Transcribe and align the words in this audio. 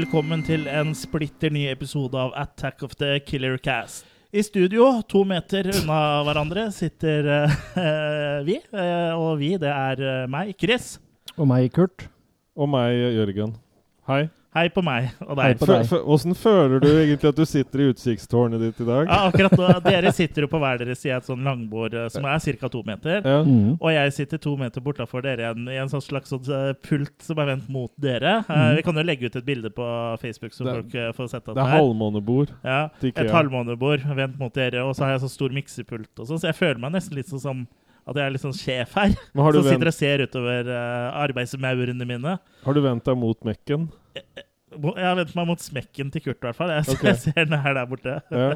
Velkommen 0.00 0.40
til 0.40 0.62
en 0.70 0.94
splitter 0.96 1.50
ny 1.52 1.66
episode 1.68 2.16
av 2.16 2.30
Attack 2.38 2.80
of 2.86 2.94
the 2.96 3.18
Killer 3.20 3.58
Cast. 3.60 4.06
I 4.32 4.40
studio, 4.46 4.86
to 5.04 5.26
meter 5.28 5.66
unna 5.74 5.98
hverandre, 6.24 6.62
sitter 6.72 7.28
uh, 7.28 8.38
vi. 8.48 8.56
Uh, 8.72 9.12
og 9.18 9.34
vi, 9.42 9.50
det 9.60 9.68
er 9.68 10.00
eh, 10.00 10.22
meg, 10.30 10.54
Chris. 10.56 10.94
Og 11.36 11.50
meg, 11.50 11.68
Kurt. 11.76 12.06
Og 12.56 12.70
meg, 12.72 12.96
Jørgen. 13.18 13.58
Hei. 14.08 14.22
Hei 14.50 14.64
på 14.74 14.82
meg 14.82 15.12
og 15.22 15.36
deg. 15.38 15.60
Åssen 16.10 16.34
føler 16.34 16.80
du 16.82 16.88
egentlig 16.88 17.28
at 17.30 17.36
du 17.38 17.44
sitter 17.46 17.84
i 17.84 17.84
utsiktstårnet 17.92 18.58
ditt 18.58 18.80
i 18.82 18.86
dag? 18.88 19.04
Ja, 19.06 19.28
akkurat 19.28 19.52
nå, 19.54 19.68
Dere 19.84 20.10
sitter 20.16 20.42
jo 20.42 20.48
på 20.50 20.58
hver 20.58 20.80
deres 20.80 20.98
side 20.98 21.14
av 21.14 21.22
et 21.22 21.28
sånn 21.28 21.44
langbord 21.46 21.94
eh, 21.94 22.08
som 22.10 22.26
er 22.26 22.42
ca. 22.58 22.70
to 22.72 22.80
meter. 22.82 23.20
Ja. 23.22 23.44
Mm. 23.46 23.76
Og 23.78 23.92
jeg 23.94 24.16
sitter 24.16 24.42
to 24.42 24.56
meter 24.58 24.82
bortafor 24.82 25.22
dere 25.22 25.44
igjen 25.52 25.70
i 25.70 25.76
en 25.78 25.92
sånn 25.92 26.02
slags 26.02 26.34
sånn, 26.34 26.42
eh, 26.50 26.72
pult 26.82 27.14
som 27.22 27.38
er 27.38 27.52
vendt 27.52 27.68
mot 27.70 27.92
dere. 27.94 28.40
Eh, 28.40 28.50
Mhm. 28.50 28.76
Vi 28.80 28.82
kan 28.88 28.98
jo 28.98 29.02
legge 29.06 29.26
ut 29.30 29.36
et 29.36 29.46
bilde 29.46 29.70
på 29.70 29.86
Facebook, 30.18 30.50
så 30.52 30.64
Det- 30.64 30.74
folk 30.74 31.16
får 31.16 31.30
sett 31.30 31.48
at 31.48 31.54
Det 31.54 31.62
er 31.62 31.68
her. 31.70 31.78
halvmånebord 31.78 32.48
Ja, 32.64 32.88
et 33.02 33.30
halvmånebord 33.30 34.02
vendt 34.16 34.36
mot 34.38 34.52
dere, 34.52 34.82
og 34.84 34.96
så 34.96 35.04
har 35.04 35.12
jeg 35.12 35.20
sånn 35.20 35.30
stor 35.30 35.48
miksepult 35.50 36.10
og 36.18 36.26
sånn, 36.26 36.40
så 36.42 36.50
jeg 36.50 36.56
føler 36.56 36.78
meg 36.80 36.92
nesten 36.92 37.14
litt 37.14 37.28
sånn 37.30 37.40
som 37.40 37.68
at 38.08 38.16
jeg 38.16 38.24
er 38.24 38.34
litt 38.34 38.44
sånn 38.44 38.56
sjef 38.56 38.94
her. 38.98 39.14
Som 39.34 39.66
sitter 39.66 39.90
og 39.90 39.96
ser 39.96 40.24
utover 40.26 40.70
uh, 40.70 41.10
arbeidsmaurene 41.22 42.08
mine. 42.08 42.38
har 42.64 42.76
du 42.76 42.82
vendt 42.84 43.06
deg 43.08 43.18
mot 43.20 43.40
Mekken? 43.46 43.90
Jeg 44.70 45.06
har 45.06 45.16
vendt 45.18 45.34
meg 45.34 45.48
mot 45.50 45.62
smekken 45.62 46.10
til 46.14 46.22
Kurt, 46.24 46.38
i 46.38 46.46
hvert 46.46 46.58
fall. 46.58 46.70
Jeg, 46.74 46.86
okay. 46.94 47.08
jeg 47.12 47.18
ser 47.24 47.48
den 47.48 47.58
her 47.58 47.74
der 47.76 47.88
borte. 47.90 48.16
Ja. 48.30 48.50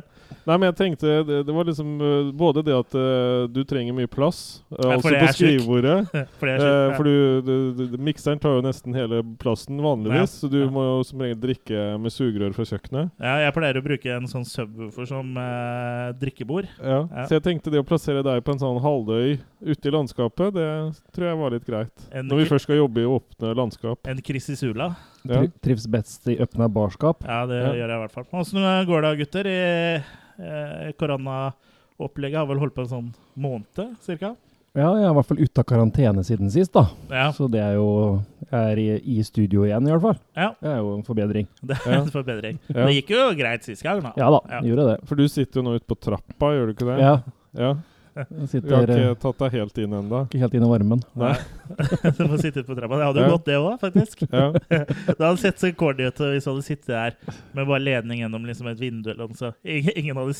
Nei, 0.44 0.56
men 0.56 0.66
jeg 0.68 0.76
tenkte 0.76 1.10
Det, 1.24 1.40
det 1.46 1.54
var 1.54 1.66
liksom 1.68 1.94
uh, 2.00 2.30
både 2.36 2.62
det 2.66 2.74
at 2.76 2.96
uh, 2.96 3.44
du 3.50 3.62
trenger 3.68 3.96
mye 3.96 4.08
plass, 4.10 4.62
uh, 4.72 4.78
Ja, 4.78 4.94
altså 4.96 5.12
på 5.14 5.32
skrivebordet 5.36 5.96
er 6.14 6.64
Uh, 6.64 6.94
for 6.96 7.06
du, 7.06 7.40
du, 7.44 7.54
du, 7.74 7.96
mikseren 8.04 8.38
tar 8.40 8.56
jo 8.56 8.62
nesten 8.64 8.94
hele 8.96 9.20
plassen 9.40 9.80
vanligvis, 9.82 10.36
så 10.42 10.48
du 10.50 10.58
Ja. 10.62 10.68
må 10.70 10.84
jo 10.86 10.98
som 11.06 11.22
regel 11.24 11.38
drikke 11.40 11.86
med 12.00 12.12
sugerør 12.12 12.54
fra 12.56 12.66
kjøkkenet. 12.68 13.10
ja, 13.20 13.34
jeg 13.44 13.54
pleier 13.56 13.78
å 13.80 13.84
bruke 13.84 14.12
en 14.16 14.28
sånn 14.30 14.46
subwoofer 14.48 15.08
som 15.08 15.32
eh, 15.40 16.12
drikkebord. 16.20 16.68
Ja. 16.78 17.00
Ja. 17.08 17.26
Så 17.28 17.38
jeg 17.38 17.44
tenkte 17.46 17.72
det 17.74 17.82
å 17.82 17.86
plassere 17.86 18.22
deg 18.26 18.44
på 18.46 18.54
en 18.54 18.62
sånn 18.62 18.80
halvøy 18.84 19.38
ute 19.64 19.90
i 19.90 19.94
landskapet, 19.94 20.54
det 20.56 20.68
tror 21.14 21.28
jeg 21.30 21.40
var 21.40 21.56
litt 21.56 21.66
greit. 21.68 22.06
En, 22.12 22.28
Når 22.30 22.44
vi 22.44 22.48
først 22.52 22.68
skal 22.68 22.80
jobbe 22.82 23.04
i 23.04 23.08
åpne 23.08 23.54
landskap. 23.58 24.06
en 24.10 24.22
Krisisula. 24.24 24.92
Ja. 25.24 25.40
Tri 25.40 25.48
trives 25.64 25.86
best 25.88 26.26
i 26.28 26.36
åpna 26.44 26.68
barskap. 26.68 27.24
Ja, 27.24 27.46
det 27.46 27.60
Ja. 27.62 27.72
gjør 27.72 27.88
jeg 27.88 27.96
i 27.96 28.02
hvert 28.04 28.12
fall. 28.12 28.24
Åssen 28.32 28.86
går 28.86 29.02
det, 29.02 29.12
gutter? 29.22 29.46
I 29.46 30.02
eh, 30.44 30.92
Koronaopplegget 31.00 32.36
har 32.38 32.46
vel 32.50 32.58
holdt 32.60 32.74
på 32.76 32.82
en 32.84 32.90
sånn 32.90 33.12
måned, 33.36 33.96
cirka? 34.04 34.34
Ja, 34.74 34.88
jeg 34.98 35.04
er 35.06 35.12
i 35.12 35.14
hvert 35.14 35.28
fall 35.28 35.38
ute 35.38 35.60
av 35.62 35.66
karantene 35.70 36.24
siden 36.26 36.50
sist, 36.50 36.72
da. 36.74 36.88
Ja. 37.08 37.28
Så 37.32 37.46
det 37.48 37.60
er 37.62 37.76
jo 37.78 38.20
Jeg 38.50 38.72
er 38.74 38.78
i, 38.82 39.18
i 39.18 39.22
studio 39.22 39.62
igjen, 39.64 39.86
i 39.86 39.90
hvert 39.94 40.02
fall. 40.02 40.18
ja. 40.36 40.48
Det 40.60 40.68
er 40.72 40.76
jo 40.82 40.94
en 40.96 41.02
forbedring. 41.06 41.46
Det 41.62 41.78
er 41.86 41.94
en 42.00 42.10
forbedring. 42.10 42.58
Ja. 42.68 42.84
Det 42.86 42.94
gikk 42.98 43.10
jo 43.14 43.22
greit 43.38 43.64
sist 43.64 43.82
gang, 43.86 44.02
da. 44.02 44.12
Ja 44.18 44.28
da, 44.34 44.40
Ja. 44.50 44.60
gjorde 44.66 44.86
det. 44.92 44.98
For 45.08 45.14
du 45.16 45.26
sitter 45.28 45.60
jo 45.60 45.64
nå 45.68 45.76
ute 45.78 45.86
på 45.86 45.96
trappa, 45.98 46.50
gjør 46.52 46.66
du 46.66 46.72
ikke 46.74 46.90
det? 46.90 46.98
Ja, 47.00 47.16
Ja. 47.54 47.74
Jeg 48.14 48.62
Vi 48.62 48.70
har 48.74 48.84
ikke 48.86 48.98
eh, 49.10 49.14
tatt 49.24 49.38
deg 49.42 49.54
helt 49.58 49.78
inn 49.82 49.94
ennå. 49.98 50.20
ikke 50.28 50.40
helt 50.44 50.54
inn 50.54 50.66
i 50.66 50.68
varmen. 50.70 51.00
Nei. 51.18 51.32
du 52.18 52.22
må 52.30 52.38
sitte 52.38 52.62
på 52.66 52.76
trappa. 52.78 52.98
Det 53.00 53.08
hadde 53.08 53.22
jo 53.22 53.24
Ja. 53.26 53.32
gått, 53.32 53.46
det 53.48 53.56
òg, 53.58 53.72
faktisk. 53.82 54.22
Ja. 54.30 54.44
Det 55.08 55.18
hadde 55.18 55.40
sett 55.42 55.58
så 55.62 55.72
corny 55.74 56.06
ut 56.06 56.22
hvis 56.22 56.46
du 56.46 56.50
hadde 56.52 56.66
sittet 56.66 56.92
der 56.94 57.16
med 57.56 57.66
bare 57.66 57.82
ledning 57.82 58.22
gjennom 58.22 58.46
liksom 58.46 58.70
et 58.70 58.78
vindu. 58.80 59.10
eller 59.10 59.26
noe, 59.26 59.38
så 59.38 59.52
ingen, 59.64 59.92
ingen 59.96 60.16
hadde 60.22 60.36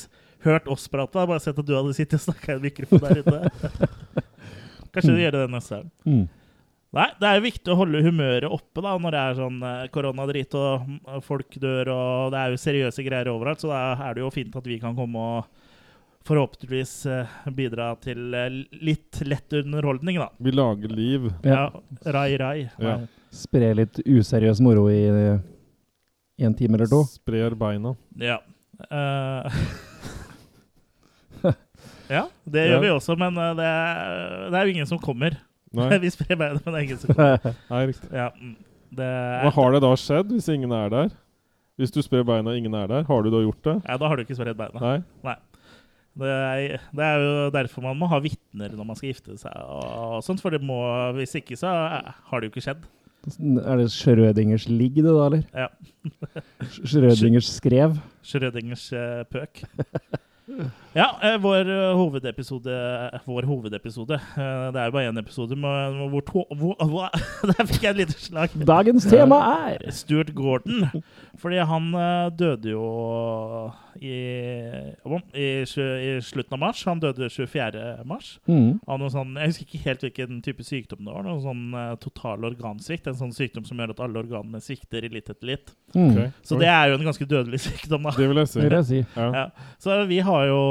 hørt 0.46 0.68
oss 0.70 0.86
prate. 0.92 1.26
Bare 1.26 1.40
sett 1.42 1.58
at 1.58 1.66
du 1.66 1.74
hadde 1.74 1.96
sittet 1.96 2.20
og 2.20 2.26
snakka 2.28 2.52
i 2.52 2.56
en 2.60 2.64
mikrofon 2.68 3.04
der 3.04 3.22
ute. 3.24 4.22
Kanskje 4.94 5.10
du 5.16 5.20
gjør 5.24 5.34
det 5.40 5.44
neste 5.50 5.80
gang. 5.80 5.90
Mm. 6.06 6.24
Nei, 6.94 7.08
det 7.18 7.26
er 7.26 7.38
jo 7.40 7.42
viktig 7.48 7.72
å 7.72 7.78
holde 7.80 8.04
humøret 8.06 8.52
oppe 8.54 8.82
da 8.84 8.92
når 9.02 9.14
det 9.16 9.22
er 9.26 9.38
sånn 9.40 9.56
eh, 9.66 9.86
koronadrit 9.90 10.52
og 10.54 10.84
mm, 10.86 11.00
folk 11.26 11.56
dør 11.58 11.88
og 11.90 12.28
det 12.30 12.38
er 12.38 12.52
jo 12.54 12.60
seriøse 12.62 13.02
greier 13.02 13.30
overalt. 13.32 13.58
Så 13.64 13.72
da 13.72 13.80
er 13.98 14.14
det 14.14 14.22
jo 14.22 14.30
fint 14.30 14.54
at 14.54 14.68
vi 14.70 14.76
kan 14.78 14.94
komme 14.94 15.18
og 15.40 15.63
forhåpentligvis 16.24 16.92
eh, 17.06 17.34
bidra 17.52 17.90
til 18.00 18.34
eh, 18.34 18.48
litt 18.84 19.20
lett 19.28 19.52
underholdning, 19.60 20.18
da. 20.22 20.30
Vi 20.38 20.52
lager 20.54 20.88
liv. 20.96 21.28
Ja. 21.44 21.66
Rai, 22.06 22.30
rai. 22.40 22.58
Ja. 22.80 22.98
Spre 23.34 23.72
litt 23.76 24.00
useriøs 24.06 24.60
moro 24.64 24.86
i, 24.92 25.02
en 26.38 26.54
time 26.56 26.78
eller 26.78 26.88
to. 26.90 27.02
Sprer 27.10 27.56
beina. 27.58 27.94
Ja. 28.20 28.38
Uh, 28.90 29.46
ja, 32.08 32.24
det 32.44 32.64
Ja. 32.64 32.70
gjør 32.72 32.80
vi 32.82 32.92
også, 32.94 33.16
men 33.18 33.34
det 33.58 33.66
er, 33.66 34.50
det 34.50 34.58
er 34.58 34.64
jo 34.68 34.74
ingen 34.74 34.88
som 34.90 34.98
kommer. 35.02 35.36
Nei, 35.74 35.90
vi 36.04 36.10
sprer 36.14 36.38
beina, 36.38 36.60
men 36.64 36.72
det 36.74 36.78
er 36.78 36.86
ingen 36.88 37.02
som 37.02 37.14
kommer. 37.14 37.58
Nei 37.72 37.82
riktig. 37.90 38.10
Ja, 38.14 38.30
mm. 38.34 38.54
Hva 38.94 39.50
har 39.56 39.72
det 39.74 39.80
da 39.82 39.90
skjedd 39.98 40.30
hvis 40.30 40.46
ingen 40.52 40.70
er 40.74 40.92
der? 40.92 41.08
Hvis 41.80 41.90
du 41.90 41.98
sprer 42.06 42.22
beina 42.22 42.52
og 42.52 42.58
ingen 42.60 42.74
er 42.78 42.86
der, 42.86 43.02
har 43.08 43.24
du 43.26 43.32
da 43.34 43.40
gjort 43.42 43.64
det? 43.66 43.74
ja, 43.82 43.96
da 43.98 44.06
har 44.06 44.16
du 44.16 44.22
ikke 44.22 44.36
spredd 44.38 44.54
beina. 44.58 44.78
Nei. 44.78 44.98
Nei? 45.26 45.34
Det 46.14 46.30
er, 46.30 46.82
det 46.94 47.04
er 47.04 47.22
jo 47.22 47.46
derfor 47.54 47.82
man 47.82 47.98
må 47.98 48.06
ha 48.10 48.20
vitner 48.22 48.74
når 48.74 48.86
man 48.86 48.98
skal 48.98 49.10
gifte 49.10 49.34
seg. 49.40 49.54
og 49.66 50.20
sånt, 50.22 50.42
for 50.42 50.54
det 50.54 50.60
må, 50.62 50.78
Hvis 51.18 51.34
ikke, 51.40 51.58
så 51.58 51.72
eh, 51.72 52.12
har 52.30 52.40
det 52.40 52.48
jo 52.50 52.54
ikke 52.54 52.66
skjedd. 52.68 52.84
Er 53.64 53.80
det 53.80 53.88
Schrødingers 53.90 54.68
ligg, 54.68 55.00
det 55.00 55.08
da, 55.08 55.24
eller? 55.30 55.42
Ja. 55.56 55.68
Schrødingers 56.84 57.48
skrev. 57.56 57.96
Schrødingers 58.22 58.92
eh, 58.92 59.24
pøk. 59.32 59.64
Ja, 60.94 61.06
eh, 61.24 61.38
vår 61.40 61.70
hovedepisode 61.96 62.74
Vår 63.24 63.46
hovedepisode 63.48 64.18
Det 64.36 64.76
er 64.76 64.90
jo 64.90 64.92
bare 64.92 65.08
én 65.08 65.18
episode, 65.18 65.56
men 65.56 65.96
hvor, 66.12 66.20
to, 66.20 66.44
hvor, 66.52 66.76
hvor 66.84 67.08
Der 67.48 67.64
fikk 67.70 67.86
jeg 67.86 67.94
et 67.94 68.00
lite 68.02 68.18
slag. 68.20 68.52
Dagens 68.68 69.08
tema 69.08 69.38
er 69.70 69.88
Stuart 69.90 70.34
Gordon. 70.36 70.84
Fordi 71.40 71.58
han 71.66 71.88
eh, 71.98 72.28
døde 72.36 72.72
jo 72.72 72.84
i, 73.98 74.14
i, 75.34 75.46
i 75.64 76.10
slutten 76.24 76.56
av 76.56 76.60
mars. 76.62 76.82
Han 76.88 77.02
døde 77.02 77.28
24. 77.30 78.04
mars. 78.08 78.34
mm. 78.46 78.80
Av 78.86 79.00
noe 79.00 79.12
sånn, 79.12 79.34
jeg 79.40 79.52
husker 79.52 79.66
ikke 79.66 79.82
helt 79.84 80.04
hvilken 80.06 80.42
type 80.46 80.66
sykdom 80.66 81.04
det 81.06 81.14
var. 81.14 81.26
Noe 81.26 81.42
sånn 81.42 81.64
eh, 81.78 81.94
total 82.02 82.46
organsvikt. 82.50 83.08
En 83.10 83.18
sånn 83.18 83.34
sykdom 83.34 83.66
som 83.68 83.80
gjør 83.80 83.94
at 83.96 84.04
alle 84.06 84.22
organene 84.22 84.62
svikter 84.64 85.06
i 85.06 85.12
litt 85.14 85.32
etter 85.32 85.50
litt. 85.54 85.74
Mm. 85.94 86.10
Okay. 86.10 86.28
Så 86.46 86.58
det 86.60 86.70
er 86.70 86.90
jo 86.90 86.98
en 86.98 87.08
ganske 87.10 87.28
dødelig 87.30 87.62
sykdom, 87.68 88.08
da. 88.08 88.14
Det 88.18 88.28
vil 88.30 88.42
jeg 88.44 88.52
si. 88.52 88.60
Vil 88.62 88.78
jeg 88.78 88.90
si. 88.90 89.02
Ja. 89.16 89.30
Ja. 89.40 89.72
Så 89.82 89.98
vi 90.10 90.20
har 90.28 90.46
jo 90.50 90.62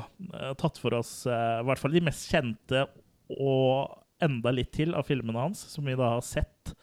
eh, 0.00 0.52
tatt 0.60 0.80
for 0.82 0.98
oss 1.00 1.14
i 1.30 1.64
hvert 1.66 1.80
fall 1.80 1.94
de 1.94 2.04
mest 2.04 2.28
kjente 2.30 2.84
og 3.30 3.96
enda 4.24 4.52
litt 4.52 4.72
til 4.76 4.92
av 4.96 5.06
filmene 5.08 5.40
hans, 5.48 5.62
som 5.72 5.86
vi 5.88 5.96
da 5.96 6.16
har 6.16 6.24
sett 6.24 6.74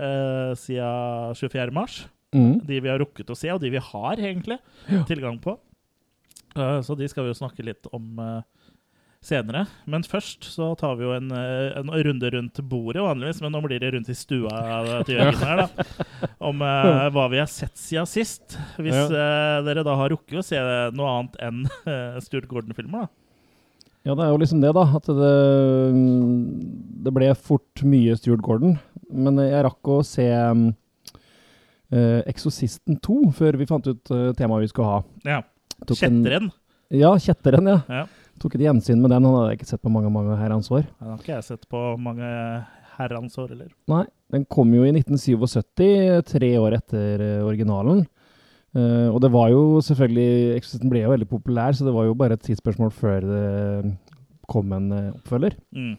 uh, 0.00 0.52
siden 0.58 1.36
24. 1.38 1.70
mars. 1.74 2.02
Mm. 2.32 2.62
De 2.64 2.80
vi 2.80 2.88
har 2.88 3.00
rukket 3.02 3.30
å 3.32 3.36
se, 3.36 3.50
og 3.52 3.60
de 3.60 3.72
vi 3.74 3.82
har 3.92 4.20
egentlig 4.20 4.58
tilgang 5.08 5.36
på. 5.42 5.58
Uh, 6.56 6.80
så 6.84 6.96
de 6.96 7.08
skal 7.08 7.26
vi 7.26 7.32
jo 7.32 7.38
snakke 7.38 7.64
litt 7.64 7.88
om 7.96 8.18
uh, 8.20 8.40
senere. 9.24 9.64
Men 9.88 10.04
først 10.04 10.48
så 10.52 10.72
tar 10.80 10.98
vi 10.98 11.06
jo 11.06 11.14
en, 11.16 11.30
uh, 11.32 11.78
en 11.80 11.92
runde 12.08 12.32
rundt 12.34 12.60
bordet 12.68 13.04
vanligvis, 13.04 13.40
men 13.44 13.54
nå 13.54 13.62
blir 13.64 13.80
det 13.80 13.92
rundt 13.94 14.10
i 14.12 14.16
stua 14.16 14.52
til 15.06 15.16
Jørgen 15.16 15.40
her, 15.44 15.64
da. 15.64 16.28
Om 16.42 16.60
hva 16.60 17.26
vi 17.32 17.40
har 17.40 17.48
sett 17.50 17.76
siden 17.78 18.08
sist. 18.10 18.58
Hvis 18.80 19.12
dere 19.12 19.84
da 19.86 19.96
har 19.98 20.12
rukket 20.12 20.40
å 20.40 20.46
se 20.46 20.60
noe 20.96 21.16
annet 21.16 21.40
enn 21.44 21.64
Stuart 22.24 22.48
Gordon-filmer, 22.50 23.06
da. 23.06 23.16
Ja, 24.02 24.16
det 24.18 24.24
er 24.24 24.32
jo 24.32 24.38
liksom 24.42 24.62
det, 24.64 24.72
da. 24.74 24.82
At 24.98 25.06
det, 25.06 25.34
det 27.06 27.12
ble 27.14 27.28
fort 27.38 27.84
mye 27.86 28.16
Stuart 28.18 28.42
Gordon. 28.42 28.74
Men 29.12 29.38
jeg 29.38 29.62
rakk 29.62 29.90
å 29.94 30.00
se 30.06 30.26
um, 30.26 30.72
Exorcisten 32.30 32.96
2 33.04 33.16
før 33.36 33.58
vi 33.60 33.68
fant 33.68 33.86
ut 33.86 34.12
uh, 34.14 34.30
temaet 34.38 34.64
vi 34.64 34.70
skulle 34.72 34.88
ha. 34.88 35.00
Ja. 35.28 35.40
Kjetteren. 35.84 36.50
Ja, 36.92 37.14
Kjetteren, 37.20 37.68
ja. 37.68 37.80
Ja. 37.88 38.04
Tok 38.42 38.56
et 38.56 38.64
gjensyn 38.64 39.00
med 39.02 39.12
den. 39.12 39.26
Han 39.26 39.36
hadde 39.36 39.50
jeg 39.52 39.60
ikke 39.60 39.70
sett 39.70 39.82
på 39.84 39.92
mange 39.92 40.10
mange 40.12 40.36
herrens 40.40 40.70
år. 40.72 40.86
Den 40.98 41.12
har 41.12 41.20
ikke 41.20 41.34
jeg 41.34 41.46
sett 41.46 41.68
på 41.70 41.82
mange 42.00 42.30
herrens 42.96 43.36
år, 43.40 43.52
eller? 43.54 43.68
Nei, 43.90 44.04
den 44.34 44.46
kom 44.50 44.72
jo 44.74 44.86
i 44.86 44.92
1977, 44.94 46.24
tre 46.32 46.50
år 46.60 46.78
etter 46.78 47.24
eh, 47.24 47.44
originalen. 47.44 48.04
Eh, 48.72 49.08
og 49.12 49.20
det 49.24 49.30
var 49.34 49.50
jo 49.52 49.82
selvfølgelig 49.84 50.56
Exorcisten 50.56 50.92
ble 50.92 51.04
jo 51.04 51.12
veldig 51.12 51.28
populær, 51.30 51.76
så 51.76 51.86
det 51.86 51.94
var 51.96 52.08
jo 52.08 52.16
bare 52.18 52.38
et 52.38 52.44
tidsspørsmål 52.46 52.92
før 52.96 53.28
det 53.28 53.94
kom 54.52 54.72
en 54.76 54.90
eh, 54.96 55.10
oppfølger. 55.14 55.56
Mm. 55.76 55.94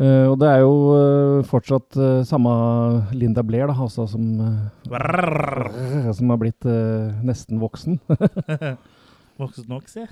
Eh, 0.00 0.26
og 0.30 0.38
det 0.40 0.48
er 0.48 0.62
jo 0.62 0.72
uh, 0.96 1.42
fortsatt 1.44 1.98
uh, 2.00 2.22
samme 2.24 2.50
Linda 3.12 3.42
Blair, 3.44 3.68
da, 3.68 3.74
altså, 3.84 4.06
som, 4.08 4.24
som 6.16 6.32
har 6.32 6.40
blitt 6.40 6.68
nesten 7.26 7.60
voksen. 7.60 8.00
Voksen 9.40 9.68
nok, 9.72 9.86
si. 9.88 10.02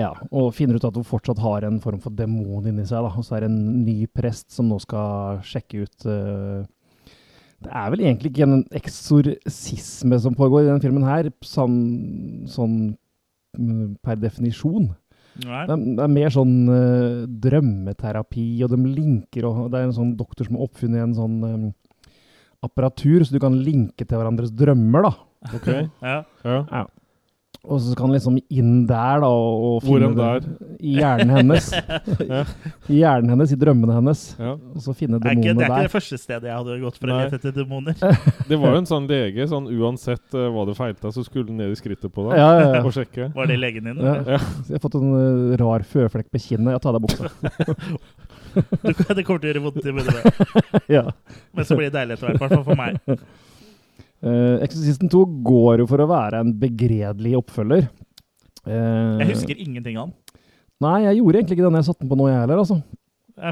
ja, 0.00 0.14
og 0.32 0.54
finner 0.56 0.78
ut 0.78 0.84
at 0.88 0.96
hun 0.96 1.04
fortsatt 1.04 1.40
har 1.44 1.66
en 1.66 1.76
form 1.80 1.98
for 2.00 2.14
demon 2.16 2.64
inni 2.68 2.86
seg. 2.88 3.04
Da. 3.04 3.10
Og 3.20 3.24
så 3.26 3.36
er 3.36 3.44
det 3.44 3.50
en 3.50 3.82
ny 3.84 4.06
prest 4.08 4.48
som 4.54 4.70
nå 4.70 4.78
skal 4.80 5.42
sjekke 5.44 5.82
ut 5.84 6.06
Det 6.06 7.68
er 7.68 7.90
vel 7.92 8.06
egentlig 8.06 8.32
ikke 8.32 8.46
en 8.46 8.62
eksorsisme 8.80 10.20
som 10.24 10.36
pågår 10.38 10.64
i 10.64 10.70
denne 10.70 10.84
filmen 10.84 11.04
her, 11.04 11.28
sånn, 11.44 11.76
sånn 12.48 12.78
mm, 13.60 13.98
per 14.00 14.16
definisjon. 14.24 14.88
Det 15.38 15.74
er, 15.74 15.82
det 15.98 16.02
er 16.02 16.10
mer 16.10 16.32
sånn 16.34 16.54
uh, 16.66 17.26
drømmeterapi, 17.46 18.46
og 18.66 18.72
de 18.72 18.78
linker, 18.86 19.46
og 19.46 19.68
det 19.72 19.80
er 19.80 19.88
en 19.88 19.96
sånn 19.96 20.14
doktor 20.18 20.48
som 20.48 20.58
har 20.58 20.66
oppfunnet 20.66 21.04
en 21.04 21.16
sånn 21.16 21.36
um, 21.44 21.66
apparatur, 22.66 23.22
så 23.22 23.36
du 23.36 23.40
kan 23.42 23.58
linke 23.62 24.02
til 24.02 24.18
hverandres 24.18 24.50
drømmer, 24.54 25.06
da. 25.08 25.12
Ok. 25.54 25.68
Ja. 26.08 26.22
Ja. 26.42 26.86
Og 27.66 27.80
så 27.82 27.92
skal 27.92 28.06
han 28.06 28.14
liksom 28.14 28.36
inn 28.54 28.84
der, 28.86 29.18
da, 29.24 29.28
og, 29.28 29.80
finne 29.82 30.12
der? 30.14 30.44
det 30.44 30.78
i 30.78 30.92
hjernen 31.00 31.32
hennes. 31.34 31.66
I 32.92 33.00
hjernen 33.00 33.32
hennes, 33.34 33.52
i 33.52 33.58
drømmene 33.58 33.96
hennes. 33.96 34.22
ja. 34.38 34.52
Og 34.54 34.84
så 34.84 34.94
finne 34.96 35.18
demonene 35.18 35.56
der. 35.58 35.58
det 35.58 35.66
er 35.66 35.72
ikke 35.74 35.88
det 35.88 35.94
første 35.96 36.18
stedet 36.22 36.48
jeg 36.48 36.54
hadde 36.54 36.78
gått 36.84 37.00
for 37.00 37.10
å 37.10 37.18
lete 37.18 37.40
etter 37.40 37.56
demoner. 37.56 37.98
Det 38.48 38.60
var 38.62 38.76
jo 38.76 38.82
en 38.84 38.88
sånn 38.88 39.10
lege, 39.10 39.48
sånn 39.50 39.66
uansett 39.74 40.38
uh, 40.38 40.46
hva 40.54 40.68
det 40.70 40.78
feilte, 40.78 41.12
så 41.12 41.26
skulle 41.26 41.50
han 41.50 41.58
ned 41.64 41.74
i 41.74 41.80
skrittet 41.80 42.14
på 42.14 42.28
deg 42.28 42.38
Ja, 42.38 42.48
ja, 42.60 42.70
ja. 42.78 42.84
og 42.86 42.94
sjekke. 42.94 43.28
Var 43.34 43.50
det 43.50 43.58
legen 43.58 43.90
din? 43.90 44.00
Ja. 44.06 44.16
jeg 44.30 44.76
har 44.76 44.84
fått 44.86 44.96
en 45.00 45.10
uh, 45.12 45.58
rar 45.60 45.84
føflekk 45.88 46.30
på 46.30 46.44
kinnet. 46.46 46.76
Ja, 46.76 46.80
ta 46.82 46.94
av 46.94 47.00
deg 47.00 47.08
buksa. 47.10 47.28
Du, 48.58 48.90
det 48.90 49.22
kommer 49.26 49.42
til 49.42 49.44
å 49.44 49.50
gjøre 49.50 49.60
vondt 49.62 49.84
i 49.86 49.92
munnen, 49.92 50.48
ja. 50.96 51.02
men 51.54 51.66
så 51.68 51.76
blir 51.78 51.90
det 51.90 51.98
deilig 51.98 52.16
etter 52.16 52.30
hvert. 52.30 52.38
I 52.38 52.42
hvert 52.42 52.54
fall 52.56 52.64
for 52.66 52.80
meg. 52.80 53.20
Uh, 54.18 54.58
Exorcisten 54.64 55.10
2 55.12 55.24
går 55.46 55.84
jo 55.84 55.88
for 55.90 56.02
å 56.02 56.08
være 56.10 56.42
en 56.42 56.54
begredelig 56.58 57.36
oppfølger. 57.38 57.86
Uh, 58.66 59.18
Jeg 59.22 59.30
husker 59.34 59.60
ingenting 59.62 59.98
av 60.00 60.10
den. 60.10 60.40
Nei, 60.82 60.96
jeg 61.06 61.20
gjorde 61.20 61.40
egentlig 61.40 61.58
ikke 61.58 61.66
det 61.66 61.72
når 61.74 61.82
jeg 61.82 61.90
satte 61.90 62.04
den 62.04 62.10
på 62.12 62.18
nå, 62.18 62.28
jeg 62.30 62.42
heller. 62.42 62.62
altså. 62.62 62.80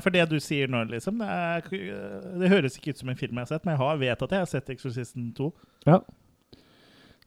For 0.02 0.14
det 0.14 0.26
du 0.30 0.36
sier 0.42 0.70
nå, 0.70 0.82
liksom, 0.90 1.22
det, 1.22 1.30
er, 1.30 1.66
det 2.42 2.50
høres 2.50 2.78
ikke 2.78 2.94
ut 2.94 3.02
som 3.02 3.10
en 3.10 3.18
film 3.18 3.38
jeg 3.38 3.46
har 3.46 3.50
sett, 3.54 3.66
men 3.66 3.76
jeg 3.76 3.82
har, 3.82 3.98
vet 4.00 4.22
at 4.26 4.34
jeg 4.34 4.42
har 4.42 4.48
sett 4.50 4.70
'Exorcisten 4.70 5.28
2'. 5.36 5.50
Ja. 5.86 6.00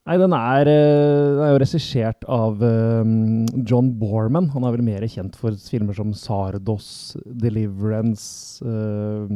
Nei, 0.09 0.15
den 0.17 0.33
er, 0.33 0.65
eh, 0.71 1.35
den 1.35 1.43
er 1.45 1.51
jo 1.53 1.59
regissert 1.61 2.23
av 2.25 2.63
um, 2.63 3.45
John 3.67 3.91
Borman. 3.99 4.47
Han 4.55 4.65
er 4.65 4.73
vel 4.73 4.85
mer 4.87 5.05
kjent 5.05 5.35
for 5.37 5.53
filmer 5.69 5.93
som 5.93 6.15
Sardos, 6.17 7.15
Deliverance 7.27 8.63
eh, 8.65 9.35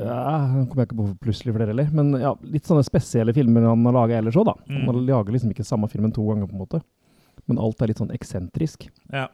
Ja, 0.00 0.20
Han 0.52 0.66
kommer 0.66 0.84
jeg 0.84 0.90
ikke 0.90 1.00
på 1.00 1.08
plutselig 1.26 1.54
flere 1.56 1.72
heller. 1.72 1.90
Men 1.94 2.14
ja, 2.20 2.32
litt 2.46 2.68
sånne 2.68 2.84
spesielle 2.86 3.34
filmer 3.36 3.68
han 3.68 3.84
har 3.88 3.96
laga 3.96 4.20
ellers 4.20 4.38
òg, 4.40 4.48
da. 4.48 4.56
Mm. 4.70 4.86
Han 4.88 5.02
lager 5.08 5.36
liksom 5.36 5.52
ikke 5.54 5.66
samme 5.66 5.90
filmen 5.92 6.14
to 6.16 6.24
ganger, 6.28 6.48
på 6.48 6.56
en 6.56 6.64
måte. 6.64 6.82
Men 7.50 7.60
alt 7.62 7.82
er 7.82 7.90
litt 7.90 8.00
sånn 8.00 8.14
eksentrisk. 8.14 8.88
Ja. 9.12 9.28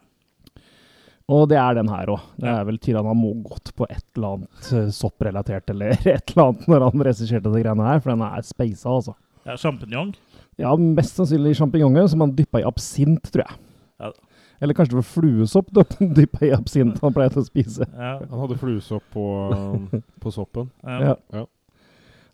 Og 1.27 1.49
det 1.51 1.57
er 1.59 1.75
den 1.75 1.89
her 1.91 2.07
òg. 2.13 2.27
Det 2.39 2.47
er 2.47 2.67
vel 2.67 2.77
tydelig 2.79 3.03
han 3.03 3.19
må 3.19 3.33
gått 3.49 3.73
på 3.75 3.87
et 3.91 4.05
eller 4.15 4.37
annet 4.37 4.69
eh, 4.71 4.91
sopprelatert 4.95 5.73
eller 5.73 5.91
et 5.97 6.31
eller 6.31 6.43
annet 6.45 6.69
når 6.71 6.85
han 6.87 7.03
regisserte 7.09 7.51
de 7.51 7.63
greiene 7.63 7.89
her, 7.89 7.99
for 8.03 8.13
den 8.13 8.23
er 8.27 8.45
speisa, 8.47 8.93
altså. 8.93 9.17
ja 9.47 9.57
Sjampinjong? 9.59 10.13
Ja, 10.57 10.71
mest 10.79 11.19
sannsynlig 11.19 11.57
sjampinjonger 11.59 12.07
som 12.09 12.23
han 12.23 12.31
dyppa 12.37 12.63
i 12.63 12.65
absint, 12.65 13.27
tror 13.29 13.43
jeg. 13.43 13.59
Ja. 14.01 14.13
Eller 14.61 14.73
kanskje 14.77 14.95
det 14.95 15.01
var 15.01 15.11
fluesopp 15.11 15.67
dyppa 15.99 16.45
i 16.47 16.53
absint 16.55 16.97
han 17.03 17.13
pleide 17.13 17.37
å 17.41 17.45
spise. 17.45 17.85
Ja. 17.93 18.15
Han 18.23 18.39
hadde 18.45 18.57
fluesopp 18.61 19.03
på, 19.13 19.25
um, 19.53 20.01
på 20.23 20.33
soppen. 20.33 20.71
Ja. 20.83 20.99
Ja. 21.11 21.15
Ja. 21.41 21.45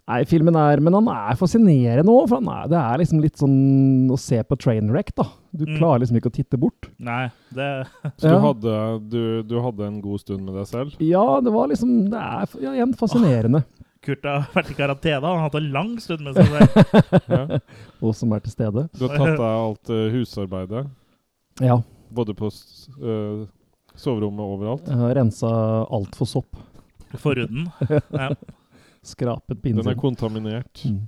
Nei, 0.04 0.18
filmen 0.28 0.52
er 0.60 0.82
Men 0.84 0.98
han 0.98 1.06
er 1.08 1.38
fascinerende 1.40 2.12
òg, 2.12 2.26
for 2.28 2.42
han 2.42 2.50
er, 2.52 2.66
det 2.74 2.76
er 2.80 2.98
liksom 3.00 3.22
litt 3.24 3.38
sånn 3.40 4.10
å 4.12 4.18
se 4.20 4.42
på 4.44 4.58
trainwreck, 4.60 5.14
da. 5.16 5.24
Du 5.56 5.64
Mm. 5.64 5.78
klarer 5.78 6.02
liksom 6.04 6.18
ikke 6.20 6.28
å 6.32 6.36
titte 6.36 6.58
bort. 6.60 6.90
Nei, 7.00 7.30
det 7.56 7.70
Så 8.20 8.28
du, 8.28 8.36
hadde, 8.44 8.74
du, 9.08 9.22
du 9.48 9.56
hadde 9.64 9.86
en 9.88 10.02
god 10.04 10.20
stund 10.20 10.44
med 10.44 10.56
deg 10.60 10.68
selv? 10.68 10.98
Ja, 11.00 11.40
det 11.40 11.54
var 11.56 11.72
liksom 11.72 12.10
Det 12.12 12.20
er 12.20 12.58
ja, 12.66 12.74
igjen 12.76 12.94
fascinerende. 13.00 13.64
Kurt 14.04 14.26
har 14.28 14.50
vært 14.52 14.74
i 14.74 14.76
karantene. 14.76 15.22
Han 15.24 15.40
har 15.40 15.46
hatt 15.48 15.56
en 15.62 15.72
lang 15.72 15.94
stund 16.04 16.26
med 16.28 16.36
seg 16.36 16.52
selv. 16.52 17.00
Ja. 17.32 17.60
Og 18.04 18.12
som 18.20 18.34
er 18.36 18.44
til 18.44 18.52
stede. 18.52 18.90
Du 19.00 19.06
har 19.08 19.16
tatt 19.16 19.38
deg 19.40 19.48
alt 19.48 19.90
eh, 19.96 20.10
husarbeidet? 20.18 20.84
Ja. 21.64 21.78
Både 22.14 22.36
på 22.38 22.50
eh, 22.50 23.46
soverommet 24.00 24.44
og 24.44 24.58
overalt? 24.58 24.90
Jeg 24.90 25.02
har 25.02 25.16
rensa 25.20 25.54
alt 25.94 26.20
for 26.20 26.30
sopp. 26.30 26.62
Forhuden. 27.18 27.70
Ja. 28.14 28.34
Skrapet 29.04 29.60
på 29.60 29.72
Den 29.76 29.88
er 29.92 29.98
kontaminert. 30.00 30.86
Mm. 30.88 31.02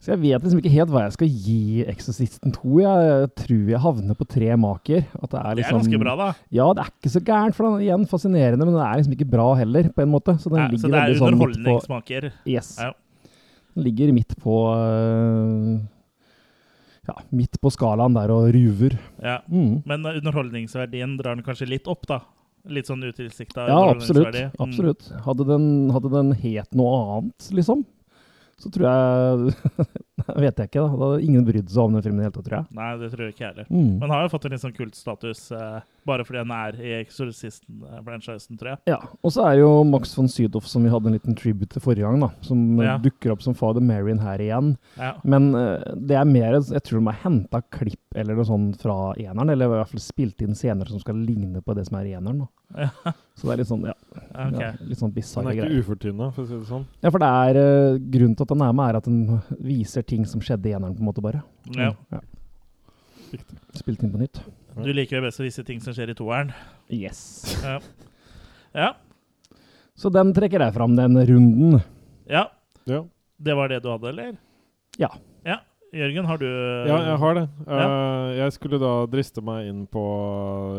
Så 0.00 0.14
jeg 0.14 0.20
vet 0.22 0.44
liksom 0.44 0.60
ikke 0.62 0.70
helt 0.72 0.92
hva 0.94 1.02
jeg 1.02 1.12
skal 1.12 1.32
gi 1.44 1.82
Exorcisten 1.90 2.54
2. 2.54 2.76
Jeg 2.80 3.26
tror 3.36 3.66
jeg 3.68 3.80
havner 3.84 4.16
på 4.16 4.26
tre 4.32 4.54
maker. 4.56 5.02
At 5.18 5.34
det 5.34 5.40
er 5.40 5.42
Det 5.42 5.50
er 5.50 5.58
liksom 5.58 5.80
ganske 5.82 6.00
bra, 6.00 6.14
da. 6.16 6.28
Ja, 6.56 6.68
det 6.72 6.84
er 6.86 6.92
ikke 6.94 7.12
så 7.12 7.20
gærent, 7.26 7.56
for 7.58 7.66
den 7.66 7.74
er 7.74 7.84
igjen 7.84 8.06
fascinerende, 8.08 8.64
men 8.64 8.78
det 8.78 8.86
er 8.86 9.00
liksom 9.02 9.16
ikke 9.18 9.28
bra 9.34 9.48
heller, 9.58 9.90
på 9.92 10.04
en 10.06 10.12
måte. 10.14 10.36
Så 10.40 10.48
den 10.48 10.62
Nei, 10.62 10.80
så 10.80 10.88
det 10.88 11.02
er 11.02 11.18
sånn 11.18 11.36
underholdningsmaker. 11.36 12.30
Yes. 12.48 12.70
Ja. 12.80 12.94
Den 13.74 13.84
ligger 13.90 14.14
midt 14.16 14.32
på 14.40 14.56
øh, 14.72 15.74
Ja, 17.10 17.16
midt 17.34 17.58
på 17.60 17.70
skalaen 17.74 18.14
der 18.14 18.30
og 18.30 18.50
ruver. 18.54 18.94
Ja. 19.18 19.40
Mm. 19.50 19.80
Men 19.88 20.06
underholdningsverdien 20.06 21.16
drar 21.18 21.34
den 21.34 21.46
kanskje 21.46 21.66
litt 21.70 21.90
opp, 21.90 22.06
da. 22.10 22.20
Litt 22.70 22.86
sånn 22.90 23.02
utilsikta 23.02 23.66
Ja, 23.66 23.78
absolutt. 23.90 24.28
underholdningsverdi. 24.28 24.42
Mm. 24.52 24.66
absolutt. 24.68 25.08
Hadde, 25.26 25.46
den, 25.48 25.66
hadde 25.96 26.12
den 26.12 26.32
het 26.42 26.76
noe 26.78 26.92
annet, 27.00 27.50
liksom, 27.56 27.82
så 28.60 28.70
tror 28.70 28.86
jeg 28.86 29.54
Vet 30.44 30.58
jeg 30.60 30.70
ikke, 30.70 30.82
da. 30.82 30.88
Da 30.96 31.08
hadde 31.10 31.22
ingen 31.26 31.44
brydd 31.46 31.70
seg 31.70 31.82
om 31.84 31.94
den 31.96 32.02
filmen 32.04 32.20
i 32.20 32.22
det 32.24 32.28
hele 32.30 32.36
tatt, 32.38 32.46
tror 32.48 32.58
jeg. 32.60 32.66
Nei, 32.80 32.90
det 33.00 33.10
tror 33.12 33.24
jeg 33.26 33.34
ikke 33.36 33.48
heller. 33.50 33.66
Mm. 33.70 33.90
Men 34.02 34.10
har 34.14 34.22
jo 34.26 34.32
fått 34.34 34.44
en 34.48 34.54
litt 34.56 34.64
sånn 34.64 34.76
kultstatus 34.76 35.42
eh, 35.56 35.80
bare 36.08 36.24
fordi 36.24 36.40
den 36.42 36.54
er 36.56 36.78
i 36.80 36.92
Exorcisten-franchisen, 37.04 38.58
tror 38.60 38.72
jeg. 38.74 38.78
Ja, 38.90 38.98
og 39.22 39.32
så 39.34 39.44
er 39.50 39.58
jo 39.60 39.70
Max 39.88 40.14
von 40.16 40.28
Sydow, 40.30 40.62
som 40.66 40.84
vi 40.84 40.90
hadde 40.92 41.10
en 41.10 41.16
liten 41.16 41.36
tribute 41.38 41.70
til 41.74 41.82
forrige 41.84 42.06
gang, 42.06 42.20
da, 42.24 42.30
som 42.46 42.62
eh, 42.80 42.86
Ja. 42.90 42.96
dukker 42.98 43.34
opp 43.34 43.42
som 43.44 43.54
Father 43.54 43.80
Marion 43.84 44.18
her 44.24 44.38
igjen. 44.42 44.74
Ja. 44.98 45.12
Men 45.24 45.50
eh, 45.54 45.82
det 45.96 46.16
er 46.18 46.24
mer 46.28 46.58
Jeg 46.60 46.82
tror 46.86 47.00
de 47.00 47.06
har 47.10 47.20
henta 47.24 47.60
klipp 47.70 47.98
eller 48.18 48.34
noe 48.34 48.44
sånt 48.48 48.80
fra 48.82 49.12
eneren, 49.20 49.50
eller 49.52 49.66
i 49.70 49.74
hvert 49.78 49.92
fall 49.92 50.02
spilt 50.02 50.40
inn 50.42 50.56
scener 50.58 50.88
som 50.90 50.98
skal 51.02 51.14
ligne 51.22 51.60
på 51.62 51.74
det 51.78 51.84
som 51.86 51.98
er 52.00 52.08
i 52.10 52.16
eneren. 52.18 52.40
da. 52.42 52.48
Ja. 52.70 53.12
Så 53.34 53.46
det 53.48 53.52
er 53.54 53.60
litt 53.62 53.70
sånn 53.70 53.84
ja, 53.88 53.94
Okay. 54.30 54.60
ja, 54.62 54.70
litt 54.86 54.98
sånn 54.98 55.10
Den 55.14 55.46
er 55.46 55.52
ikke 55.54 55.64
greier. 55.66 55.80
ufortynna, 55.82 56.26
for 56.34 56.42
å 56.42 56.46
si 56.48 56.54
det 56.58 56.66
sånn. 56.68 56.84
Ja, 57.02 57.10
for 57.10 57.18
det 57.22 57.28
er 57.30 57.58
eh, 57.60 57.98
grunnen 58.12 58.36
til 58.38 58.44
at 58.46 58.52
den 58.52 58.62
er 58.66 58.72
med, 58.78 58.90
er 58.90 58.98
at 59.00 59.06
den 59.08 59.40
viser 59.62 60.02
ting 60.10 60.26
som 60.28 60.42
skjedde 60.44 60.68
i 60.70 60.74
eneren, 60.76 60.96
på 60.98 61.04
en 61.04 61.08
måte, 61.12 61.22
bare. 61.24 61.42
Ja. 61.76 61.92
Ja. 62.10 62.20
Spilt 63.78 64.02
inn 64.02 64.10
på 64.12 64.18
nytt. 64.20 64.40
Du 64.80 64.90
liker 64.94 65.18
jo 65.20 65.24
best 65.26 65.40
å 65.42 65.46
vise 65.46 65.62
ting 65.66 65.80
som 65.82 65.94
skjer 65.94 66.10
i 66.12 66.16
toeren. 66.18 66.50
Yes. 66.90 67.20
Ja. 67.62 67.78
ja. 68.74 68.90
Så 69.98 70.10
den 70.14 70.32
trekker 70.36 70.62
jeg 70.66 70.74
fram, 70.76 70.96
den 70.98 71.18
runden. 71.30 71.80
ja. 72.30 72.48
Ja. 72.88 73.04
Det 73.40 73.54
var 73.56 73.68
det 73.70 73.78
du 73.84 73.88
hadde, 73.92 74.08
eller? 74.10 74.32
Ja. 75.00 75.08
Ja. 75.46 75.60
Jørgen, 75.96 76.26
har 76.28 76.38
du 76.38 76.46
ja, 76.46 76.96
jeg 77.06 77.16
har 77.22 77.34
det. 77.38 77.44
Ja. 77.66 77.78
Eh, 77.84 78.32
jeg 78.38 78.52
skulle 78.54 78.78
da 78.82 78.90
driste 79.10 79.42
meg 79.42 79.66
inn 79.70 79.80
på 79.90 80.02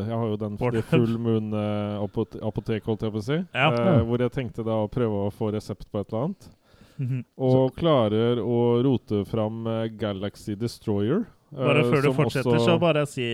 Jeg 0.06 0.14
har 0.16 0.28
jo 0.30 0.38
den. 0.40 0.58
Full 0.92 1.16
Moon-apotek, 1.20 2.84
holdt 2.88 3.04
jeg 3.08 3.12
på 3.16 3.20
å 3.22 3.26
si. 3.26 3.40
Ja. 3.54 3.68
Eh, 3.72 3.80
Ja. 3.82 3.96
hvor 4.08 4.22
jeg 4.24 4.32
tenkte 4.36 4.64
da 4.68 4.78
å 4.86 4.90
prøve 4.92 5.26
å 5.26 5.32
få 5.34 5.50
resept 5.56 5.88
på 5.92 6.00
et 6.02 6.08
eller 6.14 6.28
annet. 6.30 6.50
Mhm. 6.98 7.22
Og 7.38 7.76
klarer 7.78 8.40
å 8.44 8.58
rote 8.86 9.24
fram 9.30 9.66
eh, 9.68 9.88
Galaxy 9.98 10.56
Destroyer. 10.56 11.24
eh, 11.52 11.58
Bare 11.58 11.84
før 11.84 12.02
du 12.06 12.10
fortsetter, 12.14 12.60
så 12.64 12.78
bare 12.80 13.06
si 13.10 13.26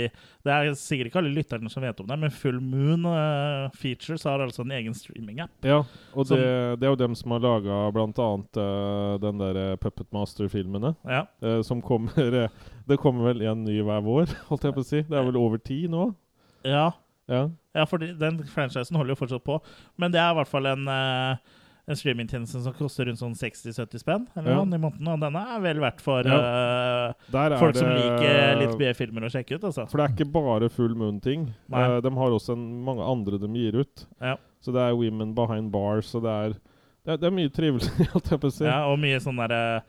Det 0.44 0.52
er 0.54 0.72
sikkert 0.74 1.10
ikke 1.12 1.20
alle 1.22 1.34
lytterne 1.36 1.70
som 1.70 1.84
vet 1.84 2.00
om 2.00 2.08
det, 2.08 2.18
men 2.20 2.32
Full 2.32 2.60
Moon 2.62 3.06
uh, 3.06 3.70
Features 3.76 4.24
har 4.24 4.40
altså 4.40 4.62
en 4.64 4.72
egen 4.72 4.94
streaming-app. 4.94 5.52
Ja, 5.64 5.84
og 6.16 6.26
Som- 6.26 6.38
det, 6.38 6.80
det 6.80 6.88
er 6.88 6.94
jo 6.96 7.02
dem 7.04 7.16
som 7.16 7.32
har 7.32 7.40
laga 7.44 7.92
bl.a. 7.94 8.30
Uh, 8.58 9.18
den 9.22 9.38
der 9.44 9.76
Puppet 9.78 10.08
Master-filmene. 10.14 10.96
Ja. 11.06 11.26
Uh, 11.44 11.62
som 11.62 11.82
kommer 11.82 12.10
uh, 12.18 12.48
Det 12.88 12.98
kommer 13.00 13.34
vel 13.34 13.42
en 13.42 13.66
ny 13.66 13.82
hver 13.84 14.02
vår, 14.02 14.32
holdt 14.50 14.64
jeg 14.64 14.74
på 14.74 14.86
å 14.86 14.88
si. 14.88 15.02
Det 15.04 15.14
er 15.18 15.28
vel 15.28 15.38
over 15.38 15.58
ti 15.60 15.86
nå? 15.88 16.14
ja. 16.66 16.92
Ja. 17.28 17.50
Ja, 17.76 17.84
for 17.84 18.00
den 18.00 18.38
franchisen 18.48 18.96
holder 18.96 19.12
jo 19.12 19.18
fortsatt 19.20 19.44
på. 19.44 19.58
Men 20.00 20.14
det 20.14 20.22
er 20.22 20.32
i 20.32 20.36
hvert 20.38 20.48
fall 20.48 20.66
en, 20.66 20.86
eh, 20.88 21.36
en 21.88 21.96
streamingtjeneste 21.96 22.60
som 22.66 22.74
koster 22.76 23.08
rundt 23.08 23.20
sånn 23.22 23.36
60-70 23.38 24.02
spenn 24.02 24.26
eller 24.36 24.52
Ja. 24.52 24.64
noe 24.64 24.76
i 24.76 24.82
måneden. 24.82 25.08
Og 25.08 25.22
denne 25.22 25.44
er 25.56 25.62
vel 25.64 25.80
verdt 25.80 26.02
for 26.04 26.28
Ja. 26.28 27.14
uh, 27.16 27.58
folk 27.58 27.74
det, 27.74 27.80
som 27.80 27.90
liker 27.96 28.58
litt 28.60 28.78
B-filmer 28.78 29.24
å 29.24 29.32
sjekke 29.32 29.56
ut, 29.56 29.64
altså. 29.64 29.88
For 29.90 29.98
det 29.98 30.06
er 30.10 30.16
ikke 30.18 30.32
bare 30.34 30.70
Full 30.70 30.96
Moon-ting. 30.96 31.54
Nei. 31.70 31.84
Eh, 31.84 32.02
de 32.02 32.12
har 32.12 32.30
også 32.36 32.58
en, 32.58 32.84
mange 32.84 33.02
andre 33.02 33.40
de 33.40 33.48
gir 33.56 33.80
ut. 33.80 34.06
Ja. 34.20 34.36
Så 34.60 34.74
det 34.74 34.82
er 34.84 34.98
Women 35.00 35.34
Behind 35.34 35.72
Bars, 35.72 36.14
og 36.16 36.24
det 36.24 36.30
er 36.32 36.50
det 37.06 37.14
er, 37.14 37.18
det 37.18 37.28
er 37.30 37.32
mye 37.38 37.50
trivelig, 37.56 37.88
holdt 38.12 38.32
jeg 38.32 38.40
på 38.44 38.48
å 38.50 38.52
si. 38.52 38.66
Ja, 38.66 38.82
og 38.92 39.00
mye 39.00 39.20
sånn 39.24 39.38
derre 39.40 39.82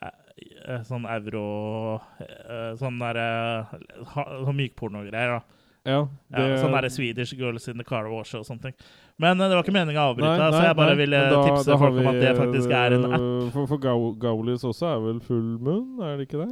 uh, 0.00 0.82
Sånn 0.86 1.02
euro 1.04 2.00
eh, 2.20 2.76
Sånn 2.78 3.00
derre 3.00 3.66
Sånn 4.06 4.54
mykpornogreier, 4.54 5.40
da. 5.40 5.40
Ja, 5.86 6.00
Ja, 6.30 6.56
sånn 6.60 6.74
derre 6.76 6.90
Swedish 6.92 7.32
Girls 7.38 7.68
in 7.68 7.78
the 7.80 7.84
Car 7.84 8.08
Wash 8.12 8.34
og 8.36 8.44
sånne 8.44 8.62
ting. 8.66 8.74
Men 9.18 9.40
eh, 9.40 9.48
det 9.48 9.56
var 9.56 9.64
ikke 9.64 9.72
meningen 9.76 10.00
å 10.00 10.10
avbryte, 10.12 10.32
Nei, 10.36 10.50
så 10.52 10.64
jeg 10.66 10.76
bare 10.76 10.94
nei, 10.94 10.98
ville 11.04 11.20
da- 11.30 11.44
tipse 11.46 11.70
da 11.70 11.78
folk 11.80 11.94
folk 11.94 12.02
om 12.02 12.10
at 12.10 12.20
det 12.20 12.34
faktisk 12.36 12.74
er 12.80 12.96
en 12.98 13.06
app. 13.08 13.20
øh, 13.20 13.46
For, 13.54 13.66
for 13.70 13.78
Gaulis 14.20 14.66
også 14.68 14.90
er 14.90 15.00
vel 15.06 15.20
Full 15.24 15.48
Moon, 15.58 15.86
er 16.04 16.18
det 16.20 16.28
ikke 16.28 16.42
det? 16.44 16.50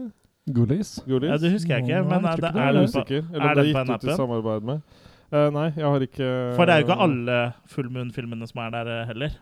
Gaulis? 0.56 0.94
Ja, 1.06 1.36
det 1.36 1.52
husker 1.52 1.76
jeg 1.76 1.84
ikke, 1.84 2.00
Nei, 2.00 2.08
men 2.08 2.24
jeg 2.24 2.32
eh, 2.32 2.40
det 2.40 2.48
er 2.48 2.72
det 2.72 2.86
på. 2.94 3.04
Eller 3.36 3.50
er 3.50 3.54
det 3.54 3.66
er 3.66 3.74
på 3.76 3.84
gitt 3.84 3.92
ut 3.92 4.08
i 4.08 4.16
samarbeid 4.16 4.62
med. 4.72 4.80
Uh, 5.28 5.50
nei, 5.52 5.66
jeg 5.76 5.84
har 5.84 6.00
ikke 6.06 6.28
For 6.56 6.64
det 6.64 6.72
er 6.72 6.80
jo 6.80 6.86
ikke 6.86 7.02
alle 7.04 7.34
Full 7.68 7.90
Moon-filmene 7.92 8.46
som 8.48 8.62
er 8.64 8.70
der 8.72 8.88
eh, 8.94 9.06
heller. 9.10 9.34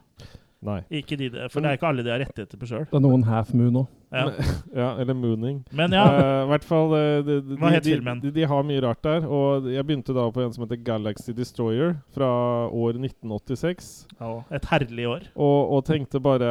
Nei. 0.67 0.81
Ikke 0.91 1.15
de, 1.21 1.29
for 1.53 1.63
det 1.63 1.71
er 1.71 1.79
ikke 1.79 1.87
alle 1.93 2.03
de 2.03 2.11
har 2.11 2.19
rettigheter 2.25 2.59
på 2.59 2.67
sjøl. 2.67 2.87
Det 2.91 2.99
er 2.99 3.05
noen 3.05 3.23
half 3.29 3.53
moon 3.55 3.85
òg. 3.85 3.87
Ja. 4.11 4.31
Ja, 4.77 5.01
eller 5.01 5.15
Mooning. 5.15 5.65
Men 5.71 5.93
ja, 5.93 6.05
Uh, 6.07 6.47
hvert 6.51 6.65
fall 6.67 6.93
eh, 6.95 7.25
de, 7.25 7.37
de, 7.43 7.57
Hva 7.61 7.71
het 7.75 7.87
filmen? 7.89 8.21
De, 8.23 8.31
de 8.35 8.47
har 8.49 8.65
mye 8.67 8.83
rart 8.85 9.03
der. 9.05 9.27
Og 9.27 9.69
jeg 9.73 9.87
begynte 9.87 10.15
da 10.17 10.27
på 10.33 10.45
en 10.45 10.53
som 10.55 10.67
heter 10.67 10.81
Galaxy 10.85 11.35
Destroyer 11.37 11.97
fra 12.15 12.29
år 12.69 13.01
1986. 13.01 14.07
ja, 14.21 14.33
et 14.55 14.69
herlig 14.71 15.09
år. 15.11 15.31
Og, 15.35 15.77
og 15.79 15.87
tenkte 15.89 16.21
bare 16.23 16.51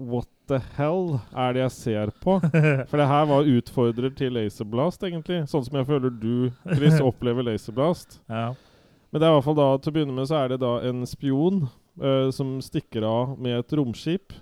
What 0.00 0.28
the 0.48 0.60
hell 0.78 1.18
er 1.36 1.54
det 1.54 1.64
jeg 1.64 1.76
ser 1.76 2.12
på? 2.22 2.38
For 2.90 2.96
det 3.00 3.08
her 3.10 3.28
var 3.30 3.48
utfordrer 3.50 4.14
til 4.16 4.34
Laserblast, 4.38 5.04
egentlig. 5.06 5.42
Sånn 5.50 5.66
som 5.66 5.78
jeg 5.80 5.88
føler 5.88 6.14
du, 6.14 6.50
Chris, 6.74 7.00
opplever 7.10 7.46
Laserblast. 7.46 8.20
Ja. 8.30 8.50
Men 9.10 9.20
det 9.20 9.26
er 9.26 9.32
i 9.32 9.38
hvert 9.38 9.48
fall 9.48 9.58
da, 9.58 9.70
til 9.82 9.90
å 9.90 9.96
begynne 9.96 10.14
med 10.14 10.30
så 10.30 10.44
er 10.44 10.52
det 10.52 10.60
da 10.62 10.76
en 10.86 11.02
spion 11.08 11.64
uh, 12.00 12.30
som 12.34 12.58
stikker 12.62 13.06
av 13.06 13.34
med 13.42 13.58
et 13.58 13.74
romskip. 13.76 14.36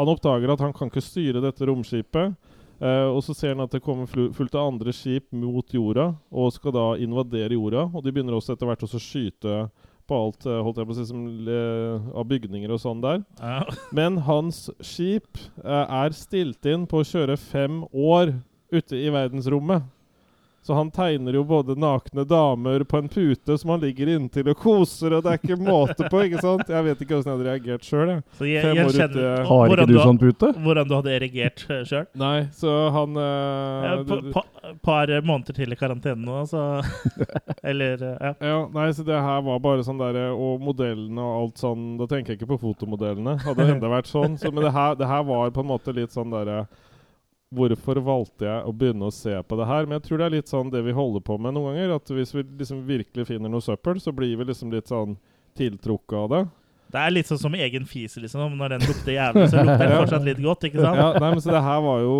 Han 0.00 0.10
oppdager 0.14 0.52
at 0.52 0.64
han 0.64 0.72
kan 0.76 0.88
ikke 0.90 1.04
styre 1.04 1.42
dette 1.44 1.68
romskipet. 1.68 2.34
Uh, 2.80 3.12
og 3.12 3.20
så 3.20 3.34
ser 3.36 3.52
han 3.52 3.60
at 3.66 3.74
det 3.74 3.82
kommer 3.84 4.08
fullt 4.08 4.54
av 4.56 4.70
andre 4.70 4.94
skip 4.96 5.26
mot 5.36 5.68
jorda, 5.74 6.14
og 6.32 6.54
skal 6.54 6.72
da 6.72 6.86
invadere 7.04 7.52
jorda. 7.52 7.84
Og 7.92 8.04
de 8.04 8.12
begynner 8.14 8.38
også 8.38 8.56
etter 8.56 8.70
hvert 8.70 8.86
å 8.86 9.00
skyte 9.00 9.56
på 10.10 10.16
alt 10.18 10.46
eh, 10.48 10.56
holdt 10.64 10.80
jeg 10.80 10.88
på 10.88 10.90
å 10.90 10.96
si, 10.96 11.04
som, 11.06 11.20
uh, 11.46 12.08
av 12.18 12.24
bygninger 12.26 12.72
og 12.74 12.80
sånn 12.82 13.02
der. 13.04 13.20
Ja. 13.38 13.60
Men 13.98 14.16
hans 14.26 14.64
skip 14.82 15.38
er 15.62 16.16
stilt 16.18 16.66
inn 16.66 16.88
på 16.90 16.98
å 16.98 17.06
kjøre 17.06 17.36
fem 17.38 17.84
år 17.92 18.32
ute 18.74 18.98
i 18.98 19.12
verdensrommet. 19.14 19.86
Så 20.62 20.74
han 20.76 20.90
tegner 20.92 21.32
jo 21.38 21.40
både 21.48 21.72
nakne 21.80 22.26
damer 22.28 22.82
på 22.84 22.98
en 23.00 23.08
pute 23.08 23.54
som 23.58 23.70
han 23.72 23.80
ligger 23.80 24.10
inntil 24.12 24.50
og 24.52 24.58
koser, 24.60 25.14
og 25.16 25.22
det 25.24 25.30
er 25.32 25.38
ikke 25.40 25.56
måte 25.56 26.04
på, 26.12 26.20
ikke 26.26 26.42
sant? 26.44 26.68
Jeg 26.68 26.84
vet 26.84 27.00
ikke 27.00 27.16
åssen 27.16 27.30
jeg 27.30 27.38
hadde 27.38 27.46
reagert 27.48 27.86
sjøl, 27.88 28.10
jeg. 28.12 28.24
Så 28.36 28.44
jeg, 28.50 28.64
jeg 28.76 28.92
kjenner, 28.92 29.40
ut, 29.40 29.48
Har 29.48 29.72
ikke 29.72 29.86
du 29.88 29.94
sånn 30.02 30.20
pute? 30.20 30.50
Hvordan 30.60 30.90
du 30.90 30.94
hadde 30.98 31.14
reagert 31.24 31.64
sjøl. 31.88 32.04
Nei, 32.20 32.34
så 32.52 32.74
han 32.92 33.16
eh, 33.16 33.86
Et 33.94 34.04
det- 34.10 34.20
det- 34.26 34.34
pa, 34.36 34.44
par 34.84 35.14
måneder 35.24 35.56
til 35.56 35.72
i 35.72 35.78
karantene 35.80 36.20
nå, 36.28 36.42
så 36.52 36.84
Eller 37.64 38.04
eh, 38.04 38.18
ja. 38.20 38.34
Ja, 38.50 38.58
nei, 38.76 38.90
så 38.92 39.04
det 39.08 39.16
her 39.16 39.40
var 39.48 39.58
bare 39.64 39.82
sånn 39.86 39.98
derre 40.00 40.28
Og 40.36 40.60
modellene 40.60 41.24
og 41.24 41.40
alt 41.40 41.62
sånn 41.64 41.96
Da 42.00 42.06
tenker 42.10 42.34
jeg 42.34 42.40
ikke 42.42 42.52
på 42.52 42.60
fotomodellene. 42.68 43.38
Hadde 43.46 43.64
det 43.64 43.74
enda 43.78 43.90
vært 43.96 44.12
sånn. 44.12 44.36
Så, 44.40 44.52
men 44.52 44.64
det 44.68 44.72
her, 44.76 44.94
det 45.00 45.08
her 45.08 45.24
var 45.24 45.50
på 45.56 45.64
en 45.64 45.72
måte 45.72 45.96
litt 45.96 46.12
sånn 46.14 46.30
derre 46.36 46.66
Hvorfor 47.50 47.98
valgte 48.06 48.46
jeg 48.46 48.62
å 48.62 48.70
begynne 48.70 49.08
å 49.08 49.14
se 49.14 49.32
på 49.42 49.56
det 49.58 49.66
her? 49.66 49.86
Men 49.88 49.98
jeg 49.98 50.04
tror 50.06 50.20
det 50.20 50.26
er 50.28 50.34
litt 50.36 50.50
sånn 50.52 50.70
det 50.70 50.84
vi 50.86 50.94
holder 50.94 51.22
på 51.26 51.34
med 51.34 51.56
noen 51.56 51.74
ganger. 51.74 51.96
At 51.98 52.12
hvis 52.14 52.30
vi 52.36 52.44
liksom 52.46 52.84
virkelig 52.86 53.26
finner 53.26 53.50
noe 53.50 53.64
søppel, 53.64 53.98
så 53.98 54.12
blir 54.14 54.36
vi 54.38 54.46
liksom 54.52 54.70
litt 54.70 54.86
sånn 54.90 55.16
tiltrukket 55.58 56.14
av 56.20 56.28
det. 56.30 56.42
Det 56.90 56.98
er 56.98 57.12
litt 57.14 57.28
sånn 57.30 57.38
som 57.38 57.54
egen 57.54 57.84
fise, 57.86 58.18
liksom. 58.22 58.54
Når 58.58 58.72
den 58.76 58.84
lukter 58.86 59.14
jævlig, 59.14 59.44
så 59.50 59.62
lukter 59.62 59.82
den 59.82 59.98
fortsatt 60.02 60.24
litt 60.26 60.40
godt, 60.42 60.64
ikke 60.66 60.80
sant? 60.82 60.98
Ja, 60.98 61.08
nei, 61.22 61.28
men 61.34 61.42
så 61.42 61.52
det 61.54 61.62
her 61.66 61.82
var 61.84 62.00
jo 62.02 62.14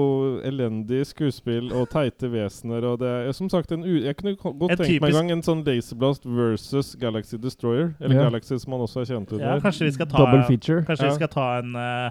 elendig 0.47 1.01
skuespill 1.11 1.71
og 1.75 1.89
teite 1.91 2.31
vesener. 2.31 2.87
Og 2.93 2.99
det 3.03 3.11
er 3.31 3.35
som 3.39 3.51
sagt 3.51 3.75
en 3.75 3.83
u 3.87 3.97
Jeg 3.99 4.19
kunne 4.19 4.35
godt 4.39 4.77
tenkt 4.79 5.03
meg 5.03 5.11
en 5.11 5.19
gang 5.21 5.33
en 5.37 5.47
sånn 5.47 5.63
Laserblast 5.67 6.27
versus 6.27 6.93
Galaxy 7.03 7.39
Destroyer. 7.39 7.95
Eller 8.01 8.19
Ja. 8.19 8.27
Galaxy, 8.31 8.59
som 8.63 8.75
han 8.75 8.83
også 8.87 9.03
er 9.03 9.11
kjent 9.15 9.31
under. 9.35 9.47
Ja, 9.47 9.63
kanskje 9.63 9.87
vi 9.91 9.97
skal 9.99 10.11
ta 10.11 10.23
Double 10.23 10.43
feature. 10.51 10.83
Kanskje 10.87 11.07
Ja. 11.07 11.15
vi 11.15 11.23
skal 11.23 11.33
ta 11.35 11.49
en 11.59 11.75
uh, 11.75 12.11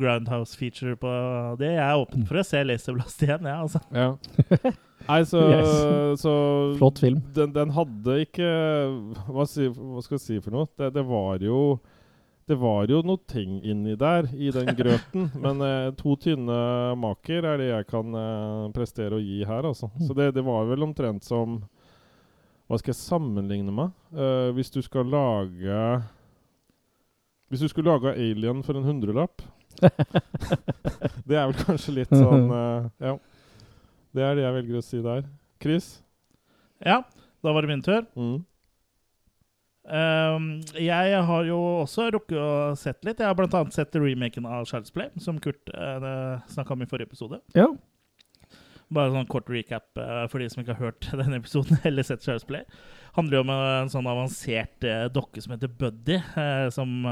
Groundhouse-feature 0.00 0.96
på 1.00 1.12
det. 1.60 1.72
Jeg 1.76 1.84
er 1.84 2.00
åpen 2.00 2.26
for 2.28 2.40
å 2.40 2.44
se 2.46 2.62
Laserblast 2.66 3.22
igjen, 3.26 3.46
jeg, 3.46 3.54
ja, 3.54 3.62
altså. 3.62 3.80
Ja. 3.94 4.72
Nei, 5.08 5.18
så, 5.28 5.40
Yes. 5.52 6.20
så 6.22 6.32
Flott 6.78 7.02
film. 7.02 7.18
Den, 7.36 7.50
den 7.52 7.74
hadde 7.76 8.14
ikke 8.24 8.46
hva, 9.28 9.44
si, 9.50 9.66
hva 9.68 10.00
skal 10.04 10.16
jeg 10.16 10.24
si 10.24 10.38
for 10.44 10.54
noe? 10.56 10.70
Det, 10.80 10.92
det 10.96 11.04
var 11.08 11.42
jo 11.44 11.58
det 12.44 12.58
var 12.60 12.90
jo 12.92 12.98
noe 13.08 13.16
ting 13.24 13.54
inni 13.64 13.94
der, 13.96 14.26
i 14.36 14.50
den 14.52 14.68
grøten. 14.80 15.30
men 15.40 15.62
eh, 15.64 15.86
to 15.96 16.12
tynne 16.20 16.56
maker 17.00 17.46
er 17.48 17.60
det 17.62 17.68
jeg 17.70 17.86
kan 17.88 18.16
eh, 18.20 18.66
prestere 18.76 19.16
å 19.16 19.22
gi 19.24 19.38
her, 19.48 19.64
altså. 19.70 19.88
Så 20.04 20.12
det, 20.16 20.26
det 20.36 20.44
var 20.44 20.66
vel 20.68 20.84
omtrent 20.84 21.24
som 21.24 21.62
Hva 22.68 22.78
skal 22.80 22.92
jeg 22.94 23.00
sammenligne 23.00 23.72
med? 23.72 23.92
Eh, 24.12 24.50
hvis 24.56 24.72
du 24.72 24.80
skal 24.84 25.08
lage 25.12 25.80
Hvis 27.52 27.64
du 27.64 27.68
skulle 27.72 27.92
lage 27.92 28.12
Alien 28.16 28.60
for 28.64 28.76
en 28.76 28.86
hundrelapp 28.88 29.44
Det 31.28 31.36
er 31.36 31.46
vel 31.48 31.56
kanskje 31.58 31.94
litt 32.00 32.12
sånn 32.12 32.50
uh, 32.52 32.88
Ja. 33.08 33.14
Det 34.14 34.22
er 34.22 34.36
det 34.38 34.44
jeg 34.44 34.56
velger 34.60 34.78
å 34.78 34.84
si 34.86 35.00
der. 35.02 35.24
Chris? 35.62 35.86
Ja, 36.84 37.00
da 37.42 37.54
var 37.54 37.64
det 37.64 37.72
min 37.72 37.82
tur. 37.82 38.04
Mm. 38.14 38.44
Um, 39.84 40.44
jeg 40.80 41.24
har 41.28 41.48
jo 41.48 41.56
også 41.82 42.06
rukket 42.14 42.38
å 42.40 42.52
sett 42.78 43.02
litt. 43.04 43.18
Jeg 43.20 43.28
har 43.28 43.42
annet 43.44 43.74
sett 43.76 43.96
remaken 43.98 44.46
av 44.48 44.68
Child's 44.70 44.94
Play, 44.94 45.10
som 45.20 45.40
Kurt 45.42 45.72
uh, 45.74 46.38
snakka 46.48 46.72
om 46.76 46.84
i 46.84 46.88
forrige 46.88 47.10
episode. 47.10 47.40
Ja. 47.58 47.66
Bare 48.94 49.12
sånn 49.12 49.28
kort 49.28 49.50
recap 49.52 49.98
uh, 49.98 50.24
for 50.30 50.40
de 50.40 50.48
som 50.52 50.62
ikke 50.62 50.76
har 50.78 50.92
hørt 50.92 51.10
denne 51.20 51.40
episoden 51.42 51.80
eller 51.84 52.06
sett 52.06 52.24
Child's 52.24 52.46
Play. 52.48 52.64
handler 53.18 53.38
jo 53.38 53.44
om 53.44 53.52
en 53.54 53.92
sånn 53.92 54.08
avansert 54.10 54.88
uh, 54.88 55.06
dokke 55.12 55.42
som 55.44 55.54
heter 55.54 55.70
Buddy, 55.70 56.16
eh, 56.16 56.68
som 56.74 57.04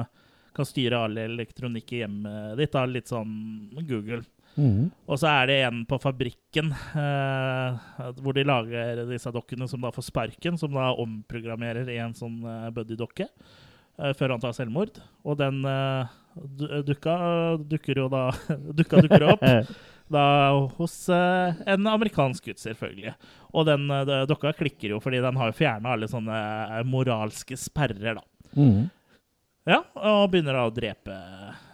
kan 0.56 0.68
styre 0.68 1.00
all 1.06 1.18
elektronikk 1.18 1.92
i 1.92 2.02
hjemmet 2.02 2.56
ditt. 2.60 2.72
Da, 2.74 2.84
litt 2.88 3.12
sånn 3.12 3.34
Google. 3.80 4.22
Mm. 4.56 4.90
Og 5.08 5.16
så 5.20 5.30
er 5.30 5.48
det 5.48 5.58
en 5.64 5.84
på 5.88 5.96
fabrikken 6.02 6.72
eh, 6.72 7.84
hvor 8.20 8.36
de 8.36 8.44
lager 8.44 9.04
disse 9.08 9.32
dokkene 9.32 9.68
som 9.70 9.80
da 9.84 9.92
får 9.94 10.10
sparken, 10.10 10.58
som 10.60 10.74
da 10.76 10.90
omprogrammerer 11.00 11.88
i 11.88 12.00
en 12.04 12.12
sånn 12.16 12.42
eh, 12.44 12.68
buddy-dokke 12.76 13.28
eh, 13.28 14.12
før 14.18 14.34
han 14.34 14.44
tar 14.44 14.56
selvmord. 14.56 15.00
Og 15.24 15.40
den 15.40 15.62
eh, 15.68 16.12
dukka 16.84 17.16
dukker 17.68 18.04
jo 18.04 18.10
da 18.12 18.28
Dukka 18.78 19.02
dukker 19.04 19.26
opp 19.32 19.48
da 20.12 20.24
hos 20.76 20.96
eh, 21.08 21.54
en 21.72 21.86
amerikansk 21.88 22.50
gutt, 22.50 22.60
selvfølgelig. 22.60 23.14
Og 23.56 23.68
den 23.68 23.88
eh, 23.88 24.14
dokka 24.28 24.52
klikker 24.58 24.92
jo 24.92 25.00
fordi 25.02 25.22
den 25.24 25.38
har 25.40 25.52
jo 25.52 25.60
fjerna 25.62 25.94
alle 25.96 26.08
sånne 26.10 26.40
eh, 26.66 26.82
moralske 26.88 27.56
sperrer, 27.60 28.20
da. 28.20 28.26
Mhm. 28.52 28.90
Ja, 29.68 29.78
og 29.94 30.30
begynner 30.32 30.56
da 30.58 30.62
å 30.66 30.72
drepe 30.74 31.14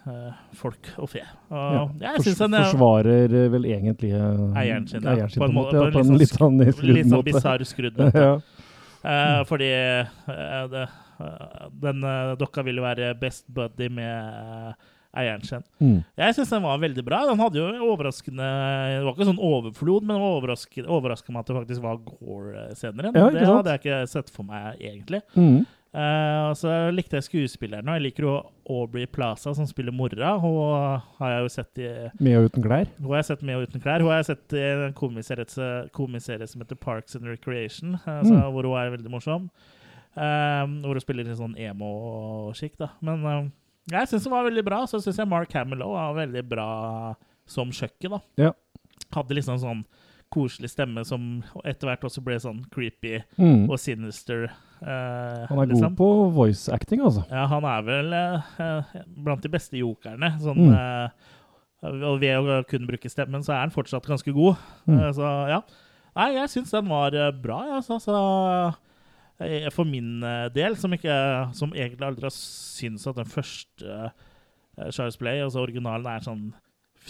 uh, 0.05 0.33
folk 0.59 0.91
og 1.01 1.09
fe. 1.09 1.23
Og 1.49 1.73
Ja. 1.73 1.83
jeg 2.03 2.19
Fors 2.23 2.37
den 2.43 2.53
er 2.53 2.67
forsvarer 2.69 3.33
eh, 3.39 3.47
vel 3.49 3.65
egentlig 3.65 4.11
eh, 4.13 4.59
Eieren 4.61 4.85
sin, 4.87 5.01
ja. 5.01 5.25
På 5.25 5.47
en 5.47 5.55
måte. 5.55 5.73
må- 5.73 5.85
Ja, 5.85 5.91
på 5.95 6.03
en 6.03 6.17
litt 6.21 6.29
sånn 6.37 6.59
litt 6.61 6.75
skrudd 6.77 6.99
sånn 7.01 7.17
måte. 7.17 7.31
bisarr 7.31 7.65
skrudd 7.65 7.97
måte. 7.97 8.13
ja. 8.27 8.39
Uh, 8.99 9.41
fordi 9.47 9.69
eh, 9.71 10.67
det, 10.69 10.85
eh, 11.23 11.67
den 11.81 12.03
eh, 12.03 12.35
dokka 12.35 12.63
ville 12.67 12.81
være 12.83 13.13
best 13.19 13.45
buddy 13.47 13.87
med 13.89 14.11
eh, 14.11 14.73
eieren 15.23 15.41
sin. 15.47 15.63
Mm. 15.81 16.03
Jeg 16.19 16.35
syns 16.35 16.49
den 16.53 16.61
var 16.67 16.77
veldig 16.83 17.05
bra. 17.07 17.23
Den 17.25 17.39
hadde 17.39 17.57
jo 17.57 17.89
overraskende 17.89 18.45
Det 18.99 19.03
var 19.07 19.15
ikke 19.15 19.29
sånn 19.31 19.39
overflod, 19.41 20.03
men 20.05 20.21
overraska 20.21 21.31
meg 21.33 21.39
at 21.41 21.47
det 21.47 21.55
faktisk 21.63 21.81
var 21.81 21.97
Gore 22.05 22.67
senere. 22.77 23.09
Ja, 23.15 23.29
det 23.33 23.47
hadde 23.47 23.73
jeg 23.73 23.81
ikke 23.81 24.07
sett 24.13 24.29
for 24.29 24.43
meg, 24.43 24.77
egentlig. 24.79 25.23
Mhm. 25.33 25.65
Eh, 25.89 26.39
og 26.51 26.53
så 26.59 26.69
likte 26.93 27.17
jeg 27.17 27.25
skuespillerne, 27.25 27.89
og 27.89 27.97
jeg 27.97 28.03
liker 28.05 28.25
jo 28.27 28.33
Aubrey 28.69 29.07
Plaza, 29.09 29.55
som 29.57 29.65
spiller 29.65 29.91
mora. 29.95 30.35
Hun 30.37 31.01
har 31.17 31.31
jeg 31.33 31.41
jo 31.41 31.49
sett 31.55 31.81
i 31.81 31.87
Med 32.21 32.37
og 32.37 32.49
uten 32.51 32.61
klær. 32.63 32.87
hun 32.99 33.09
har 33.09 33.17
jeg 33.23 33.25
sett 33.31 33.41
med 33.41 33.55
og 33.57 33.67
uten 33.67 33.81
klær. 33.81 33.99
Hun 34.05 34.11
har 34.11 34.19
jeg 34.21 34.29
sett 34.29 34.53
i 34.53 34.61
en 34.69 34.93
komiserie, 34.93 35.89
komiserie 35.97 36.47
som 36.47 36.61
heter 36.61 36.75
Parks 36.77 37.15
and 37.15 37.25
Recreation, 37.25 37.95
eh, 38.05 38.21
Mm. 38.21 38.51
hvor 38.53 38.63
hun 38.69 38.77
er 38.77 38.91
veldig 38.97 39.09
morsom. 39.09 39.49
Uh, 40.17 40.65
hvor 40.83 40.93
hun 40.97 40.99
spiller 40.99 41.23
i 41.29 41.35
sånn 41.37 41.55
emo-skikt, 41.57 42.77
da. 42.81 42.89
Men 43.01 43.51
jeg 43.89 44.07
syns 44.09 44.23
hun 44.25 44.33
var 44.33 44.43
veldig 44.49 44.63
bra. 44.65 44.83
Så 44.85 44.99
syns 45.01 45.17
jeg 45.17 45.27
Mark 45.29 45.51
Hamill 45.53 45.79
var 45.85 46.13
veldig 46.17 46.43
bra 46.49 47.15
som 47.47 47.69
kjøkken, 47.71 48.11
da. 48.17 48.19
Ja. 48.37 48.51
Hadde 49.15 49.37
liksom 49.37 49.57
sånn 49.61 49.85
koselig 50.33 50.69
stemme 50.71 51.01
som 51.07 51.41
etter 51.65 51.89
hvert 51.89 52.03
også 52.07 52.21
ble 52.25 52.35
sånn 52.41 52.61
creepy 52.73 53.17
mm. 53.39 53.65
og 53.69 53.79
sinister. 53.81 54.45
eh, 54.81 55.45
Han 55.49 55.59
er 55.63 55.69
liksom. 55.71 55.89
god 55.93 55.97
på 55.99 56.09
voice 56.37 56.69
acting, 56.73 57.01
altså. 57.05 57.25
Ja, 57.31 57.47
han 57.51 57.65
er 57.65 57.81
vel 57.87 58.13
eh, 58.13 58.49
eh, 58.65 58.95
blant 59.25 59.41
de 59.45 59.51
beste 59.53 59.77
jokerne. 59.81 60.33
Sånn, 60.43 60.61
Mm. 60.69 60.75
eh, 60.77 61.35
og 62.03 62.19
ved 62.19 62.35
å 62.43 62.59
kunne 62.67 62.87
bruke 62.89 63.07
stemmen, 63.09 63.41
så 63.41 63.53
er 63.55 63.61
han 63.63 63.71
fortsatt 63.71 64.05
ganske 64.05 64.33
god. 64.35 64.57
Mm. 64.85 64.97
Eh, 64.99 65.11
så 65.15 65.33
ja. 65.49 65.61
Nei, 66.19 66.33
jeg 66.35 66.49
syns 66.51 66.71
den 66.75 66.89
var 66.91 67.13
eh, 67.15 67.31
bra, 67.31 67.61
jeg, 67.69 67.75
altså. 67.79 67.99
Så, 68.03 68.15
for 69.71 69.87
min 69.87 70.19
del, 70.51 70.75
som, 70.75 70.91
ikke, 70.91 71.13
som 71.55 71.71
egentlig 71.71 72.03
aldri 72.09 72.25
har 72.27 72.33
syntes 72.35 73.07
at 73.07 73.15
den 73.21 73.29
første 73.31 74.09
Charles 74.91 75.15
Play, 75.19 75.39
altså 75.43 75.61
originalen, 75.63 76.07
er 76.11 76.25
sånn 76.25 76.49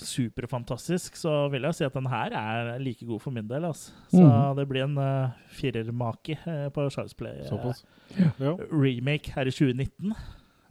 superfantastisk, 0.06 1.15
så 1.20 1.48
vil 1.53 1.65
jeg 1.68 1.77
si 1.77 1.86
at 1.88 1.96
den 1.96 2.10
her 2.10 2.34
er 2.38 2.72
like 2.82 3.06
god 3.06 3.22
for 3.24 3.36
min 3.36 3.48
del. 3.50 3.65
Altså. 3.70 3.94
Så 4.12 4.24
mm. 4.24 4.58
det 4.58 4.65
blir 4.70 4.86
en 4.86 4.98
uh, 4.98 5.38
firermake 5.53 6.38
uh, 6.46 6.68
på 6.74 6.89
Charles 6.94 7.13
Play. 7.13 7.41
Uh, 7.41 7.48
Såpass. 7.50 7.86
Ja. 8.39 8.56
remake 8.72 9.34
her 9.36 9.50
i 9.50 9.53
2019. 9.53 10.13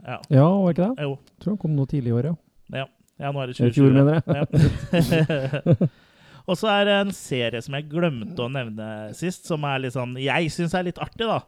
Ja. 0.05 0.19
Ja, 0.29 0.45
var 0.47 0.75
ikke 0.75 0.89
det? 0.89 1.07
Jo. 1.07 1.17
Tror 1.39 1.55
han 1.55 1.61
kom 1.61 1.75
noe 1.75 1.89
tidlig 1.89 2.13
i 2.13 2.17
år, 2.19 2.29
ja. 2.31 2.35
Ja, 2.81 2.85
ja 3.19 3.31
nå 3.35 3.41
er 3.43 3.51
det 3.51 3.57
2020. 3.59 3.95
mener 3.95 4.19
jeg. 4.19 4.35
Ja. 4.35 5.89
Og 6.49 6.57
så 6.57 6.69
er 6.71 6.87
det 6.87 6.93
en 6.97 7.11
serie 7.13 7.59
som 7.61 7.75
jeg 7.77 7.89
glemte 7.91 8.41
å 8.41 8.49
nevne 8.49 8.85
sist, 9.17 9.45
som 9.45 9.65
er 9.69 9.83
litt 9.83 9.93
sånn, 9.93 10.15
jeg 10.17 10.49
syns 10.53 10.73
er 10.73 10.87
litt 10.87 11.01
artig. 11.01 11.27
da. 11.29 11.43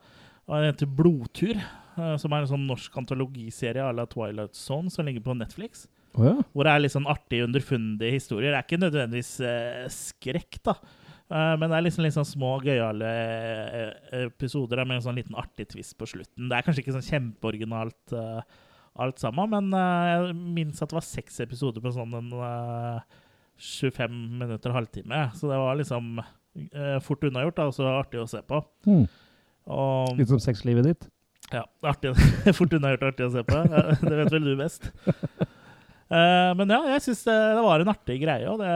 Og 0.46 0.54
Den 0.54 0.68
heter 0.70 0.92
Blodtur, 1.00 1.64
som 2.22 2.36
er 2.36 2.44
en 2.44 2.52
sånn 2.52 2.68
norsk 2.70 3.00
antologiserie 3.02 3.82
à 3.82 3.96
la 3.96 4.06
Twilight 4.10 4.54
Zone, 4.54 4.94
som 4.94 5.08
ligger 5.08 5.24
på 5.26 5.34
Netflix. 5.40 5.88
Å 6.18 6.26
ja. 6.28 6.34
Hvor 6.52 6.68
det 6.68 6.72
er 6.74 6.84
litt 6.84 6.94
sånn 6.96 7.08
artig, 7.10 7.44
underfundige 7.46 8.18
historier. 8.18 8.52
Det 8.52 8.60
er 8.60 8.66
ikke 8.68 8.82
nødvendigvis 8.82 9.32
eh, 9.48 9.86
skrekk, 9.96 10.58
da. 10.68 10.74
Eh, 11.32 11.54
men 11.62 11.70
det 11.72 11.78
er 11.78 11.86
liksom 11.86 12.04
litt 12.04 12.18
sånn 12.18 12.28
små, 12.28 12.58
gøyale 12.66 13.12
eh, 13.12 14.26
episoder 14.26 14.84
med 14.84 15.00
en 15.00 15.06
sånn 15.06 15.20
liten 15.22 15.38
artig 15.40 15.70
twist 15.72 15.96
på 16.00 16.10
slutten. 16.12 16.50
Det 16.52 16.58
er 16.58 16.66
kanskje 16.68 16.84
ikke 16.84 16.98
sånn 16.98 17.08
kjempeoriginalt 17.08 18.16
eh, 18.20 18.42
alt 19.06 19.24
sammen, 19.24 19.54
men 19.54 19.72
eh, 19.78 20.10
jeg 20.12 20.36
minnes 20.58 20.84
at 20.84 20.92
det 20.92 21.00
var 21.00 21.08
seks 21.08 21.40
episoder 21.46 21.84
på 21.86 21.94
sånn 21.96 22.18
en 22.20 22.36
eh, 22.36 23.18
25 23.62 24.20
minutter, 24.42 24.76
halvtime. 24.76 25.30
Så 25.38 25.48
det 25.48 25.62
var 25.62 25.80
liksom 25.80 26.18
fort 27.06 27.22
unnagjort, 27.24 27.56
da, 27.56 27.66
og 27.70 27.76
så 27.78 27.86
artig 27.88 28.20
å 28.20 28.28
se 28.28 28.42
på. 28.44 28.58
Mm. 28.84 29.06
Og 29.72 30.18
Litt 30.18 30.32
som 30.34 30.42
sexlivet 30.44 30.84
ditt. 30.90 31.06
ja, 31.54 31.62
artig, 31.88 32.12
fort 32.58 32.74
unnagjort 32.76 33.06
og 33.06 33.12
artig 33.14 33.28
å 33.30 33.32
se 33.38 33.44
på. 33.48 33.62
Det 34.02 34.18
vet 34.18 34.34
vel 34.34 34.50
du 34.50 34.56
best. 34.60 34.90
Eh, 36.12 36.50
men 36.60 36.72
ja, 36.74 36.80
jeg 36.92 37.04
syns 37.06 37.22
det, 37.24 37.36
det 37.56 37.62
var 37.64 37.80
en 37.80 37.92
artig 37.94 38.18
greie, 38.20 38.48
og 38.52 38.60
det 38.60 38.72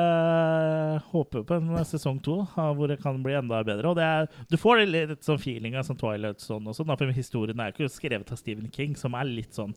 håper 1.12 1.44
på 1.48 1.58
en 1.58 1.74
sesong 1.88 2.22
to 2.24 2.38
hvor 2.56 2.88
det 2.88 3.01
kan 3.04 3.20
bli 3.24 3.36
enda 3.36 3.60
bedre. 3.68 3.92
Og 3.92 3.98
det 4.00 4.06
er, 4.08 4.30
du 4.48 4.56
får 4.60 4.86
litt, 4.86 5.12
litt 5.12 5.27
sånn 5.27 5.42
feeling 5.42 5.75
av 5.75 5.84
sånn 5.88 6.00
Twilight 6.00 6.44
sånn 6.44 6.70
også, 6.72 6.86
da, 6.88 6.96
for 7.00 7.12
historien 7.15 7.60
er 7.60 7.74
jo 7.74 7.75
ikke 7.75 7.98
skrevet 7.98 8.32
av 8.32 8.39
Stephen 8.39 8.72
King, 8.72 8.96
som 9.00 9.18
er 9.20 9.27
litt 9.27 9.56
sånn 9.58 9.75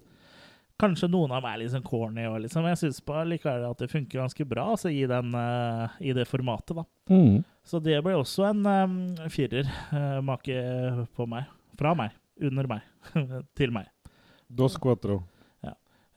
Kanskje 0.79 1.09
noen 1.11 1.33
av 1.35 1.41
dem 1.41 1.49
er 1.51 1.57
litt 1.59 1.73
sånn 1.73 1.83
corny, 1.83 2.23
og 2.31 2.37
liksom, 2.45 2.63
men 2.63 2.71
jeg 2.71 2.79
syns 2.85 3.01
likevel 3.27 3.65
at 3.67 3.81
det 3.83 3.89
funker 3.91 4.21
ganske 4.21 4.45
bra 4.47 4.69
altså, 4.77 4.93
i, 4.95 5.01
den, 5.11 5.33
uh, 5.35 5.97
i 5.99 6.13
det 6.15 6.23
formatet. 6.31 6.79
da. 6.79 6.85
Mm. 7.11 7.41
Så 7.67 7.81
det 7.83 7.97
ble 8.07 8.15
også 8.15 8.45
en 8.53 8.61
um, 8.63 8.95
firer 9.35 9.67
uh, 9.91 10.21
make 10.23 10.55
på 11.19 11.27
meg. 11.27 11.51
Fra 11.83 11.97
meg. 11.99 12.15
Under 12.47 12.71
meg. 12.71 12.87
Til 13.59 13.75
meg. 13.75 13.91
Dos 14.47 14.79
cuatro. 14.79 15.19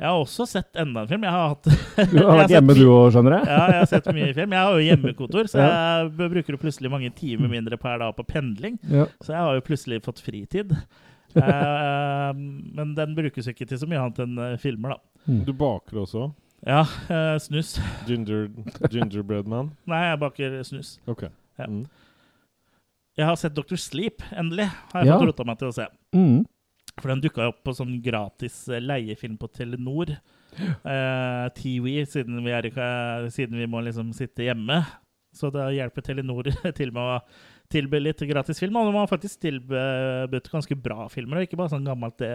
Jeg 0.02 0.10
har 0.10 0.18
også 0.18 0.48
sett 0.50 0.80
enda 0.82 1.04
en 1.04 1.10
film. 1.12 1.26
Jeg 1.28 1.32
har 1.36 1.52
hatt 1.52 1.68
Du 2.10 2.18
har 2.26 2.38
vært 2.42 2.54
hjemme, 2.56 2.74
du 2.74 2.84
òg, 2.90 3.12
skjønner 3.14 3.36
jeg? 3.38 3.46
Ja, 3.52 3.60
jeg 3.70 3.78
har 3.84 3.90
sett 3.92 4.08
mye 4.18 4.32
film. 4.34 4.56
Jeg 4.58 4.66
har 4.66 4.74
jo 4.80 4.86
hjemmekontor, 4.88 5.50
så 5.52 5.62
jeg 5.62 6.10
bruker 6.18 6.56
jo 6.58 6.62
plutselig 6.64 6.90
mange 6.94 7.12
timer 7.14 7.52
mindre 7.54 7.78
per 7.78 8.02
dag 8.02 8.16
på 8.18 8.26
pendling. 8.26 8.80
Ja. 8.90 9.06
Så 9.22 9.36
jeg 9.36 9.46
har 9.46 9.60
jo 9.60 9.66
plutselig 9.70 10.02
fått 10.10 10.24
fritid. 10.26 10.74
Eh, 11.32 12.32
men 12.36 12.90
den 12.98 13.14
brukes 13.16 13.46
ikke 13.48 13.64
til 13.64 13.80
så 13.80 13.88
mye 13.88 14.02
annet 14.04 14.18
enn 14.20 14.34
eh, 14.44 14.56
filmer, 14.60 14.98
da. 14.98 15.22
Hmm. 15.30 15.38
Du 15.48 15.54
baker 15.56 16.02
også? 16.02 16.26
Ja, 16.68 16.82
eh, 17.08 17.38
snus. 17.40 17.78
Ginger, 18.04 18.50
gingerbread 18.92 19.48
man? 19.48 19.70
Nei, 19.94 20.02
jeg 20.10 20.20
baker 20.26 20.58
snus. 20.68 20.90
Ok. 21.08 21.24
Ja. 21.56 21.70
Mm. 21.72 21.86
Jeg 23.16 23.30
har 23.30 23.40
sett 23.40 23.56
Dr. 23.56 23.80
Sleep, 23.80 24.20
endelig. 24.36 24.68
Har 24.92 25.06
jeg 25.06 25.08
Ja. 25.14 25.22
fått 25.22 25.32
rota 25.32 25.48
meg 25.48 25.62
til 25.64 25.72
å 25.72 25.78
se. 25.80 25.88
Hmm. 26.12 26.42
For 27.00 27.12
den 27.12 27.24
dukka 27.24 27.48
opp 27.52 27.62
på 27.66 27.76
sånn 27.78 27.96
gratis 28.04 28.64
eh, 28.70 28.84
leiefilm 28.84 29.38
på 29.40 29.50
Telenor. 29.56 30.16
Uh, 30.84 31.48
Tiwi, 31.58 32.02
siden 32.10 32.42
vi, 32.44 32.52
er, 32.52 32.68
siden 33.32 33.62
vi 33.62 33.70
må 33.72 33.84
liksom 33.86 34.12
sitte 34.18 34.50
hjemme. 34.50 34.82
Så 35.32 35.52
det 35.54 35.70
hjelper 35.78 36.04
Telenor 36.06 36.52
til 36.78 36.92
med 36.92 37.02
å 37.02 37.20
tilby 37.72 38.02
litt 38.02 38.22
gratis 38.28 38.60
film. 38.60 38.76
Og 38.78 38.90
de 38.90 38.98
har 39.00 39.12
faktisk 39.12 39.46
tilbudt 39.46 40.52
ganske 40.52 40.76
bra 40.76 41.08
filmer, 41.12 41.40
og 41.40 41.48
ikke 41.48 41.60
bare 41.60 41.74
sånn 41.76 41.88
gammelt 41.88 42.20
det 42.20 42.34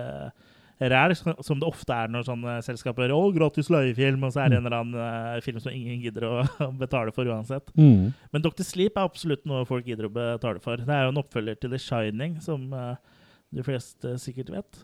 ræl, 0.78 1.14
som 1.16 1.60
det 1.60 1.68
ofte 1.68 1.94
er 1.94 2.10
når 2.12 2.26
sånne 2.26 2.56
selskaper 2.64 3.12
Å, 3.14 3.20
gratis 3.32 3.70
leiefilm, 3.72 4.26
og 4.26 4.34
så 4.34 4.42
er 4.42 4.52
det 4.52 4.58
en 4.58 4.66
eller 4.68 4.78
annen 4.78 4.98
eh, 5.00 5.38
film 5.44 5.60
som 5.62 5.72
ingen 5.72 6.02
gidder 6.04 6.26
å 6.28 6.34
betale 6.82 7.14
for 7.16 7.28
uansett. 7.28 7.72
Mm. 7.78 8.12
Men 8.32 8.44
Dr. 8.44 8.64
Sleep 8.66 8.98
er 8.98 9.08
absolutt 9.08 9.46
noe 9.48 9.64
folk 9.68 9.88
gidder 9.88 10.10
å 10.10 10.12
betale 10.12 10.60
for. 10.64 10.82
Det 10.82 10.92
er 10.92 11.06
jo 11.06 11.14
en 11.14 11.22
oppfølger 11.22 11.60
til 11.60 11.72
The 11.72 11.80
Shining, 11.80 12.36
som 12.44 12.68
eh, 12.76 13.15
de 13.54 13.64
fleste 13.66 14.16
sikkert 14.22 14.52
vet. 14.54 14.82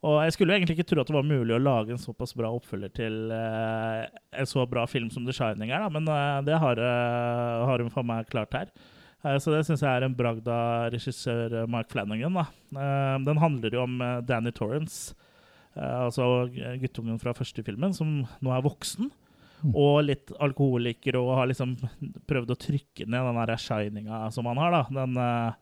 Og 0.00 0.16
jeg 0.24 0.32
skulle 0.32 0.54
jo 0.54 0.60
egentlig 0.60 0.78
ikke 0.78 0.88
tro 0.88 1.02
at 1.02 1.10
det 1.10 1.16
var 1.18 1.26
mulig 1.28 1.52
å 1.52 1.60
lage 1.60 1.92
en 1.92 2.00
såpass 2.00 2.32
bra 2.36 2.48
oppfølger 2.56 2.92
til 2.96 3.34
eh, 3.36 4.06
en 4.32 4.48
så 4.48 4.64
bra 4.68 4.86
film 4.88 5.10
som 5.12 5.26
The 5.26 5.34
Shining 5.36 5.74
er, 5.74 5.84
da. 5.84 5.90
men 5.92 6.08
eh, 6.08 6.38
det 6.46 6.56
har, 6.62 6.80
uh, 6.80 7.66
har 7.68 7.84
hun 7.84 7.92
for 7.92 8.08
meg 8.08 8.30
klart 8.32 8.56
her. 8.56 8.72
Eh, 9.20 9.36
så 9.36 9.52
det 9.52 9.64
syns 9.68 9.82
jeg 9.84 9.90
er 9.90 10.06
en 10.06 10.16
bragd 10.16 10.48
av 10.48 10.90
regissør 10.94 11.60
eh, 11.62 11.70
Mark 11.70 11.90
Flanagan. 11.92 12.38
Da. 12.38 12.46
Eh, 12.72 13.16
den 13.26 13.40
handler 13.42 13.76
jo 13.76 13.84
om 13.84 13.98
eh, 14.04 14.20
Danny 14.26 14.52
Torrance, 14.56 15.16
eh, 15.76 15.96
altså 16.06 16.48
guttungen 16.80 17.20
fra 17.20 17.36
første 17.36 17.64
filmen, 17.66 17.94
som 17.96 18.22
nå 18.24 18.54
er 18.54 18.64
voksen. 18.64 19.10
Mm. 19.60 19.74
Og 19.76 19.98
litt 20.06 20.30
alkoholiker 20.40 21.18
og 21.20 21.34
har 21.36 21.50
liksom 21.50 21.74
prøvd 22.30 22.54
å 22.54 22.60
trykke 22.62 23.04
ned 23.04 23.26
den 23.28 23.60
shininga 23.60 24.22
som 24.32 24.48
han 24.48 24.60
har. 24.62 24.78
da. 24.78 25.02
Den, 25.02 25.18
eh, 25.20 25.58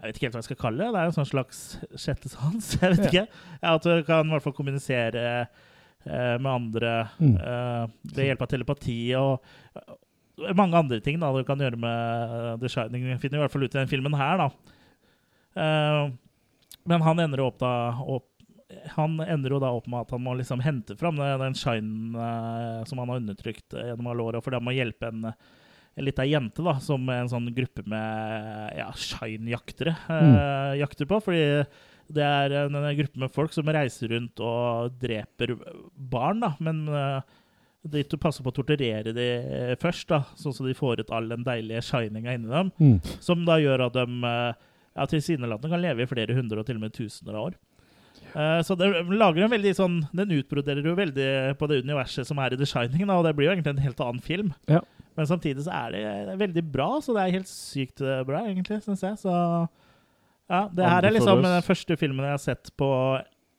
jeg 0.00 0.06
vet 0.08 0.16
ikke 0.18 0.26
helt 0.28 0.36
hva 0.36 0.40
jeg 0.42 0.48
skal 0.48 0.58
kalle 0.62 0.80
det. 0.84 0.90
Det 0.94 1.00
er 1.02 1.10
en 1.10 1.16
sånn 1.18 1.28
slags 1.28 1.58
sjette 2.00 2.30
sans. 2.32 2.70
Jeg 2.80 2.94
vet 2.96 3.06
ikke. 3.10 3.24
Ja, 3.60 3.74
at 3.76 3.84
du 3.84 4.02
kan 4.08 4.26
i 4.26 4.32
hvert 4.34 4.44
fall 4.46 4.54
kommunisere 4.56 5.24
eh, 5.44 6.36
med 6.40 6.48
andre 6.50 6.92
Mm. 7.20 7.34
eh, 7.36 7.84
ved 8.16 8.30
hjelp 8.30 8.42
av 8.46 8.50
telepati 8.54 8.98
og 9.20 9.44
eh, 9.76 10.54
mange 10.56 10.78
andre 10.80 11.00
ting 11.04 11.18
da 11.20 11.28
du 11.36 11.42
kan 11.44 11.60
gjøre 11.60 11.76
med 11.76 12.32
eh, 12.40 12.56
The 12.62 12.72
Shining. 12.72 13.04
Vi 13.12 13.18
finner 13.26 13.38
i 13.40 13.44
hvert 13.44 13.52
fall 13.52 13.66
ut 13.68 13.74
i 13.76 13.80
den 13.82 13.90
filmen 13.92 14.16
her, 14.16 14.40
da. 14.40 14.48
Eh, 15.60 16.10
men 16.88 17.02
han 17.04 17.20
ender 17.20 17.42
jo 17.42 17.50
opp 17.50 17.58
da 17.60 17.72
opp 18.00 18.26
han 18.94 19.16
ender 19.24 19.50
jo 19.50 19.58
da 19.58 19.72
opp 19.74 19.88
med 19.90 20.04
at 20.06 20.12
han 20.14 20.22
må 20.22 20.32
liksom 20.38 20.60
hente 20.62 20.94
fram 20.96 21.16
den, 21.18 21.40
den 21.42 21.56
shinen 21.58 22.14
eh, 22.14 22.84
som 22.86 23.00
han 23.02 23.10
har 23.10 23.18
undertrykt 23.18 23.74
gjennom 23.74 24.06
alle 24.12 24.22
åra, 24.28 24.40
fordi 24.40 24.60
han 24.60 24.66
må 24.68 24.74
hjelpe 24.76 25.08
en, 25.10 25.32
en 25.98 26.06
lita 26.06 26.24
jente 26.24 26.64
da, 26.64 26.76
som 26.82 27.08
en 27.12 27.30
sånn 27.30 27.48
gruppe 27.54 27.84
med 27.90 28.76
ja, 28.78 28.88
shine-jaktere 28.94 29.94
eh, 30.16 30.78
jakter 30.80 31.08
på. 31.10 31.20
Fordi 31.24 31.42
det 32.10 32.26
er 32.26 32.56
en, 32.64 32.78
en 32.78 32.96
gruppe 32.98 33.22
med 33.22 33.34
folk 33.34 33.54
som 33.54 33.68
reiser 33.70 34.14
rundt 34.14 34.42
og 34.42 34.96
dreper 35.02 35.54
barn, 35.94 36.42
da, 36.42 36.54
men 36.62 36.82
eh, 36.88 37.36
de 37.90 38.04
passer 38.20 38.44
på 38.44 38.52
å 38.52 38.56
torturere 38.60 39.14
de 39.16 39.28
eh, 39.40 39.76
først, 39.80 40.08
da, 40.10 40.22
sånn 40.38 40.52
at 40.52 40.68
de 40.68 40.76
får 40.76 41.04
ut 41.04 41.14
all 41.16 41.30
den 41.32 41.46
deilige 41.46 41.84
shininga 41.86 42.36
inni 42.36 42.50
dem. 42.52 42.74
Mm. 42.80 42.98
Som 43.24 43.46
da 43.48 43.60
gjør 43.62 43.86
at 43.88 43.96
de 43.96 44.06
eh, 44.30 44.68
ja, 44.94 45.08
tilsynelatende 45.08 45.72
kan 45.72 45.84
leve 45.84 46.04
i 46.04 46.10
flere 46.10 46.36
hundre 46.36 46.62
og 46.62 46.68
til 46.68 46.80
og 46.80 46.86
med 46.86 46.96
tusener 46.96 47.36
av 47.36 47.50
år. 47.50 47.58
Uh, 48.30 48.60
så 48.62 48.76
det 48.78 48.86
lager 49.08 49.42
en 49.42 49.50
veldig 49.50 49.70
sånn 49.74 49.94
Den 50.14 50.30
utbroderer 50.36 50.84
jo 50.86 50.92
veldig 50.94 51.30
på 51.58 51.66
det 51.70 51.80
universet 51.82 52.28
som 52.28 52.38
er 52.38 52.54
i 52.54 52.58
The 52.60 52.68
Shining, 52.68 53.06
da, 53.08 53.16
og 53.16 53.24
det 53.26 53.32
blir 53.34 53.48
jo 53.48 53.54
egentlig 53.54 53.72
en 53.72 53.82
helt 53.86 54.02
annen 54.04 54.22
film. 54.22 54.52
Ja. 54.70 54.82
Men 55.16 55.26
samtidig 55.26 55.64
så 55.66 55.72
er 55.74 55.90
det, 55.92 56.00
det 56.26 56.32
er 56.34 56.40
veldig 56.46 56.64
bra, 56.72 56.88
så 57.02 57.12
det 57.16 57.22
er 57.26 57.34
helt 57.38 57.50
sykt 57.50 58.00
eh, 58.00 58.22
bra, 58.24 58.44
egentlig, 58.46 58.80
syns 58.84 59.02
jeg. 59.02 59.18
Så 59.20 59.32
ja, 60.50 60.68
det 60.74 60.86
her 60.86 61.06
er 61.06 61.14
liksom 61.14 61.42
den 61.44 61.62
første 61.66 61.96
filmen 61.98 62.24
jeg 62.26 62.34
har 62.36 62.42
sett 62.42 62.70
på 62.78 62.88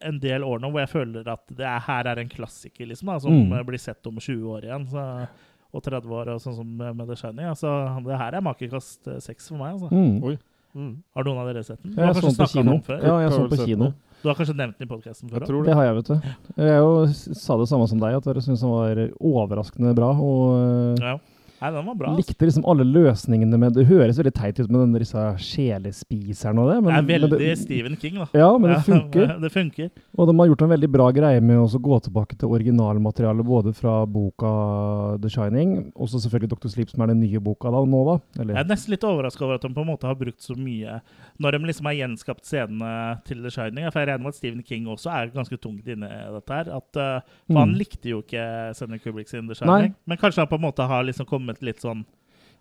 en 0.01 0.17
del 0.19 0.41
år 0.43 0.59
nå 0.63 0.71
hvor 0.73 0.81
jeg 0.81 0.89
føler 0.89 1.27
at 1.29 1.43
det 1.53 1.65
er, 1.67 1.79
her 1.85 2.07
er 2.09 2.19
en 2.23 2.31
klassiker, 2.31 2.87
liksom, 2.89 3.11
da, 3.11 3.19
som 3.21 3.31
Mm. 3.35 3.53
eh, 3.59 3.63
blir 3.67 3.79
sett 3.79 4.07
om 4.09 4.17
20 4.17 4.47
år 4.55 4.65
igjen. 4.65 4.87
Så, 4.89 5.03
og 5.71 5.83
30 5.85 6.11
år, 6.11 6.27
og 6.33 6.41
sånn 6.43 6.55
som 6.57 6.71
med 6.77 7.05
The 7.07 7.15
Shining. 7.15 7.45
Altså, 7.47 7.69
det 8.03 8.17
her 8.19 8.33
er 8.35 8.41
makekast 8.43 9.07
eh, 9.07 9.19
seks 9.23 9.47
for 9.47 9.57
meg. 9.61 9.77
Altså. 9.77 9.87
Mm. 9.91 10.17
Oi. 10.23 10.37
Mm. 10.75 10.91
Har 11.15 11.23
noen 11.27 11.37
av 11.43 11.47
dere 11.51 11.63
sett 11.67 11.79
den? 11.83 11.93
Du 11.95 12.01
Jeg 12.01 12.15
så 12.15 12.21
den 12.25 12.35
på 12.39 12.47
kino. 12.51 12.73
Ja, 12.89 13.13
jeg 13.21 13.31
så 13.31 13.39
den 13.45 13.51
på 13.53 13.65
kino. 13.67 13.87
Du 14.21 14.27
har 14.29 14.35
kanskje 14.37 14.55
nevnt 14.55 14.77
den 14.79 14.87
i 14.87 14.91
podkasten 14.91 15.29
Jeg 15.31 15.39
før? 15.39 15.45
tror 15.47 15.63
Det 15.63 15.69
det. 15.71 15.75
har 15.75 15.85
jeg, 15.85 15.95
vet 15.95 16.07
du. 16.07 16.15
Jeg 16.63 16.77
jo 16.83 16.91
sa 17.39 17.57
det 17.57 17.67
samme 17.71 17.87
som 17.89 17.99
deg, 18.03 18.15
at 18.19 18.23
dere 18.27 18.43
syntes 18.43 18.61
den 18.61 18.71
var 18.71 19.01
overraskende 19.31 19.93
bra. 19.95 20.11
Og 20.11 20.99
Ja. 20.99 21.15
Nei, 21.61 21.69
den 21.75 21.85
var 21.85 21.95
bra. 21.95 22.09
altså. 22.15 22.23
likte 22.31 22.47
liksom 22.49 22.63
alle 22.65 22.85
løsningene 22.89 23.57
med 23.61 23.73
Det 23.77 23.85
høres 23.85 24.17
veldig 24.17 24.33
teit 24.33 24.59
ut 24.59 24.69
med 24.71 24.79
den 24.81 24.95
disse 25.03 25.25
sjelespiserne 25.37 26.61
og 26.63 26.69
det, 26.71 26.77
men, 26.83 26.89
det 27.07 27.15
er 27.15 27.21
veldig 27.21 27.51
Stephen 27.59 27.97
King, 28.01 28.15
da. 28.21 28.27
Ja, 28.33 28.49
men 28.57 28.71
det 28.73 28.79
funker. 28.89 29.33
det 29.41 29.51
funker. 29.53 29.89
Og 30.17 30.27
de 30.29 30.35
har 30.39 30.49
gjort 30.51 30.63
en 30.65 30.71
veldig 30.73 30.89
bra 30.91 31.07
greie 31.15 31.41
med 31.43 31.59
å 31.61 31.81
gå 31.81 31.99
tilbake 32.07 32.37
til 32.41 32.51
originalmaterialet, 32.57 33.45
både 33.47 33.73
fra 33.77 33.99
boka 34.09 34.51
The 35.21 35.29
Shining, 35.31 35.91
og 35.95 36.09
så 36.11 36.21
selvfølgelig 36.23 36.51
Dr. 36.55 36.71
Sleep, 36.73 36.89
som 36.93 37.03
er 37.05 37.13
den 37.13 37.21
nye 37.23 37.41
boka 37.43 37.71
da, 37.73 37.83
nå, 37.85 38.01
da. 38.09 38.17
Jeg 38.41 38.57
er 38.63 38.69
nesten 38.69 38.95
litt 38.95 39.05
overraska 39.07 39.45
over 39.45 39.59
at 39.59 39.65
de 39.67 39.71
på 39.75 39.85
en 39.85 39.91
måte 39.91 40.09
har 40.09 40.17
brukt 40.19 40.41
så 40.43 40.55
mye 40.57 40.99
når 41.41 41.55
de 41.57 41.61
liksom 41.71 41.87
har 41.89 41.95
gjenskapt 41.97 42.45
scenene 42.45 42.91
til 43.27 43.41
The 43.45 43.51
Shining. 43.53 43.87
For 43.91 44.01
jeg 44.01 44.11
regner 44.11 44.25
med 44.25 44.33
at 44.35 44.39
Stephen 44.41 44.65
King 44.67 44.89
også 44.91 45.09
er 45.13 45.31
ganske 45.33 45.57
tungt 45.61 45.87
inne 45.89 46.09
i 46.09 46.19
dette 46.35 46.57
her. 46.59 46.69
At, 46.77 46.89
for 46.93 47.21
for 47.51 47.59
han 47.61 47.71
Mm. 47.71 47.77
likte 47.79 48.09
jo 48.09 48.19
ikke 48.23 48.41
Stanley 48.75 48.99
Kubrick 48.99 49.29
sin 49.29 49.47
The 49.47 49.55
Shining. 49.55 49.93
Men 50.09 50.17
kanskje 50.17 50.41
han 50.43 50.47
på 50.51 50.57
en 50.59 50.63
måte 50.65 50.85
har 50.87 51.03
liksom 51.07 51.25
kommet 51.29 51.50
litt 51.59 51.79
sånn 51.83 52.05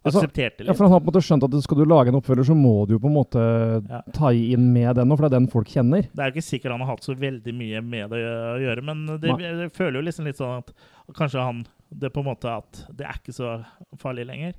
aksepterte 0.03 0.61
litt. 0.65 0.69
ja, 0.71 0.73
for 0.73 0.85
han 0.89 0.93
har 0.95 1.01
på 1.01 1.11
en 1.11 1.13
måte 1.13 1.21
skjønt 1.27 1.45
at 1.45 1.55
skal 1.63 1.77
du 1.77 1.85
lage 1.85 2.09
en 2.09 2.17
oppfølger, 2.17 2.47
så 2.49 2.55
må 2.57 2.87
du 2.89 2.95
jo 2.95 2.99
på 3.03 3.11
en 3.11 3.17
måte 3.19 3.43
Ja. 3.91 4.01
ta 4.17 4.31
inn 4.33 4.73
med 4.73 4.97
den 4.97 5.11
for 5.15 5.29
det 5.29 5.33
er 5.35 5.39
den 5.41 5.49
folk 5.53 5.69
kjenner. 5.69 6.03
Det 6.09 6.19
er 6.19 6.31
jo 6.31 6.41
ikke 6.41 6.47
sikkert 6.49 6.73
han 6.73 6.81
har 6.81 6.87
hatt 6.97 7.05
så 7.05 7.15
veldig 7.15 7.53
mye 7.55 7.83
med 7.85 8.09
det 8.11 8.21
å 8.25 8.57
gjøre, 8.65 8.83
men 8.83 9.07
det, 9.21 9.29
jeg 9.39 9.73
føler 9.77 10.01
jo 10.01 10.07
liksom 10.09 10.25
litt 10.25 10.37
sånn 10.41 10.59
at 10.59 10.73
kanskje 11.15 11.45
han 11.45 11.67
Det 11.93 12.13
på 12.15 12.21
en 12.21 12.27
måte 12.31 12.47
at 12.47 12.87
det 12.95 13.05
er 13.05 13.17
ikke 13.19 13.35
så 13.35 13.65
farlig 13.99 14.25
lenger. 14.27 14.55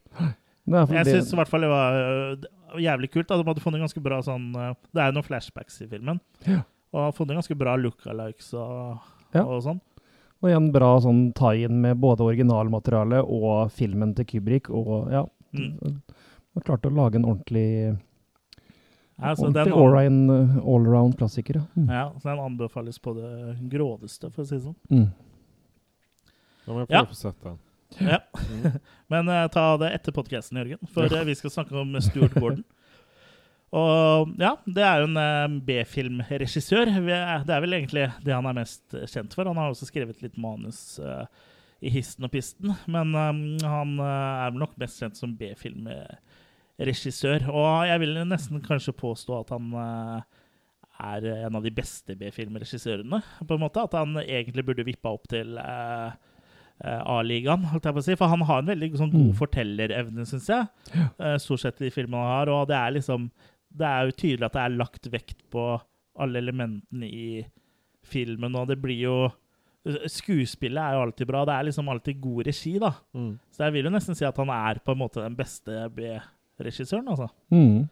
Er 0.68 0.86
Jeg 0.94 1.06
syns 1.06 1.32
i 1.34 1.36
hvert 1.38 1.48
fall 1.48 1.62
det 1.62 1.70
var 1.70 1.94
øh, 1.96 2.36
jævlig 2.78 3.10
kult. 3.10 3.28
Da. 3.30 3.38
De 3.38 3.44
hadde 3.48 3.62
funnet 3.64 3.80
ganske 3.82 4.04
bra 4.04 4.20
sånn 4.22 4.52
øh, 4.54 4.74
Det 4.94 5.00
er 5.02 5.08
jo 5.08 5.16
noen 5.16 5.24
flashbacks 5.26 5.82
i 5.82 5.88
filmen. 5.88 6.20
Ja. 6.46 6.62
Og 6.94 7.00
har 7.06 7.12
funnet 7.14 7.38
ganske 7.40 7.56
bra 7.58 7.78
lookalikes 7.78 8.54
og, 8.54 9.00
Ja. 9.34 9.46
og 9.46 9.64
sånn. 9.64 9.80
Og 10.42 10.50
igjen 10.50 10.72
bra 10.74 10.96
sånn 11.04 11.34
tie-in 11.38 11.82
med 11.84 12.00
både 12.02 12.26
originalmaterialet 12.26 13.28
og 13.30 13.72
filmen 13.72 14.16
til 14.18 14.26
Kubrick. 14.26 14.70
Og 14.74 15.12
ja, 15.14 15.26
Mm. 15.52 16.00
Man 16.56 16.64
klarte 16.64 16.88
å 16.88 16.96
lage 16.96 17.16
en 17.20 17.26
ordentlig, 17.28 17.98
Altså, 19.20 19.50
så 19.50 19.54
den, 19.54 19.74
ordentlig 19.74 20.08
allround, 20.08 20.62
allround 20.64 21.18
klassiker. 21.20 21.56
Ja. 21.60 21.66
Mm. 21.76 21.90
ja, 21.92 22.06
så 22.22 22.30
den 22.30 22.40
anbefales 22.40 23.00
på 23.00 23.14
det 23.18 23.58
grådeste, 23.70 24.32
for 24.32 24.44
å 24.44 24.48
si 24.48 24.56
det 24.56 24.64
sånn. 24.64 24.76
Mm. 24.90 25.10
Da 26.66 26.72
må 26.74 26.80
jeg 26.86 26.88
Ja. 26.96 27.04
å 27.04 27.14
sette 27.20 27.44
den. 27.44 27.60
Ja. 28.00 28.20
Mm. 28.48 28.80
Men 29.12 29.30
uh, 29.30 29.48
ta 29.52 29.78
det 29.78 29.92
etter 29.94 30.12
podkasten, 30.16 30.58
Jørgen, 30.58 30.80
for 30.88 31.04
eh, 31.04 31.26
vi 31.28 31.36
skal 31.36 31.52
snakke 31.52 31.76
om 31.76 32.00
Stuart 32.02 32.34
Gordon. 32.40 32.64
Og 33.72 34.34
ja, 34.42 34.50
det 34.68 34.84
er 34.84 35.00
jo 35.00 35.06
en 35.08 35.18
eh, 35.22 35.54
B-filmregissør. 35.68 36.90
Det 37.00 37.54
er 37.56 37.62
vel 37.64 37.74
egentlig 37.78 38.10
det 38.26 38.34
han 38.36 38.48
er 38.50 38.58
mest 38.58 38.84
eh, 38.98 39.06
kjent 39.08 39.32
for. 39.38 39.48
Han 39.48 39.60
har 39.62 39.70
også 39.72 39.88
skrevet 39.88 40.20
litt 40.26 40.36
manus 40.42 40.80
uh, 41.00 41.24
i 41.80 41.90
histen 41.94 42.26
og 42.28 42.32
pisten, 42.34 42.74
men 42.92 43.08
um, 43.16 43.40
han 43.64 43.96
er 44.04 44.52
vel 44.52 44.60
nok 44.66 44.76
mest 44.82 45.00
kjent 45.02 45.16
som 45.18 45.38
B-filmregissør. 45.40 47.42
Og 47.52 47.88
jeg 47.90 48.00
vil 48.04 48.14
nesten 48.28 48.62
kanskje 48.66 48.94
påstå 49.00 49.32
at 49.40 49.50
han 49.56 49.66
uh, 49.74 50.22
er 51.02 51.22
en 51.48 51.56
av 51.58 51.64
de 51.66 51.72
beste 51.74 52.16
B-filmregissørene, 52.20 53.20
på 53.48 53.54
en 53.56 53.64
måte. 53.64 53.82
At 53.88 53.96
han 53.98 54.12
egentlig 54.22 54.66
burde 54.68 54.86
vippa 54.86 55.10
opp 55.16 55.26
til 55.32 55.56
eh, 55.58 56.12
A-ligaen, 56.84 57.64
holdt 57.72 57.86
jeg 57.88 57.96
på 57.96 58.02
å 58.04 58.06
si. 58.06 58.16
For 58.20 58.28
han 58.30 58.44
har 58.46 58.60
en 58.62 58.70
veldig 58.70 58.90
sånn, 59.00 59.10
god 59.14 59.30
Mm. 59.32 59.38
fortellerevne, 59.40 60.26
syns 60.30 60.48
jeg. 60.52 60.64
Eh, 61.18 61.38
stort 61.42 61.62
sett 61.64 61.82
i 61.82 61.90
filmene 61.94 62.22
han 62.22 62.32
har. 62.36 62.48
Og 62.54 62.68
det 62.70 62.78
er 62.78 62.92
liksom 63.00 63.22
Det 63.72 63.88
er 63.88 64.08
jo 64.08 64.18
tydelig 64.18 64.48
at 64.48 64.58
det 64.58 64.64
er 64.66 64.76
lagt 64.80 65.08
vekt 65.14 65.46
på 65.54 65.66
alle 66.22 66.42
elementene 66.44 67.08
i 67.08 67.30
filmen, 68.12 68.58
og 68.60 68.68
det 68.72 68.82
blir 68.82 69.06
jo 69.06 69.16
Skuespillet 69.82 70.78
er 70.78 70.94
jo 70.94 71.06
alltid 71.08 71.26
bra. 71.26 71.40
Det 71.42 71.54
er 71.56 71.66
liksom 71.66 71.88
alltid 71.90 72.20
god 72.22 72.46
regi, 72.46 72.76
da. 72.78 72.92
Mm. 73.18 73.32
Så 73.50 73.64
jeg 73.66 73.74
vil 73.74 73.88
jo 73.88 73.92
nesten 73.96 74.14
si 74.14 74.28
at 74.28 74.38
han 74.38 74.52
er 74.54 74.78
på 74.86 74.94
en 74.94 75.00
måte 75.00 75.24
den 75.24 75.34
beste 75.34 75.88
B-regissøren, 75.96 77.08
altså. 77.10 77.32
Mm. 77.50 77.88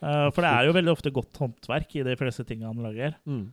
Uh, 0.00 0.30
for 0.32 0.40
det 0.40 0.48
er 0.48 0.64
jo 0.64 0.76
veldig 0.78 0.94
ofte 0.94 1.12
godt 1.12 1.36
håndverk 1.42 1.98
i 1.98 2.06
de 2.06 2.16
fleste 2.16 2.46
tingene 2.48 2.72
han 2.72 2.80
lager. 2.86 3.18
Mm. 3.28 3.44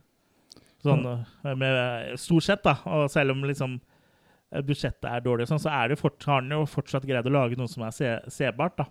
Sånn, 0.82 1.04
eh, 1.06 1.52
med, 1.54 2.16
stort 2.18 2.46
sett, 2.46 2.64
da. 2.64 2.74
Og 2.96 3.06
selv 3.12 3.36
om 3.36 3.44
liksom 3.46 3.76
eh, 3.76 4.64
budsjettet 4.66 5.06
er 5.12 5.22
dårlig, 5.22 5.46
sånn, 5.50 5.62
så 5.62 5.70
er 5.76 5.92
det 5.92 6.00
fort, 6.00 6.18
har 6.26 6.40
han 6.40 6.50
jo 6.56 6.64
fortsatt 6.66 7.06
greid 7.06 7.28
å 7.28 7.34
lage 7.34 7.58
noe 7.60 7.70
som 7.70 7.84
er 7.86 7.94
se, 7.94 8.16
sebart. 8.34 8.80
da. 8.80 8.88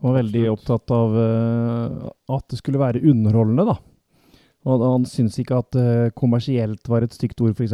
Han 0.00 0.10
var 0.10 0.18
veldig 0.18 0.42
Absolutt. 0.44 0.58
opptatt 0.60 0.92
av 0.92 1.14
uh, 1.16 2.08
at 2.36 2.50
det 2.52 2.58
skulle 2.60 2.80
være 2.82 3.04
underholdende, 3.08 3.64
da. 3.70 3.76
Og 4.66 4.82
han 4.82 5.06
syntes 5.08 5.38
ikke 5.40 5.60
at 5.62 5.78
uh, 5.78 6.08
kommersielt 6.18 6.90
var 6.90 7.06
et 7.06 7.14
stygt 7.16 7.40
ord, 7.40 7.54
f.eks. 7.56 7.72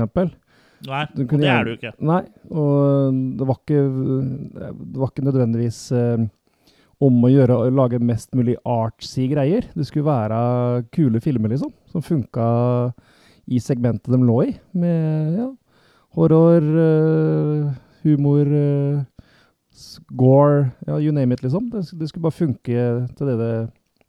Nei, 0.83 1.03
og 1.07 1.35
det 1.39 1.49
er 1.49 1.67
det 1.67 1.73
jo 1.73 1.79
ikke. 1.79 1.93
Nei, 2.03 2.23
og 2.51 3.19
det 3.39 3.49
var 3.49 3.59
ikke, 3.59 3.83
det 3.83 5.03
var 5.03 5.13
ikke 5.13 5.27
nødvendigvis 5.27 5.81
uh, 5.99 6.25
om 7.03 7.19
å 7.27 7.33
gjøre 7.33 7.59
å 7.59 7.71
lage 7.75 8.03
mest 8.03 8.31
mulig 8.39 8.55
artsy 8.63 9.27
greier. 9.33 9.67
Det 9.75 9.89
skulle 9.89 10.07
være 10.07 10.85
kule 10.95 11.23
filmer, 11.23 11.55
liksom, 11.55 11.75
som 11.91 12.07
funka 12.07 12.47
i 13.51 13.59
segmentet 13.63 14.15
de 14.15 14.23
lå 14.23 14.39
i. 14.47 14.53
Med 14.79 15.41
ja, 15.41 15.49
horror, 16.15 16.69
humor, 18.05 18.53
gore, 20.09 20.71
ja, 20.87 20.99
you 20.99 21.13
name 21.15 21.35
it, 21.35 21.43
liksom. 21.45 21.71
Det, 21.73 21.85
det 21.99 22.09
skulle 22.11 22.29
bare 22.29 22.39
funke 22.39 22.87
til 23.19 23.31
det 23.31 23.37
det, 23.41 23.53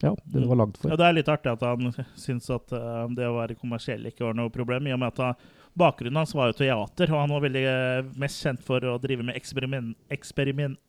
ja, 0.03 0.13
det, 0.23 0.39
det 0.39 0.47
var 0.49 0.62
lagd 0.62 0.79
for. 0.79 0.91
Ja, 0.91 0.99
Det 0.99 1.07
er 1.07 1.17
litt 1.19 1.31
artig 1.31 1.51
at 1.53 1.65
han 1.67 1.91
syns 2.19 2.49
at 2.53 2.73
eh, 2.75 3.03
det 3.17 3.27
å 3.29 3.36
være 3.38 3.59
kommersiell 3.59 4.07
ikke 4.09 4.25
var 4.27 4.39
noe 4.39 4.53
problem, 4.53 4.89
i 4.89 4.95
og 4.95 5.03
med 5.03 5.13
at 5.13 5.21
han, 5.23 5.51
bakgrunnen 5.79 6.21
hans 6.21 6.36
var 6.38 6.51
jo 6.51 6.59
teater, 6.62 7.13
og 7.13 7.23
han 7.23 7.36
var 7.36 7.45
veldig 7.45 7.67
eh, 7.69 8.09
mest 8.21 8.43
kjent 8.45 8.65
for 8.65 8.83
å 8.86 8.97
drive 9.01 9.25
med 9.29 9.39
eksperiment... 9.39 9.95
eksperiment 10.13 10.81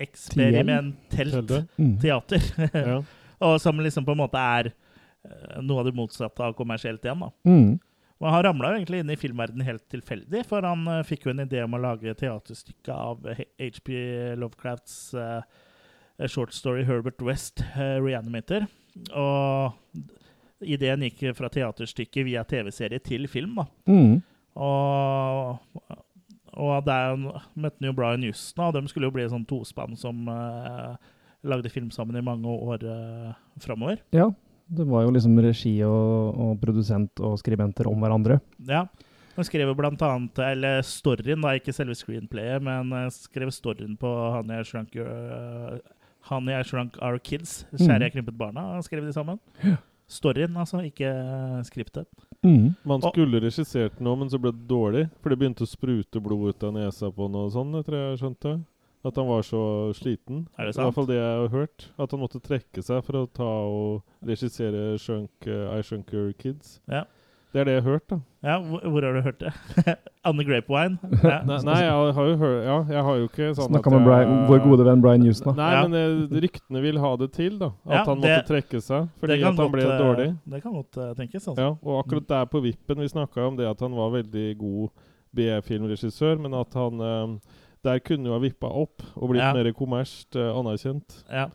eksperimentelt. 0.00 1.50
Mm. 1.76 1.98
teater. 2.00 2.42
Ja. 2.72 3.02
og 3.46 3.60
som 3.60 3.80
liksom 3.80 4.04
på 4.06 4.14
en 4.14 4.22
måte 4.22 4.40
er 4.40 4.70
eh, 4.72 5.58
noe 5.60 5.82
av 5.82 5.88
det 5.90 5.96
motsatte 5.96 6.44
av 6.44 6.56
kommersielt 6.56 7.04
igjen. 7.04 7.20
da. 7.26 7.30
Mm. 7.44 7.74
Og 8.20 8.28
han 8.28 8.44
ramla 8.44 8.74
egentlig 8.74 9.00
inn 9.00 9.12
i 9.12 9.16
filmverdenen 9.16 9.64
helt 9.64 9.86
tilfeldig, 9.92 10.42
for 10.48 10.66
han 10.66 10.84
uh, 10.90 11.00
fikk 11.06 11.24
jo 11.24 11.32
en 11.32 11.44
idé 11.46 11.62
om 11.64 11.76
å 11.76 11.80
lage 11.80 12.12
teaterstykke 12.20 12.92
av 12.92 13.24
HP 13.56 13.94
Lovecrafts 14.40 14.98
uh, 15.16 15.40
short 16.28 16.52
story 16.52 16.84
Herbert 16.88 17.22
West, 17.24 17.64
uh, 17.78 17.96
'Reanimator'. 17.96 18.68
Og 19.16 19.96
ideen 20.60 21.06
gikk 21.06 21.30
fra 21.38 21.48
teaterstykke 21.48 22.26
via 22.28 22.44
TV-serie 22.44 23.00
til 23.00 23.24
film. 23.30 23.56
da. 23.62 23.64
Mm. 23.88 24.18
Og, 24.60 25.88
og 26.60 26.84
der 26.84 27.16
møtte 27.16 27.78
han 27.78 27.88
jo 27.88 27.96
Brian 27.96 28.26
Houston, 28.26 28.66
og 28.66 28.76
de 28.76 28.84
skulle 28.90 29.08
jo 29.08 29.14
bli 29.16 29.24
et 29.24 29.32
sånn 29.32 29.48
tospann 29.48 29.96
som 29.96 30.28
lagde 31.46 31.72
film 31.72 31.88
sammen 31.94 32.18
i 32.18 32.24
mange 32.24 32.52
år 32.52 32.84
uh, 32.84 33.32
framover. 33.62 34.02
Ja, 34.12 34.28
det 34.70 34.86
var 34.86 35.02
jo 35.06 35.10
liksom 35.16 35.38
regi 35.42 35.72
og, 35.86 36.36
og 36.40 36.58
produsent 36.62 37.22
og 37.26 37.38
skribenter 37.42 37.88
om 37.90 37.98
hverandre. 38.02 38.40
Ja. 38.68 38.84
Han 39.36 39.46
skrev 39.46 39.70
jo 39.70 39.76
blant 39.78 40.02
annet, 40.04 40.38
eller 40.44 40.82
storyen, 40.84 41.40
da, 41.44 41.54
ikke 41.56 41.72
selve 41.74 41.94
screenplayet, 41.96 42.60
men 42.66 42.90
eh, 42.92 43.06
skrev 43.14 43.52
storyen 43.54 43.94
på 43.98 44.10
Honey 44.34 44.60
I 44.60 44.66
Shrunk, 44.66 44.94
Your, 44.98 45.06
eh, 45.08 45.78
Honey 46.28 46.56
I 46.58 46.64
Shrunk 46.66 46.98
Our 47.00 47.18
Kids, 47.24 47.62
Kjære 47.78 48.08
jeg 48.08 48.16
krympet 48.18 48.36
barna, 48.38 48.66
skrev 48.84 49.06
de 49.06 49.14
sammen. 49.16 49.38
Storyen, 50.10 50.56
altså, 50.58 50.82
ikke 50.84 51.06
eh, 51.06 51.60
skriptet. 51.68 52.06
Mm. 52.42 52.74
Man 52.84 52.98
Og- 53.04 53.12
skulle 53.14 53.40
regissert 53.44 54.00
noe, 54.02 54.18
men 54.18 54.28
så 54.32 54.40
ble 54.42 54.50
det 54.52 54.66
dårlig. 54.68 55.06
For 55.22 55.30
det 55.30 55.38
begynte 55.38 55.64
å 55.64 55.70
sprute 55.70 56.20
blod 56.24 56.50
ut 56.50 56.66
av 56.66 56.74
nesa 56.74 57.10
på 57.14 57.30
noe 57.30 57.50
sånt, 57.54 57.78
jeg 57.78 57.86
tror 57.86 57.98
jeg 58.02 58.20
skjønte. 58.24 58.54
At 59.04 59.16
han 59.16 59.26
var 59.30 59.40
så 59.42 59.60
sliten. 59.96 60.42
Er 60.58 60.66
det 60.68 60.76
I 60.76 60.82
hvert 60.82 60.94
fall 60.94 61.06
det 61.08 61.16
jeg 61.16 61.38
har 61.40 61.48
hørt. 61.54 61.86
At 61.98 62.10
han 62.12 62.20
måtte 62.20 62.40
trekke 62.44 62.82
seg 62.84 63.00
for 63.06 63.16
å 63.22 63.28
ta 63.32 63.46
og 63.64 64.02
regissere 64.28 64.98
Shunk, 65.00 65.30
uh, 65.48 65.72
I 65.78 65.80
Shunker 65.82 66.32
Kids. 66.36 66.80
Ja. 66.90 67.06
Det 67.50 67.58
er 67.58 67.64
det 67.66 67.72
jeg 67.74 67.82
har 67.82 67.90
hørt, 67.96 68.04
da. 68.12 68.16
Ja, 68.46 68.58
hvor, 68.62 68.78
hvor 68.92 69.02
har 69.02 69.16
du 69.16 69.22
hørt 69.24 69.40
det? 69.40 69.50
Anne 70.28 70.44
Grapewine? 70.46 71.00
Ja. 71.24 71.40
Nei, 71.48 71.56
nei 71.66 71.78
jeg 71.82 72.12
har 72.14 72.28
jo 72.28 72.36
hørt 72.38 72.60
Ja, 72.68 72.76
jeg 72.92 73.02
har 73.08 73.16
jo 73.18 73.24
ikke 73.26 73.48
sånn 73.58 73.72
Snakka 73.72 73.90
med 73.90 74.04
Brian, 74.06 74.34
vår 74.46 74.60
gode 74.68 74.86
venn 74.86 75.02
Brian 75.02 75.24
Houston. 75.26 75.56
da. 75.56 75.64
Nei, 75.64 75.70
Ja. 75.74 75.80
men 75.88 75.96
eh, 75.98 76.38
ryktene 76.44 76.82
vil 76.84 77.00
ha 77.02 77.10
det 77.18 77.32
til, 77.34 77.56
da. 77.58 77.72
At 77.88 77.96
Ja, 77.96 78.04
han 78.06 78.20
det- 78.20 78.30
måtte 78.36 78.52
trekke 78.52 78.80
seg 78.84 79.08
fordi 79.18 79.40
at 79.40 79.46
han 79.48 79.56
ble 79.58 79.82
godt, 79.82 79.96
eh, 79.96 80.04
dårlig. 80.04 80.28
Det 80.54 80.62
kan 80.62 80.76
godt 80.78 80.96
eh, 81.02 81.10
tenkes. 81.18 81.48
Altså. 81.48 81.58
Ja, 81.58 81.70
og 81.82 82.04
akkurat 82.04 82.28
der 82.28 82.44
på 82.52 82.62
vippen 82.68 83.00
Vi 83.02 83.08
snakka 83.16 83.48
om 83.48 83.56
det 83.58 83.66
at 83.66 83.80
han 83.80 83.96
var 83.98 84.12
veldig 84.14 84.46
god 84.60 84.90
BF-filmregissør, 85.34 86.38
men 86.40 86.54
at 86.54 86.74
han 86.78 87.00
eh, 87.00 87.34
der 87.86 88.02
kunne 88.04 88.28
jo 88.28 88.34
ha 88.36 88.42
vippa 88.42 88.68
opp 88.68 89.02
og 89.16 89.30
blitt 89.32 89.42
Ja. 89.42 89.52
mer 89.56 89.70
kommersielt 89.76 90.36
uh, 90.36 90.52
anerkjent. 90.58 91.24
Ja. 91.30 91.48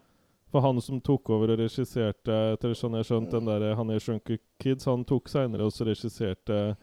For 0.53 0.63
han 0.63 0.79
som 0.81 1.01
tok 1.03 1.29
over 1.35 1.51
og 1.51 1.59
regisserte 1.59 2.35
etter 2.53 2.75
sånn 2.77 2.95
jeg 2.95 3.09
skjønt, 3.09 3.31
den 3.33 3.49
der 3.49 3.75
Han 3.75 3.89
er 3.91 3.99
Shrunker 3.99 4.39
Kids, 4.61 4.85
han 4.87 5.03
tok 5.03 5.27
seinere 5.27 5.67
og 5.67 5.73
regisserte 5.83 6.77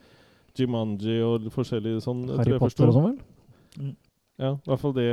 Jimanji 0.58 1.22
og 1.24 1.46
forskjellige 1.54 2.02
sånn. 2.04 2.26
Harry 2.36 2.58
Potter 2.60 2.90
og 2.90 2.98
sånn, 2.98 3.06
vel? 3.14 3.94
Ja, 4.42 4.52
i 4.56 4.68
hvert 4.68 4.80
fall 4.82 4.94
det 4.96 5.06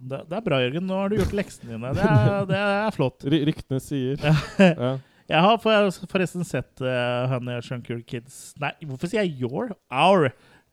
Det, 0.00 0.18
det 0.30 0.36
er 0.38 0.44
bra, 0.46 0.58
Jørgen. 0.64 0.86
Nå 0.88 0.98
har 0.98 1.12
du 1.12 1.16
gjort 1.20 1.34
leksene 1.36 1.76
dine. 1.76 1.94
Det 1.94 2.02
er, 2.08 2.44
det 2.50 2.58
er 2.58 2.94
flott. 2.96 3.24
R 3.28 3.38
ryktene 3.50 3.80
sier. 3.82 4.18
Ja. 4.22 4.36
ja. 4.58 4.92
Jeg 5.32 5.40
har 5.40 5.60
forresten 5.62 6.44
sett 6.44 6.82
uh, 6.82 7.30
Honey 7.30 7.54
I 7.56 7.62
Shrunk 7.64 7.86
Kids 8.10 8.52
Nei, 8.60 8.72
hvorfor 8.84 9.08
sier 9.08 9.22
jeg 9.22 9.38
your? 9.46 9.70
Our. 9.88 10.32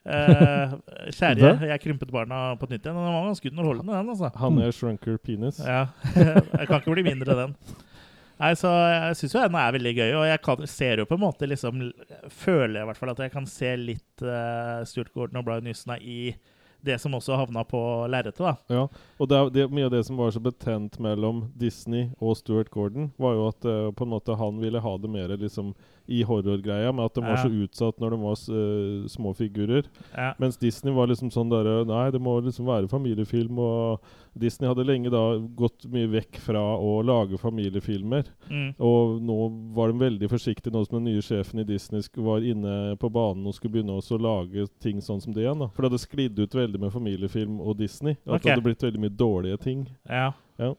Eh, 0.10 0.74
kjære, 1.14 1.52
jeg 1.70 1.82
krympet 1.84 2.12
barna 2.14 2.56
på 2.60 2.70
nytt 2.70 2.82
igjen. 2.82 2.98
Den 2.98 3.14
var 3.14 3.28
ganske 3.28 3.52
underholdende, 3.52 3.94
den. 3.94 4.10
altså. 4.16 4.32
Han 4.42 4.58
er 4.64 4.74
Shrunker 4.74 5.18
Penis. 5.22 5.62
Ja, 5.62 5.86
Jeg 6.60 6.68
kan 6.68 6.82
ikke 6.82 6.96
bli 6.98 7.06
mindre 7.06 7.38
den. 7.44 7.56
Nei, 8.40 8.54
så 8.56 8.70
Jeg 8.72 9.18
syns 9.20 9.36
jo 9.36 9.42
den 9.44 9.58
er 9.60 9.74
veldig 9.76 9.96
gøy, 9.98 10.14
og 10.22 10.28
jeg 10.30 10.42
kan, 10.46 10.68
ser 10.72 11.02
jo 11.02 11.08
på 11.10 11.18
en 11.18 11.26
måte 11.26 11.50
liksom 11.50 11.82
Føler 12.32 12.80
jeg 12.80 12.86
i 12.86 12.88
hvert 12.88 13.02
fall 13.02 13.12
at 13.12 13.26
jeg 13.26 13.34
kan 13.34 13.50
se 13.52 13.74
litt 13.76 14.24
uh, 14.24 14.80
Stuart 14.88 15.12
Gordon 15.12 15.42
og 15.42 15.50
Brian 15.50 15.68
Houston 15.68 16.00
i 16.00 16.22
det 16.80 16.96
som 17.04 17.12
også 17.12 17.36
havna 17.36 17.66
på 17.68 17.80
lerretet, 18.08 18.40
da. 18.40 18.54
Ja, 18.72 18.86
og 19.20 19.28
det, 19.28 19.40
det, 19.52 19.66
mye 19.68 19.90
av 19.90 19.92
det 19.92 20.06
som 20.08 20.16
var 20.16 20.32
så 20.32 20.40
betent 20.40 20.96
mellom 21.04 21.42
Disney 21.60 22.06
og 22.24 22.38
Stuart 22.40 22.72
Gordon, 22.72 23.10
var 23.20 23.36
jo 23.36 23.50
at 23.50 23.68
uh, 23.68 23.90
på 23.92 24.08
en 24.08 24.14
måte 24.14 24.38
han 24.40 24.62
ville 24.64 24.80
ha 24.80 24.94
det 25.04 25.12
mer 25.12 25.36
liksom 25.36 25.74
i 26.10 26.24
horrorgreia, 26.26 26.92
med 26.96 27.06
at 27.06 27.18
de 27.18 27.24
var 27.24 27.38
så 27.42 27.50
utsatt 27.50 28.00
når 28.02 28.16
de 28.16 28.20
var 28.24 28.40
uh, 28.50 29.10
små 29.12 29.34
figurer. 29.38 29.86
Ja. 30.16 30.32
Mens 30.42 30.58
Disney 30.58 30.94
var 30.96 31.12
liksom 31.12 31.32
sånn 31.34 31.52
der 31.52 31.70
Nei, 31.90 32.08
det 32.14 32.22
må 32.22 32.40
liksom 32.44 32.68
være 32.70 32.90
familiefilm. 32.92 33.60
Og 33.62 34.10
Disney 34.40 34.70
hadde 34.70 34.86
lenge 34.88 35.12
da 35.14 35.22
gått 35.58 35.86
mye 35.92 36.10
vekk 36.12 36.40
fra 36.44 36.62
å 36.78 37.00
lage 37.06 37.40
familiefilmer. 37.42 38.28
Mm. 38.50 38.74
Og 38.82 39.20
nå 39.26 39.38
var 39.78 39.94
de 39.94 40.04
veldig 40.04 40.32
forsiktige, 40.32 40.74
nå 40.74 40.84
som 40.86 41.00
den 41.00 41.10
nye 41.12 41.24
sjefen 41.26 41.62
i 41.62 41.68
Disney 41.68 42.04
var 42.26 42.46
inne 42.46 42.96
på 43.00 43.12
banen 43.14 43.48
og 43.48 43.56
skulle 43.58 43.78
begynne 43.78 44.00
å 44.00 44.22
lage 44.22 44.68
ting 44.84 45.02
sånn 45.04 45.22
som 45.24 45.36
det 45.36 45.46
igjen. 45.46 45.62
da 45.62 45.70
For 45.74 45.86
det 45.86 45.92
hadde 45.92 46.04
sklidd 46.06 46.40
ut 46.40 46.60
veldig 46.62 46.82
med 46.82 46.94
familiefilm 46.96 47.62
og 47.62 47.80
Disney. 47.82 48.18
At 48.26 48.40
okay. 48.40 48.46
det 48.48 48.56
hadde 48.56 48.68
blitt 48.70 48.86
veldig 48.90 49.06
mye 49.06 49.18
dårlige 49.20 49.64
ting. 49.66 49.88
Ja. 50.10 50.32
Ja. 50.60 50.74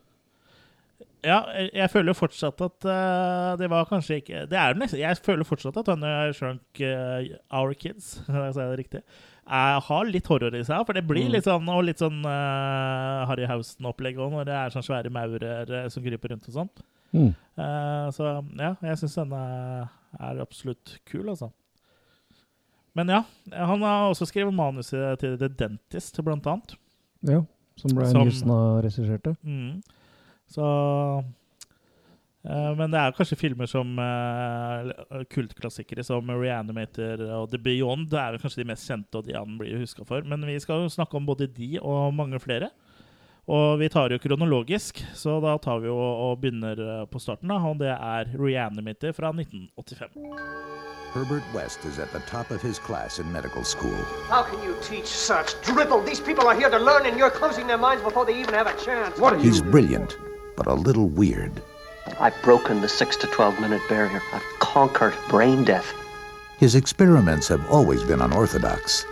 Ja, 1.27 1.43
jeg, 1.75 1.91
føler 1.93 2.15
fortsatt 2.17 2.61
at 2.65 2.85
uh, 2.89 3.57
det 3.61 3.67
var 3.69 3.85
kanskje 3.91 4.17
ikke 4.23 4.47
Det 4.49 4.57
er 4.57 4.71
jo 4.73 4.79
nesten 4.81 5.01
Jeg 5.03 5.19
føler 5.21 5.45
fortsatt 5.45 5.77
at 5.77 5.91
Honey 5.93 6.31
I 6.31 6.33
Shrunk 6.33 6.81
uh, 6.81 7.27
Our 7.59 7.75
Kids, 7.77 8.15
jeg 8.29 8.55
sier 8.57 8.71
det 8.73 8.79
riktig, 8.81 9.03
er, 9.45 9.81
har 9.85 10.09
litt 10.09 10.31
horror 10.33 10.55
i 10.57 10.63
seg. 10.65 10.81
For 10.89 10.97
det 10.97 11.03
blir 11.09 11.27
Mm. 11.29 11.35
litt 11.35 11.45
sånn 11.45 11.69
og 11.69 11.83
litt 11.85 12.01
sånn 12.01 12.23
uh, 12.25 13.27
Harry 13.29 13.45
Hausten-opplegg 13.51 14.17
òg, 14.23 14.33
når 14.33 14.49
det 14.49 14.57
er 14.57 14.73
sånne 14.73 14.89
svære 14.89 15.13
maurer 15.13 15.73
eh, 15.83 15.89
som 15.93 16.05
kryper 16.07 16.33
rundt 16.33 16.49
og 16.49 16.57
sånn. 16.57 16.71
Mm. 17.13 17.31
Eh, 17.59 18.09
så 18.17 18.29
ja, 18.57 18.73
jeg 18.87 19.01
syns 19.03 19.17
denne 19.19 19.41
er 20.21 20.41
absolutt 20.45 20.97
kul, 21.11 21.27
altså. 21.35 21.51
Men 22.97 23.11
ja, 23.13 23.21
han 23.55 23.83
har 23.87 24.09
også 24.11 24.27
skrevet 24.31 24.55
manuset 24.57 25.21
til 25.23 25.37
The 25.39 25.49
Dentist, 25.53 26.17
blant 26.27 26.47
annet. 26.51 26.73
Ja, 27.27 27.43
som 27.79 27.93
Brian 27.95 28.11
Som- 28.15 28.25
Houston 28.27 28.51
har 28.55 28.81
regissert. 28.87 29.29
Mm. 29.47 29.83
Så 30.51 30.67
eh, 32.45 32.71
Men 32.79 32.91
det 32.91 33.01
er 33.01 33.17
kanskje 33.17 33.39
filmer 33.39 33.71
som 33.71 33.93
uh, 33.99 35.25
kultklassikere 35.31 36.05
som 36.07 36.31
Reanimator 36.35 37.23
og 37.39 37.51
The 37.53 37.61
Beyond. 37.63 38.11
Det 38.11 38.21
er 38.21 38.35
vel 38.35 38.43
kanskje 38.43 38.65
de 38.65 38.71
mest 38.73 38.89
kjente, 38.91 39.21
og 39.21 39.29
de 39.29 39.39
han 39.39 39.59
blir 39.61 39.79
huska 39.81 40.07
for. 40.09 40.27
Men 40.27 40.47
vi 40.49 40.59
skal 40.63 40.85
jo 40.85 40.93
snakke 40.93 41.21
om 41.21 41.29
både 41.29 41.51
de 41.55 41.77
og 41.83 42.15
mange 42.17 42.43
flere. 42.43 42.73
Og 43.51 43.81
vi 43.81 43.89
tar 43.91 44.13
jo 44.13 44.19
kronologisk, 44.23 45.01
så 45.17 45.41
da 45.43 45.57
tar 45.59 45.81
vi 45.83 45.89
jo 45.89 45.97
og 45.97 46.39
begynner 46.43 46.79
eh, 46.79 47.07
på 47.11 47.19
starten. 47.19 47.49
da, 47.51 47.59
Og 47.59 47.79
det 47.81 47.91
er 47.91 48.31
Reanimator 48.39 49.13
fra 49.17 49.33
1985. 49.35 50.15
Herbert 51.13 51.43
West 51.53 51.85
is 51.85 51.99
at 51.99 52.13
the 52.13 52.21
top 52.31 52.53
of 52.53 52.63
his 52.63 52.79
class 52.79 53.19
in 53.19 53.33
medical 53.33 53.65
school. 53.65 53.99
How 54.29 54.45
can 54.45 54.63
you 54.63 54.77
teach 54.81 55.07
such 55.07 55.61
dribble? 55.63 56.03
These 56.07 56.21
people 56.21 56.47
are 56.47 56.55
here 56.55 56.71
to 56.71 56.79
learn, 56.79 57.05
and 57.07 57.19
you're 57.19 57.31
closing 57.31 57.67
their 57.67 57.79
minds 57.79 58.05
before 58.05 58.25
they 58.25 58.39
even 58.39 58.55
have 58.55 58.69
a 58.69 58.77
chance. 58.85 59.19
What 59.19 59.33
are 59.33 59.39
He's 59.39 59.61
brilliant, 59.61 60.17
but 60.61 60.67
a 60.67 60.75
little 60.75 61.09
weird. 61.09 61.63
I've 62.19 62.35
broken 62.43 62.83
the 62.83 62.89
6 62.89 63.17
to 63.17 63.27
12 63.29 63.61
minute 63.61 63.81
barrier. 63.89 64.21
I've 64.31 64.45
conquered 64.59 65.15
brain 65.31 65.65
death. 65.65 65.91
His 66.59 66.75
experiments 66.75 67.49
have 67.49 67.67
always 67.71 68.03
been 68.03 68.21
unorthodox. 68.21 69.07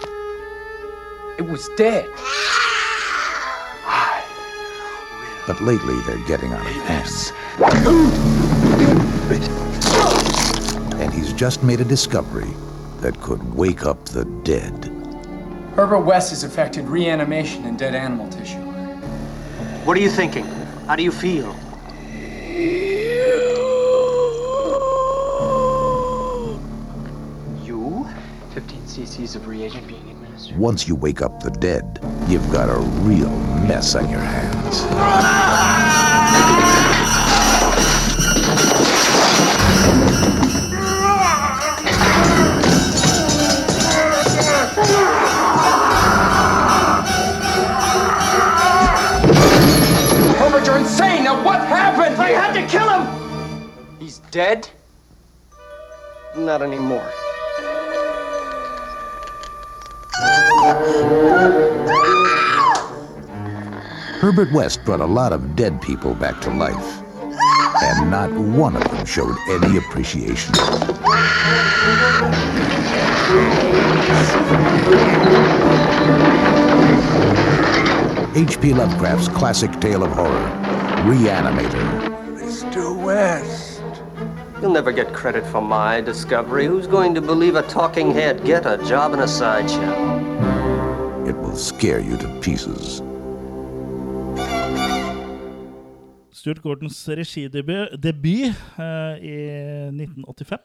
It 1.38 1.46
was 1.46 1.66
dead. 1.78 2.04
But 5.46 5.58
lately, 5.62 5.98
they're 6.02 6.26
getting 6.26 6.52
on 6.52 6.60
of 6.60 6.72
hand. 6.84 7.08
And 11.00 11.14
he's 11.14 11.32
just 11.32 11.62
made 11.62 11.80
a 11.80 11.84
discovery 11.84 12.52
that 13.00 13.18
could 13.22 13.54
wake 13.54 13.86
up 13.86 14.04
the 14.04 14.26
dead. 14.44 14.92
Herbert 15.74 16.00
West 16.00 16.28
has 16.28 16.44
affected 16.44 16.84
reanimation 16.84 17.64
in 17.64 17.78
dead 17.78 17.94
animal 17.94 18.28
tissue. 18.28 18.58
What 19.86 19.96
are 19.96 20.00
you 20.00 20.10
thinking? 20.10 20.57
How 20.88 20.96
do 20.96 21.02
you 21.02 21.12
feel? 21.12 21.54
You? 27.62 28.08
15 28.54 28.80
cc's 28.84 29.36
of 29.36 29.46
reagent 29.46 29.86
being 29.86 30.08
administered. 30.08 30.56
Once 30.56 30.88
you 30.88 30.94
wake 30.94 31.20
up 31.20 31.42
the 31.42 31.50
dead, 31.50 32.00
you've 32.26 32.50
got 32.50 32.70
a 32.70 32.78
real 33.04 33.28
mess 33.68 33.94
on 33.96 34.08
your 34.08 34.20
hands. 34.20 35.97
Dead? 54.30 54.68
Not 56.36 56.62
anymore. 56.62 57.10
Herbert 64.20 64.52
West 64.52 64.84
brought 64.84 65.00
a 65.00 65.06
lot 65.06 65.32
of 65.32 65.54
dead 65.56 65.80
people 65.80 66.14
back 66.14 66.40
to 66.42 66.50
life. 66.50 67.02
And 67.80 68.10
not 68.10 68.32
one 68.32 68.76
of 68.76 68.82
them 68.90 69.06
showed 69.06 69.36
any 69.48 69.76
appreciation. 69.78 70.54
H.P. 78.34 78.74
Lovecraft's 78.74 79.28
classic 79.28 79.70
tale 79.80 80.02
of 80.02 80.10
horror, 80.12 80.50
Reanimator. 81.04 82.18
Mr. 82.36 82.96
West. 83.04 83.57
You'll 84.60 84.72
never 84.72 84.90
get 84.90 85.14
credit 85.14 85.46
for 85.46 85.62
my 85.62 86.00
discovery. 86.00 86.66
Who's 86.66 86.88
going 86.88 87.14
to 87.14 87.20
believe 87.20 87.54
a 87.54 87.62
talking 87.62 88.10
head 88.10 88.44
get 88.44 88.66
a 88.66 88.76
job 88.84 89.14
in 89.14 89.20
a 89.20 89.28
sideshow? 89.28 89.94
It 91.28 91.36
will 91.38 91.54
scare 91.54 92.00
you 92.00 92.16
to 92.16 92.26
pieces. 92.40 93.00
Stuart 96.32 96.60
Gordons 96.62 97.08
regidebut 97.08 98.02
debut, 98.02 98.50
eh, 98.78 99.14
i 99.22 99.36
1985. 99.94 100.58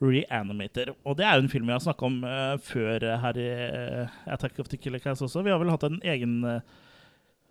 Reanimator. 0.00 0.94
Og 1.04 1.18
det 1.18 1.26
er 1.26 1.34
jo 1.34 1.42
en 1.42 1.48
film 1.48 1.66
vi 1.66 1.72
har 1.72 1.82
snakka 1.82 2.06
om 2.06 2.22
uh, 2.24 2.58
før 2.62 3.02
uh, 3.02 3.20
her 3.20 3.36
i 3.36 3.50
uh, 4.02 4.32
Attack 4.32 4.58
of 4.58 4.68
the 4.68 4.76
Killer 4.76 4.98
Cats 4.98 5.22
også. 5.22 5.42
Vi 5.42 5.50
har 5.50 5.58
vel 5.58 5.70
hatt 5.70 5.82
en 5.82 6.00
egen 6.04 6.62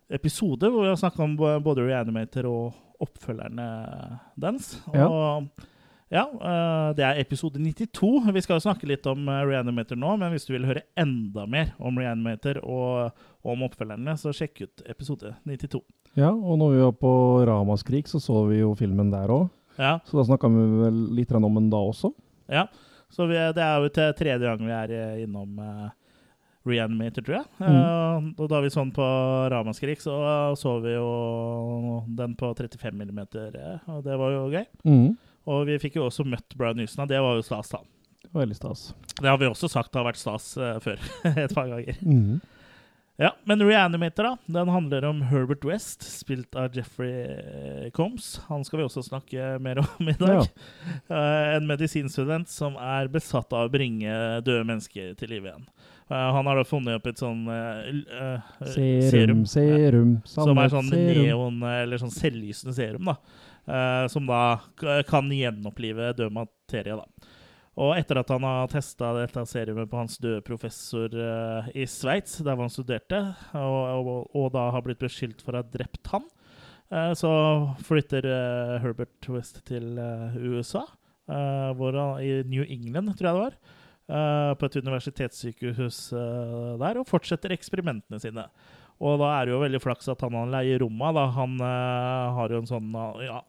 episode 0.09 0.69
hvor 0.69 0.81
vi 0.81 0.87
har 0.87 0.95
snakka 0.95 1.23
om 1.23 1.35
både 1.37 1.85
Reanimator 1.85 2.47
og 2.47 2.73
oppfølgerne 3.03 3.67
dens. 4.39 4.73
Og 4.91 5.49
ja, 6.09 6.23
eh, 6.25 6.88
det 6.97 7.05
er 7.05 7.19
episode 7.21 7.62
92. 7.62 8.31
Vi 8.33 8.41
skal 8.41 8.57
jo 8.57 8.65
snakke 8.65 8.89
litt 8.89 9.05
om 9.09 9.27
eh, 9.29 9.43
Reanimator 9.45 9.99
nå, 9.99 10.15
men 10.17 10.33
hvis 10.33 10.47
du 10.47 10.55
vil 10.55 10.65
høre 10.65 10.83
enda 10.97 11.45
mer 11.45 11.75
om 11.77 11.99
Reanimator 12.01 12.62
og, 12.63 13.13
og 13.43 13.53
om 13.53 13.67
oppfølgerne, 13.67 14.17
så 14.17 14.33
sjekk 14.33 14.63
ut 14.65 14.83
episode 14.89 15.35
92. 15.45 15.83
Ja, 16.17 16.31
og 16.33 16.57
når 16.57 16.73
vi 16.73 16.83
var 16.88 16.95
på 16.97 17.13
Ramaskrik, 17.45 18.09
så 18.09 18.21
så 18.23 18.41
vi 18.49 18.63
jo 18.63 18.73
filmen 18.77 19.13
der 19.13 19.29
òg. 19.29 19.47
Ja, 19.79 19.99
Så 20.03 20.17
da 20.17 20.25
snakka 20.27 20.49
vi 20.51 20.65
vel 20.81 20.97
litt 21.15 21.31
om 21.31 21.45
den 21.55 21.69
da 21.71 21.79
også. 21.79 22.12
Ja, 22.51 22.65
så 23.13 23.29
vi, 23.29 23.38
det 23.55 23.63
er 23.63 23.77
jo 23.79 23.91
til 23.93 24.13
tredje 24.17 24.43
gang 24.43 24.65
vi 24.65 24.73
er 24.75 24.91
eh, 24.97 25.21
innom 25.23 25.62
eh, 25.63 25.85
Reanimator, 26.67 27.23
tror 27.23 27.37
jeg. 27.37 27.47
Eh, 27.63 28.27
og 28.35 28.49
da 28.51 28.59
vi 28.63 28.71
sånn 28.73 28.91
på 28.95 29.05
Ramaskrik, 29.53 30.01
så 30.03 30.17
så 30.59 30.75
vi 30.83 30.95
jo 30.95 32.03
den 32.19 32.35
på 32.39 32.51
35 32.51 32.91
mm, 32.91 33.23
eh, 33.23 33.89
og 33.93 34.03
det 34.05 34.19
var 34.19 34.35
jo 34.35 34.43
gøy. 34.51 34.65
Mm. 34.83 35.07
Og 35.49 35.65
vi 35.69 35.79
fikk 35.81 35.97
jo 35.97 36.09
også 36.09 36.27
møtt 36.27 36.57
Brian 36.59 36.77
Newson, 36.79 37.05
og 37.05 37.11
det 37.11 37.23
var 37.23 37.39
jo 37.39 37.45
stas, 37.45 37.71
da. 37.73 37.81
Det 38.19 38.31
var 38.33 38.43
veldig 38.43 38.59
stas. 38.59 38.89
Det 39.15 39.29
har 39.29 39.39
vi 39.41 39.49
også 39.49 39.71
sagt 39.71 39.95
har 39.95 40.05
vært 40.05 40.19
stas 40.19 40.51
uh, 40.59 40.75
før, 40.83 40.99
et 41.45 41.55
par 41.55 41.71
ganger. 41.71 41.97
Mm. 42.03 42.41
Ja, 43.19 43.33
men 43.43 43.63
Reanimator, 43.63 44.23
da. 44.23 44.37
Den 44.45 44.69
handler 44.71 45.05
om 45.09 45.21
Herbert 45.27 45.65
West, 45.67 46.05
spilt 46.07 46.55
av 46.55 46.77
Jeffrey 46.77 47.89
Combs. 47.91 48.37
Han 48.47 48.63
skal 48.63 48.79
vi 48.79 48.85
også 48.85 49.03
snakke 49.03 49.57
mer 49.59 49.81
om 49.81 50.07
i 50.07 50.15
dag. 50.15 50.45
Eh, 51.09 51.49
en 51.57 51.67
medisinstudent 51.67 52.47
som 52.47 52.77
er 52.79 53.11
besatt 53.11 53.51
av 53.51 53.67
å 53.67 53.73
bringe 53.73 54.13
døde 54.45 54.63
mennesker 54.63 55.17
til 55.19 55.33
live 55.33 55.51
igjen. 55.51 55.67
Eh, 56.09 56.31
han 56.33 56.45
har 56.45 56.57
da 56.57 56.65
funnet 56.65 56.97
opp 56.97 57.07
et 57.11 57.19
sånn 57.21 57.43
eh, 57.53 57.89
eh, 58.17 58.69
Serum, 59.11 59.43
serum, 59.45 60.15
som 60.25 60.57
er 60.57 60.71
sånn 60.73 60.89
serum. 60.89 61.19
neon, 61.27 61.59
eller 61.69 62.01
sånn 62.01 62.13
selvlysende 62.13 62.73
serum, 62.77 63.11
da. 63.11 63.19
Som 64.09 64.25
da 64.25 64.57
kan 65.05 65.27
gjenopplive 65.29 66.07
død 66.17 66.33
materie, 66.33 66.95
da. 66.97 67.35
Og 67.79 67.93
etter 67.93 68.17
at 68.17 68.31
han 68.33 68.43
har 68.43 68.71
testa 68.71 69.11
dette 69.13 69.43
serumet 69.45 69.91
på 69.91 69.99
hans 69.99 70.17
døde 70.19 70.41
professor 70.43 71.13
uh, 71.13 71.67
i 71.77 71.85
Sveits, 71.87 72.39
der 72.41 72.57
hvor 72.57 72.65
han 72.65 72.73
studerte, 72.73 73.19
og, 73.55 73.77
og, 73.93 74.09
og 74.35 74.49
da 74.55 74.65
har 74.73 74.83
blitt 74.83 74.99
beskyldt 74.99 75.45
for 75.45 75.53
å 75.53 75.61
ha 75.61 75.69
drept 75.77 76.09
han, 76.11 76.25
uh, 76.91 77.13
så 77.15 77.31
flytter 77.87 78.25
uh, 78.25 78.73
Herbert 78.83 79.29
West 79.31 79.61
til 79.69 79.93
USA, 80.41 80.87
hvor 81.29 81.93
han, 81.93 82.23
i 82.25 82.41
New 82.49 82.65
England, 82.65 83.13
tror 83.19 83.29
jeg 83.29 83.37
det 83.37 83.45
var, 83.45 83.78
på 84.09 84.65
et 84.65 84.77
universitetssykehus 84.81 85.97
eh, 86.17 86.73
der, 86.81 86.99
og 87.01 87.07
fortsetter 87.09 87.53
eksperimentene 87.53 88.21
sine. 88.21 88.47
Og 88.99 89.19
da 89.21 89.29
er 89.37 89.47
det 89.47 89.53
jo 89.53 89.61
veldig 89.61 89.79
flaks 89.83 90.09
at 90.11 90.25
han 90.25 90.35
han 90.35 90.51
leier 90.51 90.81
rommet. 90.83 91.15
Da. 91.15 91.27
Han 91.37 91.55
eh, 91.63 92.39
har 92.39 92.53
jo 92.53 92.59
en 92.59 92.69
sånn 92.69 92.89
eh, 92.89 93.27
ja, 93.29 93.39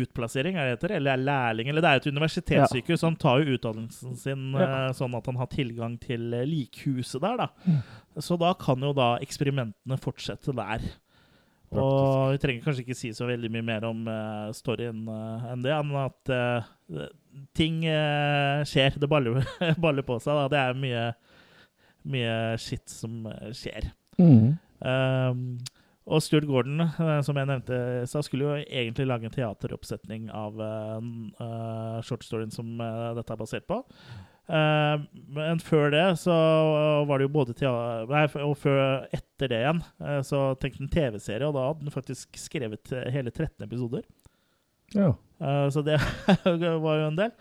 utplassering, 0.00 0.56
er 0.56 0.66
det 0.66 0.78
heter, 0.78 0.96
eller 0.96 1.14
er 1.14 1.26
lærling. 1.28 1.70
Eller 1.70 1.84
det 1.84 1.92
er 1.92 2.00
et 2.00 2.08
universitetssykehus, 2.10 3.02
så 3.02 3.10
han 3.10 3.20
tar 3.20 3.42
jo 3.42 3.58
utdannelsen 3.58 4.16
sin 4.18 4.48
eh, 4.58 4.88
sånn 4.96 5.14
at 5.18 5.30
han 5.30 5.38
har 5.38 5.52
tilgang 5.52 5.94
til 6.02 6.34
eh, 6.34 6.48
likhuset 6.48 7.22
der. 7.22 7.44
Da. 7.44 7.78
Så 8.18 8.38
da 8.40 8.50
kan 8.58 8.82
jo 8.82 8.90
da 8.96 9.12
eksperimentene 9.22 10.00
fortsette 10.02 10.56
der. 10.58 10.90
Og 11.70 12.32
vi 12.34 12.40
trenger 12.42 12.64
kanskje 12.64 12.82
ikke 12.82 12.98
si 12.98 13.12
så 13.14 13.28
veldig 13.28 13.50
mye 13.54 13.62
mer 13.62 13.84
om 13.86 14.02
uh, 14.10 14.50
storyen 14.56 15.04
uh, 15.06 15.50
enn 15.52 15.62
det, 15.62 15.70
enn 15.70 15.92
at 16.00 16.32
eh, 16.34 16.70
ting 17.56 17.82
uh, 17.88 18.62
skjer. 18.68 18.96
Det 19.00 19.10
baller, 19.10 19.42
baller 19.84 20.06
på 20.06 20.18
seg. 20.22 20.36
Da. 20.36 20.48
Det 20.52 20.62
er 20.62 20.80
mye, 20.84 21.04
mye 22.10 22.38
shit 22.60 22.86
som 22.90 23.26
eh, 23.30 23.50
skjer. 23.56 23.90
Mm. 24.20 24.56
Um, 24.80 25.44
og 26.10 26.22
Stuart 26.24 26.48
Gordon, 26.48 26.80
eh, 26.80 27.20
som 27.22 27.38
jeg 27.38 27.46
nevnte, 27.46 27.76
i 28.02 28.22
skulle 28.24 28.48
jo 28.48 28.56
egentlig 28.64 29.06
lage 29.06 29.28
en 29.28 29.34
teateroppsetning 29.34 30.30
av 30.34 30.58
uh, 30.58 32.00
shortstoryen 32.02 32.50
som 32.50 32.80
uh, 32.80 33.12
dette 33.18 33.32
er 33.32 33.40
basert 33.40 33.68
på. 33.70 33.82
Uh, 34.50 35.04
men 35.30 35.60
før 35.62 35.92
det 35.94 36.06
så 36.18 36.34
var 37.06 37.20
det 37.20 37.28
jo 37.28 37.34
både 37.36 37.54
teater... 37.54 38.08
Nei, 38.10 38.24
og 38.42 38.56
før, 38.58 38.80
etter 39.14 39.52
det 39.52 39.60
igjen 39.62 39.84
så 40.26 40.42
tenkte 40.58 40.82
han 40.82 40.90
TV-serie, 40.96 41.46
og 41.46 41.54
da 41.54 41.68
hadde 41.68 41.86
han 41.86 41.94
faktisk 41.94 42.40
skrevet 42.40 42.90
hele 43.14 43.30
13 43.30 43.68
episoder. 43.68 44.08
Ja. 44.96 45.12
Uh, 45.40 45.68
så 45.72 45.82
det 45.86 45.96
var 46.84 47.00
jo 47.00 47.06
en 47.08 47.18
del. 47.18 47.32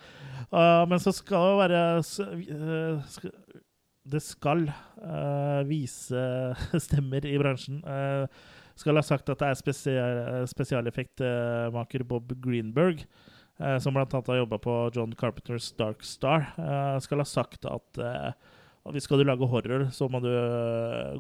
Uh, 0.50 0.86
men 0.90 1.02
så 1.04 1.12
skal 1.14 1.50
det 1.52 1.58
være 1.64 1.82
sk- 2.06 3.34
Det 4.10 4.22
skal 4.24 4.64
vise 5.70 6.22
stemmer 6.88 7.26
i 7.28 7.36
bransjen. 7.42 7.82
Skal 8.80 8.96
ha 8.96 9.04
sagt 9.04 9.30
at 9.30 9.42
det 9.42 9.50
er 9.50 9.60
spesial, 9.60 10.22
spesialeffektmaker 10.50 12.06
Bob 12.08 12.32
Greenberg, 12.42 13.04
som 13.84 13.94
bl.a. 13.94 14.08
har 14.08 14.40
jobba 14.40 14.58
på 14.64 14.76
John 14.96 15.12
Carpenters 15.20 15.68
Dark 15.78 16.06
Star, 16.08 16.48
skal 17.04 17.20
ha 17.22 17.28
sagt 17.28 17.68
at 17.68 18.00
hvis 18.90 19.04
skal 19.06 19.20
du 19.20 19.28
lage 19.28 19.50
horror, 19.52 19.90
så 19.94 20.08
må 20.10 20.24
du 20.24 20.32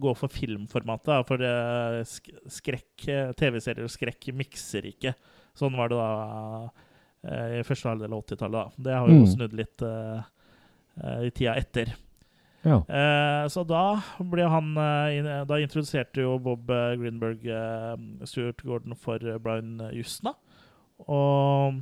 gå 0.01 0.15
for 0.17 0.31
filmformatet. 0.31 1.27
For 1.27 1.43
skrekk, 2.55 3.09
TV-serier 3.37 3.85
og 3.85 3.91
skrekk 3.93 4.31
mikser 4.39 4.87
ikke. 4.89 5.13
Sånn 5.57 5.75
var 5.77 5.89
det 5.89 5.97
da 5.97 6.09
uh, 7.29 7.59
i 7.59 7.63
første 7.67 7.89
halvdel 7.89 8.13
av 8.13 8.21
80-tallet. 8.25 8.77
Det 8.77 8.93
har 8.95 9.07
jo 9.09 9.17
Mm. 9.23 9.25
snudd 9.33 9.53
litt 9.53 9.81
uh, 9.81 10.21
uh, 11.03 11.19
i 11.25 11.31
tida 11.31 11.55
etter. 11.59 11.95
Ja. 12.63 12.81
Eh, 12.91 13.45
så 13.47 13.61
da 13.63 14.01
ble 14.19 14.43
han 14.51 14.73
eh, 14.75 15.45
Da 15.47 15.55
introduserte 15.63 16.19
jo 16.25 16.33
Bob 16.43 16.67
eh, 16.69 16.97
Greenberg 16.99 17.45
eh, 17.47 17.93
Stuart 18.27 18.59
Gordon 18.67 18.97
for 18.99 19.15
eh, 19.23 19.37
Brian 19.39 19.77
Justna. 19.95 20.33
Og 21.07 21.79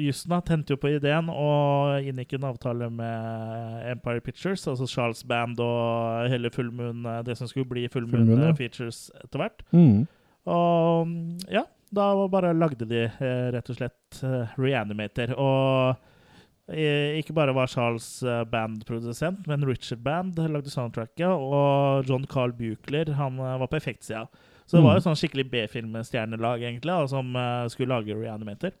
Justna 0.00 0.38
tente 0.40 0.72
jo 0.72 0.78
på 0.80 0.88
ideen 0.94 1.28
og 1.28 2.00
inngikk 2.08 2.32
en 2.38 2.46
avtale 2.48 2.88
med 2.88 3.82
Empire 3.92 4.22
Pictures, 4.24 4.64
altså 4.66 4.86
Charles 4.88 5.20
Band 5.28 5.60
og 5.60 6.30
hele 6.32 6.48
Full 6.48 6.70
Moon, 6.72 7.04
eh, 7.04 7.20
det 7.28 7.36
som 7.36 7.46
skulle 7.50 7.68
bli 7.68 7.84
Full 7.92 8.06
Moon, 8.08 8.24
Full 8.24 8.30
Moon, 8.32 8.44
ja. 8.46 8.54
eh, 8.54 8.56
Features 8.56 9.10
etter 9.20 9.42
hvert. 9.44 9.60
Mm. 9.76 10.06
Og 10.48 11.12
ja, 11.52 11.66
da 11.94 12.28
bare 12.28 12.54
lagde 12.56 12.86
de 12.88 13.04
eh, 13.06 13.46
rett 13.54 13.70
og 13.70 13.76
slett 13.78 14.20
eh, 14.26 14.54
Reanimator. 14.58 15.32
Og 15.38 16.72
eh, 16.74 17.18
ikke 17.20 17.34
bare 17.36 17.54
var 17.56 17.70
Charles 17.70 18.08
Band 18.50 18.82
produsent, 18.88 19.46
men 19.46 19.64
Richard 19.68 20.02
Band 20.04 20.40
lagde 20.50 20.72
soundtracket. 20.72 21.28
Og 21.30 22.08
John 22.08 22.26
Carl 22.30 22.52
Buchler 22.56 23.12
han 23.18 23.38
var 23.38 23.66
på 23.70 23.78
effektsida. 23.78 24.26
Så 24.66 24.78
det 24.80 24.82
var 24.82 24.96
jo 24.98 25.04
sånn 25.04 25.18
skikkelig 25.20 25.44
B-filmstjernelag 25.52 26.64
egentlig, 26.64 26.90
da, 26.90 27.06
som 27.06 27.28
skulle 27.70 27.94
lage 28.00 28.16
Reanimator. 28.18 28.72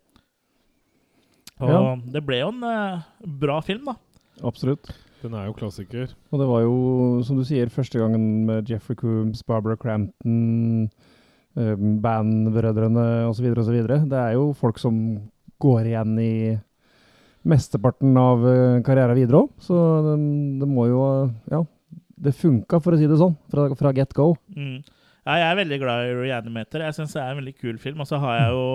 Og 1.62 1.70
Ja. 1.70 1.82
det 2.16 2.24
ble 2.26 2.40
jo 2.40 2.48
en 2.50 3.04
bra 3.38 3.60
film, 3.62 3.84
da. 3.86 3.94
Absolutt. 4.44 4.90
Den 5.22 5.34
er 5.34 5.46
jo 5.46 5.54
klassiker. 5.56 6.10
Og 6.32 6.40
det 6.42 6.48
var 6.50 6.64
jo, 6.66 7.22
som 7.24 7.38
du 7.38 7.44
sier, 7.46 7.70
første 7.72 7.98
gangen 8.02 8.44
med 8.48 8.68
Jeffrey 8.68 8.98
Coombs, 8.98 9.42
Barbara 9.46 9.76
Crampton, 9.78 10.90
bandbrødrene 11.56 13.06
osv. 13.30 13.48
osv. 13.56 13.76
Det 14.10 14.20
er 14.20 14.36
jo 14.36 14.50
folk 14.56 14.80
som 14.80 14.98
går 15.62 15.88
igjen 15.88 16.18
i 16.20 16.34
mesteparten 17.46 18.16
av 18.18 18.44
eh, 18.50 18.82
karrieren 18.86 19.16
videre 19.18 19.44
òg. 19.44 19.54
Så 19.62 19.78
det, 20.06 20.18
det 20.60 20.68
må 20.68 20.88
jo 20.90 21.00
Ja, 21.52 21.62
det 22.16 22.36
funka, 22.36 22.80
for 22.82 22.96
å 22.96 23.00
si 23.00 23.08
det 23.08 23.18
sånn, 23.20 23.36
fra, 23.52 23.68
fra 23.78 23.92
get 23.96 24.14
go. 24.16 24.34
Mm. 24.56 24.80
Ja, 25.26 25.40
jeg 25.40 25.46
er 25.48 25.56
veldig 25.58 25.76
glad 25.82 26.06
i 26.06 26.10
Reanimator. 26.14 26.82
Jeg 26.86 26.94
synes 26.94 27.14
det 27.16 27.18
er 27.18 27.32
en 27.32 27.40
veldig 27.40 27.54
kul 27.58 27.78
film. 27.82 28.02
Og 28.04 28.06
så 28.06 28.18
har 28.22 28.36
jeg 28.38 28.50
jo, 28.54 28.66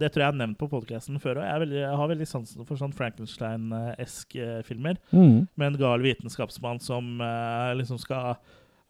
Det 0.00 0.08
tror 0.10 0.24
jeg 0.24 0.26
jeg 0.26 0.32
har 0.32 0.40
nevnt 0.40 0.58
på 0.58 0.68
podkasten 0.72 1.20
før 1.22 1.38
òg. 1.38 1.46
Jeg, 1.46 1.68
jeg 1.78 1.98
har 2.00 2.10
veldig 2.10 2.26
sansen 2.26 2.66
for 2.66 2.80
sånn 2.80 2.94
Frankenstein-esk 2.98 4.34
eh, 4.42 4.56
filmer. 4.66 4.98
Mm. 5.14 5.46
Med 5.54 5.68
en 5.68 5.78
gal 5.78 6.02
vitenskapsmann 6.02 6.82
som 6.82 7.22
eh, 7.22 7.70
liksom 7.78 8.00
skal 8.02 8.40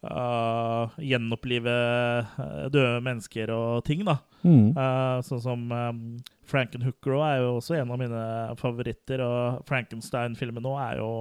eh, 0.07 0.95
gjenopplive 1.11 1.73
eh, 1.73 2.63
døde 2.73 3.01
mennesker 3.05 3.51
og 3.53 3.83
ting, 3.87 4.03
da. 4.07 4.17
Mm. 4.41 4.73
Uh, 4.73 5.19
sånn 5.25 5.43
som 5.43 5.67
um, 5.69 6.01
Frankenhooker 6.49 7.13
er 7.21 7.43
jo 7.43 7.51
også 7.59 7.77
en 7.77 7.93
av 7.93 8.01
mine 8.01 8.23
favoritter. 8.61 9.21
Og 9.25 9.61
Frankenstein-filmen 9.69 10.65
nå 10.65 10.75
er 10.81 11.01
jo 11.03 11.13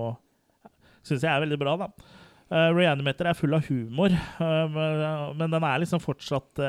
Syns 1.00 1.22
jeg 1.24 1.32
er 1.32 1.40
veldig 1.40 1.56
bra, 1.60 1.78
da. 1.80 1.86
Uh, 2.50 2.68
Reanimator 2.76 3.30
er 3.30 3.36
full 3.38 3.54
av 3.56 3.64
humor, 3.70 4.12
men, 4.74 5.04
men 5.38 5.52
den 5.54 5.64
er 5.64 5.78
liksom 5.80 6.02
fortsatt 6.02 6.60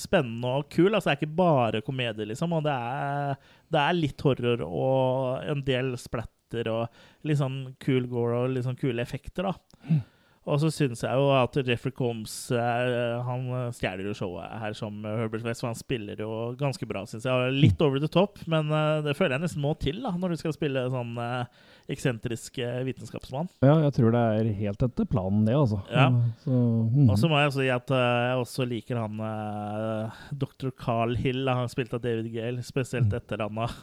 spennende 0.00 0.56
og 0.58 0.66
kul. 0.72 0.88
Altså, 0.88 1.10
det 1.10 1.12
er 1.12 1.20
ikke 1.20 1.38
bare 1.38 1.82
komedie, 1.86 2.26
liksom. 2.26 2.56
Og 2.56 2.64
det 2.66 2.74
er, 2.74 3.36
det 3.70 3.82
er 3.82 3.98
litt 3.98 4.24
horror 4.26 4.64
og 4.66 5.46
en 5.46 5.62
del 5.68 5.92
splatter 6.02 6.72
og 6.72 7.28
litt 7.28 7.38
sånn 7.38 7.60
cool 7.84 8.10
gore 8.10 8.42
og 8.42 8.56
litt 8.56 8.66
sånn 8.66 8.80
kule 8.80 9.06
effekter, 9.06 9.46
da. 9.46 10.00
Og 10.46 10.60
så 10.62 10.70
syns 10.70 11.02
jeg 11.02 11.18
jo 11.18 11.30
at 11.34 11.56
Jeffrey 11.66 11.90
Combs 11.90 12.34
eh, 12.54 13.16
Han 13.26 13.48
stjeler 13.74 14.06
jo 14.06 14.14
showet 14.14 14.52
her 14.62 14.76
som 14.78 15.00
Herbert 15.02 15.42
West, 15.42 15.64
for 15.64 15.72
han 15.72 15.78
spiller 15.78 16.22
jo 16.22 16.52
ganske 16.60 16.86
bra, 16.86 17.02
syns 17.10 17.26
jeg. 17.26 17.56
Litt 17.56 17.82
over 17.82 17.98
the 18.02 18.10
top, 18.10 18.38
men 18.46 18.70
eh, 18.70 19.00
det 19.06 19.16
føler 19.18 19.36
jeg 19.36 19.46
nesten 19.46 19.64
må 19.64 19.74
til 19.82 19.98
da, 20.04 20.14
når 20.14 20.36
du 20.36 20.42
skal 20.44 20.54
spille 20.54 20.86
sånn 20.92 21.16
eh, 21.18 21.66
eksentrisk 21.92 22.58
eh, 22.58 22.80
vitenskapsmann. 22.88 23.46
Ja, 23.62 23.76
jeg 23.84 23.92
tror 23.96 24.10
det 24.14 24.22
er 24.40 24.48
helt 24.58 24.82
etter 24.82 25.06
planen, 25.06 25.44
det, 25.46 25.54
altså. 25.54 25.78
Ja. 25.92 26.08
Så, 26.42 26.50
mm. 26.50 27.04
Og 27.12 27.18
så 27.20 27.30
må 27.30 27.38
jeg 27.44 27.52
si 27.54 27.66
at 27.70 27.92
eh, 27.94 28.06
jeg 28.30 28.40
også 28.42 28.66
liker 28.66 28.98
han 29.02 29.20
uh, 29.22 30.16
dr. 30.34 30.72
Carl 30.82 31.14
Hill. 31.20 31.44
Han 31.46 31.70
spilte 31.70 31.98
av 32.00 32.02
David 32.06 32.32
Gale, 32.34 32.64
spesielt 32.66 33.14
etter 33.14 33.44
han 33.44 33.60
har 33.62 33.76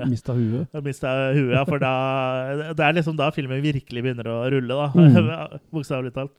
Mista 0.12 0.36
huet. 0.36 0.72
mista 0.86 1.12
huet. 1.36 1.52
Ja, 1.58 1.64
for 1.68 1.82
da, 1.82 1.92
det 2.72 2.86
er 2.86 2.96
liksom 2.96 3.18
da 3.20 3.28
filmen 3.34 3.60
virkelig 3.64 4.04
begynner 4.06 4.30
å 4.32 4.38
rulle, 4.56 4.80
da. 4.80 4.88
Mm. 4.96 5.60
Bokstavelig 5.74 6.14
talt. 6.16 6.34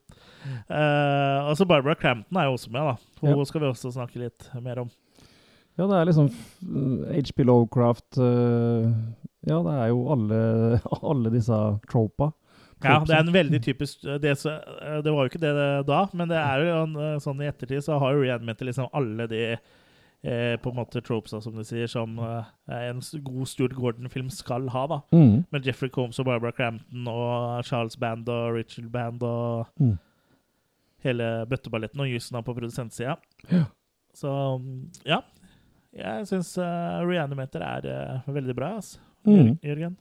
Uh, 0.66 1.46
og 1.52 1.54
så 1.60 1.68
Barbara 1.70 1.94
Crampton 2.00 2.40
er 2.42 2.50
jo 2.50 2.56
også 2.58 2.72
med, 2.74 2.82
da. 2.94 2.98
Hun 3.22 3.36
Ja. 3.36 3.46
skal 3.46 3.62
vi 3.62 3.70
også 3.70 3.92
snakke 3.94 4.24
litt 4.24 4.50
mer 4.66 4.82
om. 4.88 4.90
Ja, 5.80 5.86
det 5.88 5.96
er 6.02 6.08
liksom 6.10 6.28
HP 7.16 7.46
Lovecraft 7.48 8.18
eh, 8.20 8.90
Ja, 9.48 9.58
det 9.66 9.74
er 9.74 9.88
jo 9.90 10.04
alle, 10.14 10.40
alle 11.12 11.32
disse 11.34 11.58
tropa. 11.90 12.32
Ja, 12.82 12.96
det 13.06 13.14
er 13.14 13.22
en 13.22 13.34
veldig 13.34 13.60
typisk 13.62 14.02
det, 14.24 14.32
så, 14.42 14.56
eh, 14.82 15.00
det 15.06 15.12
var 15.14 15.28
jo 15.28 15.30
ikke 15.30 15.42
det 15.44 15.54
da, 15.86 16.00
men 16.18 16.30
det 16.32 16.38
er 16.42 16.64
jo 16.66 16.78
en, 16.80 16.96
eh, 16.98 17.20
sånn 17.22 17.42
i 17.44 17.50
ettertid 17.50 17.84
så 17.86 18.00
har 18.02 18.16
jo 18.16 18.24
Reanimator 18.24 18.66
liksom 18.66 18.88
alle 18.98 19.28
de 19.30 19.42
eh, 19.52 20.56
på 20.62 20.72
en 20.72 20.80
måte 20.80 21.02
tropesa, 21.06 21.38
som 21.42 21.54
du 21.58 21.62
sier, 21.66 21.86
som 21.90 22.18
eh, 22.26 22.48
en 22.90 23.02
god 23.26 23.50
Stuart 23.50 23.76
Gordon-film 23.78 24.32
skal 24.34 24.66
ha, 24.74 24.88
da. 24.90 24.98
Mm. 25.14 25.44
Med 25.54 25.66
Jeffrey 25.70 25.94
Combs 25.94 26.18
og 26.22 26.26
Barbara 26.30 26.54
Crampton 26.58 27.06
og 27.10 27.62
Charles 27.70 27.98
Band 28.02 28.30
og 28.34 28.56
Richard 28.58 28.90
Band 28.94 29.22
og 29.30 29.70
Mm. 29.82 29.98
hele 31.06 31.30
bøtteballetten 31.50 32.02
og 32.04 32.10
Jusna 32.10 32.42
på 32.46 32.54
produsentsida. 32.58 33.16
Ja. 33.50 33.64
Så 34.14 34.34
ja. 35.06 35.22
Jeg 35.98 36.28
syns 36.30 36.54
uh, 36.62 37.02
Reanimator 37.04 37.62
er 37.66 37.88
uh, 38.26 38.34
veldig 38.34 38.54
bra, 38.56 38.76
altså. 38.82 39.00
Mm. 39.26 39.58
Jørgen. 39.64 39.98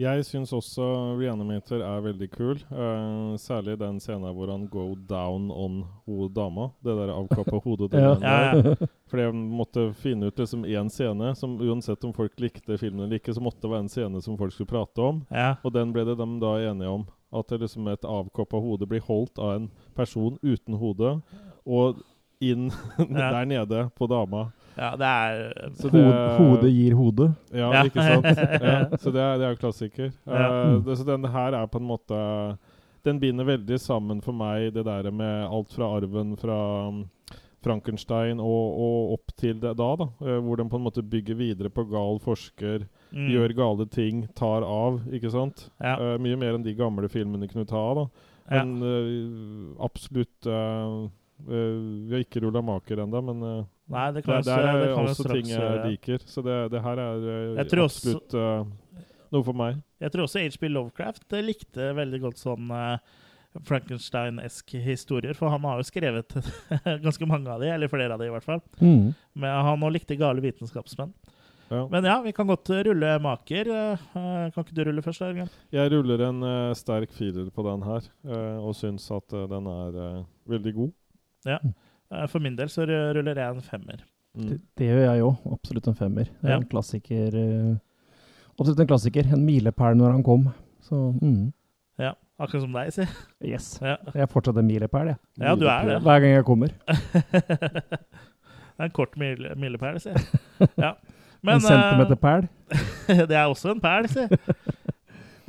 Jeg 0.00 0.22
syns 0.24 0.48
også 0.56 0.80
Reanimator 1.20 1.82
er 1.84 2.00
veldig 2.00 2.30
kul. 2.32 2.56
Uh, 2.72 3.34
særlig 3.36 3.74
den 3.82 3.98
scenen 4.00 4.32
hvor 4.32 4.48
han 4.48 4.62
go 4.72 4.94
down 5.08 5.50
on 5.52 5.82
ho 6.06 6.28
dama. 6.32 6.70
Det 6.80 6.94
der 6.96 7.12
avkappa 7.12 7.58
hodet. 7.66 7.92
Ja. 7.92 8.14
den 8.14 8.24
Ja. 8.24 8.88
Fordi 9.12 9.26
jeg 9.26 9.34
måtte 9.34 9.84
finne 10.00 10.30
ut 10.30 10.40
liksom 10.40 10.64
én 10.64 10.88
scene 10.88 11.34
som 11.36 11.58
uansett 11.60 12.04
om 12.08 12.14
folk 12.16 12.40
likte 12.40 12.78
filmen 12.80 13.04
eller 13.04 13.20
ikke, 13.20 13.34
så 13.36 13.44
måtte 13.44 13.60
det 13.66 13.74
være 13.74 13.84
en 13.84 13.92
scene 13.92 14.22
som 14.24 14.38
folk 14.40 14.56
skulle 14.56 14.72
prate 14.72 15.04
om. 15.04 15.20
ja. 15.30 15.56
Og 15.64 15.74
den 15.76 15.92
ble 15.92 16.06
det 16.08 16.16
de 16.16 16.30
da 16.40 16.54
enige 16.70 16.88
om. 16.88 17.04
At 17.30 17.52
det 17.52 17.60
liksom 17.60 17.86
et 17.92 18.02
avkappa 18.08 18.56
hode 18.58 18.88
blir 18.90 19.04
holdt 19.06 19.36
av 19.38 19.52
en 19.58 19.68
person 19.94 20.38
uten 20.42 20.74
hode, 20.80 21.20
og 21.66 22.00
inn 22.40 22.70
Ja. 22.98 23.28
der 23.36 23.44
nede 23.44 23.84
på 23.94 24.08
dama. 24.08 24.46
Ja, 24.80 24.90
det 24.96 25.10
er 25.12 25.70
Så 25.76 25.90
det- 25.92 26.00
Hode, 26.00 26.24
hodet 26.40 26.72
gir 26.72 26.96
hodet. 26.96 27.28
Ja, 27.52 27.68
Ja. 27.76 27.84
ikke 27.84 28.00
sant? 28.08 28.42
Ja, 28.70 28.80
så 28.96 29.12
det 29.12 29.20
er, 29.20 29.38
det 29.38 29.46
er 29.46 29.54
jo 29.54 29.60
klassiker. 29.60 30.10
Ja. 30.26 30.42
Eh, 30.72 30.76
det, 30.88 30.96
så 30.98 31.04
denne 31.06 31.28
her 31.30 31.52
er 31.60 31.66
på 31.70 31.78
en 31.82 31.88
måte 31.90 32.20
Den 33.04 33.20
binder 33.20 33.44
veldig 33.48 33.78
sammen 33.80 34.18
for 34.24 34.32
meg 34.36 34.74
det 34.74 34.84
der 34.84 35.10
med 35.10 35.46
alt 35.48 35.70
fra 35.72 35.86
arven 35.96 36.34
fra 36.36 36.56
um, 36.88 37.04
Frankenstein 37.64 38.40
og, 38.40 38.66
og 38.80 39.12
opp 39.14 39.32
til 39.40 39.58
det 39.60 39.74
da, 39.76 39.88
da. 40.00 40.06
eh, 40.24 40.38
hvor 40.40 40.56
den 40.60 40.68
på 40.72 40.76
en 40.80 40.84
måte 40.86 41.02
bygger 41.04 41.36
videre 41.36 41.70
på 41.72 41.84
gal 41.90 42.18
forsker, 42.24 42.86
mm, 43.12 43.26
gjør 43.32 43.54
gale 43.56 43.86
ting, 43.92 44.22
tar 44.36 44.64
av, 44.64 45.00
ikke 45.12 45.30
sant? 45.32 45.66
ja, 45.80 45.96
Uh, 46.00 46.14
mye 46.20 46.36
mer 46.40 46.56
enn 46.56 46.64
de 46.64 46.74
gamle 46.76 47.08
filmene 47.12 47.48
kunne 47.48 47.66
ta 47.68 47.80
av, 47.90 47.96
da. 48.00 48.06
ja. 48.56 48.64
Men 48.64 48.82
eh, 48.84 49.84
absolutt 49.84 50.48
uh, 50.48 51.08
eh, 51.48 51.76
Vi 52.08 52.14
har 52.16 52.24
ikke 52.24 52.40
rulla 52.46 52.62
maker 52.64 53.04
ennå, 53.04 53.20
men 53.28 53.44
Nei, 53.90 54.04
det 54.14 54.22
kan 54.24 54.36
det, 54.38 54.44
der 54.46 54.60
s- 54.62 54.68
er 54.70 54.82
det 54.84 54.90
også 54.94 55.24
straks 55.24 55.32
ting 55.34 55.48
jeg 55.50 55.80
liker. 55.88 56.26
Så 56.30 56.42
det, 56.46 56.58
det 56.72 56.82
her 56.84 57.00
er 57.02 57.24
absolutt 57.64 57.88
også- 57.88 58.12
absolutt 58.14 58.34
eh, 58.38 59.08
noe 59.34 59.46
for 59.46 59.58
meg. 59.58 59.80
Jeg 60.00 60.12
tror 60.14 60.26
også 60.28 60.44
HB 60.46 60.68
Lovecraft 60.70 61.32
eh, 61.36 61.42
likte 61.44 61.90
veldig 61.98 62.20
godt 62.22 62.38
sånn 62.40 62.70
uh, 62.70 62.96
Frankenstein-esk 63.66 64.76
historier, 64.84 65.34
for 65.34 65.50
han 65.52 65.64
har 65.66 65.80
jo 65.80 65.86
skrevet 65.88 66.34
ganske 67.04 67.26
mange 67.28 67.50
av 67.50 67.60
de, 67.62 67.70
eller 67.74 67.90
flere 67.90 68.14
av 68.14 68.22
de 68.22 68.28
i 68.30 68.32
hvert 68.34 68.46
fall. 68.46 68.62
Mm. 68.80 69.10
Men 69.34 69.60
han 69.66 69.84
òg 69.86 69.94
likte 69.96 70.16
gale 70.20 70.42
vitenskapsmenn. 70.44 71.12
Ja. 71.70 71.84
Men 71.86 72.06
ja, 72.08 72.16
vi 72.24 72.32
kan 72.34 72.48
godt 72.50 72.66
eh, 72.74 72.80
rulle 72.88 73.12
maker. 73.22 73.68
Eh, 73.70 74.06
eh, 74.18 74.46
Kan 74.54 74.64
ikke 74.64 74.74
du 74.74 74.82
rulle 74.88 75.02
først, 75.06 75.22
Ergen? 75.22 75.50
Jeg 75.70 75.92
ruller 75.92 76.24
en 76.26 76.40
uh, 76.42 76.72
sterk 76.74 77.12
firer 77.14 77.46
på 77.54 77.62
den 77.68 77.84
her, 77.86 78.08
uh, 78.26 78.56
og 78.66 78.74
syns 78.74 79.06
at 79.14 79.36
uh, 79.38 79.44
den 79.50 79.68
er 79.70 80.00
eh, 80.06 80.24
veldig 80.50 80.72
god. 80.80 80.90
Eh, 81.46 81.68
For 82.28 82.38
min 82.42 82.56
del 82.58 82.68
så 82.72 82.82
ruller 82.86 83.38
jeg 83.38 83.54
en 83.54 83.62
femmer. 83.62 84.00
Mm. 84.34 84.48
Det, 84.48 84.56
det 84.78 84.86
gjør 84.90 85.00
jeg 85.14 85.22
òg. 85.26 85.36
Absolutt 85.52 85.86
en 85.88 85.94
femmer. 85.98 86.24
Det 86.40 86.48
er 86.48 86.50
Ja. 86.54 86.56
en 86.58 86.66
klassiker. 86.70 87.34
eh, 87.34 87.76
Absolutt 88.60 88.80
en 88.80 88.86
klassiker. 88.86 89.26
En 89.32 89.44
milepæl 89.46 89.96
når 89.96 90.12
han 90.12 90.22
kom. 90.26 90.48
Så 90.82 90.94
mm. 91.22 91.52
Ja, 91.98 92.12
akkurat 92.38 92.62
som 92.62 92.72
deg, 92.72 92.92
si. 92.92 93.06
yes. 93.44 93.78
Ja. 93.82 93.96
Jeg 94.14 94.22
er 94.22 94.26
fortsatt 94.26 94.56
en 94.58 94.66
milepæl, 94.66 95.06
jeg. 95.12 95.16
ja, 95.40 95.54
du 95.54 95.66
er 95.66 95.84
det. 95.88 96.00
Hver 96.02 96.20
gang 96.20 96.32
jeg 96.34 96.44
kommer. 96.44 96.68
Er 98.80 98.84
en 98.84 98.90
kort 98.96 99.16
mile- 99.20 99.54
milepæl, 99.56 100.00
si. 100.00 100.10
Ja. 100.78 100.92
Men, 101.42 101.54
en 101.54 101.60
centimeterpæl? 101.60 102.48
eh, 103.08 103.16
det 103.28 103.36
er 103.36 103.44
også 103.44 103.70
en 103.74 103.80
pæl, 103.80 104.08
si. 104.08 104.20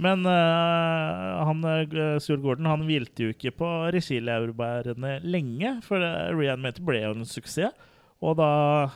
Men 0.02 0.26
uh, 0.26 1.46
han, 1.46 1.62
uh, 1.62 2.18
Stuart 2.18 2.42
Gordon 2.42 2.70
han 2.72 2.86
hvilte 2.88 3.28
jo 3.28 3.36
ikke 3.36 3.54
på 3.60 3.70
regilaurbærene 3.94 5.20
lenge, 5.22 5.76
for 5.86 6.02
uh, 6.02 6.32
Reanimator 6.34 6.86
ble 6.88 7.04
jo 7.04 7.16
en 7.20 7.28
suksess. 7.30 7.90
Og 8.22 8.38
da, 8.38 8.52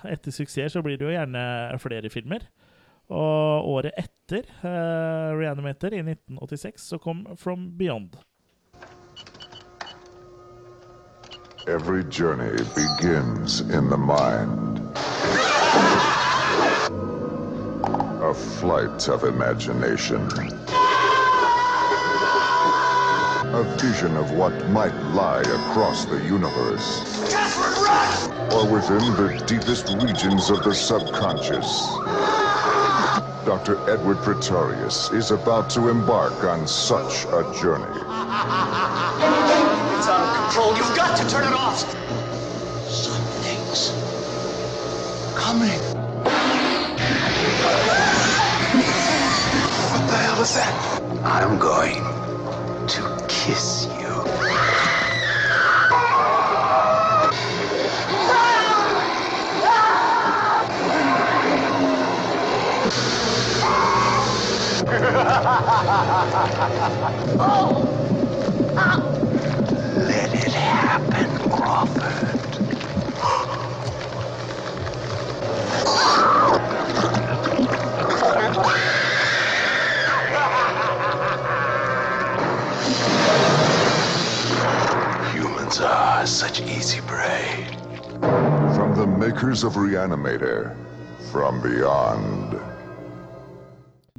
etter 0.09 0.33
suksess 0.33 0.75
så 0.75 0.83
blir 0.85 0.99
det 1.01 1.07
jo 1.07 1.13
gjerne 1.13 1.43
flere 1.81 2.09
filmer. 2.13 2.45
Og 3.09 3.69
året 3.69 3.93
etter 4.01 4.49
uh, 4.63 5.37
Reanimator, 5.37 5.93
i 5.93 6.01
1986, 6.01 6.89
så 6.93 7.01
kom 7.01 7.25
From 7.37 7.69
Beyond. 7.77 8.17
Every 11.67 12.03
journey 12.03 12.57
begins 12.75 13.61
in 13.61 13.89
the 13.89 13.97
mind. 13.97 14.81
A 18.21 18.33
flight 18.33 19.07
of 19.09 19.23
imagination. 19.23 20.21
A 23.55 23.63
vision 23.77 24.17
of 24.17 24.31
what 24.31 24.51
might 24.67 24.93
lie 25.13 25.39
across 25.39 26.03
the 26.03 26.21
universe. 26.25 26.99
Or 28.53 28.67
within 28.69 29.15
the 29.15 29.41
deepest 29.47 29.87
regions 30.03 30.49
of 30.49 30.61
the 30.65 30.75
subconscious. 30.75 31.65
Dr. 33.45 33.79
Edward 33.89 34.17
Pretorius 34.17 35.09
is 35.11 35.31
about 35.31 35.69
to 35.69 35.87
embark 35.87 36.43
on 36.43 36.67
such 36.67 37.23
a 37.27 37.49
journey. 37.57 37.85
It's 37.95 38.03
out 40.09 40.19
of 40.19 40.35
control. 40.43 40.75
You've 40.75 40.93
got 40.97 41.15
to 41.15 41.23
turn 41.29 41.45
it 41.47 41.53
off. 41.53 41.79
Something's 42.89 43.91
coming. 45.33 45.79
What 49.93 50.07
the 50.09 50.17
hell 50.17 50.41
is 50.41 50.53
that? 50.55 51.01
I'm 51.23 51.57
going 51.57 52.03
to 52.03 52.14
kiss 53.45 53.85
you. 53.99 54.07
Let 58.09 58.25
oh. 67.39 67.94
Are 85.86 86.25
such 86.25 86.61
easy 86.61 86.99
prey. 87.05 87.67
From 88.73 88.95
the 88.95 89.05
makers 89.05 89.63
of 89.63 89.75
Reanimator, 89.77 90.73
From 91.31 91.61
Beyond. 91.61 92.55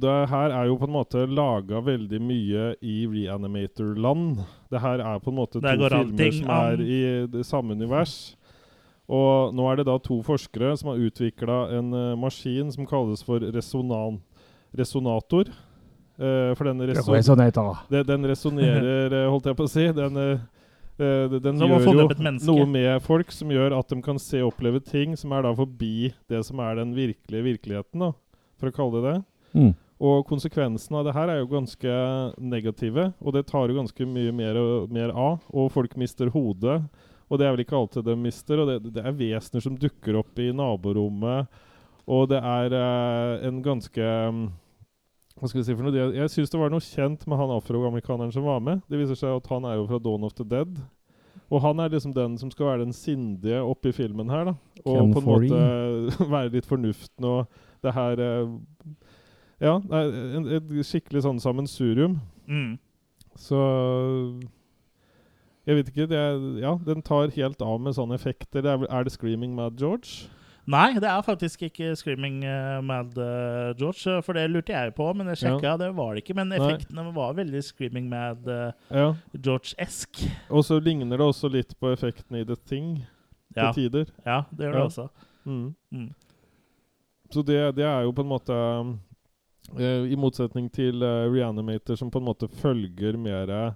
Det 0.01 0.29
her 0.29 0.49
er 0.49 0.65
jo 0.69 0.77
på 0.77 0.85
en 0.87 0.93
måte 0.93 1.25
laga 1.25 1.81
veldig 1.83 2.21
mye 2.23 2.69
i 2.79 2.95
Reanimator-land. 3.11 4.39
Det 4.71 4.79
her 4.79 5.03
er 5.03 5.19
på 5.19 5.33
en 5.33 5.39
måte 5.41 5.59
to 5.59 5.67
filmer 5.67 6.31
som 6.37 6.51
er 6.55 6.83
i 6.85 7.01
det 7.33 7.45
samme 7.45 7.75
univers. 7.75 8.37
Og 9.07 9.55
nå 9.55 9.67
er 9.67 9.81
det 9.81 9.89
da 9.89 9.97
to 9.99 10.21
forskere 10.23 10.71
som 10.79 10.93
har 10.93 11.03
utvikla 11.03 11.61
en 11.79 11.91
uh, 11.91 12.15
maskin 12.19 12.71
som 12.71 12.87
kalles 12.87 13.23
for 13.27 13.43
resonan 13.43 14.21
resonator. 14.77 15.51
Uh, 16.15 16.55
for 16.55 16.63
den, 16.63 16.79
reson 16.87 17.37
den 17.91 18.25
resonnerer, 18.25 19.11
eh, 19.11 19.27
holdt 19.29 19.51
jeg 19.51 19.57
på 19.57 19.67
å 19.67 19.69
si. 19.69 19.83
Den, 19.93 20.17
eh, 20.17 20.45
eh, 21.01 21.37
den 21.37 21.59
Som 21.59 21.73
gjør 21.73 21.87
jo 21.87 22.05
noe 22.49 22.67
med 22.69 23.01
folk 23.05 23.33
som 23.33 23.51
gjør 23.53 23.75
at 23.77 23.89
de 23.91 23.97
kan 24.05 24.19
se 24.21 24.41
og 24.43 24.53
oppleve 24.53 24.81
ting 24.83 25.15
som 25.19 25.33
er 25.35 25.45
da 25.45 25.55
forbi 25.57 26.11
det 26.31 26.43
som 26.47 26.61
er 26.63 26.79
den 26.79 26.95
virkelige 26.97 27.45
virkeligheten, 27.51 28.05
da, 28.07 28.13
for 28.57 28.71
å 28.71 28.75
kalle 28.75 29.01
det 29.01 29.11
det. 29.11 29.17
Mm. 29.57 29.75
Og 29.97 30.27
konsekvensen 30.29 30.99
av 30.99 31.07
det 31.07 31.15
her 31.15 31.31
er 31.33 31.39
jo 31.41 31.49
ganske 31.49 31.93
negative, 32.37 33.11
og 33.17 33.33
det 33.33 33.47
tar 33.49 33.69
jo 33.69 33.79
ganske 33.79 34.05
mye 34.05 34.33
mer 34.35 34.59
og 34.61 34.91
mer 34.93 35.13
av. 35.13 35.39
Og 35.49 35.71
folk 35.73 35.95
mister 35.97 36.29
hodet, 36.33 36.83
og 37.27 37.39
det 37.39 37.47
er 37.47 37.55
vel 37.55 37.63
ikke 37.65 37.79
alltid 37.79 38.05
de 38.05 38.17
mister. 38.21 38.61
Og 38.61 38.69
det, 38.69 38.93
det 38.93 39.01
er 39.01 39.17
vesener 39.17 39.65
som 39.65 39.79
dukker 39.79 40.19
opp 40.21 40.37
i 40.41 40.51
naborommet, 40.53 41.49
og 42.07 42.29
det 42.31 42.39
er 42.39 42.75
uh, 42.77 43.47
en 43.49 43.57
ganske 43.65 44.05
mm, 44.31 44.45
Hva 45.37 45.49
skal 45.49 45.61
vi 45.61 45.65
si 45.67 45.75
for 45.77 45.85
noe? 45.85 45.93
Jeg, 45.93 46.13
jeg 46.17 46.33
syns 46.33 46.51
det 46.53 46.59
var 46.59 46.71
noe 46.73 46.81
kjent 46.81 47.25
med 47.29 47.37
han 47.37 47.51
afroamerikaneren 47.53 48.33
som 48.33 48.45
var 48.47 48.61
med. 48.63 48.81
Det 48.89 48.97
viser 48.97 49.19
seg 49.19 49.35
at 49.37 49.49
han 49.51 49.67
er 49.69 49.77
jo 49.77 49.85
fra 49.89 49.99
Dawn 50.01 50.25
of 50.25 50.33
the 50.37 50.45
Dead. 50.47 50.79
Og 51.47 51.61
han 51.63 51.79
er 51.79 51.91
liksom 51.93 52.15
den 52.15 52.35
som 52.41 52.49
skal 52.51 52.71
være 52.71 52.83
den 52.83 52.95
sindige 52.95 53.61
oppi 53.63 53.93
filmen 53.95 54.31
her, 54.33 54.49
da. 54.49 54.55
Og 54.83 54.97
Ken 54.97 55.13
på 55.13 55.21
en 55.21 55.27
måte 55.27 56.29
være 56.35 56.53
litt 56.57 56.67
fornuften 56.67 57.27
og 57.29 57.61
det 57.85 57.93
her 57.93 58.23
eh, 58.23 58.55
Ja, 59.61 59.77
et 59.77 60.73
skikkelig 60.85 61.23
sånn 61.25 61.39
sammensurium. 61.41 62.19
Mm. 62.45 62.75
Så 63.37 63.57
Jeg 65.67 65.79
vet 65.79 65.89
ikke. 65.91 66.09
Det 66.09 66.17
er, 66.17 66.35
ja, 66.61 66.75
den 66.85 67.01
tar 67.05 67.33
helt 67.33 67.61
av 67.61 67.79
med 67.81 67.95
sånne 67.97 68.17
effekter. 68.17 68.65
Er, 68.65 68.85
er 68.89 69.03
det 69.03 69.13
'Screaming 69.13 69.55
Mad 69.55 69.81
George'? 69.81 70.29
Nei, 70.67 70.97
det 70.99 71.07
er 71.07 71.21
faktisk 71.23 71.61
ikke 71.69 71.93
Screaming 71.95 72.41
eh, 72.43 72.81
Mad 72.83 73.13
eh, 73.23 73.69
George, 73.79 74.01
eh, 74.11 74.21
for 74.25 74.35
det 74.35 74.49
lurte 74.51 74.73
jeg 74.75 74.91
på, 74.97 75.05
men 75.15 75.29
jeg 75.31 75.39
sjekka, 75.45 75.77
det 75.79 75.87
var 75.95 76.13
det 76.17 76.25
ikke. 76.25 76.35
Men 76.35 76.49
Nei. 76.51 76.57
effektene 76.59 77.05
var 77.15 77.37
veldig 77.37 77.61
Screaming 77.63 78.09
Mad 78.11 78.43
Ja. 78.91 79.13
George-esk. 79.31 80.25
Og 80.51 80.65
så 80.67 80.81
ligner 80.83 81.15
det 81.21 81.23
også 81.29 81.47
litt 81.53 81.71
på 81.79 81.93
effekten 81.95 82.35
i 82.41 82.43
The 82.43 82.57
Thing 82.67 83.05
Ja. 83.55 83.71
til 83.71 83.87
tider. 83.89 84.11
ja, 84.25 84.41
det 84.51 84.67
gjør 84.67 84.73
det 84.73 84.81
Ja. 84.81 84.85
også. 84.91 85.07
Mm. 85.45 85.75
Mm. 85.91 86.09
Så 87.31 87.45
det, 87.45 87.75
det 87.75 87.85
er 87.85 88.01
jo 88.03 88.11
på 88.11 88.21
en 88.21 88.29
måte 88.29 88.57
I 89.79 90.15
motsetning 90.15 90.69
til 90.71 90.99
Reanimator, 91.03 91.95
som 91.95 92.11
på 92.11 92.19
en 92.19 92.25
måte 92.27 92.47
følger 92.47 93.17
mer 93.17 93.75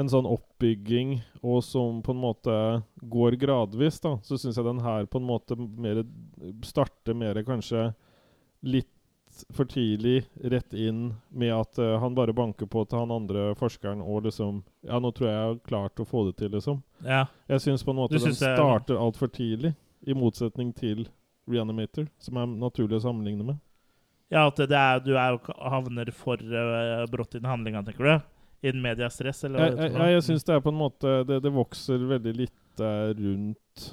en 0.00 0.08
sånn 0.08 0.24
oppbygging, 0.28 1.18
og 1.44 1.58
som 1.64 1.98
på 2.04 2.14
en 2.14 2.20
måte 2.22 2.54
går 3.12 3.36
gradvis, 3.40 3.98
da, 4.00 4.14
så 4.24 4.38
syns 4.40 4.56
jeg 4.56 4.64
den 4.64 4.80
her 4.80 5.04
på 5.10 5.20
en 5.20 5.26
måte 5.28 5.56
mer 5.58 6.00
starter 6.64 7.14
mer 7.18 7.42
kanskje 7.44 7.90
litt 8.64 8.88
for 9.56 9.64
tidlig 9.64 10.26
rett 10.44 10.74
inn 10.76 11.14
med 11.32 11.52
at 11.56 11.78
uh, 11.80 11.96
han 12.02 12.14
bare 12.16 12.34
banker 12.36 12.68
på 12.68 12.82
til 12.84 13.00
han 13.00 13.12
andre 13.14 13.54
forskeren 13.56 14.02
og 14.04 14.26
liksom 14.26 14.58
Ja, 14.84 14.98
nå 15.00 15.08
tror 15.16 15.28
jeg 15.28 15.36
jeg 15.36 15.46
har 15.48 15.60
klart 15.68 16.02
å 16.02 16.04
få 16.08 16.26
det 16.28 16.36
til, 16.40 16.50
liksom. 16.52 16.82
Ja. 17.04 17.22
Jeg 17.48 17.64
syns 17.64 17.84
på 17.84 17.94
en 17.94 18.00
måte 18.02 18.20
den 18.20 18.36
starter 18.36 19.00
altfor 19.00 19.32
tidlig, 19.32 19.72
i 20.04 20.12
motsetning 20.18 20.72
til 20.76 21.06
Reanimator, 21.48 22.08
som 22.20 22.36
er 22.42 22.46
naturlig 22.50 22.98
å 23.00 23.04
sammenligne 23.06 23.44
med. 23.52 23.60
ja, 24.32 24.46
at 24.48 24.56
det 24.56 24.76
er, 24.76 25.00
du 25.04 25.12
er, 25.16 25.32
jo- 25.36 25.56
havner 25.70 26.12
for 26.12 26.36
uh, 26.36 27.04
brått 27.12 27.34
inn 27.36 27.44
i 27.44 27.52
handlinga, 27.52 27.82
tenker 27.88 28.04
du? 28.08 28.31
I 28.62 28.68
en 28.70 28.82
mediastress, 28.82 29.44
eller? 29.44 29.58
hva 29.58 29.66
Jeg, 29.66 29.76
det 29.76 29.82
jeg, 29.82 29.90
heter 29.92 30.02
for 30.04 30.12
jeg 30.12 30.22
syns 30.28 30.44
det 30.48 30.54
er 30.54 30.60
på 30.62 30.70
en 30.72 30.78
måte 30.78 31.12
Det, 31.26 31.38
det 31.42 31.52
vokser 31.52 32.04
veldig 32.12 32.34
lite 32.38 32.90
rundt, 33.18 33.86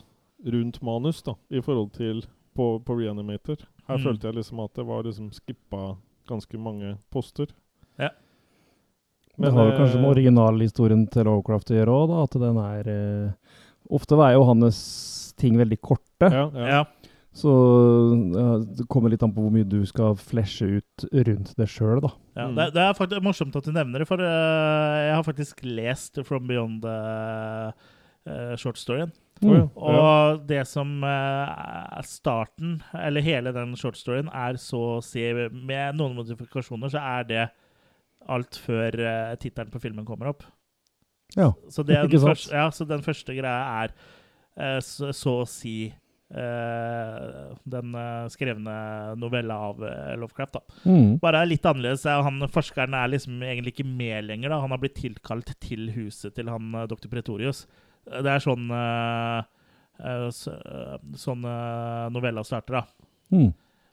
rundt 0.46 0.82
manus, 0.86 1.22
da, 1.26 1.34
i 1.50 1.62
forhold 1.66 1.92
til 1.98 2.22
på, 2.56 2.68
på 2.86 2.98
Reanimator. 3.00 3.66
Her 3.90 3.98
Mm. 3.98 4.04
følte 4.04 4.28
jeg 4.30 4.36
liksom 4.36 4.60
at 4.62 4.74
det 4.78 4.86
var 4.86 5.04
liksom 5.04 5.32
skippa 5.34 5.96
ganske 6.30 6.58
mange 6.62 6.98
poster. 7.10 7.48
Ja. 7.98 8.10
Men 9.38 9.50
det 9.50 9.54
har 9.58 9.70
jo 9.72 9.78
kanskje 9.80 9.98
med 10.02 10.06
eh, 10.06 10.12
originalhistorien 10.14 11.08
til 11.10 11.26
Lovecraft 11.26 11.72
å 11.72 11.78
gjøre 11.80 11.96
òg, 11.96 12.10
da. 12.12 12.24
At 12.28 12.38
den 12.44 12.58
er 12.62 12.90
eh, 12.94 13.32
Ofte 13.90 14.14
er 14.22 14.36
jo 14.36 14.44
hans 14.46 15.34
ting 15.40 15.56
veldig 15.58 15.80
korte. 15.82 16.28
ja, 16.30 16.50
ja. 16.54 16.68
Ja. 16.68 16.84
Så 17.40 17.52
ja, 18.36 18.48
det 18.80 18.86
kommer 18.92 19.12
litt 19.14 19.24
an 19.24 19.32
på 19.32 19.44
hvor 19.46 19.54
mye 19.54 19.68
du 19.68 19.78
skal 19.88 20.18
flesje 20.20 20.68
ut 20.82 21.06
rundt 21.30 21.54
det 21.60 21.68
sjøl, 21.72 22.02
da. 22.04 22.12
Ja, 22.36 22.48
Mm. 22.50 22.56
det, 22.58 22.66
det 22.76 22.84
er 22.84 22.98
faktisk 22.98 23.24
morsomt 23.24 23.56
at 23.56 23.66
du 23.68 23.72
nevner 23.76 24.04
det, 24.04 24.08
for 24.10 24.20
eh, 24.24 24.98
jeg 25.08 25.16
har 25.16 25.24
faktisk 25.28 25.64
lest 25.68 26.20
From 26.28 26.48
Beyond 26.50 26.84
uh, 26.88 27.72
shortstoryen. 28.60 29.12
Å, 29.40 29.48
ja. 29.56 29.64
Mm. 29.64 29.70
Og 29.80 30.42
det 30.50 30.66
som 30.68 30.90
eh, 31.08 31.52
er 32.00 32.08
starten, 32.08 32.74
eller 33.00 33.24
hele 33.24 33.54
den 33.56 33.72
short 33.80 33.96
storyen, 33.96 34.28
er 34.36 34.58
så 34.60 34.82
å 34.98 35.02
si 35.04 35.24
Med 35.32 35.96
noen 35.96 36.18
modifikasjoner 36.18 36.92
så 36.92 37.00
er 37.00 37.24
det 37.30 37.46
alt 38.30 38.60
før 38.60 39.00
uh, 39.00 39.36
tittelen 39.40 39.72
på 39.72 39.80
filmen 39.82 40.06
kommer 40.06 40.34
opp. 40.34 40.44
Ja. 41.38 41.54
Så, 41.72 41.86
det 41.88 41.96
er 41.96 42.04
Ikke 42.10 42.20
sant? 42.20 42.34
første, 42.36 42.52
ja, 42.58 42.68
så 42.74 42.86
den 42.90 43.04
første 43.06 43.34
greia 43.38 43.84
er 43.86 43.94
eh, 44.60 44.80
så, 44.84 45.12
så 45.16 45.38
å 45.44 45.48
si 45.48 45.76
eh, 45.88 45.98
den 46.30 47.96
eh, 47.98 48.26
skrevne 48.30 48.74
novella 49.18 49.56
av 49.70 49.84
eh, 49.86 50.16
Lovecraft. 50.22 50.60
da. 50.60 50.62
Mm. 50.86 51.18
Bare 51.22 51.46
litt 51.48 51.66
annerledes. 51.66 52.06
er 52.06 52.22
Han 52.26 52.44
Forskeren 52.54 52.94
er 52.94 53.10
liksom 53.10 53.42
egentlig 53.42 53.74
ikke 53.74 53.88
med 53.90 54.28
lenger. 54.28 54.50
da. 54.50 54.60
Han 54.62 54.72
har 54.72 54.82
blitt 54.82 55.00
tilkalt 55.02 55.56
til 55.60 55.90
huset 55.96 56.36
til 56.36 56.50
han 56.50 56.74
eh, 56.76 56.88
dr. 56.90 57.10
Pretorius. 57.10 57.66
Det 58.06 58.30
er 58.30 58.46
sånn 58.46 58.70
eh, 58.70 59.42
eh, 60.06 60.28
eh, 60.30 60.94
sånn 61.18 61.50
eh, 61.50 62.06
novella 62.14 62.46
starter, 62.46 62.80
da. 62.80 63.10
Mm. 63.34 63.50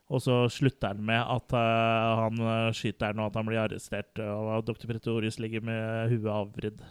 Og 0.06 0.22
så 0.22 0.44
slutter 0.52 0.92
han 0.94 1.02
med 1.02 1.18
at 1.18 1.50
uh, 1.58 2.20
han 2.20 2.38
eh, 2.38 2.68
skyter 2.78 3.10
den, 3.10 3.24
og 3.24 3.32
at 3.32 3.40
han 3.40 3.48
blir 3.48 3.58
arrestert, 3.58 4.20
og 4.22 4.62
dr. 4.68 4.86
Pretorius 4.86 5.40
ligger 5.42 5.64
med 5.66 6.12
huet 6.12 6.30
avvridd. 6.30 6.84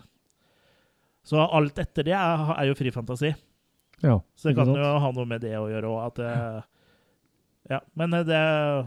Så 1.26 1.40
alt 1.40 1.80
etter 1.80 2.06
det 2.06 2.14
er, 2.14 2.50
er 2.58 2.68
jo 2.68 2.76
fri 2.78 2.92
fantasi. 2.94 3.32
Ja, 4.06 4.20
Så 4.38 4.50
det 4.52 4.56
kan 4.60 4.70
sant? 4.70 4.78
jo 4.78 4.92
ha 5.02 5.12
noe 5.18 5.26
med 5.34 5.42
det 5.42 5.56
å 5.58 5.66
gjøre 5.72 5.90
òg, 5.90 6.00
at 6.12 6.20
eh, 6.26 6.62
Ja. 7.74 7.80
Men 7.98 8.14
eh, 8.14 8.24
det, 8.28 8.42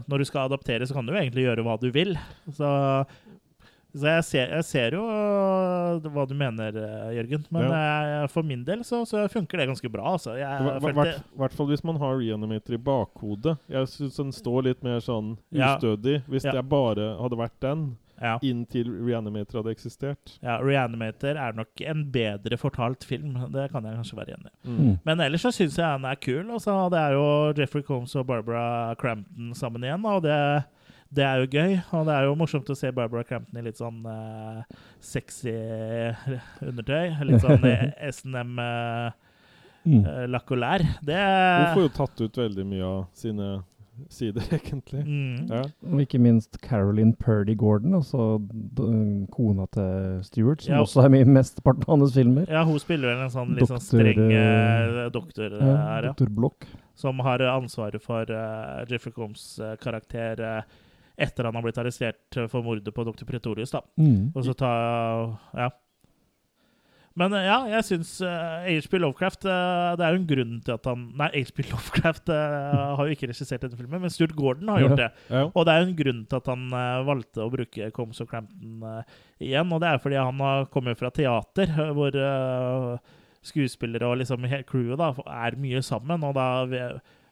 når 0.07 0.21
du 0.23 0.25
skal 0.29 0.47
adaptere, 0.47 0.87
så 0.87 0.95
kan 0.95 1.05
du 1.05 1.11
jo 1.11 1.19
egentlig 1.19 1.43
gjøre 1.43 1.65
hva 1.67 1.75
du 1.81 1.89
vil. 1.91 2.13
Så, 2.55 2.69
så 3.91 4.05
jeg, 4.05 4.23
ser, 4.23 4.51
jeg 4.53 4.63
ser 4.69 4.95
jo 4.95 5.01
øh, 5.09 5.99
hva 6.13 6.23
du 6.29 6.35
mener, 6.37 6.77
Jørgen. 7.17 7.43
Men 7.51 7.67
eh, 7.75 8.27
for 8.31 8.45
min 8.47 8.63
del 8.63 8.85
så, 8.87 9.01
så 9.09 9.25
funker 9.33 9.59
det 9.59 9.67
ganske 9.73 9.91
bra. 9.91 10.13
Altså. 10.15 10.37
I 10.37 10.45
hvert- 10.45 11.57
fall 11.57 11.67
hvis 11.73 11.83
man 11.83 11.99
har 11.99 12.15
Reanimator 12.21 12.77
i 12.77 12.81
bakhodet. 12.87 13.57
Jeg 13.67 13.91
syns 13.91 14.15
den 14.21 14.31
står 14.31 14.69
litt 14.69 14.83
mer 14.85 15.01
sånn 15.03 15.35
Ja. 15.51 15.75
ustødig. 15.75 16.21
Hvis 16.29 16.45
Ja. 16.47 16.53
det 16.55 16.69
bare 16.69 17.17
hadde 17.19 17.35
vært 17.41 17.59
den, 17.65 17.97
ja. 18.21 18.35
inntil 18.45 18.89
Reanimator 19.05 19.61
hadde 19.61 19.71
eksistert. 19.75 20.33
ja, 20.43 20.57
Reanimator 20.63 21.37
er 21.39 21.55
nok 21.57 21.81
en 21.81 22.05
bedre 22.11 22.57
fortalt 22.59 23.05
film. 23.07 23.37
Det 23.53 23.69
kan 23.71 23.85
jeg 23.87 23.99
kanskje 23.99 24.17
være 24.19 24.35
enig 24.37 24.51
i. 24.51 24.73
Mm. 24.73 24.97
Men 25.07 25.23
ellers 25.25 25.45
så 25.47 25.51
syns 25.55 25.77
jeg 25.79 25.85
den 25.99 26.05
er 26.09 26.19
kul. 26.19 26.43
Altså, 26.51 26.75
det 26.93 26.99
er 26.99 27.15
jo 27.17 27.25
Jeffrey 27.57 27.85
Combs 27.87 28.15
og 28.19 28.27
Barbara 28.27 28.95
Crampton 28.99 29.53
sammen 29.55 29.83
igjen, 29.87 30.05
og 30.05 30.21
det, 30.25 30.35
det 31.15 31.23
er 31.25 31.41
jo 31.43 31.49
gøy. 31.53 31.77
Og 31.95 32.05
det 32.09 32.17
er 32.17 32.27
jo 32.27 32.35
morsomt 32.39 32.69
å 32.69 32.77
se 32.77 32.91
Barbara 32.91 33.23
Crampton 33.23 33.59
i 33.61 33.65
litt 33.69 33.79
sånn 33.79 34.03
uh, 34.05 34.61
sexy 34.99 35.55
undertøy. 36.61 37.15
Litt 37.29 37.43
sånn 37.43 37.65
eh, 37.73 37.89
SNM 38.11 38.61
uh, 38.61 39.09
Mm. 39.87 40.03
lakolær. 40.27 40.83
Det 41.07 41.15
Hun 41.15 41.69
får 41.77 41.83
jo 41.85 41.91
tatt 41.95 42.21
ut 42.21 42.37
veldig 42.37 42.65
mye 42.67 42.83
av 42.83 42.97
sine 43.15 43.45
sider, 44.09 44.41
egentlig. 44.57 45.01
mm. 45.05 45.47
Ja. 45.51 45.61
Og 45.91 46.01
ikke 46.03 46.19
minst 46.21 46.57
Caroline 46.63 47.13
Purdy 47.19 47.55
Gordon, 47.57 47.93
altså 47.99 48.39
kona 49.35 49.65
til 49.73 50.19
Stewart, 50.23 50.61
som 50.63 50.73
Ja. 50.75 50.81
også 50.81 51.03
er 51.05 51.09
med 51.13 51.25
i 51.27 51.29
mesteparten 51.29 51.83
av 51.87 51.97
hans 51.99 52.13
filmer. 52.15 52.45
Ja, 52.49 52.63
hun 52.63 52.79
spiller 52.79 53.11
vel 53.13 53.23
en 53.25 53.33
sånn 53.33 53.55
litt 53.55 53.67
sånn 53.67 53.77
Doktor, 53.79 53.99
streng 53.99 54.31
eh, 54.31 55.05
eh, 55.05 55.09
doktor 55.11 55.57
Ja, 55.59 55.75
her, 55.77 56.03
ja. 56.03 56.13
Doktor 56.13 56.29
Block. 56.29 56.65
Som 56.99 57.19
har 57.23 57.39
ansvaret 57.39 58.01
for 58.03 58.27
uh, 58.29 58.83
Jeffrey 58.89 59.13
Combs 59.15 59.59
uh, 59.63 59.75
karakter 59.79 60.39
eh, 60.43 60.61
etter 61.19 61.43
han 61.47 61.55
har 61.55 61.63
blitt 61.63 61.77
arrestert 61.79 62.37
eh, 62.37 62.47
for 62.51 62.63
mordet 62.63 62.93
på 62.95 63.03
dr. 63.07 63.23
Pretorius. 63.27 63.71
da. 63.71 63.81
Mm. 63.99 64.31
Og 64.35 64.43
så 64.45 64.53
ta 64.55 64.73
Ja. 65.55 65.69
Men 67.19 67.35
eh, 67.35 67.47
ja, 67.49 67.57
jeg 67.75 67.87
syns 67.89 68.13
HP 68.23 68.95
Lovecraft 69.01 69.43
uh, 69.49 69.95
Det 69.99 70.05
er 70.05 70.15
jo 70.15 70.21
en 70.21 70.29
grunn 70.29 70.53
til 70.63 70.75
at 70.77 70.87
han 70.87 71.05
Nei, 71.19 71.29
HP 71.35 71.65
Lovecraft 71.73 72.31
uh, 72.31 72.95
har 72.99 73.09
jo 73.09 73.15
ikke 73.17 73.29
regissert 73.31 73.65
denne 73.65 73.79
filmen, 73.79 74.01
men 74.03 74.13
Stuart 74.13 74.35
Gordon 74.37 74.71
har 74.71 74.83
gjort 74.83 74.99
det. 74.99 75.09
Ja. 75.29 75.45
Og 75.53 75.65
det 75.67 75.73
er 75.73 75.81
jo 75.81 75.87
en 75.89 75.97
grunn 75.99 76.25
til 76.29 76.39
at 76.39 76.49
han 76.49 76.65
eh, 76.75 77.05
valgte 77.07 77.45
å 77.45 77.51
bruke 77.53 77.91
Combs 77.95 78.21
og 78.23 78.29
Crampton 78.31 78.83
eh, 78.89 79.15
igjen. 79.49 79.71
Og 79.75 79.81
det 79.83 79.91
er 79.91 80.03
fordi 80.03 80.19
han 80.19 80.43
har 80.43 80.67
kommet 80.73 80.99
fra 80.99 81.11
teater, 81.15 81.71
eh, 81.73 81.93
hvor 81.95 82.15
eh, 82.15 83.15
skuespillere 83.49 84.09
og 84.09 84.19
liksom 84.21 84.47
crewet 84.69 84.99
da, 84.99 85.13
er 85.45 85.57
mye 85.59 85.83
sammen. 85.85 86.25
Og 86.27 86.35
da 86.37 86.47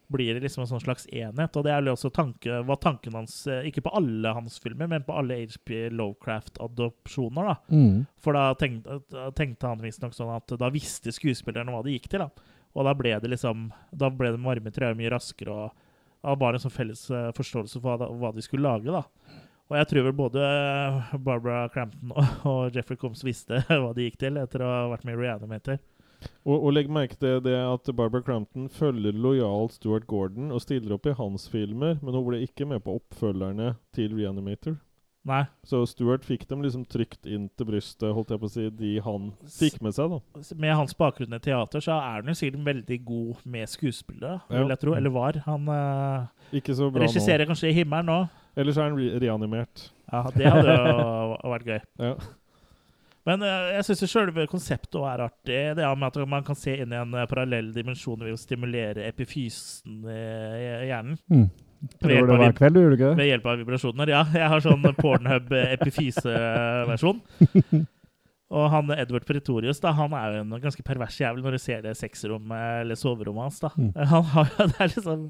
blir 0.08 0.34
det 0.34 0.44
liksom 0.44 0.64
en 0.64 0.70
sånn 0.70 0.84
slags 0.84 1.08
enhet. 1.12 1.58
Og 1.58 1.66
det 1.66 1.74
er 1.74 1.90
også 1.92 2.12
tanke, 2.14 2.62
var 2.68 2.80
tanken 2.84 3.16
hans, 3.18 3.40
eh, 3.48 3.68
ikke 3.70 3.84
på 3.88 3.94
alle 4.00 4.34
hans 4.38 4.60
filmer, 4.64 4.88
men 4.88 5.06
på 5.08 5.16
alle 5.18 5.40
HP 5.44 5.90
Lovecraft-adopsjoner. 5.96 7.50
da. 7.52 7.56
Mm. 7.72 8.06
For 8.24 8.38
da 8.38 8.54
tenkte, 8.56 9.02
tenkte 9.36 9.68
han 9.68 9.84
visstnok 9.84 10.16
sånn 10.16 10.36
at 10.36 10.56
da 10.60 10.72
visste 10.74 11.12
skuespillerne 11.12 11.74
hva 11.74 11.84
det 11.84 11.98
gikk 11.98 12.10
til. 12.14 12.26
da. 12.26 12.54
Og 12.78 12.86
da 12.86 12.94
ble 12.94 13.18
det 13.20 13.32
liksom, 13.34 13.72
da 13.92 14.10
ble 14.14 14.32
det 14.36 14.44
varme 14.44 14.72
trær 14.72 14.96
mye 14.96 15.12
raskere, 15.12 15.52
og 15.52 15.84
det 16.24 16.40
var 16.40 16.54
en 16.54 16.62
sånn 16.62 16.74
felles 16.74 17.10
eh, 17.12 17.32
forståelse 17.36 17.82
for 17.82 17.98
hva, 17.98 18.10
hva 18.10 18.34
de 18.36 18.46
skulle 18.46 18.68
lage. 18.68 18.92
da. 18.92 19.04
Og 19.68 19.76
jeg 19.76 19.90
tror 19.90 20.06
vel 20.08 20.16
både 20.16 20.44
Barbara 21.20 21.68
Crampton 21.74 22.14
og, 22.16 22.24
og 22.48 22.76
Jeffrey 22.76 23.00
Combs 23.00 23.26
visste 23.28 23.60
hva 23.68 23.92
de 23.96 24.08
gikk 24.08 24.20
til 24.22 24.40
etter 24.40 24.64
å 24.64 24.72
ha 24.72 24.84
vært 24.94 25.08
med 25.08 25.18
i 25.18 25.22
Reanimator. 25.26 25.82
Og, 26.48 26.58
og 26.64 26.74
legg 26.74 26.90
merke 26.90 27.18
til 27.20 27.40
det 27.46 27.56
at 27.60 27.90
Barbara 27.96 28.22
Crampton 28.24 28.70
følger 28.70 29.12
lojalt 29.16 29.78
Stuart 29.78 30.08
Gordon 30.08 30.52
og 30.56 30.62
stiller 30.64 30.96
opp 30.98 31.06
i 31.12 31.16
hans 31.18 31.48
filmer, 31.52 31.98
men 32.02 32.14
hun 32.16 32.26
ble 32.28 32.42
ikke 32.46 32.68
med 32.70 32.84
på 32.86 32.98
oppfølgerne 33.02 33.76
til 33.96 34.16
Reanimator. 34.18 34.78
Nei, 35.28 35.42
Så 35.68 35.82
Stuart 35.92 36.24
fikk 36.24 36.46
dem 36.48 36.62
liksom 36.64 36.86
trygt 36.88 37.26
inn 37.28 37.50
til 37.60 37.68
brystet, 37.68 38.14
holdt 38.16 38.30
jeg 38.32 38.40
på 38.40 38.48
å 38.48 38.52
si, 38.54 38.70
de 38.80 38.92
han 39.04 39.26
fikk 39.58 39.82
med 39.84 39.92
seg, 39.98 40.14
da. 40.14 40.44
med 40.56 40.72
hans 40.80 40.96
bakgrunn 40.96 41.36
i 41.36 41.40
teater 41.44 41.84
så 41.84 41.98
er 41.98 42.22
han 42.22 42.32
jo 42.32 42.36
sikkert 42.40 42.64
veldig 42.64 43.00
god 43.10 43.42
med 43.44 43.68
skuespillere, 43.68 44.38
Ja. 44.48 44.62
vil 44.62 44.72
jeg 44.72 44.80
tro. 44.86 44.94
Eller 44.96 45.12
var. 45.12 45.42
Han 45.50 45.68
uh, 45.68 46.30
Ikke 46.56 46.72
så 46.80 46.88
bra 46.88 47.04
nå. 47.04 47.10
regisserer 47.10 47.44
kanskje 47.50 47.74
i 47.74 47.76
himmelen 47.82 48.08
nå. 48.08 48.22
Ellers 48.56 48.80
er 48.80 48.88
han 48.88 48.96
re 48.96 49.20
reanimert. 49.20 49.90
Ja, 50.08 50.24
det 50.32 50.48
hadde 50.48 50.78
jo 50.80 51.52
vært 51.58 51.68
gøy. 51.74 51.80
Ja. 52.00 52.14
Men 53.28 53.44
eh, 53.44 53.70
jeg 53.76 53.90
syns 53.90 54.06
selve 54.08 54.48
konseptet 54.50 54.96
også 54.96 55.12
er 55.12 55.24
artig. 55.28 55.62
Det 55.78 55.84
er 55.84 56.00
med 56.00 56.08
at 56.08 56.30
man 56.32 56.46
kan 56.48 56.58
se 56.58 56.78
inn 56.80 56.94
i 56.94 57.00
en 57.00 57.16
eh, 57.18 57.28
parallell 57.30 57.74
dimensjon 57.76 58.24
ved 58.24 58.36
å 58.36 58.40
stimulere 58.40 59.08
epifysen 59.10 60.06
i 60.08 60.22
i 60.68 60.90
hjernen. 60.90 61.18
Mm. 61.32 61.48
Prøver 62.02 62.26
det 62.26 62.34
av 62.34 62.42
hver 62.42 62.56
kveld, 62.58 62.80
gjør 62.80 62.90
du 62.90 62.96
ikke 62.96 63.10
det? 63.12 63.18
Ved 63.20 63.30
hjelp 63.30 63.52
av 63.52 63.60
vibrasjoner. 63.62 64.12
Ja, 64.16 64.24
jeg 64.34 64.50
har 64.54 64.64
sånn 64.64 64.88
Pornhub 65.02 65.54
epifyse-versjon. 65.60 67.22
Og 68.48 68.70
han 68.72 68.92
Edward 68.96 69.26
Pretorius 69.28 69.82
da, 69.84 69.92
han 69.96 70.14
er 70.16 70.38
jo 70.38 70.44
en 70.46 70.62
ganske 70.64 70.84
pervers 70.88 71.18
jævel 71.20 71.44
når 71.44 71.58
du 71.58 71.60
ser 71.60 71.82
det 71.84 71.98
sexrommet 72.00 72.84
eller 72.86 72.96
soverommet 72.96 73.50
hans. 73.50 73.60
da. 73.60 73.74
Mm. 73.76 73.92
Han 74.14 74.30
har, 74.32 74.54
det 74.72 74.80
er 74.80 74.94
liksom 74.94 75.26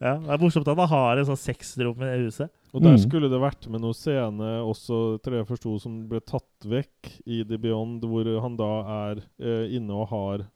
ja, 0.00 0.14
Det 0.18 0.30
er 0.34 0.38
morsomt 0.42 0.68
at 0.68 0.76
han 0.78 0.88
har 0.88 1.16
et 1.18 1.26
sånn 1.26 1.36
sexrom 1.40 2.02
i 2.02 2.24
huset. 2.24 2.50
Og 2.74 2.82
der 2.82 2.96
Mm. 2.96 2.98
skulle 2.98 3.28
det 3.30 3.40
vært 3.40 3.68
med 3.70 3.80
noen 3.80 3.94
scene 3.94 4.48
også, 4.66 5.20
tror 5.22 5.36
jeg 5.38 5.46
forsto, 5.46 5.78
som 5.80 6.08
ble 6.08 6.20
tatt 6.20 6.66
vekk 6.66 7.20
i 7.26 7.44
The 7.44 7.56
Beyond, 7.56 8.02
hvor 8.02 8.26
han 8.42 8.56
da 8.56 8.70
er 9.10 9.22
eh, 9.40 9.76
inne 9.76 9.90
og 9.94 10.08
har 10.08 10.46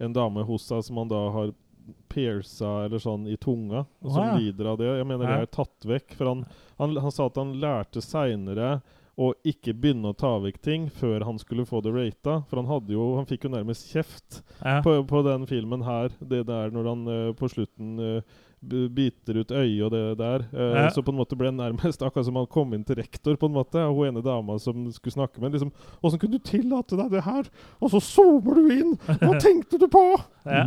en 0.00 0.12
dame 0.12 0.44
hos 0.46 0.62
seg 0.68 0.82
som 0.84 0.96
han 0.96 1.08
da 1.08 1.30
har 1.30 1.52
pierca 2.08 2.84
eller 2.84 2.98
sånn 3.02 3.26
i 3.28 3.36
tunga, 3.40 3.84
og 4.02 4.12
som 4.12 4.24
ja. 4.24 4.36
lider 4.38 4.66
av 4.72 4.78
det. 4.80 4.88
Jeg 4.98 5.06
mener 5.06 5.24
Ja. 5.28 5.36
det 5.36 5.48
er 5.48 5.52
tatt 5.64 5.86
vekk. 5.88 6.14
For 6.16 6.26
han, 6.26 6.46
han, 6.78 6.96
han 6.96 7.10
sa 7.14 7.26
at 7.26 7.36
han 7.40 7.54
lærte 7.60 8.00
seinere 8.04 8.80
å 9.18 9.32
ikke 9.44 9.74
begynne 9.74 10.12
å 10.12 10.16
ta 10.16 10.38
vekk 10.38 10.60
ting 10.62 10.88
før 10.94 11.24
han 11.26 11.38
skulle 11.38 11.66
få 11.66 11.82
det 11.82 11.92
rata. 11.92 12.44
For 12.48 12.56
han 12.62 12.66
hadde 12.70 12.92
jo 12.94 13.16
Han 13.16 13.26
fikk 13.26 13.44
jo 13.48 13.50
nærmest 13.50 13.90
kjeft 13.92 14.42
Ja. 14.64 14.80
på, 14.80 15.02
på 15.06 15.22
den 15.26 15.46
filmen 15.46 15.82
her. 15.82 16.08
Det 16.20 16.46
der 16.46 16.70
når 16.70 16.88
han 16.88 17.08
uh, 17.08 17.32
på 17.34 17.48
slutten 17.50 17.96
b- 17.96 18.22
biter 18.60 19.38
ut 19.40 19.50
øyet 19.54 19.82
og 19.86 19.90
det 19.92 20.18
der. 20.18 20.44
Eh, 20.52 20.74
Ja. 20.82 20.88
Så 20.90 21.02
på 21.02 21.12
en 21.12 21.18
måte 21.18 21.36
ble 21.38 21.50
det 21.50 21.58
nærmest 21.60 22.02
akkurat 22.02 22.24
som 22.26 22.36
han 22.36 22.46
kom 22.46 22.74
inn 22.74 22.84
til 22.84 22.96
rektor, 22.96 23.36
på 23.36 23.46
en 23.46 23.54
måte. 23.54 23.76
Og 23.88 23.96
hun 23.96 24.08
ene 24.16 24.22
dama 24.24 24.58
som 24.58 24.90
skulle 24.92 25.12
snakke 25.14 25.40
med 25.40 25.52
liksom 25.52 25.70
'Åssen 26.02 26.18
kunne 26.18 26.32
du 26.32 26.38
tillate 26.38 26.96
deg 26.96 27.10
det 27.10 27.24
her?' 27.24 27.48
Og 27.80 27.90
så 27.90 28.00
zoomer 28.00 28.54
du 28.54 28.68
inn! 28.70 28.96
Hva 29.06 29.38
tenkte 29.46 29.78
du 29.78 29.86
på?! 29.88 30.20
Ja. 30.46 30.66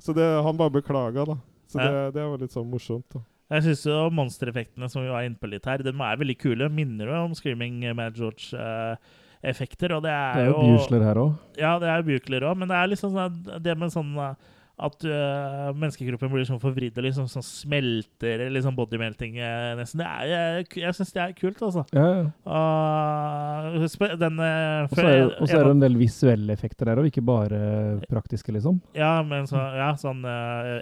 Så 0.00 0.14
det, 0.14 0.24
han 0.42 0.56
bare 0.56 0.70
beklaga, 0.70 1.24
da. 1.26 1.36
Så 1.68 1.78
Ja. 1.78 1.88
det, 2.10 2.14
det 2.14 2.22
var 2.24 2.38
litt 2.38 2.50
sånn 2.52 2.70
morsomt. 2.70 3.04
da. 3.12 3.20
Jeg 3.50 3.62
syns 3.62 4.12
monstereffektene 4.12 4.90
som 4.90 5.02
vi 5.02 5.08
var 5.08 5.22
inne 5.24 5.36
på 5.40 5.48
litt 5.48 5.64
her, 5.64 5.78
de 5.78 5.88
er 5.88 6.16
veldig 6.20 6.38
kule. 6.38 6.68
Minner 6.68 7.06
jo 7.06 7.24
om 7.24 7.34
Screaming 7.34 7.80
Mad 7.96 8.14
George-effekter. 8.16 9.92
og 9.96 10.02
det 10.02 10.10
er, 10.12 10.34
Det 10.34 10.42
er 10.42 10.50
jo 10.50 10.52
jo 10.52 10.76
Buesler 10.76 11.02
her 11.04 11.14
òg. 11.14 11.32
Ja, 11.56 11.78
det 11.78 11.88
er 11.88 12.02
Buchler 12.02 12.40
òg, 12.48 12.56
men 12.58 12.68
det 12.68 12.76
er 12.76 12.88
liksom 12.92 13.12
sånn 13.12 13.62
det 13.62 13.76
med 13.78 13.90
sånn 13.94 14.12
uh, 14.18 14.34
at 14.78 15.04
uh, 15.10 15.72
menneskekroppen 15.74 16.30
blir 16.30 16.44
sånn 16.46 16.60
forvridd 16.62 16.96
og 17.00 17.04
liksom 17.08 17.26
sånn 17.30 17.42
smelter, 17.42 18.44
liksom 18.54 18.76
bodymelting 18.78 19.34
uh, 19.42 19.72
nesten. 19.78 19.98
Det 20.04 20.06
er, 20.06 20.28
jeg 20.62 20.84
jeg 20.84 20.94
syns 20.94 21.10
det 21.16 21.22
er 21.24 21.32
kult, 21.38 21.58
altså. 21.66 21.82
Ja, 21.96 22.06
ja. 22.14 22.24
Uh, 22.46 24.16
den 24.22 24.38
uh, 24.38 24.86
Og 24.86 24.94
så 24.94 25.02
er, 25.02 25.12
det- 25.26 25.50
er 25.58 25.64
det 25.64 25.74
en 25.74 25.82
del 25.82 25.98
visuelle 25.98 26.52
effekter 26.54 26.86
der 26.92 27.02
òg, 27.02 27.10
ikke 27.10 27.24
bare 27.26 27.60
praktiske, 28.08 28.54
liksom. 28.54 28.80
Ja, 28.94 29.16
men 29.26 29.46
så, 29.50 29.58
ja, 29.78 29.90
sånn 29.98 30.22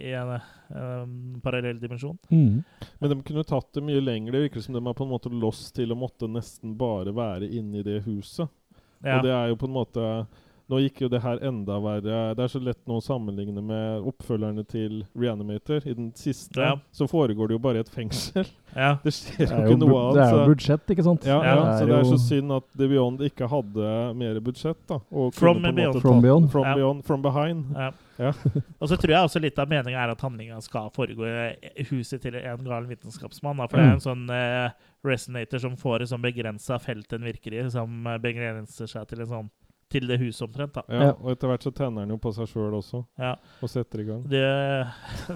i 0.03 0.13
en 0.19 0.37
um, 0.75 1.41
parallell 1.43 1.79
dimensjon. 1.81 2.17
Mm. 2.29 2.61
Men 2.99 3.13
de 3.13 3.17
kunne 3.27 3.43
tatt 3.47 3.69
det 3.73 3.83
mye 3.85 4.01
lenger. 4.03 4.35
Det 4.35 4.43
virker 4.47 4.65
som 4.65 4.77
de 4.77 4.81
er 4.81 4.97
på 4.97 5.05
en 5.07 5.13
måte 5.13 5.31
lost 5.33 5.73
til 5.77 5.93
å 5.93 5.99
måtte 5.99 6.29
nesten 6.31 6.75
bare 6.79 7.13
være 7.15 7.49
inne 7.49 7.81
i 7.81 7.85
det 7.87 8.01
huset. 8.07 8.49
Ja. 9.01 9.17
Og 9.17 9.25
det 9.25 9.33
er 9.33 9.51
jo 9.51 9.59
på 9.59 9.69
en 9.69 9.75
måte 9.75 10.07
Nå 10.71 10.77
gikk 10.79 11.01
jo 11.03 11.09
det 11.11 11.19
her 11.19 11.41
enda 11.43 11.75
verre. 11.83 12.19
Det 12.37 12.45
er 12.45 12.51
så 12.53 12.59
lett 12.63 12.79
nå 12.87 12.95
å 13.01 13.03
sammenligne 13.03 13.59
med 13.59 14.05
oppfølgerne 14.07 14.63
til 14.71 15.01
Reanimator. 15.19 15.83
I 15.83 15.93
den 15.97 16.13
siste 16.15 16.61
Ja. 16.63 16.77
så 16.95 17.07
foregår 17.11 17.49
det 17.51 17.57
jo 17.57 17.59
bare 17.59 17.81
i 17.81 17.83
et 17.83 17.89
fengsel. 17.91 18.47
Ja. 18.71 18.93
Det 19.03 19.11
skjer 19.11 19.49
Det 19.49 19.57
jo 19.67 19.73
ikke 19.75 19.79
noe 19.81 19.97
annet. 19.99 20.15
det 20.15 20.23
er 20.23 20.31
jo 20.37 20.45
budsjett, 20.53 20.91
ikke 20.95 21.03
sant? 21.03 21.25
ja, 21.27 21.41
ja, 21.43 21.55
så 21.75 21.85
det 21.89 21.97
er 21.97 22.05
så 22.07 22.19
synd 22.23 22.53
at 22.55 22.63
The 22.79 22.87
Beyond 22.87 23.19
ikke 23.27 23.49
hadde 23.51 23.89
mer 24.15 24.39
budsjett. 24.39 24.79
da 24.87 25.01
og 25.11 25.33
From 25.35 25.59
kunne 25.59 25.73
på 25.73 25.75
Beyond. 25.75 25.95
måte 25.97 26.01
From 26.05 26.21
Beyond. 26.23 26.51
From, 26.53 26.63
Ja. 26.69 26.75
beyond, 26.79 27.03
from 27.05 27.21
behind. 27.21 27.65
Ja. 27.75 27.91
Ja. 28.21 28.31
Og 28.79 28.87
så 28.87 28.95
tror 29.01 29.11
jeg 29.11 29.25
også 29.27 29.41
litt 29.41 29.57
av 29.59 29.67
meninga 29.67 29.97
er 30.05 30.11
at 30.13 30.21
handlinga 30.21 30.61
skal 30.61 30.87
foregå 30.95 31.25
i 31.25 31.83
huset 31.89 32.21
til 32.21 32.35
en 32.37 32.63
gal 32.63 32.85
vitenskapsmann. 32.87 33.57
Da, 33.57 33.67
for 33.67 33.77
det 33.81 33.87
er 33.89 33.95
en 33.97 34.03
sånn 34.03 34.23
uh, 34.29 34.69
resonator 35.03 35.59
som 35.63 35.75
får 35.75 36.03
et 36.05 36.11
sånn 36.13 36.21
begrensa 36.23 36.77
felt 36.79 37.09
den 37.09 37.25
virker 37.27 37.55
i, 37.57 37.63
som 37.73 38.03
begrenser 38.21 38.87
seg 38.87 39.07
til 39.09 39.23
en 39.25 39.31
sånn 39.33 39.49
til 39.91 40.07
det 40.09 40.17
huset 40.21 40.45
omtrent. 40.47 40.73
da. 40.73 40.81
Ja. 40.89 41.11
Og 41.19 41.31
etter 41.35 41.51
hvert 41.51 41.63
så 41.67 41.71
tenner 41.75 42.05
han 42.05 42.09
jo 42.15 42.17
på 42.23 42.31
seg 42.33 42.47
sjøl 42.49 42.73
også, 42.79 43.03
Ja. 43.19 43.35
og 43.61 43.69
setter 43.69 44.01
i 44.01 44.07
gang. 44.07 44.23
Det, 44.31 44.41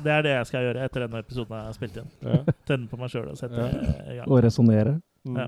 det 0.03 0.11
er 0.15 0.21
det 0.25 0.33
jeg 0.37 0.45
skal 0.49 0.65
gjøre 0.69 0.85
etter 0.87 1.05
denne 1.05 1.19
episoden 1.21 1.57
jeg 1.59 1.65
har 1.69 1.77
spilt 1.77 1.97
inn. 2.01 2.09
Ja. 2.25 2.39
Tenne 2.71 2.87
på 2.91 2.97
meg 3.01 3.11
sjøl 3.13 3.29
og 3.33 3.37
sette 3.39 3.59
Ja. 3.59 3.67
eh, 3.67 4.13
i 4.13 4.17
gang. 4.21 4.27
Og 4.31 4.41
resonnere. 4.47 4.95
Mm. 5.25 5.37
Ja. 5.41 5.47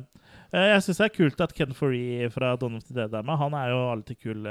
Eh, 0.52 0.68
Jeg 0.74 0.82
syns 0.86 0.98
det 1.02 1.06
er 1.06 1.16
kult 1.18 1.42
at 1.44 1.54
Ken 1.54 1.74
Foree 1.78 2.30
fra 2.34 2.56
Don 2.58 2.76
of 2.80 2.84
the 2.88 2.94
Dead 2.96 3.14
er 3.14 3.24
med. 3.24 3.38
Han 3.38 3.54
er 3.54 3.70
jo 3.74 3.82
alltid 3.92 4.20
kul, 4.24 4.44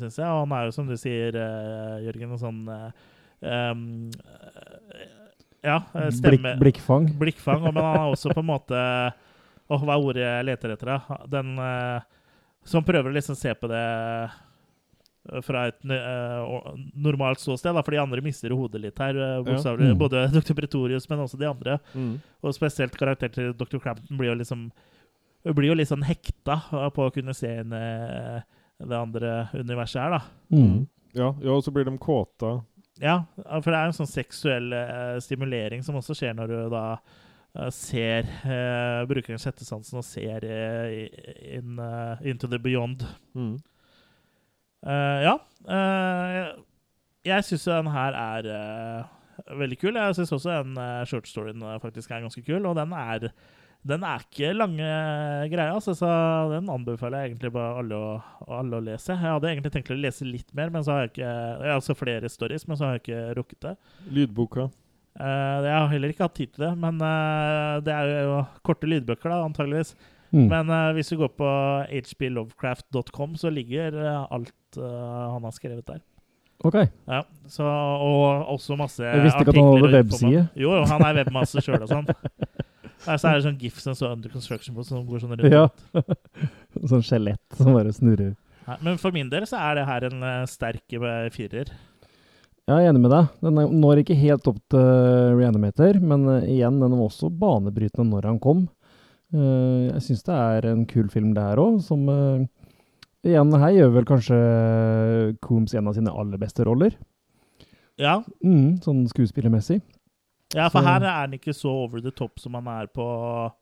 syns 0.00 0.16
jeg. 0.18 0.26
Og 0.26 0.46
han 0.46 0.52
er 0.58 0.64
jo, 0.68 0.70
som 0.78 0.86
du 0.88 0.96
sier, 0.96 1.36
eh, 1.36 1.98
Jørgen, 2.06 2.32
en 2.32 2.40
sånn 2.40 2.62
eh, 2.72 3.10
um, 3.72 3.84
eh, 4.10 5.10
Ja, 5.62 5.76
eh, 5.94 6.08
stemme 6.10 6.56
Blikk, 6.56 6.80
blikkfang. 6.82 7.06
Blikkfang. 7.20 7.62
og- 7.68 7.74
Men 7.74 7.84
han 7.84 7.96
er 8.00 8.12
også 8.16 8.32
på 8.34 8.40
en 8.42 8.46
måte 8.50 9.12
Åh, 9.70 9.78
hva 9.80 9.94
er 9.94 10.02
ordet 10.04 10.22
jeg 10.24 10.44
leter 10.44 10.72
etter? 10.74 10.86
da? 10.86 11.16
Den 11.30 11.52
eh, 11.58 12.00
som 12.64 12.84
prøver 12.84 13.10
å 13.10 13.14
liksom 13.14 13.36
se 13.38 13.52
på 13.58 13.68
det 13.70 13.82
eh, 13.82 15.40
fra 15.46 15.66
et 15.70 15.78
uh, 15.86 16.72
normalt 16.94 17.42
ståsted. 17.42 17.74
da, 17.74 17.82
For 17.82 17.94
de 17.94 18.02
andre 18.02 18.24
mister 18.24 18.54
hodet 18.54 18.82
litt 18.82 19.02
her, 19.02 19.18
eh, 19.18 19.42
bokstavelig. 19.46 19.92
Mm. 19.92 20.00
Både 20.00 20.24
Dr. 20.36 20.54
Pretorius, 20.58 21.08
men 21.10 21.24
også 21.24 21.40
de 21.40 21.50
andre. 21.50 21.78
Mm. 21.94 22.16
Og 22.42 22.56
spesielt 22.56 22.96
karakteren 22.98 23.34
til 23.34 23.52
Dr. 23.58 23.78
Crampton 23.78 24.18
blir 24.18 24.32
jo 24.32 24.40
liksom 24.40 24.70
blir 25.42 25.72
jo 25.72 25.74
litt 25.74 25.90
sånn 25.90 26.04
hekta 26.06 26.54
på 26.94 27.08
å 27.08 27.10
kunne 27.10 27.32
se 27.34 27.48
inn 27.64 27.72
i 27.74 27.86
det 28.78 28.94
andre 28.94 29.48
universet 29.56 29.98
her, 29.98 30.12
da. 30.14 30.20
Mm. 30.54 30.84
Ja, 31.18 31.32
ja, 31.42 31.56
og 31.56 31.64
så 31.66 31.72
blir 31.74 31.88
de 31.88 31.96
kåta. 31.98 32.60
Ja, 33.02 33.24
for 33.34 33.72
det 33.72 33.80
er 33.80 33.90
en 33.90 33.96
sånn 33.96 34.06
seksuell 34.06 34.70
stimulering 35.18 35.82
som 35.82 35.98
også 35.98 36.14
skjer 36.14 36.36
når 36.38 36.52
du 36.52 36.56
da 36.70 36.84
ser 37.74 38.24
uh, 38.48 39.02
brukeren 39.10 39.38
sansen 39.42 39.98
og 40.00 40.04
ser 40.08 40.44
eh, 40.48 40.92
i- 41.04 41.56
inn, 41.58 41.78
eh, 41.78 42.22
into 42.32 42.48
the 42.48 42.58
beyond. 42.58 43.04
Mm. 43.36 43.58
Eh, 44.86 45.18
ja. 45.28 45.34
eh, 45.68 46.52
jeg 47.28 47.44
syns 47.46 47.68
den 47.68 47.90
her 47.94 48.16
er 48.18 48.48
eh, 48.50 49.52
veldig 49.60 49.78
kul. 49.78 49.94
Jeg 50.00 50.16
syns 50.18 50.32
også 50.34 50.62
den 50.64 50.78
short 51.06 51.28
storyen 51.30 51.62
eh, 51.62 51.76
faktisk 51.82 52.10
er 52.10 52.24
ganske 52.24 52.42
kul, 52.46 52.64
og 52.66 52.78
den 52.80 52.92
er 52.96 53.28
den 53.82 54.04
er 54.06 54.22
ikke 54.22 54.52
lange 54.54 54.86
greier, 55.50 55.72
altså, 55.74 55.90
så 55.98 56.08
den 56.52 56.68
anbefaler 56.70 57.24
jeg 57.24 57.32
egentlig 57.32 57.50
bare 57.50 57.80
alle 57.80 57.96
å, 57.98 58.10
alle 58.46 58.78
å 58.78 58.84
lese. 58.86 59.10
Jeg 59.10 59.18
hadde 59.26 59.48
egentlig 59.50 59.72
tenkt 59.74 59.90
å 59.90 59.96
lese 59.98 60.22
litt 60.28 60.52
mer, 60.54 60.70
men 60.70 60.84
så 60.86 60.92
har 60.94 61.00
jeg 61.02 61.10
ikke 61.16 61.30
jeg 61.66 61.72
har 61.74 61.98
flere 61.98 62.30
stories, 62.30 62.68
men 62.70 62.78
så 62.78 62.86
har 62.86 62.94
jeg 62.94 63.02
ikke 63.02 63.22
rukket 63.40 63.60
det. 63.66 63.72
Lydboka. 64.14 64.68
Eh, 65.20 65.58
jeg 65.66 65.74
har 65.76 65.90
heller 65.92 66.12
ikke 66.12 66.24
hatt 66.24 66.38
tid 66.38 66.54
til 66.54 66.64
det, 66.64 66.72
men 66.80 67.00
uh, 67.04 67.80
det 67.84 67.92
er 67.92 68.12
jo 68.24 68.38
korte 68.64 68.88
lydbøker, 68.88 69.28
da, 69.28 69.42
antageligvis. 69.44 69.92
Mm. 70.32 70.46
Men 70.48 70.72
uh, 70.72 70.92
hvis 70.96 71.12
du 71.12 71.18
går 71.20 71.34
på 71.36 71.50
hblovecraft.com, 71.90 73.36
så 73.40 73.52
ligger 73.52 73.98
alt 74.24 74.56
han 74.80 75.44
har 75.44 75.52
skrevet 75.52 75.84
der. 75.84 76.00
OK. 76.64 76.78
Ja, 77.10 77.24
så, 77.50 77.66
Og 77.66 78.46
også 78.54 78.76
masse 78.78 79.02
Jeg 79.02 79.24
visste 79.24 79.42
ikke 79.42 79.50
at 79.50 79.58
han 79.58 79.82
hadde 79.82 79.96
webside. 79.98 80.44
Jo, 80.56 80.70
jo, 80.78 80.84
han 80.88 81.04
er 81.04 81.18
webmaster 81.18 81.64
sjøl 81.64 81.82
og 81.82 81.90
sånn. 81.90 82.06
Nei, 83.06 83.16
så 83.18 83.32
er 83.32 83.34
det 83.34 83.44
sånn 83.48 83.58
gifs 83.58 83.88
og 83.90 83.98
så 83.98 84.12
under 84.14 84.30
construction 84.30 84.76
på 84.76 84.84
som 84.86 85.02
går 85.08 85.24
sånn 85.24 85.34
rundt. 85.34 85.50
Ja. 85.50 85.66
sånn 86.92 87.02
skjelett 87.04 87.58
som 87.58 87.74
bare 87.74 87.92
snurrer. 87.92 88.36
Ja, 88.62 88.78
men 88.78 89.00
for 89.02 89.12
min 89.12 89.28
del 89.32 89.44
så 89.50 89.58
er 89.58 89.80
det 89.80 89.88
her 89.88 90.06
en 90.06 90.22
sterk 90.46 90.94
eh, 90.94 91.26
firer. 92.66 92.78
Jeg 92.78 92.86
er 92.86 92.90
enig 92.92 93.00
med 93.02 93.10
deg. 93.10 93.28
Den 93.42 93.80
når 93.80 93.98
ikke 94.02 94.16
helt 94.18 94.46
opp 94.48 94.58
til 94.70 95.36
Reanimator, 95.38 96.00
men 96.00 96.28
eh, 96.28 96.48
igjen, 96.58 96.80
den 96.80 96.90
var 96.98 97.08
også 97.08 97.30
banebrytende 97.30 98.10
når 98.10 98.24
han 98.30 98.38
kom. 98.40 98.68
Eh, 99.34 99.90
jeg 99.92 100.02
syns 100.02 100.22
det 100.24 100.34
er 100.34 100.66
en 100.72 100.84
kul 100.86 101.08
film, 101.08 101.32
det 101.34 101.42
her 101.42 101.56
òg, 101.62 101.80
som 101.82 102.08
eh, 102.08 102.46
Igjen, 103.22 103.52
her 103.54 103.70
gjør 103.70 103.92
vel 103.94 104.04
kanskje 104.04 104.36
Coombs 105.46 105.74
en 105.78 105.86
av 105.86 105.94
sine 105.94 106.10
aller 106.10 106.38
beste 106.42 106.64
roller. 106.66 106.90
Ja, 107.96 108.16
Mm, 108.42 108.80
sånn 108.82 109.04
skuespillermessig. 109.06 109.80
ja, 110.56 110.68
for 110.68 110.80
Så- 110.80 110.86
her 110.88 111.02
er 111.04 111.20
han 111.20 111.30
ikke 111.32 111.54
så 111.54 111.70
over 111.70 112.00
the 112.00 112.10
top 112.10 112.40
som 112.40 112.54
han 112.54 112.66
er 112.66 112.88
på, 112.88 113.52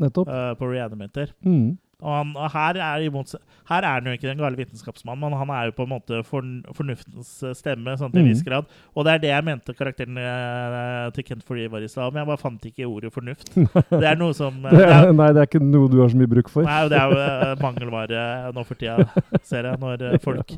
Nettopp. 0.00 0.26
Uh, 0.26 0.54
på 0.58 0.66
Reanimator. 0.72 1.28
Mm. 1.44 1.78
Og, 2.04 2.10
han, 2.12 2.32
og 2.36 2.50
her, 2.52 2.76
er 2.84 3.02
imot, 3.06 3.30
her 3.70 3.84
er 3.88 3.94
han 3.94 4.08
jo 4.10 4.12
ikke 4.12 4.28
den 4.28 4.40
gale 4.42 4.58
vitenskapsmannen, 4.58 5.22
men 5.22 5.38
han 5.40 5.52
er 5.56 5.70
jo 5.70 5.76
på 5.78 5.86
en 5.86 5.92
måte 5.94 6.18
forn, 6.28 6.50
fornuftens 6.76 7.30
eh, 7.40 7.54
stemme, 7.56 7.94
sånn 7.96 8.12
til 8.12 8.20
en 8.20 8.28
viss 8.28 8.42
grad. 8.44 8.68
Og 8.92 9.06
det 9.06 9.14
er 9.14 9.22
det 9.22 9.30
jeg 9.30 9.46
mente 9.46 9.74
karakteren 9.78 10.20
eh, 10.20 11.06
til 11.16 11.24
Kent 11.30 11.46
Foree 11.48 11.70
var 11.72 11.86
i 11.86 11.88
stad, 11.88 12.12
men 12.12 12.20
jeg 12.20 12.28
bare 12.28 12.42
fant 12.42 12.68
ikke 12.68 12.84
ordet 12.90 13.14
fornuft. 13.14 13.48
Det 13.96 14.04
er 14.04 14.20
noe 14.20 14.36
som 14.36 14.60
eh, 14.66 14.76
Det 14.76 14.84
er, 14.84 15.08
nei, 15.16 15.30
det 15.32 15.40
er 15.40 15.48
ikke 15.48 15.64
noe 15.64 15.88
du 15.88 15.96
har 16.02 16.12
så 16.12 16.20
mye 16.20 16.34
bruk 16.36 16.52
for. 16.52 16.68
Nei, 16.68 16.82
det 16.92 17.00
er 17.00 17.14
jo 17.14 17.22
eh, 17.24 17.54
mangelvare 17.64 18.24
nå 18.52 18.68
for 18.68 18.82
tida, 18.82 19.24
ser 19.46 19.70
jeg, 19.70 19.80
når 19.80 20.04
eh, 20.10 20.20
folk 20.20 20.52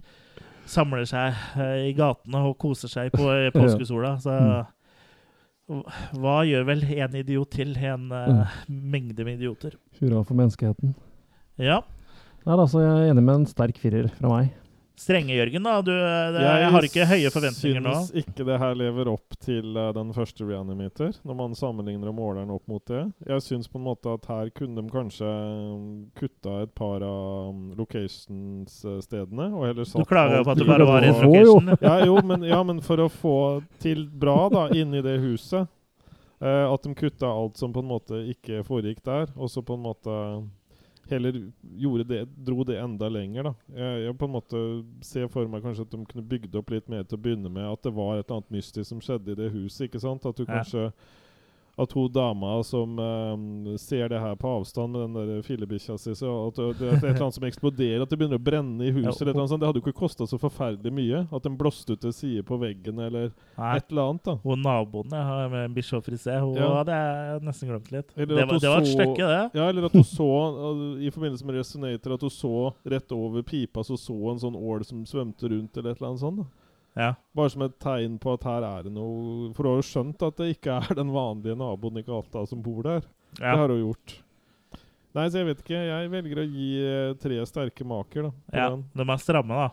samler 0.68 1.06
seg 1.08 1.38
i 1.86 1.94
gatene 1.96 2.42
og 2.50 2.58
koser 2.60 2.90
seg 2.90 3.14
på 3.14 3.30
påskesola. 3.60 4.16
Så 4.24 4.34
hva 6.18 6.38
gjør 6.48 6.66
vel 6.66 6.86
en 6.96 7.18
idiot 7.20 7.52
til 7.52 7.76
en 7.76 8.08
uh, 8.10 8.56
mengde 8.66 9.22
med 9.22 9.36
idioter? 9.36 9.76
Hurra 10.00 10.24
for 10.24 10.34
menneskeheten. 10.38 10.96
Ja. 11.58 11.82
Det 12.44 12.54
er 12.54 12.62
altså 12.62 12.80
jeg 12.80 12.94
er 12.94 13.12
enig 13.12 13.26
med 13.26 13.42
en 13.42 13.50
sterk 13.50 13.78
firer 13.82 14.08
fra 14.14 14.30
meg. 14.32 14.54
Strenge, 14.98 15.34
Jørgen. 15.34 15.62
da. 15.62 15.82
Du, 15.82 15.92
det, 15.92 16.40
jeg, 16.42 16.70
har 16.74 16.86
ikke 16.88 17.04
høye 17.06 17.30
forventninger 17.30 17.82
nå. 17.84 17.92
Jeg 17.92 18.06
syns 18.08 18.24
ikke 18.26 18.46
det 18.48 18.56
her 18.58 18.74
lever 18.80 19.10
opp 19.12 19.36
til 19.44 19.76
uh, 19.78 19.92
den 19.94 20.10
første 20.16 20.46
Reanimator, 20.48 21.12
når 21.22 21.38
man 21.38 21.54
sammenligner 21.54 22.10
og 22.10 22.16
måler 22.18 22.42
den 22.42 22.50
opp 22.56 22.64
mot 22.70 22.82
det. 22.90 23.04
Jeg 23.30 23.44
syns 23.46 23.70
på 23.70 23.78
en 23.78 23.86
måte 23.86 24.16
at 24.18 24.26
her 24.26 24.50
kunne 24.58 24.74
de 24.80 24.90
kanskje 24.90 25.28
um, 25.28 25.86
kutta 26.18 26.64
et 26.64 26.74
par 26.74 27.06
av 27.06 27.52
um, 27.52 27.62
locations-stedene, 27.78 29.48
og 29.52 29.68
heller 29.68 29.86
satt... 29.86 30.02
Du 30.02 30.10
klager 30.10 30.40
jo 30.40 30.48
på 30.48 30.56
at 30.56 30.62
du 30.64 30.66
bare 30.66 30.90
var 30.90 31.06
i 31.06 31.12
en 31.12 31.22
location. 31.22 31.74
ja, 31.78 31.96
jo, 32.10 32.18
men, 32.26 32.50
ja, 32.50 32.62
men 32.66 32.82
for 32.82 33.06
å 33.06 33.10
få 33.12 33.38
til 33.78 34.08
bra 34.10 34.40
da, 34.54 34.70
inni 34.74 35.04
det 35.04 35.20
huset 35.22 35.74
Uh, 36.38 36.70
At 36.70 36.84
de 36.86 36.92
kutta 36.94 37.26
alt 37.26 37.56
som 37.58 37.72
på 37.74 37.82
en 37.82 37.88
måte 37.90 38.20
ikke 38.30 38.60
foregikk 38.62 39.00
der, 39.02 39.26
og 39.34 39.50
så 39.50 39.58
på 39.58 39.74
en 39.74 39.82
måte 39.82 40.12
heller 41.10 41.38
gjorde 41.78 42.04
det, 42.08 42.20
dro 42.44 42.64
det 42.64 42.78
enda 42.80 43.08
lenger. 43.08 43.42
da. 43.42 43.52
Jeg, 43.76 44.02
jeg 44.06 44.18
på 44.18 44.24
en 44.28 44.32
måte 44.34 44.62
ser 45.04 45.28
for 45.28 45.46
meg 45.48 45.62
kanskje 45.62 45.86
at 45.86 45.90
de 45.94 46.04
kunne 46.04 46.26
bygd 46.28 46.54
opp 46.60 46.70
litt 46.70 46.88
mer 46.88 47.02
til 47.04 47.18
å 47.18 47.22
begynne 47.22 47.50
med. 47.52 47.64
At 47.72 47.82
det 47.82 47.94
var 47.94 48.18
et 48.18 48.26
eller 48.26 48.40
annet 48.40 48.50
mystisk 48.58 48.88
som 48.88 49.00
skjedde 49.00 49.32
i 49.32 49.38
det 49.42 49.52
huset. 49.52 49.88
ikke 49.88 50.00
sant? 50.00 50.26
At 50.26 50.36
du 50.36 50.44
Ja. 50.44 50.58
kanskje 50.58 50.92
at 51.78 51.92
hun 51.94 52.08
dama 52.12 52.56
som 52.66 52.98
eh, 52.98 53.76
ser 53.78 54.08
det 54.10 54.18
her 54.20 54.34
på 54.40 54.50
avstand 54.58 54.92
med 54.92 55.04
den 55.06 55.14
der 55.36 55.42
fillebikkja 55.46 55.96
si, 55.98 56.10
at 56.12 56.56
det, 56.58 56.66
det 56.80 56.88
er 56.88 56.96
et 56.96 57.04
eller 57.04 57.22
annet 57.28 57.36
som 57.38 57.46
eksploderer, 57.48 58.02
at 58.02 58.10
det 58.10 58.18
begynner 58.18 58.40
å 58.40 58.42
brenne 58.42 58.82
i 58.88 58.90
huset. 58.96 59.26
Ja, 59.28 59.34
Det 59.46 59.66
hadde 59.68 59.78
jo 59.80 59.84
ikke 59.86 59.94
kosta 60.00 60.26
så 60.26 60.38
forferdelig 60.40 60.92
mye. 60.92 61.20
At 61.32 61.46
den 61.46 61.56
blåste 61.60 61.94
ut 61.94 62.00
til 62.02 62.12
side 62.12 62.42
på 62.48 62.58
veggen 62.60 62.98
eller 62.98 63.30
Nei. 63.58 63.76
et 63.76 63.90
eller 63.90 64.10
annet. 64.10 64.24
da. 64.24 64.36
Hun 64.42 64.62
naboen 64.64 65.14
jeg 65.14 65.24
har 65.30 65.48
med 65.54 65.74
Bichot 65.76 66.06
Frisé, 66.06 66.38
hun 66.40 66.56
Ja. 66.58 66.68
hadde 66.80 66.98
jeg 66.98 67.42
nesten 67.46 67.68
glemt 67.72 67.90
litt. 67.92 68.14
Det 68.16 68.28
var, 68.28 68.58
det 68.58 68.70
var 68.74 68.80
et 68.82 68.92
stykke, 68.92 69.28
det. 69.28 69.42
Ja, 69.54 69.68
eller 69.68 69.84
at 69.86 69.92
hun 69.92 70.04
så, 70.04 70.28
uh, 70.58 70.98
i 71.00 71.10
forbindelse 71.14 71.46
med 71.46 71.54
Resonator, 71.60 72.14
at 72.14 72.20
hun 72.26 72.30
så 72.30 72.54
rett 72.84 73.12
over 73.12 73.42
pipa, 73.42 73.84
så 73.84 73.96
så 73.98 74.16
en 74.32 74.38
sånn 74.42 74.56
ål 74.58 74.84
som 74.84 75.04
svømte 75.06 75.48
rundt, 75.50 75.76
eller 75.76 75.90
et 75.94 76.00
eller 76.00 76.08
annet 76.12 76.20
sånt. 76.20 76.42
da. 76.42 76.57
Ja. 76.98 77.12
Bare 77.38 77.52
som 77.54 77.62
et 77.66 77.76
tegn 77.82 78.16
på 78.22 78.34
at 78.34 78.46
her 78.48 78.64
er 78.66 78.86
det 78.88 78.90
noe 78.90 79.52
For 79.54 79.62
hun 79.62 79.76
har 79.76 79.82
jo 79.82 79.86
skjønt 79.86 80.24
at 80.26 80.40
det 80.40 80.48
ikke 80.56 80.78
er 80.80 80.98
den 80.98 81.12
vanlige 81.14 81.58
naboen 81.58 82.00
i 82.00 82.06
gata 82.06 82.42
som 82.50 82.62
bor 82.64 82.82
der. 82.86 83.04
Ja. 83.38 83.52
Det 83.52 83.58
har 83.62 83.74
hun 83.74 83.84
gjort. 83.84 84.16
Nei, 85.16 85.26
så 85.30 85.40
jeg 85.40 85.48
vet 85.48 85.60
ikke. 85.64 85.82
Jeg 85.88 86.10
velger 86.12 86.40
å 86.42 86.46
gi 86.46 86.70
eh, 86.84 87.12
tre 87.22 87.38
sterke 87.48 87.86
maker, 87.88 88.28
da. 88.28 88.32
ja. 88.58 88.66
den. 88.74 88.82
De 88.98 89.06
er 89.06 89.22
stramme, 89.22 89.62
da. 89.62 89.70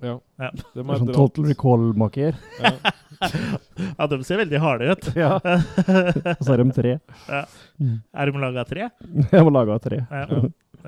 Ja. 0.00 0.14
Ja. 0.40 0.48
Det 0.54 0.70
Det 0.72 0.84
er 0.84 1.02
sånn. 1.02 1.12
Total 1.14 1.50
Recall-maker. 1.52 2.40
Ja. 2.62 2.74
Ja, 3.20 4.06
de 4.08 4.16
ser 4.24 4.38
veldig 4.40 4.60
harde 4.62 4.86
ut. 4.94 5.08
Ja. 5.12 5.34
Og 6.38 6.40
så 6.40 6.54
er 6.54 6.62
de 6.62 6.72
tre. 6.72 6.92
Ja. 7.28 7.42
Mm. 7.76 7.98
Er 8.16 8.30
de 8.30 8.40
laga 8.40 8.62
av 8.62 8.70
tre? 8.70 8.86
Jeg 9.28 9.44
må 9.44 9.52
lage 9.52 9.74
av 9.74 9.82
tre. 9.84 9.98
Ja. 10.08 10.38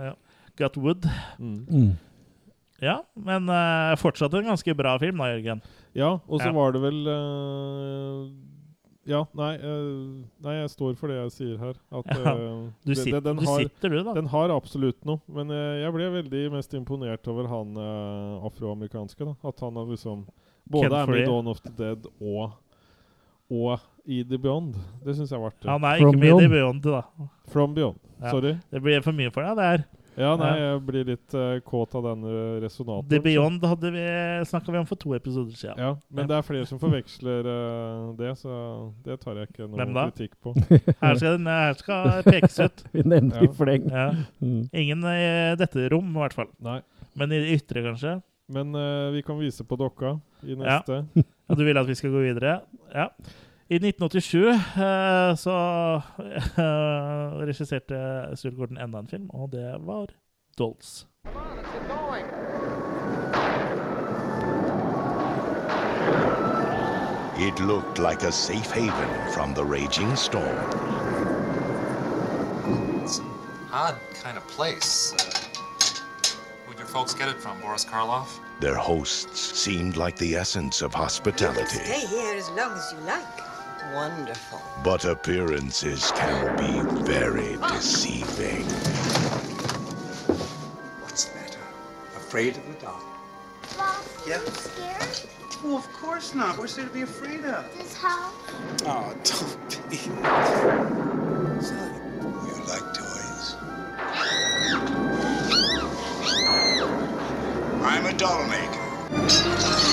ja. 0.07 0.12
Got 0.57 0.78
wood. 0.80 1.05
Mm. 1.37 1.59
Mm. 1.68 1.91
Ja, 2.83 2.97
men 3.14 3.47
uh, 3.49 3.93
fortsatt 4.01 4.35
en 4.35 4.49
ganske 4.51 4.74
bra 4.74 4.97
film, 4.99 5.20
da, 5.22 5.28
Jørgen. 5.37 5.61
Ja, 5.95 6.16
og 6.26 6.41
så 6.41 6.49
Ja. 6.51 6.53
var 6.57 6.72
det 6.74 6.80
vel 6.83 6.99
uh, 7.07 8.24
Ja, 9.07 9.20
nei, 9.35 9.53
uh, 9.59 10.22
nei, 10.43 10.53
jeg 10.61 10.70
står 10.70 10.97
for 10.99 11.11
det 11.11 11.16
jeg 11.20 11.30
sier 11.37 11.59
her. 11.62 11.78
At, 11.95 12.07
Ja, 12.18 12.35
Du, 12.87 12.95
sitter, 12.95 13.20
det- 13.20 13.24
den 13.28 13.37
du 13.43 13.47
har- 13.47 13.62
sitter, 13.64 13.89
du, 13.95 14.03
da. 14.07 14.14
Den 14.18 14.26
har 14.35 14.51
absolutt 14.55 14.99
noe, 15.07 15.20
men 15.28 15.49
jeg 15.51 15.93
ble 15.95 16.11
veldig 16.22 16.43
mest 16.55 16.74
imponert 16.74 17.26
over 17.30 17.47
han 17.51 17.74
afroamerikanske. 18.47 19.24
da 19.30 19.35
At 19.49 19.61
han 19.61 19.74
har 19.78 19.87
liksom 19.91 20.26
både 20.70 20.89
Ken 20.89 20.99
er 20.99 21.07
med 21.07 21.22
i 21.22 21.24
Dawn 21.26 21.49
of 21.51 21.61
the 21.62 21.70
Dead 21.78 22.07
og, 22.20 22.53
og 23.51 23.80
i 24.07 24.22
The 24.24 24.39
Beyond. 24.39 24.74
Det 25.05 25.16
syns 25.18 25.30
jeg 25.30 25.41
var 25.43 25.51
artig. 25.51 25.68
Han 25.70 25.85
er 25.85 25.99
From 25.99 26.14
ikke 26.14 26.20
med 26.22 26.35
i 26.35 26.47
The 26.47 26.53
Beyond, 26.55 26.83
da. 26.87 27.03
From 27.51 27.74
Beyond. 27.74 27.99
Ja. 28.22 28.30
Sorry. 28.30 28.55
Det 28.70 28.83
blir 28.83 29.03
for 29.03 29.12
mye 29.12 29.30
for 29.35 29.43
deg, 29.43 29.57
det 29.59 29.66
her. 29.72 29.85
Ja, 30.18 30.34
nei, 30.36 30.50
jeg 30.60 30.80
blir 30.84 31.06
litt 31.08 31.34
uh, 31.38 31.54
kåt 31.64 31.94
av 31.96 32.04
den 32.04 32.24
resonatoren. 32.60 33.06
The 33.08 33.20
Beyond 33.24 33.62
hadde 33.64 33.92
vi, 33.94 34.02
snakka 34.50 34.74
vi 34.74 34.80
om 34.82 34.88
for 34.90 35.00
to 35.00 35.14
episoder 35.16 35.56
siden. 35.56 35.78
Ja, 35.80 35.92
men 36.12 36.28
det 36.28 36.36
er 36.36 36.44
flere 36.44 36.66
som 36.68 36.80
forveksler 36.82 37.48
uh, 37.48 38.10
det, 38.18 38.34
så 38.42 38.56
det 39.06 39.16
tar 39.22 39.40
jeg 39.40 39.48
ikke 39.52 39.68
noen 39.70 39.94
kritikk 40.10 40.34
på. 40.44 40.52
Her 41.04 41.16
skal, 41.16 41.38
den- 41.38 41.48
her 41.48 41.78
skal 41.80 42.10
pekes 42.28 42.58
ut. 42.60 42.84
Vi 42.96 43.06
nevner 43.08 43.40
i 43.40 43.48
Ja. 43.48 43.54
fleng. 43.56 43.88
Ja. 43.88 44.04
Mm. 44.44 44.60
Ingen 44.84 45.06
i 45.14 45.22
dette 45.60 45.88
rom, 45.94 46.12
i 46.12 46.20
hvert 46.26 46.36
fall. 46.36 46.50
Nei. 46.60 46.80
Men 47.16 47.32
i 47.32 47.40
det 47.40 47.56
ytre, 47.60 47.82
kanskje. 47.88 48.18
Men 48.52 48.74
uh, 48.76 49.08
vi 49.14 49.22
kan 49.24 49.38
vise 49.40 49.64
på 49.64 49.76
dokka 49.80 50.18
i 50.44 50.56
neste. 50.58 50.98
Ja. 51.16 51.24
Og 51.48 51.56
du 51.56 51.64
vil 51.64 51.78
at 51.80 51.88
vi 51.88 51.94
skal 51.96 52.12
gå 52.12 52.20
videre? 52.26 52.58
Ja. 52.92 53.06
I 53.72 53.76
1987 53.76 54.48
eh, 54.48 55.36
så 55.36 55.52
eh, 56.56 57.44
regisserte 57.46 57.96
Sture 58.36 58.54
Gordon 58.54 58.76
enda 58.76 58.98
en 58.98 59.06
film, 59.06 59.30
og 59.30 59.52
det 59.52 59.76
var 59.80 60.10
Dolls. 60.58 61.06
It 67.38 67.60
looked 67.60 67.98
like 67.98 68.22
a 68.28 68.32
safe 68.32 68.70
haven 68.70 69.32
from 69.32 69.54
the 69.54 69.64
raging 69.64 70.16
storm. 70.16 70.58
It's 73.02 73.20
an 73.20 73.26
odd 73.72 73.96
kind 74.22 74.36
of 74.36 74.46
place. 74.48 75.14
Uh, 75.14 75.16
where'd 76.66 76.78
your 76.78 76.88
folks 76.88 77.14
get 77.14 77.28
it 77.28 77.40
from, 77.40 77.58
Boris 77.62 77.86
Karloff? 77.86 78.38
Their 78.60 78.76
hosts 78.76 79.40
seemed 79.40 79.96
like 79.96 80.16
the 80.18 80.36
essence 80.36 80.82
of 80.82 80.92
hospitality. 80.92 81.80
Stay 81.84 82.06
here 82.06 82.34
as 82.36 82.50
long 82.50 82.72
as 82.72 82.92
you 82.92 83.00
like. 83.06 83.41
Wonderful. 83.93 84.61
But 84.83 85.05
appearances 85.05 86.11
can 86.12 86.57
be 86.57 86.80
very 87.03 87.57
deceiving. 87.68 88.64
What's 91.03 91.24
the 91.24 91.35
matter? 91.35 91.61
Afraid 92.16 92.57
of 92.57 92.66
the 92.66 92.74
dark? 92.80 93.03
Yeah? 94.26 94.41
Scared? 94.45 95.28
Oh, 95.64 95.76
of 95.76 95.93
course 95.93 96.35
not. 96.35 96.59
What's 96.59 96.74
there 96.74 96.87
to 96.87 96.91
be 96.91 97.03
afraid 97.03 97.45
of? 97.45 97.64
This 97.76 97.95
house? 97.95 98.33
Oh, 98.87 99.14
don't 99.24 99.91
be. 99.91 99.97
Son, 99.97 100.12
oh, 102.22 102.47
you 102.47 102.55
like 102.66 102.87
toys? 102.95 103.57
I'm 107.85 108.07
a 108.07 108.12
doll 108.12 108.45
maker. 108.49 109.91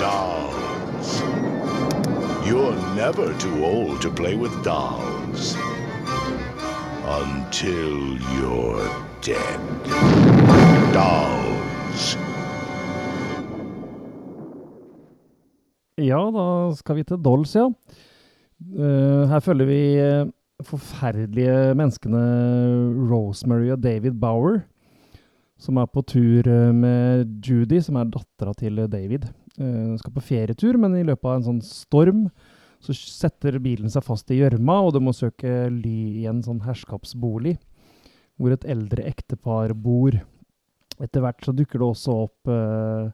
Dolls. 0.00 1.20
You're 2.48 2.76
never 2.96 3.36
too 3.36 3.64
old 3.64 4.00
to 4.00 4.10
play 4.10 4.34
with 4.34 4.54
dolls. 4.64 5.56
Until 7.04 8.16
you're 8.32 8.80
dead. 9.20 9.60
Dolls. 10.94 12.16
Ja, 16.00 16.22
da 16.32 16.46
skal 16.78 16.96
vi 16.96 17.04
til 17.04 17.20
Dolls, 17.20 17.52
ja. 17.54 17.66
Eh, 18.72 19.28
her 19.28 19.44
følger 19.44 19.68
vi 19.68 19.82
eh, 20.00 20.32
forferdelige 20.64 21.74
menneskene 21.76 22.24
Rosemary 23.12 23.68
og 23.76 23.82
David 23.84 24.16
Bower, 24.16 24.62
som 25.60 25.76
er 25.76 25.92
på 25.92 26.00
tur 26.08 26.48
eh, 26.48 26.72
med 26.72 27.28
Judy, 27.44 27.82
som 27.84 28.00
er 28.00 28.08
dattera 28.16 28.56
til 28.56 28.80
David. 28.88 29.28
Uh, 29.60 29.96
skal 30.00 30.14
på 30.16 30.24
ferietur, 30.24 30.78
men 30.80 30.96
i 30.96 31.04
løpet 31.04 31.28
av 31.28 31.36
en 31.36 31.46
sånn 31.50 31.62
storm 31.64 32.24
så 32.80 32.94
setter 32.96 33.58
bilen 33.60 33.92
seg 33.92 34.04
fast 34.06 34.30
i 34.32 34.38
gjørma, 34.38 34.78
og 34.86 34.94
de 34.96 35.02
må 35.04 35.12
søke 35.12 35.68
ly 35.68 36.22
i 36.22 36.26
en 36.30 36.40
sånn 36.44 36.62
herskapsbolig, 36.64 37.58
hvor 38.40 38.54
et 38.54 38.64
eldre 38.72 39.04
ektepar 39.10 39.74
bor. 39.76 40.16
Etter 41.00 41.24
hvert 41.24 41.44
så 41.44 41.52
dukker 41.56 41.80
det 41.80 41.88
også 41.90 42.16
opp 42.24 42.48
uh, 42.48 43.12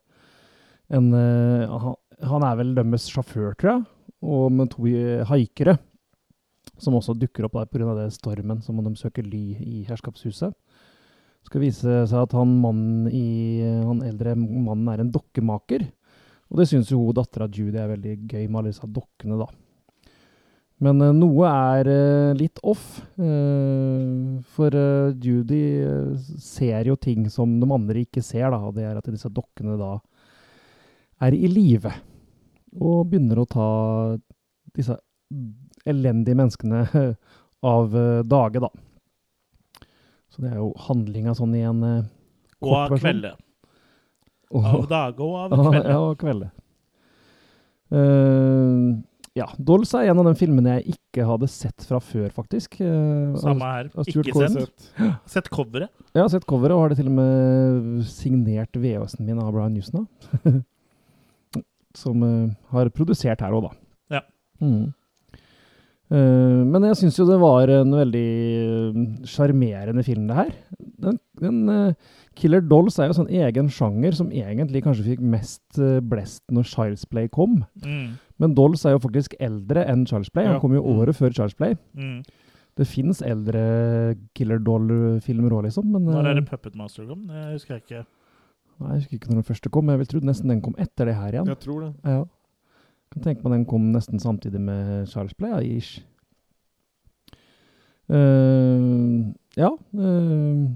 en 0.94 1.10
uh, 1.10 1.94
han, 2.22 2.46
er 2.46 2.56
vel 2.60 2.74
deres 2.76 3.08
sjåfør, 3.10 3.54
tror 3.58 3.72
jeg, 3.72 3.84
og 4.26 4.46
med 4.54 4.70
to 4.72 4.86
eh, 4.88 5.24
haikere, 5.28 5.76
som 6.80 6.96
også 6.96 7.16
dukker 7.18 7.46
opp 7.46 7.58
der 7.58 7.68
pga. 7.70 8.06
stormen, 8.12 8.62
så 8.62 8.72
må 8.72 8.84
de 8.86 8.94
søke 8.96 9.24
ly 9.24 9.44
i 9.60 9.82
herskapshuset. 9.88 10.54
Det 10.54 11.50
skal 11.50 11.62
vise 11.62 11.98
seg 12.10 12.22
at 12.22 12.32
han, 12.34 12.56
i, 13.12 13.62
han 13.86 14.00
eldre 14.02 14.34
mannen 14.38 14.88
er 14.90 15.02
en 15.02 15.12
dokkemaker, 15.14 15.84
og 16.46 16.60
det 16.60 16.68
syns 16.70 16.90
jo 16.92 17.00
hun 17.00 17.16
dattera 17.16 17.48
Judy 17.50 17.78
er 17.80 17.90
veldig 17.90 18.16
gøy 18.30 18.44
med 18.46 18.60
alle 18.60 18.72
disse 18.72 18.86
dokkene, 18.86 19.38
da. 19.40 19.48
Men 20.84 21.00
uh, 21.00 21.12
noe 21.16 21.48
er 21.48 21.88
uh, 21.88 22.36
litt 22.36 22.60
off, 22.66 22.84
uh, 23.16 24.36
for 24.54 24.76
Judy 25.22 25.62
ser 26.42 26.90
jo 26.90 26.98
ting 27.00 27.30
som 27.32 27.56
de 27.60 27.70
andre 27.72 28.04
ikke 28.04 28.22
ser, 28.24 28.50
da, 28.52 28.60
og 28.60 28.76
det 28.76 28.84
er 28.86 29.00
at 29.00 29.08
disse 29.10 29.32
dokkene 29.32 29.78
da 29.80 29.96
er 31.26 31.32
i 31.32 31.48
live 31.48 31.94
og 32.76 33.06
begynner 33.08 33.40
å 33.40 33.48
ta 33.48 33.68
disse 34.76 34.98
elendige 35.88 36.36
menneskene 36.36 36.82
av 37.74 37.96
dage, 38.28 38.60
da. 38.60 38.68
Så 40.28 40.44
det 40.44 40.52
er 40.52 40.60
jo 40.60 40.74
handlinga 40.84 41.32
sånn 41.38 41.56
i 41.56 41.64
en 41.64 41.80
Og 41.80 42.68
kort 42.68 42.82
av 42.82 42.98
versjon. 42.98 43.24
Og- 44.54 44.64
Av 44.64 44.86
dager 44.88 45.22
og 45.26 45.36
av 45.36 45.50
kvelder. 45.50 45.72
kvelde. 45.72 45.90
Ja, 45.90 45.98
og 45.98 46.18
kvelde. 46.22 46.50
Uh, 47.92 49.02
ja, 49.36 49.46
Dolls 49.60 49.92
er 49.94 50.08
en 50.10 50.18
av 50.22 50.24
de 50.30 50.34
filmene 50.38 50.78
jeg 50.78 50.94
ikke 50.96 51.26
hadde 51.28 51.48
sett 51.52 51.84
fra 51.86 51.98
før, 52.00 52.30
faktisk. 52.32 52.78
Eh, 52.80 53.34
Samme 53.36 53.68
her. 53.68 53.90
Ikke 54.08 54.48
sett. 54.48 54.86
Sett 55.28 55.50
coveret. 55.52 55.90
Ja, 56.16 56.24
sett 56.32 56.46
coveret, 56.48 56.72
og 56.72 56.80
har 56.86 56.94
det 56.94 56.96
til 57.02 57.10
og 57.10 57.18
med 57.18 58.06
signert 58.08 58.72
VHS-en 58.80 59.26
min 59.28 59.38
av 59.42 59.52
Brian 59.52 59.74
Newson. 59.76 60.06
da. 60.40 60.54
Som 61.96 62.22
uh, 62.24 62.48
har 62.72 62.88
produsert 62.96 63.44
her 63.44 63.52
òg, 63.56 63.68
da. 63.68 64.18
Ja. 64.18 64.22
Mm. 64.64 64.86
Uh, 66.12 66.62
men 66.72 66.84
jeg 66.88 66.96
syns 67.02 67.16
jo 67.20 67.28
det 67.28 67.36
var 67.42 67.68
en 67.76 67.92
veldig 67.96 68.26
sjarmerende 69.28 70.04
film, 70.06 70.26
det 70.32 70.36
her. 70.40 70.52
Den, 71.02 71.20
den 71.40 71.62
Killer 72.36 72.60
Dolls 72.60 72.98
er 73.00 73.08
jo 73.08 73.16
sånn 73.16 73.30
egen 73.32 73.68
sjanger 73.72 74.12
som 74.14 74.28
egentlig 74.30 74.82
kanskje 74.84 75.06
fikk 75.06 75.20
mest 75.24 75.78
uh, 75.80 76.00
blest 76.04 76.42
når 76.52 76.66
Child's 76.68 77.06
Play 77.08 77.28
kom. 77.32 77.62
Mm. 77.82 78.18
Men 78.38 78.54
Dolls 78.54 78.84
er 78.84 78.92
jo 78.92 79.00
faktisk 79.00 79.34
eldre 79.40 79.86
enn 79.88 80.04
Child's 80.06 80.28
Play. 80.32 80.44
Han 80.44 80.54
Ja. 80.58 80.60
kom 80.60 80.74
jo 80.76 80.82
Mm. 80.82 80.98
året 81.00 81.16
før 81.16 81.30
Child's 81.32 81.56
Play. 81.56 81.74
Mm. 81.96 82.22
Det 82.76 82.86
fins 82.86 83.22
eldre 83.24 84.16
Killer 84.36 84.58
Doll-filmer 84.60 85.50
òg, 85.56 85.64
liksom. 85.64 85.86
Men, 85.90 86.04
Når 86.04 86.26
er 86.26 86.30
eh, 86.30 86.34
det 86.42 86.48
Puppet 86.50 86.74
Master 86.76 87.06
kom? 87.06 87.22
Det 87.26 87.52
husker 87.54 87.74
jeg 87.78 87.82
ikke. 87.86 88.06
Nei, 88.80 88.88
Jeg 88.92 89.00
husker 89.00 89.16
ikke 89.16 89.28
når 89.30 89.40
den 89.40 89.48
første 89.54 89.70
kom, 89.72 89.86
men 89.86 89.94
jeg 89.98 89.98
vil 90.04 90.06
tro 90.20 90.20
nesten 90.26 90.48
den 90.48 90.60
kom 90.60 90.74
etter 90.78 91.06
det 91.06 91.14
her 91.16 91.32
igjen. 91.32 91.46
Jeg 91.48 91.58
tror 91.60 91.80
det. 91.86 91.94
Ja. 92.04 92.24
Kan 93.14 93.22
tenke 93.22 93.42
meg 93.44 93.52
den 93.52 93.64
kom 93.64 93.92
nesten 93.92 94.20
samtidig 94.20 94.60
med 94.60 95.08
Charles 95.08 95.32
Play, 95.32 95.48
ja, 95.50 95.60
ish. 95.78 96.02
Uh, 98.08 99.32
ja. 99.56 99.70
eh, 99.98 100.66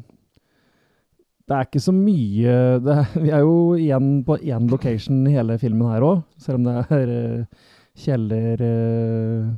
det 1.51 1.57
er 1.57 1.67
ikke 1.67 1.83
så 1.83 1.95
mye 1.95 2.53
det 2.85 2.95
er, 2.95 3.17
Vi 3.25 3.33
er 3.35 3.43
jo 3.43 3.57
igjen 3.75 4.13
på 4.27 4.39
én 4.39 4.71
location 4.71 5.25
i 5.27 5.35
hele 5.35 5.59
filmen 5.59 5.91
her 5.91 6.07
òg, 6.07 6.23
selv 6.39 6.61
om 6.61 6.69
det 6.69 6.77
er 6.95 7.11
uh, 7.11 7.67
kjeller, 7.99 8.63
uh, 8.63 9.51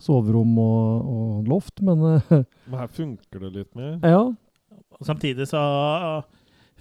soverom 0.00 0.56
og, 0.62 1.12
og 1.12 1.52
loft, 1.52 1.84
men 1.84 2.06
uh, 2.16 2.40
Men 2.70 2.80
her 2.80 2.90
funker 3.02 3.46
det 3.46 3.52
litt 3.60 3.76
mer. 3.76 4.00
ja. 4.00 4.24
Og 4.96 5.04
Samtidig 5.04 5.44
så 5.50 5.60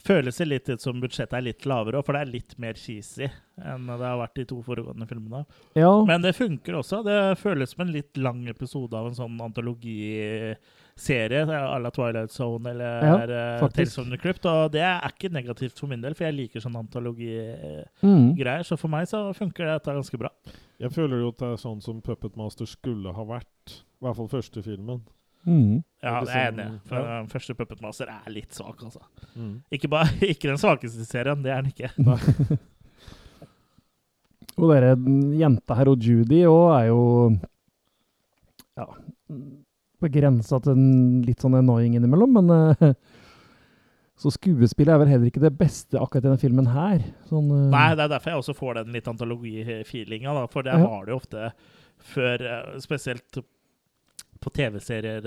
føles 0.06 0.38
det 0.38 0.46
litt 0.48 0.70
ut 0.70 0.82
som 0.84 1.02
budsjettet 1.02 1.36
er 1.36 1.44
litt 1.50 1.66
lavere, 1.68 2.00
for 2.06 2.16
det 2.16 2.22
er 2.24 2.32
litt 2.32 2.56
mer 2.62 2.78
cheesy 2.80 3.28
enn 3.60 3.88
det 3.90 4.00
har 4.06 4.20
vært 4.22 4.38
de 4.40 4.46
to 4.48 4.62
foregående 4.64 5.08
filmene. 5.10 5.44
Ja. 5.76 5.92
Men 6.08 6.24
det 6.24 6.36
funker 6.38 6.78
også. 6.80 7.02
Det 7.04 7.18
føles 7.42 7.74
som 7.74 7.86
en 7.86 7.94
litt 7.96 8.20
lang 8.20 8.46
episode 8.52 8.96
av 8.96 9.10
en 9.10 9.18
sånn 9.18 9.36
antologiserie 11.00 11.44
à 11.44 11.80
la 11.80 11.92
Twilight 11.92 12.32
Zone 12.32 12.70
eller 12.70 13.04
Ja, 13.06 13.24
eh. 13.64 13.70
Tales 13.70 13.96
from 13.96 14.10
the 14.10 14.18
Crypt. 14.18 14.46
Og 14.46 14.72
det 14.72 14.82
er 14.82 15.02
ikke 15.10 15.30
negativt 15.32 15.80
for 15.80 15.88
min 15.88 16.02
del, 16.02 16.14
for 16.16 16.26
jeg 16.26 16.34
liker 16.36 16.60
sånn 16.62 16.76
antologigreier. 16.76 17.86
Mm. 18.02 18.64
Så 18.64 18.78
for 18.78 18.88
meg 18.90 19.08
så 19.08 19.34
funker 19.34 19.66
dette 19.66 19.92
ganske 19.94 20.18
bra. 20.18 20.30
Jeg 20.80 20.92
føler 20.92 21.20
jo 21.22 21.30
at 21.30 21.38
det 21.40 21.48
er 21.54 21.58
sånn 21.58 21.82
som 21.82 22.02
Puppet 22.02 22.36
Master 22.36 22.66
skulle 22.66 23.14
ha 23.14 23.24
vært. 23.24 23.84
I 24.02 24.06
hvert 24.06 24.16
fall 24.16 24.28
første 24.30 24.62
filmen. 24.64 25.02
Mm. 25.46 25.84
Ja, 26.02 26.20
Det 26.22 26.28
det 26.28 26.34
er 26.36 26.40
jeg 26.40 26.54
enig. 26.54 26.66
i. 26.66 26.80
For 26.88 26.96
ja. 26.98 27.20
den 27.20 27.28
første 27.30 27.54
Puppet 27.56 27.82
Master 27.82 28.08
er 28.10 28.32
litt 28.32 28.54
svak, 28.54 28.82
altså. 28.84 29.00
Mm. 29.36 29.62
Ikke, 29.72 29.88
bare, 29.88 30.08
ikke 30.32 30.50
den 30.50 30.58
svakeste 30.58 31.06
serien, 31.06 31.44
det 31.44 31.52
er 31.52 31.62
den 31.62 31.72
ikke. 31.76 31.92
Og 34.56 34.70
dere 34.72 34.96
jenta 35.36 35.76
her 35.76 35.90
og 35.92 36.00
Judy 36.00 36.46
òg 36.48 36.70
er 36.80 36.86
jo 36.88 37.00
ja, 38.80 38.86
på 40.02 40.10
grensa 40.12 40.60
til 40.64 40.74
en 40.76 41.22
litt 41.26 41.42
sånn 41.44 41.56
annoying 41.60 41.96
innimellom, 41.98 42.36
men 42.40 42.52
uh, 42.52 42.94
Så 44.16 44.32
skuespillet 44.32 44.94
er 44.94 45.00
vel 45.02 45.10
heller 45.12 45.28
ikke 45.28 45.44
det 45.44 45.58
beste 45.60 46.00
akkurat 46.00 46.24
i 46.24 46.28
denne 46.30 46.40
filmen 46.40 46.70
her. 46.72 47.02
Sånn, 47.28 47.50
uh, 47.52 47.66
Nei, 47.74 47.90
det 48.00 48.06
er 48.06 48.14
derfor 48.14 48.32
jeg 48.32 48.44
også 48.44 48.56
får 48.56 48.78
den 48.80 48.94
litt 48.96 49.10
antologi-feelinga. 49.12 50.36
For 50.54 50.64
det 50.64 50.72
Ja. 50.78 50.86
var 50.88 51.06
det 51.06 51.12
jo 51.12 51.18
ofte 51.20 51.50
før, 52.00 52.42
eh, 52.46 52.80
spesielt 52.80 53.40
på 54.40 54.52
TV-serier 54.56 55.26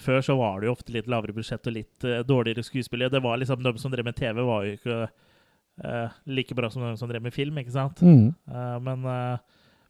før, 0.00 0.20
så 0.20 0.36
var 0.36 0.60
det 0.60 0.66
jo 0.68 0.74
ofte 0.74 0.92
litt 0.92 1.06
lavere 1.08 1.32
budsjett 1.36 1.66
og 1.70 1.76
litt 1.76 2.04
uh, 2.04 2.20
dårligere 2.26 2.64
skuespillere. 2.66 3.12
Det 3.12 3.22
var 3.22 3.38
liksom 3.38 3.62
De 3.62 3.72
som 3.78 3.92
drev 3.92 4.04
med 4.04 4.16
TV, 4.16 4.42
var 4.42 4.64
jo 4.66 4.76
ikke 4.76 4.96
uh, 5.84 6.08
like 6.26 6.54
bra 6.54 6.68
som 6.70 6.82
de 6.82 6.96
som 6.98 7.08
drev 7.08 7.22
med 7.22 7.32
film, 7.32 7.56
ikke 7.62 7.72
sant? 7.72 8.02
Mm. 8.02 8.34
Uh, 8.50 8.78
men 8.82 9.06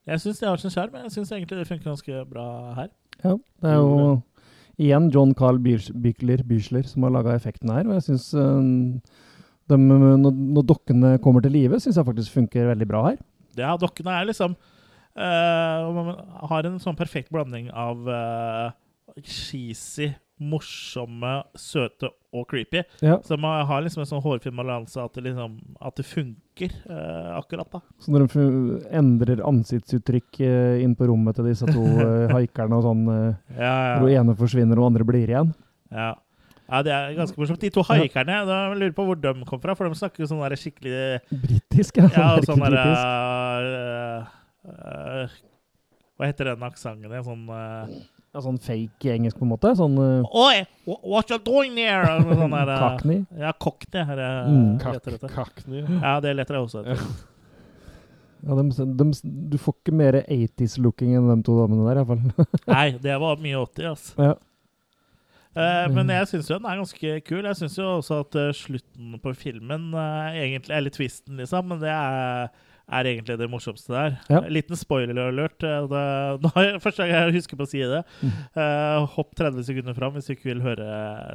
jeg 0.07 0.21
syns 0.21 0.39
det 0.41 0.49
har 0.49 0.61
sin 0.61 0.71
sjarm. 0.71 0.95
Jeg 0.95 1.11
syns 1.15 1.33
egentlig 1.33 1.59
det 1.59 1.69
funker 1.69 1.91
ganske 1.91 2.25
bra 2.29 2.75
her. 2.77 2.91
Ja, 3.23 3.37
det 3.63 3.71
er 3.71 3.79
jo 3.79 4.23
igjen 4.81 5.07
John 5.15 5.35
Carl 5.39 5.61
Bykler, 5.63 6.43
Bysler 6.49 6.89
som 6.89 7.07
har 7.07 7.15
laga 7.15 7.37
effekten 7.39 7.71
her, 7.71 7.87
og 7.87 7.95
jeg 7.99 8.09
syns 8.09 8.33
når, 9.71 10.33
når 10.33 10.67
dokkene 10.67 11.15
kommer 11.25 11.45
til 11.45 11.55
live, 11.55 11.79
syns 11.81 12.01
jeg 12.01 12.09
faktisk 12.09 12.35
funker 12.35 12.73
veldig 12.73 12.89
bra 12.91 13.05
her. 13.11 13.21
Ja, 13.59 13.77
dokkene 13.79 14.17
er 14.19 14.27
liksom 14.27 14.57
uh, 14.59 16.15
Har 16.51 16.67
en 16.67 16.81
sånn 16.83 16.99
perfekt 16.99 17.31
blanding 17.35 17.71
av 17.71 18.09
uh, 18.09 18.75
cheesy, 19.23 20.11
morsomme, 20.45 21.37
søte 21.59 22.11
og 22.35 22.49
creepy. 22.51 22.83
Ja. 23.05 23.21
Så 23.25 23.37
man 23.41 23.63
har 23.69 23.85
liksom 23.85 24.03
en 24.03 24.09
sånn 24.11 24.23
hårfin 24.25 24.57
balanse 24.59 24.99
at, 25.03 25.15
det 25.17 25.29
liksom, 25.29 25.57
at 25.81 25.97
det 25.99 26.07
funker 26.09 26.75
eh, 26.91 27.31
akkurat, 27.39 27.71
da. 27.71 27.81
Så 28.03 28.15
når 28.15 28.27
de 28.27 28.47
endrer 28.95 29.43
ansiktsuttrykk 29.47 30.43
eh, 30.45 30.83
inn 30.85 30.97
på 30.99 31.09
rommet 31.11 31.39
til 31.39 31.49
disse 31.51 31.69
to 31.71 31.85
eh, 31.85 32.33
haikerne 32.37 32.81
og 32.81 32.87
sånn, 32.89 33.07
eh, 33.15 33.57
Ja, 33.59 33.73
ja. 33.73 33.97
hvor 34.01 34.11
den 34.11 34.21
ene 34.21 34.37
forsvinner 34.39 34.83
og 34.83 34.91
andre 34.91 35.07
blir 35.09 35.29
igjen 35.29 35.55
Ja. 35.95 36.13
ja, 36.67 36.83
det 36.87 36.95
er 36.97 37.19
ganske 37.19 37.39
morsomt. 37.41 37.63
De 37.63 37.73
to 37.75 37.87
haikerne, 37.87 38.41
da 38.49 38.61
lurer 38.75 38.97
på 38.97 39.07
hvor 39.07 39.21
de 39.21 39.35
kom 39.47 39.63
fra, 39.63 39.77
for 39.79 39.87
de 39.87 40.01
snakker 40.03 40.25
jo 40.25 40.31
sånn 40.33 40.43
der 40.43 40.59
skikkelig 40.59 40.97
Britisk, 41.31 42.03
ja. 42.03 42.11
Ja, 42.17 42.31
og 42.39 42.49
sånn 42.49 42.63
Merkelig 42.63 42.99
der 42.99 43.71
uh, 43.71 44.35
eh, 44.75 45.39
Hva 46.19 46.31
heter 46.31 46.53
den 46.53 46.67
aksenten? 46.67 47.15
Sånn 47.27 47.47
eh, 47.51 47.95
Ja, 48.35 48.41
sånn 48.43 48.57
fake 48.59 49.13
engelsk, 49.15 49.39
på 49.39 49.47
en 49.47 49.53
måte. 49.53 49.71
Sånn 49.79 49.95
uh, 49.95 50.25
Oi, 50.35 50.65
wha- 50.89 50.99
what 51.07 51.29
you 51.31 51.39
doing 51.39 51.77
there? 51.79 52.17
Sånn 52.27 52.51
der, 52.51 52.73
uh, 52.73 52.81
Cockney? 52.83 53.21
Ja, 53.39 53.53
cockney. 53.63 54.03
Her, 54.09 54.19
er, 54.19 54.49
Mm. 54.51 54.73
leter. 54.83 55.29
Cockney. 55.37 55.85
Ja, 56.03 56.17
det 56.21 56.33
leter 56.37 56.59
jeg 56.59 56.67
også 56.67 56.83
etter. 56.83 57.05
ja, 58.45 58.57
de, 58.59 58.87
de, 58.99 59.07
Du 59.55 59.57
får 59.63 59.77
ikke 59.79 59.95
mer 59.95 60.19
80s-looking 60.27 61.15
enn 61.17 61.31
de 61.31 61.37
to 61.47 61.55
damene 61.63 61.87
der, 61.87 62.03
iallfall. 62.03 62.49
Nei, 62.75 62.89
det 63.07 63.15
var 63.23 63.39
mye 63.41 63.63
80, 63.63 63.87
altså. 63.95 64.19
ja. 64.33 64.35
Uh, 65.55 65.87
men 65.95 66.09
jeg 66.11 66.27
syns 66.33 66.49
jo 66.51 66.57
den 66.59 66.67
er 66.67 66.81
ganske 66.81 67.11
kul. 67.29 67.45
Jeg 67.47 67.55
syns 67.61 67.77
jo 67.79 67.85
også 68.01 68.17
at 68.25 68.35
eh, 68.41 68.49
slutten 68.59 69.13
på 69.23 69.31
filmen 69.39 69.85
eh, 69.95 70.39
egentlig 70.41 70.75
Eller 70.75 70.91
twisten, 70.91 71.37
liksom. 71.39 71.69
Men 71.71 71.79
det 71.79 71.93
er, 71.95 72.49
er 72.85 73.09
egentlig 73.09 73.39
det 73.41 73.49
morsomste 73.49 73.95
der. 73.95 74.17
Ja. 74.29 74.43
Liten 74.53 74.77
spoiler-alert. 74.77 75.65
eh, 75.65 76.81
første 76.85 77.05
gang 77.05 77.13
jeg 77.15 77.39
husker 77.39 77.57
på 77.57 77.65
å 77.65 77.71
si 77.71 77.81
det. 77.81 78.03
Mm. 78.21 78.35
Uh, 78.59 79.07
hopp 79.17 79.33
30 79.39 79.65
sekunder 79.71 79.97
fram 79.97 80.13
hvis 80.17 80.29
du 80.29 80.35
ikke 80.35 80.51
vil 80.51 80.61
høre, 80.65 80.89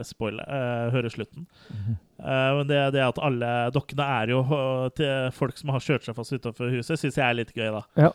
spoiler, 0.06 0.46
uh, 0.46 0.94
høre 0.94 1.12
slutten. 1.14 1.48
Mm. 1.74 1.98
Uh, 2.20 2.52
men 2.60 2.70
det, 2.70 2.80
det 2.94 3.02
at 3.02 3.22
alle 3.24 3.50
dokkene 3.74 4.06
er 4.20 4.34
jo 4.34 4.44
til 4.98 5.30
folk 5.34 5.58
som 5.58 5.72
har 5.74 5.84
kjørt 5.84 6.06
seg 6.06 6.18
fast 6.18 6.36
utenfor 6.36 6.70
huset, 6.74 7.00
syns 7.00 7.18
jeg 7.18 7.26
er 7.26 7.38
litt 7.40 7.54
gøy, 7.56 7.70
da. 7.74 7.84
Ja. 7.98 8.12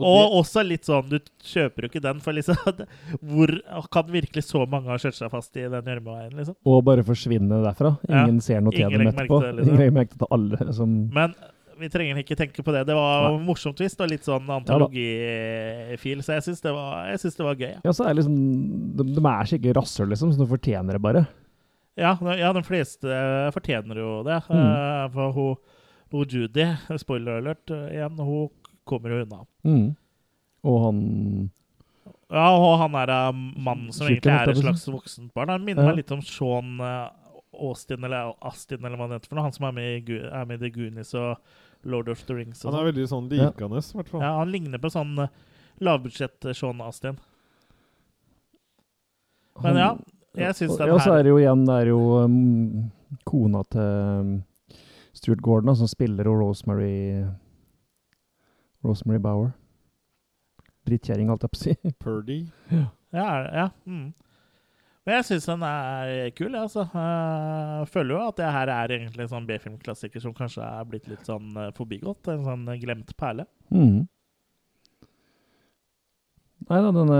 Og, 0.00 0.06
og 0.06 0.38
også 0.40 0.62
litt 0.64 0.86
sånn 0.88 1.10
Du 1.10 1.18
kjøper 1.44 1.84
jo 1.84 1.90
ikke 1.90 2.02
den, 2.02 2.20
for 2.24 2.34
liksom 2.34 2.56
Hvor 3.28 3.52
kan 3.92 4.08
virkelig 4.10 4.46
så 4.46 4.64
mange 4.70 4.90
ha 4.90 4.98
kjørt 5.00 5.18
seg 5.18 5.32
fast 5.32 5.56
i 5.58 5.66
den 5.68 5.90
gjørmeveien, 5.92 6.34
liksom? 6.38 6.56
Og 6.64 6.82
bare 6.86 7.04
forsvinne 7.06 7.60
derfra. 7.66 7.94
Ja. 8.08 8.24
Ingen 8.24 8.40
ser 8.44 8.62
noe 8.64 8.74
til 8.74 8.88
dem 8.88 9.10
etterpå. 9.10 9.40
liksom. 9.44 9.66
Ingen 9.66 9.82
legger 9.82 9.96
merke 9.98 10.20
til 10.20 10.30
alle 10.36 10.76
som 10.76 10.94
Men 11.14 11.34
vi 11.80 11.88
trenger 11.92 12.20
ikke 12.22 12.36
tenke 12.38 12.62
på 12.64 12.72
det. 12.74 12.84
Det 12.88 12.94
var 12.96 13.26
Nei. 13.30 13.44
morsomt 13.48 13.80
visst, 13.82 14.00
og 14.04 14.10
litt 14.12 14.26
sånn 14.26 14.48
antologifil, 14.52 16.22
så 16.24 16.36
jeg 16.38 16.46
syns 16.48 16.62
det, 16.64 16.72
det 16.72 17.46
var 17.46 17.58
gøy. 17.58 17.72
Ja. 17.74 17.80
Ja, 17.84 17.92
så 17.96 18.04
er 18.06 18.12
det 18.14 18.20
liksom 18.22 18.38
De, 18.98 19.06
de 19.16 19.24
er 19.32 19.50
skikkelig 19.50 19.76
rasshøl, 19.80 20.10
liksom, 20.12 20.32
så 20.34 20.42
de 20.42 20.48
fortjener 20.50 20.96
det 20.98 21.02
bare. 21.04 21.24
Ja, 22.00 22.14
ja, 22.38 22.52
de 22.56 22.62
fleste 22.64 23.20
fortjener 23.54 23.98
jo 24.00 24.10
det. 24.24 24.38
Mm. 24.48 24.60
Eh, 24.64 25.06
For 25.14 25.32
hun, 25.36 25.56
hun 26.14 26.28
Judy, 26.30 26.68
spoiler 27.02 27.40
alert 27.40 27.72
eh, 27.74 27.88
igjen, 27.96 28.18
hun 28.20 28.48
kommer 28.88 29.12
jo 29.14 29.24
unna. 29.24 29.42
Mm. 29.66 29.88
Og 30.70 30.78
han 30.86 31.00
Ja, 32.30 32.46
og 32.54 32.76
han 32.84 32.94
er 33.02 33.10
eh, 33.16 33.32
mannen 33.58 33.90
som 33.92 34.06
egentlig 34.08 34.32
er 34.32 34.52
et 34.52 34.60
å 34.60 34.62
slags 34.62 34.86
voksent 34.88 35.32
barn. 35.34 35.50
Han 35.52 35.64
minner 35.66 35.82
Ja. 35.84 35.90
meg 35.92 36.00
litt 36.04 36.14
om 36.14 36.22
Sean 36.22 36.78
Austin, 37.60 38.04
eller 38.06 38.32
Astin, 38.46 38.78
eller 38.84 38.96
hva 38.96 39.08
han 39.08 39.16
heter 39.18 39.28
for 39.28 39.36
noe. 39.36 39.48
Han 39.48 39.52
som 39.56 39.66
er 39.68 39.74
med 39.76 40.08
i, 40.08 40.20
er 40.30 40.46
med 40.48 40.60
i 40.62 40.68
The 40.68 40.70
Goonies 40.76 41.10
og 41.18 41.36
Lord 41.82 42.08
of 42.12 42.22
the 42.26 42.34
Rings. 42.36 42.64
Og 42.64 42.70
Han 42.70 42.74
er 42.74 42.78
sånn. 42.78 42.88
veldig 42.90 43.08
sånn 43.08 43.28
likende, 43.30 43.80
i 43.80 43.98
hvert 43.98 44.12
fall. 44.12 44.22
Ja, 44.24 44.32
han 44.38 44.52
ligner 44.52 44.82
på 44.82 44.90
sånn 44.92 45.14
eh, 45.24 45.32
lavbudsjett 45.80 46.50
eh, 46.50 46.86
Astin. 46.86 47.18
Men 49.60 49.76
ja, 49.76 49.90
jeg 50.38 50.56
syns 50.56 50.76
den 50.78 50.88
Ja, 50.88 50.98
så 51.02 51.16
er 51.18 51.24
det 51.26 51.32
jo 51.34 51.40
igjen 51.40 51.66
Det 51.66 51.74
er 51.82 51.88
jo 51.90 51.98
um, 52.22 52.90
kona 53.28 53.60
til 53.68 53.82
um, 53.82 54.30
Stuart 55.12 55.42
Gordon 55.44 55.76
som 55.76 55.90
spiller 55.90 56.28
og 56.30 56.38
Rosemary 56.40 57.26
Rosemary 58.86 59.20
Bower. 59.20 59.50
Drittkjerring, 60.88 61.28
holdt 61.28 61.44
jeg 61.44 61.52
på 61.52 61.58
å 61.58 61.64
si. 61.66 61.94
Purdy. 62.00 62.40
Ja, 63.10 63.26
ja. 63.50 63.64
Mm. 63.90 64.12
Men 65.08 65.16
jeg 65.16 65.26
syns 65.30 65.48
den 65.48 65.62
er 65.64 66.30
kul, 66.36 66.52
jeg, 66.52 66.60
altså. 66.60 66.84
Jeg 66.92 67.88
føler 67.94 68.14
jo 68.14 68.20
at 68.28 68.36
det 68.38 68.52
her 68.52 68.72
er 68.74 68.94
egentlig 68.98 69.24
en 69.24 69.32
sånn 69.32 69.46
B-filmklassiker 69.48 70.22
som 70.22 70.34
kanskje 70.36 70.64
er 70.66 70.88
blitt 70.88 71.08
litt 71.08 71.24
sånn 71.28 71.54
eh, 71.56 71.70
forbigått. 71.76 72.28
En 72.28 72.44
sånn 72.44 72.66
glemt 72.82 73.14
perle. 73.20 73.48
Mm. 73.72 74.04
Nei 76.70 76.80
da, 76.84 76.92
den, 76.94 77.10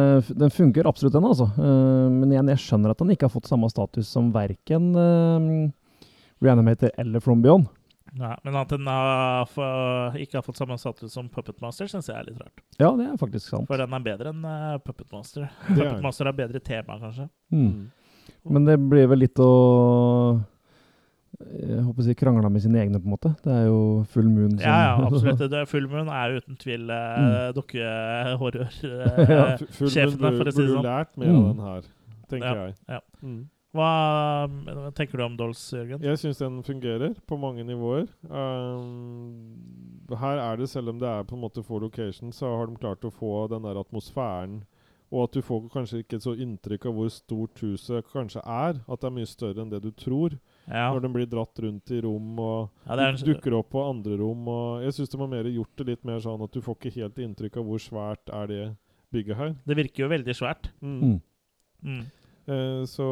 den 0.44 0.52
funker 0.52 0.86
absolutt, 0.86 1.16
den, 1.16 1.26
altså. 1.32 1.48
Eh, 1.56 2.06
men 2.12 2.36
igjen, 2.36 2.52
jeg 2.52 2.64
skjønner 2.66 2.92
at 2.92 3.00
den 3.00 3.14
ikke 3.16 3.30
har 3.30 3.34
fått 3.38 3.48
samme 3.48 3.72
status 3.72 4.12
som 4.12 4.28
verken 4.34 4.92
Reanimator 6.44 6.92
eller 7.00 7.24
From 7.24 7.40
Beyond. 7.44 7.72
Nei, 8.18 8.32
men 8.42 8.56
at 8.58 8.72
den 8.74 8.88
har, 8.90 9.46
ikke 10.18 10.40
har 10.40 10.42
fått 10.42 10.58
samme 10.58 10.74
status 10.80 11.12
som 11.14 11.28
Puppet 11.30 11.60
Master, 11.62 11.86
syns 11.86 12.08
jeg 12.10 12.16
er 12.18 12.26
litt 12.26 12.40
rart. 12.42 12.62
Ja, 12.80 12.88
det 12.98 13.06
er 13.06 13.16
faktisk 13.20 13.46
sant. 13.52 13.68
For 13.70 13.78
den 13.78 13.92
er 13.94 14.02
bedre 14.02 14.32
enn 14.34 14.42
uh, 14.42 14.78
Puppet 14.82 15.06
Master. 15.14 15.46
Det 15.68 15.76
er 15.76 15.76
Puppet 15.76 15.98
er. 15.98 16.02
Master 16.08 16.26
har 16.30 16.34
bedre 16.40 16.58
tema, 16.66 16.96
kanskje. 17.02 17.28
Mm. 17.54 17.90
Men 18.50 18.66
det 18.66 18.78
blir 18.90 19.06
vel 19.12 19.22
litt 19.22 19.38
å 19.42 19.50
jeg 21.40 21.80
håper 21.86 22.02
å 22.02 22.04
si 22.04 22.14
krangla 22.18 22.50
med 22.52 22.60
sine 22.60 22.82
egne, 22.82 22.98
på 23.00 23.06
en 23.08 23.14
måte. 23.14 23.30
Det 23.44 23.52
er 23.54 23.62
jo 23.70 23.78
full 24.12 24.26
moon 24.28 24.58
som 24.58 24.66
Ja, 24.66 24.74
ja, 24.90 25.06
absolutt. 25.06 25.40
Det, 25.54 25.62
Full 25.70 25.86
Moon 25.88 26.10
er 26.12 26.34
uten 26.36 26.58
tvil 26.60 26.90
uh, 26.90 26.98
Mm. 27.20 27.54
dokkehorror-sjefene, 27.56 29.24
Ja, 29.38 29.46
for 29.72 29.86
å 29.88 29.92
si 29.94 30.00
det 30.04 30.18
burde 30.20 30.52
du 30.56 30.74
lært 30.84 31.16
mer 31.16 31.30
av 31.30 31.38
Mm. 31.38 31.46
den 31.48 31.64
her, 31.64 31.88
tenker 32.28 32.46
ja, 32.50 32.66
jeg. 32.66 32.74
Ja. 32.92 33.00
Mm. 33.22 33.40
Hva 33.70 34.48
hva 34.50 34.90
tenker 34.98 35.20
du 35.20 35.24
om 35.24 35.36
Dolls, 35.38 35.60
Jørgen? 35.72 36.02
Jeg 36.02 36.18
syns 36.18 36.40
den 36.42 36.56
fungerer 36.66 37.12
på 37.30 37.36
mange 37.38 37.62
nivåer. 37.62 38.08
Um, 38.26 40.16
her 40.18 40.40
er 40.42 40.56
det, 40.58 40.66
selv 40.72 40.90
om 40.90 40.98
det 40.98 41.06
er 41.08 41.22
på 41.28 41.36
en 41.38 41.44
måte 41.44 41.62
for 41.62 41.78
location, 41.84 42.32
så 42.34 42.50
har 42.58 42.66
de 42.66 42.80
klart 42.82 43.06
å 43.06 43.12
få 43.14 43.46
den 43.52 43.62
der 43.68 43.78
atmosfæren. 43.78 44.64
Og 45.10 45.24
at 45.26 45.32
du 45.34 45.42
får 45.42 45.64
kanskje 45.74 46.04
ikke 46.04 46.20
så 46.22 46.36
inntrykk 46.38 46.84
av 46.86 46.94
hvor 46.94 47.08
stort 47.10 47.58
huset 47.64 48.06
kanskje 48.12 48.42
er. 48.46 48.78
At 48.86 49.00
det 49.02 49.08
er 49.08 49.14
mye 49.16 49.26
større 49.30 49.62
enn 49.64 49.70
det 49.72 49.80
du 49.82 49.90
tror. 49.90 50.36
Ja. 50.70 50.88
Når 50.94 51.02
den 51.02 51.14
blir 51.16 51.26
dratt 51.30 51.58
rundt 51.62 51.90
i 51.90 51.98
rom 52.04 52.38
og 52.38 52.68
Ja, 52.86 52.94
en- 53.08 53.16
dukker 53.26 53.56
opp 53.58 53.70
på 53.74 53.82
andre 53.88 54.18
rom. 54.20 54.46
Og 54.48 54.82
jeg 54.84 54.94
syns 54.94 55.10
de 55.10 55.18
har 55.18 55.26
mer 55.26 55.50
gjort 55.50 55.74
det 55.76 55.86
litt 55.88 56.04
mer 56.04 56.18
sånn 56.22 56.42
at 56.46 56.52
du 56.54 56.60
får 56.62 56.76
ikke 56.78 56.94
helt 57.00 57.18
inntrykk 57.18 57.56
av 57.58 57.64
hvor 57.66 57.82
svært 57.82 58.30
er 58.32 58.46
det 58.46 58.76
bygget 59.12 59.36
her. 59.36 59.56
Det 59.66 59.76
virker 59.76 60.04
jo 60.04 60.08
veldig 60.14 60.34
svært. 60.38 60.70
Mm. 60.80 61.20
Mm. 61.82 62.04
Eh, 62.50 62.84
så 62.90 63.06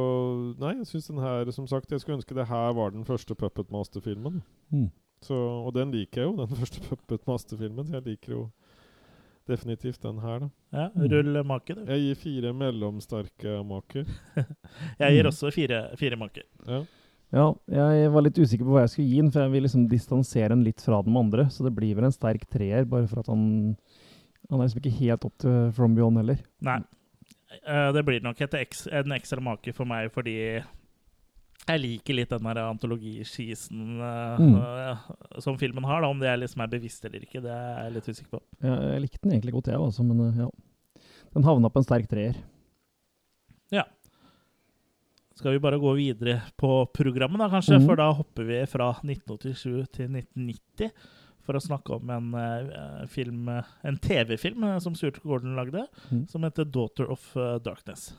nei, 0.59 0.74
jeg 0.80 0.89
syns 0.91 1.11
den 1.12 1.20
her 1.22 1.51
Som 1.55 1.68
sagt, 1.70 1.93
jeg 1.93 2.03
skulle 2.03 2.16
ønske 2.18 2.34
det 2.34 2.49
her 2.49 2.72
var 2.74 2.91
den 2.95 3.07
første 3.07 3.36
Puppet 3.39 3.70
Master-filmen. 3.70 4.41
Mm. 4.74 4.89
Og 5.34 5.72
den 5.74 5.93
liker 5.95 6.22
jeg 6.22 6.30
jo, 6.30 6.36
den 6.41 6.57
første 6.62 6.82
Puppet 6.89 7.26
Master-filmen. 7.28 7.86
Så 7.86 7.99
jeg 7.99 8.07
liker 8.12 8.34
jo 8.34 8.43
definitivt 9.49 10.03
den 10.05 10.18
her, 10.20 10.45
da. 10.45 10.49
Ja, 10.76 11.09
rull 11.09 11.43
make, 11.49 11.72
du. 11.74 11.84
Jeg 11.89 12.05
gir 12.05 12.18
fire 12.20 12.53
mellomsterke 12.53 13.59
maker. 13.64 14.05
Jeg 15.01 15.14
gir 15.14 15.28
også 15.30 15.53
fire, 15.55 15.78
fire 15.97 16.18
maker. 16.20 16.45
Ja. 16.68 16.82
Ja, 17.28 17.45
jeg 17.68 18.09
var 18.12 18.24
litt 18.24 18.39
usikker 18.41 18.64
på 18.64 18.72
hva 18.72 18.82
jeg 18.86 18.93
skulle 18.95 19.09
gi 19.11 19.18
den, 19.20 19.26
for 19.34 19.43
jeg 19.45 19.53
vil 19.53 19.64
liksom 19.66 19.82
distansere 19.91 20.49
den 20.55 20.62
litt 20.64 20.80
fra 20.80 21.03
de 21.05 21.12
andre. 21.20 21.45
Så 21.53 21.66
det 21.66 21.74
blir 21.76 21.93
vel 21.99 22.07
en 22.09 22.14
sterk 22.14 22.47
treer, 22.49 22.86
bare 22.89 23.09
for 23.11 23.20
at 23.20 23.28
han 23.28 23.43
Han 24.49 24.62
er 24.62 24.64
liksom 24.64 24.80
ikke 24.80 25.01
helt 25.03 25.24
opp 25.28 25.34
til 25.43 25.57
From 25.76 25.93
Beyond 25.93 26.22
heller. 26.22 26.39
Nei. 26.64 26.78
Eh, 27.49 27.93
det 27.93 28.03
blir 28.05 28.25
nok 28.25 28.41
et 28.45 28.57
eks, 28.61 28.87
en 28.93 29.15
ekstra 29.17 29.41
make 29.45 29.73
for 29.77 29.89
meg 29.89 30.11
fordi 30.13 30.37
jeg 31.69 31.81
liker 31.83 32.17
litt 32.17 32.31
den 32.33 32.47
antologiskisen 32.63 33.99
uh, 34.01 34.39
Mm. 34.41 34.55
uh, 34.57 35.41
som 35.43 35.59
filmen 35.61 35.85
har. 35.85 36.01
da 36.01 36.09
Om 36.09 36.21
det 36.21 36.29
er, 36.31 36.39
liksom 36.41 36.63
er 36.65 36.71
bevisst 36.73 37.05
eller 37.05 37.25
ikke, 37.25 37.43
det 37.45 37.53
er 37.53 37.83
jeg 37.85 37.93
litt 37.93 38.09
usikker 38.09 38.31
på. 38.39 38.41
Ja, 38.63 38.77
jeg 38.95 39.03
likte 39.05 39.21
den 39.25 39.35
egentlig 39.37 39.53
godt, 39.53 39.69
jeg, 39.69 39.81
altså, 39.81 40.05
men 40.07 40.33
ja. 40.39 40.49
Den 41.35 41.45
havna 41.45 41.69
på 41.69 41.83
en 41.83 41.85
sterk 41.85 42.09
treer. 42.09 42.39
Ja. 43.75 43.85
Skal 45.37 45.53
vi 45.55 45.61
bare 45.63 45.79
gå 45.79 45.93
videre 45.99 46.41
på 46.57 46.87
programmet, 46.95 47.39
da, 47.43 47.51
kanskje? 47.53 47.83
Mm. 47.83 47.85
For 47.91 48.01
da 48.01 48.09
hopper 48.17 48.49
vi 48.49 48.63
fra 48.71 48.89
1987 49.05 49.93
til 49.93 50.09
1990 50.09 50.89
for 51.49 51.57
å 51.57 51.65
snakke 51.65 51.97
om 51.97 52.11
en 52.13 52.35
eh, 52.37 53.07
film, 53.09 53.49
en 53.89 53.97
TV-film 54.05 54.65
eh, 54.69 54.79
som 54.85 54.95
Stuart 54.99 55.23
Gordon 55.25 55.57
lagde, 55.57 55.87
Mhm. 56.13 56.27
som 56.29 56.43
heter 56.45 56.65
'Daughter 56.69 57.09
of 57.11 57.25
eh, 57.37 57.59
Darkness'. 57.65 58.13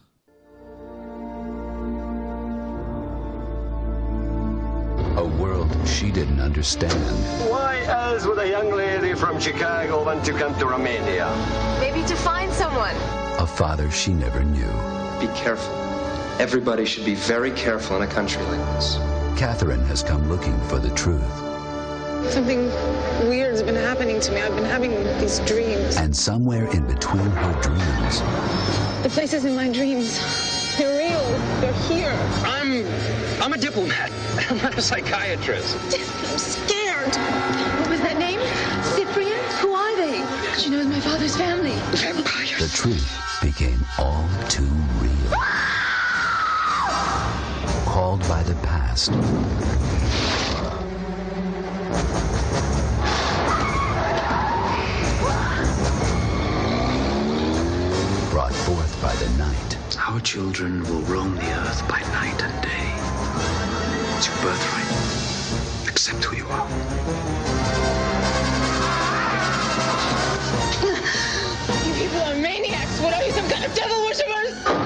A 5.17 5.25
world 5.41 5.69
she 5.87 6.11
didn't 6.11 6.39
understand. 6.39 6.93
Why 7.49 7.81
else 7.87 8.25
would 8.25 8.39
a 8.39 8.47
young 8.47 8.71
lady 8.71 9.13
from 9.15 9.39
Chicago 9.39 10.03
want 10.05 10.23
to 10.25 10.31
come 10.33 10.57
to 10.59 10.65
Romania? 10.65 11.27
Maybe 11.79 12.01
to 12.07 12.15
find 12.15 12.51
someone. 12.53 12.95
A 13.37 13.45
father 13.47 13.91
she 13.91 14.13
never 14.13 14.43
knew. 14.43 14.71
Be 15.19 15.27
careful. 15.35 15.73
Everybody 16.39 16.85
should 16.85 17.05
be 17.05 17.15
very 17.15 17.51
careful 17.51 17.97
in 17.97 18.03
a 18.03 18.07
country 18.07 18.41
like 18.43 18.63
this. 18.75 18.97
Catherine 19.37 19.83
has 19.85 20.01
come 20.03 20.29
looking 20.29 20.57
for 20.69 20.79
the 20.79 20.89
truth. 20.95 21.48
Something 22.29 22.69
weird's 23.27 23.63
been 23.63 23.75
happening 23.75 24.19
to 24.21 24.31
me. 24.31 24.41
I've 24.41 24.55
been 24.55 24.63
having 24.65 24.91
these 25.19 25.39
dreams. 25.39 25.97
And 25.97 26.15
somewhere 26.15 26.67
in 26.69 26.85
between 26.85 27.25
her 27.31 27.61
dreams, 27.61 28.19
The 29.03 29.09
places 29.09 29.45
in 29.45 29.55
my 29.55 29.71
dreams, 29.71 30.19
they're 30.77 30.97
real. 30.97 31.21
They're 31.59 31.73
here. 31.89 32.13
I'm 32.45 32.85
I'm 33.41 33.53
a 33.53 33.57
diplomat. 33.57 34.11
I'm 34.49 34.57
not 34.57 34.77
a 34.77 34.81
psychiatrist. 34.81 35.75
I'm 35.75 36.37
scared. 36.37 37.15
What 37.79 37.89
was 37.89 37.99
that 38.01 38.17
name? 38.19 38.39
Cyprian? 38.83 39.39
Who 39.61 39.73
are 39.73 39.95
they? 39.97 40.23
She 40.59 40.69
knows 40.69 40.85
my 40.85 40.99
father's 40.99 41.35
family. 41.35 41.73
Vampires. 41.97 42.59
the 42.59 42.77
truth 42.77 43.39
became 43.41 43.79
all 43.97 44.29
too 44.47 44.69
real. 45.01 45.31
Called 47.85 48.21
by 48.27 48.43
the 48.43 48.55
past. 48.61 49.11
Brought 58.31 58.53
forth 58.53 59.01
by 59.01 59.15
the 59.15 59.29
night. 59.37 59.77
Our 60.07 60.19
children 60.21 60.83
will 60.83 61.01
roam 61.01 61.35
the 61.35 61.51
earth 61.61 61.87
by 61.89 62.01
night 62.01 62.43
and 62.43 62.63
day. 62.63 62.93
It's 64.17 64.27
your 64.27 64.37
birthright. 64.43 65.89
Accept 65.89 66.23
who 66.25 66.37
you 66.37 66.47
are. 66.49 66.69
You 71.85 71.93
people 71.95 72.21
are 72.21 72.35
maniacs. 72.35 73.01
What 73.01 73.13
are 73.15 73.23
you, 73.23 73.31
some 73.31 73.49
kind 73.49 73.65
of 73.65 73.73
devil 73.75 73.97
worshippers? 74.05 74.78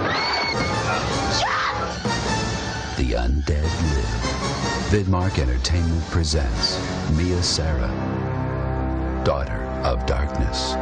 Vidmark 4.94 5.40
Entertainment 5.40 6.04
presents 6.12 6.78
Mia 7.18 7.42
Sarah, 7.42 7.90
Daughter 9.26 9.58
of 9.82 10.06
Darkness. 10.06 10.76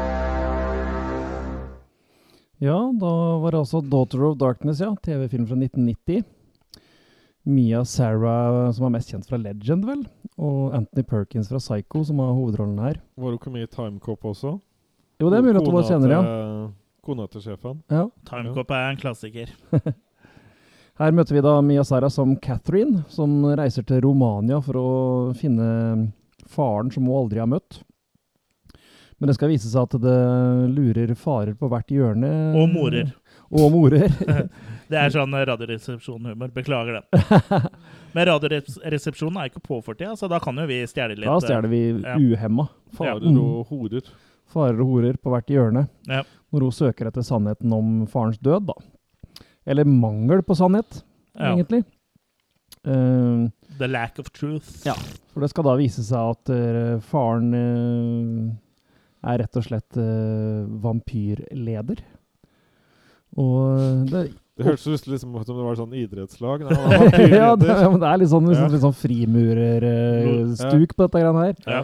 Ja, 2.58 2.92
da 3.00 3.12
var 3.40 3.52
det 3.52 3.58
altså 3.58 3.80
'Daughter 3.82 4.26
of 4.28 4.36
Darkness', 4.38 4.84
ja. 4.84 4.96
TV-film 5.04 5.48
fra 5.48 5.56
1990. 5.56 6.24
Mia 7.46 7.86
Sarah, 7.86 8.74
som 8.74 8.86
er 8.86 8.90
mest 8.90 9.16
kjent 9.16 9.30
fra 9.30 9.38
Legend, 9.38 9.86
vel. 9.86 10.04
Og 10.38 10.76
Anthony 10.76 11.08
Perkins 11.08 11.48
fra 11.48 11.64
Psycho, 11.64 12.04
som 12.04 12.20
har 12.20 12.36
hovedrollen 12.36 12.80
her. 12.80 13.00
Var 13.16 13.32
hun 13.32 13.40
ikke 13.40 13.50
med 13.50 13.64
i 13.64 13.72
Timecop 13.72 14.26
også? 14.26 14.58
Jo, 15.22 15.30
det 15.30 15.38
er 15.38 15.42
mulig 15.42 15.62
at 15.62 15.68
hun 15.68 15.76
var 15.80 15.88
senere, 15.88 16.20
ja. 16.20 16.68
Kona 17.02 17.28
til 17.28 17.42
sjefen. 17.42 17.84
Ja. 17.90 18.10
Timecop 18.28 18.72
er 18.72 18.90
en 18.90 18.98
klassiker. 18.98 19.48
Her 21.02 21.16
møter 21.18 21.34
vi 21.34 21.42
da 21.42 21.56
Mia 21.66 21.82
Sara 21.88 22.12
som 22.14 22.36
Catherine, 22.38 23.02
som 23.10 23.40
reiser 23.58 23.86
til 23.90 24.04
Romania 24.06 24.60
for 24.62 24.78
å 24.78 24.90
finne 25.38 26.12
faren 26.52 26.92
som 26.94 27.08
hun 27.10 27.24
aldri 27.24 27.42
har 27.42 27.50
møtt. 27.50 27.80
Men 29.18 29.30
det 29.30 29.36
skal 29.38 29.50
vise 29.50 29.70
seg 29.70 29.88
at 29.88 29.98
det 30.02 30.20
lurer 30.76 31.14
farer 31.18 31.56
på 31.58 31.70
hvert 31.72 31.90
hjørne. 31.94 32.30
Og 32.58 32.70
morer. 32.70 33.10
Og 33.50 33.74
morer. 33.74 34.14
Det 34.92 34.98
er 35.00 35.12
sånn 35.14 35.32
Radioresepsjon-humor. 35.32 36.50
Beklager 36.52 36.98
den. 36.98 37.68
Men 38.16 38.26
Radioresepsjonen 38.28 39.38
er 39.40 39.52
ikke 39.52 39.62
på 39.64 39.78
for 39.86 39.96
tida, 39.96 40.18
så 40.20 40.28
da 40.28 40.42
kan 40.44 40.58
jo 40.60 40.66
vi 40.68 40.82
stjele 40.90 41.16
litt. 41.16 41.30
Da 41.30 41.38
stjeler 41.40 41.72
vi 41.72 41.84
ja. 42.02 42.18
uhemma. 42.18 42.66
Farer 42.98 43.24
og 43.30 43.72
horer. 43.72 44.10
Farer 44.52 44.82
og 44.84 44.90
horer 44.96 45.22
på 45.22 45.32
hvert 45.32 45.54
hjørne. 45.54 45.86
Ja. 46.12 46.26
Når 46.52 46.66
hun 46.68 46.76
søker 46.76 47.08
etter 47.08 47.24
sannheten 47.24 47.72
om 47.78 48.02
farens 48.12 48.42
død, 48.44 48.74
da. 48.74 48.76
Eller 49.68 49.86
mangel 49.86 50.42
på 50.44 50.56
sannhet, 50.58 51.04
Ja. 51.38 51.54
egentlig. 51.56 51.84
Uh, 52.88 53.48
The 53.78 53.88
lack 53.88 54.18
of 54.20 54.32
truth. 54.34 54.82
Ja, 54.86 54.96
for 55.34 55.42
det 55.44 55.50
skal 55.52 55.64
da 55.68 55.76
vise 55.78 56.02
seg 56.04 56.32
at 56.34 56.50
uh, 56.50 57.00
faren 57.12 57.54
uh, 57.54 59.30
er 59.32 59.38
rett 59.44 59.56
og 59.60 59.64
slett 59.68 59.98
vampyrleder. 60.82 62.02
Og 63.38 64.08
det 64.10 64.32
Det 64.58 64.66
hørtes 64.68 64.88
ut 64.92 65.06
liksom 65.08 65.34
som 65.46 65.56
det 65.58 65.64
var 65.66 65.78
sånn 65.80 65.94
idrettslag. 65.96 66.66
Nei, 66.68 67.30
ja, 67.40 67.54
det, 67.56 67.70
ja, 67.70 67.88
men 67.90 68.00
det 68.02 68.10
er 68.10 68.18
litt 68.20 68.30
sånn, 68.34 68.50
liksom, 68.50 68.66
Ja. 68.68 68.72
litt 68.74 68.84
sånn 68.84 68.98
frimurersstuk 68.98 70.96
på 70.98 71.06
dette 71.08 71.22
greiene 71.22 71.46
her. 71.46 71.56
Ja. 71.66 71.84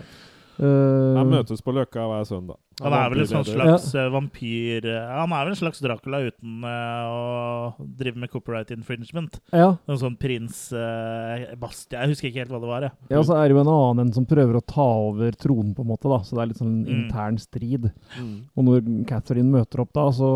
Eh, 0.57 1.17
Han 1.17 1.29
møtes 1.29 1.61
på 1.61 1.73
Løkka 1.75 2.05
hver 2.09 2.25
søndag. 2.25 2.57
Han 2.81 2.93
er 2.93 3.09
vel 3.09 3.23
en 3.23 3.29
sånn 3.29 3.45
slags 3.47 3.87
ja. 3.97 4.03
vampyr 4.13 4.85
eh, 4.85 5.05
Han 5.17 5.31
er 5.33 5.47
vel 5.47 5.53
en 5.55 5.57
slags 5.57 5.79
Dracula 5.81 6.19
uten 6.27 6.61
uh, 6.61 7.07
å 7.09 7.87
drive 7.97 8.21
med 8.21 8.29
copyright 8.29 8.69
infringement. 8.75 9.39
Ja. 9.49 9.71
En 9.89 9.97
sånn 10.01 10.17
prins 10.21 10.59
uh, 10.77 11.47
Bastia 11.57 12.03
Jeg 12.03 12.13
husker 12.13 12.29
ikke 12.29 12.43
helt 12.43 12.53
hva 12.53 12.61
det 12.61 12.69
var. 12.69 12.85
jeg. 12.85 12.95
Ja, 13.09 13.21
og 13.21 13.25
så 13.29 13.37
er 13.39 13.47
det 13.49 13.57
jo 13.57 13.63
en 13.63 13.71
annen 13.73 14.03
en 14.05 14.13
som 14.13 14.27
prøver 14.29 14.59
å 14.59 14.65
ta 14.65 14.85
over 15.07 15.33
tronen, 15.37 15.73
på 15.77 15.85
en 15.85 15.89
måte, 15.93 16.09
da. 16.11 16.21
Så 16.25 16.37
det 16.37 16.43
er 16.43 16.51
litt 16.53 16.61
sånn 16.61 16.75
Mm. 16.77 16.91
intern 16.93 17.37
strid. 17.41 17.89
Mm. 18.19 18.35
Og 18.55 18.65
når 18.67 18.85
Catherine 19.09 19.49
møter 19.49 19.81
opp 19.81 19.93
da, 19.97 20.05
så 20.13 20.29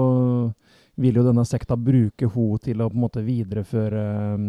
vil 1.01 1.17
jo 1.22 1.24
denne 1.26 1.45
sekta 1.47 1.78
bruke 1.78 2.28
henne 2.30 2.59
til 2.65 2.82
å 2.82 2.89
på 2.89 2.97
en 2.97 3.03
måte 3.05 3.22
videreføre 3.26 4.01
um, 4.36 4.47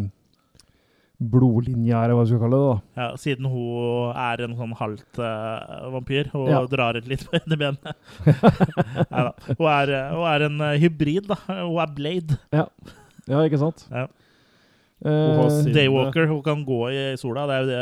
blodlinja, 1.31 2.01
eller 2.03 2.17
hva 2.17 2.23
du 2.25 2.31
skal 2.31 2.41
kalle 2.43 2.59
det. 2.59 2.71
da. 2.71 3.01
Ja, 3.01 3.07
siden 3.21 3.47
hun 3.51 4.11
er 4.23 4.43
en 4.45 4.55
sånn 4.59 4.73
halvt 4.79 5.19
uh, 5.21 5.91
vampyr 5.95 6.29
og 6.35 6.49
Ja. 6.51 6.59
drar 6.71 6.99
ut 6.99 7.07
litt 7.07 7.23
på 7.29 7.37
ene 7.39 7.59
benet. 7.59 7.93
Neida. 9.13 9.31
Hun, 9.53 9.69
er, 9.69 9.93
eh, 9.99 10.11
hun 10.17 10.27
er 10.33 10.47
en 10.49 10.59
eh, 10.69 10.75
hybrid, 10.83 11.29
da. 11.31 11.39
Hun 11.47 11.79
er 11.85 11.95
Blade. 11.95 12.37
Ja, 12.53 12.67
ja 13.29 13.45
ikke 13.47 13.61
sant? 13.61 13.87
Ja. 13.91 14.07
Eh, 15.05 15.73
Daywalker. 15.73 16.27
Hun 16.31 16.43
kan 16.45 16.63
gå 16.65 16.85
i 16.93 17.01
sola. 17.19 17.47
Det 17.49 17.55
er 17.57 17.65
jo 17.65 17.71
det 17.73 17.81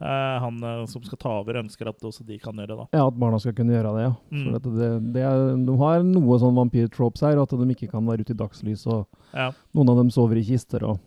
uh, 0.00 0.38
han 0.44 0.62
eh, 0.62 0.84
som 0.86 1.02
skal 1.04 1.18
ta 1.20 1.32
over, 1.40 1.58
ønsker 1.60 1.88
at 1.90 2.04
også 2.06 2.24
de 2.26 2.38
kan 2.38 2.56
gjøre. 2.56 2.76
da. 2.78 2.86
Ja, 2.94 3.06
at 3.10 3.18
barna 3.18 3.40
skal 3.42 3.56
kunne 3.58 3.74
gjøre 3.74 3.92
det, 3.96 4.04
ja. 4.06 4.12
Mm. 4.30 4.44
For 4.46 4.58
at 4.60 4.68
det, 4.78 4.90
det 5.16 5.24
er, 5.26 5.44
de 5.66 5.76
har 5.82 6.04
noe 6.06 6.38
sånn 6.40 6.56
vampyrtropes 6.58 7.24
her, 7.26 7.38
og 7.40 7.48
at 7.48 7.56
de 7.58 7.74
ikke 7.74 7.90
kan 7.92 8.06
være 8.08 8.24
ute 8.26 8.36
i 8.36 8.38
dagslys, 8.38 8.86
og 8.86 9.06
Ja. 9.34 9.50
noen 9.76 9.90
av 9.92 9.98
dem 10.04 10.10
sover 10.14 10.38
i 10.40 10.44
kister. 10.46 10.84
og... 10.92 10.98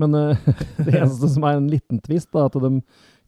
Men 0.00 0.14
uh, 0.16 0.46
det 0.84 0.94
eneste 0.98 1.28
som 1.34 1.44
er 1.48 1.58
en 1.58 1.68
liten 1.70 2.00
twist, 2.04 2.30
da, 2.34 2.46
at 2.48 2.56
de, 2.60 2.80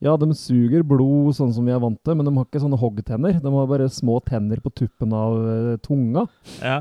ja, 0.05 0.13
de 0.21 0.29
suger 0.37 0.83
blod 0.85 1.33
sånn 1.39 1.55
som 1.57 1.65
vi 1.69 1.73
er 1.73 1.81
vant 1.81 1.97
til, 2.05 2.17
men 2.19 2.27
de 2.29 2.33
har 2.37 2.45
ikke 2.49 2.61
sånne 2.65 2.79
hoggtenner. 2.81 3.39
De 3.41 3.53
har 3.55 3.71
bare 3.71 3.87
små 3.93 4.19
tenner 4.27 4.61
på 4.65 4.73
tuppen 4.77 5.15
av 5.17 5.39
uh, 5.41 5.73
tunga. 5.85 6.27
Ja. 6.61 6.81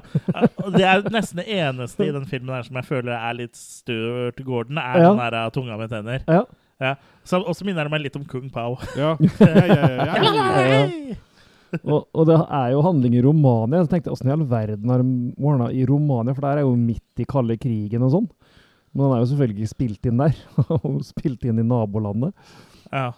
Det 0.75 0.83
er 0.83 1.05
nesten 1.13 1.39
det 1.43 1.47
eneste 1.61 2.09
i 2.09 2.13
den 2.15 2.25
filmen 2.29 2.55
her 2.57 2.65
som 2.67 2.79
jeg 2.81 2.89
føler 2.89 3.15
er 3.15 3.37
litt 3.39 3.55
Stuart 3.59 4.41
Gordon, 4.43 4.81
er 4.81 4.99
Ja. 5.03 5.11
den 5.13 5.21
der 5.23 5.39
eh, 5.43 5.49
tunga 5.55 5.77
med 5.79 5.93
tenner. 5.93 6.25
Ja. 6.27 6.43
Ja. 6.83 6.95
Så, 7.23 7.39
og 7.39 7.55
så 7.55 7.63
minner 7.63 7.87
det 7.87 7.93
meg 7.93 8.01
litt 8.03 8.17
om 8.19 8.25
Kung 8.27 8.49
Pao. 8.51 8.75
Ja. 8.99 9.13
Ja, 9.21 9.47
ja, 9.47 9.77
ja, 9.79 10.09
ja. 10.09 10.73
Ja. 10.75 11.15
Og, 11.83 12.05
og 12.15 12.27
det 12.29 12.35
er 12.39 12.69
jo 12.71 12.81
handling 12.85 13.15
i 13.17 13.21
Romania. 13.25 13.81
Så 13.83 13.91
tenkte 13.91 14.07
jeg, 14.11 14.15
Åssen 14.15 14.29
i 14.29 14.33
all 14.35 14.43
verden 14.47 14.91
har 14.91 15.01
de 15.01 15.15
ordna 15.43 15.69
i 15.75 15.81
Romania? 15.87 16.35
For 16.35 16.45
der 16.45 16.61
er 16.61 16.67
jo 16.67 16.75
midt 16.79 17.19
i 17.23 17.25
kalde 17.27 17.57
krigen 17.59 18.05
og 18.05 18.13
sånn. 18.13 18.27
Men 18.95 19.05
han 19.09 19.13
er 19.17 19.21
jo 19.25 19.29
selvfølgelig 19.33 19.67
spilt 19.73 20.07
inn 20.09 20.21
der. 20.23 20.37
Og 20.79 21.01
spilt 21.03 21.43
inn 21.45 21.59
i 21.59 21.67
nabolandet. 21.67 22.31
Ja. 22.91 23.09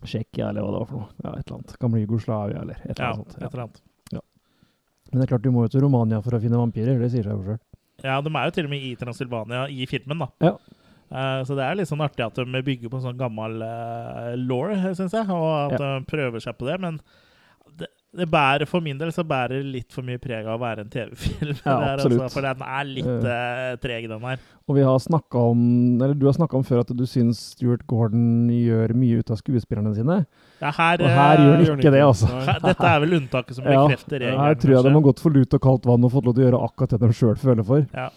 Tsjekkia, 0.00 0.48
eller 0.52 0.64
hva 0.64 0.72
det 0.72 0.80
var 0.80 0.88
for 0.88 1.02
noe. 1.02 1.10
Ja, 1.24 1.32
et 1.36 1.44
eller 1.44 1.58
annet. 1.58 1.76
Gamle 1.82 2.02
Jugoslavia, 2.04 2.62
eller 2.64 2.80
et 2.84 2.92
eller 2.94 3.06
annet 3.10 3.22
sånt. 3.34 3.36
et 3.42 3.48
eller 3.52 3.64
annet. 3.66 3.80
Ja. 4.14 4.22
Men 5.10 5.20
det 5.20 5.26
er 5.26 5.32
klart 5.34 5.44
du 5.46 5.50
må 5.54 5.64
jo 5.66 5.72
til 5.74 5.84
Romania 5.84 6.20
for 6.24 6.36
å 6.38 6.42
finne 6.42 6.60
vampyrer. 6.60 7.00
Det 7.02 7.12
sier 7.12 7.26
seg 7.28 7.34
jo 7.36 7.44
sjøl. 7.52 7.62
Ja, 8.06 8.20
de 8.22 8.30
er 8.30 8.44
jo 8.46 8.54
til 8.54 8.68
og 8.68 8.72
med 8.72 8.84
i 8.86 8.92
Transylvania 9.00 9.64
i 9.74 9.86
filmen, 9.90 10.20
da. 10.22 10.28
Ja. 10.46 10.52
Uh, 11.08 11.40
så 11.48 11.56
det 11.56 11.64
er 11.64 11.78
litt 11.78 11.88
sånn 11.88 12.02
artig 12.04 12.20
at 12.26 12.36
de 12.36 12.60
bygger 12.66 12.90
på 12.92 12.98
en 13.00 13.06
sånn 13.08 13.18
gammel 13.18 13.62
uh, 13.64 14.34
law, 14.38 14.70
syns 14.94 15.16
jeg, 15.16 15.24
og 15.32 15.48
at 15.72 15.74
Ja. 15.74 15.80
de 15.98 16.04
prøver 16.10 16.44
seg 16.44 16.56
på 16.60 16.68
det. 16.68 16.76
Men 16.84 17.00
det, 17.80 17.88
det 18.16 18.26
bærer 18.30 18.68
For 18.68 18.84
min 18.84 19.00
del 19.00 19.10
så 19.16 19.24
bærer 19.26 19.64
litt 19.64 19.90
for 19.92 20.06
mye 20.06 20.20
preg 20.22 20.46
av 20.46 20.60
å 20.60 20.62
være 20.62 20.84
en 20.86 20.92
TV-film. 20.92 21.56
Ja. 21.64 21.78
Altså, 21.96 22.28
for 22.30 22.44
den 22.44 22.62
er 22.68 22.88
litt 22.92 23.08
uh, 23.26 23.74
treg, 23.82 24.06
den 24.12 24.28
her. 24.30 24.46
Og 24.68 24.76
vi 24.76 24.82
har 24.84 24.98
snakka 25.00 25.40
om 25.50 25.60
Eller 26.02 26.12
du 26.14 26.26
har 26.28 26.34
snakka 26.36 26.58
om 26.58 26.64
før 26.66 26.82
at 26.82 26.90
du 26.92 27.04
syns 27.08 27.38
Stuart 27.54 27.86
Gordon 27.88 28.50
gjør 28.52 28.92
mye 28.94 29.22
ut 29.22 29.30
av 29.32 29.38
skuespillerne 29.40 29.94
sine. 29.96 30.18
Ja, 30.60 30.72
her, 30.74 31.00
og 31.00 31.08
her 31.08 31.38
eh, 31.38 31.44
gjør 31.44 31.70
han 31.70 31.78
ikke 31.80 31.92
det, 31.94 32.02
altså. 32.02 32.26
Her- 32.28 32.58
Dette 32.64 32.88
er 32.90 33.00
vel 33.04 33.12
unntaket 33.20 33.54
som 33.56 33.64
bekrefter 33.68 34.18
regelen. 34.24 34.40
Her 34.42 34.54
tror 34.58 34.74
jeg 34.74 34.84
de 34.88 34.92
har 34.98 35.04
gått 35.08 35.22
for 35.22 35.30
lut 35.38 35.54
og 35.54 35.62
kaldt 35.62 35.86
vann 35.88 36.04
og 36.04 36.12
fått 36.12 36.26
lov 36.28 36.34
til 36.36 36.42
å 36.44 36.46
gjøre 36.48 36.60
akkurat 36.68 36.94
det 36.96 37.00
de 37.04 37.10
sjøl 37.14 37.36
føler 37.38 37.64
for. 37.68 37.84
Ja. 37.94 38.08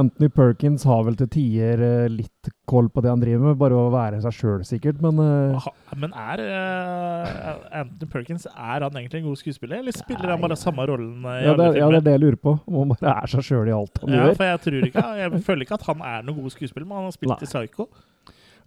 Anthony 0.00 0.28
Perkins 0.32 0.86
har 0.88 1.02
vel 1.08 1.18
til 1.20 1.28
tider 1.34 1.82
eh, 1.82 2.08
litt 2.14 2.52
koll 2.70 2.86
på 2.94 3.02
det 3.02 3.10
han 3.10 3.20
driver 3.20 3.48
med, 3.50 3.58
bare 3.58 3.74
å 3.74 3.88
være 3.90 4.20
seg 4.22 4.32
sjøl 4.38 4.60
sikkert, 4.64 5.00
men 5.02 5.18
eh, 5.20 5.68
Men 5.98 6.12
er 6.14 6.38
uh, 6.46 7.80
Anthony 7.82 8.06
Perkins 8.12 8.46
Er 8.46 8.84
han 8.86 8.94
egentlig 8.94 9.20
en 9.20 9.26
god 9.26 9.40
skuespiller, 9.40 9.80
eller 9.82 9.92
spiller 9.96 10.30
han 10.30 10.40
bare 10.40 10.56
samme 10.58 10.86
rollen 10.86 11.24
eh, 11.26 11.40
i 11.42 11.48
ja, 11.48 11.54
det, 11.58 11.66
alle 11.66 11.74
er- 11.74 11.80
ja, 11.82 11.88
det 11.90 11.98
er 11.98 12.06
det 12.06 12.14
jeg 12.14 12.22
lurer 12.22 12.38
på. 12.46 12.52
Om 12.70 12.78
han 12.84 12.92
bare 12.94 13.16
er 13.24 13.32
seg 13.34 13.42
sjøl 13.48 13.66
i 13.70 13.74
alt 13.74 13.98
han 14.04 14.14
Ja, 14.14 14.20
gjør. 14.28 14.36
for 14.38 14.44
jeg 14.52 14.60
tror 14.66 14.86
ikke 14.90 15.04
Jeg 15.20 15.42
føler 15.50 15.66
ikke 15.66 15.74
at 15.80 15.86
han 15.89 15.89
er 15.98 16.22
noen 16.22 16.44
god 16.44 16.54
skuespiller, 16.54 16.86
men 16.86 17.00
han 17.00 17.08
har 17.10 17.16
spilt 17.16 17.34
Nei. 17.34 17.42
i 17.42 17.50
Psycho. 17.50 17.88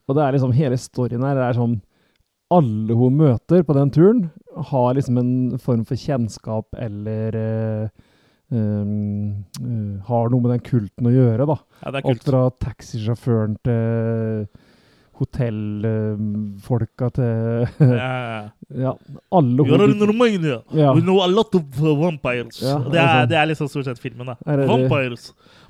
Og 0.04 0.18
det 0.18 0.24
er 0.24 0.36
liksom 0.36 0.56
hele 0.56 0.78
storyen 0.80 1.24
her 1.24 1.38
det 1.38 1.46
er 1.48 1.56
sånn 1.58 1.78
Alle 2.54 2.98
hun 3.00 3.16
møter 3.22 3.64
på 3.66 3.76
den 3.78 3.92
turen, 3.94 4.26
har 4.72 4.98
liksom 4.98 5.20
en 5.22 5.32
form 5.62 5.86
for 5.88 5.96
kjennskap 5.98 6.68
eller 6.78 7.38
uh, 7.40 7.88
um, 8.54 9.46
uh, 9.64 9.96
Har 10.10 10.30
noe 10.30 10.44
med 10.44 10.52
den 10.58 10.66
kulten 10.68 11.10
å 11.10 11.14
gjøre, 11.14 11.48
da. 11.50 11.58
Ja. 11.86 12.04
Alt 12.04 12.28
fra 12.28 12.46
taxisjåføren 12.62 13.58
til 13.66 14.46
hotellfolka 15.24 17.10
til 17.14 17.68
Ja, 17.80 17.96
ja. 17.96 18.50
ja, 18.84 18.94
alle 19.32 19.66
You're 19.70 19.90
in 19.92 20.02
Romania. 20.10 20.62
Ja. 20.74 20.94
We 20.98 21.02
know 21.06 21.22
a 21.24 21.28
lot 21.30 21.56
of 21.56 21.82
uh, 21.82 21.94
vampires. 22.00 22.62
Ja, 22.62 22.80
det, 22.92 23.00
er 23.00 23.26
det 23.30 23.38
er 23.38 23.46
liksom 23.52 23.70
stort 23.72 23.86
sett 23.90 24.02
filmen, 24.02 24.28
da. 24.34 24.36
Er 24.46 24.64
det 24.64 24.68
det? 24.68 25.18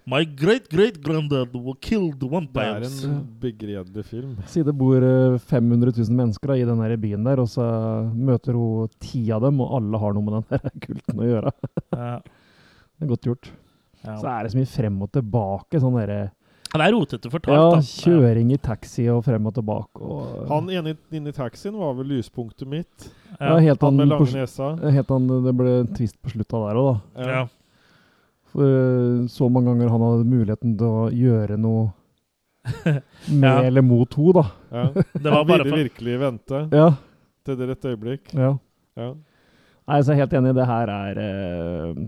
Vampires. 0.06 0.08
My 0.08 0.24
great 0.26 0.70
great 0.70 1.02
granddad 1.02 1.50
killed 1.82 2.20
Det 2.20 2.62
er 2.62 2.84
en 2.84 3.28
begredelig 3.40 4.06
film. 4.06 4.38
Si 4.48 4.64
det 4.64 4.74
bor 4.76 4.98
eh, 4.98 5.38
500 5.40 5.94
000 5.98 6.12
mennesker 6.12 6.48
da, 6.48 6.56
i 6.56 6.66
den 6.66 7.00
byen 7.00 7.24
der, 7.24 7.40
og 7.40 7.48
så 7.48 7.64
møter 8.14 8.54
hun 8.54 8.90
ti 9.00 9.32
av 9.32 9.42
dem, 9.42 9.62
og 9.62 9.76
alle 9.78 9.98
har 10.00 10.14
noe 10.14 10.24
med 10.24 10.34
den 10.34 10.46
der 10.50 10.80
kulten 10.88 11.20
å 11.20 11.28
gjøre. 11.28 11.52
Ja. 11.92 12.20
Det 12.94 13.08
er 13.08 13.10
godt 13.10 13.26
gjort. 13.26 13.48
Ja. 14.04 14.16
Så 14.20 14.28
er 14.30 14.44
det 14.44 14.52
så 14.54 14.58
mye 14.60 14.70
frem 14.70 15.02
og 15.02 15.10
tilbake. 15.12 15.80
Sånn 15.82 15.96
derre 15.98 16.20
Det 16.70 16.84
er 16.86 16.94
rotete 16.94 17.32
fortalt, 17.32 17.58
Ja, 17.58 17.82
kjøring 18.04 18.52
i 18.54 18.60
taxi 18.62 19.08
og 19.12 19.24
frem 19.26 19.50
og 19.50 19.56
tilbake. 19.56 20.00
Og, 20.04 20.46
Han 20.52 20.70
ene 20.72 20.94
inne 21.12 21.34
i 21.34 21.36
taxien 21.36 21.76
var 21.80 21.96
vel 21.98 22.12
lyspunktet 22.14 22.70
mitt. 22.70 23.10
ja, 23.40 23.58
helt 23.58 23.82
han 23.82 23.98
med 23.98 24.12
lange 24.14 24.30
nesa. 24.36 24.76
Helt 24.94 25.10
han, 25.10 25.28
det 25.48 25.56
ble 25.58 25.76
en 25.82 25.92
twist 25.98 26.20
på 26.22 26.36
slutta 26.36 26.62
der 26.68 26.80
òg, 26.80 26.94
da. 26.94 27.28
Ja. 27.34 27.44
For 28.54 28.64
eh, 28.70 29.28
så 29.34 29.50
mange 29.52 29.72
ganger 29.74 29.90
han 29.92 30.04
hadde 30.06 30.30
muligheten 30.30 30.78
til 30.78 30.88
å 30.88 31.08
gjøre 31.12 31.58
noe 31.58 31.92
med 33.28 33.50
Ja. 33.50 33.62
eller 33.68 33.82
mot 33.84 34.14
henne, 34.16 34.34
da. 34.40 34.44
Ja. 34.72 34.84
Det 35.26 35.32
var 35.34 35.46
bare 35.50 35.66
for- 35.68 35.78
virkelig 35.84 36.20
vente 36.22 36.62
Ja. 36.72 36.90
til 37.46 37.58
det 37.60 37.70
rette 37.74 37.92
øyeblikk. 37.96 38.34
Ja. 38.38 38.54
Ja. 38.96 39.14
Nei, 39.88 39.98
så 40.00 40.14
jeg 40.14 40.20
er 40.20 40.22
helt 40.24 40.36
enig. 40.40 40.54
Det 40.56 40.66
her 40.70 40.88
er 40.94 41.18
eh, 41.20 42.04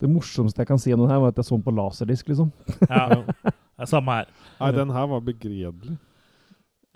Det 0.00 0.08
morsomste 0.08 0.62
jeg 0.62 0.68
kan 0.70 0.78
si 0.80 0.92
om 0.94 1.00
den 1.02 1.10
her, 1.10 1.18
var 1.20 1.28
at 1.34 1.40
jeg 1.42 1.44
så 1.48 1.56
den 1.58 1.64
på 1.66 1.74
laserdisk, 1.74 2.28
liksom. 2.30 2.52
Ja. 2.88 3.08
Det 3.78 3.84
er 3.86 3.90
samme 3.90 4.10
her. 4.16 4.30
Nei, 4.58 4.70
den 4.74 4.90
her 4.90 5.04
var 5.06 5.20
begredelig. 5.22 5.98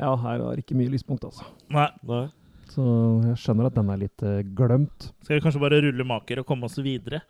Ja, 0.00 0.16
her 0.18 0.40
var 0.42 0.56
ikke 0.58 0.74
mye 0.74 0.90
lyspunkt, 0.90 1.22
altså. 1.28 1.44
Nei. 1.70 1.88
Nei. 2.08 2.24
Så 2.72 2.82
jeg 3.28 3.36
skjønner 3.38 3.68
at 3.68 3.76
den 3.76 3.90
er 3.92 4.00
litt 4.00 4.22
eh, 4.26 4.40
glemt. 4.56 5.10
Skal 5.22 5.36
vi 5.36 5.42
kanskje 5.44 5.60
bare 5.62 5.82
rulle 5.84 6.06
maker 6.08 6.40
og 6.42 6.46
komme 6.48 6.66
oss 6.70 6.78
videre 6.82 7.20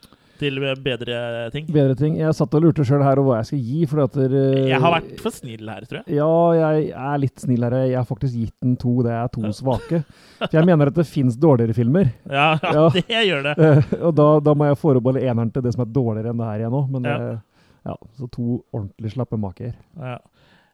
til 0.43 0.59
bedre 0.83 1.17
ting? 1.55 1.69
Bedre 1.73 1.95
ting. 1.99 2.17
Jeg 2.21 2.35
satt 2.37 2.55
og 2.59 2.65
lurte 2.67 2.85
sjøl 2.89 3.05
her 3.07 3.21
over 3.23 3.31
hva 3.31 3.39
jeg 3.41 3.49
skal 3.53 3.63
gi, 3.71 3.87
fordi 3.91 4.05
at 4.09 4.19
der, 4.19 4.35
Jeg 4.73 4.81
har 4.83 4.95
vært 4.97 5.23
for 5.23 5.37
snill 5.39 5.71
her, 5.73 5.87
tror 5.89 6.01
jeg. 6.03 6.17
Ja, 6.19 6.29
jeg 6.59 6.91
er 7.07 7.23
litt 7.23 7.45
snill 7.47 7.63
her. 7.69 7.79
Jeg 7.87 7.97
har 8.01 8.09
faktisk 8.11 8.35
gitt 8.43 8.55
den 8.65 8.75
to. 8.83 8.97
Det 9.07 9.15
er 9.15 9.31
to 9.33 9.53
svake. 9.57 10.03
For 10.43 10.59
jeg 10.59 10.67
mener 10.69 10.91
at 10.93 10.99
det 10.99 11.07
fins 11.09 11.39
dårligere 11.41 11.75
filmer. 11.79 12.11
Ja, 12.33 12.51
ja, 12.63 12.89
det 12.97 13.07
gjør 13.09 13.43
det. 13.49 13.55
Eh, 13.63 13.95
og 14.03 14.13
da, 14.19 14.29
da 14.43 14.55
må 14.59 14.67
jeg 14.71 14.79
forbeholde 14.83 15.23
eneren 15.25 15.51
til 15.55 15.63
det 15.65 15.73
som 15.77 15.87
er 15.87 15.91
dårligere 15.95 16.33
enn 16.35 16.41
det 16.43 16.51
her 16.51 16.63
igjen 16.67 16.77
òg. 16.83 16.91
Men 16.97 17.09
Ja. 17.09 17.17
eh, 17.33 17.41
ja, 17.83 17.97
så 18.19 18.29
to 18.31 18.61
ordentlig 18.73 19.11
slappe 19.17 19.39
maker. 19.43 19.73
Ja. 19.99 20.19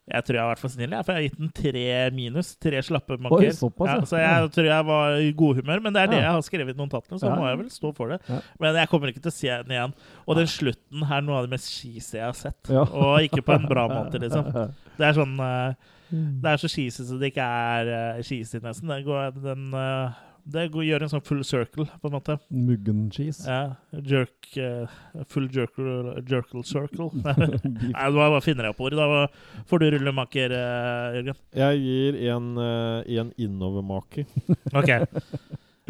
Jeg 0.09 0.25
tror 0.25 0.37
jeg 0.37 0.43
har 0.43 0.51
vært 0.51 0.63
for 0.63 0.73
snill, 0.73 0.95
for 0.97 1.13
jeg 1.13 1.19
har 1.19 1.27
gitt 1.27 1.41
den 1.41 1.51
tre 1.59 1.83
minus. 2.15 2.51
Tre 2.61 2.81
slappe 2.85 3.19
makker. 3.21 3.49
ja, 3.89 3.97
så 4.09 4.21
jeg 4.21 4.49
tror 4.55 4.69
jeg 4.71 4.87
var 4.89 5.19
i 5.21 5.29
godhumør, 5.43 5.83
men 5.85 5.95
det 5.95 6.01
er 6.03 6.13
det 6.13 6.21
jeg 6.23 6.31
har 6.31 6.47
skrevet 6.47 6.75
i 6.75 6.79
notatene, 6.79 7.21
så 7.21 7.33
må 7.35 7.45
jeg 7.49 7.61
vel 7.61 7.69
stå 7.73 7.93
for 7.97 8.15
det. 8.15 8.41
Men 8.59 8.81
jeg 8.81 8.91
kommer 8.91 9.13
ikke 9.13 9.23
til 9.25 9.33
å 9.33 9.37
se 9.37 9.53
den 9.63 9.77
igjen. 9.77 9.95
Og 10.25 10.39
den 10.41 10.49
slutten 10.49 11.05
her 11.05 11.21
er 11.21 11.27
noe 11.27 11.39
av 11.39 11.47
det 11.47 11.53
mest 11.53 11.71
cheesy 11.73 12.17
jeg 12.17 12.25
har 12.25 12.37
sett. 12.37 12.73
Og 12.73 13.29
ikke 13.29 13.45
på 13.45 13.57
en 13.57 13.69
bra 13.69 13.87
måte, 13.91 14.21
liksom. 14.21 14.49
Det 14.99 15.07
er 15.07 15.15
sånn 15.15 15.37
eh, 15.39 15.89
Mm. 16.11 16.41
Det 16.41 16.49
er 16.51 16.57
så 16.57 16.67
cheesy 16.67 17.05
så 17.05 17.17
det 17.21 17.29
ikke 17.31 17.45
er 17.45 17.89
uh, 18.17 18.21
cheesy, 18.25 18.57
nesten. 18.63 18.89
Den, 18.89 19.43
den, 19.43 19.67
eh, 19.77 20.17
det 20.53 20.65
går, 20.73 20.85
gjør 20.87 21.05
en 21.05 21.11
sånn 21.11 21.25
full 21.25 21.43
circle, 21.47 21.85
på 22.01 22.09
en 22.09 22.15
måte. 22.15 22.37
Muggen 22.49 23.05
cheese. 23.13 23.43
Ja. 23.45 23.75
Jerk 24.05 24.49
uh, 24.57 24.89
Full 25.29 25.49
jerkle, 25.53 26.15
jerkle 26.29 26.63
circle. 26.67 27.09
Nei, 27.23 28.07
hva 28.15 28.41
finner 28.45 28.69
jeg 28.69 28.75
opp 28.75 28.81
ordet? 28.87 28.99
Da 28.99 29.63
får 29.69 29.83
du 29.83 29.87
rulle 29.95 30.15
maker, 30.15 30.55
eh, 30.55 31.19
Jørgen. 31.19 31.39
Jeg 31.61 31.83
gir 31.85 32.19
en, 32.33 32.49
uh, 32.57 33.21
en 33.21 33.31
innovermaker. 33.37 34.27
OK. 34.73 34.93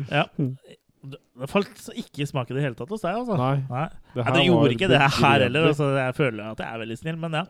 Ja. 0.09 0.27
Det 0.99 1.47
falt 1.47 1.85
ikke 1.95 2.23
i 2.25 2.27
smak 2.27 2.49
i 2.51 2.55
det 2.57 2.63
hele 2.65 2.75
tatt 2.75 2.89
hos 2.91 3.03
deg, 3.05 3.15
altså? 3.21 3.37
Nei. 3.39 3.53
Det, 3.69 4.15
Det 4.17 4.25
her 4.25 4.35
det 4.35 4.45
gjorde 4.49 4.73
ikke 4.73 4.89
det 4.91 4.99
her 4.99 5.43
heller. 5.45 5.67
Altså, 5.69 5.87
jeg 5.95 6.15
føler 6.17 6.49
at 6.49 6.63
jeg 6.63 6.67
er 6.75 6.81
veldig 6.83 6.97
snill, 6.99 7.19
men 7.21 7.37
ja. 7.39 7.43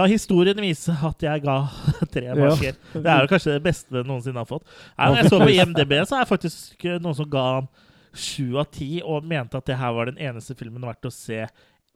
La 0.00 0.06
historien 0.10 0.62
vise 0.64 0.96
at 1.10 1.26
jeg 1.28 1.44
ga 1.44 1.58
tre 2.14 2.24
Ja. 2.26 2.34
Det 2.58 3.04
er 3.04 3.22
jo 3.22 3.30
kanskje 3.30 3.54
det 3.54 3.62
beste 3.68 3.94
det 4.00 4.02
noensinne 4.08 4.42
har 4.42 4.48
fått. 4.50 4.66
Nei, 4.96 5.12
når 5.12 5.20
jeg 5.22 5.30
så 5.30 5.40
på 5.44 5.52
IMDb, 5.54 5.94
så 6.10 6.18
er 6.18 6.30
faktisk 6.32 6.88
noen 6.98 7.14
som 7.20 7.30
ga 7.30 7.46
han 7.60 7.70
sju 8.18 8.58
av 8.58 8.66
ti, 8.74 8.98
og 9.04 9.26
mente 9.30 9.58
at 9.60 9.66
det 9.68 9.78
her 9.78 9.92
var 9.94 10.10
den 10.10 10.18
eneste 10.18 10.56
filmen 10.58 10.82
verdt 10.88 11.06
å 11.06 11.12
se 11.14 11.44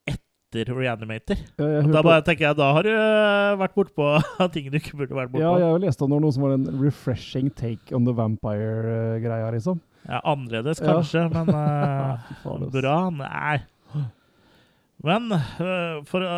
etter 0.06 0.68
Reanimator. 0.76 1.38
Ja, 1.58 1.80
da 1.88 2.02
bare 2.04 2.22
tenker 2.26 2.46
jeg, 2.50 2.58
da 2.58 2.66
har 2.76 2.84
du 2.86 2.90
øh, 2.92 3.54
vært 3.62 3.74
bortpå 3.74 4.08
ting 4.54 4.68
du 4.70 4.76
ikke 4.78 4.98
burde 5.00 5.16
vært 5.16 5.34
Ja, 5.40 5.54
jeg 5.58 5.66
har 5.66 5.78
jo 5.78 5.82
lest 5.86 6.04
om 6.04 6.12
noe 6.12 6.30
som 6.36 6.44
var 6.46 6.54
en 6.58 6.68
refreshing 6.82 7.48
take 7.58 7.90
on 7.96 8.04
the 8.06 8.14
vampire-greia, 8.14 9.48
liksom. 9.56 9.80
Ja, 10.08 10.20
annerledes 10.24 10.80
Ja. 10.82 10.94
kanskje, 10.94 11.28
men 11.32 11.46
Fy 12.28 12.34
faen, 12.42 12.66
ass. 12.66 12.72
bra? 12.74 12.96
Nei. 13.10 13.58
Men 15.02 15.32
uh, 15.32 16.02
for 16.06 16.22
å 16.22 16.36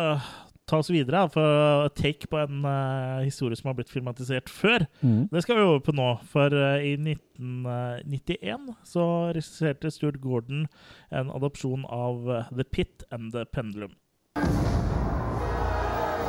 ta 0.65 0.79
oss 0.81 0.89
videre, 0.89 1.27
for 1.29 1.45
å 1.85 1.89
take 1.93 2.25
på 2.25 2.39
en 2.41 2.63
eh, 2.65 3.19
historie 3.27 3.53
som 3.53 3.67
har 3.69 3.75
blitt 3.77 3.91
filmatisert 3.93 4.49
før, 4.49 4.87
mm. 5.05 5.27
det 5.29 5.43
skal 5.45 5.59
vi 5.59 5.61
over 5.67 5.83
på 5.85 5.93
nå. 5.93 6.07
For 6.31 6.49
i 6.81 6.95
1991 6.97 8.71
så 8.89 9.05
regisserte 9.37 9.91
Stuart 9.93 10.17
Gordon 10.23 10.65
en 11.13 11.29
adopsjon 11.37 11.85
av 11.85 12.25
The 12.49 12.65
Pit 12.65 13.05
and 13.13 13.29
The 13.35 13.45
Pendulum. 13.45 13.93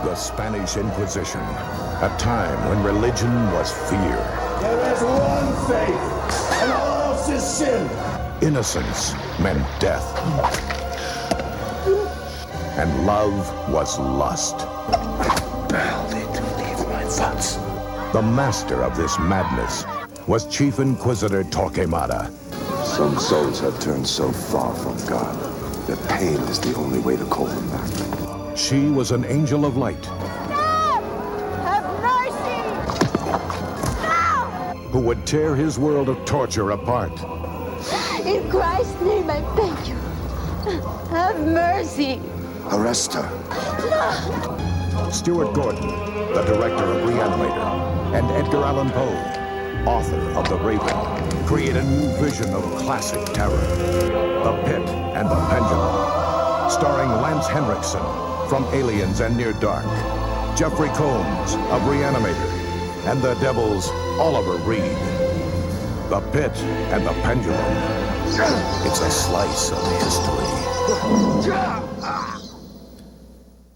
The 0.05 0.15
Spanish 0.15 0.77
Inquisition, 0.77 1.41
a 2.05 2.13
time 2.21 2.61
when 2.69 2.85
religion 2.85 3.33
was 3.57 3.73
fear, 3.89 4.21
There 4.61 4.93
is 4.93 5.01
one 5.03 5.49
faith, 5.67 6.61
and 6.61 6.73
all 6.73 6.96
else 7.29 7.45
is 7.45 7.59
sin. 7.59 7.91
innocence 8.43 9.15
meant 9.41 9.65
death, 9.81 10.05
and 12.79 13.07
love 13.07 13.71
was 13.71 13.99
lust. 13.99 14.59
Barely 15.69 16.25
to 16.35 16.43
leave 16.57 16.89
my 16.89 17.05
thoughts. 17.05 17.57
The 18.13 18.23
master 18.23 18.83
of 18.83 18.97
this 18.97 19.19
madness 19.19 19.85
was 20.27 20.47
Chief 20.47 20.79
Inquisitor 20.79 21.45
Torquemada. 21.45 22.31
Some 22.85 23.19
souls 23.19 23.61
have 23.61 23.79
turned 23.81 24.07
so 24.07 24.31
far 24.31 24.75
from 24.75 24.97
God 25.07 25.35
that 25.87 26.09
pain 26.09 26.39
is 26.49 26.61
the 26.61 26.75
only 26.77 27.01
way 27.01 27.17
to 27.17 27.25
call 27.25 27.47
them 27.47 27.71
back. 27.71 28.57
She 28.57 28.89
was 28.89 29.11
an 29.11 29.25
angel 29.25 29.65
of 29.65 29.77
light 29.77 30.09
who 34.97 35.03
would 35.03 35.27
tear 35.27 35.55
his 35.55 35.79
world 35.79 36.09
of 36.09 36.25
torture 36.25 36.71
apart. 36.71 37.13
In 38.25 38.49
Christ's 38.49 38.99
name, 39.03 39.29
I 39.29 39.43
beg 39.55 39.87
you. 39.87 39.95
Have 41.11 41.39
mercy. 41.39 42.19
Arrest 42.71 43.13
her. 43.13 43.29
Stuart 45.13 45.53
Gordon, 45.53 45.87
the 46.33 46.43
director 46.47 46.85
of 46.85 47.07
Reanimator, 47.07 48.17
and 48.17 48.31
Edgar 48.31 48.65
Allan 48.65 48.89
Poe, 48.89 49.85
author 49.87 50.19
of 50.31 50.49
The 50.49 50.57
Raven, 50.57 51.45
create 51.45 51.77
a 51.77 51.85
new 51.85 52.09
vision 52.17 52.55
of 52.55 52.63
classic 52.79 53.23
terror. 53.35 53.67
The 54.47 54.63
Pit 54.65 54.89
and 54.89 55.29
the 55.29 55.47
Pendulum. 55.51 56.71
Starring 56.71 57.11
Lance 57.21 57.47
Henriksen 57.49 58.01
from 58.49 58.65
Aliens 58.73 59.21
and 59.21 59.37
Near 59.37 59.53
Dark, 59.53 59.85
Jeffrey 60.57 60.89
Combs 60.89 61.53
of 61.53 61.83
Reanimator, 61.83 62.56
and 63.07 63.23
the 63.23 63.35
Devil's 63.35 63.91
Oliver 64.19 64.57
Reed. 64.69 64.99
The 66.11 66.21
Pit 66.33 66.53
and 66.93 67.07
the 67.07 67.15
Pendulum. 67.23 67.77
It's 68.87 69.01
a 69.01 69.11
slice 69.11 69.73
of 69.73 69.83
history. 70.03 70.47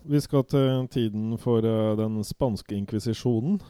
Vi 0.02 0.20
skal 0.20 0.44
til 0.44 0.88
tiden 0.90 1.38
for 1.38 1.58
eh, 1.58 1.96
den 1.96 2.24
spanske 2.24 2.74
inkvisisjonen. 2.74 3.60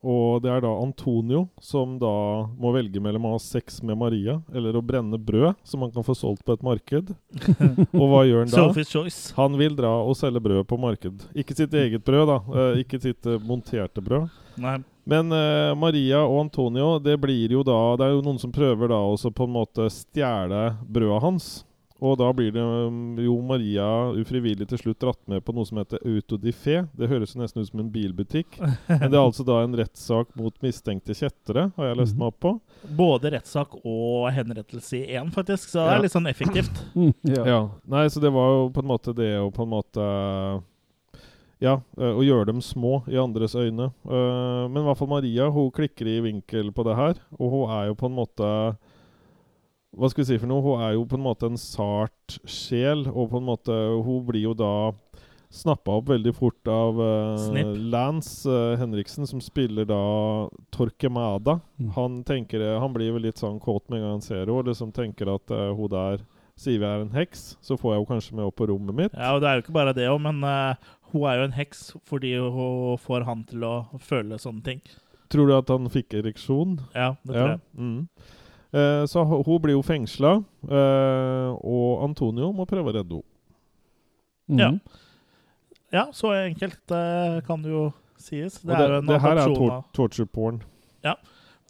Og 0.00 0.40
det 0.40 0.48
er 0.48 0.62
da 0.64 0.70
Antonio 0.80 1.42
som 1.60 1.98
da 2.00 2.10
må 2.56 2.70
velge 2.72 3.02
mellom 3.04 3.26
å 3.28 3.34
ha 3.34 3.40
sex 3.42 3.82
med 3.84 3.98
Maria 4.00 4.38
eller 4.56 4.78
å 4.78 4.80
brenne 4.80 5.18
brød 5.20 5.58
som 5.68 5.84
han 5.84 5.92
kan 5.92 6.06
få 6.06 6.16
solgt 6.16 6.44
på 6.46 6.56
et 6.56 6.64
marked. 6.64 7.12
Og 8.00 8.06
hva 8.08 8.22
gjør 8.24 8.46
han 8.46 8.54
da? 8.54 9.04
Han 9.36 9.60
vil 9.60 9.76
dra 9.76 9.92
og 10.00 10.16
selge 10.16 10.40
brød 10.40 10.64
på 10.70 10.80
marked. 10.80 11.26
Ikke 11.36 11.56
sitt 11.58 11.76
eget 11.76 12.04
brød, 12.06 12.32
da. 12.32 12.38
Eh, 12.62 12.80
ikke 12.86 13.02
sitt 13.02 13.28
eh, 13.28 13.36
monterte 13.44 14.00
brød. 14.00 14.32
Nei. 14.60 14.78
Men 15.10 15.32
uh, 15.34 15.72
Maria 15.78 16.20
og 16.22 16.44
Antonio, 16.46 16.92
det 17.02 17.16
blir 17.22 17.56
jo 17.56 17.64
da 17.66 17.78
Det 17.98 18.06
er 18.06 18.14
jo 18.14 18.22
noen 18.26 18.38
som 18.42 18.52
prøver 18.54 18.92
da 18.92 19.00
også 19.10 19.32
på 19.34 19.48
en 19.48 19.56
måte 19.58 19.88
stjele 19.90 20.68
brødet 20.86 21.24
hans. 21.24 21.50
Og 22.00 22.14
da 22.16 22.30
blir 22.32 22.48
det 22.54 22.62
um, 22.64 23.18
jo 23.20 23.34
Maria 23.44 23.84
ufrivillig 24.16 24.64
til 24.70 24.78
slutt 24.80 25.02
dratt 25.02 25.18
med 25.28 25.42
på 25.44 25.52
noe 25.52 25.68
som 25.68 25.76
heter 25.82 26.00
Autodifé. 26.08 26.78
Det 26.96 27.10
høres 27.10 27.34
jo 27.34 27.42
nesten 27.42 27.60
ut 27.60 27.68
som 27.68 27.82
en 27.82 27.90
bilbutikk. 27.92 28.56
Men 28.88 29.04
det 29.10 29.18
er 29.18 29.20
altså 29.20 29.44
da 29.44 29.58
en 29.66 29.76
rettssak 29.76 30.30
mot 30.40 30.56
mistenkte 30.64 31.12
kjettere, 31.18 31.66
har 31.76 31.90
jeg 31.90 31.98
lest 32.00 32.16
meg 32.16 32.30
opp 32.32 32.38
på. 32.40 32.54
Både 32.96 33.34
rettssak 33.36 33.76
og 33.82 34.30
henrettelse 34.32 34.96
i 35.02 35.18
én, 35.20 35.28
faktisk. 35.34 35.74
Så 35.74 35.82
det 35.82 35.90
Ja. 35.90 35.98
er 35.98 36.06
litt 36.06 36.16
sånn 36.16 36.30
effektivt. 36.32 36.80
Ja. 37.50 37.60
Nei, 37.84 38.06
så 38.08 38.22
det 38.24 38.32
var 38.32 38.48
jo 38.54 38.64
på 38.72 38.80
en 38.80 38.92
måte 38.94 39.12
det 39.20 39.34
å 39.36 39.50
på 39.52 39.68
en 39.68 39.74
måte 39.76 40.08
Ja, 41.60 41.74
og 42.00 42.22
å 42.22 42.24
gjøre 42.24 42.48
dem 42.48 42.62
små 42.64 43.02
i 43.10 43.18
andres 43.20 43.52
øyne. 43.58 43.90
Eh, 44.08 44.62
Men 44.68 44.80
i 44.80 44.86
hvert 44.86 45.00
fall 45.00 45.12
Maria 45.12 45.50
hun 45.52 45.68
klikker 45.76 46.08
i 46.08 46.20
vinkel 46.24 46.72
på 46.72 46.86
det 46.88 46.96
her, 46.96 47.20
og 47.36 47.52
hun 47.52 47.74
er 47.76 47.90
jo 47.90 47.98
på 48.00 48.08
en 48.08 48.16
måte 48.16 48.48
Hva 49.90 50.08
skal 50.08 50.22
vi 50.22 50.28
si 50.30 50.38
for 50.38 50.48
noe? 50.48 50.62
Hun 50.64 50.82
er 50.86 50.94
jo 50.94 51.04
på 51.04 51.18
en 51.18 51.26
måte 51.26 51.50
en 51.50 51.58
sart 51.60 52.38
sjel, 52.48 53.04
og 53.10 53.32
på 53.32 53.40
en 53.40 53.48
måte 53.48 53.76
Hun 54.06 54.24
blir 54.28 54.48
jo 54.48 54.54
da 54.54 54.92
snappa 55.50 55.96
opp 55.98 56.12
veldig 56.12 56.30
fort 56.30 56.68
av 56.70 56.94
uh, 57.02 57.72
Lance 57.90 58.46
uh, 58.46 58.76
Henriksen, 58.78 59.26
som 59.26 59.40
spiller 59.42 59.84
da 59.84 59.98
Torquemada. 60.70 61.56
Han 61.96 62.20
tenker 62.22 62.62
eh, 62.62 62.76
Han 62.78 62.94
blir 62.94 63.10
vel 63.16 63.26
litt 63.26 63.42
sånn 63.42 63.58
kåt 63.58 63.88
med 63.88 63.98
en 63.98 64.04
gang 64.04 64.14
han 64.20 64.22
ser 64.22 64.44
henne, 64.44 64.54
og 64.54 64.70
liksom 64.70 64.94
tenker 64.94 65.34
at 65.34 65.50
uh, 65.50 65.72
hun 65.74 65.90
der 65.90 66.22
sier 66.60 66.80
vi 66.80 66.86
er 66.86 67.02
en 67.04 67.14
heks, 67.14 67.54
så 67.64 67.76
får 67.80 67.94
jeg 67.94 68.00
henne 68.02 68.10
kanskje 68.10 68.36
med 68.36 68.48
opp 68.50 68.58
på 68.60 68.66
rommet 68.68 68.96
mitt. 68.96 69.14
Ja, 69.16 69.32
og 69.34 69.40
det 69.42 69.48
er 69.48 69.58
jo 69.58 69.64
ikke 69.64 69.76
bare 69.78 69.94
det 69.96 70.08
òg, 70.10 70.18
men 70.22 70.42
eh, 70.44 70.90
hun 71.12 71.26
er 71.28 71.40
jo 71.40 71.46
en 71.48 71.56
heks 71.56 71.86
fordi 72.08 72.34
hun 72.40 72.98
får 73.00 73.26
han 73.28 73.44
til 73.48 73.64
å 73.66 73.74
føle 74.02 74.38
sånne 74.40 74.66
ting. 74.66 74.82
Tror 75.30 75.46
du 75.46 75.54
at 75.54 75.70
han 75.70 75.86
fikk 75.92 76.16
ereksjon? 76.18 76.78
Ja, 76.94 77.14
det 77.26 77.34
tror 77.36 77.52
jeg. 77.52 77.60
Mm. 77.78 78.00
Eh, 78.70 79.04
så 79.10 79.24
hun 79.26 79.62
blir 79.62 79.74
jo 79.76 79.82
fengsla, 79.82 80.36
eh, 80.70 81.50
og 81.58 82.04
Antonio 82.06 82.52
må 82.54 82.66
prøve 82.70 82.92
å 82.92 82.96
redde 82.98 83.20
henne. 83.20 83.26
Ja. 84.58 84.70
ja, 85.94 86.04
så 86.14 86.32
enkelt 86.34 86.94
eh, 86.94 87.38
kan 87.46 87.62
det 87.62 87.70
jo 87.70 87.84
sies. 88.18 88.60
Det 88.62 88.74
det 88.74 88.80
er 88.86 88.96
jo 88.96 89.02
en 89.02 89.10
det 89.10 89.20
her 89.22 89.42
er 89.42 89.54
tor 89.54 89.76
torture 89.94 90.26
porn. 90.26 90.62
Ja. 91.06 91.14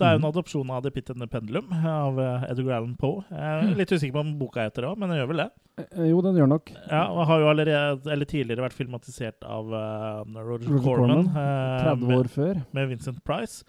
Det 0.00 0.06
er 0.08 0.14
jo 0.14 0.16
en 0.16 0.22
Mhm. 0.24 0.30
adopsjon 0.32 0.70
av 0.72 0.82
The 0.82 0.90
Pit 0.90 1.10
and 1.12 1.20
the 1.20 1.26
Pendulum 1.28 1.66
av 1.72 2.18
eh, 2.18 2.46
Edgar 2.50 2.78
Allan 2.78 2.94
Poe. 2.96 3.22
Jeg 3.30 3.70
er 3.70 3.74
litt 3.76 3.90
usikker 3.92 4.14
på 4.16 4.20
om 4.24 4.38
boka 4.40 4.64
heter 4.64 4.82
det 4.86 4.88
òg, 4.90 4.96
men 4.98 5.10
den 5.12 5.18
gjør 5.20 5.28
vel 5.28 5.42
det. 5.44 5.50
Eh, 5.80 6.06
Jo, 6.10 6.20
den 6.24 6.34
gjør 6.40 6.48
nok. 6.48 6.72
Ja, 6.90 7.02
og 7.12 7.26
har 7.28 7.40
jo 7.40 7.48
allerede, 7.52 8.10
eller 8.10 8.24
tidligere 8.24 8.64
vært 8.64 8.76
filmatisert 8.78 9.44
av 9.44 9.68
eh, 9.72 10.40
Roger, 10.40 10.68
Roger 10.68 10.82
Corman. 10.84 11.24
Corman, 11.28 11.36
eh, 11.36 11.84
30 11.84 12.06
med- 12.08 12.18
år 12.18 12.28
før. 12.32 12.62
Med 12.72 12.88
Vincent 12.88 13.22
Price. 13.24 13.62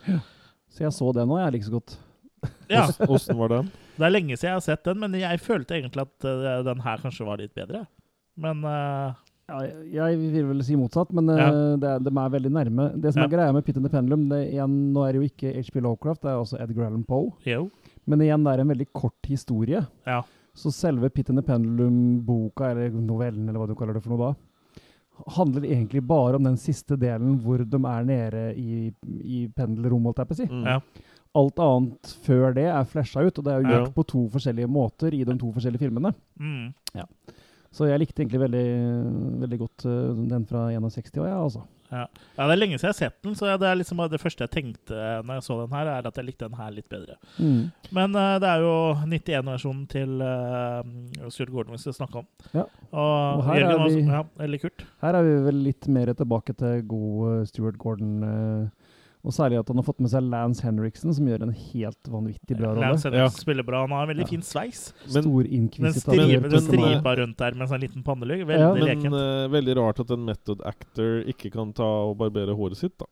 Så 0.72 0.80
jeg 0.86 0.92
så 0.96 1.12
den 1.14 1.28
òg, 1.30 1.44
jeg 1.44 1.54
liker 1.54 1.68
så 1.70 1.76
godt. 1.80 1.98
Ja. 2.72 2.88
Åssen 3.12 3.38
var 3.38 3.50
den? 3.50 3.72
Det 3.98 4.06
er 4.08 4.10
lenge 4.16 4.34
siden 4.40 4.50
jeg 4.50 4.56
har 4.56 4.62
sett 4.66 4.84
den, 4.88 5.00
men 5.00 5.14
jeg 5.14 5.40
følte 5.44 5.76
egentlig 5.78 6.02
at 6.08 6.26
eh, 6.26 6.64
den 6.64 6.80
her 6.82 6.98
kanskje 6.98 7.26
var 7.28 7.38
litt 7.38 7.54
bedre. 7.54 7.86
Men 8.40 8.64
eh, 8.64 9.14
Ja, 9.52 10.08
jeg 10.08 10.18
vil 10.34 10.46
vel 10.48 10.64
si 10.64 10.76
motsatt, 10.80 11.12
men 11.14 11.30
eh, 11.30 11.38
Ja. 11.42 11.52
det, 11.78 11.90
er- 11.90 12.00
de 12.00 12.10
er 12.10 12.30
veldig 12.36 12.52
nærme. 12.52 12.86
Det 13.02 13.14
som 13.14 13.22
Ja. 13.22 13.28
er 13.28 13.32
greia 13.36 13.54
med 13.54 13.66
Pit 13.66 13.78
and 13.78 13.86
the 13.86 13.90
Pendulum 13.92 14.30
det 14.30 14.54
igjen, 14.54 14.94
Nå 14.94 15.04
er 15.08 15.12
det 15.14 15.22
jo 15.22 15.28
ikke 15.30 15.54
HP 15.60 15.82
Lovecraft, 15.82 16.22
det 16.22 16.30
er 16.32 16.40
også 16.42 16.60
Edgar 16.62 16.86
Allan 16.88 17.04
Poe. 17.04 17.32
Jo. 17.46 17.70
Men 18.08 18.20
igjen, 18.22 18.44
det 18.44 18.54
er 18.58 18.62
en 18.62 18.68
veldig 18.70 18.88
kort 18.94 19.26
historie. 19.28 19.86
Ja. 20.08 20.22
Så 20.56 20.72
selve 20.74 21.10
Pit 21.14 21.30
and 21.30 21.38
the 21.40 21.44
Pendulum-boka, 21.48 22.72
eller 22.72 22.90
novellen, 22.92 23.48
eller 23.50 23.60
hva 23.60 23.68
du 23.68 23.76
kaller 23.76 23.94
det 23.94 24.04
for 24.04 24.16
noe 24.16 24.32
da, 24.32 24.36
handler 25.36 25.62
egentlig 25.68 26.02
bare 26.08 26.36
om 26.36 26.44
den 26.44 26.58
siste 26.58 26.98
delen 26.98 27.40
hvor 27.44 27.58
de 27.64 27.78
er 27.78 28.04
nede 28.08 28.56
i, 28.58 28.92
i 29.24 29.48
pendelrommet, 29.56 30.16
holdt 30.16 30.18
jeg 30.18 30.28
på 30.28 30.36
å 30.36 30.42
si. 30.42 30.48
Ja. 30.66 30.80
Alt 31.38 31.60
annet 31.64 32.16
før 32.26 32.54
det 32.58 32.66
er 32.68 32.84
flasha 32.90 33.22
ut, 33.24 33.38
og 33.40 33.46
det 33.46 33.54
er 33.54 33.62
jo 33.62 33.70
Ja. 33.70 33.78
gjort 33.86 33.94
på 33.96 34.06
to 34.08 34.28
forskjellige 34.34 34.68
måter 34.68 35.14
i 35.14 35.24
de 35.24 35.38
to 35.38 35.52
forskjellige 35.54 35.80
filmene. 35.80 36.14
Mm. 36.40 36.74
Ja. 36.96 37.06
Så 37.72 37.88
jeg 37.88 38.02
likte 38.02 38.20
egentlig 38.24 38.42
veldig, 38.42 38.66
veldig 39.46 39.60
godt 39.62 39.86
øh, 39.88 40.18
den 40.30 40.46
fra 40.50 40.66
61 40.76 41.14
år, 41.22 41.28
ja, 41.30 41.38
altså. 41.44 41.62
Ja. 41.92 42.06
ja, 42.38 42.46
det 42.48 42.54
er 42.54 42.60
lenge 42.62 42.78
siden 42.80 42.88
jeg 42.88 42.94
har 42.94 43.00
sett 43.02 43.24
den, 43.26 43.34
så 43.36 43.50
det 43.60 43.68
er 43.68 43.76
liksom 43.76 44.00
det 44.12 44.20
første 44.22 44.46
jeg 44.46 44.52
tenkte 44.54 44.96
når 45.28 45.34
jeg 45.38 45.44
så 45.44 45.58
den 45.60 45.74
her, 45.76 45.90
er 45.92 46.08
at 46.08 46.16
jeg 46.20 46.24
likte 46.30 46.48
den 46.48 46.56
her 46.56 46.70
litt 46.72 46.88
bedre. 46.92 47.18
Mm. 47.36 47.66
Men 47.92 48.16
uh, 48.16 48.38
det 48.40 48.48
er 48.48 48.64
jo 48.64 48.76
91-versjonen 49.04 49.82
til 49.92 50.24
uh, 50.24 51.28
Stuart 51.28 51.52
Gordon 51.52 51.76
vi 51.76 51.82
skal 51.84 51.98
snakke 52.00 52.22
om. 52.24 52.30
Ja. 52.56 52.64
Og, 52.92 53.12
Og 53.42 53.44
her 53.50 53.60
Jørgen, 53.60 53.74
er 53.74 53.84
vi- 53.84 54.06
også, 54.06 54.70
ja. 54.72 54.86
Her 55.04 55.20
er 55.20 55.28
vi 55.28 55.36
vel 55.50 55.60
litt 55.68 55.88
mer 55.92 56.14
tilbake 56.16 56.56
til 56.64 56.86
god 56.88 57.28
uh, 57.28 57.46
Stuart 57.52 57.78
Gordon. 57.80 58.24
øh, 58.24 58.68
og 59.24 59.32
særlig 59.36 59.60
at 59.60 59.68
han 59.68 59.78
har 59.78 59.84
fått 59.86 60.00
med 60.02 60.10
seg 60.10 60.24
Lance 60.30 60.64
Henriksen, 60.66 61.14
som 61.14 61.26
gjør 61.30 61.44
en 61.44 61.52
helt 61.54 62.10
vanvittig 62.10 62.58
bra 62.58 62.72
rolle. 62.74 62.82
Lance 62.88 63.06
Henriksen 63.10 63.44
spiller 63.46 63.64
bra. 63.64 63.82
Han 63.86 63.92
har 63.92 64.08
en 64.08 64.16
veldig 64.16 64.28
fin 64.30 64.42
sveis. 64.42 64.94
Men- 65.14 65.24
Stor 65.24 66.16
Men- 66.16 66.30
den 66.42 66.52
men- 66.52 66.62
stripa 66.62 67.16
rundt 67.18 67.38
der 67.38 67.54
med 67.54 67.70
sånn 67.70 67.82
liten 67.82 68.04
pannelugg. 68.04 68.46
Veldig 68.46 68.60
Ja, 68.60 68.74
Men 68.74 68.84
lekent. 68.84 69.14
eh, 69.14 69.48
veldig 69.50 69.76
rart 69.78 70.00
at 70.00 70.10
en 70.12 70.26
method 70.26 70.62
actor 70.66 71.24
ikke 71.26 71.52
kan 71.52 71.72
ta 71.74 71.84
og 71.84 72.18
barbere 72.18 72.56
håret 72.56 72.76
sitt, 72.78 72.98
da. 72.98 73.06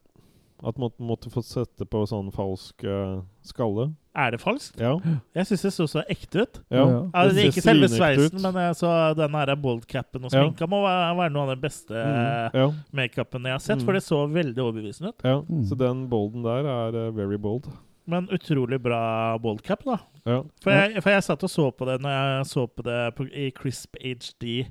At 0.63 0.77
man 0.77 0.91
måtte 0.99 1.29
få 1.31 1.39
sette 1.45 1.85
på 1.87 2.01
sånn 2.09 2.31
falsk 2.35 2.83
uh, 2.83 3.21
skalle. 3.47 3.93
Er 4.19 4.31
det 4.33 4.41
falskt? 4.41 4.75
Ja. 4.81 4.97
Jeg 5.37 5.45
syns 5.47 5.61
det 5.63 5.71
så 5.71 5.85
så 5.87 6.01
ekte 6.11 6.41
ut. 6.43 6.59
Ja, 6.69 6.81
Ja. 6.83 6.97
Ja, 7.13 7.21
det 7.29 7.37
er 7.45 7.51
ikke 7.53 7.63
selve 7.63 7.87
sveisen, 7.87 8.41
men 8.43 8.53
jeg 8.59 8.75
så 8.75 9.15
den 9.15 9.31
her 9.37 9.55
boldcapen 9.55 10.25
og 10.25 10.33
Ja. 10.33 10.41
sminka 10.43 10.67
må 10.67 10.81
være, 10.83 11.15
være 11.15 11.31
noe 11.31 11.43
av 11.43 11.49
den 11.55 11.61
beste 11.61 11.93
Mm, 11.95 12.49
ja. 12.59 12.65
makeupen 12.91 13.43
jeg 13.47 13.51
har 13.55 13.59
sett, 13.59 13.79
Mm. 13.79 13.85
for 13.85 13.93
det 13.93 14.03
så 14.03 14.19
veldig 14.27 14.57
overbevisende 14.59 15.09
ut. 15.13 15.21
ja. 15.23 15.39
Mm. 15.41 15.63
Så 15.69 15.77
den 15.77 16.09
bolden 16.09 16.43
der 16.43 16.67
er 16.67 17.07
uh, 17.07 17.15
very 17.15 17.37
bold. 17.37 17.69
Men 18.05 18.27
utrolig 18.27 18.81
bra 18.81 19.37
boldcap, 19.37 19.83
da. 19.85 19.97
Ja. 20.25 20.41
For 20.63 20.71
jeg, 20.71 21.01
for 21.03 21.09
jeg 21.11 21.23
satt 21.23 21.43
og 21.43 21.49
så 21.49 21.71
på 21.71 21.85
det 21.85 22.01
når 22.01 22.09
jeg 22.09 22.45
så 22.47 22.67
på 22.67 22.83
det 22.83 23.15
på, 23.15 23.29
i 23.31 23.51
Crisp 23.51 23.95
HD 24.01 24.65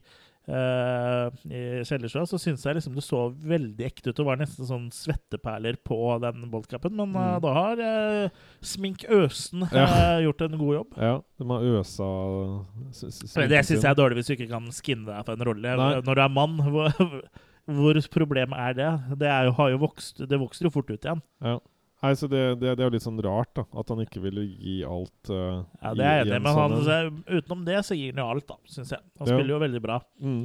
eh, 0.48 1.28
i 1.52 1.60
kjellerstua, 1.84 2.24
så 2.26 2.38
syns 2.40 2.64
jeg 2.64 2.78
liksom 2.78 2.94
det 2.96 3.04
så 3.04 3.20
veldig 3.36 3.84
ekte 3.86 4.10
ut. 4.10 4.20
og 4.22 4.26
var 4.30 4.40
nesten 4.40 4.66
sånn 4.68 4.86
svetteperler 4.94 5.76
på 5.84 5.98
den 6.24 6.48
boldcapen. 6.50 6.94
Men 6.96 7.14
uh, 7.14 7.36
Mm. 7.38 7.40
da 7.44 7.52
har 7.54 7.82
uh, 7.84 8.30
Smink 8.64 9.04
Øsen 9.08 9.66
Ja. 9.72 10.18
gjort 10.24 10.40
en 10.46 10.58
god 10.58 10.74
jobb. 10.74 10.94
ja. 10.96 11.20
De 11.38 11.48
har 11.48 11.60
øsa 11.78 12.08
Det 12.90 13.64
syns 13.64 13.82
jeg 13.82 13.90
er 13.90 13.94
dårlig 13.98 14.16
hvis 14.18 14.26
du 14.30 14.34
ikke 14.36 14.50
kan 14.50 14.66
skinne 14.74 15.06
deg 15.06 15.24
for 15.26 15.36
en 15.36 15.46
rolle. 15.46 15.76
Nei. 15.76 16.00
Når 16.02 16.14
du 16.14 16.22
er 16.22 16.28
mann, 16.32 16.56
hvor, 16.58 16.90
hvor 17.68 18.00
problemet 18.10 18.58
er 18.58 18.72
det? 18.78 19.18
Det, 19.18 19.28
er 19.28 19.44
jo, 19.48 19.52
har 19.58 19.70
jo 19.74 19.78
vokst, 19.84 20.22
det 20.28 20.40
vokser 20.40 20.66
jo 20.68 20.70
fort 20.74 20.90
ut 20.90 20.98
igjen. 21.04 21.22
Ja. 21.44 21.58
Nei, 22.02 22.12
så 22.14 22.28
det, 22.30 22.42
det, 22.60 22.76
det 22.78 22.84
er 22.84 22.86
jo 22.86 22.94
litt 22.94 23.02
sånn 23.02 23.18
rart, 23.24 23.50
da. 23.58 23.64
At 23.80 23.88
han 23.90 23.98
ikke 24.04 24.20
ville 24.22 24.44
gi 24.46 24.76
alt 24.86 25.30
uh, 25.34 25.64
Ja, 25.82 25.94
Det 25.98 26.04
er 26.06 26.20
jeg 26.20 26.26
enig 26.28 26.36
i, 26.36 26.42
men 26.44 26.54
han, 26.54 26.76
sånn 26.76 26.86
så, 26.86 27.38
utenom 27.40 27.64
det 27.66 27.80
så 27.88 27.96
gir 27.98 28.12
han 28.14 28.22
jo 28.22 28.28
alt, 28.36 28.46
da, 28.46 28.56
syns 28.70 28.92
jeg. 28.94 29.02
Han 29.18 29.26
Ja. 29.26 29.34
spiller 29.34 29.54
jo 29.56 29.58
veldig 29.64 29.82
bra. 29.82 29.96
Mm. 30.22 30.44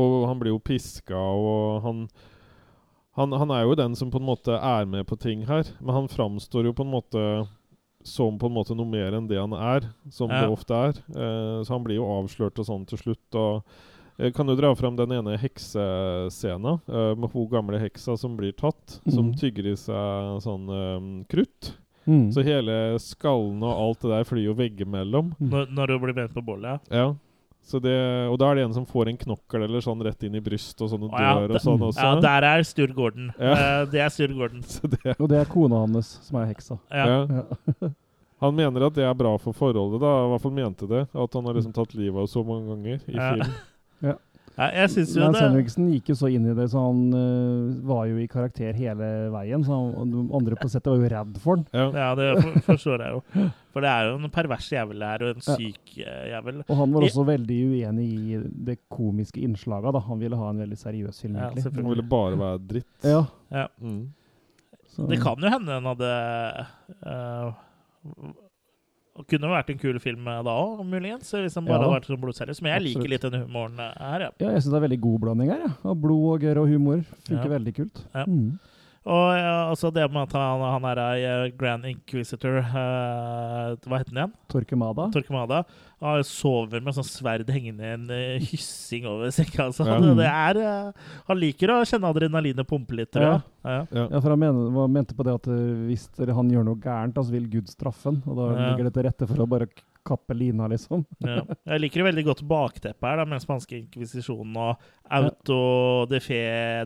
Og 0.00 0.16
han 0.26 0.40
blir 0.42 0.52
jo 0.54 0.58
piska, 0.62 1.14
og 1.18 1.82
han, 1.86 2.02
han 3.18 3.32
Han 3.38 3.50
er 3.54 3.62
jo 3.66 3.74
den 3.78 3.94
som 3.98 4.10
på 4.10 4.18
en 4.18 4.26
måte 4.26 4.54
er 4.58 4.86
med 4.90 5.06
på 5.06 5.18
ting 5.18 5.46
her, 5.46 5.70
men 5.80 5.94
han 5.94 6.08
framstår 6.10 6.64
jo 6.66 6.72
på 6.74 6.82
en 6.86 6.92
måte 6.94 7.24
som 8.02 8.38
på 8.40 8.46
en 8.48 8.54
måte 8.56 8.74
noe 8.74 8.88
mer 8.88 9.12
enn 9.12 9.26
det 9.28 9.36
han 9.38 9.52
er, 9.52 9.90
som 10.10 10.30
Ja. 10.30 10.40
det 10.42 10.50
ofte 10.54 10.72
er. 10.74 10.94
Eh, 11.14 11.62
så 11.62 11.74
han 11.74 11.84
blir 11.84 11.96
jo 12.00 12.06
avslørt 12.08 12.58
og 12.58 12.64
sånn 12.66 12.86
til 12.88 12.98
slutt. 12.98 13.34
og 13.36 13.62
jeg 14.18 14.34
kan 14.34 14.46
jo 14.48 14.56
dra 14.58 14.74
fram 14.74 14.96
den 14.96 15.12
ene 15.12 15.36
heksescena 15.38 16.78
uh, 16.88 17.14
med 17.16 17.30
hun 17.32 17.48
gamle 17.52 17.78
heksa 17.80 18.16
som 18.18 18.36
blir 18.36 18.52
tatt, 18.52 19.00
som 19.08 19.30
Mhm. 19.30 19.36
tygger 19.40 19.66
i 19.72 19.76
seg 19.76 20.42
sånn 20.42 20.68
um, 20.68 21.24
krutt. 21.30 21.76
Mm. 22.06 22.30
Så 22.32 22.42
hele 22.42 22.98
skallen 22.98 23.62
og 23.62 23.70
alt 23.76 24.00
det 24.02 24.10
der 24.10 24.24
flyr 24.24 24.44
jo 24.48 24.54
veggimellom. 24.54 25.34
Når, 25.38 25.68
når 25.70 25.86
du 25.86 25.98
blir 25.98 26.14
brent 26.16 26.34
på 26.34 26.42
bollet. 26.44 26.80
Ja. 26.90 27.12
Så 27.62 27.78
det, 27.78 27.92
og 28.32 28.38
da 28.40 28.48
er 28.50 28.54
det 28.56 28.64
en 28.64 28.72
som 28.74 28.86
får 28.88 29.10
en 29.10 29.18
knokkel 29.20 29.62
eller 29.66 29.80
sånn 29.84 30.00
rett 30.02 30.22
inn 30.24 30.34
i 30.34 30.40
brystet 30.40 30.80
og 30.80 30.88
sånn 30.90 31.04
og 31.04 31.12
dør 31.12 31.44
ja, 31.44 31.54
og 31.54 31.60
sånn 31.60 31.82
også. 31.90 32.00
Ja, 32.02 32.14
der 32.24 32.46
er 32.48 32.62
Stuart 32.64 32.94
Gordon. 32.96 33.28
Ja. 33.38 33.52
Uh, 33.52 33.84
det 33.92 34.00
er 34.00 34.08
Stuart 34.08 34.32
Gordon. 34.34 34.62
Så 34.74 34.88
det, 34.88 35.12
Og 35.20 35.28
det 35.28 35.38
er 35.42 35.44
kona 35.52 35.82
hans 35.84 36.14
som 36.24 36.40
er 36.40 36.48
heksa. 36.54 36.78
Ja. 36.90 37.04
ja. 37.06 37.44
Ja. 37.84 37.90
Han 38.40 38.54
mener 38.56 38.86
at 38.86 38.94
det 38.96 39.04
er 39.04 39.12
bra 39.14 39.34
for 39.36 39.52
forholdet, 39.52 40.00
da. 40.00 40.10
I 40.24 40.28
hvert 40.32 40.40
fall 40.46 40.54
mente 40.56 40.86
det. 40.88 41.02
At 41.12 41.34
han 41.36 41.44
har 41.44 41.52
liksom 41.58 41.74
tatt 41.76 41.92
livet 41.92 42.16
av 42.22 42.26
så 42.32 42.40
mange 42.42 42.70
ganger 42.72 43.02
i 43.04 43.12
Ja. 43.18 43.34
film. 43.36 43.52
Ja, 44.60 44.66
Ja, 44.68 44.82
jeg 44.82 44.90
synes 44.92 45.14
jo 45.16 45.22
Men 45.24 45.32
det 45.32 45.40
Henriksen 45.40 45.86
gikk 45.94 46.10
jo 46.12 46.14
så 46.20 46.28
inn 46.28 46.44
i 46.50 46.52
det, 46.56 46.66
så 46.68 46.82
han 46.84 46.98
uh, 47.16 47.78
var 47.88 48.02
jo 48.10 48.18
i 48.20 48.26
karakter 48.28 48.76
hele 48.76 49.06
veien. 49.32 49.64
Så 49.64 49.72
han, 49.72 50.12
andre 50.36 50.58
på 50.60 50.68
settet 50.68 50.90
var 50.92 51.00
jo 51.00 51.08
redd 51.14 51.38
for 51.40 51.56
han. 51.56 51.94
Ja, 51.96 52.10
det 52.18 52.26
for, 52.42 52.58
forstår 52.68 53.04
jeg 53.06 53.16
jo. 53.16 53.46
For 53.72 53.86
det 53.86 53.90
er 53.94 54.10
jo 54.10 54.18
en 54.18 54.28
pervers 54.34 54.68
jævel 54.74 55.04
her, 55.06 55.24
og 55.24 55.38
en 55.38 55.46
syk 55.46 55.94
uh, 56.04 56.22
jævel. 56.28 56.60
Og 56.66 56.76
han 56.82 56.92
var 56.92 57.08
også 57.08 57.24
veldig 57.30 57.58
uenig 57.72 58.06
i 58.10 58.40
det 58.68 58.76
komiske 58.92 59.40
innslaget. 59.46 59.94
da. 59.96 60.04
Han 60.10 60.20
ville 60.20 60.36
ha 60.36 60.52
en 60.52 60.60
veldig 60.66 60.78
seriøs 60.84 61.22
film, 61.24 61.38
Ja, 61.40 61.48
egentlig. 61.48 61.64
selvfølgelig. 61.64 61.88
Han 61.88 61.96
ville 61.96 62.08
bare 62.12 62.40
være 62.44 62.62
dritt. 62.74 62.92
Ja. 63.16 63.24
Ja. 63.54 63.66
Mm. 63.80 64.12
Det 65.08 65.20
kan 65.22 65.40
jo 65.40 65.50
hende 65.54 65.72
han 65.78 65.86
hadde 65.86 66.08
eh, 67.06 67.52
og 69.20 69.26
kunne 69.30 69.50
vært 69.52 69.70
en 69.74 69.78
kul 69.82 69.98
film 70.02 70.24
da 70.24 70.54
òg, 70.54 70.80
muligens. 70.88 71.28
Hvis 71.30 71.54
den 71.58 71.66
bare 71.68 71.78
Ja. 71.78 71.84
hadde 71.86 71.94
vært 72.00 72.08
sånn 72.10 72.22
blodseriøs. 72.24 72.62
Men 72.62 72.72
jeg 72.72 72.80
Absolutt. 72.80 72.96
liker 73.04 73.10
litt 73.14 73.26
den 73.28 73.40
humoren 73.44 73.78
eh, 73.80 73.92
her, 74.00 74.20
ja. 74.26 74.30
Ja, 74.40 74.50
jeg 74.56 74.62
syns 74.64 74.72
det 74.72 74.80
er 74.82 74.86
veldig 74.88 75.00
god 75.00 75.20
blanding 75.20 75.50
her. 75.52 75.62
Ja. 75.68 75.72
Av 75.92 75.96
blod 76.00 76.26
og 76.34 76.40
gørr 76.46 76.62
og 76.64 76.68
humor. 76.72 77.04
Funker 77.28 77.52
veldig 77.58 77.74
kult. 77.76 78.04
Ja. 78.14 78.24
Mm. 78.26 78.58
Og 79.08 79.30
ja, 79.32 79.52
altså 79.70 79.88
det 79.96 80.02
med 80.12 80.26
at 80.26 80.34
han, 80.36 80.60
han 80.74 80.84
er 80.90 80.98
ei 81.00 81.20
eh, 81.24 81.44
Grand 81.56 81.86
Inquisitor 81.88 82.58
uh, 82.60 83.72
Hva 83.80 84.00
heter 84.02 84.12
han 84.12 84.18
igjen? 84.18 84.34
Torquemada. 84.52 85.06
Torquemada. 85.14 85.62
Han 86.04 86.20
sover 86.28 86.84
med 86.84 86.96
sånn 86.98 87.08
sverd 87.08 87.48
hengende 87.48 87.86
i 87.86 87.94
en 87.96 88.04
eh, 88.12 88.44
hyssing 88.50 89.08
over 89.08 89.32
senga. 89.32 89.70
Altså. 89.70 89.86
Ja. 89.88 89.96
Det, 90.04 90.12
det 90.20 90.28
er, 90.28 90.60
uh, 90.60 91.16
han 91.30 91.40
liker 91.40 91.72
å 91.72 91.80
kjenne 91.88 92.12
adrenalinet 92.12 92.68
pumpe 92.68 92.98
litt, 93.00 93.08
tror 93.16 93.24
jeg. 93.24 93.40
Ja. 93.64 93.78
Ja, 93.88 94.20
for 94.20 94.34
han 94.34 94.42
mener, 94.44 94.68
var- 94.76 94.92
mente 94.92 95.16
på 95.16 95.24
det 95.24 95.38
at 95.38 95.48
hvis 95.88 96.06
han 96.20 96.52
gjør 96.52 96.68
noe 96.68 96.80
gærent, 96.84 97.16
så 97.16 97.30
så 97.30 97.36
vil 97.38 97.48
Gud 97.56 97.72
straffe 97.72 98.10
han. 98.10 98.20
Og 98.28 98.36
da 98.36 98.50
Ja. 98.52 98.68
ligger 98.68 98.90
det 98.90 98.94
til 98.98 99.08
rette 99.08 99.30
for 99.32 99.40
å 99.44 99.48
bare 99.48 99.68
kappe 100.06 100.34
lina, 100.36 100.66
liksom. 100.68 101.04
Ja. 101.26 101.42
Jeg 101.66 101.80
liker 101.84 102.00
det 102.02 102.06
veldig 102.14 102.24
godt 102.30 102.42
bakteppet 102.48 103.04
her, 103.08 103.16
da, 103.20 103.24
med 103.24 103.38
den 103.38 103.44
spanske 103.46 103.76
inkvisisjonen 103.82 104.56
og 104.56 104.86
auto 105.10 105.58
de 106.10 106.20
fe, 106.24 106.40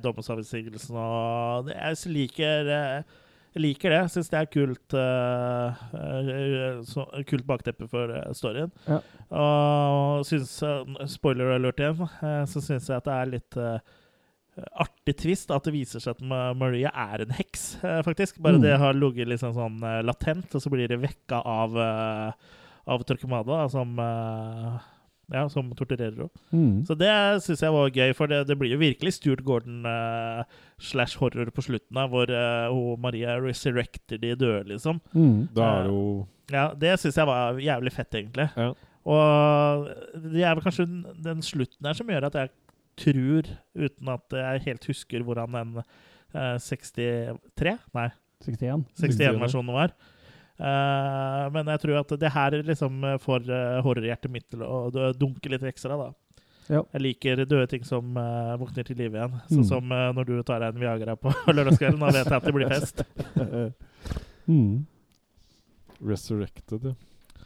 dommeravsigelsen 0.04 0.96
og 0.98 1.66
det- 1.68 1.76
Jeg 1.78 2.12
liker, 2.14 2.70
eh, 2.74 3.02
jeg 3.54 3.62
liker 3.62 3.90
det. 3.94 4.00
Syns 4.10 4.28
det 4.32 4.40
er 4.40 4.48
kult, 4.50 4.94
uh, 4.98 5.84
eh, 5.94 7.22
kult 7.30 7.46
bakteppe 7.46 7.86
for 7.90 8.10
eh, 8.10 8.32
storyen. 8.34 8.72
Ja. 8.88 9.00
Og 9.30 10.24
syns 10.26 10.56
eh, 10.66 11.06
Spoiler 11.10 11.54
alert 11.56 11.78
igjen, 11.82 12.00
eh, 12.02 12.40
så 12.50 12.62
syns 12.64 12.88
jeg 12.90 12.98
at 12.98 13.06
det 13.08 13.14
er 13.20 13.30
litt 13.36 13.58
uh, 13.60 13.78
artig 14.78 15.16
twist 15.18 15.50
at 15.54 15.64
det 15.66 15.72
viser 15.74 16.02
seg 16.02 16.14
at 16.16 16.20
Ma- 16.30 16.52
Maria 16.54 16.90
er 16.94 17.24
en 17.24 17.32
heks, 17.34 17.64
eh, 17.82 18.00
faktisk. 18.06 18.40
Bare 18.42 18.58
Mm. 18.58 18.62
det 18.62 18.76
har 18.78 18.94
ligget 18.94 19.26
liksom 19.28 19.54
sånn 19.54 19.80
eh, 19.82 20.02
latent, 20.06 20.54
og 20.54 20.62
så 20.62 20.70
blir 20.70 20.88
det 20.88 21.00
vekka 21.02 21.40
av, 21.44 21.74
eh, 21.76 22.32
av 22.86 23.02
Torquemada, 23.08 23.62
som, 23.72 23.94
eh, 23.98 24.78
ja, 25.32 25.46
som 25.48 25.70
torturerer 25.72 26.12
henne. 26.18 26.28
Mm. 26.52 26.84
Så 26.86 26.96
det 27.00 27.10
syns 27.44 27.62
jeg 27.64 27.72
var 27.72 27.88
gøy, 27.90 28.12
for 28.14 28.26
det, 28.28 28.42
det 28.46 28.58
blir 28.60 28.74
jo 28.74 28.80
virkelig 28.82 29.14
Stuart 29.16 29.44
Gordon 29.46 29.86
eh, 29.88 30.42
slash 30.78 31.16
horror 31.20 31.48
på 31.54 31.64
slutten, 31.64 31.94
da, 31.96 32.06
hvor 32.12 32.28
eh, 32.28 32.66
hun 32.74 33.00
Maria 33.00 33.38
resurrecter 33.40 34.20
de 34.20 34.34
døde, 34.36 34.66
liksom. 34.74 35.00
Mm. 35.14 35.48
Da 35.56 35.70
er 35.80 35.88
jo 35.92 36.26
ja, 36.52 36.66
det 36.76 36.98
syns 37.00 37.16
jeg 37.16 37.24
var 37.26 37.56
jævlig 37.56 37.92
fett, 37.94 38.12
egentlig. 38.20 38.50
Ja. 38.56 38.74
Og 39.04 39.86
det 40.32 40.42
er 40.44 40.54
vel 40.56 40.64
kanskje 40.64 40.84
den- 40.86 41.22
den 41.24 41.40
slutten 41.44 41.86
her 41.88 41.94
som 41.96 42.06
gjør 42.08 42.26
at 42.28 42.34
jeg 42.34 42.50
tror, 43.00 43.48
uten 43.74 44.08
at 44.12 44.36
jeg 44.38 44.60
helt 44.66 44.84
husker 44.86 45.24
hvordan 45.24 45.52
den 45.56 45.78
eh, 46.34 46.58
63 46.60 47.78
Nei, 47.94 48.10
61. 48.44 48.84
61-versjonen 49.00 49.72
var. 49.72 49.94
Eh, 50.54 51.44
men 51.54 51.66
jeg 51.72 51.80
tror 51.82 51.96
at 52.02 52.12
det 52.20 52.30
her 52.30 52.54
liksom 52.62 53.00
får 53.22 53.48
uh, 53.50 53.80
horrorhjertet 53.82 54.30
mitt 54.30 54.46
til 54.54 54.62
å 54.62 55.12
dunke 55.18 55.50
litt 55.50 55.64
ekstra, 55.66 55.96
da. 55.98 56.12
Ja. 56.70 56.80
Jeg 56.94 57.02
liker 57.04 57.42
døde 57.44 57.66
ting 57.68 57.82
som 57.84 58.14
uh, 58.16 58.54
våkner 58.60 58.86
til 58.88 58.96
live 59.02 59.18
igjen. 59.18 59.34
Sånn 59.50 59.64
Mm. 59.64 59.68
som 59.68 59.90
uh, 59.92 60.12
når 60.16 60.28
du 60.30 60.34
tar 60.46 60.62
deg 60.62 60.72
en 60.72 60.80
Viagra 60.80 61.16
på 61.20 61.32
lørdagskvelden. 61.56 62.00
Da 62.00 62.12
vet 62.14 62.30
jeg 62.30 62.38
at 62.38 62.46
det 62.48 62.54
blir 62.56 62.72
fest. 62.72 63.04
Mm. 64.44 64.82
Resurrected, 66.04 66.82
ja. 66.84 66.90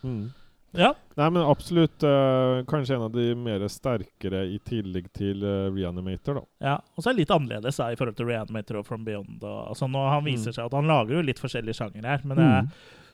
Mm. 0.03 0.33
Ja. 0.77 0.91
Nei, 1.17 1.31
men 1.33 1.43
absolutt 1.49 2.03
uh, 2.05 2.61
kanskje 2.69 2.95
en 2.99 3.07
av 3.07 3.13
de 3.15 3.31
mer 3.35 3.63
sterkere 3.73 4.43
i 4.53 4.59
tillegg 4.69 5.07
til 5.17 5.41
uh, 5.43 5.71
Reanimator, 5.73 6.35
da. 6.43 6.45
Ja, 6.61 6.75
og 6.95 7.03
så 7.03 7.09
er 7.11 7.17
det 7.17 7.23
litt 7.25 7.33
annerledes 7.35 7.81
da, 7.81 7.89
i 7.91 7.97
forhold 7.97 8.17
til 8.19 8.29
Reanimator 8.29 8.77
og 8.83 8.87
From 8.87 9.05
Beyond. 9.07 9.41
Og, 9.43 9.59
altså, 9.73 9.89
nå, 9.89 10.05
han 10.13 10.25
viser 10.29 10.53
Mm. 10.53 10.57
seg 10.59 10.65
at 10.69 10.77
han 10.77 10.87
lager 10.93 11.17
jo 11.17 11.23
litt 11.25 11.41
forskjellige 11.41 11.79
sjangere 11.81 12.07
her, 12.13 12.21
men 12.29 12.37
Mm. 12.37 12.53
jeg 12.53 12.69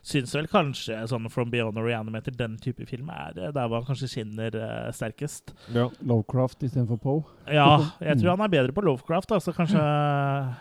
syns 0.04 0.34
vel 0.36 0.46
kanskje 0.52 0.98
sånn 1.08 1.26
From 1.32 1.48
Beyond 1.52 1.78
og 1.80 1.86
Reanimator, 1.88 2.34
den 2.36 2.58
type 2.60 2.84
film, 2.86 3.08
er 3.08 3.38
eh, 3.40 3.52
der 3.56 3.68
hvor 3.70 3.80
han 3.80 3.86
kanskje 3.88 4.08
skinner 4.12 4.52
uh, 4.60 4.90
sterkest. 4.92 5.54
Ja. 5.72 5.86
Lovecraft 6.04 6.62
istedenfor 6.66 7.00
Poe. 7.00 7.22
Ja, 7.48 7.78
jeg 8.04 8.18
tror 8.20 8.34
Mm. 8.34 8.38
han 8.38 8.44
er 8.46 8.52
bedre 8.52 8.72
på 8.76 8.84
Lovecraft, 8.84 9.32
altså 9.36 9.52
kanskje 9.56 9.80
uh, 9.80 10.52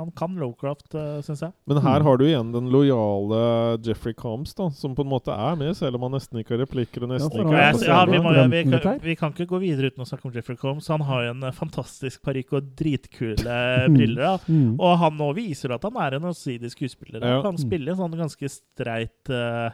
Han 0.00 0.10
kan 0.16 0.34
Lovecraft, 0.40 0.94
uh, 0.94 1.20
syns 1.24 1.42
jeg. 1.44 1.52
Men 1.70 1.80
her 1.84 2.04
har 2.06 2.16
du 2.20 2.24
igjen 2.26 2.52
den 2.54 2.68
lojale 2.72 3.40
Jeffrey 3.86 4.14
Combs, 4.16 4.54
da, 4.58 4.68
som 4.74 4.94
på 4.96 5.04
en 5.04 5.10
måte 5.12 5.32
er 5.34 5.56
med, 5.60 5.74
selv 5.78 5.96
om 5.98 6.06
han 6.08 6.14
nesten 6.18 6.40
ikke 6.42 6.56
har 6.56 6.62
replikker 6.64 7.04
og 7.06 7.12
nesten 7.14 7.40
ja, 7.40 7.46
ikke 7.46 7.86
er 7.86 7.90
ja, 7.90 8.00
vi, 8.10 8.20
må, 8.24 8.32
vi, 8.52 8.62
kan, 8.80 8.98
vi 9.04 9.16
kan 9.18 9.34
ikke 9.34 9.48
gå 9.54 9.60
videre 9.62 9.90
uten 9.92 10.04
å 10.04 10.08
snakke 10.08 10.28
om 10.28 10.34
Jeffrey 10.36 10.58
Combs. 10.60 10.88
Han 10.92 11.04
har 11.08 11.24
jo 11.28 11.34
en 11.36 11.48
fantastisk 11.56 12.22
parykk 12.26 12.56
og 12.60 12.70
dritkule 12.78 13.58
Mm. 13.80 13.94
briller. 13.94 14.20
Da. 14.20 14.52
Mm. 14.52 14.72
Og 14.82 14.92
han 15.00 15.14
nå 15.18 15.26
viser 15.36 15.72
at 15.74 15.84
han 15.86 15.96
er 16.02 16.16
en 16.18 16.26
allsidig 16.30 16.70
skuespiller. 16.72 17.22
Han 17.24 17.42
kan 17.44 17.58
spille 17.60 17.92
en 17.92 17.98
sånn 17.98 18.16
ganske 18.18 18.49
streit 18.50 19.30
uh, 19.32 19.70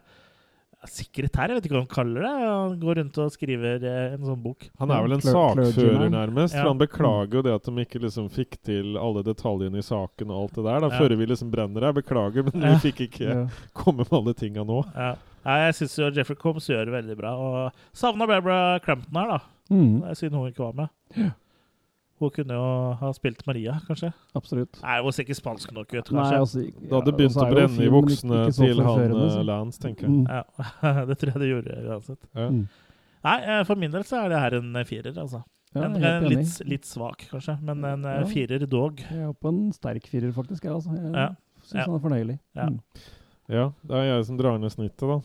sekretær, 0.86 1.50
jeg 1.50 1.58
vet 1.58 1.66
ikke 1.66 1.74
hva 1.74 1.82
han 1.82 1.90
kaller 1.90 2.22
det. 2.22 2.32
Han 2.46 2.74
går 2.82 2.98
rundt 3.00 3.16
og 3.18 3.32
skriver 3.34 3.82
eh, 3.82 4.12
en 4.14 4.26
sånn 4.28 4.42
bok. 4.44 4.68
Han 4.78 4.92
er 4.94 5.02
vel 5.06 5.16
en 5.16 5.24
sakfører, 5.24 6.04
nærmest. 6.12 6.54
Ja. 6.54 6.60
For 6.62 6.70
han 6.70 6.78
beklager 6.82 7.40
jo 7.40 7.42
det 7.46 7.54
at 7.56 7.66
de 7.66 7.82
ikke 7.86 8.02
liksom 8.04 8.28
fikk 8.30 8.58
til 8.68 8.98
alle 9.00 9.24
detaljene 9.26 9.80
i 9.82 9.86
saken 9.86 10.30
og 10.30 10.44
alt 10.44 10.54
det 10.60 10.66
der. 10.68 10.84
Da, 10.84 10.90
Ja. 10.92 11.00
Før 11.00 11.16
vi 11.18 11.26
liksom 11.32 11.50
brenner 11.50 11.88
her. 11.88 11.96
Beklager, 11.96 12.46
men 12.46 12.62
Ja. 12.62 12.76
vi 12.76 12.90
fikk 12.92 13.02
ikke 13.08 13.26
Ja. 13.32 13.46
komme 13.74 14.04
med 14.04 14.12
alle 14.12 14.34
tinga 14.34 14.62
nå. 14.64 14.84
Ja. 14.94 15.16
Nei, 15.46 15.58
jeg 15.66 15.74
syns 15.80 16.14
Jeffrey 16.14 16.36
Combs 16.36 16.66
gjør 16.68 16.84
det 16.86 16.94
veldig 16.94 17.16
bra. 17.18 17.34
Og 17.34 17.72
savna 17.94 18.26
Barbara 18.26 18.78
Crampton 18.80 19.14
her, 19.18 19.26
da. 19.26 19.40
Mm. 19.70 20.14
Synd 20.14 20.34
hun 20.34 20.50
ikke 20.52 20.64
var 20.70 20.72
med. 20.84 21.32
Hun 22.18 22.30
kunne 22.32 22.54
jo 22.56 22.68
ha 22.96 23.10
spilt 23.12 23.42
Maria, 23.46 23.74
kanskje. 23.86 24.08
Absolutt. 24.38 24.78
Nei, 24.82 24.94
hun 25.04 25.12
ser 25.12 25.26
ikke 25.26 25.36
spansk 25.36 25.72
nok 25.76 25.90
ut, 25.92 25.98
Nei, 25.98 26.22
kanskje. 26.22 26.38
altså, 26.40 26.62
Det 26.64 26.94
hadde 26.94 27.12
ja, 27.12 27.16
begynt 27.18 27.36
å 27.36 27.42
er 27.44 27.52
brenne 27.52 27.84
i 27.84 27.90
buksene 27.92 28.38
til 28.56 28.80
han 28.86 29.02
eh, 29.18 29.42
Lance, 29.44 29.80
tenker 29.82 30.06
jeg. 30.06 30.14
Mm. 30.14 30.24
Ja, 30.30 31.04
det 31.10 31.18
tror 31.20 31.32
jeg 31.34 31.42
det 31.42 31.50
gjorde 31.50 31.76
uansett. 31.90 32.22
Ja. 32.32 32.46
Mm. 32.48 32.62
Nei, 33.26 33.36
eh, 33.42 33.60
for 33.68 33.82
min 33.82 33.92
del 33.92 34.06
så 34.08 34.22
er 34.22 34.32
det 34.32 34.40
her 34.40 34.56
en 34.62 34.80
firer, 34.88 35.12
altså. 35.20 35.42
Ja, 35.76 35.82
en, 35.90 35.96
en 36.08 36.24
litt, 36.30 36.54
litt 36.64 36.88
svak, 36.88 37.26
kanskje, 37.28 37.58
men 37.60 37.84
en 37.84 38.04
eh, 38.08 38.20
Ja. 38.22 38.26
firer 38.32 38.64
dog. 38.70 39.02
Jeg 39.04 39.28
er 39.28 39.36
på 39.36 39.52
en 39.52 39.60
sterk 39.76 40.08
firer, 40.08 40.32
faktisk. 40.32 40.64
Jeg, 40.64 40.72
altså. 40.72 40.96
jeg 40.96 41.12
Ja. 41.12 41.28
syns 41.66 41.80
Ja. 41.82 41.84
han 41.90 41.98
er 41.98 42.04
fornøyelig. 42.08 42.38
Ja. 42.56 42.70
Mm. 42.70 42.80
Ja, 43.52 43.64
det 43.84 43.96
er 44.00 44.04
jeg 44.16 44.24
som 44.30 44.38
drar 44.40 44.56
ned 44.58 44.72
snittet, 44.72 45.04
da. 45.04 45.20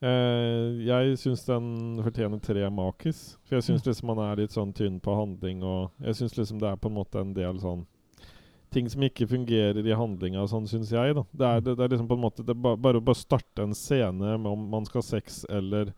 Eh, 0.00 0.80
jeg 0.86 1.16
syns 1.20 1.42
den 1.44 2.00
fortjener 2.00 2.40
tre 2.40 2.64
makis. 2.72 3.34
For 3.44 3.58
jeg 3.58 3.66
syns 3.66 3.84
liksom 3.84 4.14
han 4.14 4.22
er 4.24 4.40
litt 4.40 4.54
sånn 4.56 4.72
tynn 4.76 4.96
på 5.02 5.16
handling, 5.16 5.60
og 5.66 6.06
jeg 6.06 6.22
syns 6.22 6.38
liksom 6.38 6.60
det 6.62 6.70
er 6.70 6.80
på 6.80 6.88
en 6.88 6.96
måte 6.96 7.20
en 7.20 7.34
del 7.36 7.60
sånn 7.62 7.86
Ting 8.70 8.86
som 8.86 9.02
ikke 9.02 9.26
fungerer 9.26 9.82
i 9.82 9.94
handlinga, 9.98 10.44
sånn 10.46 10.68
syns 10.70 10.92
jeg. 10.94 11.14
da 11.16 11.24
Det 11.34 11.46
er, 11.46 11.62
det, 11.66 11.72
det 11.74 11.82
er 11.82 11.90
liksom 11.90 12.06
på 12.06 12.14
en 12.14 12.22
måte 12.22 12.44
det 12.46 12.54
ba, 12.54 12.76
Bare 12.78 13.00
å 13.02 13.14
starte 13.18 13.64
en 13.64 13.74
scene 13.74 14.36
med 14.38 14.46
om 14.46 14.68
man 14.70 14.86
skal 14.86 15.02
ha 15.02 15.06
sex 15.08 15.40
eller 15.50 15.90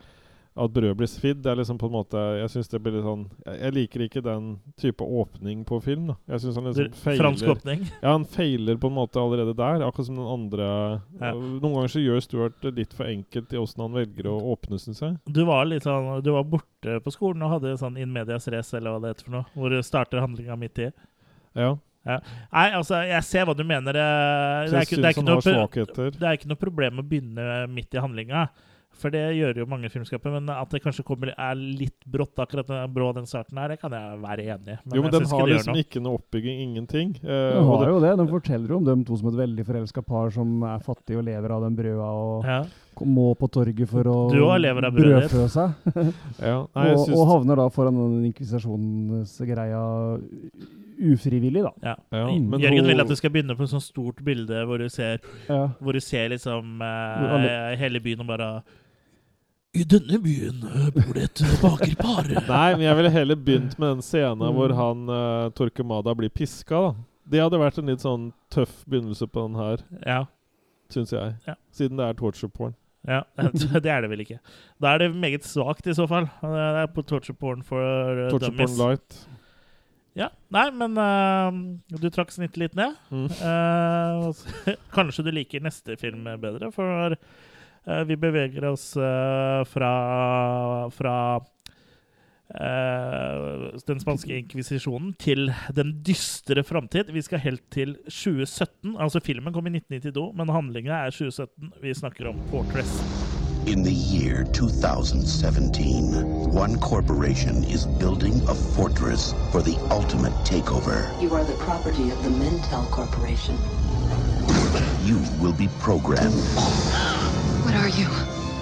at 0.52 0.72
brød 0.72 0.96
blir 1.00 1.08
svidd, 1.08 1.38
det 1.40 1.48
er 1.48 1.56
liksom 1.62 1.78
på 1.80 1.88
en 1.88 1.94
måte 1.94 2.22
Jeg 2.36 2.50
synes 2.52 2.68
det 2.68 2.80
blir 2.84 2.92
litt 2.98 3.06
sånn 3.06 3.22
Jeg, 3.46 3.54
jeg 3.56 3.72
liker 3.72 4.02
ikke 4.04 4.22
den 4.24 4.48
type 4.80 5.04
åpning 5.04 5.62
på 5.68 5.78
film. 5.80 6.10
da 6.10 6.16
Jeg 6.34 6.42
synes 6.42 6.58
han 6.58 6.66
liksom 6.68 6.98
feiler 7.04 7.22
fransk 7.22 7.52
åpning. 7.54 7.86
Ja, 8.02 8.12
han 8.12 8.26
feiler 8.28 8.80
på 8.80 8.90
en 8.90 8.98
måte 8.98 9.20
allerede 9.22 9.54
der, 9.56 9.84
akkurat 9.86 10.08
som 10.10 10.18
den 10.20 10.28
andre 10.28 10.66
Ja. 11.22 11.32
Noen 11.32 11.78
ganger 11.78 11.94
så 11.94 12.02
gjør 12.02 12.20
Stuart 12.24 12.58
det 12.60 12.74
litt 12.76 12.92
for 12.96 13.08
enkelt 13.08 13.54
i 13.54 13.60
åssen 13.60 13.80
han 13.84 13.96
velger 13.96 14.28
å 14.28 14.34
åpne, 14.52 14.80
syns 14.82 15.00
jeg. 15.00 15.16
Du 15.24 15.44
var 15.48 15.64
litt 15.70 15.86
sånn 15.88 16.18
Du 16.24 16.32
var 16.34 16.44
borte 16.44 16.98
på 17.00 17.14
skolen 17.14 17.46
og 17.46 17.56
hadde 17.56 17.78
sånn 17.80 17.96
in 18.00 18.12
medias 18.12 18.48
race, 18.52 18.76
eller 18.76 18.92
hva 18.92 19.00
det 19.00 19.14
heter 19.14 19.28
for 19.30 19.38
noe, 19.38 19.48
hvor 19.56 19.78
starter 19.86 20.20
handlinga 20.20 20.58
midt 20.60 20.82
i. 20.84 20.90
Ja. 21.56 21.72
Ja. 22.04 22.18
Nei, 22.50 22.66
altså, 22.74 22.98
jeg 23.06 23.24
ser 23.24 23.46
hva 23.46 23.54
du 23.56 23.62
mener. 23.64 23.94
Det, 23.94 24.02
det, 24.02 24.76
er, 24.76 24.86
ikke, 24.88 24.98
det, 24.98 25.12
er 25.12 25.24
noe, 25.24 26.10
det 26.18 26.28
er 26.28 26.38
ikke 26.38 26.50
noe 26.50 26.60
problem 26.60 26.98
å 26.98 27.06
begynne 27.06 27.64
midt 27.70 27.94
i 27.94 28.02
handlinga. 28.02 28.48
For 29.02 29.10
det 29.10 29.22
gjør 29.34 29.58
jo 29.62 29.66
mange 29.66 29.88
filmskaper, 29.90 30.30
men 30.36 30.48
at 30.54 30.70
det 30.70 30.80
kanskje 30.84 31.02
kommer, 31.04 31.32
er 31.34 31.54
litt 31.58 32.04
brått, 32.06 32.36
akkurat 32.38 32.68
den, 32.70 32.92
brå 32.94 33.08
den 33.16 33.26
starten 33.26 33.58
her, 33.58 33.72
det 33.74 33.80
kan 33.82 33.90
jeg 33.96 34.20
være 34.22 34.44
enig 34.54 34.76
i. 34.76 34.78
jo, 34.94 35.02
men 35.02 35.10
jeg 35.10 35.12
den 35.18 35.26
har 35.32 35.50
liksom 35.50 35.74
noe. 35.74 35.82
ikke 35.82 36.02
noe 36.04 36.20
oppbygging, 36.20 36.60
ingenting. 36.68 37.16
Eh, 37.22 37.56
Den 37.56 37.64
har 37.66 37.82
det- 37.84 37.90
jo 37.92 37.98
det. 38.06 38.12
Den 38.22 38.28
forteller 38.30 38.68
jo 38.68 38.76
om 38.78 38.84
dem 38.84 39.04
to 39.04 39.16
som 39.18 39.28
et 39.32 39.34
veldig 39.42 39.66
forelska 39.66 40.02
par 40.06 40.30
som 40.30 40.62
er 40.62 40.78
fattige 40.78 41.18
og 41.18 41.24
lever 41.24 41.50
av 41.50 41.62
den 41.66 41.76
brøda 41.76 42.06
og 42.06 42.44
Ja. 42.46 42.62
må 43.02 43.34
på 43.36 43.48
torget 43.50 43.88
for 43.88 44.04
å 44.04 44.30
Du 44.30 44.38
også 44.44 44.60
lever 44.62 44.84
av 44.86 44.92
brødet 44.94 45.30
brødfø 45.30 45.48
seg. 45.50 45.74
Ja, 46.40 46.66
nei, 46.76 46.92
og, 46.94 47.08
og 47.10 47.26
havner 47.26 47.56
da 47.56 47.68
foran 47.68 47.94
den 47.98 48.32
inkvisisjonsgreia 48.32 50.20
ufrivillig, 51.02 51.62
da. 51.64 51.72
Ja. 51.82 51.96
Ja, 52.12 52.26
men 52.30 52.60
Jørgen 52.62 52.86
vil 52.86 53.00
at 53.02 53.08
du 53.10 53.16
skal 53.18 53.30
begynne 53.34 53.56
på 53.58 53.64
et 53.66 53.72
sånt 53.72 53.82
stort 53.82 54.20
bilde 54.24 54.60
hvor 54.68 54.78
du 54.78 54.88
ser, 54.88 55.18
Ja. 55.48 55.68
hvor 55.82 55.92
du 55.92 56.00
ser 56.00 56.28
liksom 56.30 56.80
eh, 56.80 57.74
hele 57.80 57.98
byen 58.00 58.20
og 58.20 58.26
bare 58.28 58.62
I 59.72 59.84
denne 59.88 60.18
byen 60.20 60.58
eh, 60.68 60.88
bor 60.92 61.14
det 61.16 61.22
et 61.30 61.42
bakerpar. 61.62 62.26
Nei, 62.50 62.68
men 62.76 62.82
jeg 62.84 62.96
ville 62.98 63.12
heller 63.14 63.38
begynt 63.40 63.78
med 63.80 63.94
den 63.96 64.02
scenen 64.04 64.42
Mm. 64.44 64.54
hvor 64.58 64.74
han 64.76 65.06
uh, 65.08 65.48
Torquemada 65.56 66.12
blir 66.18 66.28
piska, 66.28 66.76
da. 66.90 66.92
Det 67.32 67.40
hadde 67.40 67.60
vært 67.62 67.78
en 67.80 67.88
litt 67.88 68.02
sånn 68.04 68.26
tøff 68.52 68.82
begynnelse 68.90 69.28
på 69.32 69.46
den 69.46 69.56
her, 69.56 69.84
Ja. 70.04 70.18
syns 70.92 71.12
jeg. 71.14 71.36
Ja. 71.48 71.54
Siden 71.72 71.96
det 71.96 72.04
er 72.10 72.18
torture 72.18 72.50
porn. 72.52 72.74
Ja, 73.08 73.22
Det 73.82 73.88
er 73.88 74.02
det 74.04 74.10
vel 74.12 74.20
ikke. 74.26 74.40
Da 74.82 74.92
er 74.94 74.98
det 75.06 75.14
meget 75.16 75.46
svakt, 75.48 75.86
i 75.88 75.94
så 75.96 76.04
fall. 76.10 76.28
Det 76.42 76.66
er 76.82 76.90
på 76.92 77.02
torture 77.08 77.34
porn 77.38 77.62
for 77.64 77.80
uh, 77.80 78.28
Torture 78.30 78.50
dummies. 78.52 78.76
porn 78.76 78.90
light. 78.92 79.22
Ja, 80.18 80.28
Nei, 80.52 80.66
men 80.76 80.98
uh, 81.00 81.48
du 81.96 82.10
trakk 82.12 82.28
snittet 82.34 82.60
litt 82.60 82.76
ned. 82.76 82.92
Mm. 83.08 83.30
Uh, 83.40 84.76
kanskje 84.98 85.24
du 85.24 85.32
liker 85.32 85.64
neste 85.64 85.96
film 85.96 86.28
bedre, 86.42 86.68
for 86.74 87.16
vi 87.84 88.16
beveger 88.16 88.64
oss 88.64 88.96
uh, 88.96 89.64
fra, 89.66 89.92
fra 90.94 91.16
uh, 92.54 93.64
den 93.88 94.02
spanske 94.02 94.38
inkvisisjonen 94.38 95.16
til 95.18 95.50
den 95.74 95.96
dystre 96.06 96.62
framtid. 96.64 97.10
Vi 97.12 97.24
skal 97.26 97.42
helt 97.42 97.64
til 97.74 97.96
2017. 98.06 98.96
Altså 99.00 99.20
Filmen 99.24 99.54
kom 99.54 99.66
i 99.66 99.74
1992, 99.76 100.30
men 100.38 100.54
handlinga 100.54 100.92
er 100.92 101.10
2017. 101.10 101.72
Vi 101.82 101.94
snakker 101.94 102.30
om 102.30 102.42
Fortress. 102.54 103.02
In 103.64 103.84
the 103.84 103.92
year 103.92 104.42
2017, 104.42 106.52
one 106.52 106.80
corporation 106.80 107.62
is 107.62 107.86
building 107.86 108.34
a 108.48 108.54
fortress 108.54 109.34
for 109.52 109.62
the 109.62 109.78
ultimate 109.88 110.32
takeover. 110.44 111.08
You 111.22 111.32
are 111.34 111.44
the 111.44 111.56
property 111.58 112.10
of 112.10 112.20
the 112.24 112.30
Mintel 112.30 112.90
Corporation. 112.90 113.56
You 115.04 115.18
will 115.40 115.52
be 115.52 115.68
programmed. 115.78 116.34
What 117.72 117.84
are 117.84 117.88
you? 117.88 118.04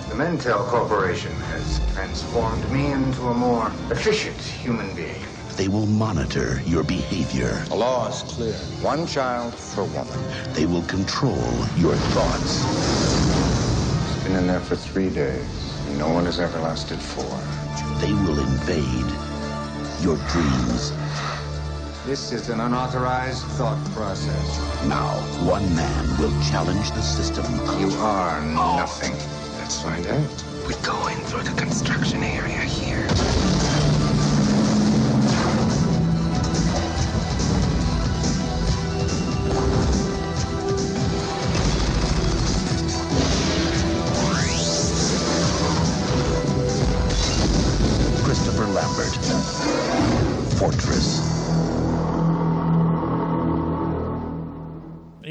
The 0.09 0.15
Mentel 0.15 0.65
Corporation 0.69 1.33
has 1.33 1.81
transformed 1.95 2.71
me 2.71 2.93
into 2.93 3.23
a 3.23 3.35
more 3.35 3.73
efficient 3.91 4.37
human 4.41 4.95
being. 4.95 5.21
They 5.57 5.67
will 5.67 5.87
monitor 5.87 6.63
your 6.65 6.85
behavior. 6.85 7.65
The 7.71 7.75
law 7.75 8.07
is 8.09 8.23
clear. 8.23 8.55
One 8.83 9.09
child 9.09 9.53
per 9.75 9.83
woman. 9.83 10.53
They 10.53 10.65
will 10.65 10.85
control 10.85 11.43
your 11.77 11.97
thoughts. 11.97 12.63
Been 14.23 14.37
in 14.37 14.47
there 14.47 14.61
for 14.61 14.77
three 14.77 15.11
days. 15.11 15.45
and 15.89 15.99
No 15.99 16.09
one 16.11 16.27
has 16.27 16.39
ever 16.39 16.61
lasted 16.61 17.01
four. 17.01 17.37
They 18.01 18.13
will 18.13 18.39
invade 18.39 19.11
your 20.05 20.19
dreams. 20.29 20.93
This 22.07 22.33
is 22.33 22.49
an 22.49 22.61
unauthorized 22.61 23.45
thought 23.59 23.79
process. 23.93 24.87
Now, 24.87 25.11
one 25.45 25.75
man 25.77 26.19
will 26.19 26.33
challenge 26.51 26.91
the 26.93 27.03
system. 27.03 27.45
You 27.79 27.91
are 27.99 28.41
nothing. 28.41 29.13
Let's 29.59 29.83
find 29.83 30.07
out. 30.07 30.45
We're 30.67 30.83
going 30.83 31.19
through 31.27 31.43
the 31.43 31.61
construction 31.61 32.23
area 32.23 32.59
here. 32.59 33.07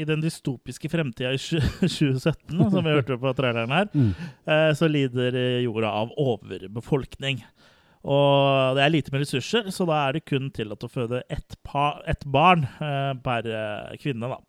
I 0.00 0.06
den 0.08 0.22
dystopiske 0.24 0.88
fremtida 0.92 1.34
i 1.36 1.40
2017, 1.40 2.56
som 2.72 2.84
vi 2.86 2.94
hørte 2.96 3.18
på 3.20 3.32
traileren 3.38 3.74
her, 3.74 3.90
eh, 4.48 4.70
så 4.78 4.88
lider 4.88 5.36
jorda 5.64 5.92
av 6.02 6.14
overbefolkning. 6.16 7.42
Og 8.00 8.76
det 8.78 8.84
er 8.86 8.92
lite 8.94 9.12
med 9.12 9.26
ressurser, 9.26 9.66
så 9.74 9.84
da 9.88 9.98
er 10.06 10.16
det 10.16 10.24
kun 10.24 10.48
tillatt 10.56 10.86
å 10.86 10.88
føde 10.88 11.20
ett, 11.28 11.56
ett 12.08 12.24
barn 12.24 12.64
eh, 12.80 13.12
per 13.20 13.48
eh, 13.52 13.96
kvinne. 14.00 14.30
da. 14.32 14.40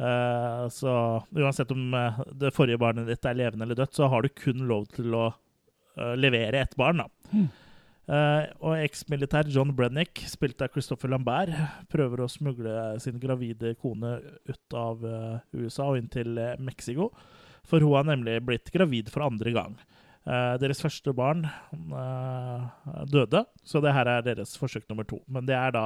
Eh, 0.00 0.68
så 0.74 0.92
uansett 1.36 1.70
om 1.70 1.94
eh, 1.94 2.20
det 2.40 2.50
forrige 2.56 2.80
barnet 2.80 3.06
ditt 3.10 3.26
er 3.28 3.36
levende 3.38 3.66
eller 3.68 3.78
dødt, 3.78 3.94
så 3.94 4.08
har 4.10 4.24
du 4.26 4.32
kun 4.34 4.66
lov 4.70 4.88
til 4.96 5.14
å 5.14 5.26
eh, 5.30 6.14
levere 6.18 6.64
ett 6.64 6.74
barn. 6.80 7.04
da. 7.04 7.44
Eh, 8.10 8.44
og 8.66 8.80
eksmilitær 8.82 9.46
John 9.54 9.70
Brennick, 9.76 10.24
spilt 10.26 10.62
av 10.64 10.72
Christopher 10.74 11.12
Lambert, 11.12 11.52
prøver 11.92 12.24
å 12.24 12.30
smugle 12.30 12.72
sin 13.02 13.20
gravide 13.22 13.76
kone 13.78 14.16
ut 14.50 14.76
av 14.76 15.04
uh, 15.06 15.36
USA 15.54 15.86
og 15.92 16.00
inn 16.00 16.08
til 16.10 16.34
uh, 16.34 16.56
Mexico. 16.58 17.10
For 17.70 17.84
hun 17.84 17.94
har 17.94 18.08
nemlig 18.08 18.40
blitt 18.42 18.72
gravid 18.74 19.12
for 19.12 19.28
andre 19.28 19.54
gang. 19.54 19.80
Deres 20.60 20.82
første 20.82 21.12
barn 21.16 21.46
døde, 23.08 23.40
så 23.64 23.80
det 23.80 23.92
her 23.96 24.08
er 24.10 24.24
deres 24.26 24.52
forsøk 24.58 24.84
nummer 24.90 25.06
to. 25.08 25.16
Men 25.32 25.46
det 25.48 25.56
er 25.56 25.72
da 25.74 25.84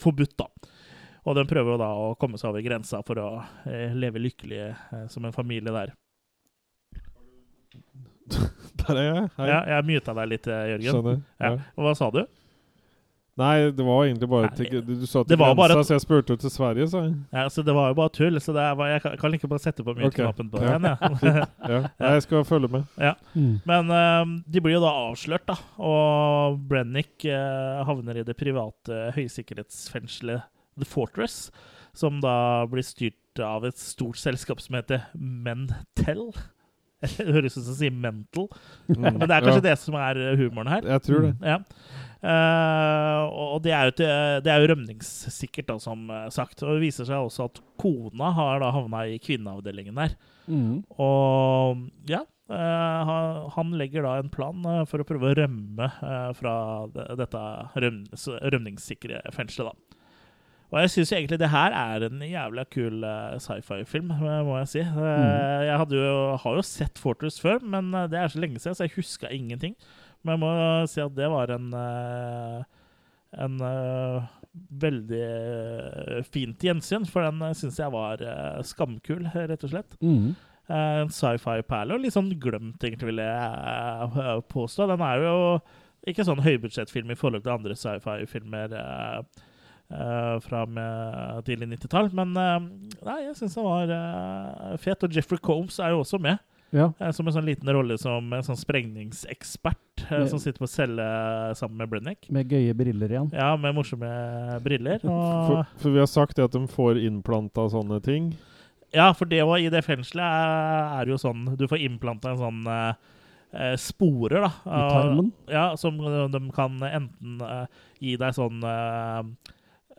forbudt, 0.00 0.34
da. 0.40 0.48
Og 1.28 1.36
den 1.36 1.48
prøver 1.50 1.74
jo 1.74 1.80
da 1.80 1.90
å 1.94 2.14
komme 2.20 2.40
seg 2.40 2.50
over 2.50 2.64
grensa 2.64 3.02
for 3.06 3.20
å 3.20 3.28
leve 3.94 4.22
lykkelig 4.22 4.60
eh, 4.64 5.04
som 5.12 5.26
en 5.26 5.36
familie 5.36 5.74
der. 5.74 5.92
Der 8.80 8.96
er 8.96 9.06
jeg. 9.08 9.24
Hei. 9.38 9.46
Ja, 9.50 9.60
jeg 9.76 9.88
myta 9.90 10.14
deg 10.16 10.28
litt, 10.34 10.46
eh, 10.48 10.66
Jørgen. 10.74 10.92
Skjønner, 10.92 11.18
Ja. 11.40 11.50
ja. 11.50 11.72
Og 11.76 11.84
hva 11.88 11.96
sa 11.98 12.10
du? 12.14 12.22
Nei, 13.40 13.70
det 13.72 13.84
var 13.86 14.02
egentlig 14.04 14.26
bare 14.28 14.48
Nei, 14.50 14.56
til, 14.58 14.80
Du, 14.84 15.04
sa 15.08 15.22
til 15.24 15.38
grensa, 15.38 15.54
bare 15.56 15.76
så 15.86 15.94
jeg 15.94 16.02
spurte 16.02 16.34
til 16.42 16.50
Sverige, 16.52 16.88
sa 16.92 17.00
jeg. 17.06 17.14
Ja, 17.32 17.44
så 17.48 17.62
Det 17.64 17.72
var 17.72 17.86
jo 17.88 17.96
bare 17.96 18.12
tull. 18.12 18.36
så 18.42 18.52
det 18.52 18.60
er, 18.60 18.82
Jeg 18.90 19.02
kan, 19.04 19.14
kan 19.22 19.36
ikke 19.38 19.48
bare 19.48 19.62
sette 19.62 19.84
på 19.86 19.94
mute-knappen 19.96 20.50
på 20.52 20.60
Ja. 20.60 20.74
den. 20.76 20.84
ja. 21.72 21.78
Nei, 22.00 22.10
jeg 22.18 22.22
skal 22.26 22.44
følge 22.44 22.68
med. 22.74 22.84
Ja. 23.00 23.14
Mm. 23.32 23.54
Men 23.70 23.90
eh, 23.96 24.34
de 24.50 24.60
blir 24.60 24.76
jo 24.76 24.82
da 24.84 24.92
avslørt, 25.06 25.46
da. 25.48 25.56
Og 25.78 26.58
Brennick 26.68 27.24
uh, 27.30 27.80
havner 27.88 28.20
i 28.20 28.26
det 28.26 28.36
private 28.36 29.12
høysikkerhetsfengselet 29.16 30.42
The 30.76 30.84
Fortress, 30.88 31.48
som 31.96 32.20
da 32.20 32.66
blir 32.70 32.84
styrt 32.84 33.40
av 33.40 33.64
et 33.64 33.78
stort 33.80 34.18
selskap 34.20 34.60
som 34.60 34.76
heter 34.76 35.06
Mentel. 35.16 36.26
Det 37.16 37.26
høres 37.32 37.56
ut 37.56 37.64
som 37.64 37.72
å 37.72 37.78
si 37.78 37.90
mental, 37.90 38.48
Mm, 38.90 39.04
men 39.06 39.22
det 39.24 39.30
er 39.36 39.44
kanskje 39.46 39.60
ja. 39.62 39.66
det 39.70 39.76
som 39.80 39.94
er 39.96 40.18
humoren 40.40 40.68
her. 40.72 40.86
Jeg 40.96 41.02
tror 41.06 41.26
det. 41.28 41.34
Ja. 41.46 41.60
Uh, 42.20 43.22
og 43.54 43.62
det 43.64 43.72
er 43.72 43.88
jo, 43.88 43.94
til, 43.96 44.10
det 44.44 44.50
er 44.52 44.60
jo 44.60 44.68
rømningssikkert, 44.74 45.68
da, 45.70 45.76
som 45.80 46.02
eh, 46.12 46.26
sagt. 46.34 46.60
Og 46.66 46.74
det 46.76 46.82
viser 46.84 47.06
seg 47.08 47.22
også 47.24 47.46
at 47.48 47.60
kona 47.80 48.32
har 48.36 48.60
da 48.60 48.68
havna 48.74 49.06
i 49.08 49.16
kvinneavdelingen 49.22 49.96
der. 49.96 50.16
Mm. 50.50 50.82
Og 51.00 51.86
ja, 52.10 52.20
uh, 52.52 53.46
han- 53.54 53.72
legger 53.80 54.04
da 54.04 54.16
en 54.20 54.28
plan 54.32 54.66
eh, 54.74 54.82
for 54.90 55.00
å 55.00 55.06
prøve 55.08 55.30
å 55.30 55.38
rømme 55.38 55.88
eh, 55.88 56.28
fra 56.36 56.54
dette 57.16 57.44
røm, 57.86 58.02
rømningssikre 58.56 59.22
fengselet, 59.36 59.72
da. 59.72 59.89
Og 60.70 60.78
jeg 60.84 60.90
syns 60.92 61.10
egentlig 61.16 61.38
det 61.42 61.48
her 61.50 61.74
er 61.74 62.04
en 62.06 62.20
jævla 62.22 62.64
kul 62.70 63.02
eh, 63.02 63.38
sci-fi-film, 63.42 64.12
må 64.46 64.58
jeg 64.60 64.68
si. 64.70 64.82
Eh, 64.86 65.62
Jeg 65.66 65.78
hadde 65.82 65.96
jo, 65.98 66.36
har 66.38 66.58
jo 66.60 66.62
sett 66.62 66.98
Fortress 67.02 67.40
før, 67.42 67.58
men 67.66 67.88
eh, 67.94 68.06
det 68.12 68.20
er 68.20 68.28
så 68.30 68.38
lenge 68.42 68.60
siden, 68.62 68.76
så 68.78 68.86
jeg 68.86 68.94
huska 68.96 69.32
ingenting. 69.34 69.74
Men 70.22 70.36
jeg 70.36 70.42
må 70.44 70.52
si 70.92 71.00
at 71.02 71.16
det 71.16 71.30
var 71.32 71.50
en 71.56 71.70
en 73.38 73.60
veldig 74.82 75.26
fint 76.34 76.64
gjensyn, 76.66 77.04
for 77.06 77.22
den 77.26 77.42
uh, 77.44 77.52
syns 77.56 77.78
jeg 77.78 77.92
var 77.94 78.22
skamkul, 78.66 79.26
rett 79.34 79.66
og 79.66 79.70
slett. 79.70 79.94
Eh, 80.70 80.96
en 81.04 81.12
sci-fi-perle, 81.14 81.94
og 81.96 82.02
litt 82.04 82.14
sånn 82.14 82.32
glemt, 82.42 82.82
egentlig, 82.82 83.10
vil 83.12 83.22
jeg 83.22 84.42
påstå. 84.50 84.86
Den 84.92 85.02
er 85.06 85.22
jo 85.26 85.36
ikke 86.10 86.26
sånn 86.26 86.42
høybudsjettfilm 86.44 87.10
i 87.14 87.18
forhold 87.18 87.42
til 87.46 87.54
andre 87.54 87.76
sci-fi-filmer 87.78 88.74
eh, 88.78 89.46
fra 90.44 90.64
med 90.70 91.42
tidlig 91.48 91.66
90-tall, 91.74 92.12
men 92.14 92.36
eh, 92.38 92.58
nei, 93.06 93.16
jeg 93.26 93.36
syns 93.40 93.56
han 93.58 93.66
var 93.66 93.90
eh, 93.96 94.76
fet. 94.78 95.02
Og 95.02 95.16
Jeffrey 95.16 95.38
Combs 95.42 95.80
er 95.82 95.90
jo 95.96 96.04
også 96.04 96.20
med. 96.22 96.38
Ja. 96.70 96.92
eh, 97.02 97.10
Som 97.10 97.26
en 97.26 97.34
sånn 97.34 97.48
liten 97.48 97.66
rolle 97.74 97.96
som 97.98 98.28
en 98.36 98.44
sånn 98.46 98.58
sprengningsekspert 98.60 100.04
med, 100.10 100.28
som 100.30 100.38
sitter 100.38 100.62
på 100.62 100.68
celle 100.70 101.04
sammen 101.58 101.80
med 101.82 101.90
Brennick. 101.90 102.28
Med 102.32 102.50
gøye 102.50 102.74
briller 102.78 103.10
igjen. 103.10 103.32
Ja, 103.34 103.52
med 103.58 103.74
morsomme 103.76 104.10
briller. 104.64 105.02
Og, 105.10 105.50
For, 105.50 105.64
for 105.82 105.96
vi 105.96 106.02
har 106.02 106.10
sagt 106.10 106.38
det 106.38 106.46
at 106.46 106.54
de 106.56 106.62
får 106.70 107.00
innplanta 107.02 107.66
sånne 107.72 107.98
ting. 108.06 108.30
ja, 108.94 109.10
for 109.14 109.26
det 109.30 109.42
òg 109.44 109.66
i 109.66 109.70
det 109.70 109.82
fengselet 109.86 110.24
er, 110.24 111.00
er 111.02 111.10
jo 111.12 111.18
sånn 111.20 111.44
Du 111.58 111.66
får 111.70 111.82
innplanta 111.84 112.32
en 112.32 112.40
sånn 112.40 112.62
eh, 112.66 112.94
eh, 113.54 113.76
sporer, 113.78 114.46
da. 114.46 114.52
I 114.66 114.80
tarmen? 114.94 115.28
Ja, 115.50 115.66
som 115.78 115.98
de 115.98 116.40
kan 116.56 116.78
enten 116.86 117.40
eh, 117.46 117.66
gi 118.02 118.16
deg 118.18 118.34
sånn 118.38 118.62
eh, 118.66 119.22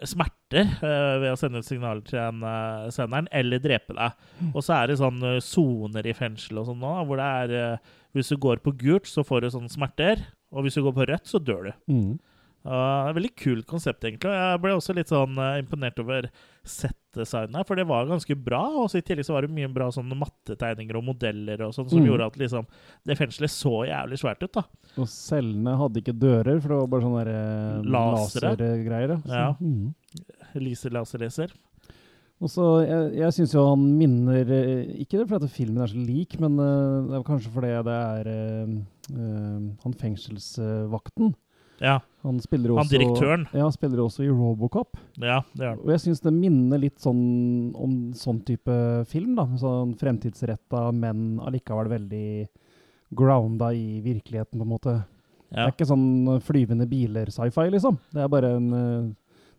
smerter 0.08 0.68
eh, 0.82 1.16
ved 1.22 1.32
å 1.32 1.38
sende 1.40 1.62
ut 1.62 1.68
signaler 1.68 2.04
til 2.08 2.20
en, 2.22 2.44
eh, 2.48 2.90
senderen, 2.94 3.30
eller 3.32 3.62
drepe 3.64 3.96
deg. 3.98 4.18
Mm. 4.40 4.52
Og 4.54 4.66
så 4.66 4.78
er 4.78 4.92
det 4.92 5.00
sånn 5.02 5.22
eh, 5.28 5.40
soner 5.46 6.10
i 6.10 6.16
fengsel 6.18 6.62
og 6.62 6.70
sånn 6.70 6.82
nå, 6.82 6.94
hvor 7.08 7.22
det 7.22 7.32
er 7.46 7.80
Hvis 8.12 8.28
du 8.28 8.36
går 8.44 8.60
på 8.60 8.74
gult, 8.76 9.08
så 9.08 9.24
får 9.24 9.42
du 9.42 9.50
sånne 9.54 9.72
smerter, 9.72 10.26
og 10.52 10.66
hvis 10.66 10.76
du 10.76 10.82
går 10.84 10.96
på 10.98 11.06
rødt, 11.08 11.30
så 11.32 11.40
dør 11.40 11.70
du. 11.70 11.72
Mhm. 11.88 12.20
Uh, 12.62 13.08
det 13.10 13.16
veldig 13.18 13.30
kult 13.42 13.66
konsept, 13.66 14.04
egentlig. 14.06 14.30
Jeg 14.38 14.60
ble 14.62 14.74
også 14.78 14.94
litt 14.94 15.10
sånn 15.10 15.34
uh, 15.42 15.56
imponert 15.58 15.98
over 16.04 16.28
settdesignet 16.64 17.66
for 17.66 17.76
det 17.80 17.88
var 17.90 18.06
ganske 18.06 18.36
bra. 18.38 18.60
Og 18.84 18.94
i 18.94 19.02
tillegg 19.02 19.26
så 19.26 19.34
var 19.34 19.48
det 19.48 19.56
mye 19.56 19.70
bra 19.74 19.88
sånn 19.92 20.12
mattetegninger 20.20 21.00
og 21.00 21.08
modeller 21.08 21.64
og 21.66 21.74
sånn, 21.74 21.90
som 21.90 22.00
Mm. 22.04 22.06
gjorde 22.12 22.28
at 22.30 22.38
liksom, 22.38 22.68
det 23.10 23.18
fengselet 23.18 23.50
så 23.50 23.74
jævlig 23.90 24.20
svært 24.22 24.44
ut. 24.46 24.52
da. 24.54 24.64
Og 25.02 25.08
cellene 25.10 25.74
hadde 25.80 26.04
ikke 26.04 26.14
dører, 26.22 26.62
for 26.62 26.70
det 26.70 26.78
var 26.84 26.88
bare 26.94 27.02
sånne 27.08 27.26
der, 27.26 27.34
eh, 27.34 27.90
Lasere. 27.98 28.54
lasergreier. 28.56 29.18
Så, 29.26 29.34
Ja. 29.34 29.56
mm. 29.60 29.96
Lyser 30.62 30.90
laserleser. 30.92 31.52
Og 32.42 32.50
så, 32.50 32.86
Jeg, 32.86 33.14
jeg 33.22 33.34
syns 33.34 33.54
jo 33.54 33.68
han 33.70 33.84
minner 34.00 34.42
eh, 34.50 34.86
Ikke 35.04 35.20
det 35.20 35.28
fordi 35.30 35.48
filmen 35.50 35.82
er 35.84 35.88
så 35.88 35.98
lik, 36.06 36.40
men 36.40 36.58
uh, 36.60 37.06
det 37.08 37.20
er 37.20 37.24
kanskje 37.24 37.52
fordi 37.54 37.70
det 37.86 37.98
er 38.02 38.26
han 39.12 39.94
fengselsvakten. 39.98 41.34
Ja. 41.82 41.98
Han 42.22 42.38
spiller 42.44 42.70
også, 42.76 42.84
Han 42.84 42.92
direktøren. 42.94 43.46
Ja, 43.56 43.64
han 43.66 43.74
spiller 43.74 44.04
også 44.04 44.22
i 44.24 44.30
Robocop. 44.30 44.98
Ja, 45.18 45.40
det 45.58 45.66
er. 45.66 45.80
Og 45.82 45.90
jeg 45.90 46.04
syns 46.04 46.22
det 46.22 46.34
minner 46.36 46.78
litt 46.78 47.00
sånn 47.02 47.22
om 47.74 47.96
sånn 48.14 48.44
type 48.46 48.76
film. 49.10 49.34
da, 49.40 49.48
Sånn 49.58 49.96
fremtidsretta, 49.98 50.92
men 50.94 51.40
allikevel 51.42 51.90
veldig 51.90 52.28
grounda 53.18 53.72
i 53.74 54.00
virkeligheten, 54.06 54.60
på 54.62 54.64
en 54.68 54.72
måte. 54.76 54.94
Det 55.52 55.60
er 55.66 55.74
ikke 55.74 55.90
sånn 55.90 56.38
flyvende 56.46 56.86
biler-sci-fi, 56.88 57.66
liksom. 57.74 57.98
Det 58.14 58.22
er 58.24 58.30
bare 58.32 58.54
en 58.56 58.70
uh, 58.72 59.10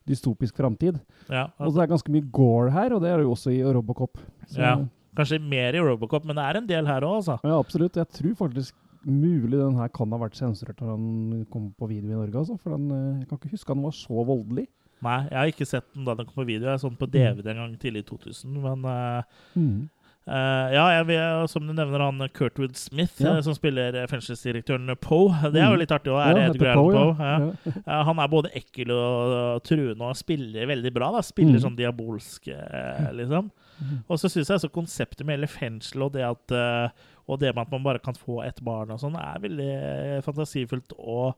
dystopisk 0.09 0.57
framtid. 0.57 0.97
Ja, 1.29 1.49
Og 1.59 1.75
så 1.75 1.83
er 1.83 1.87
det 1.87 1.93
ganske 1.97 2.15
mye 2.15 2.31
gore 2.33 2.71
her, 2.73 2.95
og 2.97 3.03
det 3.05 3.11
er 3.11 3.19
det 3.21 3.27
jo 3.27 3.35
også 3.35 3.53
i 3.53 3.61
Robocop. 3.67 4.23
Så, 4.47 4.61
Ja. 4.63 4.77
Kanskje 5.13 5.37
mer 5.45 5.75
i 5.77 5.81
Robocop, 5.85 6.25
men 6.25 6.39
det 6.39 6.45
er 6.49 6.57
en 6.57 6.67
del 6.71 6.87
her 6.89 7.05
òg, 7.05 7.19
altså. 7.19 7.35
ja, 7.45 7.59
absolutt. 7.59 7.99
Jeg 8.01 8.09
tror 8.17 8.35
faktisk 8.47 8.75
mulig 9.07 9.59
den 9.59 9.77
her 9.79 9.89
kan 9.89 10.13
ha 10.13 10.19
vært 10.19 10.37
sensurert 10.39 10.81
når 10.81 10.97
den 10.97 11.47
kom 11.53 11.71
på 11.79 11.89
video 11.91 12.11
i 12.13 12.21
Norge. 12.21 12.39
Altså, 12.39 12.59
for 12.63 12.77
den, 12.77 12.91
eh, 12.91 13.19
jeg 13.21 13.29
kan 13.29 13.39
ikke 13.39 13.51
huske 13.57 13.75
den 13.75 13.83
var 13.83 13.91
så 13.97 14.25
voldelig. 14.29 14.67
Nei, 15.03 15.17
jeg 15.31 15.39
har 15.39 15.47
ikke 15.51 15.67
sett 15.67 15.89
den 15.95 16.05
da 16.07 16.15
den 16.15 16.27
kom 16.27 16.45
på 16.45 16.47
video. 16.47 16.69
Jeg 16.71 16.79
så 16.81 16.89
den 16.89 16.97
på 17.01 17.11
DVD 17.11 17.51
en 17.51 17.57
gang 17.65 17.79
tidlig 17.83 18.05
i 18.05 18.09
2000, 18.13 18.61
men 18.63 18.85
uh, 18.87 19.23
Mm. 19.57 19.89
uh, 20.29 20.69
ja, 20.71 20.85
jeg 20.95 21.07
vil, 21.09 21.49
som 21.49 21.67
du 21.67 21.73
nevner, 21.75 21.99
han 21.99 22.29
Kurtwood 22.33 22.77
Smith, 22.77 23.19
Ja. 23.21 23.41
som 23.43 23.55
spiller 23.55 24.07
fengselsdirektøren 24.07 24.87
Poe. 25.01 25.35
Det 25.51 25.59
er 25.61 25.67
jo 25.67 25.75
Mm. 25.75 25.79
litt 25.81 25.91
artig 25.91 26.13
òg. 26.13 26.23
Ja, 26.37 26.47
Edgar 26.53 26.77
Allan 26.77 27.17
Poe, 27.17 27.73
ja. 27.87 28.03
Han 28.05 28.19
er 28.23 28.29
både 28.29 28.53
ekkel 28.55 28.93
og, 28.93 29.57
og 29.57 29.63
truende 29.65 30.01
og 30.07 30.15
spiller 30.17 30.67
veldig 30.71 30.95
bra. 30.95 31.11
da 31.11 31.21
Spiller 31.21 31.59
Mm. 31.59 31.65
sånn 31.67 31.77
diabolsk, 31.77 32.47
liksom. 33.13 33.51
Og 34.09 34.17
så 34.21 34.29
syns 34.31 34.49
jeg 34.49 34.61
så 34.63 34.69
konseptet 34.71 35.27
med 35.27 35.41
hele 35.41 35.49
fengselet 35.49 36.05
og 36.05 36.13
det 36.13 36.23
at 36.23 36.53
eh, 36.55 36.89
Og 37.33 37.41
det 37.41 37.55
med 37.55 37.65
at 37.67 37.73
man 37.75 37.87
bare 37.87 38.03
kan 38.05 38.17
få 38.19 38.43
ett 38.47 38.61
barn 38.65 38.93
og 38.95 39.01
sånn, 39.03 39.17
er 39.19 39.41
veldig 39.43 39.73
fantasifullt 40.27 40.95
og 40.99 41.35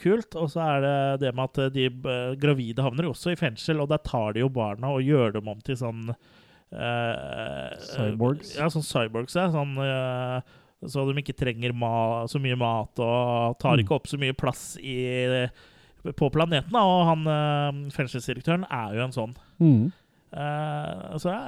kult. 0.00 0.36
Og 0.38 0.50
så 0.52 0.62
er 0.64 0.84
det 0.84 0.96
det 1.26 1.32
med 1.36 1.50
at 1.50 1.74
de 1.74 1.86
eh, 1.90 2.34
gravide 2.40 2.84
havner 2.84 3.08
jo 3.08 3.14
også 3.14 3.34
i 3.34 3.40
fengsel, 3.40 3.80
og 3.82 3.90
der 3.92 4.02
tar 4.06 4.34
de 4.36 4.44
jo 4.44 4.50
barna 4.52 4.92
og 4.94 5.04
gjør 5.06 5.36
dem 5.38 5.50
om 5.52 5.60
til 5.66 5.76
sånn 5.80 6.08
uh, 6.14 7.70
Cyborgs. 7.82 8.54
Ja, 8.58 8.68
sånn 8.72 8.86
cyborgs, 8.86 9.36
ja. 9.38 9.48
Sånn, 9.52 9.76
uh, 9.80 10.40
så 10.86 11.04
de 11.08 11.16
ikke 11.20 11.36
trenger 11.36 11.74
så 12.30 12.40
mye 12.40 12.56
mat 12.56 13.02
og 13.04 13.58
tar 13.60 13.76
Mm. 13.76 13.84
ikke 13.84 13.98
opp 13.98 14.08
så 14.08 14.16
mye 14.20 14.32
plass 14.32 14.78
i, 14.80 14.96
på 16.16 16.30
planeten. 16.32 16.72
Da. 16.72 16.80
Og 16.80 17.02
han 17.10 17.26
uh, 17.28 17.90
fengselsdirektøren 17.92 18.64
er 18.70 18.94
jo 18.96 19.04
en 19.04 19.12
sånn. 19.16 19.34
Mm. 19.60 19.90
Eh, 20.30 21.16
så 21.18 21.32
ja, 21.32 21.40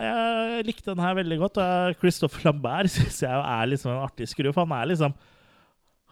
jeg 0.59 0.66
likte 0.66 0.90
den 0.90 1.02
her 1.04 1.14
veldig 1.20 1.38
godt. 1.44 1.60
Uh, 1.62 1.92
Christopher 2.00 2.48
Lambert 2.48 2.90
syns 2.96 3.20
jeg 3.22 3.30
er 3.30 3.70
liksom 3.70 3.92
en 3.94 4.04
artig 4.09 4.28
skrue. 4.30 4.52
For 4.54 4.66
han 4.66 4.74
er 4.80 4.90
liksom 4.90 5.14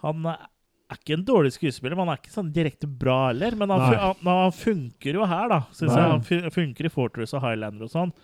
Han 0.05 0.27
er 0.31 0.97
ikke 0.97 1.15
en 1.19 1.25
dårlig 1.27 1.53
skuespiller, 1.55 1.95
men 1.95 2.09
han 2.09 2.17
er 2.17 2.21
ikke 2.23 2.35
sånn 2.35 2.53
direkte 2.55 2.89
bra 2.89 3.29
heller. 3.29 3.55
Men 3.59 3.71
han, 3.75 3.85
han, 3.95 4.27
han 4.27 4.55
funker 4.57 5.19
jo 5.21 5.27
her, 5.29 5.51
da. 5.53 5.61
Synes 5.77 5.95
Nei. 5.95 6.03
jeg 6.03 6.45
Han 6.47 6.55
funker 6.57 6.89
i 6.89 6.93
Fortress 6.95 7.35
og 7.37 7.45
Highlander 7.45 7.87
og 7.87 7.93
sånn. 7.93 8.15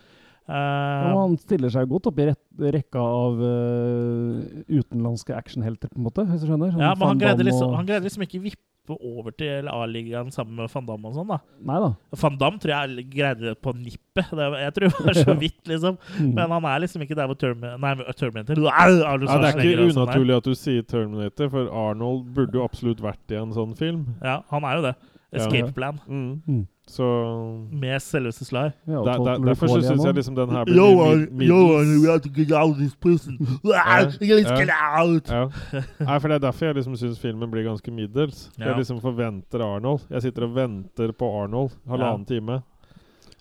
Uh, 0.47 1.11
Og 1.11 1.21
han 1.25 1.33
stiller 1.43 1.73
seg 1.75 1.89
godt 1.91 2.07
opp 2.07 2.19
i 2.23 2.29
rekka 2.71 3.03
av 3.03 3.41
uh, 3.43 4.43
utenlandske 4.71 5.35
actionhelter, 5.35 5.91
på 5.91 5.99
en 5.99 6.07
måte, 6.07 6.23
hvis 6.29 6.45
du 6.45 6.47
skjønner. 6.47 6.71
Sånn 6.71 6.85
ja, 6.87 6.93
men 6.95 7.11
han 7.11 7.23
greide, 7.23 7.47
liksom, 7.49 7.73
og- 7.73 7.81
han 7.81 7.89
greide 7.89 8.07
liksom 8.07 8.23
ikke 8.29 8.43
vippe 8.45 8.63
over 8.95 9.35
til 9.35 9.67
A-ligaen 9.69 10.31
sammen 10.31 10.55
med 10.61 10.71
van 10.71 10.87
Damme 10.87 11.11
og 11.11 11.17
sånn, 11.17 11.33
da. 11.33 11.39
Neida. 11.67 11.89
Van 12.23 12.39
Damme 12.39 12.63
tror 12.63 12.73
jeg 12.75 13.07
greide 13.11 13.49
det 13.49 13.57
på 13.65 13.75
nippet. 13.75 14.31
Det, 14.31 14.47
jeg 14.63 14.77
tror 14.77 14.95
det 14.95 15.07
var 15.09 15.19
så 15.19 15.35
vidt, 15.45 15.61
liksom. 15.67 15.99
Mm. 16.21 16.31
Men 16.39 16.55
han 16.55 16.69
er 16.71 16.85
liksom 16.85 17.03
ikke 17.03 17.19
der 17.19 17.27
hvor 17.31 17.41
Termi 17.41 17.75
nei, 17.83 17.95
Terminator 18.17 18.63
Arnold 18.71 19.27
Ja, 19.27 19.41
det 19.43 19.51
er 19.51 19.61
ikke 19.65 19.91
unaturlig 19.91 20.39
at 20.39 20.47
du 20.47 20.55
sier 20.55 20.87
Terminator, 20.87 21.51
for 21.53 21.75
Arnold 21.87 22.25
burde 22.37 22.61
jo 22.61 22.65
absolutt 22.65 23.03
vært 23.03 23.35
i 23.35 23.41
en 23.41 23.53
sånn 23.57 23.75
film. 23.79 24.07
Ja, 24.23 24.41
han 24.53 24.65
er 24.69 24.79
jo 24.79 24.87
det. 24.91 24.97
Escape 25.37 25.73
Plan. 25.77 25.99
Mm. 26.07 26.41
Mm. 26.47 26.65
Så 26.87 27.05
Med 27.73 27.99
selveste 28.03 28.45
Sly. 28.45 28.59
Ja, 28.87 29.01
der, 29.03 29.19
der, 29.25 29.39
Derfor 29.45 29.67
syns 29.67 30.05
jeg 30.05 30.15
liksom 30.15 30.37
den 30.37 30.51
her 30.55 30.65
blir 30.65 30.77
Yo, 30.77 30.85
uh, 31.03 31.43
yo, 31.43 31.59
uh, 31.81 32.03
we 32.03 32.07
have 32.11 32.21
to 32.21 32.31
get 32.37 32.53
out 32.53 32.71
of 32.71 32.79
this 32.79 32.95
prison. 32.95 33.39
Ah, 33.75 34.07
Let's 34.07 34.19
get 34.59 34.71
out! 34.71 35.29
Ja. 35.29 35.49
Nei, 36.07 36.19
for 36.21 36.29
Det 36.29 36.35
er 36.35 36.45
derfor 36.47 36.67
jeg 36.67 36.79
liksom 36.79 36.97
syns 36.97 37.19
filmen 37.21 37.51
blir 37.51 37.67
ganske 37.67 37.91
middels. 37.91 38.51
Ja. 38.59 38.69
Jeg 38.69 38.77
liksom 38.85 39.01
forventer 39.01 39.65
Arnold. 39.67 40.07
Jeg 40.11 40.23
sitter 40.23 40.47
og 40.47 40.55
venter 40.55 41.13
på 41.13 41.31
Arnold 41.43 41.75
halvannen 41.89 42.25
time. 42.25 42.63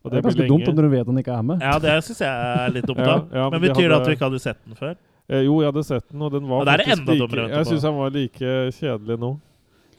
Og 0.04 0.12
Det 0.12 0.18
er 0.18 0.22
ganske 0.22 0.48
dumt 0.48 0.68
om 0.68 0.76
du 0.76 0.88
vet 0.90 1.06
han 1.06 1.18
ikke 1.18 1.38
er 1.38 1.42
med. 1.42 1.62
Ja, 1.62 1.80
det 1.80 2.04
syns 2.04 2.22
jeg 2.22 2.30
er 2.30 2.74
litt 2.74 2.88
dumt, 2.90 3.06
da. 3.06 3.20
ja, 3.40 3.50
men 3.50 3.62
de 3.62 3.68
betyr 3.70 3.90
det 3.90 4.00
at 4.00 4.06
du 4.06 4.16
ikke 4.18 4.30
hadde 4.30 4.42
sett 4.42 4.62
den 4.66 4.78
før? 4.78 4.96
Eh, 5.30 5.42
jo, 5.46 5.62
jeg 5.62 5.70
hadde 5.72 5.84
sett 5.86 6.10
den, 6.12 6.22
og 6.22 6.34
den 6.34 6.50
var 6.50 6.62
Og 6.62 6.66
det 6.66 6.74
er 6.74 6.84
faktisk 6.84 7.02
enda 7.02 7.14
like 7.14 7.26
dummere 7.26 7.50
Jeg 7.50 7.66
syns 7.70 7.86
han 7.86 7.96
var 7.98 8.14
like 8.14 8.56
kjedelig 8.80 9.18
nå. 9.22 9.36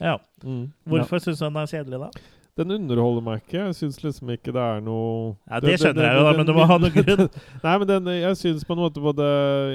Ja. 0.00 0.18
Mm. 0.44 0.64
Hvorfor 0.84 1.22
syns 1.22 1.38
du 1.38 1.46
han 1.46 1.56
er 1.62 1.70
kjedelig, 1.70 1.98
da? 2.08 2.26
Den 2.56 2.70
underholder 2.72 3.20
meg 3.26 3.42
ikke. 3.42 3.66
Jeg 3.66 3.74
syns 3.76 3.98
liksom 4.00 4.30
ikke 4.32 4.52
det 4.56 4.62
er 4.64 4.80
noe 4.80 5.34
Ja, 5.50 5.60
det 5.60 5.74
skjønner 5.80 6.06
jeg 6.08 6.16
jo, 6.16 6.24
da, 6.24 6.32
men 6.38 6.46
du 6.48 6.54
må 6.56 6.64
ha 6.70 6.78
noen 6.80 6.94
grunn. 6.96 7.26
Nei, 7.66 7.74
men 7.82 7.90
den, 7.90 8.06
jeg 8.16 8.38
syns 8.40 8.64
på 8.64 8.72
en 8.72 8.80
måte 8.86 9.02
både 9.04 9.26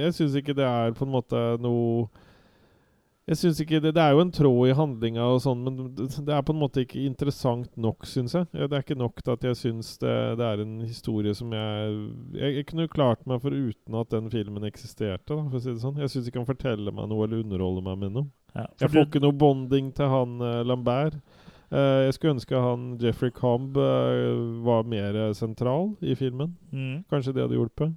Jeg 0.02 0.16
syns 0.18 0.38
ikke 0.42 0.56
det 0.58 0.66
er 0.66 0.96
på 0.98 1.06
en 1.06 1.14
måte 1.14 1.42
noe 1.62 2.08
Jeg 3.30 3.38
synes 3.38 3.60
ikke 3.62 3.80
det, 3.84 3.92
det 3.96 4.02
er 4.02 4.16
jo 4.16 4.24
en 4.26 4.32
tråd 4.34 4.72
i 4.72 4.74
handlinga 4.76 5.28
og 5.30 5.38
sånn, 5.44 5.62
men 5.64 5.76
det, 5.96 6.08
det 6.26 6.34
er 6.36 6.42
på 6.44 6.56
en 6.56 6.60
måte 6.64 6.82
ikke 6.84 7.04
interessant 7.06 7.70
nok, 7.80 8.02
syns 8.10 8.34
jeg. 8.36 8.48
Det 8.58 8.74
er 8.74 8.82
ikke 8.84 8.98
nok 8.98 9.22
til 9.22 9.36
at 9.38 9.46
jeg 9.46 9.60
syns 9.60 9.92
det, 10.02 10.16
det 10.42 10.48
er 10.50 10.64
en 10.66 10.74
historie 10.82 11.36
som 11.38 11.54
jeg, 11.56 11.94
jeg 12.36 12.58
Jeg 12.58 12.66
kunne 12.72 12.90
klart 12.92 13.22
meg 13.30 13.40
foruten 13.46 14.00
at 14.02 14.10
den 14.12 14.28
filmen 14.34 14.66
eksisterte, 14.68 15.30
da, 15.38 15.38
for 15.46 15.60
å 15.60 15.64
si 15.64 15.70
det 15.70 15.84
sånn. 15.86 16.02
Jeg 16.02 16.12
syns 16.12 16.28
ikke 16.32 16.42
han 16.42 16.50
forteller 16.50 16.98
meg 16.98 17.08
noe 17.14 17.30
eller 17.30 17.46
underholder 17.46 17.86
meg 17.92 18.02
med 18.08 18.18
noe. 18.18 18.28
Ja, 18.58 18.66
jeg 18.82 18.90
får 18.90 18.98
du- 18.98 19.06
ikke 19.06 19.24
noe 19.30 19.38
bonding 19.46 19.94
til 19.96 20.12
han 20.12 20.36
eh, 20.50 20.58
Lambert. 20.68 21.22
Eh, 21.72 22.06
jeg 22.08 22.16
skulle 22.18 22.36
ønske 22.36 22.62
han 22.62 22.88
Jeffrey 23.00 23.32
Cobb 23.32 23.78
uh, 23.80 24.64
var 24.66 24.84
mer 24.84 25.20
sentral 25.38 25.94
i 26.04 26.16
filmen. 26.20 26.58
Mm. 26.72 27.04
Kanskje 27.12 27.36
det 27.38 27.46
hadde 27.46 27.60
hjulpet. 27.60 27.94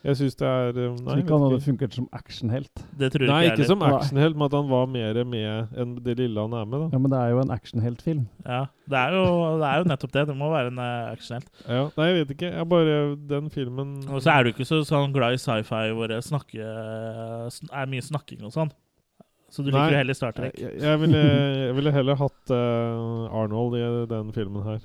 Jeg 0.00 0.16
syns 0.16 0.36
det 0.40 0.46
er 0.48 0.78
eh, 0.80 0.92
Så 0.96 1.16
ikke 1.20 1.34
han 1.34 1.42
hadde 1.44 1.56
ikke. 1.58 1.66
funkert 1.66 1.96
som 1.96 2.06
actionhelt. 2.16 2.82
Det 2.96 3.10
tror 3.12 3.26
Nei, 3.28 3.40
ikke 3.44 3.58
ikke 3.58 3.68
som 3.68 3.82
actionhelt, 3.84 4.38
men 4.38 4.46
at 4.46 4.56
han 4.56 4.70
var 4.70 4.86
mer 4.88 5.18
med 5.28 5.74
enn 5.76 5.92
det 6.06 6.14
lille 6.22 6.40
han 6.46 6.54
er 6.56 6.64
med. 6.64 6.86
da 6.86 6.96
Ja, 6.96 7.00
men 7.04 7.12
det 7.12 7.18
er 7.20 7.34
jo 7.34 7.42
en 7.42 7.52
actionheltfilm. 7.52 8.22
Ja, 8.46 8.62
det 8.88 9.02
er, 9.02 9.16
jo, 9.18 9.24
det 9.60 9.68
er 9.68 9.82
jo 9.82 9.88
nettopp 9.92 10.14
det. 10.16 10.26
Det 10.30 10.36
må 10.40 10.48
være 10.54 10.72
en 10.72 10.80
uh, 10.80 11.10
actionhelt. 11.12 11.50
Ja, 11.66 11.82
Nei, 11.98 12.06
jeg 12.08 12.20
vet 12.20 12.36
ikke. 12.36 12.52
Jeg 12.54 12.68
bare 12.70 13.00
Den 13.30 13.50
filmen 13.52 13.98
Og 14.08 14.22
så 14.24 14.38
er 14.38 14.44
du 14.46 14.54
ikke 14.54 14.68
så 14.68 14.80
sånn 14.88 15.12
glad 15.12 15.36
i 15.36 15.42
sci-fi 15.42 15.90
hvor 15.92 16.08
det 16.08 16.22
er 16.22 17.92
mye 17.92 18.06
snakking 18.06 18.46
og 18.48 18.56
sånn. 18.56 18.72
Så 19.50 19.64
du 19.66 19.72
Nei, 19.72 19.80
liker 19.82 19.98
heller 19.98 20.14
Star 20.14 20.32
Trek. 20.36 20.54
Jeg, 20.60 20.76
jeg, 20.78 21.00
ville, 21.02 21.20
jeg 21.66 21.74
ville 21.74 21.92
heller 21.96 22.18
hatt 22.20 22.52
uh, 22.54 23.26
Arnold 23.40 23.74
i 23.80 23.82
den 24.12 24.30
filmen 24.36 24.62
her. 24.62 24.80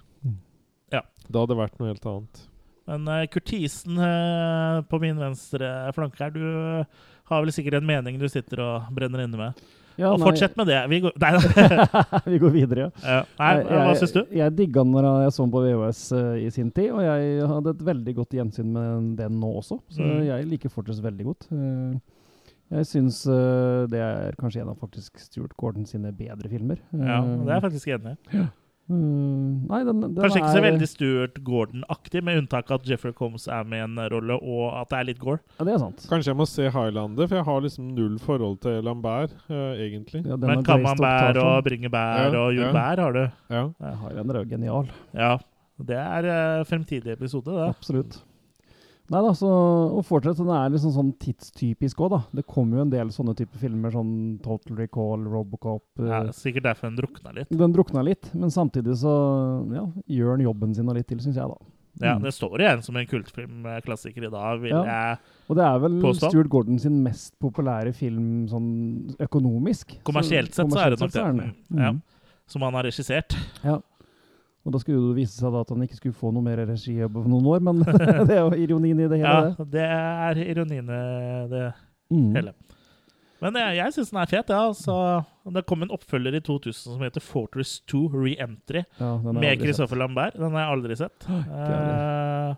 Ja. 0.94 1.04
Det 1.28 1.38
hadde 1.44 1.58
vært 1.60 1.78
noe 1.80 1.92
helt 1.92 2.06
annet. 2.10 2.44
Men 2.90 3.08
uh, 3.10 3.24
Kurtisen 3.30 3.98
uh, 4.02 4.82
på 4.90 5.00
min 5.02 5.18
venstre 5.22 5.70
flanke 5.94 6.22
her, 6.26 6.34
du 6.34 6.86
har 7.30 7.42
vel 7.46 7.54
sikkert 7.54 7.80
en 7.80 7.88
mening 7.90 8.18
du 8.22 8.26
sitter 8.30 8.62
og 8.66 8.90
brenner 8.94 9.24
inne 9.26 9.38
med. 9.40 9.62
Ja, 9.96 10.10
og 10.12 10.20
nei- 10.20 10.28
fortsett 10.28 10.58
med 10.60 10.68
det. 10.68 10.82
Vi 10.92 10.98
går, 11.06 11.14
nei, 11.24 11.30
da. 11.38 12.02
Vi 12.34 12.40
går 12.42 12.52
videre, 12.58 12.88
ja. 12.90 12.90
Ja. 13.06 13.22
Nei, 13.40 13.54
hva 13.70 13.94
syns 13.96 14.12
du? 14.18 14.20
Jeg, 14.26 14.42
jeg 14.42 14.56
digga 14.58 14.82
den 14.84 14.92
når 14.98 15.08
jeg 15.24 15.32
så 15.38 15.46
den 15.46 15.54
på 15.54 15.62
VHS 15.64 16.02
i 16.42 16.50
sin 16.52 16.74
tid, 16.76 16.90
og 16.92 17.06
jeg 17.06 17.46
hadde 17.54 17.72
et 17.78 17.86
veldig 17.94 18.16
godt 18.18 18.36
gjensyn 18.36 18.74
med 18.76 19.14
den 19.22 19.38
nå 19.40 19.54
også. 19.62 19.78
Så 19.96 20.02
Mm. 20.04 20.26
jeg 20.28 20.50
liker 20.52 20.74
fortsatt 20.74 21.00
veldig 21.06 21.30
godt. 21.30 21.48
Eh, 21.56 21.96
jeg 22.72 22.86
syns 22.90 23.22
uh, 23.30 23.86
det 23.92 24.00
er 24.02 24.36
kanskje 24.40 24.64
en 24.64 24.72
av 24.74 24.78
faktisk 24.82 25.20
Stuart 25.22 25.54
Gordon 25.60 25.86
sine 25.86 26.12
bedre 26.16 26.50
filmer. 26.50 26.80
Ja, 26.92 27.20
Eh, 27.22 27.34
det 27.46 27.52
er 27.52 27.60
jeg 27.60 27.66
faktisk 27.68 27.92
enig 27.94 28.16
i. 28.34 28.46
mm, 28.90 29.68
nei, 29.70 29.80
den, 29.88 30.02
den 30.02 30.16
Kanskje 30.18 30.42
ikke 30.42 30.52
så 30.56 30.64
veldig 30.66 30.90
Stuart 30.90 31.40
Gordon-aktig, 31.46 32.24
med 32.26 32.42
unntak 32.42 32.70
av 32.72 32.82
at 32.82 32.90
Jeffrey 32.90 33.14
Combs 33.18 33.48
er 33.48 33.64
med 33.70 33.80
i 33.80 33.86
en 33.86 34.02
rolle, 34.14 34.38
og 34.42 34.66
at 34.82 34.90
det 34.92 35.00
er 35.00 35.10
litt 35.12 35.22
gore. 35.22 35.40
Ja, 35.60 35.66
det 35.70 35.74
er 35.76 35.82
sant. 35.86 36.06
Kanskje 36.10 36.34
jeg 36.34 36.40
må 36.42 36.50
se 36.50 36.68
Highlander, 36.70 37.30
for 37.30 37.40
jeg 37.40 37.48
har 37.50 37.66
liksom 37.66 37.90
null 37.96 38.20
forhold 38.26 38.60
til 38.66 38.82
Lambert, 38.86 39.34
uh, 39.50 39.74
egentlig. 39.78 40.26
Ja, 40.26 40.38
Men 40.42 40.66
Camembert 40.66 41.42
og 41.42 41.58
Bringebær 41.70 42.30
Ja, 42.30 42.30
og 42.44 42.54
ja. 42.54 42.62
jordbær 42.62 43.04
har 43.06 43.20
du. 43.20 43.26
Ja. 43.50 43.66
Ja, 43.80 43.98
Highlander 44.06 44.40
er 44.42 44.46
jo 44.46 44.56
genial. 44.58 44.94
Ja. 45.14 45.36
Det 45.86 45.98
er 46.00 46.30
uh, 46.32 46.64
fremtidig 46.66 47.14
episode, 47.18 47.52
det. 47.52 47.70
Absolutt. 47.70 48.24
Nei 49.14 49.20
da, 49.22 49.32
så, 49.38 49.50
og 50.00 50.02
fortsatt, 50.08 50.40
den 50.40 50.50
er 50.50 50.72
liksom 50.74 50.90
sånn 50.96 51.12
tidstypisk 51.22 52.00
òg, 52.02 52.10
da. 52.16 52.20
Det 52.40 52.46
kommer 52.50 52.80
jo 52.80 52.86
en 52.88 52.94
del 52.94 53.12
sånne 53.14 53.36
type 53.38 53.60
filmer, 53.62 53.94
sånn 53.94 54.40
Total 54.42 54.80
Recall, 54.80 55.28
Robocop 55.30 56.02
eh, 56.02 56.10
Ja, 56.10 56.24
sikkert 56.34 56.66
derfor 56.66 56.90
den 56.90 56.98
drukna 56.98 57.34
litt. 57.38 57.52
Den 57.54 57.76
drukna 57.76 58.02
litt, 58.08 58.32
men 58.34 58.50
samtidig 58.50 58.98
så 59.04 59.14
ja, 59.76 59.86
gjør 60.10 60.38
den 60.40 60.48
jobben 60.48 60.74
sin 60.74 60.90
og 60.90 60.98
litt 60.98 61.08
til, 61.12 61.22
syns 61.22 61.38
jeg, 61.38 61.46
da. 61.54 61.72
Ja, 62.02 62.18
Mm. 62.18 62.24
Det 62.26 62.34
står 62.36 62.60
igjen 62.60 62.82
som 62.84 62.98
en 63.00 63.06
kultfilmklassiker 63.08 64.26
i 64.28 64.30
dag, 64.34 64.60
vil 64.60 64.74
Ja. 64.74 64.82
jeg 64.84 65.20
Og 65.48 65.56
det 65.56 65.64
er 65.64 65.78
vel 65.80 66.02
påstå. 66.02 66.28
Stuart 66.28 66.50
Gordon 66.50 66.78
sin 66.80 66.98
mest 67.06 67.40
populære 67.40 67.94
film 67.96 68.48
sånn 68.52 69.16
økonomisk. 69.18 70.04
Kommersielt 70.04 70.52
sett 70.54 70.68
så 70.74 70.82
er 70.82 70.90
det 70.90 71.00
nok 71.00 71.12
det. 71.14 71.22
kommersielt 71.22 71.24
så 71.24 71.24
er 71.24 71.32
den 71.32 71.80
Ja. 71.80 71.92
Mm. 71.94 72.02
Som 72.48 72.62
han 72.64 72.74
har 72.74 72.84
regissert. 72.84 73.38
Ja. 73.64 73.80
Og 74.66 74.74
da 74.74 74.80
skulle 74.82 75.12
det 75.12 75.18
vise 75.20 75.38
seg 75.38 75.54
at 75.60 75.70
han 75.70 75.84
ikke 75.86 76.00
skulle 76.00 76.18
få 76.18 76.32
noe 76.34 76.42
mer 76.42 76.58
regijobb 76.66 77.14
på 77.20 77.26
noen 77.30 77.50
år, 77.54 77.60
men 77.68 77.84
det 78.30 78.34
er 78.34 78.42
jo 78.48 78.54
ironien 78.66 79.04
i 79.04 79.10
det 79.12 79.20
hele. 79.22 79.52
Ja, 79.60 79.66
det. 79.76 79.84
er 79.86 80.40
ironien 80.50 80.90
i 80.90 81.02
det 81.52 81.66
Mm. 82.14 82.36
hele. 82.36 82.52
Men 83.42 83.56
jeg, 83.58 83.76
jeg 83.80 83.94
syns 83.96 84.12
den 84.14 84.20
er 84.22 84.30
fet. 84.30 84.50
Ja, 84.54 84.60
altså, 84.70 84.96
det 85.54 85.64
kom 85.66 85.82
en 85.82 85.90
oppfølger 85.94 86.36
i 86.38 86.42
2000 86.46 86.94
som 86.94 87.02
heter 87.02 87.22
Fortress 87.22 87.80
2 87.90 88.02
Re-Entry. 88.14 88.84
Ja, 89.02 89.10
med 89.34 89.60
Christopher 89.62 89.98
Lambert. 89.98 90.38
Den 90.38 90.54
har 90.54 90.68
jeg 90.68 90.76
aldri 90.78 90.98
sett. 91.02 91.26
Eh, 91.30 92.56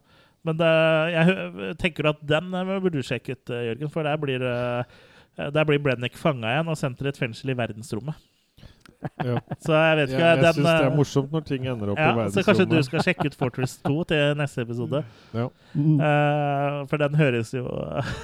men 0.48 0.60
det, 0.60 0.72
jeg 1.16 1.78
tenker 1.82 2.12
at 2.12 2.20
den 2.28 2.52
eh, 2.60 2.74
burde 2.84 3.00
du 3.00 3.08
sjekke 3.08 3.36
ut, 3.40 3.52
eh, 3.56 3.66
Jørgen. 3.70 3.92
For 3.96 4.04
der 4.08 4.20
blir, 4.22 4.46
der 5.38 5.68
blir 5.72 5.82
Brennick 5.84 6.20
fanga 6.20 6.54
igjen 6.58 6.72
og 6.72 6.80
sendt 6.80 7.00
til 7.02 7.08
et 7.12 7.20
fengsel 7.20 7.52
i 7.56 7.58
verdensrommet. 7.58 8.20
Ja. 9.26 9.40
Så 9.64 9.74
jeg 9.74 9.98
vet 9.98 10.10
ikke 10.14 10.20
Jeg, 10.22 10.38
jeg 10.38 10.44
den, 10.44 10.54
syns 10.54 10.66
det 10.68 10.74
er 10.74 10.88
eh, 10.90 10.96
morsomt 10.98 11.32
når 11.34 11.46
ting 11.48 11.66
ender 11.68 11.92
opp 11.94 12.00
ja, 12.02 12.12
i 12.26 12.30
Så 12.36 12.44
kanskje 12.48 12.66
du 12.70 12.78
skal 12.86 13.04
sjekke 13.06 13.26
ut 13.32 13.36
Fortress 13.40 13.78
2 13.86 13.96
til 14.12 14.36
neste 14.40 14.62
episode. 14.66 15.02
Ja. 15.34 15.48
Mm. 15.74 15.98
Uh, 16.02 16.78
for 16.92 16.98
den 17.02 17.16
høres 17.20 17.54
jo 17.54 17.64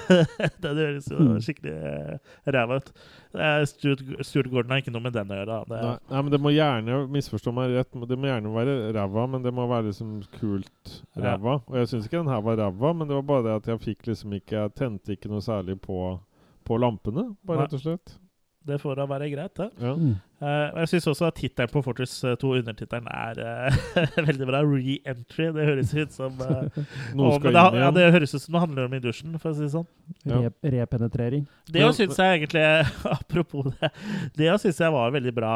Den 0.63 0.77
høres 0.83 1.09
jo 1.11 1.19
Mm. 1.23 1.37
skikkelig 1.41 1.73
uh, 1.73 2.17
ræva 2.53 2.77
ut. 2.81 2.89
Uh, 3.33 3.63
Stuart, 3.69 4.01
Stuart 4.25 4.49
Gordon 4.51 4.71
har 4.73 4.81
ikke 4.83 4.91
noe 4.93 5.01
med 5.05 5.13
den 5.15 5.31
å 5.31 5.37
gjøre. 5.39 5.59
Det, 5.69 5.79
Nei, 5.83 5.93
nei, 6.11 6.21
men 6.25 6.31
det 6.33 6.39
må 6.43 6.51
gjerne 6.53 6.97
misforstå 7.13 7.53
meg 7.55 7.71
rett. 7.77 7.93
Det 8.09 8.17
må 8.19 8.27
gjerne 8.29 8.51
være 8.53 8.75
ræva, 8.97 9.23
men 9.33 9.45
det 9.45 9.53
må 9.55 9.67
være 9.71 9.87
liksom 9.91 10.19
kult 10.39 10.97
Ja. 11.15 11.33
ræva. 11.33 11.59
Og 11.69 11.77
jeg 11.79 11.87
syns 11.93 12.05
ikke 12.09 12.19
den 12.21 12.31
her 12.33 12.41
var 12.45 12.59
ræva, 12.59 12.93
men 12.97 13.07
det 13.09 13.15
var 13.21 13.25
bare 13.31 13.43
det 13.47 13.55
at 13.61 13.71
jeg 13.73 13.79
fikk 13.87 14.07
liksom 14.11 14.33
ikke 14.37 14.53
Jeg 14.63 14.73
tente 14.77 15.15
ikke 15.15 15.31
noe 15.31 15.41
særlig 15.41 15.79
på, 15.81 16.19
på 16.67 16.77
lampene, 16.77 17.29
bare 17.45 17.57
Nei. 17.63 17.65
rett 17.65 17.73
og 17.79 17.81
slett. 17.85 18.17
Det 18.67 18.77
får 18.79 18.95
da 18.95 19.05
være 19.09 19.27
greit, 19.33 19.53
det. 19.59 19.67
Ja. 19.83 19.93
Mm. 19.99 20.13
Eh, 20.43 20.79
jeg 20.81 20.89
syns 20.93 21.07
også 21.11 21.25
at 21.27 21.35
tittelen 21.39 21.71
på 21.71 21.81
Fortress 21.83 22.13
2, 22.39 22.49
undertittelen, 22.61 23.07
er 23.11 23.39
uh, 23.43 23.77
veldig 24.29 24.47
bra. 24.49 24.61
Re-entry. 24.67 25.47
Det 25.55 25.65
høres 25.67 25.93
ut 25.95 26.15
som 26.15 26.39
uh, 26.39 26.81
Noe 27.19 27.37
skal 27.37 27.49
det, 27.49 27.63
inn 27.63 27.77
igjen. 27.77 27.79
ja, 27.83 27.91
det 27.95 28.05
høres 28.15 28.35
ut 28.35 28.43
som 28.45 28.57
det 28.57 28.63
handler 28.65 28.87
om 28.89 28.95
i 28.97 29.01
dusjen, 29.03 29.37
for 29.39 29.51
å 29.51 29.57
si 29.57 29.65
det 29.65 29.71
sånn. 29.75 29.87
Ja. 30.29 30.41
Repenetrering. 30.77 31.47
Det 31.71 31.87
syns 31.99 32.19
jeg 32.23 32.39
egentlig 32.41 32.65
Apropos 33.17 33.71
det. 33.75 33.91
Det 34.39 34.51
syns 34.63 34.79
jeg 34.83 34.95
var 34.95 35.15
veldig 35.15 35.33
bra 35.37 35.53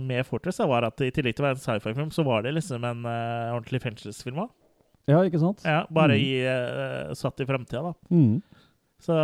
med 0.00 0.26
Fortress. 0.28 0.60
Var 0.70 0.86
at 0.86 1.00
I 1.02 1.12
tillegg 1.14 1.34
til 1.36 1.44
å 1.44 1.48
være 1.48 1.58
en 1.58 1.64
sci-fi-film, 1.64 2.10
så 2.14 2.24
var 2.26 2.44
det 2.46 2.52
liksom 2.56 2.84
en 2.86 3.00
uh, 3.08 3.54
ordentlig 3.56 3.80
fengselsfilm 3.84 4.44
òg. 4.44 4.52
Ja, 5.10 5.22
ikke 5.26 5.40
sant? 5.42 5.64
Ja, 5.66 5.80
bare 5.90 6.14
Mm. 6.14 6.20
i, 6.22 6.28
uh, 6.46 7.14
satt 7.18 7.40
i 7.42 7.46
framtida, 7.48 7.80
da. 7.90 7.94
Mm. 8.14 8.36
Så 9.02 9.16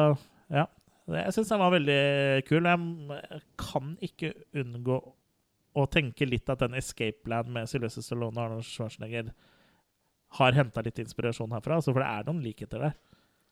ja. 0.51 0.65
Jeg 1.07 1.35
syns 1.37 1.53
den 1.53 1.63
var 1.63 1.75
veldig 1.75 2.01
kul. 2.49 2.67
Jeg 2.67 3.43
kan 3.61 3.93
ikke 4.03 4.33
unngå 4.59 4.97
å 5.77 5.85
tenke 5.93 6.27
litt 6.27 6.49
at 6.51 6.65
den 6.65 6.75
Escape 6.79 7.29
Land 7.31 7.53
med 7.55 7.69
Sylvester 7.71 8.03
Stallone 8.03 8.41
og 8.41 8.47
Arnold 8.47 8.67
Schwarzenegger 8.67 9.31
har 10.41 10.57
henta 10.57 10.83
litt 10.83 10.99
inspirasjon 10.99 11.53
herfra. 11.55 11.79
Altså, 11.79 11.93
for 11.93 12.03
det 12.03 12.09
er 12.11 12.27
noen 12.27 12.43
likheter 12.43 12.83
der. 12.89 12.97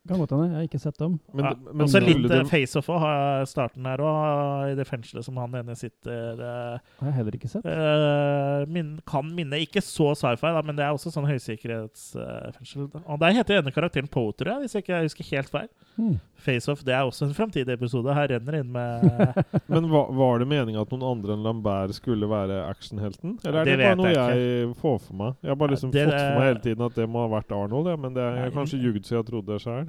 Kan 0.05 0.19
godt 0.21 0.35
hende. 0.35 0.47
Jeg 0.51 0.57
har 0.59 0.67
ikke 0.69 0.79
sett 0.83 0.99
dem. 1.01 1.15
Men, 1.33 1.47
ja. 1.47 1.53
men 1.73 1.85
Også 1.87 2.01
litt 2.03 2.27
de... 2.29 2.41
face-off 2.51 2.91
òg, 2.93 3.05
starten 3.49 3.87
her 3.89 4.03
òg, 4.05 4.73
i 4.73 4.75
det 4.77 4.85
fengselet 4.85 5.25
som 5.25 5.39
han 5.41 5.55
ene 5.57 5.77
sitter 5.81 6.43
eh, 6.45 6.75
Har 7.01 7.09
jeg 7.09 7.17
heller 7.17 7.39
ikke 7.39 7.49
sett. 7.49 7.65
Uh, 7.65 8.67
min, 8.69 8.91
Kan 9.09 9.31
minne 9.33 9.63
Ikke 9.65 9.81
så 9.85 10.11
sci-fi, 10.19 10.51
men 10.61 10.77
det 10.77 10.85
er 10.85 10.93
også 10.93 11.09
sånn 11.15 11.25
høysikkerhetsfengsel. 11.31 12.91
og 13.05 13.23
der 13.23 13.33
heter 13.39 13.63
denne 13.63 13.73
karakteren 13.73 14.11
Poe, 14.13 14.35
tror 14.37 14.53
jeg, 14.55 14.65
hvis 14.67 14.77
jeg 14.77 14.85
ikke 14.85 15.01
husker 15.07 15.31
helt 15.31 15.53
feil. 15.55 15.71
Hmm. 15.97 16.19
FaceOff 16.45 16.83
det 16.85 16.93
er 16.93 17.07
også 17.09 17.29
en 17.29 17.35
framtidig 17.37 17.73
episode. 17.79 18.13
Her 18.13 18.29
renner 18.35 18.59
inn 18.61 18.71
med 18.75 19.09
Men 19.73 19.89
var, 19.89 20.13
var 20.13 20.43
det 20.43 20.49
meninga 20.51 20.83
at 20.85 20.93
noen 20.93 21.07
andre 21.15 21.37
enn 21.39 21.45
Lambert 21.47 21.95
skulle 21.97 22.29
være 22.29 22.61
actionhelten? 22.69 23.39
Eller 23.47 23.63
er 23.63 23.71
Det 23.71 23.79
det, 23.79 23.89
bare 23.89 24.01
noe 24.03 24.13
jeg 24.13 24.45
jeg 24.45 24.71
får 24.83 24.99
for 25.07 25.17
meg? 25.23 25.37
Jeg 25.41 25.55
har 25.55 25.61
bare 25.65 25.77
liksom 25.77 25.95
Det- 25.95 26.05
fått 26.11 26.21
for 26.21 26.39
meg 26.41 26.49
hele 26.51 26.65
tiden 26.69 26.87
at 26.91 27.01
det 27.01 27.09
må 27.09 27.25
ha 27.25 27.33
vært 27.39 27.55
Arnold, 27.57 27.89
ja, 27.89 27.97
men 27.97 28.13
det 28.17 28.21
er, 28.27 28.35
jeg 28.43 28.51
har 28.51 28.57
kanskje 28.59 28.83
ljugd 28.85 29.09
så 29.09 29.17
jeg 29.23 29.29
trodde 29.31 29.55
det 29.55 29.63
sjøl. 29.65 29.87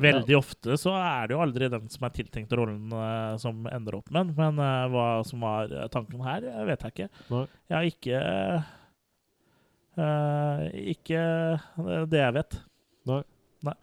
Veldig 0.00 0.36
ofte 0.38 0.78
så 0.80 0.94
er 0.98 1.28
det 1.28 1.36
jo 1.36 1.42
aldri 1.44 1.68
den 1.72 1.90
som 1.92 2.06
er 2.06 2.14
tiltenkt 2.16 2.54
rollen, 2.56 2.92
uh, 2.92 3.34
som 3.40 3.66
ender 3.70 3.98
opp 3.98 4.10
med 4.10 4.20
den. 4.20 4.32
Men 4.38 4.60
uh, 4.62 4.86
hva 4.92 5.06
som 5.26 5.44
var 5.44 5.72
eh, 5.72 5.88
tanken 5.92 6.24
her, 6.24 6.46
vet 6.68 6.86
jeg 6.86 6.94
ikke. 6.94 7.22
Nei. 7.30 7.44
Jeg 7.70 7.76
har 7.76 7.90
ikke 7.90 8.24
uh, 9.98 10.66
Ikke 10.94 11.22
det 12.10 12.20
jeg 12.22 12.36
vet. 12.40 12.58
Nei. 13.10 13.22
Nei. 13.64 13.74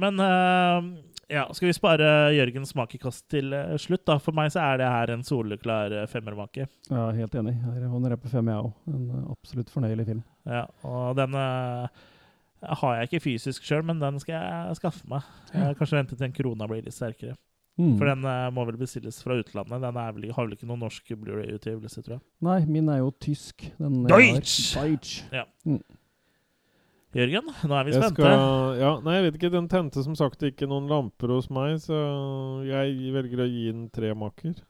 Men 0.00 0.22
eh, 0.24 0.86
ja, 1.30 1.42
skal 1.54 1.68
vi 1.68 1.74
spare 1.76 2.06
Jørgens 2.32 2.72
makekast 2.78 3.26
til 3.30 3.52
slutt? 3.82 4.06
da? 4.08 4.16
For 4.22 4.34
meg 4.34 4.48
så 4.54 4.62
er 4.64 4.80
det 4.80 4.88
her 4.88 5.12
en 5.12 5.26
soleklar 5.26 5.92
femmermake. 6.10 6.64
Ja, 6.88 7.10
helt 7.14 7.36
enig. 7.36 7.58
Her 7.66 7.84
hånder 7.90 8.16
jeg 8.16 8.22
på 8.22 8.32
fem, 8.32 8.48
jeg 8.48 8.64
òg. 8.64 8.72
En 8.90 9.28
absolutt 9.34 9.74
fornøyelig 9.74 10.08
film. 10.08 10.24
Ja, 10.48 10.64
og 10.88 11.18
den 11.20 11.36
eh, 11.36 12.08
har 12.62 12.96
jeg 12.96 13.08
ikke 13.08 13.22
fysisk 13.24 13.64
sjøl, 13.64 13.84
men 13.86 14.02
den 14.02 14.18
skal 14.20 14.36
jeg 14.36 14.80
skaffe 14.80 15.06
meg. 15.08 15.24
Jeg 15.54 15.78
kanskje 15.78 16.00
vente 16.00 16.16
til 16.18 16.28
en 16.28 16.36
krona 16.36 16.68
blir 16.70 16.84
litt 16.84 16.96
sterkere. 16.96 17.36
Mm. 17.80 17.94
For 17.96 18.10
den 18.10 18.26
eh, 18.28 18.48
må 18.52 18.66
vel 18.68 18.76
bestilles 18.80 19.22
fra 19.24 19.38
utlandet. 19.40 19.80
Den 19.80 19.96
vel, 19.96 20.26
har 20.36 20.44
vel 20.44 20.56
ikke 20.56 20.68
noen 20.68 20.82
norsk 20.84 21.14
Blu-ray-utgivelse, 21.16 22.02
tror 22.04 22.18
jeg. 22.18 22.24
Nei, 22.44 22.58
min 22.68 22.90
er 22.92 23.00
jo 23.00 23.14
tysk. 23.22 23.64
Den. 23.78 24.02
Deutsch! 24.10 24.74
Deutsch. 24.76 25.22
Ja. 25.32 25.46
Mm. 25.64 25.80
Jørgen, 27.16 27.48
nå 27.66 27.74
er 27.74 27.86
vi 27.88 27.90
Jeg 27.90 28.04
spente. 28.04 28.22
skal, 28.22 28.76
ja, 28.78 28.90
nei, 29.02 29.14
jeg 29.16 29.24
vet 29.24 29.38
ikke. 29.40 29.52
Den 29.56 29.70
tente 29.70 30.04
som 30.06 30.14
sagt 30.18 30.44
ikke 30.46 30.68
noen 30.70 30.86
lamper 30.90 31.32
hos 31.34 31.48
meg, 31.50 31.80
så 31.82 31.96
jeg 32.68 33.14
velger 33.16 33.42
å 33.42 33.48
gi 33.50 33.64
den 33.72 33.88
tre 33.90 34.12
maker. 34.14 34.60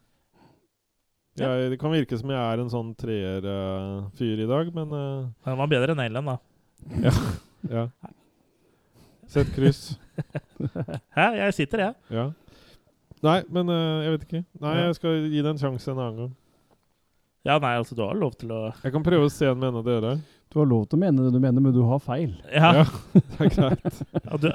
Ja. 1.37 1.51
Jeg, 1.59 1.75
det 1.75 1.81
kan 1.83 1.93
virke 1.93 2.17
som 2.21 2.33
jeg 2.33 2.41
er 2.41 2.63
en 2.63 2.73
sånn 2.73 2.95
treer-fyr 2.99 4.41
i 4.45 4.49
dag, 4.49 4.73
men 4.77 4.91
uh, 4.93 5.29
Den 5.47 5.61
var 5.61 5.71
bedre 5.71 5.95
enn 5.95 6.03
Ellen, 6.07 6.33
da. 6.33 6.39
ja, 7.05 7.13
ja. 7.69 7.87
Sett 9.31 9.51
kryss. 9.55 9.99
Hæ? 11.17 11.27
Jeg 11.39 11.55
sitter, 11.55 11.85
jeg. 11.85 11.95
Ja. 12.11 12.25
Nei, 13.23 13.39
men 13.53 13.69
eh, 13.71 14.03
jeg 14.07 14.15
vet 14.17 14.27
ikke. 14.29 14.43
Nei, 14.65 14.75
Ja. 14.79 14.87
jeg 14.89 14.97
skal 14.99 15.25
gi 15.31 15.43
det 15.45 15.51
en 15.53 15.61
sjanse 15.61 15.93
en 15.93 15.99
annen 16.01 16.21
gang. 16.25 16.37
Ja, 17.47 17.55
nei, 17.63 17.73
altså, 17.81 17.95
du 17.97 18.03
har 18.05 18.19
lov 18.21 18.35
til 18.37 18.51
å 18.53 18.67
Jeg 18.83 18.93
kan 18.93 19.05
prøve 19.05 19.29
å 19.29 19.33
se 19.33 19.47
en 19.49 19.57
med 19.61 19.71
en 19.71 19.79
av 19.81 19.87
dere. 19.87 20.11
Du 20.51 20.59
har 20.59 20.67
lov 20.67 20.83
til 20.91 20.99
å 20.99 21.01
mene 21.05 21.23
det 21.23 21.31
du 21.33 21.39
mener, 21.41 21.63
men 21.63 21.73
du 21.73 21.79
har 21.87 22.01
feil. 22.03 22.33
Ja. 22.51 22.73
Ja, 22.81 22.85
det 23.15 23.47
er 23.47 23.53
greit. 23.55 24.01
Ja, 24.19 24.41
du, 24.43 24.49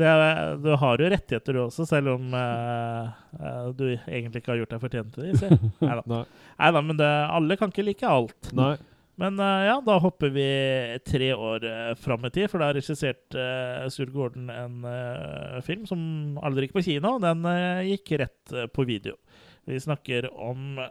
det 0.00 0.08
er, 0.08 0.56
du 0.64 0.70
har 0.80 1.02
jo 1.04 1.10
rettigheter, 1.12 1.52
du 1.58 1.60
også, 1.66 1.84
selv 1.86 2.14
om 2.16 2.32
eh, 2.34 3.10
eh, 3.36 3.66
du 3.76 3.84
egentlig 3.92 4.40
ikke 4.42 4.54
har 4.54 4.62
gjort 4.62 4.72
deg 4.74 4.82
fortjent 4.86 5.12
til 5.18 5.36
det. 5.36 5.58
Nei. 6.14 6.22
Neida, 6.56 6.82
men 6.88 6.98
det, 7.02 7.10
alle 7.36 7.58
kan 7.60 7.74
ikke 7.74 7.84
like 7.90 8.08
alt. 8.08 8.50
Nei. 8.56 8.72
Men 9.16 9.40
eh, 9.40 9.64
ja, 9.66 9.82
da 9.86 9.98
hopper 9.98 10.28
vi 10.28 10.98
tre 11.06 11.34
år 11.34 11.64
uh, 11.64 11.94
fram 11.94 12.24
i 12.24 12.30
tid, 12.30 12.50
for 12.50 12.60
da 12.60 12.68
har 12.68 12.76
regissert 12.76 13.34
uh, 13.34 13.88
Stuart 13.88 14.12
Gordon 14.12 14.50
en 14.52 14.84
eh, 14.84 15.60
film 15.64 15.86
som 15.88 16.36
aldri 16.44 16.66
gikk 16.66 16.76
på 16.76 16.84
kino. 16.84 17.16
Den 17.22 17.48
gikk 17.88 18.12
rett 18.20 18.56
på 18.74 18.84
video. 18.84 19.16
Vi 19.64 19.80
snakker 19.80 20.28
om 20.36 20.82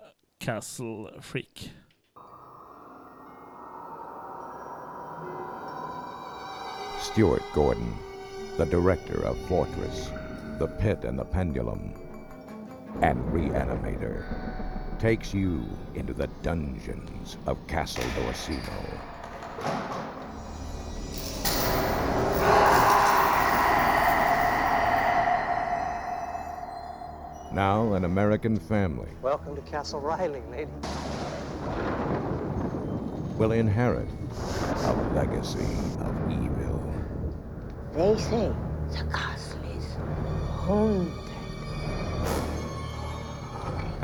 Castle 0.41 1.13
Freak. 1.21 1.69
Stuart 6.99 7.45
Gordon, 7.53 7.93
the 8.57 8.65
director 8.65 9.21
of 9.29 9.37
Fortress, 9.47 10.09
The 10.57 10.67
Pit 10.81 11.05
and 11.05 11.19
the 11.19 11.25
Pendulum, 11.25 11.93
and 13.01 13.21
Reanimator, 13.31 14.25
takes 14.99 15.33
you 15.33 15.63
into 15.93 16.13
the 16.13 16.27
dungeons 16.41 17.37
of 17.47 17.57
Castle 17.67 18.03
Dorsino. 18.15 18.61
Now, 27.51 27.93
an 27.93 28.03
American 28.03 28.57
family 28.59 29.09
Welcome 29.21 29.55
to 29.55 29.61
Castle 29.61 30.01
Riley, 30.01 30.43
lady. 30.51 30.71
will 33.37 33.51
inherit 33.53 34.07
a 34.83 34.93
legacy 35.15 35.59
of 35.99 36.31
evil. 36.31 36.93
They 37.93 38.17
say 38.17 38.53
the 38.91 39.09
castle 39.11 39.59
is 39.77 39.85
haunted. 40.65 41.24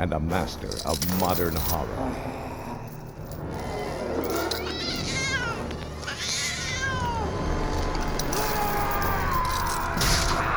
And 0.02 0.14
a 0.14 0.18
master 0.18 0.66
of 0.84 0.98
modern 1.20 1.54
horror. 1.54 2.12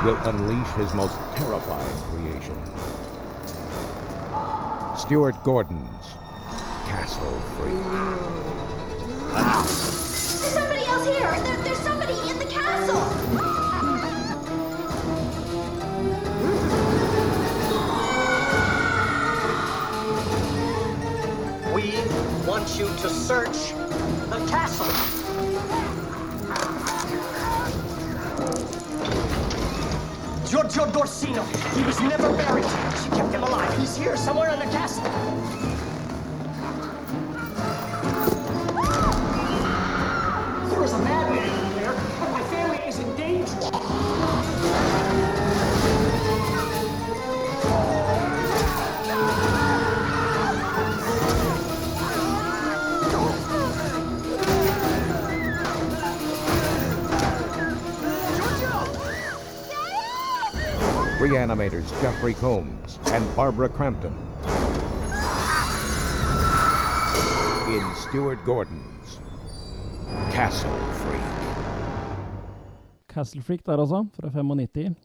will 0.04 0.18
unleash 0.28 0.68
his 0.74 0.92
most 0.96 1.16
terrifying 1.36 1.98
creation. 2.10 2.60
Stuart 4.98 5.36
Gordon's 5.44 6.06
Castle 6.88 7.40
Freak. 7.58 7.74
There's 10.42 10.54
somebody 10.54 10.86
else 10.86 11.08
here! 11.08 11.40
There, 11.44 11.58
there's 11.64 11.78
somebody 11.80 12.14
in 12.30 12.40
the 12.40 12.46
castle! 12.46 13.55
Want 22.58 22.80
you 22.80 22.86
to 22.86 23.10
search 23.10 23.74
the 24.30 24.40
castle. 24.48 24.86
Giorgio 30.48 30.90
Dorsino. 30.90 31.44
He 31.76 31.84
was 31.84 32.00
never 32.00 32.32
buried. 32.38 32.64
She 33.04 33.10
kept 33.10 33.34
him 33.34 33.44
alive. 33.44 33.78
He's 33.78 33.98
here 33.98 34.16
somewhere 34.16 34.52
in 34.52 34.60
the 34.60 34.68
castle. 34.68 35.04
Reanimators 61.46 61.92
Jeffrey 62.02 62.34
Combs 62.34 62.98
and 63.14 63.24
Barbara 63.36 63.70
Crampton. 63.70 64.12
In 67.70 67.84
Stuart 67.96 68.44
Gordon's 68.46 69.20
Castle 70.34 70.72
Freak. 71.04 71.22
Castle 73.14 73.42
Freak 73.42 73.64
der, 73.66 73.78
altså, 73.78 74.08
fra 74.20 74.30
95. 74.30 74.96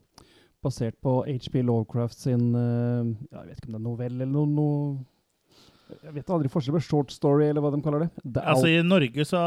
Basert 0.63 0.95
på 1.03 1.25
HP 1.29 1.55
Lovecraft 1.63 2.21
sin 2.21 2.55
eh, 2.55 3.07
Jeg 3.33 3.47
vet 3.47 3.61
ikke 3.61 3.69
om 3.69 3.73
det 3.73 3.79
er 3.81 3.85
novell 3.85 4.17
eller 4.21 4.29
noe, 4.29 4.49
noe 4.49 6.01
Jeg 6.05 6.15
vet 6.15 6.33
aldri 6.33 6.51
forskjell 6.53 6.77
på 6.77 6.83
short 6.85 7.13
story, 7.13 7.47
eller 7.49 7.65
hva 7.65 7.71
de 7.73 7.81
kaller 7.85 8.07
det. 8.07 8.11
det 8.25 8.43
Altså 8.45 8.69
alt- 8.69 8.81
I 8.81 8.89
Norge 8.89 9.25
så 9.29 9.41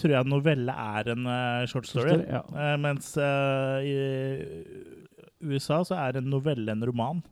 tror 0.00 0.16
jeg 0.16 0.28
novelle 0.32 0.72
er 0.72 1.12
en 1.12 1.26
uh, 1.28 1.66
short 1.68 1.88
story. 1.88 2.08
Short 2.08 2.24
story, 2.24 2.36
ja. 2.36 2.72
uh, 2.72 2.76
mens 2.80 3.16
uh, 3.16 3.80
i 3.84 4.97
USA 5.40 5.82
så 5.86 5.96
er 5.98 6.18
en 6.18 6.30
novelle 6.30 6.72
en 6.72 6.84
roman. 6.86 7.22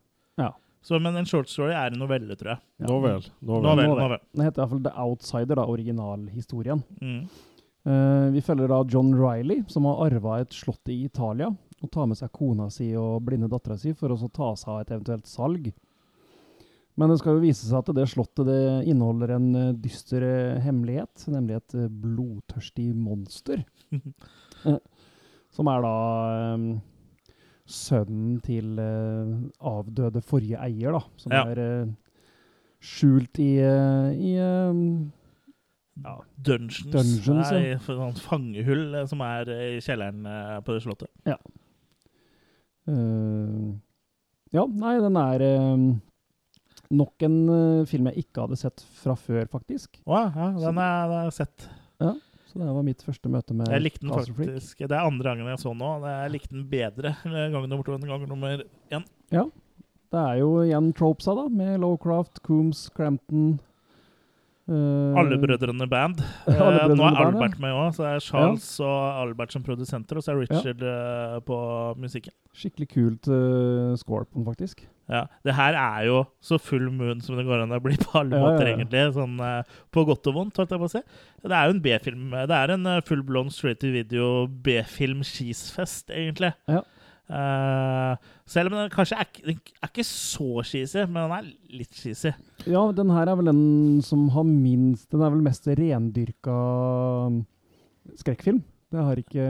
Ja. 0.41 0.53
Så, 0.87 1.01
men 1.03 1.17
en 1.19 1.27
short 1.27 1.51
story 1.51 1.73
er 1.75 1.91
en 1.91 1.99
novelle, 1.99 2.37
tror 2.39 2.53
jeg. 2.55 2.63
Ja. 2.79 2.87
Novel. 2.93 3.25
Novel. 3.41 3.65
Novel, 3.65 3.89
Novel. 3.89 4.03
novel. 4.05 4.25
Den 4.37 4.47
heter 4.47 4.63
iallfall 4.63 4.83
The 4.85 4.93
Outsider, 5.03 5.59
da, 5.59 5.65
originalhistorien. 5.73 6.83
Mm. 7.01 7.25
Uh, 7.87 8.29
vi 8.35 8.43
følger 8.43 8.71
da 8.71 8.79
John 8.91 9.11
Riley, 9.15 9.65
som 9.71 9.89
har 9.91 10.05
arva 10.07 10.41
et 10.43 10.55
slott 10.55 10.91
i 10.91 11.01
Italia, 11.07 11.51
og 11.83 11.91
tar 11.91 12.07
med 12.11 12.19
seg 12.19 12.31
kona 12.35 12.69
si 12.73 12.93
og 12.99 13.19
blinde 13.27 13.51
dattera 13.51 13.77
si 13.79 13.93
for 13.99 14.15
å 14.15 14.21
så 14.21 14.31
ta 14.31 14.53
seg 14.59 14.73
av 14.73 14.81
et 14.85 14.95
eventuelt 14.95 15.31
salg. 15.31 15.69
Men 16.97 17.13
det 17.13 17.19
skal 17.21 17.37
jo 17.37 17.45
vise 17.45 17.67
seg 17.67 17.83
at 17.83 17.93
det 17.99 18.07
slottet 18.09 18.49
det 18.49 18.61
inneholder 18.89 19.35
en 19.35 19.49
eh, 19.59 19.73
dyster 19.85 20.25
eh, 20.25 20.63
hemmelighet, 20.65 21.27
nemlig 21.29 21.59
et 21.59 21.75
blodtørstig 21.93 22.89
monster. 22.97 23.67
Som 25.57 25.69
er 25.69 25.85
da 25.85 25.97
sønnen 27.67 28.41
til 28.45 28.79
eh, 28.79 29.35
avdøde 29.61 30.23
forrige 30.25 30.59
eier, 30.63 30.95
da. 30.97 31.03
Som 31.21 31.35
Ja. 31.35 31.45
er 31.51 31.59
eh, 31.59 31.93
skjult 32.81 33.39
i, 33.43 33.59
eh, 33.59 34.11
i 34.15 34.35
ja, 34.37 36.17
Dungeons, 36.37 36.83
Dungeons, 36.93 37.51
er 37.51 37.73
ja. 37.73 38.09
et 38.09 38.19
fangehull 38.23 38.95
eh, 38.95 39.07
som 39.07 39.21
er 39.27 39.51
i 39.51 39.81
kjelleren 39.81 40.27
på 40.65 40.77
det 40.77 40.83
slottet. 40.85 41.11
Ja. 41.27 41.39
Uh, 42.87 43.75
ja, 44.55 44.63
nei, 44.71 44.93
den 45.03 45.17
er 45.19 45.43
uh, 45.43 45.97
nok 46.95 47.25
en 47.27 47.39
uh, 47.51 47.87
film 47.91 48.07
jeg 48.13 48.23
ikke 48.23 48.45
hadde 48.45 48.59
sett 48.61 48.85
fra 49.01 49.17
før, 49.19 49.49
faktisk. 49.51 49.99
Å 50.07 50.21
ja, 50.21 50.29
den 50.55 50.61
den 50.63 50.79
har 50.79 51.17
jeg 51.25 51.35
sett. 51.41 51.67
Ja, 51.99 52.13
så 52.57 52.65
det 52.65 52.73
var 52.73 52.85
mitt 52.87 53.03
første 53.05 53.29
møte 53.29 53.55
med 53.57 53.69
Jeg 53.69 53.83
likte 53.85 54.01
den 54.07 54.15
faktisk 54.15 54.79
Det 54.81 54.89
er 54.89 55.05
andre 55.05 55.29
gangen 55.29 55.51
jeg 55.51 55.61
så 55.61 55.75
den 55.75 55.83
nå. 55.83 55.91
Jeg 56.09 56.33
likte 56.33 56.55
den 56.55 56.67
bedre 56.71 57.13
gang 57.53 57.67
nummer 57.69 57.85
to 57.85 57.97
enn 57.97 58.09
gang 58.09 58.25
nummer 58.31 58.63
én. 58.89 59.05
Ja. 59.35 59.45
Det 60.15 60.23
er 60.23 60.39
jo 60.41 60.51
igjen 60.63 60.93
tropesa, 60.97 61.35
da, 61.37 61.49
med 61.53 61.81
Lowcraft, 61.83 62.41
Coombs, 62.47 62.87
Crampton 62.97 63.59
Alle 64.67 65.39
brødrene 65.39 65.87
band. 65.87 66.23
Alle 66.47 66.57
brødrene 66.59 66.97
nå 66.99 67.05
er 67.07 67.15
band, 67.15 67.21
ja. 67.21 67.27
Albert 67.27 67.61
med 67.63 67.77
òg, 67.77 67.93
så 67.95 68.09
er 68.09 68.25
Charles 68.25 68.67
og 68.83 69.21
Albert 69.23 69.55
som 69.55 69.63
produsenter, 69.67 70.19
og 70.19 70.27
så 70.27 70.35
er 70.35 70.41
Richard 70.43 70.83
ja. 70.83 71.39
på 71.47 71.59
musikken. 72.03 72.35
Skikkelig 72.57 72.89
kult 72.89 73.29
uh, 73.29 73.93
score 74.01 74.25
på 74.25 74.39
den, 74.39 74.47
faktisk. 74.49 74.83
Ja, 75.13 75.27
Det 75.45 75.55
her 75.55 75.77
er 75.79 76.07
jo 76.09 76.25
så 76.43 76.59
full 76.59 76.89
moon 76.91 77.21
som 77.23 77.37
det 77.39 77.45
går 77.47 77.63
an 77.63 77.75
å 77.77 77.79
bli 77.85 77.95
på 78.01 78.17
alle 78.19 78.35
Ja, 78.35 78.43
ja, 78.43 78.47
måter, 78.49 78.67
ja. 78.67 78.75
egentlig. 78.75 79.05
Sånn 79.15 79.37
uh, 79.39 79.79
på 79.95 80.07
godt 80.09 80.27
og 80.33 80.39
vondt, 80.41 80.59
holdt 80.59 80.75
jeg 80.75 80.83
på 80.83 80.89
å 80.89 80.95
si. 80.97 81.03
Det 81.45 81.55
er 81.55 81.69
jo 81.69 81.77
en 81.77 81.83
B-film. 81.85 82.35
Det 82.51 82.59
er 82.59 82.75
en 82.75 82.91
uh, 82.91 82.99
full 83.07 83.23
blown 83.29 83.53
straight 83.55 83.79
to 83.85 83.93
video 83.95 84.49
B-film-skisfest, 84.67 86.11
egentlig. 86.11 86.55
Ja. 86.67 86.83
Eh, 87.27 88.27
selv 88.47 88.71
om 88.71 88.77
den 88.79 88.91
kanskje 88.95 89.19
er, 89.19 89.31
den 89.43 89.57
er 89.83 89.89
ikke 89.91 90.05
så 90.07 90.63
cheesy, 90.67 91.03
men 91.11 91.25
den 91.27 91.35
er 91.39 91.49
litt 91.81 91.95
cheesy. 91.99 92.31
Ja, 92.67 92.85
den 92.95 93.11
her 93.11 93.27
er 93.33 93.39
vel 93.41 93.51
den 93.51 93.65
som 94.07 94.29
har 94.35 94.47
minst 94.47 95.11
Den 95.11 95.23
er 95.27 95.33
vel 95.35 95.43
mest 95.43 95.67
rendyrka 95.67 96.55
um, 97.27 97.41
skrekkfilm. 98.19 98.63
Det 98.95 99.03
har 99.03 99.19
ikke 99.19 99.47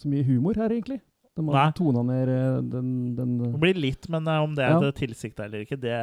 så 0.00 0.08
mye 0.08 0.24
humor 0.24 0.56
her, 0.56 0.72
egentlig. 0.72 1.02
De 1.36 1.44
har 1.44 1.66
Nei. 1.68 1.72
tona 1.76 2.02
ned 2.08 2.30
eh, 2.32 2.60
den, 2.72 2.92
den 3.18 3.34
Det 3.42 3.60
blir 3.60 3.76
litt, 3.76 4.08
men 4.08 4.24
eh, 4.32 4.40
om 4.40 4.54
det 4.56 4.64
er 4.64 4.72
Ja. 4.78 4.88
et 4.88 4.96
tilsikt 5.02 5.40
eller 5.44 5.66
ikke, 5.66 5.76
det 5.82 5.98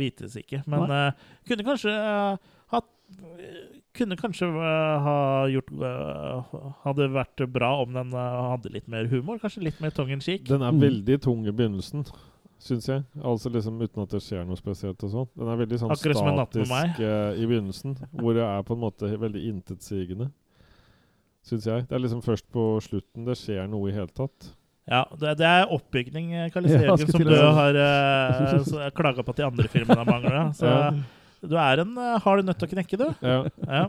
vites 0.00 0.34
ikke. 0.40 0.64
Men 0.66 0.90
eh, 0.90 1.12
kunne 1.46 1.66
kanskje 1.68 1.94
uh, 1.94 2.34
hatt 2.74 2.90
kunne 3.94 4.16
kanskje 4.16 4.48
eh, 4.48 5.06
ha 5.06 5.16
gjort 5.52 5.70
eh, 5.72 6.58
Hadde 6.84 7.08
vært 7.12 7.42
bra 7.52 7.70
om 7.82 7.92
den 7.96 8.12
eh, 8.16 8.42
hadde 8.52 8.72
litt 8.72 8.88
mer 8.88 9.08
humor. 9.12 9.38
Kanskje 9.42 9.64
litt 9.66 9.80
mer 9.84 9.90
tongue 9.94 10.12
in 10.16 10.20
cheek. 10.24 10.46
Den 10.48 10.62
er 10.62 10.72
Mm. 10.72 10.80
veldig 10.80 11.18
tung 11.22 11.46
i 11.46 11.52
begynnelsen, 11.52 12.06
syns 12.62 12.88
jeg. 12.88 13.04
Altså 13.22 13.50
liksom 13.52 13.80
Uten 13.82 14.02
at 14.04 14.10
det 14.16 14.22
skjer 14.22 14.46
noe 14.48 14.56
spesielt 14.56 15.02
og 15.04 15.10
sånn. 15.10 15.28
Den 15.36 15.48
er 15.52 15.56
veldig 15.64 15.78
sånn 15.82 15.90
Akkurat 15.92 16.16
som 16.16 16.28
En 16.28 16.36
natt 16.40 16.54
med 16.54 16.68
meg. 16.68 16.94
statisk 16.96 17.42
i 17.42 17.46
begynnelsen, 17.50 17.96
hvor 18.16 18.34
det 18.34 18.42
er 18.46 18.62
på 18.62 18.74
en 18.78 18.80
måte 18.80 19.12
veldig 19.18 19.44
intetsigende. 19.50 20.30
Syns 21.42 21.64
jeg. 21.66 21.88
Det 21.88 21.96
er 21.96 21.98
liksom 22.04 22.22
først 22.22 22.46
på 22.54 22.78
slutten 22.80 23.24
det 23.26 23.34
skjer 23.36 23.66
noe 23.68 23.90
i 23.90 23.92
hele 23.96 24.06
tatt. 24.14 24.52
Ja, 24.88 25.04
det, 25.18 25.36
det 25.38 25.46
er 25.46 25.70
oppbygning, 25.70 26.32
eh, 26.34 26.48
Jørgen, 26.50 26.82
Ja, 26.82 26.96
som 26.96 27.22
du 27.22 27.34
har 27.38 27.74
uh, 27.74 28.90
klaga 28.94 29.22
på 29.22 29.30
at 29.30 29.36
de 29.36 29.44
andre 29.46 29.68
filmene 29.70 30.04
mangler. 30.06 30.52
Så 30.58 30.66
Ja. 30.66 30.90
Du 31.42 31.56
er 31.58 31.82
en 31.82 31.98
uh, 31.98 32.14
hard 32.22 32.46
nøtt 32.46 32.62
å 32.62 32.70
knekke, 32.70 33.00
du. 33.00 33.08
Ja. 33.24 33.42
Ja. 33.66 33.88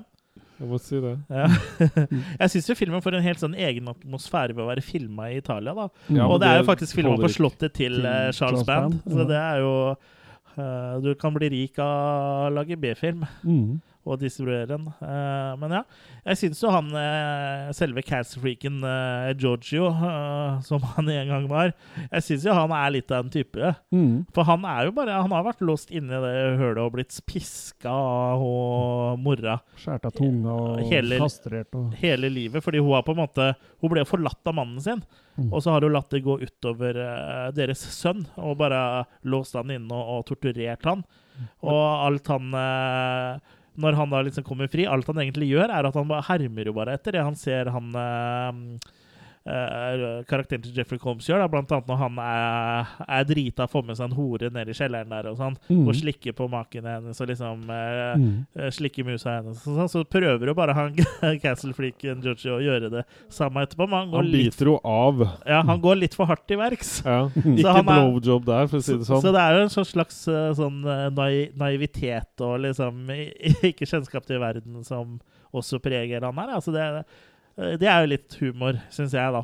Jeg 0.63 0.69
må 0.69 0.77
si 0.79 0.99
det. 1.01 1.13
Ja. 1.33 1.47
jeg 2.41 2.51
syns 2.53 2.69
jo 2.69 2.75
filmen 2.77 3.01
får 3.03 3.17
en 3.17 3.25
helt 3.25 3.41
sånn 3.41 3.55
egen 3.57 3.89
atmosfære 3.91 4.55
ved 4.55 4.63
å 4.63 4.69
være 4.69 4.83
filma 4.85 5.27
i 5.33 5.39
Italia. 5.41 5.73
da. 5.75 5.87
Ja, 6.07 6.27
og 6.27 6.37
det, 6.37 6.45
det 6.45 6.51
er 6.51 6.61
jo 6.61 6.67
faktisk 6.69 6.99
filma 6.99 7.15
på 7.19 7.31
slottet 7.33 7.75
til, 7.75 7.97
eh, 8.05 8.29
Charles 8.35 8.63
Band. 8.67 8.99
Band, 9.01 9.09
Så 9.09 9.23
ja. 9.23 9.29
det 9.31 9.39
er 9.41 9.63
jo 9.63 9.73
uh, 9.93 10.93
Du 11.03 11.09
kan 11.19 11.35
bli 11.35 11.49
rik 11.51 11.81
av 11.83 12.47
å 12.47 12.53
lage 12.53 12.77
B-film 12.79 13.25
mm. 13.43 13.81
Og 14.03 14.19
distribuere 14.19 14.67
den. 14.67 14.87
Uh, 14.99 15.53
men 15.61 15.77
ja, 15.77 15.81
jeg 16.27 16.39
syns 16.41 16.61
jo 16.63 16.71
han 16.73 16.89
eh, 16.99 17.69
selve 17.75 18.03
Cats-freaken 18.03 18.81
uh, 18.83 19.31
Giorgio, 19.39 19.89
uh, 19.91 20.59
som 20.65 20.83
han 20.93 21.09
en 21.11 21.31
gang 21.31 21.47
var 21.51 21.71
Jeg 22.09 22.25
syns 22.25 22.47
jo 22.47 22.55
han 22.55 22.73
er 22.75 22.93
litt 22.95 23.11
av 23.11 23.25
en 23.25 23.33
type. 23.33 23.73
Mm. 23.95 24.23
For 24.35 24.47
han 24.47 24.67
er 24.67 24.87
jo 24.87 24.95
bare 24.95 25.17
Han 25.21 25.33
har 25.35 25.45
vært 25.47 25.63
låst 25.65 25.91
inne 25.95 26.17
i 26.17 26.21
det 26.23 26.33
hølet 26.61 26.83
og 26.83 26.93
blitt 26.97 27.17
piska 27.29 27.93
og 27.93 29.19
mora 29.23 29.57
Skjært 29.79 30.07
av 30.09 30.15
tunga 30.17 30.53
og 30.53 30.83
Hele- 30.91 31.19
kastrert 31.23 31.75
og 31.79 31.95
hele 31.99 32.31
livet. 32.31 32.63
Fordi 32.63 32.81
hun 32.83 32.95
har 32.95 33.05
på 33.07 33.15
en 33.15 33.23
måte 33.23 33.53
Hun 33.83 33.93
ble 33.93 34.05
forlatt 34.07 34.51
av 34.51 34.57
mannen 34.59 34.83
sin. 34.83 35.03
Mm. 35.37 35.49
Og 35.49 35.63
så 35.63 35.73
har 35.73 35.81
hun 35.81 35.93
latt 35.95 36.11
det 36.13 36.21
gå 36.25 36.37
utover 36.43 36.97
eh, 37.01 37.47
deres 37.57 37.81
sønn, 37.95 38.21
og 38.37 38.59
bare 38.59 38.79
låst 39.25 39.57
han 39.57 39.71
inne 39.73 39.89
og, 39.97 40.19
og 40.19 40.25
torturert 40.29 40.85
han. 40.85 41.01
Og 41.65 41.81
alt 42.05 42.29
han 42.29 42.53
eh, 42.59 43.55
Når 43.81 43.95
han 43.97 44.11
da 44.13 44.21
liksom 44.25 44.45
kommer 44.45 44.69
fri, 44.69 44.85
alt 44.85 45.07
han 45.09 45.21
egentlig 45.23 45.49
gjør, 45.49 45.71
er 45.73 45.87
at 45.89 45.95
han 45.97 46.11
hermer 46.27 46.69
jo 46.69 46.75
bare 46.77 46.93
etter 46.97 47.15
det 47.17 47.23
han 47.25 47.37
ser 47.39 47.71
han 47.73 47.89
eh, 47.97 48.91
eh, 49.45 50.23
karakteren 50.29 50.61
til 50.63 50.73
Jeffrey 50.77 50.99
Combs 50.99 51.27
gjør. 51.27 51.41
Da. 51.43 51.47
Blant 51.51 51.71
annet 51.75 51.87
når 51.91 51.97
han 51.99 52.19
er, 52.23 52.93
er 53.07 53.23
drita 53.27 53.65
og 53.67 53.71
får 53.73 53.85
med 53.87 53.97
seg 53.99 54.09
en 54.11 54.15
hore 54.17 54.49
ned 54.55 54.69
i 54.71 54.75
kjelleren 54.77 55.09
der 55.11 55.29
og 55.31 55.37
sånn, 55.41 55.57
Mm. 55.69 55.87
og 55.87 55.95
slikker 55.95 56.33
på 56.37 56.47
maken 56.51 56.83
hennes 56.87 57.19
og 57.21 57.27
liksom 57.29 57.63
uh, 57.69 58.15
Mm. 58.17 58.45
eh, 58.55 58.69
slikker 58.69 59.05
musa 59.07 59.37
hennes. 59.41 59.61
Og 59.67 59.75
sånn, 59.77 59.89
så 59.91 60.03
prøver 60.05 60.47
jo 60.47 60.53
bare 60.53 60.73
han 60.73 60.95
Castle-freaken 61.43 62.21
Georgie 62.23 62.51
å 62.53 62.61
gjøre 62.67 62.89
det 62.93 63.03
samme 63.33 63.63
etterpå. 63.65 63.87
Men 63.89 63.99
han 64.05 64.11
går 64.11 64.21
Han 64.23 64.31
litt, 64.31 64.53
biter 64.57 64.65
jo 64.71 64.77
av. 64.83 65.23
ja, 65.47 65.61
han 65.63 65.81
går 65.81 65.99
litt 66.03 66.15
for 66.15 66.25
hardt 66.29 66.51
i 66.51 66.59
verks. 66.59 66.93
Ja. 67.13 67.27
Så 67.33 67.41
Ikke 67.57 67.73
han 67.75 67.89
er- 67.89 67.99
blowjob 67.99 68.45
der, 68.47 68.67
for 68.71 68.77
å 68.79 68.83
si 68.83 68.95
det 68.97 69.05
sånn. 69.07 69.21
Så 69.21 69.31
det 69.35 69.41
er 69.43 69.57
jo 69.57 69.63
en 69.67 69.73
sånn 69.73 69.85
slags 69.89 70.21
sånn 70.57 70.81
nai 71.13 71.49
naivitet 71.55 72.41
og 72.41 72.59
liksom 72.63 73.03
ikke 73.69 73.85
kjennskap 73.89 74.25
til 74.25 74.39
verden 74.41 74.83
som 74.87 75.19
også 75.53 75.79
preger 75.83 76.23
han 76.25 76.37
her. 76.39 76.55
Altså 76.57 76.71
det, 76.73 76.85
det 77.55 77.89
er 77.89 78.03
jo 78.03 78.11
litt 78.13 78.37
humor, 78.41 78.79
syns 78.93 79.13
jeg, 79.13 79.33
da. 79.35 79.43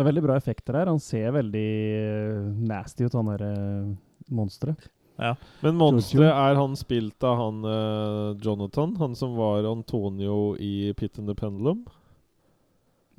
Det 0.00 0.04
er 0.04 0.06
veldig 0.06 0.22
bra 0.24 0.36
effekter 0.40 0.78
her. 0.78 0.88
Han 0.88 1.02
ser 1.02 1.34
veldig 1.34 1.68
eh, 2.00 2.44
nasty 2.70 3.04
ut, 3.04 3.12
han 3.18 3.30
der 3.34 3.42
uh, 3.44 3.90
monsteret. 4.32 4.86
Ja. 5.20 5.34
Men 5.60 5.76
monsteret 5.76 6.30
er 6.30 6.56
han 6.56 6.76
spilt 6.80 7.26
av 7.28 7.36
han 7.36 7.58
uh, 7.66 8.30
Jonathan, 8.40 8.94
han 8.96 9.16
som 9.18 9.34
var 9.36 9.68
Antonio 9.68 10.54
i 10.56 10.94
Pit 10.96 11.20
and 11.20 11.28
the 11.28 11.36
Pendulum? 11.36 11.82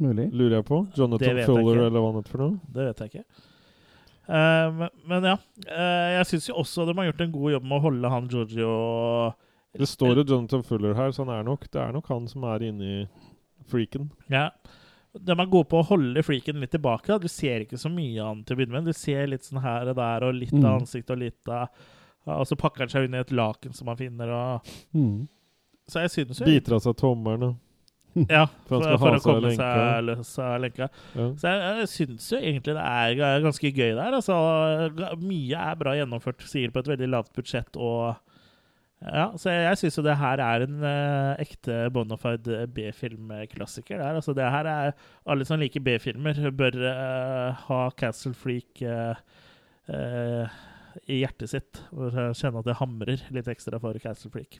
Mulig. 0.01 0.31
Lurer 0.33 0.57
jeg 0.57 0.65
på. 0.71 0.81
Jonathan 0.97 1.43
Fuller, 1.45 1.83
eller 1.85 1.99
hva 1.99 2.09
han 2.09 2.19
heter 2.23 2.33
for 2.33 2.45
noe? 2.47 2.73
Det 2.73 2.87
vet 2.87 3.03
jeg 3.03 3.13
ikke. 3.13 3.47
Uh, 4.25 4.67
men, 4.79 4.91
men 5.11 5.27
ja. 5.29 5.37
Uh, 5.67 6.07
jeg 6.15 6.29
syns 6.31 6.49
jo 6.49 6.57
også 6.63 6.87
de 6.89 6.95
har 6.97 7.11
gjort 7.11 7.25
en 7.27 7.35
god 7.35 7.57
jobb 7.59 7.67
med 7.67 7.77
å 7.77 7.85
holde 7.85 8.11
han 8.13 8.29
Giorgio 8.31 8.73
Det 9.77 9.87
står 9.89 10.21
jo 10.21 10.25
Jonathan 10.33 10.65
Fuller 10.65 10.97
her, 10.97 11.13
så 11.13 11.27
han 11.27 11.35
er 11.35 11.45
nok, 11.45 11.69
det 11.69 11.81
er 11.83 11.93
nok 11.93 12.09
han 12.09 12.25
som 12.31 12.49
er 12.49 12.65
inni 12.71 13.03
freaken. 13.69 14.09
Ja. 14.29 14.49
De 15.13 15.31
er 15.35 15.45
gode 15.51 15.67
på 15.67 15.81
å 15.81 15.87
holde 15.89 16.23
freaken 16.23 16.59
litt 16.63 16.71
tilbake. 16.71 17.07
Da. 17.07 17.17
Du 17.19 17.27
ser 17.27 17.65
ikke 17.65 17.77
så 17.77 17.89
mye 17.91 18.21
av 18.23 18.35
den 18.37 18.43
til 18.45 18.55
å 18.55 18.59
begynne 18.61 18.77
med. 18.79 18.85
Du 18.85 18.93
ser 18.93 19.27
litt 19.27 19.43
sånn 19.43 19.61
her 19.61 19.89
og 19.91 19.95
der, 19.97 20.23
og 20.23 20.33
litt 20.35 20.53
Mm. 20.53 20.65
av 20.65 20.79
ansiktet 20.81 21.11
og 21.11 21.19
litt 21.19 21.47
av 21.49 21.67
Og 22.27 22.45
så 22.45 22.55
pakker 22.55 22.79
han 22.85 22.89
seg 22.89 23.09
i 23.13 23.17
et 23.17 23.31
laken 23.31 23.73
som 23.73 23.87
han 23.87 23.97
finner, 23.97 24.29
og 24.29 24.61
Mm. 24.93 25.27
Så 25.89 25.99
jeg 26.01 26.09
synes 26.11 26.39
jo 26.39 26.45
Biter 26.45 26.75
av 26.75 26.81
seg 26.81 26.95
tommelen. 26.95 27.57
Ja, 28.29 28.45
For 28.67 28.79
for, 28.79 28.97
for 28.99 29.15
å 29.17 29.19
komme 29.23 29.41
lenka. 29.49 29.57
seg 29.57 30.03
løs 30.05 30.39
av 30.39 30.61
lenka. 30.61 30.89
Ja. 31.15 31.27
Så 31.33 31.41
jeg, 31.49 31.79
jeg 31.79 31.87
syns 31.89 32.29
jo 32.31 32.37
egentlig 32.37 32.75
det 32.75 32.85
er 32.85 33.41
ganske 33.41 33.71
gøy 33.73 33.95
der. 33.95 34.13
Altså, 34.13 34.37
mye 35.19 35.57
er 35.71 35.75
bra 35.79 35.93
gjennomført, 35.97 36.41
sikkert 36.45 36.73
på 36.73 36.79
et 36.85 36.91
veldig 36.97 37.09
lavt 37.09 37.33
budsjett. 37.33 37.75
og 37.75 38.15
ja, 39.01 39.31
Så 39.33 39.49
jeg, 39.49 39.63
jeg 39.65 39.79
syns 39.79 39.97
jo 39.97 40.03
det 40.05 40.17
her 40.19 40.41
er 40.45 40.65
en 40.67 40.81
uh, 40.85 41.41
ekte 41.41 41.77
bonafide 41.93 42.67
B-filmklassiker. 42.69 43.97
der. 43.97 44.19
Altså, 44.19 44.35
det 44.37 44.45
her 44.45 44.69
er 44.69 44.91
Alle 45.25 45.45
som 45.45 45.59
liker 45.59 45.81
B-filmer, 45.81 46.37
bør 46.53 46.77
uh, 46.85 47.63
ha 47.65 47.79
Castle 47.97 48.33
Freak 48.37 48.83
uh, 48.85 49.17
eh, 49.89 50.59
i 51.09 51.21
hjertet 51.23 51.49
sitt. 51.49 51.81
Og 51.95 52.13
kjenne 52.13 52.61
at 52.61 52.69
det 52.69 52.77
hamrer 52.77 53.25
litt 53.33 53.49
ekstra 53.49 53.81
for 53.81 53.97
Castle 54.03 54.29
Freak. 54.33 54.59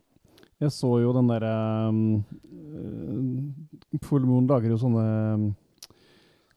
Jeg 0.62 0.74
så 0.74 0.90
jo 1.02 1.14
den 1.14 1.30
derre 1.30 1.54
um, 1.90 2.02
uh, 2.46 4.02
Full 4.06 4.26
Moon 4.26 4.50
lager 4.50 4.74
jo 4.74 4.82
sånne 4.82 5.06
um, 5.38 5.48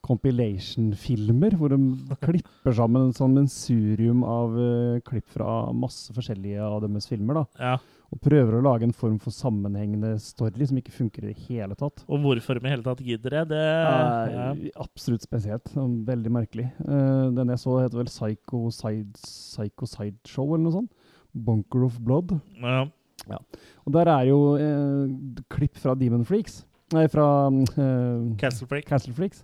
compilation-filmer, 0.05 1.55
hvor 1.57 1.73
de 1.73 1.79
klipper 2.21 2.75
sammen 2.77 3.07
en 3.07 3.15
sånn 3.15 3.35
mensurium 3.35 4.23
av 4.27 4.55
uh, 4.55 5.03
klipp 5.05 5.27
fra 5.33 5.65
masse 5.75 6.13
forskjellige 6.15 6.61
av 6.61 6.83
deres 6.85 7.09
filmer. 7.09 7.41
da. 7.41 7.45
Ja. 7.71 8.01
Og 8.13 8.21
prøver 8.21 8.57
å 8.57 8.63
lage 8.63 8.85
en 8.85 8.93
form 8.95 9.17
for 9.19 9.33
sammenhengende 9.33 10.13
story 10.21 10.67
som 10.69 10.77
ikke 10.79 10.93
funker 10.93 11.25
i 11.25 11.31
det 11.33 11.47
hele 11.47 11.75
tatt. 11.79 12.03
Og 12.05 12.21
hvorfor 12.23 12.59
de 12.59 12.67
i 12.67 12.73
hele 12.75 12.85
tatt 12.85 13.01
gidder 13.03 13.39
det, 13.39 13.41
det 13.55 13.63
er 13.63 14.35
ja. 14.35 14.51
absolutt 14.83 15.25
spesielt. 15.25 15.73
Veldig 15.73 16.35
merkelig. 16.37 16.67
Uh, 16.85 17.33
den 17.35 17.55
jeg 17.55 17.63
så, 17.63 17.79
heter 17.81 18.03
vel 18.03 18.11
Psycho, 18.11 18.67
Side, 18.75 19.17
Psycho 19.25 19.89
Sideshow, 19.89 20.53
eller 20.53 20.67
noe 20.67 20.77
sånt. 20.77 21.09
Bunker 21.35 21.89
of 21.89 21.97
Blood. 22.05 22.37
Ja. 22.61 22.85
Ja. 23.25 23.41
Og 23.87 23.93
der 23.95 24.11
er 24.11 24.29
jo 24.29 24.39
uh, 24.59 25.43
klipp 25.51 25.81
fra 25.81 25.97
Demon 25.97 26.27
Freaks. 26.27 26.61
Nei, 26.93 27.07
fra 27.09 27.49
eh, 27.49 28.25
Castle 28.37 28.67
Freak. 28.69 28.85
Castle 28.85 29.13
Freaks. 29.17 29.41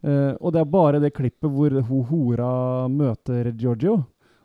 Eh, 0.00 0.32
og 0.40 0.54
det 0.54 0.62
er 0.62 0.72
bare 0.72 1.00
det 1.02 1.12
klippet 1.16 1.50
hvor 1.52 1.74
hun 1.88 2.06
hora 2.08 2.52
møter 2.88 3.52
Giorgio. 3.52 4.00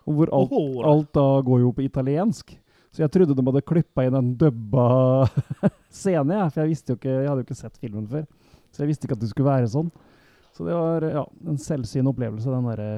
Og 0.06 0.20
hvor 0.20 0.32
alt, 0.38 0.56
alt 0.86 1.14
da 1.18 1.26
går 1.46 1.64
jo 1.64 1.72
på 1.74 1.86
italiensk. 1.86 2.58
Så 2.96 3.04
jeg 3.04 3.12
trodde 3.12 3.36
de 3.36 3.44
hadde 3.44 3.64
klippa 3.68 4.06
inn 4.08 4.16
en 4.16 4.34
dubba 4.40 4.88
scene, 5.92 6.38
ja, 6.38 6.46
for 6.48 6.64
jeg 6.64 6.78
ikke, 6.80 7.10
jeg 7.10 7.28
hadde 7.28 7.42
jo 7.42 7.48
ikke 7.48 7.58
sett 7.60 7.80
filmen 7.82 8.06
før. 8.08 8.24
Så 8.72 8.84
jeg 8.84 8.92
visste 8.92 9.08
ikke 9.08 9.18
at 9.18 9.24
det 9.24 9.32
skulle 9.32 9.50
være 9.50 9.72
sånn. 9.72 9.90
Så 10.56 10.64
det 10.68 10.76
var 10.78 11.04
ja, 11.04 11.26
en 11.52 11.60
selvsyn 11.60 12.08
opplevelse, 12.08 12.48
den 12.48 12.70
derre 12.70 12.90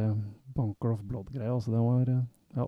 Bunker 0.54 0.94
of 0.94 1.02
Blood-greia. 1.08 1.56
Altså, 1.56 1.74
det 1.74 1.82
var 1.82 2.12
eh, 2.14 2.26
ja. 2.58 2.68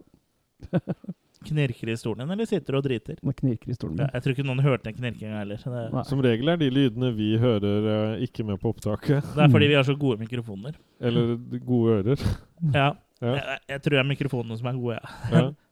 Knirker 1.45 1.89
i 1.93 1.95
stolen 1.97 2.25
din, 2.25 2.33
eller 2.35 2.45
sitter 2.49 2.75
du 2.75 2.77
og 2.81 2.83
driter? 2.83 3.15
Det 3.23 3.35
knirker 3.37 3.71
i 3.71 3.75
stolen 3.77 3.95
min. 3.95 4.03
Ja, 4.03 4.09
jeg 4.17 4.23
tror 4.25 4.33
ikke 4.35 4.45
noen 4.49 4.59
hørte 4.65 4.89
den 4.89 4.97
knirkinga 4.97 5.37
heller. 5.39 5.57
så 5.61 5.71
Det, 5.71 6.05
Som 6.09 6.19
regel 6.25 6.51
er 6.51 6.57
de 6.59 6.67
lydene 6.69 7.13
vi 7.15 7.29
hører, 7.39 7.87
eh, 7.93 8.23
ikke 8.27 8.43
med 8.43 8.59
på 8.59 8.73
opptaket. 8.73 9.23
det 9.35 9.45
er 9.45 9.53
fordi 9.53 9.69
vi 9.71 9.77
har 9.79 9.87
så 9.87 9.95
gode 9.95 10.19
mikrofoner. 10.19 10.75
Eller 10.99 11.37
gode 11.63 11.99
ører. 12.01 12.25
Ja. 12.73 12.89
Ja. 13.21 13.33
Jeg, 13.35 13.59
jeg 13.67 13.81
tror 13.83 13.95
det 13.95 13.99
er 13.99 14.07
mikrofonene 14.07 14.57
som 14.59 14.67
er 14.71 14.77
gode, 14.79 14.99
ja. 15.31 15.47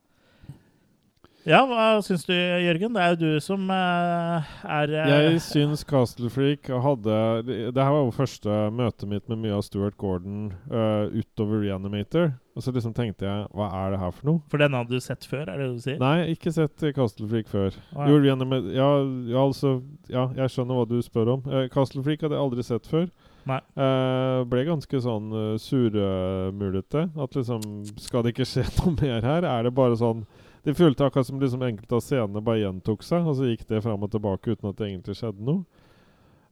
Ja. 1.48 1.62
Hva 1.68 2.00
syns 2.04 2.26
du, 2.28 2.34
Jørgen? 2.34 2.92
Det 2.92 3.02
er 3.02 3.14
jo 3.14 3.18
du 3.22 3.40
som 3.40 3.70
uh, 3.72 4.48
er 4.68 4.92
uh, 4.92 5.12
Jeg 5.12 5.38
syns 5.46 5.84
Castle 5.88 6.28
Freak 6.32 6.68
hadde 6.68 7.14
Det 7.46 7.78
her 7.78 7.94
var 7.94 8.02
jo 8.04 8.12
første 8.12 8.58
møtet 8.74 9.08
mitt 9.08 9.24
med 9.32 9.40
mye 9.46 9.56
av 9.56 9.64
Stuart 9.64 9.96
Gordon 10.00 10.50
uh, 10.68 11.08
utover 11.14 11.64
Reanimator. 11.64 12.34
Og 12.58 12.64
så 12.64 12.74
liksom 12.74 12.92
tenkte 12.96 13.24
jeg 13.24 13.46
Hva 13.56 13.70
er 13.80 13.94
det 13.94 14.02
her 14.02 14.12
for 14.12 14.28
noe? 14.28 14.42
For 14.52 14.60
den 14.60 14.76
hadde 14.76 14.92
du 14.92 15.04
sett 15.04 15.24
før, 15.28 15.46
er 15.46 15.62
det 15.62 15.70
du 15.72 15.80
sier? 15.82 15.96
Nei, 16.02 16.34
ikke 16.34 16.52
sett 16.52 16.74
Castlefreak 16.76 16.98
Castle 16.98 17.30
Freak 17.30 17.48
før. 17.52 17.80
Å, 17.94 18.02
ja. 18.02 18.10
Jo, 18.10 18.20
Reanimator 18.26 18.74
ja, 18.74 18.90
ja, 19.32 19.46
altså 19.46 19.74
Ja, 20.12 20.28
jeg 20.42 20.52
skjønner 20.52 20.82
hva 20.82 20.86
du 20.90 20.98
spør 21.04 21.34
om. 21.38 21.48
Uh, 21.48 21.64
Castle 21.72 22.04
Freak 22.04 22.26
hadde 22.26 22.36
jeg 22.36 22.44
aldri 22.44 22.66
sett 22.66 22.90
før. 22.90 23.08
Nei. 23.48 23.62
Eh, 23.80 24.42
ble 24.50 24.64
ganske 24.66 24.98
sånn 25.00 25.30
uh, 25.32 25.44
surmulete. 25.62 27.06
At 27.16 27.38
liksom 27.38 27.62
Skal 27.96 28.26
det 28.26 28.34
ikke 28.34 28.48
skje 28.48 28.66
noe 28.82 28.92
mer 28.98 29.24
her? 29.24 29.46
Er 29.48 29.64
det 29.64 29.72
bare 29.78 29.96
sånn 29.96 30.26
Det 30.66 30.76
følte 30.78 31.06
akkurat 31.06 31.26
som 31.28 31.40
liksom 31.40 31.62
enkelte 31.66 31.98
av 31.98 32.02
scenene 32.04 32.42
bare 32.44 32.62
gjentok 32.62 33.04
seg, 33.06 33.26
og 33.26 33.38
så 33.38 33.50
gikk 33.50 33.66
det 33.68 33.82
fram 33.84 34.02
og 34.04 34.10
tilbake 34.12 34.54
uten 34.54 34.70
at 34.70 34.80
det 34.80 34.88
egentlig 34.88 35.18
skjedde 35.18 35.46
noe. 35.46 35.84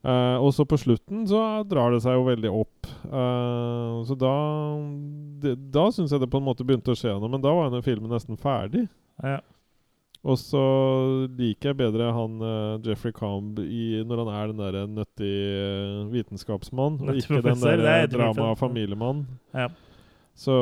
Uh, 0.07 0.39
og 0.39 0.53
så 0.55 0.63
på 0.69 0.77
slutten 0.79 1.25
så 1.27 1.41
drar 1.67 1.91
det 1.91 2.03
seg 2.05 2.15
jo 2.15 2.27
veldig 2.29 2.51
opp. 2.55 2.89
Uh, 3.11 4.05
så 4.07 4.15
da 4.15 4.35
det, 5.43 5.57
Da 5.75 5.89
syns 5.91 6.15
jeg 6.15 6.23
det 6.23 6.29
på 6.31 6.39
en 6.39 6.47
måte 6.47 6.67
begynte 6.67 6.95
å 6.95 6.99
skje 6.99 7.17
noe, 7.17 7.31
men 7.33 7.43
da 7.43 7.51
var 7.51 7.67
jo 7.67 7.75
den 7.75 7.87
filmen 7.87 8.13
nesten 8.15 8.39
ferdig. 8.39 8.85
Ja. 9.25 9.41
Og 10.27 10.39
så 10.39 10.63
liker 11.39 11.73
jeg 11.73 11.79
bedre 11.81 12.13
han 12.15 12.39
uh, 12.43 12.79
Jeffrey 12.87 13.15
Comb 13.15 13.59
i, 13.63 14.05
når 14.07 14.23
han 14.23 14.31
er 14.37 14.53
den 14.53 14.63
der 14.63 14.79
nøttig 15.01 15.35
vitenskapsmann, 16.15 17.01
og 17.03 17.19
ikke 17.19 17.43
den 17.43 17.63
der 17.63 18.07
drama-familiemann. 18.13 19.27
Ja. 19.55 19.71
Så 20.37 20.53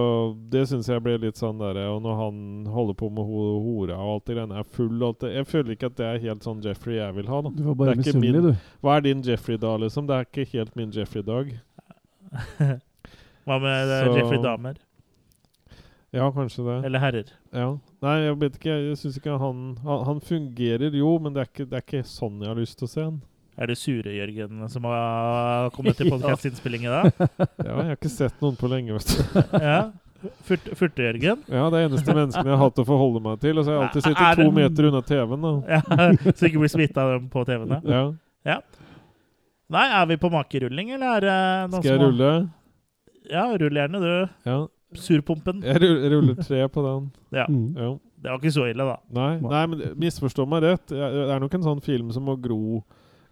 det 0.54 0.68
syns 0.70 0.86
jeg 0.86 1.02
ble 1.02 1.16
litt 1.18 1.34
sånn 1.40 1.58
derre 1.58 1.88
Og 1.90 1.96
når 2.04 2.14
han 2.20 2.36
holder 2.70 2.94
på 2.94 3.08
med 3.10 3.26
ho 3.26 3.40
hora 3.64 3.96
og 3.98 4.12
alt 4.12 4.28
det 4.28 4.36
greiene 4.36 4.60
er 4.60 4.68
full 4.76 5.00
og 5.02 5.08
alt 5.08 5.24
det 5.24 5.32
Jeg 5.34 5.48
føler 5.50 5.74
ikke 5.74 5.88
at 5.90 5.96
det 5.98 6.06
er 6.06 6.20
helt 6.28 6.46
sånn 6.46 6.60
Jeffrey 6.62 7.00
jeg 7.00 7.16
vil 7.16 7.26
ha, 7.32 7.40
da. 7.42 7.50
Du 7.56 7.62
var 7.66 7.74
bare 7.80 7.96
misunnelig, 7.98 8.38
min- 8.38 8.52
du. 8.52 8.68
Hva 8.86 8.94
er 9.00 9.04
din 9.08 9.24
Jeffrey 9.26 9.58
da, 9.58 9.72
liksom? 9.82 10.06
Det 10.06 10.14
er 10.20 10.28
ikke 10.28 10.46
helt 10.52 10.76
min 10.78 10.92
Jeffrey-dag. 10.94 11.50
Hva 13.44 13.58
med 13.60 13.90
Så- 13.90 14.14
Jeffrey 14.16 14.42
Damer? 14.42 14.78
Ja, 16.14 16.28
kanskje 16.30 16.62
det. 16.68 16.84
Eller 16.86 17.02
herrer? 17.02 17.30
Ja. 17.52 17.72
Nei, 18.06 18.14
jeg 18.28 18.38
vet 18.38 18.56
ikke. 18.60 18.74
Jeg 18.92 18.96
syns 19.00 19.16
ikke 19.18 19.34
han, 19.42 19.62
han 19.82 20.04
Han 20.06 20.20
fungerer 20.22 20.94
jo, 20.94 21.18
men 21.18 21.34
det 21.34 21.42
er, 21.42 21.48
ikke, 21.50 21.66
det 21.66 21.80
er 21.80 21.82
ikke 21.88 22.04
sånn 22.06 22.38
jeg 22.44 22.52
har 22.52 22.60
lyst 22.62 22.78
til 22.78 22.86
å 22.86 22.92
se 22.92 23.02
han. 23.08 23.16
Er 23.58 23.70
det 23.70 23.76
sure 23.78 24.10
Jørgen 24.10 24.64
som 24.72 24.86
har 24.90 25.68
kommet 25.76 25.96
til 25.98 26.08
podkastinnspilling 26.14 26.86
i 26.88 26.90
dag? 26.90 27.12
Ja, 27.66 27.74
jeg 27.80 27.90
har 27.92 27.98
ikke 27.98 28.10
sett 28.12 28.40
noen 28.42 28.56
på 28.58 28.70
lenge, 28.72 28.96
vet 28.96 29.12
du. 29.14 29.42
ja. 29.68 29.76
Furt- 30.48 30.70
Furte-Jørgen? 30.80 31.42
Ja, 31.52 31.66
det 31.70 31.78
er 31.82 31.86
eneste 31.90 32.14
menneskene 32.16 32.48
jeg 32.50 32.56
har 32.56 32.62
hatt 32.64 32.78
å 32.80 32.86
forholde 32.88 33.20
meg 33.22 33.42
til. 33.44 33.58
Og 33.60 33.66
så 33.66 33.70
har 33.74 33.76
jeg 33.76 33.88
alltid 33.90 34.06
sittet 34.08 34.40
to 34.40 34.46
meter 34.56 34.88
unna 34.88 35.02
TV-en. 35.04 35.44
Ja, 35.68 35.80
så 36.32 36.48
ikke 36.48 36.62
blir 36.62 36.72
smitta 36.72 37.04
av 37.04 37.12
dem 37.18 37.26
på 37.32 37.44
TV-en? 37.46 37.74
Ja. 37.92 38.02
ja. 38.48 38.56
Nei, 39.74 39.84
er 40.00 40.08
vi 40.08 40.16
på 40.20 40.30
makerulling, 40.32 40.94
eller 40.96 41.18
er 41.18 41.24
det 41.26 41.36
noen 41.72 41.82
Skal 41.82 41.90
jeg 41.92 42.00
som 42.00 42.04
har- 42.04 42.10
rulle? 42.14 42.32
Ja, 43.32 43.44
rull 43.60 43.78
gjerne, 43.80 44.00
du. 44.00 44.48
Ja. 44.48 44.56
Surpumpen. 45.04 45.62
Jeg 45.66 45.80
ruller, 45.82 46.10
ruller 46.16 46.40
tre 46.44 46.64
på 46.72 46.82
den. 46.88 47.06
Ja. 47.34 47.46
Ja. 47.50 47.92
Det 48.24 48.30
var 48.32 48.40
ikke 48.40 48.52
så 48.56 48.66
ille, 48.70 48.84
da. 48.88 48.96
Nei, 49.12 49.30
nei, 49.44 49.62
men 49.68 49.80
misforstå 50.00 50.44
meg 50.48 50.62
rett. 50.64 50.84
Det 50.88 51.00
er 51.34 51.40
nok 51.42 51.56
en 51.58 51.64
sånn 51.68 51.82
film 51.84 52.12
som 52.16 52.24
må 52.24 52.36
gro, 52.40 52.80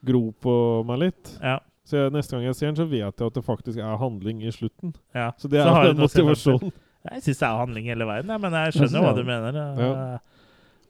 gro 0.04 0.32
på 0.42 0.54
meg 0.88 0.98
litt. 1.06 1.34
Ja. 1.42 1.58
Så 1.84 1.98
jeg, 1.98 2.12
neste 2.14 2.36
gang 2.36 2.44
jeg 2.46 2.54
ser 2.58 2.70
den, 2.70 2.76
så 2.78 2.86
vet 2.88 3.02
jeg 3.18 3.26
at 3.26 3.34
det 3.34 3.44
faktisk 3.44 3.78
er 3.82 3.96
handling 3.98 4.42
i 4.46 4.52
slutten. 4.54 4.94
Ja. 5.14 5.32
Så 5.38 5.48
det 5.50 5.60
er 5.60 5.66
så 5.66 5.74
den 5.82 5.82
du 5.84 5.90
en 5.90 5.96
noe 6.02 6.06
å 6.06 6.12
se 6.12 6.22
frem 6.22 6.34
til. 6.34 6.52
motivasjon. 6.52 6.72
Jeg 7.10 7.22
syns 7.24 7.40
det 7.40 7.46
er 7.48 7.56
handling 7.58 7.88
hele 7.90 8.06
veien, 8.06 8.28
ja, 8.30 8.36
men 8.38 8.52
jeg 8.54 8.68
Jeg 8.68 8.74
skjønner 8.76 8.92
synes 8.92 9.02
hva 9.08 9.14
du 9.16 9.24
mener. 9.26 9.56
ja. 9.58 9.72
Ja. 9.82 10.18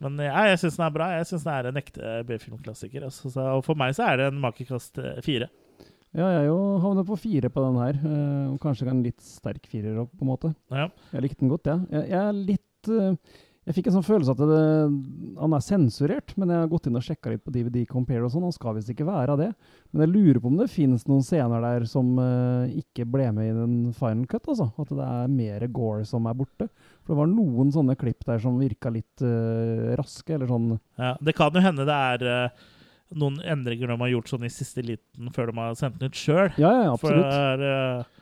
Men 0.02 0.18
ja, 0.18 0.42
jeg 0.50 0.58
syns 0.58 0.76
den 0.76 0.84
er 0.84 0.90
bra. 0.90 1.06
Jeg 1.16 1.26
syns 1.30 1.44
den 1.46 1.52
er 1.54 1.66
en 1.70 1.76
ekte 1.78 2.12
B-filmklassiker. 2.26 3.04
Altså. 3.06 3.30
Så- 3.30 3.48
Og 3.56 3.64
for 3.64 3.74
meg 3.78 3.94
så 3.94 4.02
er 4.10 4.16
det 4.18 4.26
en 4.32 4.40
makekast 4.42 4.98
eh, 4.98 5.20
fire. 5.22 5.48
Ja, 6.12 6.26
jeg 6.42 6.48
jo 6.50 6.56
havner 6.82 7.04
på 7.06 7.16
fire 7.16 7.48
på 7.48 7.62
den 7.64 7.78
her. 7.80 7.94
eh, 8.02 8.50
og 8.52 8.58
kanskje 8.60 8.88
en 8.90 9.02
litt 9.02 9.20
sterk 9.22 9.64
firer 9.70 9.96
òg, 10.02 10.10
på 10.18 10.26
en 10.26 10.28
måte. 10.28 10.54
Ja. 10.70 10.88
Jeg 11.14 11.22
likte 11.22 11.38
den 11.40 11.48
godt, 11.54 11.64
jeg. 11.70 11.86
Jeg, 11.90 12.08
jeg 12.10 12.20
er 12.20 12.32
litt 12.32 12.88
eh, 12.90 13.14
Jeg 13.62 13.76
fikk 13.76 13.88
en 13.88 13.94
sånn 13.94 14.06
følelse 14.06 14.34
at 14.34 14.40
det, 14.42 14.62
han 15.38 15.52
er 15.54 15.62
sensurert, 15.62 16.32
men 16.34 16.50
jeg 16.50 16.64
har 16.64 16.70
gått 16.72 16.88
inn 16.90 16.98
og 16.98 17.04
sjekka 17.06 17.30
litt 17.30 17.44
på 17.46 17.52
DVD 17.54 17.84
Compare 17.86 18.26
og 18.26 18.32
sånn. 18.34 18.48
Han 18.48 18.54
skal 18.56 18.74
visst 18.74 18.90
ikke 18.90 19.06
være 19.06 19.36
det. 19.38 19.48
Men 19.92 20.02
jeg 20.02 20.12
lurer 20.16 20.40
på 20.42 20.50
om 20.50 20.58
det 20.58 20.66
finnes 20.72 21.06
noen 21.06 21.22
scener 21.22 21.62
der 21.62 21.86
som 21.86 22.10
uh, 22.18 22.66
ikke 22.66 23.06
ble 23.06 23.28
med 23.36 23.52
i 23.52 23.54
den 23.54 23.76
final 23.94 24.26
cut, 24.26 24.50
altså. 24.50 24.66
At 24.82 24.90
det 24.90 25.06
er 25.06 25.30
mer 25.38 25.66
gore 25.70 26.02
som 26.10 26.26
er 26.26 26.38
borte. 26.42 26.66
For 27.04 27.14
det 27.14 27.20
var 27.22 27.30
noen 27.30 27.70
sånne 27.74 27.94
klipp 28.00 28.26
der 28.26 28.42
som 28.42 28.58
virka 28.58 28.90
litt 28.90 29.22
uh, 29.22 29.94
raske, 30.00 30.34
eller 30.34 30.50
sånn 30.50 30.72
Ja, 30.98 31.14
det 31.22 31.38
kan 31.38 31.54
jo 31.54 31.62
hende 31.62 31.86
det 31.86 32.00
er 32.18 32.26
uh, 32.50 32.70
noen 33.18 33.38
endringer 33.44 33.90
de 33.92 33.98
har 34.00 34.12
gjort 34.12 34.32
sånn 34.32 34.46
i 34.46 34.52
siste 34.52 34.84
liten 34.84 35.30
før 35.34 35.50
de 35.50 35.58
har 35.58 35.78
sendt 35.78 36.00
den 36.00 36.12
ut 36.12 36.18
sjøl. 36.18 36.50
Ja, 36.60 36.72
ja, 36.86 36.92
For 36.96 37.12
absolutt. 37.12 37.30
det 37.30 37.38
er, 37.38 37.64
eh, 37.68 38.20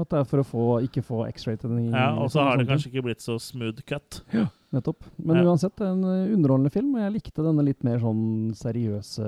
At 0.00 0.08
det 0.08 0.18
er 0.22 0.24
for 0.24 0.40
å 0.40 0.46
få, 0.48 0.66
ikke 0.86 1.02
få 1.04 1.26
X-rated. 1.28 1.70
ja, 1.92 2.06
og 2.16 2.30
så 2.32 2.40
har 2.46 2.56
det 2.56 2.64
kanskje 2.70 2.88
ikke 2.88 3.02
blitt 3.10 3.20
så 3.20 3.34
smooth 3.40 3.82
cut. 3.84 4.22
Ja, 4.32 4.46
nettopp. 4.72 5.04
Men 5.18 5.36
Ja. 5.36 5.42
uansett, 5.50 5.80
en 5.84 6.02
eh, 6.04 6.32
underholdende 6.32 6.72
film, 6.72 6.94
og 6.96 7.00
jeg 7.02 7.12
likte 7.18 7.44
denne 7.44 7.62
litt 7.66 7.84
mer 7.84 7.98
sånn 8.00 8.54
seriøse 8.56 9.26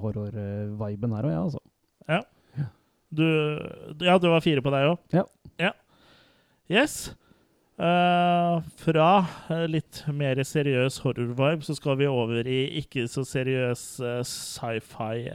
horror-viben 0.00 1.12
her 1.18 1.22
òg, 1.28 1.30
jeg, 1.34 1.42
altså. 1.42 1.60
Ja. 2.08 2.22
Du, 3.12 3.22
ja, 4.02 4.18
du 4.18 4.28
var 4.28 4.40
fire 4.42 4.60
på 4.64 4.70
deg 4.74 4.88
òg? 4.90 4.98
Ja. 5.14 5.24
ja. 5.62 5.72
Yes. 6.68 7.14
Uh, 7.76 8.64
fra 8.80 9.28
eh, 9.52 9.66
litt 9.68 10.00
mer 10.08 10.40
seriøs 10.42 10.96
horror-vibe 11.04 11.62
så 11.62 11.74
skal 11.76 11.98
vi 12.00 12.06
over 12.08 12.46
i 12.48 12.80
ikke 12.80 13.04
så 13.12 13.20
seriøs 13.28 14.00
uh, 14.00 14.24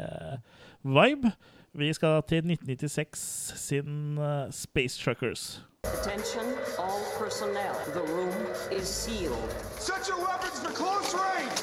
sci-fi-vibe. 0.02 1.32
Vi 1.74 1.94
skal 1.94 2.22
til 2.28 2.38
1996 2.38 3.54
sin 3.56 4.18
eh, 4.18 4.52
Space 4.52 5.00
Truckers. 5.00 5.62
Attention, 5.84 6.46
all 6.80 7.04
personnel. 7.20 7.76
The 7.94 8.14
room 8.14 8.34
is 8.80 8.88
sealed. 8.88 9.50
Set 9.80 10.08
your 10.10 10.20
weapons 10.20 10.60
to 10.66 10.72
close 10.74 11.16
range! 11.16 11.60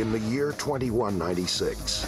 In 0.00 0.10
the 0.12 0.20
year 0.34 0.52
2196, 0.52 2.06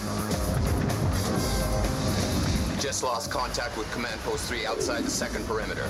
Just 2.83 3.03
lost 3.03 3.31
contact 3.31 3.79
with 3.79 3.91
Command 3.95 4.21
Post 4.21 4.45
3 4.45 4.67
outside 4.67 5.05
the 5.05 5.11
second 5.11 5.47
perimeter. 5.47 5.87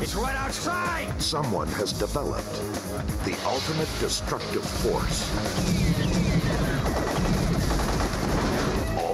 It's 0.00 0.14
right 0.14 0.36
outside! 0.36 1.20
someone 1.20 1.68
has 1.68 1.92
developed 1.92 2.54
the 3.24 3.36
ultimate 3.46 3.88
destructive 4.00 4.64
force. 4.64 6.41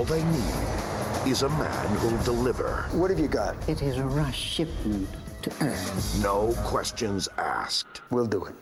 All 0.09 0.15
they 0.15 0.25
need 0.25 1.31
is 1.31 1.43
a 1.43 1.49
man 1.51 1.97
who'll 1.97 2.23
deliver. 2.23 2.87
What 2.93 3.11
have 3.11 3.19
you 3.19 3.29
got? 3.29 3.57
It 3.69 3.83
is 3.83 3.99
a 3.99 4.05
rush 4.05 4.39
shipment 4.39 5.07
to 5.43 5.51
Earth. 5.61 6.21
No 6.23 6.55
questions 6.65 7.29
asked. 7.37 8.01
We'll 8.11 8.27
do 8.27 8.47
it. 8.47 8.55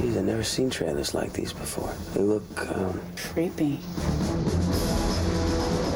Geez, 0.00 0.16
I've 0.16 0.24
never 0.24 0.44
seen 0.44 0.70
trailers 0.70 1.14
like 1.14 1.32
these 1.32 1.52
before. 1.52 1.92
They 2.14 2.20
look, 2.20 2.44
um... 2.76 3.00
Creepy. 3.16 3.80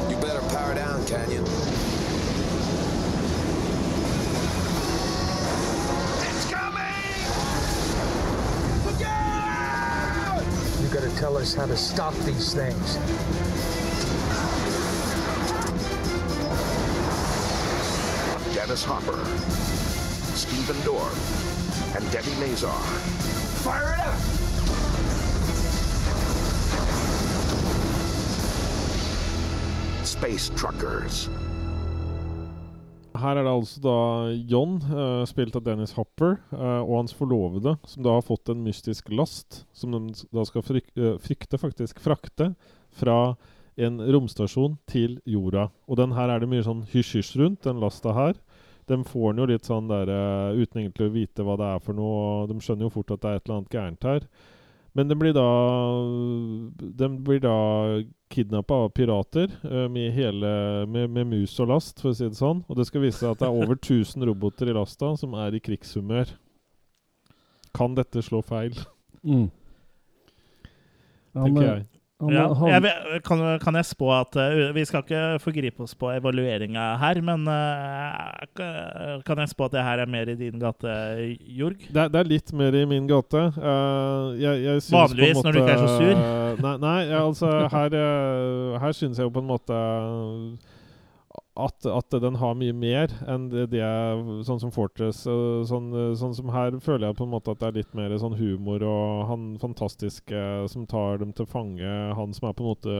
You 0.09 0.17
better 0.17 0.41
power 0.53 0.75
down, 0.75 1.05
Canyon. 1.05 1.43
It's 6.25 6.51
coming! 6.51 7.23
Look 8.85 9.01
out! 9.01 10.43
You 10.81 10.89
gotta 10.89 11.15
tell 11.17 11.37
us 11.37 11.53
how 11.53 11.67
to 11.67 11.77
stop 11.77 12.13
these 12.25 12.53
things. 12.53 12.97
Dennis 18.69 18.85
Hopper, 18.85 19.17
Stephen 20.37 20.77
Dorff, 20.85 21.95
and 21.95 22.05
Debbie 22.13 22.37
Mazar. 22.37 22.69
Fire 23.65 23.95
it 23.95 24.01
up! 24.05 24.19
Space 30.05 30.53
Truckers. 30.53 31.29
Her 33.17 33.39
er 33.39 33.41
det 33.41 33.49
altså 33.49 33.81
da 33.81 33.97
John, 34.45 34.77
uh, 34.85 35.25
spilt 35.25 35.57
av 35.57 35.65
Dennis 35.65 35.95
Hopper, 35.97 36.37
uh, 36.53 36.85
og 36.85 36.99
hans 36.99 37.17
forlovede, 37.17 37.73
som 37.89 38.05
da 38.05 38.19
har 38.19 38.27
fått 38.27 38.53
en 38.53 38.61
mystisk 38.61 39.09
last, 39.09 39.63
som 39.73 39.97
de 39.97 40.13
da 40.29 40.45
skal 40.45 40.61
fryk 40.61 40.93
uh, 40.93 41.15
frykte, 41.17 41.57
faktisk, 41.57 41.97
frakte 42.05 42.53
fra 42.93 43.33
en 43.81 43.97
romstasjon 43.97 44.77
til 44.85 45.17
jorda. 45.25 45.71
Og 45.89 45.97
den 45.97 46.13
her 46.13 46.29
er 46.29 46.43
det 46.43 46.51
mye 46.53 46.69
sånn 46.69 46.85
hysj-hysj 46.93 47.33
rundt, 47.41 47.63
den 47.65 47.81
lasta 47.81 48.13
her. 48.13 48.37
De 48.89 48.99
får 49.05 49.33
den 49.33 49.43
jo 49.43 49.49
litt 49.51 49.67
sånn 49.69 49.89
der, 49.89 50.09
eh, 50.09 50.61
uten 50.61 50.81
egentlig 50.81 51.09
å 51.09 51.13
vite 51.13 51.45
hva 51.45 51.57
det 51.59 51.67
er 51.73 51.83
for 51.85 51.97
noe, 51.97 52.21
og 52.43 52.49
de 52.49 52.57
skjønner 52.63 52.87
jo 52.87 52.95
fort 52.97 53.13
at 53.13 53.21
det 53.21 53.29
er 53.29 53.39
et 53.39 53.45
eller 53.45 53.59
annet 53.59 53.75
gærent 53.75 54.07
her. 54.09 54.25
Men 54.97 55.11
den 55.11 55.19
blir 55.21 55.35
da 55.37 55.45
de 56.99 57.09
blir 57.21 57.43
da 57.43 57.57
kidnappa 58.33 58.73
av 58.85 58.89
pirater 58.97 59.51
eh, 59.63 59.85
med, 59.91 60.11
hele, 60.13 60.49
med, 60.89 61.09
med 61.13 61.29
mus 61.29 61.53
og 61.61 61.69
last, 61.69 62.01
for 62.01 62.11
å 62.11 62.17
si 62.17 62.25
det 62.25 62.39
sånn. 62.39 62.63
Og 62.67 62.79
det 62.79 62.87
skal 62.89 63.05
vise 63.05 63.21
seg 63.21 63.33
at 63.33 63.43
det 63.43 63.49
er 63.49 63.61
over 63.61 63.77
1000 63.77 64.25
roboter 64.29 64.69
i 64.69 64.75
lasta 64.77 65.13
som 65.21 65.37
er 65.37 65.57
i 65.57 65.61
krigshumør. 65.63 66.33
Kan 67.77 67.95
dette 67.97 68.25
slå 68.25 68.41
feil? 68.45 68.77
Mm. 69.21 69.47
Ja, 71.37 71.45
jeg. 71.45 71.85
Han- 72.19 72.33
Ja, 72.35 72.47
han- 72.53 72.83
jeg, 72.83 73.23
kan, 73.23 73.59
kan 73.59 73.75
jeg 73.79 73.85
spå 73.85 74.09
at 74.19 74.35
uh, 74.35 74.73
Vi 74.75 74.83
skal 74.85 75.03
ikke 75.05 75.39
forgripe 75.39 75.83
oss 75.85 75.93
på 75.95 76.09
evalueringa 76.11 76.97
her, 76.99 77.21
men 77.21 77.47
uh, 77.47 79.21
kan 79.25 79.37
jeg 79.43 79.49
spå 79.53 79.65
at 79.69 79.71
det 79.77 79.83
her 79.83 79.99
er 80.03 80.05
mer 80.05 80.29
i 80.29 80.35
din 80.35 80.59
gate, 80.59 81.37
Jorg? 81.47 81.77
Det 81.87 82.01
er, 82.03 82.07
det 82.11 82.19
er 82.19 82.29
litt 82.29 82.53
mer 82.53 82.75
i 82.75 82.85
min 82.85 83.07
gate. 83.07 83.45
Uh, 83.57 84.35
jeg, 84.39 84.63
jeg 84.65 84.81
Vanligvis 84.91 84.91
på 84.91 84.97
en 84.97 85.05
Vanligvis 85.07 85.43
når 85.43 85.51
du 85.51 85.59
ikke 85.59 85.71
er 85.71 85.77
så 85.77 85.87
sur. 85.97 86.15
måte- 86.15 86.61
Nei, 86.65 86.75
nei 86.77 87.01
altså 87.21 87.53
her, 87.71 87.95
uh, 87.95 88.79
her 88.83 88.91
synes 88.91 89.17
jeg 89.17 89.23
jo 89.23 89.29
på 89.29 89.39
en 89.39 89.47
måte 89.47 89.79
at, 91.65 91.85
at 91.85 92.15
den 92.23 92.37
har 92.41 92.55
mye 92.57 92.75
mer 92.75 93.11
enn 93.29 93.49
det, 93.51 93.67
det 93.73 93.83
sånn 94.47 94.61
som 94.61 94.71
Fortress. 94.73 95.25
sånn, 95.25 95.91
sånn 96.19 96.35
som 96.37 96.53
her 96.53 96.77
føler 96.83 97.09
jeg 97.09 97.19
på 97.19 97.27
en 97.27 97.33
måte 97.33 97.53
at 97.53 97.61
det 97.61 97.69
er 97.69 97.77
litt 97.81 97.93
mer 97.97 98.15
sånn 98.21 98.37
humor 98.39 98.85
og 98.87 99.27
han 99.29 99.51
fantastiske 99.61 100.45
som 100.71 100.87
tar 100.89 101.21
dem 101.23 101.35
til 101.35 101.49
fange. 101.49 101.93
Han 102.17 102.35
som 102.35 102.49
er 102.49 102.57
på 102.57 102.65
en 102.65 102.71
måte 102.73 102.97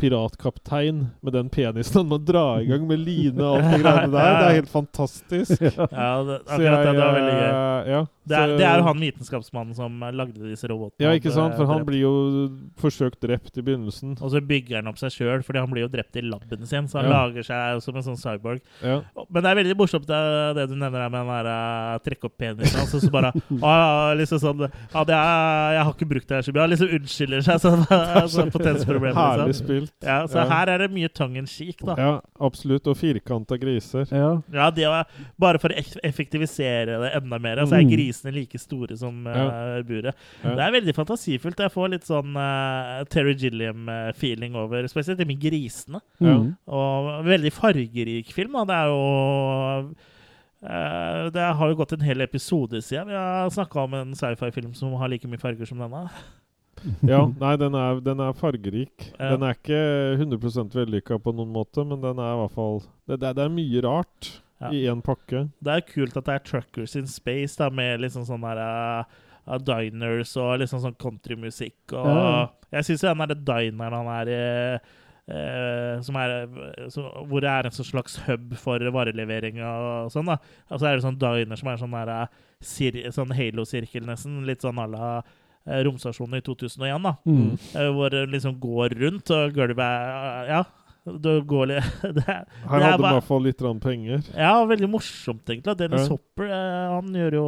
piratkaptein 0.00 1.02
med 1.22 1.32
den 1.36 1.50
penisen 1.52 2.00
han 2.00 2.08
må 2.10 2.18
dra 2.24 2.44
i 2.62 2.66
gang 2.70 2.86
med 2.88 3.02
line 3.04 3.40
og 3.44 3.58
alt 3.60 3.74
det 3.74 3.80
greiene 3.84 4.12
der. 4.14 4.38
Det 4.40 4.46
er 4.48 4.56
helt 4.60 4.72
fantastisk. 4.72 5.60
Ja, 5.60 6.10
det, 6.24 6.38
akkurat 6.46 6.64
jeg, 6.64 6.72
det, 6.72 6.94
det 6.94 7.04
var 7.04 7.18
veldig 7.18 7.36
gøy. 7.36 7.50
eh, 7.50 7.90
Ja, 7.90 8.00
Det 8.30 8.36
er, 8.38 8.52
det 8.60 8.66
er 8.68 8.78
jo 8.80 8.84
han 8.86 9.00
vitenskapsmannen 9.02 9.74
som 9.74 10.00
lagde 10.14 10.44
disse 10.50 10.68
robotene. 10.70 11.02
Ja, 11.08 11.12
ikke 11.18 11.32
sant? 11.34 11.56
For 11.58 11.66
han 11.66 11.80
drept. 11.82 11.88
blir 11.90 12.02
jo 12.04 12.12
forsøkt 12.80 13.20
drept 13.24 13.56
i 13.58 13.64
begynnelsen. 13.66 14.16
Og 14.22 14.30
så 14.34 14.40
bygger 14.44 14.78
han 14.80 14.90
opp 14.90 15.00
seg 15.00 15.14
sjøl, 15.14 15.42
fordi 15.46 15.62
han 15.64 15.72
blir 15.72 15.84
jo 15.86 15.90
drept 15.92 16.18
i 16.20 16.24
laben 16.26 16.66
sin. 16.68 16.86
Så 16.90 17.00
han 17.00 17.08
Ja. 17.10 17.16
lager 17.24 17.46
seg 17.48 17.80
som 17.82 17.96
en 17.98 18.06
sånn 18.06 18.20
cyborg. 18.20 18.60
Ja. 18.84 19.00
Men 19.30 19.42
det 19.42 19.50
er 19.50 19.58
veldig 19.62 19.76
morsomt 19.80 20.06
det, 20.06 20.20
det 20.60 20.68
du 20.70 20.76
nevner 20.78 21.06
her 21.06 21.10
med 21.10 21.26
den 21.26 21.32
der 21.34 21.50
uh, 21.50 21.98
trekke 22.06 22.28
opp 22.30 22.36
penisen. 22.38 22.80
Altså, 22.84 23.00
så 23.02 23.10
bare 23.12 23.32
ah, 23.66 24.12
liksom 24.20 24.38
sånn 24.42 24.66
Ja, 24.68 25.04
det 25.04 25.16
er, 25.16 25.74
jeg 25.78 25.84
har 25.88 25.94
ikke 25.96 26.10
brukt 26.14 26.28
det 26.30 26.38
her 26.38 26.46
så 26.46 26.54
mye. 26.54 26.64
Han 26.66 26.74
liksom 26.76 26.94
unnskylder 27.00 27.46
seg. 27.48 27.60
Sånn, 27.64 27.82
så, 28.30 28.46
potensproblem. 28.54 29.16
Herlig 29.16 29.50
Liksom. 29.50 29.89
Spilt. 29.90 30.06
Ja, 30.08 30.26
så 30.26 30.38
Ja. 30.40 30.44
her 30.48 30.68
er 30.74 30.78
det 30.78 30.90
mye 30.92 31.08
tongue 31.08 31.36
in 31.38 31.46
cheek, 31.46 31.78
da. 31.84 31.94
Ja, 31.98 32.20
absolutt. 32.40 32.86
Og 32.86 32.96
firkanta 32.96 33.58
griser. 33.60 34.06
Ja. 34.10 34.42
Ja, 34.52 34.70
det 34.70 34.86
var 34.86 35.06
bare 35.38 35.58
for 35.58 35.68
å 35.68 35.76
effektivisere 36.04 37.00
det 37.02 37.12
enda 37.22 37.38
mer. 37.40 37.56
Så 37.66 37.74
er 37.76 37.82
Mm. 37.84 37.90
grisene 37.90 38.32
like 38.34 38.58
store 38.58 38.96
som 38.96 39.26
uh, 39.26 39.82
buret. 39.82 40.14
Ja. 40.44 40.54
Det 40.54 40.60
er 40.68 40.72
veldig 40.80 40.94
fantasifullt. 40.94 41.56
Jeg 41.58 41.72
får 41.72 41.90
litt 41.90 42.04
sånn 42.08 42.36
uh, 42.36 43.04
Terry 43.04 43.34
Gilliam-feeling 43.34 44.54
over 44.56 44.82
spesielt 44.88 45.18
det 45.18 45.26
med 45.26 45.40
grisene. 45.40 46.00
Ja. 46.20 46.38
Og 46.68 47.24
veldig 47.24 47.52
fargerik 47.52 48.32
film. 48.32 48.52
Da. 48.52 48.64
Det 48.64 48.74
er 48.76 48.86
jo 48.86 49.94
Uh, 50.62 51.30
Det 51.32 51.40
har 51.56 51.68
jo 51.70 51.74
gått 51.74 51.94
en 51.94 52.00
hel 52.04 52.20
episode 52.20 52.82
siden 52.84 53.06
vi 53.08 53.14
har 53.16 53.48
snakka 53.48 53.80
om 53.80 53.94
en 53.94 54.10
sci-fi-film 54.12 54.74
som 54.76 54.92
har 55.00 55.08
like 55.08 55.24
mye 55.26 55.40
farger 55.40 55.64
som 55.66 55.78
denne. 55.80 56.02
Ja, 57.06 57.24
nei, 57.40 57.54
den 57.60 57.74
er, 57.76 58.00
den 58.04 58.20
er 58.24 58.36
fargerik. 58.36 59.08
Ja. 59.18 59.34
Den 59.34 59.42
er 59.46 59.56
ikke 59.56 59.80
100 60.16 60.70
vellykka 60.76 61.18
på 61.22 61.34
noen 61.36 61.52
måte, 61.54 61.84
men 61.86 62.00
den 62.04 62.18
er 62.22 62.36
i 62.36 62.38
hvert 62.42 62.54
fall 62.56 62.80
Det, 63.06 63.18
det, 63.20 63.34
det 63.36 63.44
er 63.44 63.52
mye 63.56 63.82
rart 63.84 64.30
Ja. 64.60 64.70
i 64.70 64.84
én 64.92 65.02
pakke. 65.04 65.46
Det 65.60 65.74
er 65.74 65.84
kult 65.88 66.16
at 66.16 66.24
det 66.28 66.34
er 66.34 66.44
Truckers 66.44 66.96
in 66.96 67.06
Space 67.08 67.56
da, 67.56 67.70
med 67.72 68.00
liksom 68.04 68.26
sånn 68.28 68.42
derre 68.44 69.04
uh, 69.48 69.58
diners 69.58 70.34
og 70.36 70.58
liksom 70.60 70.82
sånn 70.84 70.98
countrymusikk. 71.00 71.94
Og 71.96 72.10
Ja. 72.10 72.48
jeg 72.78 72.84
syns 72.90 73.06
den 73.06 73.22
derre 73.24 73.38
dineren 73.40 74.00
han 74.00 74.12
er 74.20 74.34
i 74.34 74.42
Uh, 75.30 76.00
som 76.02 76.16
er, 76.18 76.32
som, 76.90 77.04
hvor 77.30 77.38
det 77.44 77.50
er 77.52 77.68
en 77.68 77.74
sånn 77.76 77.86
slags 77.86 78.16
hub 78.26 78.54
for 78.58 78.82
varelevering 78.90 79.60
og 79.62 80.08
sånn. 80.10 80.26
da. 80.26 80.38
Og 80.72 80.80
så 80.80 80.88
er 80.88 80.96
det 80.98 81.04
sånn 81.04 81.20
diner 81.20 81.60
som 81.60 81.68
er 81.70 81.78
sånn, 81.78 81.94
der, 81.94 83.12
sånn 83.14 83.34
halo-sirkel, 83.38 84.08
nesten. 84.08 84.40
Litt 84.48 84.64
sånn 84.66 84.80
à 84.82 84.88
la 84.90 85.10
eh, 85.20 85.28
romstasjonen 85.86 86.40
i 86.40 86.44
2001, 86.46 87.06
da. 87.06 87.14
Mm. 87.28 87.54
Eh, 87.74 87.88
hvor 87.96 88.12
det 88.14 88.26
liksom 88.34 88.58
går 88.62 88.96
rundt, 89.00 89.32
og 89.36 89.56
gulvet 89.56 90.50
Ja. 90.50 90.64
Det 91.00 91.32
går 91.48 91.70
litt 91.70 91.86
det, 92.02 92.10
det 92.18 92.24
Her 92.68 92.76
er 92.76 92.84
hadde 92.84 92.98
de 93.00 93.08
i 93.08 93.14
hvert 93.16 93.28
fall 93.30 93.46
litt 93.46 93.62
penger. 93.82 94.20
Ja, 94.36 94.52
veldig 94.68 94.90
morsomt, 94.92 95.48
egentlig. 95.48 95.78
Dennis 95.80 96.04
Ja. 96.04 96.16
Hopper, 96.16 96.50
eh, 96.50 96.90
han 96.92 97.16
gjør 97.16 97.38
jo 97.38 97.46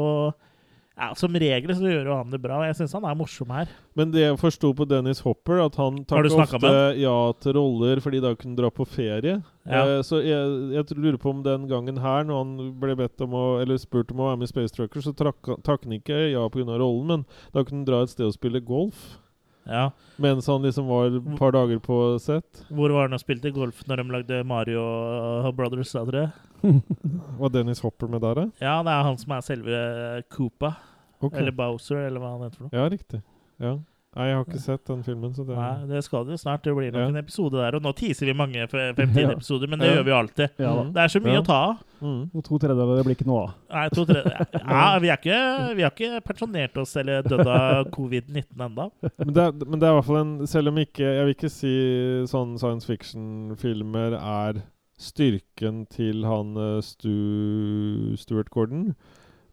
ja, 1.03 1.15
Som 1.19 1.35
regel 1.35 1.73
så 1.75 1.83
gjør 1.83 2.11
jo 2.13 2.17
han 2.21 2.31
det 2.31 2.39
bra. 2.43 2.61
Jeg 2.69 2.77
syns 2.79 2.95
han 2.95 3.07
er 3.09 3.17
morsom 3.19 3.51
her. 3.51 3.71
Men 3.99 4.13
det 4.15 4.23
jeg 4.23 4.39
forsto 4.39 4.71
på 4.79 4.87
Dennis 4.87 5.23
Hopper, 5.27 5.59
at 5.65 5.79
han 5.81 5.99
tar 6.07 6.29
takket 6.29 6.55
ofte 6.63 6.75
ja 7.01 7.17
til 7.43 7.57
roller 7.59 8.03
fordi 8.05 8.21
da 8.23 8.35
kunne 8.39 8.59
dra 8.59 8.71
på 8.71 8.87
ferie. 8.87 9.41
Ja. 9.67 9.83
Eh, 9.83 10.03
så 10.07 10.21
jeg, 10.23 10.53
jeg 10.77 10.99
lurer 10.99 11.19
på 11.23 11.33
om 11.35 11.43
den 11.43 11.67
gangen 11.71 11.99
her, 12.03 12.23
når 12.29 12.45
han 12.45 12.71
ble 12.83 12.97
bedt 13.03 13.27
om 13.27 13.35
å, 13.35 13.45
eller 13.63 13.81
spurt 13.83 14.15
om 14.15 14.23
å 14.23 14.31
være 14.31 14.43
med 14.43 14.51
i 14.51 14.53
Space 14.53 14.77
Trucker, 14.77 15.03
så 15.03 15.15
trakk 15.17 15.53
takk 15.67 15.89
han 15.89 15.99
ikke 15.99 16.23
ja 16.33 16.47
pga. 16.53 16.79
rollen, 16.79 17.11
men 17.11 17.27
da 17.55 17.67
kunne 17.67 17.83
han 17.83 17.91
dra 17.91 18.05
et 18.07 18.15
sted 18.15 18.29
og 18.29 18.37
spille 18.39 18.63
golf. 18.63 19.17
Ja. 19.67 19.91
Mens 20.23 20.47
han 20.51 20.63
liksom 20.63 20.87
var 20.91 21.11
et 21.11 21.35
par 21.39 21.55
dager 21.55 21.79
på 21.83 21.99
sett. 22.23 22.65
Hvor 22.71 22.95
var 22.95 23.07
han 23.07 23.15
og 23.19 23.23
spilte 23.23 23.53
golf 23.55 23.85
når 23.87 24.03
de 24.03 24.17
lagde 24.17 24.41
Mario 24.47 24.83
Brothers? 25.55 25.95
Var 27.41 27.51
Dennis 27.51 27.81
Hopper 27.83 28.07
med 28.07 28.23
der, 28.23 28.39
da? 28.39 28.45
Ja, 28.63 28.77
det 28.87 28.93
er 28.95 29.07
han 29.07 29.19
som 29.19 29.33
er 29.35 29.43
selve 29.43 29.79
Koopa. 30.31 30.77
Ok. 31.23 31.33
Eller 31.39 31.53
Bowser, 31.53 32.07
eller 32.09 32.21
hva 32.21 32.35
han 32.37 32.45
heter 32.49 32.57
for 32.59 32.69
noe. 32.69 32.77
Ja, 32.81 32.89
riktig. 32.93 33.23
Ja. 33.63 33.79
Nei, 34.13 34.27
jeg 34.29 34.37
har 34.37 34.43
ikke 34.45 34.59
sett 34.61 34.83
den 34.85 35.03
filmen, 35.07 35.31
så 35.33 35.41
det 35.49 35.55
Nei, 35.57 35.87
det 35.89 36.03
skal 36.05 36.27
det 36.29 36.35
snart. 36.37 36.61
Det 36.67 36.75
blir 36.77 36.91
nok 36.93 37.01
Ja. 37.01 37.09
en 37.09 37.17
episode 37.17 37.53
der. 37.57 37.77
Og 37.79 37.81
nå 37.83 37.93
teaser 37.97 38.27
vi 38.29 38.35
mange 38.37 38.61
f- 38.67 38.75
fremtidige 38.99 39.23
Ja. 39.25 39.31
episoder, 39.33 39.67
men 39.73 39.79
det 39.81 39.89
Ja. 39.89 39.95
gjør 39.95 40.05
vi 40.05 40.11
jo 40.11 40.17
alltid. 40.19 40.51
Ja. 40.61 40.73
Det 40.85 41.01
er 41.01 41.09
så 41.09 41.21
mye 41.25 41.33
Ja. 41.33 41.41
å 41.41 41.45
ta 41.47 41.55
av. 41.71 41.79
Mm. 42.03 42.31
Og 42.35 42.45
to 42.45 42.59
tredjedeler 42.59 42.91
av 42.93 42.97
det 42.99 43.05
blir 43.07 43.17
ikke 43.17 43.27
noe 43.31 43.43
av. 43.47 43.55
Nei, 43.73 43.89
to, 43.89 44.05
tre, 44.05 44.21
ja, 44.69 44.99
vi, 44.99 45.09
er 45.09 45.17
ikke, 45.17 45.77
vi 45.77 45.83
har 45.87 45.91
ikke 45.97 46.21
pensjonert 46.29 46.77
oss 46.77 46.95
eller 46.97 47.23
dødd 47.23 47.47
av 47.47 47.89
covid-19 47.91 48.61
ennå. 48.69 48.91
Men 49.17 49.33
det, 49.33 49.67
men 49.67 49.79
det 49.81 49.89
er 49.89 49.93
i 49.93 49.97
hvert 49.97 50.05
fall 50.11 50.21
en 50.21 50.47
Selv 50.47 50.69
om 50.69 50.77
ikke 50.77 50.99
Jeg 51.09 51.25
vil 51.25 51.35
ikke 51.35 51.51
si 51.51 51.73
sånn 52.29 52.59
science 52.59 52.85
fiction-filmer 52.85 54.13
er 54.21 54.63
styrken 54.99 55.87
til 55.89 56.23
han 56.29 56.53
eh, 56.57 56.81
Stu, 56.85 58.15
Stuart 58.21 58.51
Gordon. 58.51 58.95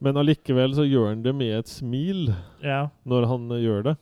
Men 0.02 0.16
allikevel 0.22 0.74
så 0.78 0.86
gjør 0.88 1.10
han 1.12 1.24
det 1.26 1.34
med 1.36 1.58
et 1.60 1.68
smil 1.72 2.30
Ja. 2.64 2.86
når 3.06 3.28
han 3.28 3.50
eh, 3.52 3.64
gjør 3.66 3.84
det. 3.90 3.96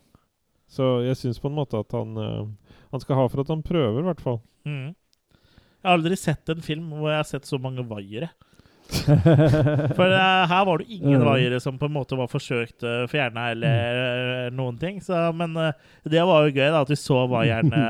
Så 0.70 0.90
jeg 1.06 1.16
syns 1.18 1.40
på 1.42 1.48
en 1.50 1.56
måte 1.58 1.80
at 1.80 1.92
han 1.96 2.18
eh, 2.20 2.44
Han 2.92 3.00
skal 3.04 3.16
ha 3.16 3.28
for 3.32 3.42
at 3.42 3.50
han 3.52 3.64
prøver, 3.64 4.00
i 4.04 4.08
hvert 4.08 4.22
fall. 4.22 4.42
Mm. 4.68 4.94
Jeg 4.94 5.88
har 5.90 5.98
aldri 5.98 6.16
sett 6.20 6.50
en 6.54 6.62
film 6.62 6.90
hvor 6.94 7.10
jeg 7.12 7.18
har 7.22 7.28
sett 7.30 7.46
så 7.48 7.58
mange 7.62 7.84
vaiere. 7.88 8.30
For 9.98 10.08
eh, 10.08 10.44
her 10.48 10.66
var 10.66 10.78
det 10.80 10.88
ingen 10.96 11.20
Mm. 11.20 11.26
vaiere 11.28 11.60
som 11.60 11.78
på 11.80 11.86
en 11.90 11.94
måte 11.98 12.16
var 12.16 12.30
forsøkt 12.32 12.84
uh, 12.88 13.04
fjerna 13.12 13.50
eller 13.52 14.50
noen 14.56 14.78
ting. 14.80 15.02
Så, 15.04 15.18
men 15.36 15.54
det 16.08 16.24
var 16.24 16.46
jo 16.48 16.54
gøy 16.56 16.70
da, 16.72 16.82
at 16.86 16.90
vi 16.94 16.96
så 17.00 17.26
vaierne 17.32 17.82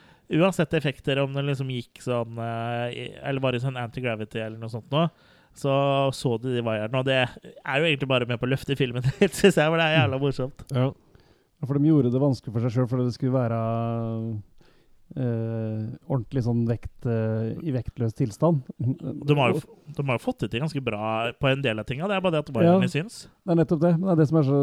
Uansett 0.30 0.72
effekter, 0.78 1.18
om 1.18 1.32
det 1.34 1.42
liksom 1.42 1.70
gikk 1.74 1.98
sånn 2.04 2.36
Eller 2.38 3.40
var 3.42 3.56
i 3.56 3.58
sånn 3.58 3.74
anti-gravity 3.80 4.38
eller 4.38 4.60
noe 4.62 4.70
sånt 4.70 4.86
noe. 4.94 5.08
Så 5.54 5.72
så 6.14 6.36
du 6.40 6.48
de 6.54 6.62
vaierne, 6.64 6.94
og 7.00 7.04
det 7.08 7.16
er 7.20 7.80
jo 7.80 7.88
egentlig 7.88 8.08
bare 8.08 8.26
med 8.28 8.38
på 8.40 8.46
å 8.46 8.52
løfte 8.52 8.76
filmen 8.78 9.02
litt, 9.20 9.34
syns 9.34 9.56
jeg, 9.58 9.66
for 9.66 9.76
det 9.80 9.88
er 9.90 9.98
jævla 10.02 10.20
morsomt. 10.22 10.62
Ja. 10.72 10.90
For 11.66 11.76
de 11.76 11.90
gjorde 11.90 12.12
det 12.14 12.20
vanskelig 12.22 12.54
for 12.54 12.64
seg 12.64 12.72
sjøl, 12.72 12.86
fordi 12.88 13.04
det 13.10 13.16
skulle 13.18 13.34
være 13.36 13.58
eh, 15.20 15.82
ordentlig 16.08 16.42
sånn 16.46 16.62
vekt 16.68 17.08
eh, 17.10 17.50
i 17.66 17.74
vektløs 17.74 18.14
tilstand. 18.16 18.62
De 18.78 19.36
har, 19.36 19.52
jo, 19.56 19.60
de 19.96 20.06
har 20.06 20.16
jo 20.16 20.22
fått 20.22 20.44
det 20.46 20.50
til 20.54 20.62
ganske 20.64 20.82
bra 20.86 21.30
på 21.36 21.50
en 21.50 21.64
del 21.64 21.82
av 21.82 21.88
tinga. 21.88 22.08
Det 22.08 22.16
er 22.16 22.24
bare 22.24 22.36
det 22.38 22.44
at 22.46 22.52
vaierne 22.56 22.88
Ja. 22.88 22.92
syns. 22.94 23.24
Det 23.44 23.52
er 23.56 23.60
nettopp 23.60 23.82
det. 23.84 23.92
Men 23.98 24.06
det 24.08 24.14
er 24.16 24.20
det 24.22 24.28
som 24.30 24.40
er 24.40 24.48
så 24.48 24.60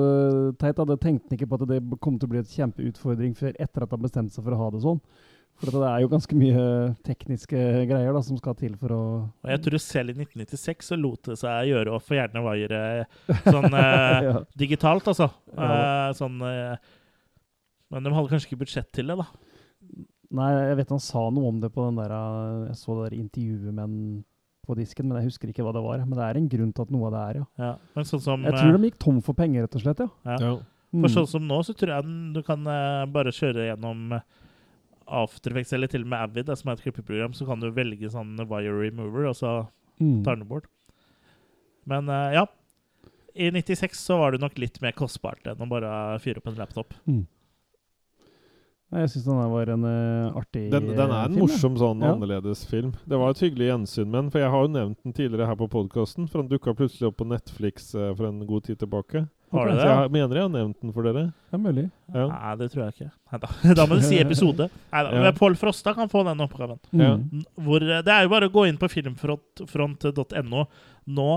teit. 0.64 0.76
da. 0.80 0.86
Det 0.94 1.00
tenkte 1.04 1.30
han 1.30 1.38
ikke 1.38 1.50
på 1.52 1.60
at 1.62 1.68
det 1.70 1.82
kom 2.02 2.18
til 2.18 2.30
å 2.30 2.34
bli 2.34 2.40
et 2.42 2.54
kjempeutfordring 2.58 3.36
før 3.38 3.54
etter 3.60 3.84
at 3.86 3.92
han 3.94 4.02
bestemte 4.08 4.34
seg 4.34 4.44
for 4.48 4.56
å 4.58 4.62
ha 4.64 4.70
det 4.74 4.82
sånn. 4.88 5.02
For 5.58 5.74
det 5.74 5.88
er 5.90 6.02
jo 6.04 6.10
ganske 6.12 6.36
mye 6.38 6.64
tekniske 7.08 7.58
greier 7.90 8.14
da, 8.14 8.22
som 8.22 8.38
skal 8.38 8.54
til 8.60 8.76
for 8.78 8.94
å 8.94 9.00
Og 9.26 9.50
jeg 9.50 9.62
tror 9.66 9.80
selv 9.82 10.14
i 10.14 10.18
1996 10.22 10.92
så 10.92 10.98
lot 11.02 11.24
det 11.32 11.38
seg 11.42 11.72
gjøre 11.72 11.96
å 11.96 12.02
få 12.04 12.14
gjerne 12.20 12.44
vaiere 12.46 12.82
sånn 13.48 13.74
eh, 13.82 14.28
Ja. 14.28 14.36
digitalt, 14.56 15.08
altså. 15.10 15.32
Ja. 15.58 15.72
Eh, 15.72 16.14
sånn 16.20 16.38
eh, 16.46 16.78
Men 17.90 18.06
de 18.06 18.14
hadde 18.14 18.30
kanskje 18.30 18.52
ikke 18.52 18.62
budsjett 18.66 18.92
til 18.94 19.10
det, 19.10 19.18
da. 19.18 19.26
Nei, 20.38 20.52
jeg 20.70 20.78
vet 20.82 20.90
han 20.92 21.00
sa 21.02 21.26
noe 21.32 21.50
om 21.50 21.60
det 21.64 21.70
på 21.74 21.86
den 21.88 21.98
der 22.04 22.12
eh, 22.14 22.70
Jeg 22.70 22.78
så 22.84 22.98
det 23.00 23.10
der 23.10 23.18
intervjuet 23.22 23.74
med 23.74 23.84
han 23.86 24.00
på 24.68 24.76
disken, 24.76 25.08
men 25.08 25.22
jeg 25.22 25.30
husker 25.30 25.48
ikke 25.54 25.64
hva 25.64 25.72
det 25.72 25.80
var. 25.86 26.02
Men 26.04 26.18
det 26.20 26.26
er 26.28 26.38
en 26.42 26.50
grunn 26.52 26.74
til 26.76 26.84
at 26.84 26.90
noe 26.92 27.08
av 27.08 27.14
det 27.16 27.20
er, 27.24 27.38
ja. 27.40 27.46
Ja, 27.64 27.70
men 27.96 28.04
sånn 28.10 28.20
som, 28.26 28.42
jeg 28.44 28.52
tror 28.58 28.74
eh, 28.74 28.76
de 28.82 28.90
gikk 28.92 28.98
tom 29.00 29.22
for 29.24 29.38
penger, 29.38 29.64
rett 29.64 29.78
og 29.80 29.84
slett, 29.86 30.02
ja. 30.04 30.10
Ja. 30.28 30.38
Ja. 30.44 30.58
For 30.92 31.04
Mm. 31.08 31.14
sånn 31.14 31.28
som 31.28 31.44
nå, 31.48 31.58
så 31.68 31.74
tror 31.76 31.90
jeg 31.94 32.04
den- 32.04 32.34
du 32.36 32.42
kan 32.44 32.62
eh, 32.68 33.06
bare 33.12 33.32
kjøre 33.36 33.66
gjennom 33.72 34.22
After 35.08 35.52
Effects, 35.52 35.74
eller 35.74 35.88
til 35.88 36.02
og 36.04 36.08
med 36.12 36.20
Avid, 36.20 36.50
som 36.58 36.70
er 36.70 36.78
et 36.78 36.84
klippeprogram, 36.84 37.34
så 37.34 37.46
kan 37.48 37.60
du 37.64 37.70
velge 37.72 38.10
sånn 38.12 38.36
wire 38.50 38.74
remover, 38.82 39.30
og 39.32 39.36
så 39.36 39.68
Mm. 40.00 40.24
tar 40.24 40.36
den 40.36 40.46
bort. 40.48 40.68
Men 41.90 42.08
uh, 42.10 42.30
ja. 42.32 42.46
I 43.34 43.50
96 43.52 43.98
så 43.98 44.18
var 44.20 44.32
det 44.32 44.42
nok 44.42 44.58
litt 44.58 44.80
mer 44.82 44.92
kostbart 44.94 45.46
enn 45.46 45.58
å 45.62 45.68
bare 45.70 46.20
fyre 46.22 46.38
opp 46.38 46.48
en 46.52 46.56
laptop. 46.58 46.94
Mm. 47.08 47.24
Nei, 48.92 49.02
Jeg 49.02 49.10
syns 49.12 49.26
den 49.28 49.40
der 49.42 49.50
var 49.52 49.70
en 49.74 49.84
uh, 49.84 50.38
artig 50.40 50.70
Den, 50.72 50.86
den 50.96 51.12
er 51.12 51.26
en 51.26 51.34
film, 51.34 51.42
morsom, 51.44 51.76
sånn 51.78 52.02
Ja. 52.06 52.14
annerledes 52.16 52.62
film. 52.70 52.94
Det 53.06 53.18
var 53.20 53.34
et 53.34 53.42
hyggelig 53.44 53.68
gjensyn 53.72 54.06
med 54.08 54.18
den, 54.22 54.30
for 54.32 54.40
jeg 54.40 54.50
har 54.54 54.62
jo 54.64 54.72
nevnt 54.72 55.02
den 55.04 55.14
tidligere 55.18 55.48
her 55.50 55.58
på 55.60 55.68
podkasten. 55.74 56.30
For 56.32 56.42
den 56.42 56.50
dukka 56.54 56.74
plutselig 56.78 57.10
opp 57.10 57.18
på 57.20 57.28
Netflix 57.28 57.90
uh, 57.96 58.14
for 58.16 58.28
en 58.30 58.40
god 58.48 58.64
tid 58.70 58.80
tilbake. 58.80 59.26
Har 59.52 59.70
du 59.70 59.76
det? 59.78 59.84
jeg 59.88 60.12
mener 60.12 60.36
jeg 60.36 60.44
har 60.44 60.50
nevnt 60.52 60.82
den 60.82 60.92
for 60.92 61.04
dere. 61.08 61.22
Det 61.48 61.56
er 61.56 61.62
mulig. 61.64 61.86
Ja. 62.12 62.26
Nei, 62.28 62.56
det 62.60 62.68
tror 62.74 62.82
jeg 62.84 62.94
ikke. 62.98 63.12
Neida. 63.32 63.50
Da 63.80 63.86
må 63.88 63.96
du 63.96 64.02
si 64.04 64.18
episode. 64.20 64.68
Neida. 64.92 65.14
Ja. 65.16 65.22
Men 65.24 65.34
Pål 65.38 65.56
Frosta 65.56 65.94
kan 65.96 66.10
få 66.12 66.24
den 66.28 66.44
oppgaven. 66.44 66.80
Mm. 66.92 67.46
Hvor, 67.64 67.86
eh, 67.86 68.02
det 68.04 68.12
er 68.12 68.26
jo 68.28 68.34
bare 68.34 68.50
å 68.50 68.54
gå 68.54 68.66
inn 68.68 68.78
på 68.82 68.90
filmfront.no 68.92 70.66
nå 71.08 71.28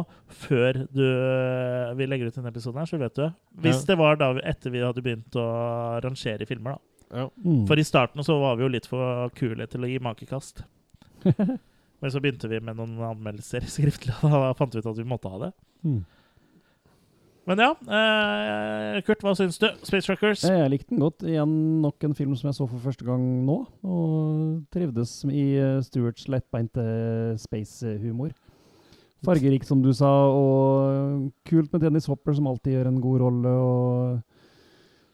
før 0.43 0.81
du, 0.91 1.05
eh, 1.07 1.93
vi 1.95 2.07
legger 2.11 2.27
ut 2.33 2.39
en 2.43 2.51
episode 2.51 2.79
her, 2.83 2.87
så 2.91 2.99
vet 2.99 3.15
du. 3.15 3.29
Hvis 3.63 3.83
Ja. 3.85 3.87
det 3.93 3.99
var 3.99 4.17
da 4.17 4.33
vi- 4.33 4.43
etter 4.43 4.71
vi 4.71 4.81
hadde 4.83 5.03
begynt 5.03 5.31
å 5.39 6.03
rangere 6.03 6.47
filmer, 6.47 6.73
da. 6.73 6.79
Ja. 7.21 7.29
Mm. 7.45 7.67
For 7.67 7.75
i 7.79 7.83
starten 7.87 8.23
så 8.27 8.41
var 8.41 8.57
vi 8.57 8.63
jo 8.65 8.69
litt 8.69 8.87
for 8.87 9.29
kule 9.31 9.67
til 9.67 9.81
å 9.83 9.87
gi 9.89 9.99
makekast. 10.03 10.65
Men 12.01 12.11
så 12.11 12.21
begynte 12.21 12.49
vi 12.49 12.59
med 12.61 12.77
noen 12.77 12.99
anmeldelser 12.99 13.61
skriftlig, 13.69 14.15
og 14.25 14.31
da 14.31 14.53
fant 14.55 14.73
vi 14.75 14.79
ut 14.81 14.87
at 14.87 14.97
vi 14.97 15.05
måtte 15.05 15.31
ha 15.31 15.39
det. 15.47 15.53
Mm. 15.85 16.05
Men 17.49 17.63
ja, 17.63 17.71
eh, 17.73 19.01
Kurt, 19.07 19.23
hva 19.25 19.33
syns 19.35 19.57
du? 19.59 19.67
Space 19.87 20.05
Truckers? 20.07 20.45
Jeg 20.45 20.71
likte 20.71 20.93
den 20.93 21.01
godt. 21.03 21.25
Igjen 21.25 21.55
nok 21.83 22.05
en 22.05 22.15
film 22.15 22.35
som 22.37 22.51
jeg 22.51 22.59
så 22.59 22.67
for 22.69 22.83
første 22.85 23.07
gang 23.07 23.23
nå, 23.47 23.57
og 23.83 24.61
trivdes 24.75 25.23
i 25.31 25.47
eh, 25.57 25.81
Stuarts 25.85 26.29
lettbeinte 26.31 26.85
space-humor. 27.41 28.35
Fargerik, 29.25 29.65
som 29.69 29.83
du 29.85 29.91
sa, 29.97 30.09
og 30.33 31.31
kult 31.49 31.73
med 31.73 31.83
Dennis 31.85 32.09
Hopper, 32.09 32.37
som 32.37 32.49
alltid 32.49 32.77
gjør 32.77 32.89
en 32.89 33.01
god 33.05 33.25
rolle, 33.25 33.51
og 33.53 34.21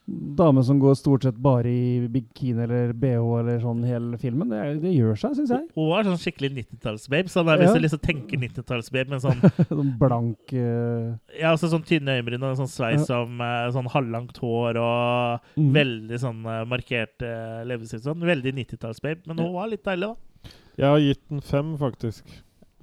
dame 0.06 0.62
som 0.62 0.78
går 0.78 0.94
stort 0.94 1.24
sett 1.26 1.34
bare 1.42 1.66
i 1.66 2.06
bikini 2.08 2.62
eller 2.62 2.92
bh 2.94 3.40
eller 3.40 3.58
sånn 3.58 3.80
hele 3.82 4.18
filmen. 4.22 4.48
Det, 4.52 4.58
er- 4.62 4.76
det 4.78 4.92
gjør 4.94 5.16
seg, 5.18 5.32
syns 5.34 5.50
jeg. 5.50 5.64
Hun 5.74 5.88
var 5.90 6.06
sånn 6.06 6.20
skikkelig 6.22 6.50
90-tallsbabe. 6.60 7.32
Sånn 7.32 7.46
der, 7.50 7.58
hvis 7.58 7.72
Ja. 7.72 7.74
du 7.74 7.80
liksom 7.82 8.02
tenker 8.04 8.38
90-tallsbabe 8.44 9.10
med 9.10 9.24
sånn 9.24 9.40
sånn 9.72 9.90
blank 9.98 10.52
uh... 10.54 11.16
Ja, 11.34 11.50
altså 11.56 11.70
sånn 11.72 11.82
tynne 11.88 12.14
øyenbryn 12.20 12.46
og 12.46 12.54
sånn 12.60 12.70
sveis 12.70 13.02
Ja. 13.02 13.08
som 13.10 13.40
eh, 13.42 13.66
sånn 13.74 13.90
halvlangt 13.90 14.38
hår 14.38 14.78
og 14.78 15.40
mm. 15.58 15.72
veldig 15.74 16.20
sånn 16.22 16.44
eh, 16.54 16.62
markert 16.70 17.26
uh, 17.26 17.64
leppestift. 17.66 18.04
Sånn. 18.06 18.22
Veldig 18.22 18.54
90-tallsbabe. 18.62 19.26
Men 19.26 19.42
hun 19.42 19.52
var 19.58 19.72
litt 19.72 19.82
deilig, 19.84 20.12
da. 20.12 20.52
Jeg 20.76 20.86
har 20.92 21.02
gitt 21.02 21.22
den 21.32 21.40
fem, 21.42 21.74
faktisk. 21.80 22.22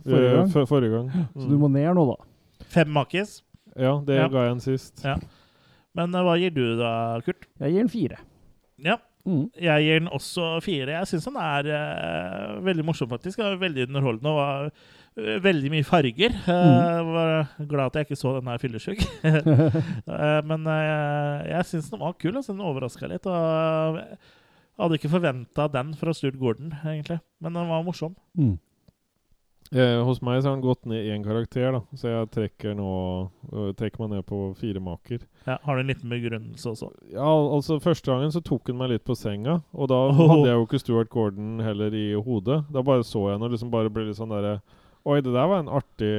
Forrige 0.04 0.36
gang? 0.36 0.52
for- 0.52 0.68
forrige 0.68 0.92
gang. 0.98 1.28
Så 1.38 1.48
du 1.48 1.56
må 1.62 1.72
ned 1.72 1.96
nå, 1.96 2.04
da. 2.12 2.66
Fem 2.74 2.92
makis. 2.92 3.38
Ja, 3.80 3.96
det 4.06 4.20
Ja. 4.20 4.28
ga 4.28 4.44
jeg 4.50 4.52
en 4.58 4.60
sist. 4.68 5.00
Ja. 5.06 5.16
Men 5.98 6.14
eh, 6.14 6.26
hva 6.26 6.38
gir 6.42 6.54
du 6.54 6.64
da, 6.80 6.92
Kurt? 7.26 7.48
Jeg 7.62 7.74
gir 7.76 7.86
den 7.86 7.94
fire. 7.94 8.22
Ja. 8.84 8.98
Mm. 9.24 9.46
Jeg 9.56 9.86
gir 9.86 10.02
den 10.02 10.12
også 10.12 10.58
fire. 10.66 10.98
Jeg 10.98 11.08
syns 11.08 11.30
den 11.30 11.38
er 11.40 11.70
uh, 11.72 12.58
veldig 12.66 12.84
morsom, 12.90 13.08
faktisk. 13.14 13.40
Veldig 13.62 13.88
underholdende. 13.88 14.34
og 14.34 15.22
eh, 15.22 15.38
Veldig 15.46 15.72
mye 15.72 15.88
farger. 15.88 16.36
Jeg 16.50 17.06
var 17.08 17.54
glad 17.70 17.86
at 17.86 18.02
jeg 18.02 18.10
ikke 18.10 18.20
så 18.20 18.36
den 18.40 18.52
her 18.52 18.60
fyllesyk. 18.60 19.06
Men 20.50 20.68
jeg 21.48 21.70
syns 21.70 21.92
den 21.94 22.04
var 22.04 22.18
kul. 22.20 22.36
Altså, 22.36 22.52
den 22.52 22.66
overraska 22.68 23.08
litt. 23.08 23.30
Og 23.30 24.02
hadde 24.82 25.00
ikke 25.00 25.14
forventa 25.14 25.70
den 25.72 25.94
fra 25.96 26.14
Stuart 26.18 26.40
Gordon, 26.42 26.74
egentlig. 26.84 27.22
Men 27.40 27.56
den 27.56 27.70
var 27.70 27.86
morsom. 27.86 28.18
Mm. 28.36 28.58
Eh, 29.74 30.04
hos 30.06 30.20
meg 30.22 30.42
så 30.44 30.52
har 30.52 30.58
den 30.60 30.62
gått 30.68 30.86
ned 30.86 31.08
én 31.10 31.24
karakter, 31.26 31.72
da. 31.74 31.80
Så 31.98 32.12
jeg 32.12 32.28
trekker 32.36 32.76
nå 32.78 32.90
øh, 33.52 33.72
trekker 33.74 34.04
meg 34.04 34.12
ned 34.20 34.26
på 34.30 34.42
fire 34.60 34.80
maker. 34.84 35.24
Ja, 35.48 35.56
har 35.64 35.76
du 35.76 35.82
en 35.82 35.90
liten 35.90 36.12
begrunnelse 36.14 36.70
også? 36.76 36.92
Ja, 37.16 37.26
altså 37.26 37.80
Første 37.82 38.12
gangen 38.12 38.32
så 38.36 38.44
tok 38.46 38.70
hun 38.70 38.78
meg 38.78 38.92
litt 38.94 39.04
på 39.08 39.16
senga, 39.18 39.62
og 39.74 39.90
da 39.90 39.98
Oh. 40.14 40.14
hadde 40.30 40.46
jeg 40.52 40.60
jo 40.60 40.68
ikke 40.68 40.80
Stuart 40.84 41.10
Gordon 41.10 41.60
heller 41.66 41.94
i 41.98 42.14
hodet. 42.14 42.62
Da 42.72 42.84
bare 42.86 43.04
så 43.04 43.26
jeg 43.28 43.36
henne 43.40 43.50
og 43.50 43.56
liksom 43.56 43.72
bare 43.74 43.90
ble 43.90 44.06
litt 44.12 44.20
sånn 44.22 44.30
derre 44.36 44.60
Oi, 45.04 45.18
det 45.20 45.34
der 45.36 45.50
var 45.52 45.60
en 45.60 45.68
artig 45.68 46.12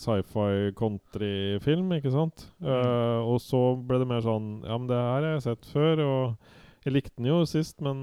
sci-fi 0.00 0.72
country-film, 0.74 1.92
ikke 2.00 2.10
sant? 2.10 2.48
Eh, 2.64 3.20
og 3.22 3.38
så 3.42 3.60
ble 3.78 4.00
det 4.02 4.08
mer 4.10 4.24
sånn 4.24 4.48
Ja, 4.66 4.74
men 4.78 4.88
det 4.90 4.96
her 4.98 5.20
har 5.22 5.28
jeg 5.36 5.44
sett 5.44 5.68
før, 5.70 6.02
og 6.02 6.54
Jeg 6.84 6.92
likte 6.92 7.14
den 7.16 7.30
jo 7.30 7.38
sist, 7.48 7.78
men 7.80 7.96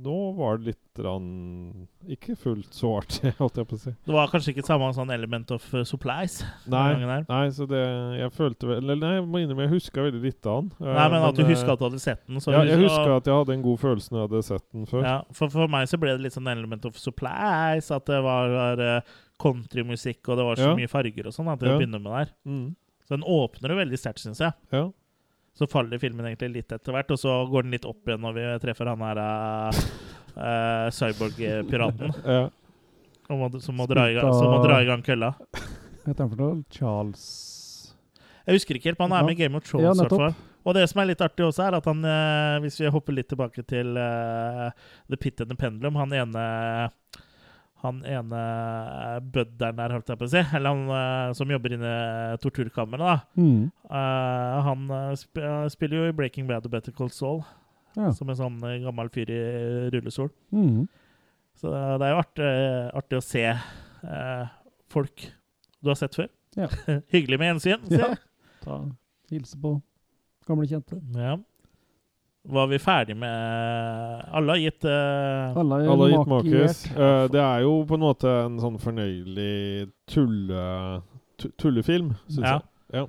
nå 0.00 0.14
var 0.38 0.56
det 0.56 0.70
litt 0.70 1.00
rann, 1.04 1.86
ikke 2.08 2.32
fullt 2.40 2.72
så 2.72 2.94
artig, 3.02 3.34
holdt 3.40 3.58
jeg 3.60 3.68
på 3.68 3.76
å 3.76 3.80
si. 3.82 3.92
Det 4.06 4.14
var 4.14 4.30
kanskje 4.32 4.54
ikke 4.54 4.64
samme 4.64 4.88
sånn 4.96 5.12
element 5.12 5.50
of 5.52 5.66
uh, 5.74 5.82
supplies? 5.84 6.38
Nei, 6.72 6.94
nei, 7.28 7.42
så 7.52 7.66
det 7.68 7.82
Jeg 8.22 8.32
følte 8.32 8.70
vel 8.70 8.78
Eller 8.80 8.96
nei, 9.02 9.10
jeg 9.18 9.26
må 9.28 9.42
innrømme 9.42 9.66
jeg 9.66 9.74
huska 9.74 10.06
veldig 10.06 10.22
lite 10.24 10.48
av 10.48 10.62
den. 10.62 10.70
Eh, 10.80 10.94
Nei, 10.96 11.04
men 11.12 11.26
at 11.28 11.36
du 11.36 11.42
eh, 11.44 11.50
huska 11.52 11.74
at 11.74 11.82
du 11.82 11.84
hadde 11.90 12.00
sett 12.00 12.22
den. 12.24 12.40
Så 12.40 12.54
ja, 12.54 12.62
jeg 12.64 12.80
huska 12.80 13.18
at 13.18 13.28
jeg 13.28 13.36
hadde 13.42 13.56
en 13.58 13.66
god 13.66 13.82
følelse 13.84 14.14
når 14.14 14.20
jeg 14.22 14.28
hadde 14.30 14.42
sett 14.48 14.66
den 14.72 14.88
før. 14.88 15.04
Ja, 15.04 15.18
for, 15.36 15.52
for 15.52 15.74
meg 15.76 15.90
så 15.92 16.00
ble 16.00 16.16
det 16.16 16.24
litt 16.24 16.36
sånn 16.38 16.48
element 16.54 16.88
of 16.88 16.96
supplies. 17.00 17.92
At 17.94 18.08
det 18.08 18.22
var 18.24 18.54
var 18.54 18.82
countrymusikk, 19.40 20.22
og 20.28 20.38
det 20.40 20.48
var 20.48 20.56
så 20.60 20.70
Ja. 20.70 20.74
mye 20.78 20.88
farger 20.90 21.28
og 21.28 21.34
sånn. 21.36 21.52
At 21.52 21.60
det 21.60 21.68
Ja. 21.68 21.78
begynner 21.78 22.00
med 22.00 22.12
der. 22.12 22.32
Mm. 22.46 22.76
Så 23.04 23.18
den 23.18 23.22
åpner 23.28 23.68
jo 23.68 23.76
veldig 23.76 23.98
sterkt, 24.00 24.24
syns 24.24 24.40
jeg. 24.40 24.52
Ja. 24.72 24.90
Så 25.54 25.68
faller 25.70 26.00
filmen 26.02 26.26
egentlig 26.26 26.50
litt 26.56 26.74
etter 26.74 26.94
hvert, 26.94 27.12
og 27.14 27.20
så 27.20 27.36
går 27.46 27.66
den 27.66 27.76
litt 27.76 27.86
opp 27.86 28.08
igjen 28.08 28.24
når 28.24 28.34
vi 28.34 28.46
treffer 28.64 28.90
han 28.90 29.04
her 29.06 29.20
uh, 29.22 29.82
uh, 30.34 30.90
cyborg-piraten. 30.94 32.14
Ja. 32.24 32.44
Som, 33.24 33.78
må 33.78 33.86
dra 33.88 34.02
i 34.10 34.16
gang, 34.18 34.26
som 34.36 34.50
må 34.52 34.58
dra 34.60 34.82
i 34.82 34.84
gang 34.84 35.00
kølla. 35.00 35.30
Hva 35.40 36.10
heter 36.10 36.26
han 36.26 36.32
for 36.34 36.40
noe? 36.42 36.56
Charles 36.68 37.22
Jeg 38.44 38.58
husker 38.58 38.76
ikke 38.76 38.90
helt, 38.90 38.98
men 39.00 39.14
han 39.14 39.22
er 39.22 39.30
med 39.30 39.38
i 39.38 39.40
Game 39.40 39.56
of 39.56 39.64
Thrones. 39.64 39.86
Ja, 39.86 39.94
nettopp. 39.96 40.42
Og 40.64 40.76
det 40.76 40.84
som 40.90 41.00
er 41.00 41.08
litt 41.10 41.22
artig 41.24 41.44
også, 41.46 41.64
er 41.66 41.76
at 41.78 41.88
han, 41.88 42.04
eh, 42.08 42.58
hvis 42.64 42.76
vi 42.80 42.92
hopper 42.92 43.16
litt 43.16 43.28
tilbake 43.32 43.64
til 43.68 43.96
uh, 44.00 44.68
The 45.12 45.18
Pit 45.20 45.40
and 45.44 45.52
the 45.52 45.56
Pendulum 45.60 45.96
Han 46.00 46.12
ene 46.16 46.44
han 47.84 48.00
ene 48.08 48.40
bødderen 49.34 49.76
der, 49.78 49.92
holdt 49.94 50.10
jeg 50.10 50.20
på 50.20 50.26
å 50.26 50.32
si, 50.32 50.40
eller 50.56 50.72
han 50.72 50.94
eh, 50.96 51.34
som 51.36 51.52
jobber 51.52 51.76
inne 51.76 51.92
i 52.32 52.40
torturkammeret, 52.42 53.04
da. 53.04 53.40
Mm. 53.40 53.68
Uh, 53.90 54.54
han 54.68 54.86
eh, 54.98 55.10
sp 55.20 55.42
spiller 55.74 56.00
jo 56.00 56.08
i 56.08 56.16
Breaking 56.16 56.48
Bad 56.48 56.66
og 56.68 56.74
Better 56.74 56.94
Cold 56.96 57.14
Soul. 57.14 57.42
Ja. 57.94 58.10
Som 58.16 58.32
en 58.32 58.38
sånn 58.40 58.58
eh, 58.66 58.80
gammel 58.82 59.10
fyr 59.14 59.30
i 59.30 59.40
rullestol. 59.94 60.32
Mm. 60.54 60.86
Så 61.60 61.70
det 61.70 62.06
er 62.08 62.14
jo 62.14 62.22
artig, 62.24 62.52
artig 62.98 63.20
å 63.20 63.24
se 63.24 63.44
uh, 63.54 64.46
folk 64.90 65.28
du 65.78 65.92
har 65.92 66.00
sett 66.00 66.16
før. 66.18 66.30
Ja. 66.58 66.70
Hyggelig 67.14 67.38
med 67.40 67.52
gjensyn. 67.52 67.84
Se. 67.92 68.14
Ta, 68.64 68.80
hilse 69.30 69.60
på 69.60 69.76
gamle 70.48 70.66
kjente. 70.70 70.98
Ja. 71.14 71.36
Var 72.44 72.66
vi 72.68 72.78
ferdig 72.78 73.14
med 73.16 74.24
Alle 74.36 74.52
har 74.52 74.60
gitt 74.60 74.84
uh, 74.84 75.56
Alle 75.56 75.78
har 75.88 76.10
gitt 76.10 76.28
makert. 76.28 76.50
makis. 76.52 76.82
Eh, 76.92 77.26
det 77.32 77.40
er 77.40 77.62
jo 77.64 77.78
på 77.88 77.96
en 77.96 78.04
måte 78.04 78.32
en 78.44 78.58
sånn 78.60 78.76
fornøyelig 78.82 79.86
tulle, 80.12 80.64
tullefilm, 81.56 82.10
syns 82.28 82.44
Ja. 82.44 82.52
jeg. 82.58 82.98
Ja. 83.00 83.06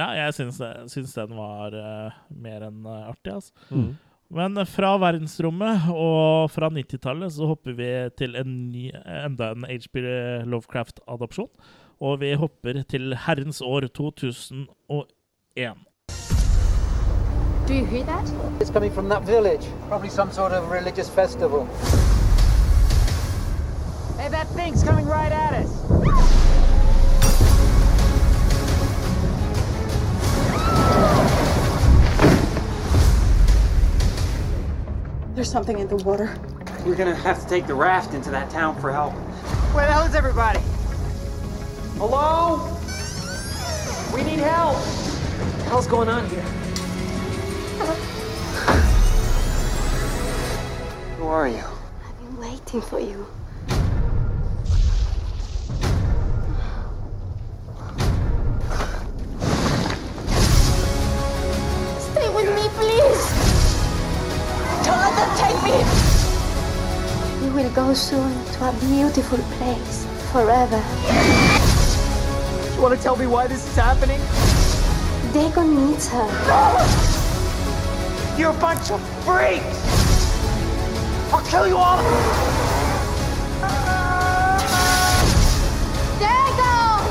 Ja, 0.00 0.06
jeg 0.24 0.34
syns, 0.34 0.58
syns 0.90 1.12
den 1.14 1.36
var 1.36 1.74
uh, 1.76 2.10
mer 2.34 2.64
enn 2.66 2.82
artig. 2.88 3.34
Altså. 3.36 3.52
Mm. 3.70 3.92
Men 4.32 4.56
fra 4.66 4.94
verdensrommet 4.96 5.90
og 5.92 6.48
fra 6.50 6.70
90-tallet 6.72 7.34
så 7.34 7.50
hopper 7.50 7.74
vi 7.76 7.88
til 8.16 8.34
en 8.40 8.54
ny, 8.72 8.86
enda 9.04 9.50
en 9.52 9.66
HB 9.68 10.00
Lovecraft-adopsjon. 10.48 11.50
Og 12.02 12.16
vi 12.24 12.32
hopper 12.40 12.80
til 12.88 13.12
herrens 13.28 13.60
år 13.62 13.86
2001. 13.92 15.84
Do 17.66 17.74
you 17.74 17.84
hear 17.84 18.02
that? 18.04 18.28
It's 18.60 18.70
coming 18.70 18.90
from 18.90 19.08
that 19.10 19.22
village. 19.22 19.64
Probably 19.86 20.08
some 20.08 20.32
sort 20.32 20.50
of 20.50 20.68
religious 20.68 21.08
festival. 21.08 21.66
Hey, 24.18 24.28
that 24.28 24.48
thing's 24.48 24.82
coming 24.82 25.06
right 25.06 25.30
at 25.30 25.52
us. 25.54 25.70
There's 35.36 35.50
something 35.50 35.78
in 35.78 35.86
the 35.86 35.96
water. 35.96 36.36
We're 36.84 36.96
gonna 36.96 37.14
have 37.14 37.40
to 37.42 37.48
take 37.48 37.68
the 37.68 37.74
raft 37.74 38.12
into 38.12 38.30
that 38.30 38.50
town 38.50 38.78
for 38.80 38.90
help. 38.90 39.12
Where 39.72 39.86
the 39.86 39.92
hell 39.92 40.04
is 40.04 40.16
everybody? 40.16 40.58
Hello? 41.96 42.68
We 44.12 44.24
need 44.24 44.40
help. 44.40 44.76
What 44.76 45.58
the 45.58 45.64
hell's 45.70 45.86
going 45.86 46.08
on 46.08 46.28
here? 46.28 46.61
Who 51.18 51.26
are 51.26 51.48
you? 51.48 51.64
I've 52.06 52.18
been 52.18 52.36
waiting 52.38 52.80
for 52.80 53.00
you. 53.00 53.26
Stay 61.98 62.28
with 62.34 62.48
me, 62.54 62.68
please. 62.78 63.22
Don't 64.84 65.00
let 65.00 65.14
them 65.18 65.30
take 65.36 65.60
me. 65.64 65.78
We 67.42 67.48
will 67.54 67.70
go 67.74 67.94
soon 67.94 68.32
to 68.52 68.68
a 68.68 68.72
beautiful 68.80 69.38
place 69.58 70.06
forever. 70.30 70.82
You 72.76 72.80
wanna 72.82 72.96
tell 72.96 73.16
me 73.16 73.26
why 73.26 73.46
this 73.48 73.66
is 73.66 73.76
happening? 73.76 74.20
Dagon 75.32 75.74
needs 75.74 76.08
her. 76.08 76.28
Ah! 76.46 77.21
You're 78.38 78.50
a 78.50 78.54
bunch 78.54 78.90
of 78.90 79.00
freaks! 79.24 79.78
I'll 81.32 81.44
kill 81.50 81.68
you 81.68 81.76
all! 81.76 82.02
Dagon! 86.18 87.02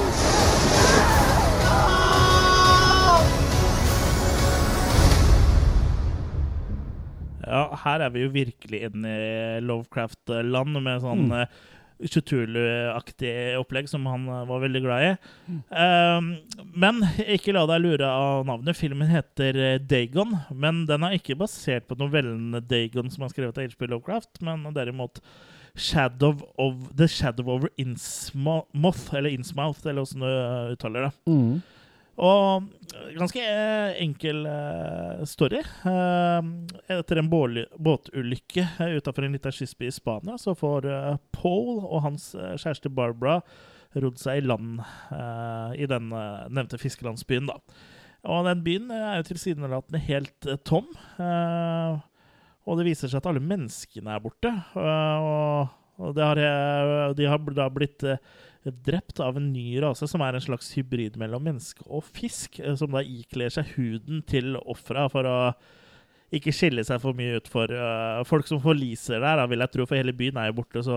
Ja, 7.48 7.64
her 7.84 8.00
er 8.06 8.10
vi 8.14 8.22
jo 8.26 8.30
virkelig 8.34 8.82
inne 8.90 9.12
i 9.12 9.62
Lovecraft-land 9.66 10.82
med 10.82 11.02
sånn 11.04 11.28
Mm. 11.30 11.48
Cthulhu-aktig 12.02 13.34
opplegg 13.60 13.90
som 13.90 14.06
han 14.10 14.28
eh, 14.30 14.44
var 14.50 14.64
veldig 14.64 14.82
glad 14.84 15.06
i. 15.06 15.12
Um, 15.70 16.32
men 16.74 17.02
ikke 17.26 17.54
la 17.56 17.66
deg 17.70 17.84
lure 17.84 18.10
av 18.10 18.46
navnet. 18.50 18.78
Filmen 18.80 19.10
heter 19.12 19.58
eh, 19.60 19.78
Dagon, 19.82 20.36
men 20.54 20.86
den 20.90 21.06
er 21.08 21.18
ikke 21.18 21.38
basert 21.40 21.88
på 21.90 21.98
novellen 22.00 22.58
Dagon 22.70 23.12
som 23.14 23.26
er 23.28 23.34
skrevet 23.34 23.58
av 23.58 23.70
H.P. 23.70 23.88
Lovecraft, 23.92 24.42
men 24.46 24.66
derimot 24.76 25.22
Shadow 25.76 26.36
of, 26.60 26.90
The 26.98 27.08
Shadow 27.08 27.48
over 27.54 27.70
Innsmouth, 27.80 29.14
eller 29.16 29.32
Innsmouth, 29.32 29.86
eller 29.88 30.04
hvordan 30.04 30.26
du 30.26 30.32
eh, 30.32 30.74
uttaler 30.76 31.08
det. 31.08 31.14
Mhm. 31.32 31.62
Og 32.20 32.68
ganske 33.16 33.42
eh, 33.44 33.94
enkel 34.04 34.44
eh, 34.46 35.24
story. 35.30 35.62
Eh, 35.62 36.50
etter 36.98 37.22
en 37.22 37.30
båtulykke 37.32 38.68
utafor 38.98 39.26
en 39.26 39.38
liten 39.38 39.56
kystby 39.56 39.88
i 39.88 39.96
Spania, 39.96 40.38
så 40.38 40.56
får 40.58 40.90
Paul 41.36 41.86
og 41.86 42.04
hans 42.08 42.32
kjæreste 42.36 42.92
Barbara 42.92 43.42
rodd 43.92 44.20
seg 44.22 44.40
i 44.40 44.46
land 44.46 44.80
i 45.76 45.88
den 45.90 46.14
nevnte 46.56 46.78
fiskelandsbyen. 46.80 47.50
da. 47.50 47.58
Og 48.24 48.46
den 48.48 48.62
byen 48.64 48.92
er 48.96 49.18
jo 49.20 49.26
tilsynelatende 49.28 50.00
helt 50.06 50.48
tom. 50.64 50.88
og 51.20 52.80
det 52.80 52.86
viser 52.88 53.12
seg 53.12 53.20
at 53.20 53.28
alle 53.28 53.44
menneskene 53.44 54.16
er 54.16 54.24
borte. 54.24 54.54
og 54.78 56.16
har, 56.16 56.40
de 57.18 57.28
har 57.28 57.52
da 57.52 57.68
blitt 57.74 58.08
drept 58.70 59.20
av 59.24 59.38
en 59.40 59.52
ny 59.54 59.80
rase 59.82 60.06
som 60.10 60.22
er 60.22 60.38
en 60.38 60.44
slags 60.44 60.70
hybrid 60.78 61.18
mellom 61.20 61.44
menneske 61.48 61.86
og 61.88 62.06
fisk, 62.06 62.60
eh, 62.62 62.76
som 62.78 62.94
da 62.94 63.02
ikler 63.02 63.54
seg 63.54 63.74
huden 63.78 64.22
til 64.30 64.54
ofra 64.62 65.08
for 65.12 65.28
å 65.28 65.38
ikke 66.32 66.54
skille 66.56 66.84
seg 66.88 67.02
for 67.04 67.18
mye 67.18 67.42
ut 67.42 67.50
for 67.52 67.72
uh, 67.76 68.22
folk 68.24 68.48
som 68.48 68.62
forliser 68.64 69.20
der, 69.20 69.42
da, 69.42 69.48
vil 69.52 69.60
jeg 69.60 69.74
tro, 69.74 69.88
for 69.88 70.00
hele 70.00 70.14
byen 70.16 70.38
er 70.40 70.48
jo 70.48 70.60
borte, 70.62 70.84
så 70.86 70.96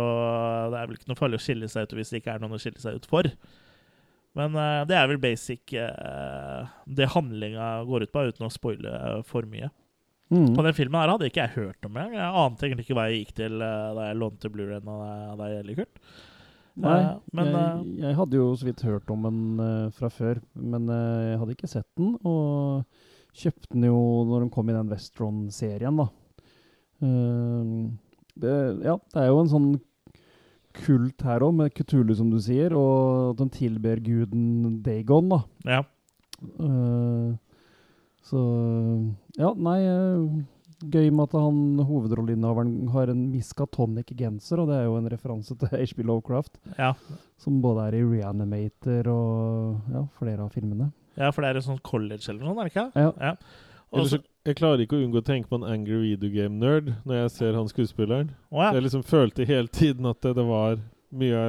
det 0.71 0.79
er 0.79 0.91
vel 0.91 0.99
ikke 1.01 1.11
noe 1.11 1.19
farlig 1.19 1.41
å 1.41 1.43
skille 1.43 1.71
seg 1.73 1.89
ut 1.89 1.95
hvis 1.99 2.13
det 2.13 2.21
ikke 2.21 2.37
er 2.37 2.45
noen 2.45 2.55
å 2.55 2.61
skille 2.63 2.83
seg 2.83 3.01
ut 3.01 3.09
for. 3.11 3.27
Men 4.39 4.55
uh, 4.55 4.85
det 4.87 4.95
er 4.99 5.09
vel 5.11 5.19
basic 5.23 5.75
uh, 5.75 6.71
det 6.87 7.11
handlinga 7.17 7.73
går 7.89 8.07
ut 8.07 8.15
på, 8.15 8.29
uten 8.31 8.47
å 8.47 8.53
spoile 8.55 8.95
for 9.27 9.49
mye. 9.51 9.73
Mm. 10.31 10.53
Og 10.55 10.63
den 10.69 10.77
filmen 10.77 11.01
her 11.03 11.17
hadde 11.17 11.27
ikke 11.33 11.43
jeg 11.43 11.57
hørt 11.59 11.89
om 11.89 11.99
engang. 11.99 12.15
Jeg 12.21 12.45
ante 12.45 12.69
egentlig 12.69 12.87
ikke 12.87 12.99
hva 13.01 13.09
jeg 13.11 13.25
gikk 13.25 13.35
til 13.43 13.59
da 13.59 14.07
jeg 14.07 14.21
lånte 14.23 14.51
Blu-rayen 14.55 14.89
og 14.91 15.03
det 15.03 15.51
av 15.51 15.67
deg, 15.67 15.83
kult. 15.83 16.01
Nei, 16.75 17.01
Eh, 17.05 17.19
men 17.37 17.51
jeg, 17.51 17.63
eh, 17.63 18.03
jeg 18.03 18.17
hadde 18.19 18.39
jo 18.39 18.47
så 18.59 18.67
vidt 18.67 18.83
hørt 18.83 19.11
om 19.15 19.27
den 19.29 19.41
eh, 19.63 19.91
fra 19.95 20.11
før, 20.11 20.41
men 20.59 20.89
jeg 20.91 21.39
hadde 21.39 21.55
ikke 21.55 21.71
sett 21.71 21.89
den. 22.01 22.15
Og 22.27 22.85
kjøpte 23.35 23.71
den 23.75 23.87
jo 23.89 24.01
når 24.29 24.45
den 24.45 24.53
kom 24.55 24.71
i 24.71 24.77
den 24.77 24.91
Westron-serien, 24.91 26.03
da. 26.03 26.09
Det, 28.35 28.53
ja, 28.83 28.95
det 28.97 29.21
er 29.21 29.29
jo 29.29 29.41
en 29.43 29.51
sånn 29.51 29.69
kult 30.75 31.23
her 31.23 31.45
òg, 31.47 31.53
med 31.55 31.75
Kutulu, 31.75 32.15
som 32.19 32.31
du 32.33 32.41
sier, 32.43 32.75
og 32.75 33.35
at 33.35 33.43
den 33.43 33.53
tilber 33.55 34.01
guden 34.03 34.81
Dagon, 34.83 35.31
da. 35.31 35.41
Ja. 35.69 35.83
Uh, 36.59 37.37
så 38.27 38.41
Ja, 39.39 39.53
nei 39.55 39.79
Gøy 40.83 41.11
med 41.15 41.29
at 41.29 41.35
han 41.39 41.59
hovedrolleinnehaveren 41.87 42.89
har 42.93 43.09
en 43.13 43.23
Miskatonic-genser, 43.33 44.61
og 44.61 44.69
det 44.71 44.77
er 44.81 44.85
jo 44.89 44.97
en 44.99 45.09
referanse 45.13 45.57
til 45.61 45.69
HB 45.81 46.03
Lovecraft. 46.09 46.59
Ja. 46.79 46.93
Som 47.41 47.61
både 47.65 47.87
er 47.89 47.99
i 48.01 48.03
Reanimator 48.05 49.09
og 49.13 49.93
ja, 49.95 50.03
flere 50.19 50.45
av 50.47 50.53
filmene. 50.55 50.91
Ja, 51.19 51.31
for 51.31 51.43
det 51.45 51.53
er 51.53 51.61
en 51.61 51.69
sånn 51.69 51.83
college 51.87 52.27
eller 52.33 52.43
noe 52.43 52.55
sånt, 52.55 52.61
er 52.61 52.69
det 52.69 52.75
ikke? 52.75 52.87
Ja. 52.99 53.13
ja. 53.31 53.35
Også, 53.95 54.09
så 54.09 54.17
så- 54.19 54.25
Jeg 54.45 54.57
klarer 54.59 54.83
ikke 54.85 54.97
å 54.99 55.05
unngå 55.07 55.21
å 55.23 55.25
tenke 55.25 55.49
på 55.49 55.57
en 55.57 55.65
Angry 55.65 56.01
Video 56.03 56.29
Game 56.29 56.59
Nerd 56.61 56.91
når 57.07 57.15
jeg 57.23 57.31
ser 57.37 57.55
han 57.57 57.69
skuespilleren. 57.71 58.35
Å, 58.53 58.59
ja. 58.67 58.73
Jeg 58.77 58.83
liksom 58.85 59.05
følte 59.07 59.47
hele 59.49 59.69
tiden 59.73 60.05
at 60.11 60.21
det, 60.21 60.35
det 60.37 60.45
var 60.45 60.75
mye 61.15 61.45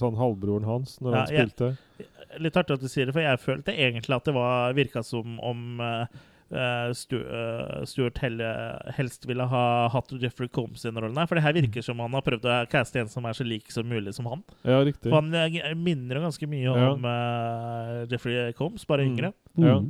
sånn 0.00 0.16
halvbroren 0.18 0.64
hans 0.66 0.96
når 1.04 1.14
han 1.14 1.20
Ja, 1.20 1.36
jeg- 1.36 1.52
spilte. 1.52 2.08
Litt 2.40 2.56
artig 2.56 2.74
at 2.78 2.80
du 2.80 2.88
sier 2.88 3.06
det, 3.06 3.12
for 3.14 3.20
jeg 3.22 3.38
følte 3.42 3.74
egentlig 3.74 4.16
at 4.16 4.24
det 4.24 4.34
var 4.34 4.72
virka 4.74 5.02
som 5.04 5.38
om 5.44 5.80
eh, 5.84 6.06
eh, 6.52 6.90
eh, 6.90 7.84
Stuart 7.84 8.18
Helle 8.18 8.48
helst 8.96 9.26
ville 9.28 9.46
ha 9.46 9.88
hatt 9.88 10.10
Jeffrey 10.20 10.48
Combs 10.48 10.84
i 10.84 10.88
den 10.90 10.98
rollen 11.02 11.16
her. 11.16 11.26
For 11.30 11.34
det 11.38 11.44
her 11.44 11.52
virker 11.56 11.82
som 11.82 11.98
han 12.02 12.12
har 12.12 12.22
prøvd 12.26 12.44
å 12.50 12.58
caste 12.70 13.00
en 13.00 13.08
som 13.08 13.24
er 13.26 13.32
så 13.38 13.46
lik 13.46 13.70
som 13.70 13.86
mulig 13.88 14.14
som 14.14 14.26
han. 14.26 14.42
Ja, 14.64 14.80
riktig. 14.84 15.08
For 15.10 15.20
han 15.20 15.32
eh, 15.34 15.74
minner 15.74 16.20
ganske 16.20 16.46
mye 16.50 16.66
Ja. 16.70 16.90
om 16.92 17.04
eh, 17.04 18.06
Jeffrey 18.10 18.52
Combs, 18.52 18.84
bare 18.86 19.04
Mm. 19.06 19.10
yngre. 19.16 19.32
Ja. 19.56 19.80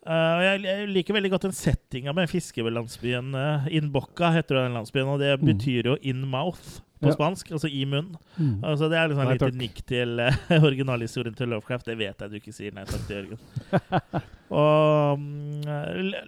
Uh, 0.00 0.40
jeg, 0.40 0.62
jeg 0.64 0.88
liker 0.88 1.12
veldig 1.14 1.30
godt 1.34 1.42
den 1.44 1.52
settinga 1.52 2.14
med 2.16 2.30
fiskelandsbyen 2.30 3.34
uh, 3.36 3.66
Inbocca 3.68 4.30
heter 4.32 4.56
den 4.62 4.72
landsbyen. 4.78 5.10
Og 5.12 5.18
det 5.20 5.34
Mm. 5.40 5.46
betyr 5.50 5.84
jo 5.90 5.96
in 6.00 6.22
mouth 6.26 6.80
på 7.00 7.08
Ja. 7.08 7.14
spansk, 7.16 7.50
altså 7.56 7.68
i 7.72 7.84
munn. 7.88 8.10
Mm. 8.36 8.58
Altså 8.62 8.88
Det 8.92 8.98
er 9.00 9.08
liksom 9.08 9.28
litt 9.30 9.40
takk. 9.40 9.54
nikk 9.56 9.78
til 9.88 10.20
uh, 10.20 10.36
originalhistorien 10.68 11.34
til 11.38 11.48
Lovecraft. 11.48 11.86
Det 11.88 11.96
vet 11.98 12.20
jeg 12.20 12.30
du 12.30 12.36
ikke 12.40 12.52
sier 12.52 12.74
nei 12.76 12.84
takk 12.84 13.06
til, 13.08 13.30
Jørgen. 13.30 14.22
og 14.60 15.14
um, 15.14 15.62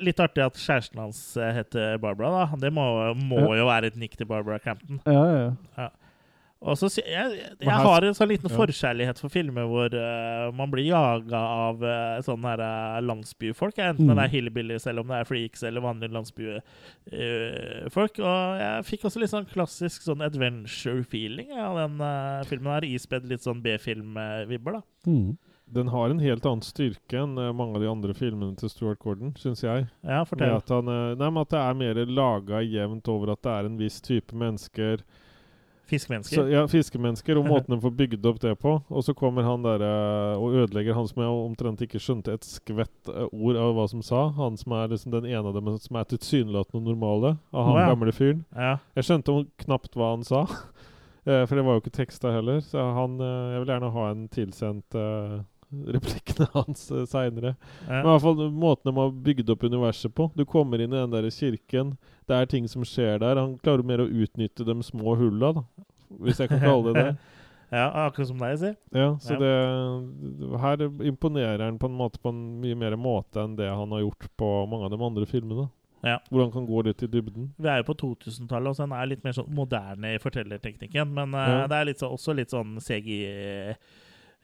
litt 0.00 0.20
artig 0.22 0.44
at 0.44 0.54
kjæresten 0.60 1.00
hans 1.02 1.20
eh, 1.36 1.52
heter 1.58 1.98
Barbara, 2.02 2.46
da. 2.46 2.60
Det 2.66 2.70
må, 2.72 2.86
må 3.18 3.40
Ja. 3.42 3.56
jo 3.62 3.66
være 3.68 3.90
et 3.92 3.96
nikk 4.00 4.16
til 4.16 4.26
Barbara 4.30 4.58
Crampton. 4.62 5.00
Ja, 5.06 5.24
ja, 5.32 5.50
ja. 5.78 5.88
Og 6.62 6.76
så 6.78 6.86
jeg, 6.94 7.10
jeg, 7.10 7.56
jeg 7.58 7.74
har 7.82 8.04
en 8.06 8.14
sånn 8.14 8.28
liten 8.30 8.46
Ja. 8.46 8.54
forkjærlighet 8.54 9.18
for 9.18 9.26
filmer 9.34 9.66
hvor 9.66 9.90
uh, 9.98 10.52
man 10.54 10.70
blir 10.70 10.86
jaga 10.86 11.40
av 11.66 11.80
uh, 11.82 12.22
sånne 12.22 12.52
her, 12.52 12.62
uh, 12.62 13.00
landsbyfolk. 13.02 13.80
Enten 13.82 14.06
Mm. 14.06 14.14
det 14.14 14.22
er 14.28 14.34
hillbillies, 14.36 14.86
eller 14.86 15.02
om 15.02 15.10
det 15.10 15.18
er 15.18 15.26
freaks, 15.26 15.64
eller 15.66 15.82
vanlige 15.82 16.14
landsbyfolk. 16.14 18.20
og 18.22 18.60
jeg 18.62 18.84
fikk 18.88 19.06
også 19.08 19.22
litt 19.22 19.32
sånn 19.32 19.48
klassisk 19.50 20.04
sånn 20.06 20.22
adventure-feeling 20.24 21.52
av 21.58 21.78
den 21.80 21.96
filmen 22.48 22.72
her. 22.76 22.86
Ispedd 22.86 23.26
litt 23.30 23.44
sånn 23.44 23.62
B-film-vibber, 23.64 24.78
da. 24.78 24.82
Mm. 25.06 25.32
Den 25.72 25.88
har 25.88 26.10
en 26.12 26.20
helt 26.20 26.44
annen 26.44 26.60
styrke 26.66 27.16
enn 27.22 27.34
mange 27.56 27.78
av 27.78 27.82
de 27.82 27.88
andre 27.88 28.12
filmene 28.14 28.56
til 28.60 28.68
Stuart 28.68 28.98
Gordon, 29.00 29.32
syns 29.40 29.62
jeg. 29.64 29.86
Ja, 30.04 30.18
Med 30.20 30.28
fortell. 30.28 30.56
at, 30.58 30.68
han, 30.68 30.84
nei, 31.16 31.30
men 31.30 31.40
at 31.42 31.48
det 31.54 31.60
er 31.62 31.74
mer 31.80 31.94
laga 32.06 32.60
jevnt 32.62 33.08
over 33.08 33.32
at 33.32 33.42
det 33.42 33.52
er 33.54 33.64
en 33.70 33.78
viss 33.80 34.00
type 34.04 34.36
mennesker. 34.36 35.00
Fiskemennesker. 35.92 36.36
Så, 36.36 36.48
ja, 36.48 36.62
fiskemennesker, 36.70 37.36
og 37.36 37.48
måten 37.50 37.74
de 37.74 37.76
får 37.82 37.92
bygd 37.98 38.28
opp 38.30 38.38
det 38.40 38.54
på. 38.62 38.78
Og 38.88 39.04
så 39.04 39.12
kommer 39.16 39.44
han 39.44 39.64
der 39.66 39.82
eh, 39.84 40.40
og 40.40 40.54
ødelegger 40.62 40.96
han 40.96 41.08
som 41.10 41.20
jeg 41.20 41.42
omtrent 41.42 41.82
ikke 41.84 42.00
skjønte 42.00 42.36
et 42.38 42.46
skvett 42.48 43.10
eh, 43.12 43.26
ord 43.28 43.58
av 43.60 43.74
hva 43.76 43.84
som 43.90 44.04
sa. 44.06 44.22
Han 44.38 44.56
som 44.60 44.72
er 44.78 44.88
liksom 44.94 45.12
den 45.12 45.28
ene 45.28 45.44
av 45.50 45.58
dem 45.58 45.68
som 45.82 46.00
er 46.00 46.08
tilsynelatende 46.08 46.86
normale, 46.86 47.34
av 47.52 47.68
han 47.68 47.76
oh, 47.76 47.82
ja. 47.82 47.90
gamle 47.92 48.16
fyren. 48.16 48.40
Ja. 48.56 48.78
Jeg 48.96 49.08
skjønte 49.10 49.36
knapt 49.66 50.00
hva 50.00 50.14
han 50.14 50.24
sa, 50.24 50.46
eh, 51.28 51.44
for 51.44 51.58
det 51.58 51.66
var 51.68 51.76
jo 51.76 51.84
ikke 51.84 51.96
teksta 52.00 52.32
heller. 52.38 52.64
Så 52.64 52.88
han, 52.96 53.20
jeg 53.20 53.60
vil 53.60 53.74
gjerne 53.74 53.92
ha 53.98 54.08
en 54.14 54.26
tilsendt 54.32 55.00
replikkene 55.96 56.48
hans 56.56 56.84
uh, 56.92 57.04
seinere. 57.08 57.54
Ja. 57.86 57.98
Men 58.00 58.06
i 58.06 58.12
hvert 58.12 58.24
fall 58.26 58.42
måten 58.50 58.90
de 58.90 58.96
har 59.00 59.12
bygd 59.28 59.52
opp 59.54 59.64
universet 59.64 60.14
på. 60.14 60.30
Du 60.36 60.44
kommer 60.48 60.80
inn 60.82 60.92
i 60.92 61.00
den 61.00 61.14
der 61.14 61.28
kirken, 61.34 61.96
det 62.28 62.38
er 62.38 62.50
ting 62.50 62.68
som 62.70 62.84
skjer 62.86 63.20
der. 63.22 63.40
Han 63.40 63.58
klarer 63.62 63.86
mer 63.86 64.04
å 64.04 64.08
utnytte 64.08 64.66
de 64.68 64.78
små 64.86 65.16
hulla, 65.18 65.52
da. 65.58 65.66
Hvis 66.22 66.42
jeg 66.42 66.52
kan 66.52 66.62
kalle 66.68 66.92
det 66.92 67.04
det. 67.06 67.12
ja, 67.72 67.86
akkurat 68.06 68.30
som 68.30 68.40
deg, 68.42 68.56
si. 68.60 68.72
Ja, 68.92 69.12
så 69.20 69.36
Ja. 69.36 69.42
det 69.42 70.58
Her 70.60 70.88
imponerer 71.08 71.64
han 71.64 71.78
på 71.80 71.88
en 71.88 71.96
måte 71.98 72.20
på 72.22 72.32
en 72.32 72.42
mye 72.60 72.76
mer 72.78 72.96
måte 73.00 73.40
enn 73.42 73.56
det 73.56 73.70
han 73.70 73.94
har 73.96 74.04
gjort 74.04 74.28
på 74.36 74.50
mange 74.70 74.88
av 74.90 74.92
de 74.92 75.00
andre 75.02 75.26
filmene. 75.26 75.70
Ja. 76.02 76.16
Hvor 76.30 76.40
han 76.42 76.52
kan 76.52 76.66
gå 76.66 76.82
litt 76.82 77.02
i 77.02 77.06
dybden. 77.06 77.52
Vi 77.62 77.68
er 77.70 77.78
jo 77.78 77.86
på 77.92 77.94
2000-tallet, 78.00 78.72
og 78.72 78.76
så 78.76 78.82
den 78.82 78.94
er 78.98 79.06
litt 79.06 79.22
mer 79.22 79.36
sånn 79.36 79.52
moderne 79.54 80.16
i 80.16 80.18
fortellerteknikken. 80.18 81.12
Men 81.14 81.34
uh, 81.38 81.62
det 81.70 81.78
er 81.78 81.86
litt 81.86 82.02
så, 82.02 82.10
også 82.10 82.34
litt 82.34 82.50
sånn 82.50 82.74
CGI 82.82 83.18
eh, 83.30 83.76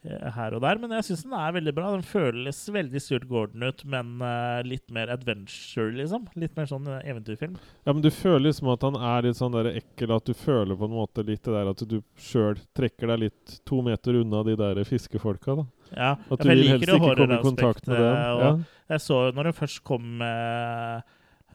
her 0.06 0.54
og 0.54 0.62
der. 0.62 0.78
Men 0.80 0.92
jeg 0.96 1.08
syns 1.08 1.24
den 1.26 1.34
er 1.36 1.54
veldig 1.56 1.74
bra. 1.76 1.90
Den 1.96 2.04
føles 2.06 2.60
veldig 2.72 3.02
Stuart 3.02 3.26
Gordon 3.30 3.66
ut, 3.66 3.82
men 3.88 4.14
uh, 4.22 4.60
litt 4.66 4.86
mer 4.94 5.10
adventure, 5.12 5.90
liksom. 5.96 6.28
Litt 6.38 6.54
mer 6.58 6.68
sånn 6.70 6.86
eh, 6.86 7.02
eventyrfilm. 7.10 7.58
Ja, 7.84 7.92
men 7.92 8.04
du 8.04 8.10
føler 8.14 8.46
liksom 8.48 8.70
at 8.72 8.86
han 8.86 8.98
er 9.10 9.26
litt 9.26 9.40
sånn 9.40 9.56
der 9.56 9.72
ekkel, 9.74 10.14
at 10.14 10.28
du 10.28 10.34
føler 10.38 10.78
på 10.78 10.88
en 10.88 10.96
måte 10.96 11.26
litt 11.26 11.42
det 11.44 11.56
der 11.56 11.72
at 11.72 11.84
du 11.90 11.98
sjøl 12.20 12.58
trekker 12.76 13.12
deg 13.12 13.26
litt 13.26 13.58
to 13.68 13.82
meter 13.84 14.20
unna 14.22 14.44
de 14.46 14.56
der 14.58 14.82
fiskefolka, 14.88 15.58
da. 15.62 15.68
Ja, 15.88 16.10
At 16.28 16.42
du 16.42 16.50
jeg 16.50 16.58
vil 16.58 16.72
helst 16.74 16.88
ikke 16.88 16.98
komme 17.00 17.38
i 17.38 17.44
kontakt 17.44 17.86
med 17.88 18.02
dem. 18.02 18.16
Ja. 18.42 18.50
jeg 18.92 19.04
så 19.04 19.20
jo 19.28 19.36
når 19.36 19.50
hun 19.50 19.56
først 19.56 19.80
kom 19.88 20.20
uh, 20.20 20.98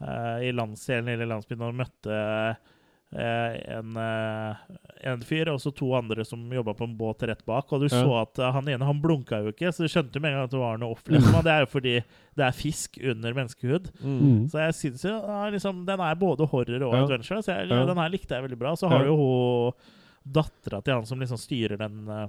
uh, 0.01 0.37
i 0.41 0.49
landsdelen 0.55 1.11
eller 1.13 1.29
landsbyen 1.35 1.67
og 1.67 1.77
møtte 1.83 2.17
eh, 2.17 2.72
en, 3.15 3.95
eh, 3.97 4.55
en 5.11 5.21
fyr 5.21 5.49
og 5.53 5.59
så 5.61 5.71
to 5.75 5.91
andre 5.97 6.25
som 6.25 6.41
jobba 6.51 6.73
på 6.77 6.87
en 6.87 6.95
båt 6.97 7.23
rett 7.29 7.45
bak. 7.45 7.71
Og 7.73 7.81
du 7.81 7.87
Ja. 7.87 8.01
så 8.03 8.21
at 8.21 8.39
eh, 8.39 8.51
han 8.51 8.67
ene 8.67 8.85
han 8.85 9.01
blunka 9.01 9.41
jo 9.43 9.51
ikke, 9.51 9.69
så 9.73 9.83
du 9.85 9.91
skjønte 9.93 10.19
med 10.21 10.31
en 10.31 10.37
gang 10.39 10.43
at 10.49 10.51
det 10.51 10.59
var 10.59 10.77
noe 10.77 10.91
off. 10.91 11.03
Liksom. 11.07 11.35
Og 11.35 11.43
det 11.43 11.51
er 11.53 11.59
jo 11.65 11.71
fordi 11.73 11.95
det 12.35 12.45
er 12.47 12.51
fisk 12.51 12.97
under 13.03 13.33
menneskehud. 13.33 13.91
Mm. 14.01 14.49
Så 14.49 14.57
jeg 14.65 14.73
syns 14.79 15.03
jo 15.05 15.15
ja, 15.21 15.49
liksom, 15.53 15.85
den 15.85 15.99
er 15.99 16.15
både 16.15 16.47
horror 16.49 16.81
og 16.87 16.93
Ja. 16.93 17.03
adventure. 17.03 17.41
Så 17.43 17.53
jeg, 17.53 17.69
den 17.69 17.97
her 17.97 18.09
likte 18.09 18.35
jeg 18.35 18.43
veldig 18.49 18.59
bra. 18.59 18.73
Så 18.75 18.89
har 18.89 18.99
du 19.03 19.11
jo 19.13 19.73
dattera 20.25 20.81
til 20.83 20.93
han 20.93 21.05
som 21.05 21.19
liksom 21.19 21.37
styrer 21.37 21.77
den 21.77 22.07
eh, 22.09 22.27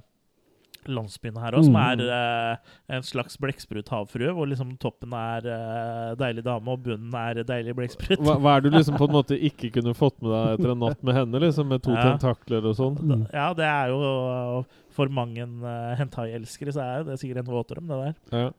landsbyen 0.87 1.37
her 1.41 1.51
òg, 1.57 1.63
som 1.65 1.73
Mm. 1.73 2.01
er 2.01 2.51
eh, 2.53 2.57
en 2.97 3.01
slags 3.01 3.37
blekksprut-havfrue, 3.37 4.33
hvor 4.33 4.47
liksom 4.47 4.77
toppen 4.79 5.13
er 5.13 5.45
eh, 5.47 6.15
deilig 6.15 6.43
dame, 6.43 6.67
og 6.67 6.83
bunnen 6.83 7.13
er 7.13 7.43
deilig 7.43 7.75
blekksprut. 7.75 8.19
Hva, 8.19 8.37
hva 8.39 8.57
er 8.57 8.61
det 8.61 8.71
du 8.71 8.77
liksom 8.77 8.97
på 8.97 9.07
en 9.09 9.15
måte 9.19 9.39
ikke 9.39 9.71
kunne 9.73 9.93
fått 9.97 10.21
med 10.21 10.31
deg 10.31 10.59
etter 10.59 10.71
en 10.75 10.79
natt 10.85 11.03
med 11.03 11.15
henne, 11.15 11.39
liksom, 11.41 11.67
med 11.67 11.81
to 11.83 11.91
Ja. 11.95 12.03
tentakler 12.17 12.65
og 12.69 12.75
sånn? 12.75 12.97
Mm. 12.99 13.25
Ja, 13.33 13.53
det 13.53 13.65
er 13.65 13.87
jo 13.89 14.65
For 14.95 15.07
mange 15.11 15.43
uh, 15.43 15.95
hentai-elskere 15.99 16.71
så 16.71 16.79
er 16.81 17.03
det 17.03 17.17
sikkert 17.19 17.41
en 17.41 17.49
våtdrøm, 17.51 17.87
det 17.89 17.97
der. 17.99 18.13
Ja. 18.31 18.51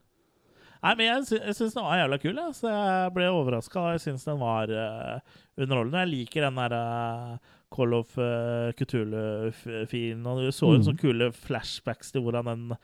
Nei, 0.83 0.93
men 0.95 1.05
jeg, 1.07 1.23
sy 1.29 1.37
syns 1.57 1.73
den 1.75 1.83
var 1.87 1.97
jævla 2.01 2.17
kul, 2.21 2.35
jeg. 2.41 2.55
så 2.59 2.69
jeg 2.71 3.13
ble 3.15 3.29
overraska. 3.33 3.85
Jeg 3.95 4.03
syns 4.05 4.25
den 4.27 4.39
var 4.41 4.69
uh, 4.69 5.19
underholdende. 5.57 6.03
Jeg 6.05 6.11
liker 6.13 6.45
den 6.47 6.59
der 6.61 6.75
uh, 6.77 7.55
Call 7.73 7.93
of 7.97 8.13
uh, 8.21 8.69
Cthulhu-filen. 8.77 10.25
Og 10.29 10.43
du 10.45 10.51
så 10.53 10.69
jo 10.71 10.77
Mm. 10.79 10.85
sånne 10.87 11.01
kule 11.01 11.31
flashbacks 11.33 12.11
til 12.13 12.21
hvordan 12.23 12.45
den 12.51 12.77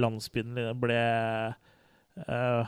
landsbyen 0.00 0.58
ble 0.80 1.00
uh, 2.28 2.66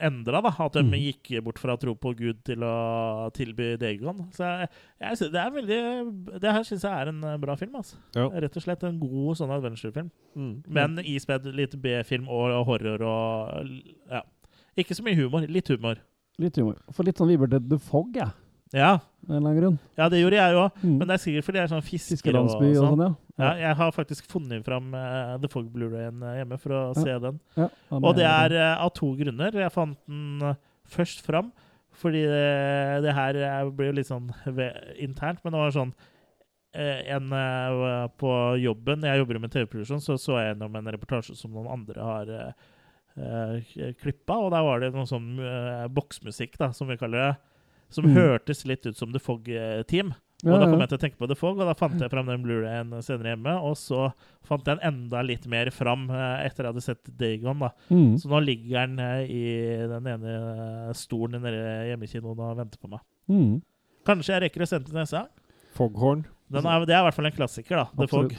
endra. 0.00 0.40
da, 0.42 0.52
At 0.64 0.72
de 0.72 0.82
Mm. 0.82 0.92
gikk 0.94 1.42
bort 1.44 1.58
fra 1.58 1.74
å 1.76 1.80
tro 1.80 1.94
på 1.94 2.14
Gud 2.16 2.44
til 2.44 2.58
å 2.62 3.30
tilby 3.32 3.76
Dagon. 3.78 4.28
Så 4.32 4.44
jeg, 4.44 4.68
jeg, 5.00 5.30
det 5.32 5.40
er 5.42 5.50
veldig 5.50 6.40
Det 6.40 6.52
her 6.52 6.62
syns 6.62 6.82
jeg 6.82 6.92
er 6.92 7.08
en 7.08 7.22
uh, 7.24 7.36
bra 7.36 7.54
film. 7.56 7.74
altså. 7.76 7.96
Ja. 8.14 8.28
Rett 8.28 8.56
og 8.56 8.62
slett 8.62 8.82
en 8.84 8.98
god 9.00 9.36
sånn 9.36 9.50
adventure-film. 9.50 10.10
Mm. 10.36 10.62
Men 10.68 10.98
ispedd 11.04 11.44
litt 11.54 11.74
B-film 11.80 12.28
og 12.28 12.64
horror 12.66 13.02
og 13.02 13.68
Ja. 14.10 14.22
Ikke 14.76 14.94
så 14.94 15.02
mye 15.02 15.16
humor. 15.18 15.40
Litt 15.48 15.68
humor. 15.68 15.96
Litt 16.38 16.56
humor. 16.56 16.76
For 16.92 17.02
litt 17.02 17.16
sånn 17.18 17.28
vibber 17.32 17.48
til 17.50 17.68
The 17.68 17.78
Fog, 17.78 18.14
jeg. 18.14 18.22
Ja. 18.26 18.30
Av 18.74 19.00
en 19.28 19.36
eller 19.36 19.38
annen 19.38 19.60
grunn. 19.60 19.78
Ja, 19.96 20.08
det 20.12 20.20
gjorde 20.20 20.36
jeg 20.38 20.56
òg. 20.60 20.80
Mm. 20.82 20.96
Men 20.98 21.08
det 21.08 21.14
er 21.14 21.22
sikkert 21.22 21.46
fordi 21.46 21.58
jeg 21.60 21.66
er 21.68 21.70
sånn 21.72 21.84
fisker 21.86 22.16
Fiskelandsby 22.16 22.68
og 22.74 22.82
sånn, 22.82 23.02
ja. 23.04 23.10
Ja, 23.38 23.50
jeg 23.62 23.76
har 23.78 23.92
faktisk 23.94 24.26
funnet 24.28 24.64
fram 24.66 24.90
uh, 24.96 25.36
The 25.40 25.48
Fog 25.52 25.68
Blu-rayen 25.72 26.22
eh, 26.26 26.40
hjemme 26.40 26.58
for 26.58 26.74
å 26.74 26.80
Ja. 26.90 27.02
se 27.04 27.14
den. 27.22 27.38
Ja, 27.56 27.68
og 28.00 28.16
det 28.18 28.26
er 28.26 28.54
uh, 28.56 28.84
av 28.84 28.92
to 28.98 29.12
grunner. 29.16 29.54
Jeg 29.54 29.72
fant 29.72 29.98
den 30.08 30.56
først 30.88 31.24
fram 31.26 31.52
fordi 31.98 32.20
det, 32.30 33.02
det 33.02 33.12
her 33.16 33.34
blir 33.74 33.88
jo 33.90 33.96
litt 33.96 34.06
sånn 34.06 34.28
internt, 35.02 35.40
men 35.42 35.54
det 35.56 35.58
var 35.64 35.72
sånn 35.74 35.92
en 36.78 37.32
på 38.20 38.32
jobben 38.60 39.02
Jeg 39.02 39.18
jobber 39.18 39.34
jo 39.34 39.40
med 39.42 39.50
TV-produksjon, 39.50 40.02
så 40.04 40.14
så 40.20 40.36
jeg 40.38 40.52
gjennom 40.52 40.76
en 40.78 40.90
reportasje 40.94 41.34
som 41.34 41.50
noen 41.56 41.66
andre 41.72 42.04
har 42.04 42.30
uh, 43.18 43.58
klippa, 43.98 44.36
og 44.38 44.52
der 44.54 44.62
var 44.62 44.80
det 44.82 44.92
noe 44.94 45.08
sånn 45.08 45.38
eh, 45.42 45.86
boksmusikk, 45.90 46.54
da, 46.60 46.70
som 46.76 46.86
vi 46.90 46.96
kaller 47.00 47.24
det, 47.24 47.32
som 47.90 48.04
Mm. 48.04 48.14
hørtes 48.16 48.64
litt 48.66 48.86
ut 48.86 48.96
som 48.96 49.12
The 49.12 49.18
Fog-team. 49.20 50.14
Og 50.46 50.52
Ja, 50.52 50.58
da 50.60 50.66
kom 50.70 50.78
jeg 50.78 50.88
til 50.88 50.98
å 50.98 51.00
tenke 51.02 51.18
på 51.18 51.26
The 51.26 51.34
Fog, 51.34 51.58
og 51.58 51.66
da 51.66 51.72
fant 51.74 51.98
jeg 51.98 52.10
fram 52.12 52.26
den 52.30 52.44
Blu-rayen 52.44 52.92
senere 53.02 53.32
hjemme. 53.34 53.56
Og 53.66 53.74
så 53.74 54.12
fant 54.46 54.62
jeg 54.64 54.78
den 54.78 54.86
enda 54.94 55.20
litt 55.26 55.48
mer 55.50 55.66
fram 55.74 56.04
eh, 56.14 56.46
etter 56.46 56.62
jeg 56.62 56.72
hadde 56.74 56.84
sett 56.84 57.10
Dagon. 57.18 57.58
da. 57.58 57.70
Mm. 57.90 58.12
Så 58.22 58.28
nå 58.30 58.38
ligger 58.46 58.86
den 58.86 59.00
eh, 59.00 59.26
i 59.26 59.86
den 59.90 60.06
ene 60.06 60.94
stolen 60.94 61.42
nede 61.42 61.58
i 61.58 61.90
hjemmekinoen 61.90 62.38
og 62.38 62.56
venter 62.60 62.78
på 62.78 62.88
meg. 62.92 63.00
Mm. 63.28 63.62
Kanskje 64.06 64.36
jeg 64.36 64.42
rekker 64.46 64.62
å 64.62 64.68
sende 64.70 64.86
til 64.86 64.94
neste 65.00 65.18
gang. 65.18 65.28
Foghorn. 65.74 66.22
Den 66.48 66.64
er, 66.70 66.86
det 66.86 66.94
er 66.94 67.02
i 67.02 67.08
hvert 67.08 67.18
fall 67.18 67.26
en 67.26 67.32
klassiker, 67.34 67.76
da. 67.82 67.88
The 67.98 68.06
Fog. 68.06 68.32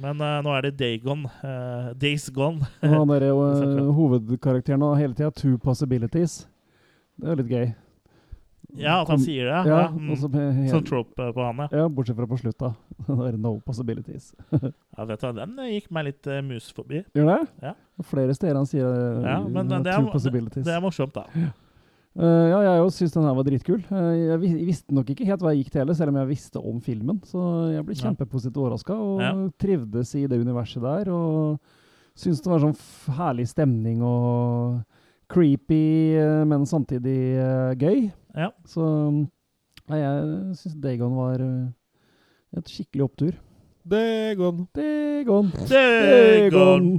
Men 0.00 0.22
uh, 0.22 0.38
nå 0.46 0.54
er 0.56 0.62
det 0.70 0.76
Dagon. 0.78 1.26
Uh, 1.42 1.90
Days 1.98 2.30
Gone. 2.30 2.62
Han 2.80 3.10
er 3.10 3.26
jo 3.26 3.42
uh, 3.50 3.90
hovedkarakteren 3.98 4.80
har 4.86 4.94
hele 5.02 5.18
tida 5.18 5.34
two 5.34 5.58
possibilities. 5.58 6.46
Det 7.18 7.26
er 7.26 7.34
jo 7.34 7.42
litt 7.42 7.50
gøy. 7.52 7.66
Ja, 8.78 9.00
at 9.02 9.08
han 9.08 9.18
sier 9.18 9.44
det. 9.48 9.56
Ja, 9.70 9.80
Ja, 9.80 9.88
mm. 9.90 10.10
hel- 10.34 10.70
Sånn 10.70 10.84
trope 10.86 11.32
på 11.34 11.44
han, 11.46 11.56
ja. 11.64 11.68
Ja, 11.82 11.88
bortsett 11.88 12.16
fra 12.16 12.26
på 12.26 12.38
slutta. 12.38 12.74
Er 13.08 13.36
no 13.38 13.56
possibilities. 13.64 14.34
ja 14.98 15.04
vet 15.08 15.20
du, 15.20 15.32
Den 15.32 15.58
eh, 15.58 15.72
gikk 15.80 15.90
meg 15.90 16.04
litt 16.10 16.26
uh, 16.30 16.40
mus 16.42 16.70
forbi. 16.72 17.02
Gjør 17.16 17.26
det? 17.32 17.40
Ja. 17.62 17.74
Flere 18.04 18.34
steder 18.36 18.56
han 18.60 18.66
sier 18.70 18.86
uh, 18.86 19.24
Ja, 19.26 19.38
men 19.42 19.66
uh, 19.72 19.80
det 19.82 19.92
er, 19.94 20.02
det, 20.04 20.12
possibilities. 20.12 20.64
det 20.66 20.74
er 20.76 20.80
morsomt, 20.84 21.14
da. 21.16 21.26
Uh, 22.18 22.50
ja, 22.50 22.58
jeg 22.66 22.80
òg 22.82 22.88
syns 22.92 23.12
den 23.14 23.22
her 23.28 23.34
var 23.38 23.44
dritkul. 23.46 23.82
Uh, 23.90 24.12
jeg 24.18 24.38
vi- 24.42 24.64
visste 24.66 24.94
nok 24.94 25.10
ikke 25.14 25.26
helt 25.28 25.40
hva 25.44 25.52
jeg 25.54 25.62
gikk 25.64 25.72
til 25.74 25.80
heller, 25.84 25.94
selv 25.94 26.10
om 26.10 26.16
jeg 26.20 26.30
visste 26.32 26.58
om 26.72 26.80
filmen. 26.82 27.20
Så 27.24 27.42
jeg 27.74 27.84
ble 27.86 27.94
kjempepositivt 27.94 28.58
overraska 28.58 28.96
og 28.98 29.20
Ja. 29.22 29.34
trivdes 29.62 30.14
i 30.18 30.26
det 30.26 30.40
universet 30.42 30.82
der. 30.82 31.10
Og 31.14 31.60
syns 32.18 32.42
det 32.42 32.50
var 32.50 32.58
sånn 32.64 32.74
herlig 33.16 33.46
stemning 33.48 34.02
og 34.02 34.80
creepy, 35.30 36.18
men 36.50 36.66
samtidig 36.66 37.38
uh, 37.38 37.70
gøy. 37.78 38.08
Ja. 38.36 38.50
Så 38.68 38.86
nei, 39.90 39.98
jeg 39.98 40.56
syns 40.60 40.76
Dagon 40.82 41.16
var 41.18 41.42
eh, 41.44 41.70
et 42.58 42.70
skikkelig 42.70 43.06
opptur. 43.08 43.38
Dagon. 43.90 44.66
Dagon. 44.76 45.50
Dagon. 45.70 46.90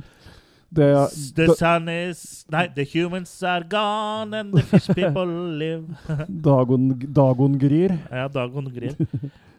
Det 0.72 0.86
er, 0.88 1.08
The 1.36 1.46
da, 1.50 1.54
sun 1.60 1.90
is 1.92 2.46
Nei, 2.52 2.68
the 2.76 2.86
humans 2.88 3.32
are 3.44 3.64
gone 3.68 4.34
and 4.38 4.54
the 4.56 4.62
fish 4.64 4.88
people 4.96 5.28
live. 5.60 5.84
Dagon, 6.48 6.86
Dagon 7.12 7.58
gryr. 7.60 7.98
ja, 8.10 8.28
Dagon 8.32 8.70
gryr. 8.72 8.96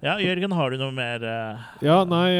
Ja, 0.02 0.16
Jørgen, 0.18 0.50
har 0.56 0.72
du 0.72 0.78
noe 0.80 0.90
mer 0.90 1.22
uh, 1.22 1.60
Ja, 1.84 2.00
nei, 2.08 2.30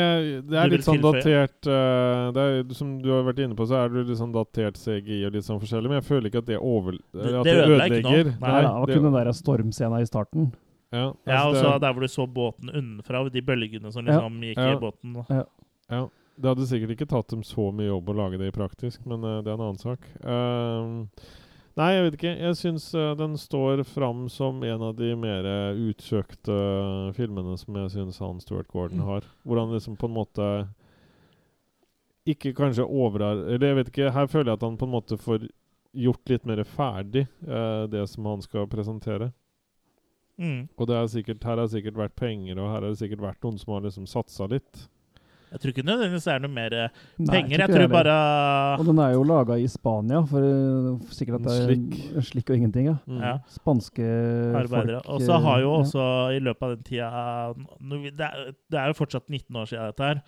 det 0.49 0.57
er 0.59 0.73
litt 0.73 0.83
sånn 0.83 0.99
datert 1.05 1.69
uh, 1.71 2.33
det 2.35 2.43
er, 2.43 2.65
Som 2.75 2.97
du 3.05 3.07
har 3.13 3.23
vært 3.29 3.39
inne 3.45 3.55
på, 3.55 3.69
så 3.71 3.77
er 3.85 3.93
det 3.93 4.07
litt 4.09 4.19
sånn 4.19 4.33
datert 4.35 4.81
CGI 4.81 5.21
og 5.29 5.37
litt 5.37 5.47
sånn 5.47 5.61
forskjellig, 5.63 5.93
men 5.93 6.01
jeg 6.01 6.09
føler 6.09 6.27
ikke 6.33 6.43
at 6.43 6.49
det, 6.49 6.59
over, 6.59 6.97
Det- 7.13 7.37
at 7.39 7.47
det 7.47 7.55
ødelegger. 7.67 8.33
Nei, 8.41 8.57
da, 8.57 8.65
det 8.65 8.73
var 8.81 8.95
kun 8.97 9.07
den 9.07 9.15
der 9.21 9.31
stormscena 9.39 10.01
i 10.03 10.09
starten. 10.11 10.49
Ja, 10.93 11.05
Ja, 11.29 11.45
og 11.45 11.53
altså, 11.55 11.63
så 11.69 11.77
der 11.85 11.93
hvor 11.95 12.03
du 12.05 12.11
så 12.11 12.27
båten 12.27 12.73
unnafra, 12.73 13.23
de 13.33 13.41
bølgene 13.47 13.93
som 13.95 14.05
Ja. 14.11 14.17
liksom 14.19 14.43
gikk 14.49 14.59
Ja. 14.59 14.73
i 14.75 14.81
båten. 14.83 15.15
Ja. 15.31 15.45
Ja. 15.93 16.03
Det 16.43 16.51
hadde 16.51 16.67
sikkert 16.67 16.97
ikke 16.97 17.07
tatt 17.13 17.31
dem 17.31 17.45
så 17.47 17.69
mye 17.71 17.87
jobb 17.87 18.11
å 18.11 18.17
lage 18.19 18.41
det 18.41 18.51
i 18.51 18.55
praktisk, 18.57 19.05
men 19.07 19.23
uh, 19.23 19.39
det 19.45 19.53
er 19.53 19.57
en 19.57 19.65
annen 19.69 19.79
sak. 19.79 20.05
Ehm, 20.27 20.97
nei, 21.79 21.89
jeg 21.95 22.05
vet 22.09 22.17
ikke. 22.19 22.33
Jeg 22.49 22.59
syns 22.59 22.89
uh, 22.99 23.13
den 23.19 23.37
står 23.39 23.85
fram 23.87 24.25
som 24.33 24.59
en 24.67 24.83
av 24.89 24.97
de 24.99 25.13
mer 25.17 25.47
eh, 25.47 25.83
utsøkte 25.93 26.57
filmene 27.17 27.55
som 27.61 27.79
jeg 27.79 27.95
syns 27.95 28.19
han 28.25 28.43
Stuart 28.43 28.69
Gordon 28.75 28.99
Mm. 29.05 29.07
har. 29.09 29.29
Hvor 29.47 29.63
han 29.63 29.73
liksom 29.77 29.95
på 30.01 30.11
en 30.11 30.17
måte 30.19 30.49
ikke 32.27 32.53
kanskje 32.55 32.85
overar... 32.87 33.41
Eller 33.51 33.73
jeg 33.73 33.79
vet 33.81 33.89
ikke. 33.93 34.11
Her 34.15 34.27
føler 34.31 34.53
jeg 34.53 34.59
at 34.61 34.67
han 34.67 34.77
på 34.79 34.87
en 34.87 34.95
måte 34.95 35.19
får 35.19 35.47
gjort 35.93 36.31
litt 36.31 36.45
mer 36.49 36.63
ferdig 36.65 37.27
eh, 37.47 37.85
det 37.93 38.05
som 38.09 38.27
han 38.31 38.43
skal 38.45 38.69
presentere. 38.71 39.33
Mm. 40.41 40.69
Og 40.77 40.87
det 40.89 40.97
er 40.97 41.11
sikkert, 41.13 41.43
her 41.45 41.59
har 41.59 41.67
det 41.67 41.75
sikkert 41.75 41.99
vært 41.99 42.15
penger, 42.17 42.57
og 42.59 42.71
her 42.71 42.81
har 42.81 42.89
det 42.89 42.99
sikkert 43.03 43.21
vært 43.23 43.43
noen 43.45 43.59
som 43.61 43.75
har 43.75 43.85
liksom 43.85 44.07
satsa 44.09 44.47
litt. 44.51 44.87
Jeg 45.53 45.63
tror 45.63 45.75
ikke 45.75 45.87
nødvendigvis 45.87 46.27
det 46.27 46.35
er 46.35 46.43
noe 46.43 46.53
mer 46.53 46.75
penger. 46.75 47.09
Nei, 47.23 47.33
penger. 47.37 47.65
Jeg 47.67 47.77
tror 47.77 47.89
bare 47.93 48.19
Og 48.81 48.87
den 48.91 49.03
er 49.05 49.15
jo 49.15 49.25
laga 49.29 49.61
i 49.61 49.69
Spania, 49.71 50.25
for 50.27 50.51
eh, 50.51 51.09
sikkert 51.15 51.41
at 51.41 51.47
det 51.47 51.57
er 51.57 51.67
slik, 51.71 51.99
slik 52.33 52.51
og 52.51 52.59
ingenting. 52.59 52.91
ja. 52.91 52.99
Mm. 53.07 53.23
Ja. 53.23 53.35
Spanske 53.53 54.03
arbeidere. 54.03 55.03
folk. 55.05 55.15
Og 55.15 55.27
så 55.29 55.39
har 55.47 55.61
jo 55.63 55.73
også 55.79 55.93
også 55.93 56.37
i 56.37 56.41
løpet 56.43 56.67
av 56.67 56.75
den 56.77 56.87
tida 56.87 57.11
det 58.13 58.79
er, 58.79 58.89
jo 58.91 58.99
fortsatt 58.99 59.29
19 59.29 59.57
år 59.57 59.71
siden 59.71 59.91
dette 59.91 60.09
her. 60.09 60.23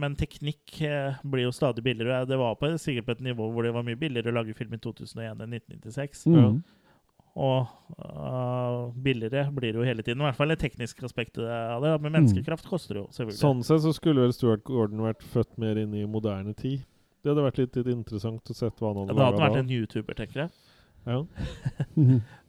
Men 0.00 0.16
teknikk 0.16 0.78
eh, 0.88 1.18
blir 1.28 1.46
jo 1.46 1.52
stadig 1.52 1.84
billigere. 1.84 2.24
Det 2.28 2.38
var 2.40 2.56
på, 2.56 2.70
sikkert 2.80 3.06
på 3.06 3.16
et 3.18 3.26
nivå 3.28 3.50
hvor 3.52 3.66
det 3.66 3.74
var 3.74 3.84
mye 3.84 3.98
billigere 4.00 4.32
å 4.32 4.38
lage 4.38 4.56
film 4.56 4.72
i 4.72 4.80
2001 4.80 5.42
enn 5.44 5.58
1996. 5.58 6.24
ja. 6.30 6.46
Mm. 6.52 6.62
Og 7.34 7.64
uh, 7.96 8.90
billigere 9.02 9.46
blir 9.56 9.72
det 9.72 9.80
jo 9.80 9.86
hele 9.86 10.02
tiden. 10.04 10.20
I 10.20 10.26
hvert 10.28 10.36
fall 10.36 10.52
det 10.52 10.58
tekniske 10.60 11.04
aspektet 11.06 11.46
av 11.48 11.80
det. 11.84 11.92
Men 12.04 12.12
menneskekraft 12.18 12.66
koster 12.68 12.98
jo, 13.00 13.06
selvfølgelig. 13.14 13.40
Sånn 13.40 13.62
sett 13.64 13.84
så 13.86 13.92
skulle 13.96 14.26
vel 14.26 14.34
Stuart 14.36 14.64
Gordon 14.68 15.00
vært 15.06 15.24
født 15.32 15.56
mer 15.62 15.80
inn 15.80 15.94
i 15.96 16.04
moderne 16.04 16.52
tid. 16.58 16.82
Det 17.22 17.30
hadde 17.32 17.46
vært 17.46 17.60
litt, 17.62 17.76
litt 17.78 17.88
interessant 17.94 18.50
å 18.52 18.54
sett 18.58 18.76
hva 18.82 18.90
han 18.92 19.00
hadde 19.04 19.16
da 19.16 19.28
hadde 19.30 19.38
han 19.40 19.46
vært 19.46 19.56
da. 19.56 19.64
en 19.64 19.72
YouTuber, 19.78 20.18
tenker 20.18 20.44
jeg. 20.44 20.54
Ja. 21.06 21.18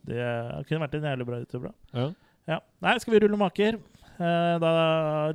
Det 0.03 0.23
kunne 0.67 0.83
vært 0.83 0.95
en 0.99 1.05
jævlig 1.07 1.25
bra 1.29 1.37
YouTuber, 1.43 1.69
da. 1.71 1.99
Ja. 2.01 2.07
Ja. 2.51 2.57
Nei, 2.83 2.97
skal 2.99 3.13
vi 3.15 3.21
rulle 3.23 3.37
maker? 3.39 3.77
Eh, 4.19 4.55
da 4.59 4.71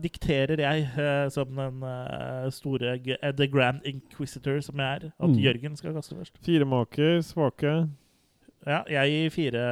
dikterer 0.03 0.61
jeg, 0.61 0.83
eh, 1.01 1.29
som 1.33 1.55
den 1.57 1.81
store 2.53 2.99
The 3.33 3.47
Grand 3.49 3.81
Inquisitor 3.89 4.61
som 4.63 4.77
jeg 4.83 4.99
er, 5.01 5.07
at 5.17 5.31
Mm. 5.33 5.39
Jørgen 5.41 5.77
skal 5.81 5.95
kaste 5.97 6.19
først. 6.19 6.37
Fire 6.45 6.69
maker, 6.69 7.23
svake. 7.25 7.73
Ja, 8.69 8.83
jeg 8.91 9.11
gir 9.11 9.31
fire 9.33 9.63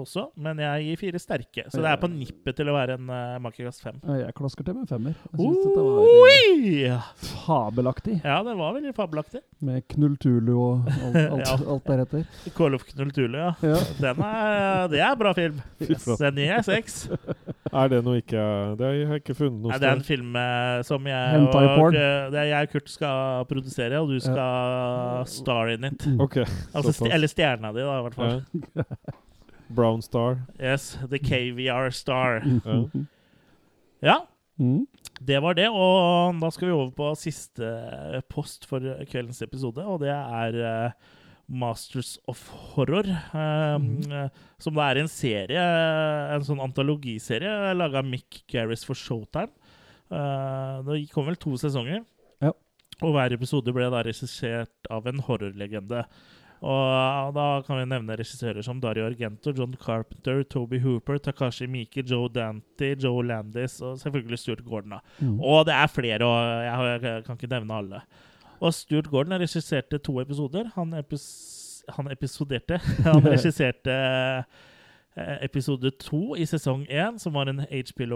også, 0.00 0.24
men 0.42 0.58
jeg 0.58 0.86
gir 0.88 0.98
fire 0.98 1.20
sterke. 1.22 1.64
Så 1.70 1.78
det 1.82 1.86
er 1.90 1.98
på 2.02 2.08
nippet 2.10 2.56
til 2.58 2.70
å 2.70 2.74
være 2.74 2.96
en 2.98 3.10
uh, 3.10 3.36
makerkast 3.44 3.84
fem. 3.84 4.00
Jeg 4.18 4.34
klasker 4.34 4.66
til 4.66 4.74
med 4.78 4.88
femmer. 4.90 5.14
Jeg 5.14 5.38
synes 5.38 5.60
dette 5.62 5.84
var 5.86 6.08
eh, 6.34 7.12
fabelaktig. 7.44 8.16
Ja, 8.24 8.40
det 8.46 8.56
var 8.58 8.74
veldig 8.74 8.94
fabelaktig. 8.96 9.42
Med 9.64 9.86
Knulltulu 9.94 10.52
og 10.56 10.90
alt, 10.90 11.18
alt, 11.36 11.44
Ja. 11.44 11.56
alt 11.76 11.86
deretter. 11.86 12.26
Call 12.58 12.74
of 12.78 12.86
Knulltule, 12.90 13.44
ja. 13.46 13.52
Ja. 13.62 13.78
Den 14.02 14.24
er, 14.26 14.88
det 14.90 15.02
er 15.06 15.14
bra 15.20 15.34
film. 15.38 15.62
Yes. 15.84 16.08
Den 16.20 16.42
gir 16.42 16.50
jeg 16.56 16.68
seks. 16.70 17.00
Er 17.74 17.88
det 17.90 18.04
noe 18.06 18.20
ikke 18.20 18.42
Det 18.78 18.84
har 18.86 18.92
jeg 18.94 19.22
ikke 19.22 19.34
funnet 19.34 19.64
noe 19.64 19.72
sted. 19.72 19.82
det 19.82 19.88
er 19.88 19.96
en 19.96 20.04
film 20.06 20.36
eh, 20.38 20.76
som 20.86 21.06
jeg 21.10 21.40
og, 21.48 21.96
eh, 21.96 22.28
det 22.30 22.38
er 22.38 22.50
jeg 22.52 22.68
og 22.68 22.74
Kurt 22.76 22.92
skal 22.92 23.46
produsere, 23.50 23.98
og 23.98 24.12
du 24.12 24.20
skal 24.22 25.24
star 25.26 25.72
in 25.74 25.88
it. 25.88 26.06
Okay, 26.22 26.46
Altså, 26.70 26.92
st 26.94 27.10
eller 27.10 27.30
stjerna 27.32 27.72
di, 27.74 27.82
da, 27.82 27.98
i 27.98 28.06
hvert 28.06 28.18
fall. 28.20 28.40
Ja. 28.78 28.86
Brown 29.74 30.02
Star. 30.02 30.38
Yes, 30.60 30.94
The 31.10 31.18
KVR 31.18 31.90
Star. 31.92 32.42
Ja. 32.64 32.78
Ja, 34.04 34.16
Mm. 34.60 34.84
det 35.24 35.38
var 35.42 35.54
det. 35.56 35.64
Og 35.72 36.36
da 36.38 36.50
skal 36.52 36.68
vi 36.68 36.74
over 36.76 36.90
på 36.94 37.06
siste 37.18 37.64
post 38.30 38.66
for 38.70 38.78
kveldens 39.10 39.40
episode, 39.42 39.80
og 39.82 40.00
det 40.04 40.10
er 40.12 40.58
eh, 40.60 40.92
Masters 41.48 42.18
of 42.30 42.42
Horror. 42.74 43.08
Mm. 43.80 44.28
Som 44.62 44.76
da 44.78 44.90
er 44.92 45.00
en 45.02 45.08
serie, 45.10 45.64
en 46.36 46.44
sånn 46.46 46.60
antologiserie 46.62 47.72
laga 47.74 48.02
av 48.02 48.06
Mick 48.12 48.44
Garris 48.52 48.84
for 48.86 48.94
Showtime. 48.94 49.50
Eh, 50.12 50.76
det 50.86 51.00
kom 51.14 51.26
vel 51.32 51.40
to 51.40 51.56
sesonger. 51.58 52.04
Ja. 52.44 52.52
Og 53.02 53.16
hver 53.16 53.34
episode 53.34 53.72
ble 53.74 53.88
da 53.90 54.04
regissert 54.06 54.90
av 54.92 55.08
en 55.10 55.18
horrorlegende. 55.26 56.04
Og 56.64 57.34
da 57.36 57.46
kan 57.66 57.76
vi 57.76 57.84
nevne 57.90 58.16
regissører 58.16 58.64
som 58.64 58.78
Dario 58.80 59.04
Argento, 59.04 59.52
John 59.52 59.74
Carpenter, 59.80 60.40
Toby 60.48 60.78
Hooper, 60.80 61.18
Takashi 61.20 61.66
Miki, 61.68 62.04
Joe 62.08 62.30
Dante, 62.32 62.94
Joe 63.02 63.24
Landis 63.26 63.80
og 63.84 63.98
selvfølgelig 64.00 64.38
Stuart 64.40 64.64
Gordon. 64.64 64.96
Mm. 65.18 65.40
Og 65.40 65.66
det 65.68 65.74
er 65.76 65.90
flere, 65.92 66.24
og 66.24 66.64
jeg, 66.64 67.24
kan 67.26 67.36
ikke 67.36 67.52
nevne 67.52 67.80
alle. 67.82 68.00
Og 68.60 68.74
Stuart 68.74 69.10
Gordon 69.12 69.40
regisserte 69.40 69.98
to 69.98 70.20
episoder. 70.20 70.70
Han, 70.78 70.94
epis 70.96 71.26
han 71.88 72.08
episoderte 72.12 72.80
Han 73.04 73.26
regisserte 73.34 73.92
eh, 75.16 75.36
episode 75.44 75.90
to 76.00 76.34
i 76.34 76.46
sesong 76.48 76.86
én, 76.88 77.18
som 77.20 77.36
var 77.36 77.52
en 77.52 77.60
HP 77.68 78.06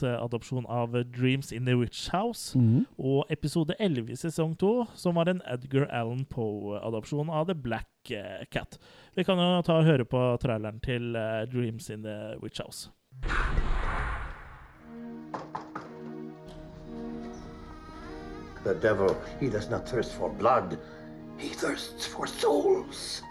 Lovecraft-adopsjon 0.00 0.66
av 0.66 1.04
Dreams 1.04 1.52
in 1.52 1.64
the 1.64 1.74
Witch 1.74 2.08
House. 2.08 2.54
Mhm. 2.58 2.86
Og 2.98 3.24
episode 3.30 3.74
11 3.78 4.10
i 4.10 4.16
sesong 4.16 4.56
2, 4.56 4.86
som 4.94 5.14
var 5.14 5.28
en 5.28 5.42
Edgar 5.46 5.86
Allan 5.90 6.24
Poe-adopsjon 6.24 7.30
av 7.30 7.46
The 7.46 7.54
Black 7.54 8.10
eh, 8.10 8.44
Cat. 8.50 8.78
Vi 9.14 9.24
kan 9.24 9.38
jo 9.38 9.62
ta 9.62 9.78
og 9.78 9.84
høre 9.84 10.04
på 10.04 10.38
traileren 10.40 10.80
til 10.80 11.16
eh, 11.16 11.46
Dreams 11.46 11.90
in 11.90 12.02
the 12.02 12.36
Witch 12.42 12.60
House. 12.60 12.90
The 18.64 18.74
devil, 18.74 19.16
he 19.40 19.48
does 19.48 19.70
not 19.70 19.86
thirst 19.86 20.12
for 20.12 20.28
blood, 20.28 20.78
he 21.38 21.48
thirsts 21.48 22.06
for 22.06 22.26
souls. 22.26 23.22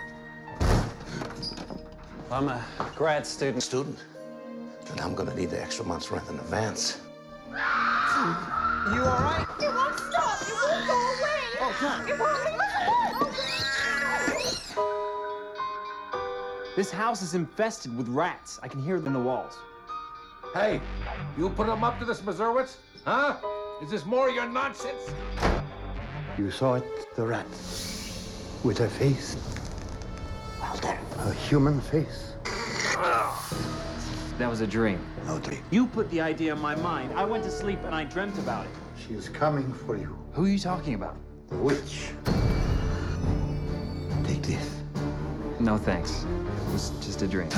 I'm 2.32 2.48
a 2.48 2.62
grad 2.96 3.26
student. 3.26 3.64
Student? 3.64 3.98
Then 4.90 5.00
I'm 5.00 5.16
gonna 5.16 5.36
need 5.36 5.50
the 5.52 5.62
extra 5.62 5.86
month's 5.86 6.12
rent 6.12 6.28
in 6.30 6.36
advance. 6.36 7.00
You 7.52 7.56
all 7.56 9.20
right? 9.22 9.46
It 9.60 9.74
won't 9.74 9.98
stop. 9.98 10.42
It 10.42 10.54
won't 10.54 10.88
go 10.88 10.94
away. 10.94 11.42
Oh, 11.62 11.74
God. 11.82 12.10
It 12.10 12.18
won't. 12.20 12.40
This 16.76 16.92
house 16.92 17.22
is 17.22 17.34
infested 17.36 17.96
with 17.98 18.08
rats. 18.08 18.60
I 18.64 18.68
can 18.70 18.82
hear 18.82 18.98
them 18.98 19.08
in 19.08 19.14
the 19.14 19.20
walls. 19.20 19.58
Hey, 20.54 20.80
you 21.38 21.50
put 21.50 21.68
them 21.68 21.84
up 21.84 22.00
to 22.00 22.06
this, 22.06 22.22
Mazurwitz? 22.22 22.78
Huh? 23.04 23.36
Is 23.84 23.90
this 23.92 24.06
more 24.06 24.30
of 24.30 24.36
your 24.36 24.48
nonsense? 24.48 25.12
You 26.38 26.50
saw 26.52 26.76
it, 26.76 26.86
the 27.16 27.26
rat. 27.28 27.46
With 28.64 28.80
a 28.80 28.88
face. 28.88 29.36
Well, 30.62 30.76
there. 30.78 31.00
A 31.20 31.34
human 31.34 31.82
face. 31.82 32.34
That 34.40 34.50
was 34.50 34.62
a 34.62 34.68
dream. 34.68 35.06
No 35.28 35.38
dream. 35.38 35.62
You 35.70 35.86
put 35.86 36.10
the 36.12 36.22
idea 36.22 36.54
in 36.54 36.62
my 36.62 36.74
mind. 36.76 37.12
I 37.14 37.26
went 37.26 37.44
to 37.44 37.52
sleep 37.52 37.78
and 37.84 37.94
I 37.94 38.06
dreamt 38.06 38.38
about 38.38 38.66
it. 38.66 38.72
She 38.98 39.14
is 39.14 39.28
coming 39.28 39.74
for 39.74 39.98
you. 39.98 40.18
Who 40.32 40.46
are 40.46 40.48
you 40.48 40.58
talking 40.58 40.94
about? 40.94 41.18
The 41.50 41.58
witch. 41.58 42.12
Take 44.24 44.42
this. 44.44 44.78
No 45.60 45.78
thanks. 45.78 46.24
It 46.24 46.72
was 46.72 46.92
just 47.02 47.22
a 47.22 47.28
dream. 47.28 47.50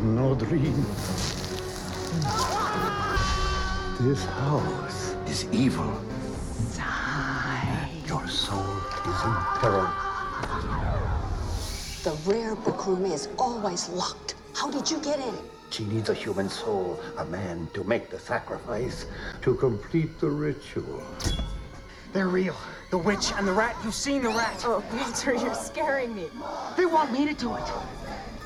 No 0.00 0.34
dream. 0.34 0.84
This 4.00 4.24
house 4.26 5.16
is 5.26 5.46
evil. 5.50 5.98
Your 8.06 8.28
soul 8.28 8.76
is 9.06 9.24
in 9.24 9.34
peril. 9.60 9.88
The 12.04 12.12
rare 12.26 12.54
book 12.54 12.86
room 12.86 13.06
is 13.06 13.30
always 13.38 13.88
locked. 13.88 14.34
How 14.54 14.70
did 14.70 14.90
you 14.90 14.98
get 15.00 15.18
in? 15.18 15.34
She 15.70 15.84
needs 15.84 16.10
a 16.10 16.14
human 16.14 16.48
soul, 16.48 17.00
a 17.16 17.24
man 17.24 17.68
to 17.72 17.82
make 17.84 18.10
the 18.10 18.18
sacrifice, 18.18 19.06
to 19.40 19.54
complete 19.54 20.20
the 20.20 20.28
ritual. 20.28 21.02
They're 22.12 22.28
real. 22.28 22.56
The 22.90 22.98
witch 22.98 23.32
and 23.36 23.48
the 23.48 23.52
rat. 23.52 23.74
You've 23.82 23.94
seen 23.94 24.22
the 24.22 24.28
rat. 24.28 24.62
Oh, 24.66 24.84
Walter, 24.92 25.32
you're 25.32 25.54
scaring 25.54 26.14
me. 26.14 26.26
They 26.76 26.84
want 26.84 27.10
me 27.10 27.26
to 27.26 27.32
do 27.32 27.54
it. 27.56 27.64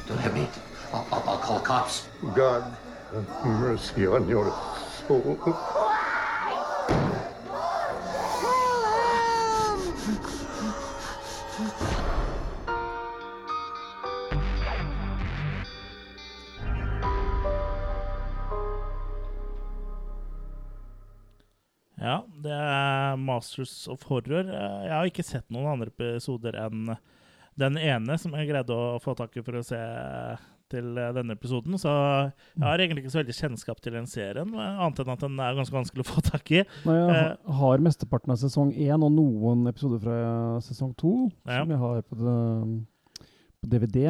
Don't 0.07 0.19
hit 0.19 0.33
me. 0.35 0.49
I'll, 0.93 1.07
I'll, 1.11 1.31
I'll 1.31 1.39
call 1.39 1.59
the 1.59 1.65
cops. 1.65 2.07
God 2.35 2.77
have 3.13 3.45
mercy 3.45 4.07
on 4.07 4.29
your 4.29 4.55
soul. 5.09 5.37
Ja, 22.01 22.19
det 22.45 22.53
er 22.53 23.17
Masters 23.17 23.87
of 23.89 24.03
Horror. 24.11 24.45
Eh, 24.53 24.83
Jeg 24.87 24.93
har 24.93 25.07
ikke 25.09 25.25
sett 25.25 25.47
noen 25.51 25.71
andre 25.77 25.89
episoder 25.93 26.59
enn 26.67 26.91
den 27.57 27.79
ene 27.81 28.19
som 28.21 28.35
jeg 28.37 28.51
greide 28.51 28.75
å 28.77 28.99
få 29.01 29.15
tak 29.17 29.33
i 29.39 29.43
for 29.47 29.57
å 29.57 29.65
se 29.65 29.79
til 30.69 30.99
eh, 31.01 31.13
denne 31.17 31.37
episoden. 31.39 31.79
Så 31.81 31.89
jeg 31.89 32.67
har 32.67 32.83
egentlig 32.83 33.05
ikke 33.07 33.15
så 33.15 33.23
veldig 33.23 33.37
kjennskap 33.39 33.81
til 33.81 33.97
den 33.97 34.09
serien, 34.11 34.53
eh, 34.53 34.83
annet 34.85 35.01
enn 35.05 35.15
at 35.15 35.25
den 35.25 35.41
er 35.41 35.57
ganske 35.57 35.77
vanskelig 35.79 36.05
å 36.05 36.11
få 36.11 36.25
tak 36.27 36.53
i. 36.53 36.65
Nei, 36.85 36.99
jeg 37.01 37.57
har 37.63 37.85
mesteparten 37.89 38.35
av 38.37 38.43
sesong 38.45 38.75
én 38.77 39.01
og 39.07 39.15
noen 39.17 39.65
episoder 39.73 40.03
fra 40.05 40.19
sesong 40.69 40.93
to, 41.01 41.15
Ja. 41.49 41.63
som 41.63 41.73
jeg 41.73 41.81
har 41.81 42.03
på, 42.03 42.21
det, 42.21 43.27
på 43.63 43.73
DVD. 43.73 44.05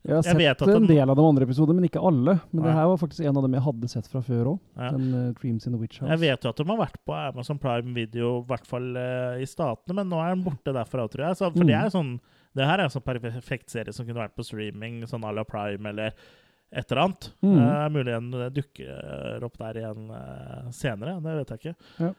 Jeg 0.00 0.16
har 0.16 0.24
Jeg 0.40 0.56
sett 0.56 0.62
en 0.72 0.86
del 0.88 1.10
av 1.12 1.16
de 1.18 1.24
andre 1.28 1.44
episodene, 1.44 1.76
men 1.76 1.84
ikke 1.90 2.00
alle. 2.00 2.38
Men 2.54 2.64
det 2.64 2.72
her 2.72 2.86
var 2.88 2.96
faktisk 3.02 3.20
en 3.28 3.36
av 3.36 3.44
dem 3.44 3.52
jeg 3.58 3.64
hadde 3.66 3.88
sett 3.92 4.06
fra 4.08 4.22
før 4.24 4.48
òg. 4.54 4.58
Ja. 4.80 4.90
Den 4.94 5.08
eh, 5.18 5.26
Dreams 5.36 5.66
in 5.68 5.74
the 5.74 5.80
Witch 5.82 5.98
House. 6.00 6.08
Jeg 6.14 6.22
vet 6.22 6.44
jo 6.46 6.52
at 6.54 6.56
de 6.62 6.64
har 6.70 6.78
vært 6.80 6.96
på 7.04 7.16
Amazon 7.18 7.58
Prime 7.60 7.92
Video, 7.98 8.30
i 8.40 8.46
hvert 8.48 8.64
fall 8.70 8.86
uh, 8.96 9.36
i 9.36 9.44
statene, 9.50 9.98
men 9.98 10.08
nå 10.08 10.22
er 10.24 10.32
den 10.32 10.44
borte 10.46 10.72
derfra, 10.72 11.04
tror 11.12 11.26
jeg. 11.26 11.36
Så, 11.42 11.50
for 11.52 11.68
det 11.68 11.76
Mm. 11.76 11.84
er 11.84 11.92
sånn, 11.92 12.14
det 12.56 12.64
her 12.70 12.78
er 12.80 12.84
en 12.88 12.94
sånn 12.94 13.04
perfekt 13.04 13.68
serie 13.74 13.92
som 13.92 14.06
kunne 14.08 14.22
vært 14.22 14.34
på 14.40 14.46
streaming, 14.48 15.02
sånn 15.10 15.26
à 15.28 15.34
la 15.36 15.44
Prime 15.44 15.92
eller 15.92 16.16
et 16.72 16.86
eller 16.92 17.02
annet. 17.04 17.28
Mm. 17.44 17.58
Uh, 17.60 17.88
mulig 17.92 18.16
den 18.16 18.30
dukker 18.56 19.44
opp 19.44 19.58
der 19.60 19.82
igjen 19.82 20.08
uh, 20.16 20.70
senere, 20.72 21.18
det 21.20 21.36
vet 21.42 21.52
jeg 21.52 21.60
ikke. 21.60 21.76
Ja. 22.00 22.12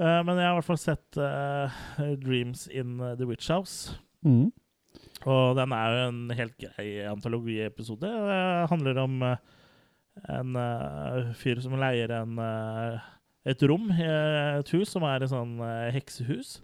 Uh, 0.00 0.22
men 0.24 0.38
jeg 0.40 0.46
har 0.48 0.56
i 0.56 0.58
hvert 0.62 0.70
fall 0.72 0.80
sett 0.80 1.20
Dreams 2.24 2.64
in 2.72 2.96
the 3.18 3.26
Witch 3.28 3.50
House. 3.52 3.92
Mm. 4.24 4.48
Og 5.28 5.56
den 5.58 5.72
er 5.76 5.92
jo 5.92 6.04
en 6.08 6.20
helt 6.36 6.54
grei 6.62 6.86
antologiepisode. 7.10 8.08
Det 8.08 8.68
handler 8.70 8.98
om 9.02 9.22
eh, 9.22 9.36
en 10.32 10.56
eh, 10.56 11.32
fyr 11.36 11.60
som 11.60 11.76
leier 11.80 12.10
en, 12.22 12.38
eh, 12.40 12.98
et 13.52 13.62
rom 13.68 13.90
i 13.92 14.06
et 14.06 14.72
hus 14.76 14.88
som 14.94 15.04
er 15.04 15.22
et 15.26 15.32
sånn 15.32 15.58
eh, 15.60 15.90
heksehus. 15.96 16.60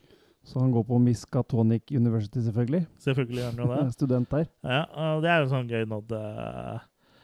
Så 0.46 0.60
han 0.62 0.70
går 0.72 0.84
på 0.86 1.00
Miskatonic 1.02 1.90
University, 1.90 2.38
selvfølgelig. 2.46 2.84
Selvfølgelig 3.02 3.40
gjør 3.42 3.50
han 3.50 3.62
jo 3.64 3.70
det. 3.74 3.92
Student 3.98 4.30
der. 4.30 4.44
Ja, 4.62 4.82
og 4.94 5.22
det 5.24 5.30
er 5.32 5.40
jo 5.42 5.52
sånn 5.52 5.70
gøy 5.72 5.84
nådd 5.90 6.12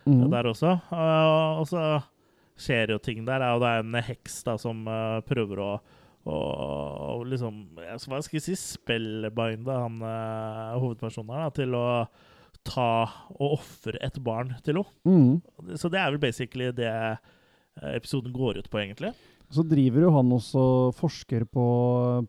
Mhm. 0.02 0.30
der 0.32 0.48
også. 0.50 0.72
Og- 0.90 1.60
og 1.60 1.66
så 1.70 2.02
skjer 2.58 2.90
jo 2.90 2.98
ting 2.98 3.24
der. 3.24 3.40
Og 3.54 3.60
det 3.62 3.68
er 3.70 3.78
en 3.84 3.94
heks 4.02 4.40
da 4.42 4.56
som 4.58 4.82
prøver 5.28 5.60
å 5.62 5.68
og 6.30 7.24
liksom 7.26 7.56
Hva 7.74 7.96
skal 7.98 8.36
jeg 8.38 8.44
si 8.44 8.54
Spellbinde 8.58 9.74
han 9.74 9.96
uh, 10.04 10.78
hovedpersonen 10.78 11.34
her 11.34 11.48
da, 11.48 11.54
til 11.56 11.74
å 11.74 11.86
ta 12.62 12.90
og 13.34 13.56
ofre 13.58 13.98
et 14.04 14.18
barn 14.22 14.54
til 14.62 14.78
henne. 14.78 14.92
Mm. 15.02 15.74
Så 15.78 15.90
det 15.90 15.98
er 15.98 16.12
vel 16.14 16.22
basically 16.22 16.68
det 16.76 16.90
eh, 16.92 17.16
episoden 17.96 18.30
går 18.34 18.60
ut 18.60 18.68
på, 18.70 18.78
egentlig. 18.78 19.10
Så 19.52 19.62
driver 19.68 20.06
jo 20.06 20.10
han 20.14 20.30
også 20.32 20.62
forsker 20.96 21.44
på 21.52 21.64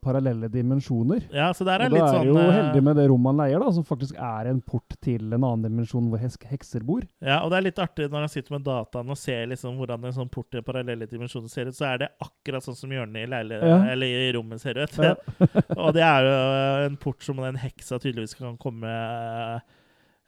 parallelle 0.04 0.48
dimensjoner. 0.52 1.24
Ja, 1.32 1.46
så 1.56 1.64
der 1.64 1.80
er 1.80 1.88
og 1.88 1.94
litt 1.96 2.02
da 2.04 2.10
er 2.10 2.18
sånn, 2.18 2.28
jo 2.28 2.36
eh, 2.42 2.50
heldig 2.58 2.82
med 2.84 2.96
det 3.00 3.06
rommet 3.10 3.30
han 3.32 3.40
leier, 3.40 3.64
da, 3.64 3.70
som 3.72 3.86
faktisk 3.88 4.18
er 4.20 4.50
en 4.50 4.60
port 4.60 4.96
til 5.04 5.24
en 5.32 5.38
annen 5.48 5.64
dimensjon 5.66 6.10
hvor 6.12 6.20
hekser 6.20 6.84
bor. 6.84 7.06
Ja, 7.24 7.38
og 7.44 7.50
det 7.52 7.58
er 7.60 7.66
litt 7.70 7.80
artig 7.82 8.10
når 8.12 8.26
han 8.26 8.32
sitter 8.34 8.56
med 8.58 8.66
dataen 8.68 9.10
og 9.14 9.18
ser 9.20 9.46
liksom 9.50 9.78
hvordan 9.80 10.04
en 10.10 10.16
sånn 10.18 10.30
port 10.32 10.50
til 10.52 10.62
parallelle 10.66 11.08
dimensjoner 11.10 11.48
ser 11.52 11.70
ut, 11.72 11.78
så 11.78 11.88
er 11.94 12.04
det 12.04 12.10
akkurat 12.20 12.64
sånn 12.68 12.76
som 12.78 12.92
hjørnet 12.92 13.24
i, 13.24 13.30
leile 13.32 13.62
Ja. 13.64 13.78
eller 13.94 14.06
i 14.28 14.32
rommet 14.36 14.60
ser 14.60 14.78
ut. 14.84 14.98
Ja. 15.00 15.14
og 15.80 15.94
det 15.96 16.04
er 16.04 16.28
jo 16.28 16.36
en 16.90 17.00
port 17.00 17.24
som 17.24 17.40
den 17.40 17.56
heksa 17.64 17.98
tydeligvis 18.02 18.36
kan 18.36 18.56
komme 18.60 18.90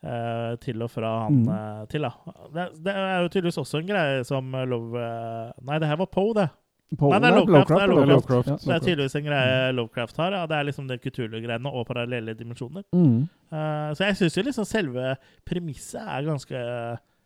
eh, 0.06 0.52
til 0.62 0.82
og 0.85 0.90
fra 0.93 1.10
han 1.27 1.43
Mm. 1.43 1.48
eh, 1.48 1.86
til. 1.90 2.02
da. 2.02 2.12
Det, 2.55 2.66
det 2.85 2.94
er 2.94 3.23
jo 3.23 3.28
tydeligvis 3.28 3.59
også 3.62 3.81
en 3.81 3.86
greie 3.89 4.24
som 4.24 4.52
Love 4.52 5.01
eh, 5.01 5.52
Nei, 5.66 5.78
det 5.82 5.89
her 5.89 5.97
var 6.01 6.06
Poe, 6.12 6.35
det. 6.35 6.48
Nei, 6.94 7.18
det 7.18 7.26
er 7.28 7.34
Lovecraft. 7.34 7.68
Det 7.72 7.82
er 7.82 7.90
Lovecraft, 7.90 8.28
Lovecraft. 8.30 8.48
ja. 8.48 8.56
Det 8.62 8.74
er 8.76 8.84
tydeligvis 8.86 9.16
en 9.18 9.24
greie 9.26 9.72
Lovecraft 9.74 10.16
har. 10.22 10.32
Ja. 10.38 10.46
Det 10.46 10.56
er 10.60 10.64
liksom 10.68 10.86
det 10.88 11.00
Cthulhu-greiene 11.02 11.72
og 11.72 11.86
parallelle 11.88 12.34
dimensjoner. 12.38 12.84
Mm. 12.94 13.24
Uh, 13.50 13.90
så 13.98 14.06
jeg 14.06 14.16
syns 14.20 14.36
jo 14.38 14.44
liksom 14.46 14.64
selve 14.70 15.16
premisset 15.44 16.00
er 16.02 16.22
ganske 16.30 16.64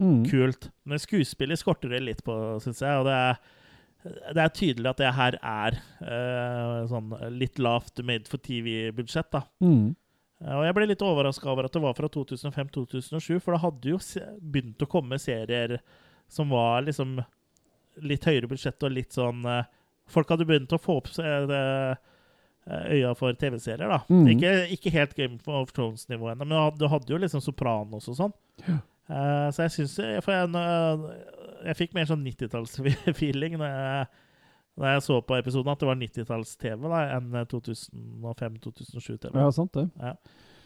Mm. 0.00 0.22
kult. 0.30 0.70
Men 0.88 0.96
skuespillet 0.98 1.58
skorter 1.60 1.90
det 1.92 1.98
litt 2.00 2.22
på, 2.24 2.32
syns 2.64 2.78
jeg. 2.80 2.88
Og 2.96 3.04
det 3.04 3.12
er, 3.12 3.34
det 4.32 4.40
er 4.46 4.48
tydelig 4.56 4.88
at 4.88 4.96
det 5.02 5.10
her 5.12 5.36
er 5.44 5.76
uh, 6.00 6.86
sånn 6.88 7.10
litt 7.36 7.58
lavt 7.60 8.00
made 8.02 8.24
for 8.26 8.40
TV-budsjett, 8.40 9.28
da. 9.30 9.42
Mm. 9.60 9.90
Uh, 10.40 10.54
Og 10.56 10.64
jeg 10.64 10.74
ble 10.78 10.86
litt 10.88 11.04
overraska 11.04 11.50
over 11.52 11.68
at 11.68 11.76
det 11.76 11.82
var 11.84 11.92
fra 11.98 12.08
2005-2007, 12.08 13.42
for 13.44 13.52
det 13.52 13.60
hadde 13.60 13.92
jo 13.92 13.98
begynt 14.40 14.80
å 14.80 14.88
komme 14.88 15.18
serier 15.20 15.76
som 16.32 16.48
var 16.48 16.80
liksom 16.88 17.18
litt 18.02 18.24
høyere 18.24 18.48
budsjett 18.50 18.82
og 18.86 18.92
litt 18.94 19.12
sånn 19.16 19.44
eh, 19.46 19.64
Folk 20.10 20.28
hadde 20.32 20.42
begynt 20.48 20.72
å 20.74 20.78
få 20.82 20.96
opp 20.98 21.06
eh, 21.22 21.52
eh, 21.54 22.86
øya 22.96 23.12
for 23.14 23.32
TV-serier, 23.38 23.86
da. 23.90 24.00
Mm. 24.10 24.24
Ikke, 24.34 24.50
ikke 24.74 24.90
helt 24.94 25.12
Game 25.14 25.38
of 25.46 25.70
Thrones-nivå 25.76 26.32
ennå, 26.32 26.44
men 26.44 26.78
du 26.78 26.88
hadde- 26.90 27.12
jo 27.14 27.18
liksom 27.22 27.40
Sopranos 27.44 28.08
og 28.10 28.16
sånn. 28.18 28.34
Uh, 29.10 29.48
så 29.50 29.64
jeg 29.64 29.72
syns 29.74 29.94
jeg, 29.98 30.22
jeg, 30.22 31.14
jeg 31.66 31.78
fikk 31.78 31.94
mer 31.94 32.06
sånn 32.06 32.22
90-talls-feeling 32.26 33.56
når 33.58 33.70
jeg, 33.72 34.04
jeg 34.86 35.02
så 35.06 35.16
på 35.26 35.38
episoden, 35.38 35.72
at 35.72 35.80
det 35.82 35.88
var 35.88 35.98
90-talls-TV 35.98 36.84
da, 36.92 37.00
enn 37.16 37.32
2005-2007-TV. 37.50 39.34
Ja, 39.34 39.50
sant 39.54 39.74
det. 39.74 39.88
Ja. 39.98 40.14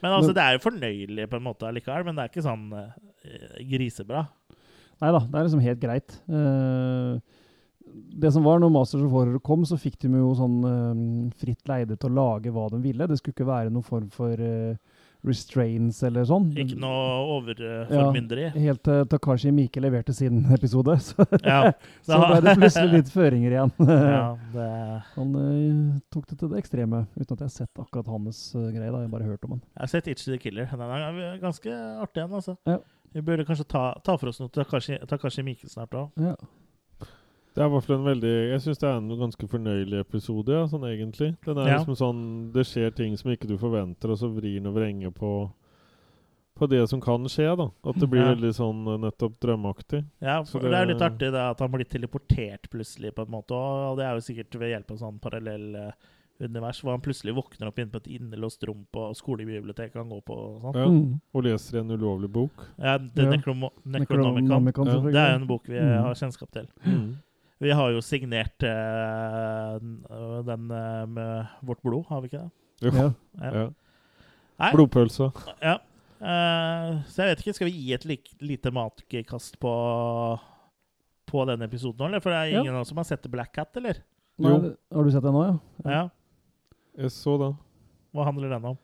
Men 0.01 0.11
altså, 0.11 0.29
Men- 0.29 0.35
det 0.37 0.43
er 0.43 0.53
jo 0.57 0.63
fornøyelig 0.65 1.29
på 1.31 1.37
en 1.39 1.45
måte 1.47 1.69
allikevel, 1.69 2.05
men 2.05 2.15
det 2.17 2.25
er 2.25 2.33
ikke 2.33 2.45
sånn 2.45 2.67
uh, 2.73 2.89
grisebra. 3.71 4.25
Nei 5.01 5.11
da, 5.11 5.19
det 5.19 5.35
er 5.39 5.47
liksom 5.49 5.63
helt 5.65 5.81
greit. 5.83 6.19
Eh, 6.29 7.17
det 8.15 8.31
som 8.33 8.43
var 8.43 8.59
når 8.59 8.71
Masters 8.75 9.03
of 9.05 9.11
Horror 9.11 9.39
kom, 9.43 9.63
så 9.67 9.77
fikk 9.79 9.97
de 10.03 10.09
jo 10.19 10.33
sånn 10.35 10.59
eh, 10.67 11.31
fritt 11.39 11.67
leide 11.71 11.97
til 11.99 12.11
å 12.11 12.15
lage 12.15 12.51
hva 12.51 12.69
de 12.71 12.79
ville. 12.83 13.07
Det 13.07 13.17
skulle 13.19 13.35
ikke 13.37 13.47
være 13.49 13.71
noen 13.71 13.85
form 13.87 14.07
for 14.11 14.33
eh, 14.39 14.75
restraints 15.25 16.03
eller 16.05 16.25
sånn. 16.29 16.51
Ikke 16.59 16.75
noe 16.77 17.39
overformynderi. 17.39 18.43
Ja, 18.51 18.63
helt 18.67 18.83
til 18.85 19.05
Takashi 19.09 19.51
Mike 19.55 19.81
leverte 19.81 20.13
sin 20.13 20.43
episode, 20.57 20.97
så, 21.01 21.25
Ja, 21.41 21.71
så 22.05 22.19
ble 22.21 22.41
det 22.45 22.55
plutselig 22.59 22.91
litt 22.99 23.13
føringer 23.13 23.55
igjen. 23.57 23.73
Ja, 24.15 24.25
det- 24.53 24.71
Han 25.15 25.31
tok 26.13 26.27
det 26.29 26.37
til 26.43 26.51
det 26.53 26.61
ekstreme, 26.61 27.05
uten 27.17 27.31
at 27.33 27.39
jeg 27.39 27.47
har 27.47 27.55
sett 27.55 27.81
akkurat 27.81 28.11
hans 28.11 28.43
greie. 28.53 28.91
da, 28.91 28.99
Jeg 29.01 29.07
har 29.09 29.15
bare 29.17 29.29
hørt 29.31 29.47
om 29.49 29.55
han. 29.57 29.63
Jeg 29.73 29.81
har 29.87 29.93
sett 29.95 30.11
Itchy 30.13 30.31
the 30.35 30.41
Killer. 30.45 30.69
Den 30.71 30.81
er 30.83 31.39
ganske 31.41 31.73
artig, 31.73 32.21
den. 32.21 32.37
altså. 32.41 32.57
Ja. 32.69 32.77
Vi 33.15 33.23
burde 33.23 33.45
kanskje 33.47 33.65
ta, 33.71 33.85
ta 34.03 34.17
for 34.19 34.27
oss 34.33 34.41
noe 34.43 34.51
Takashi, 34.51 34.97
Takashi 35.07 35.43
Miike 35.47 35.69
snart 35.71 35.95
òg. 35.95 36.11
Ja. 36.19 36.35
Det 37.55 37.63
er 37.63 37.69
i 37.69 37.71
hvert 37.71 37.85
fall 37.87 37.95
en 38.01 38.07
veldig 38.09 38.31
Jeg 38.51 38.63
syns 38.65 38.81
det 38.81 38.87
er 38.89 38.97
en 38.99 39.13
ganske 39.21 39.47
fornøyelig 39.47 40.01
episode, 40.03 40.51
ja, 40.51 40.65
sånn 40.67 40.83
egentlig. 40.89 41.29
Den 41.45 41.57
er 41.63 41.69
Ja. 41.69 41.77
liksom 41.79 41.95
sånn 41.95 42.23
Det 42.51 42.65
skjer 42.67 42.91
ting 42.93 43.15
som 43.15 43.31
ikke 43.31 43.47
du 43.47 43.55
forventer, 43.57 44.11
og 44.11 44.17
så 44.19 44.27
vrir 44.27 44.59
den 44.59 44.67
og 44.67 44.75
vrenger 44.75 45.11
på 45.15 45.51
på 46.55 46.69
det 46.71 46.87
som 46.87 47.01
kan 47.01 47.19
skje, 47.27 47.49
da. 47.57 47.65
At 47.83 47.95
det 47.99 48.07
blir 48.09 48.21
Ja. 48.23 48.33
veldig 48.33 48.51
sånn 48.55 48.87
eh, 48.87 48.97
nettopp 49.09 49.33
drømmeaktig. 49.41 50.05
Ja, 50.21 50.41
for 50.43 50.59
det, 50.61 50.71
er 50.71 50.85
jo 50.85 50.93
litt 50.93 51.01
artig 51.03 51.31
det 51.31 51.35
at 51.35 51.59
han 51.59 51.69
blir 51.69 51.83
teleportert 51.83 52.69
plutselig, 52.71 53.11
på 53.13 53.25
en 53.25 53.31
måte. 53.31 53.51
Og 53.51 53.97
det 53.97 54.05
er 54.05 54.13
jo 54.15 54.23
sikkert 54.23 54.55
ved 54.57 54.71
hjelp 54.71 54.91
av 54.91 54.97
sånn 54.99 55.19
parallell 55.19 55.75
eh, 55.75 55.91
univers, 56.39 56.81
hvor 56.83 56.91
han 56.91 57.01
plutselig 57.01 57.33
våkner 57.35 57.67
opp 57.69 57.77
inne 57.79 57.91
på 57.93 57.97
et 58.03 58.07
innelåst 58.19 58.63
rom 58.67 58.85
på 58.91 59.05
skolebiblioteket 59.15 59.95
han 59.95 60.09
går 60.09 60.21
på. 60.27 60.35
og 60.35 60.61
sånn. 60.61 60.75
Ja, 60.75 60.85
Mm. 60.89 61.21
Og 61.33 61.43
leser 61.43 61.79
en 61.79 61.91
ulovlig 61.91 62.29
bok. 62.31 62.51
Ja, 62.77 62.97
The 62.97 63.23
Ja. 63.23 63.29
Necronomicon, 63.29 63.71
Necronomicon. 63.85 64.85
selvfølgelig. 64.87 65.13
Det 65.13 65.21
er 65.29 65.35
en 65.35 65.47
bok 65.47 65.63
vi 65.67 65.79
Mm. 65.79 66.01
har 66.03 66.13
kjennskap 66.13 66.51
til. 66.51 66.67
Mm. 66.85 67.15
Vi 67.61 67.69
har 67.71 67.89
jo 67.91 68.01
signert 68.01 68.63
uh, 68.63 69.79
den- 69.79 70.45
den 70.45 70.71
eh, 70.71 71.05
med 71.05 71.47
vårt 71.63 71.81
blod, 71.81 72.05
har 72.09 72.21
vi 72.21 72.27
ikke 72.27 72.41
det? 72.43 72.51
Jo. 72.81 73.13
Ja. 73.41 73.69
Ja. 74.59 74.71
Blodpølse. 74.73 75.31
Ja. 75.61 75.77
Uh, 76.21 77.03
så 77.07 77.23
jeg 77.23 77.35
vet 77.35 77.39
ikke, 77.45 77.53
skal 77.55 77.67
vi 77.67 77.71
gi 77.77 77.93
et 77.93 78.05
lik, 78.05 78.29
lite 78.41 78.71
matkast 78.71 79.57
på, 79.59 80.39
på 81.27 81.45
denne 81.47 81.63
episoden 81.67 81.97
nå, 81.99 82.05
eller? 82.07 82.19
For 82.23 82.29
det 82.31 82.39
er 82.53 82.59
ingen 82.61 82.75
oss 82.75 82.89
som 82.89 82.97
har 82.97 83.07
sett 83.07 83.25
Black 83.31 83.53
Cat, 83.53 83.75
eller? 83.77 83.99
Nei, 84.39 84.49
Jo. 84.51 84.75
Har 84.93 85.03
du 85.03 85.11
sett 85.11 85.23
det 85.23 85.31
nå, 85.31 85.43
ja? 85.45 85.91
Ja. 85.91 86.09
Jeg 86.97 87.11
så 87.11 87.37
det. 87.41 87.53
Hva 88.15 88.27
handler 88.29 88.53
den 88.55 88.73
om? 88.73 88.77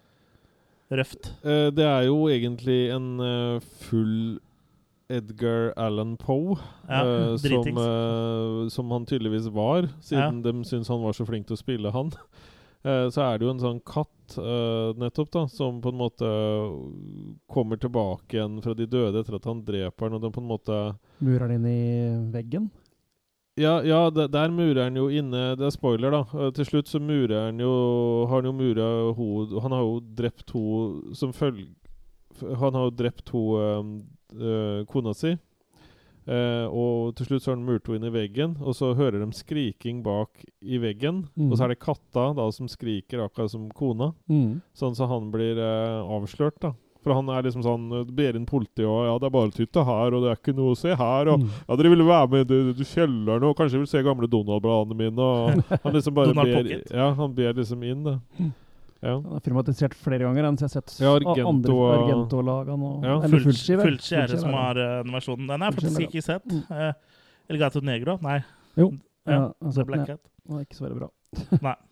røft. 0.92 1.32
Eh, 1.44 1.70
det 1.72 1.86
er 1.88 2.08
jo 2.10 2.26
egentlig 2.32 2.80
en 2.92 3.12
uh, 3.20 3.64
full 3.84 4.40
Edgar 5.12 5.74
Allan 5.76 6.16
Poe, 6.18 6.56
Ja, 6.88 7.04
uh, 7.34 7.38
som, 7.38 7.68
eh, 7.68 8.70
som 8.72 8.92
han 8.96 9.06
tydeligvis 9.06 9.50
var, 9.52 9.90
siden 10.00 10.40
de 10.46 10.64
syns 10.68 10.88
han 10.92 11.04
var 11.04 11.16
så 11.18 11.28
flink 11.28 11.50
til 11.50 11.58
å 11.58 11.60
spille 11.60 11.92
han. 11.92 12.14
Uh, 12.86 13.10
så 13.14 13.26
er 13.26 13.40
det 13.40 13.48
jo 13.48 13.52
en 13.52 13.64
sånn 13.64 13.82
katt, 13.84 14.38
eh, 14.40 14.92
nettopp, 15.02 15.34
da, 15.36 15.44
som 15.52 15.82
på 15.84 15.92
en 15.92 16.00
måte 16.00 16.30
kommer 17.52 17.82
tilbake 17.82 18.40
igjen 18.40 18.62
fra 18.64 18.76
de 18.78 18.88
døde 18.88 19.20
etter 19.20 19.36
at 19.36 19.50
han 19.52 19.66
dreper 19.68 20.08
den, 20.08 20.16
og 20.16 20.24
den 20.24 20.36
på 20.38 20.44
en 20.44 20.52
måte 20.54 20.78
Murer 21.20 21.52
den 21.52 21.60
inn 21.60 21.68
i 21.68 22.32
veggen? 22.32 22.72
Ja, 23.60 23.82
ja 23.84 24.10
de- 24.10 24.28
der 24.32 24.50
murer 24.50 24.84
han 24.86 24.96
jo 24.96 25.10
inne 25.10 25.58
Det 25.60 25.66
er 25.68 25.74
spoiler, 25.76 26.12
da. 26.12 26.22
Eh, 26.40 26.52
Til 26.56 26.66
slutt 26.66 26.88
så 26.88 27.02
murer 27.04 27.48
han 27.50 27.60
jo 27.60 28.26
Har 28.30 28.42
han 28.42 28.46
jo 28.46 28.54
mura 28.56 28.88
ho 29.14 29.60
Han 29.60 29.72
har 29.72 29.82
jo 29.84 30.00
drept 30.00 30.52
ho 30.56 31.14
som 31.14 31.34
følge 31.34 31.68
Han 32.42 32.74
har 32.74 32.88
jo 32.88 32.96
drept 32.96 33.30
ho 33.30 33.44
eh, 33.60 33.84
eh, 34.40 34.86
kona 34.88 35.14
si. 35.14 35.38
Uh, 36.30 36.70
og 36.70 37.16
til 37.18 37.26
slutt 37.28 37.44
så 37.44 37.52
har 37.52 37.58
han 37.58 37.66
murt 37.66 37.88
henne 37.90 37.98
inn 37.98 38.08
i 38.08 38.14
veggen, 38.14 38.52
og 38.62 38.76
så 38.78 38.92
hører 38.96 39.20
de 39.24 39.34
skriking 39.34 40.04
bak 40.06 40.44
i 40.62 40.78
veggen. 40.78 41.24
Mm. 41.36 41.50
Og 41.50 41.58
så 41.58 41.66
er 41.66 41.74
det 41.74 41.80
katta 41.82 42.28
da 42.38 42.46
som 42.54 42.70
skriker, 42.70 43.24
akkurat 43.26 43.52
som 43.52 43.66
kona. 43.74 44.12
Mm. 44.30 44.62
Sånn 44.78 44.96
så 44.96 45.10
han 45.10 45.32
blir 45.34 45.58
uh, 45.60 46.06
avslørt, 46.14 46.60
da. 46.62 46.72
For 47.02 47.14
han 47.18 47.30
er 47.34 47.42
liksom 47.48 47.64
sånn 47.66 47.86
eh, 47.98 48.04
Ber 48.14 48.36
inn 48.38 48.46
politiet, 48.46 48.86
og 48.86 49.06
ja, 49.08 49.14
det 49.18 49.26
er 49.26 49.34
bare 49.34 49.50
å 49.50 49.54
titte 49.56 49.84
her, 49.88 50.14
og 50.14 50.22
det 50.24 50.32
er 50.32 50.38
ikke 50.38 50.54
noe 50.58 50.76
å 50.76 50.78
se 50.78 50.94
her, 50.94 51.32
og 51.34 51.40
Mm. 51.42 51.48
ja, 51.68 51.76
dere 51.80 51.90
ville 51.96 52.06
være 52.06 52.30
med 52.30 52.52
i 52.52 52.60
i 52.72 52.86
kjelleren, 52.86 53.44
og 53.50 53.56
kanskje 53.58 53.80
vil 53.82 53.88
se 53.90 54.04
gamle 54.06 54.28
Donald-bladene 54.30 54.98
mine, 55.00 55.20
og 55.20 55.64
han 55.84 55.94
liksom 55.96 56.14
bare 56.14 56.34
ber 56.38 56.70
Ja, 56.94 57.14
han 57.18 57.34
ber 57.34 57.54
liksom 57.58 57.84
inn, 57.84 58.04
da. 58.06 58.18
Ja. 59.02 59.16
Han 59.18 59.34
er 59.34 59.42
filmatisert 59.42 59.96
flere 59.98 60.28
ganger, 60.28 60.46
enn 60.46 60.58
jeg 60.62 60.68
har 60.68 60.74
sett 60.76 60.94
Ja, 61.02 61.16
Argento 61.18 61.48
andre 61.50 61.78
Argento-lagene. 61.98 62.92
Ja, 63.08 63.16
fullskive. 63.32 63.82
Fullskje 63.88 64.20
er 64.22 64.28
det 64.30 64.40
som 64.44 64.54
har 64.54 64.78
eh, 64.78 64.98
den 65.02 65.16
versjonen. 65.16 65.48
Den 65.50 65.62
har 65.66 65.72
jeg 65.72 65.80
faktisk 65.80 66.04
ikke 66.06 66.22
sett. 66.22 66.46
Uh, 66.70 66.92
El 67.50 67.58
Gato 67.58 67.82
Negro? 67.82 68.20
Nei. 68.22 68.44
Jo. 68.78 68.92
Ja, 69.26 69.32
Ja, 69.34 69.48
altså, 69.66 69.86
Black 69.90 70.06
ja. 70.06 70.14
Cat. 70.14 70.22
Den 70.46 70.60
er 70.60 70.68
ikke 70.68 70.78
så 70.78 70.86
veldig 70.86 71.00
bra. 71.02 71.10
Nei. 71.66 71.74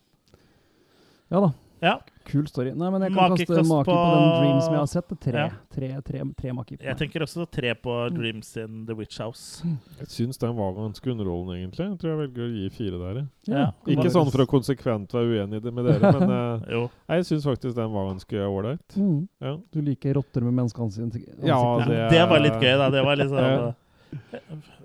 Ja 1.30 1.38
da. 1.44 1.50
Ja. 1.82 1.98
Kul 2.28 2.44
story. 2.46 2.70
Nei, 2.76 2.90
men 2.92 3.02
jeg 3.02 3.14
kan 3.14 3.32
kaste 3.32 3.46
Makekast 3.48 3.68
make 3.70 3.86
på, 3.88 3.94
på- 3.96 4.10
den 4.14 4.26
Dream 4.40 4.58
som 4.60 4.72
jeg 4.74 4.80
har 4.82 4.86
sett. 4.92 5.12
Tre, 5.24 5.32
Ja. 5.40 5.48
tre, 5.74 5.88
tre, 6.04 6.20
tre 6.36 6.52
maker 6.52 6.76
på 6.76 6.84
Jeg 6.84 6.96
tenker 7.00 7.22
også 7.24 7.46
tre 7.50 7.74
på 7.74 7.94
Dreams 8.14 8.50
in 8.60 8.84
The 8.86 8.94
Witch 8.94 9.18
House. 9.18 9.62
Jeg 9.98 10.06
syns 10.12 10.38
den 10.38 10.54
var 10.56 10.72
ganske 10.76 11.10
underholdende, 11.10 11.56
egentlig. 11.58 11.88
Jeg 11.88 11.98
tror 11.98 12.10
jeg 12.10 12.20
velger 12.20 12.44
å 12.44 12.52
gi 12.54 12.68
fire 12.76 12.98
der. 13.14 13.26
Ja. 13.48 13.64
Ikke 13.86 14.10
sånn 14.12 14.30
for 14.30 14.44
å 14.44 14.46
konsekvent 14.46 15.08
være 15.16 15.40
uenig 15.40 15.62
med 15.72 15.84
dere, 15.88 16.12
men 16.20 16.64
Jo. 16.76 16.90
jeg 17.08 17.24
syns 17.32 17.44
faktisk 17.48 17.74
den 17.74 17.90
var 17.92 18.10
ganske 18.12 18.36
ålreit. 18.46 18.96
Mm. 18.96 19.28
Ja. 19.40 19.56
Du 19.72 19.80
liker 19.80 20.14
rotter 20.20 20.40
med 20.42 20.52
menneskeansikt? 20.60 21.42
Ja, 21.42 21.78
det, 21.88 22.10
det- 22.12 22.28
var 22.28 22.38
litt 22.40 22.60
gøy, 22.60 22.76
da. 22.78 22.90
Det 22.90 23.04
var 23.04 23.16
litt 23.16 23.30
sånn 23.34 23.50
Ja. 23.50 23.74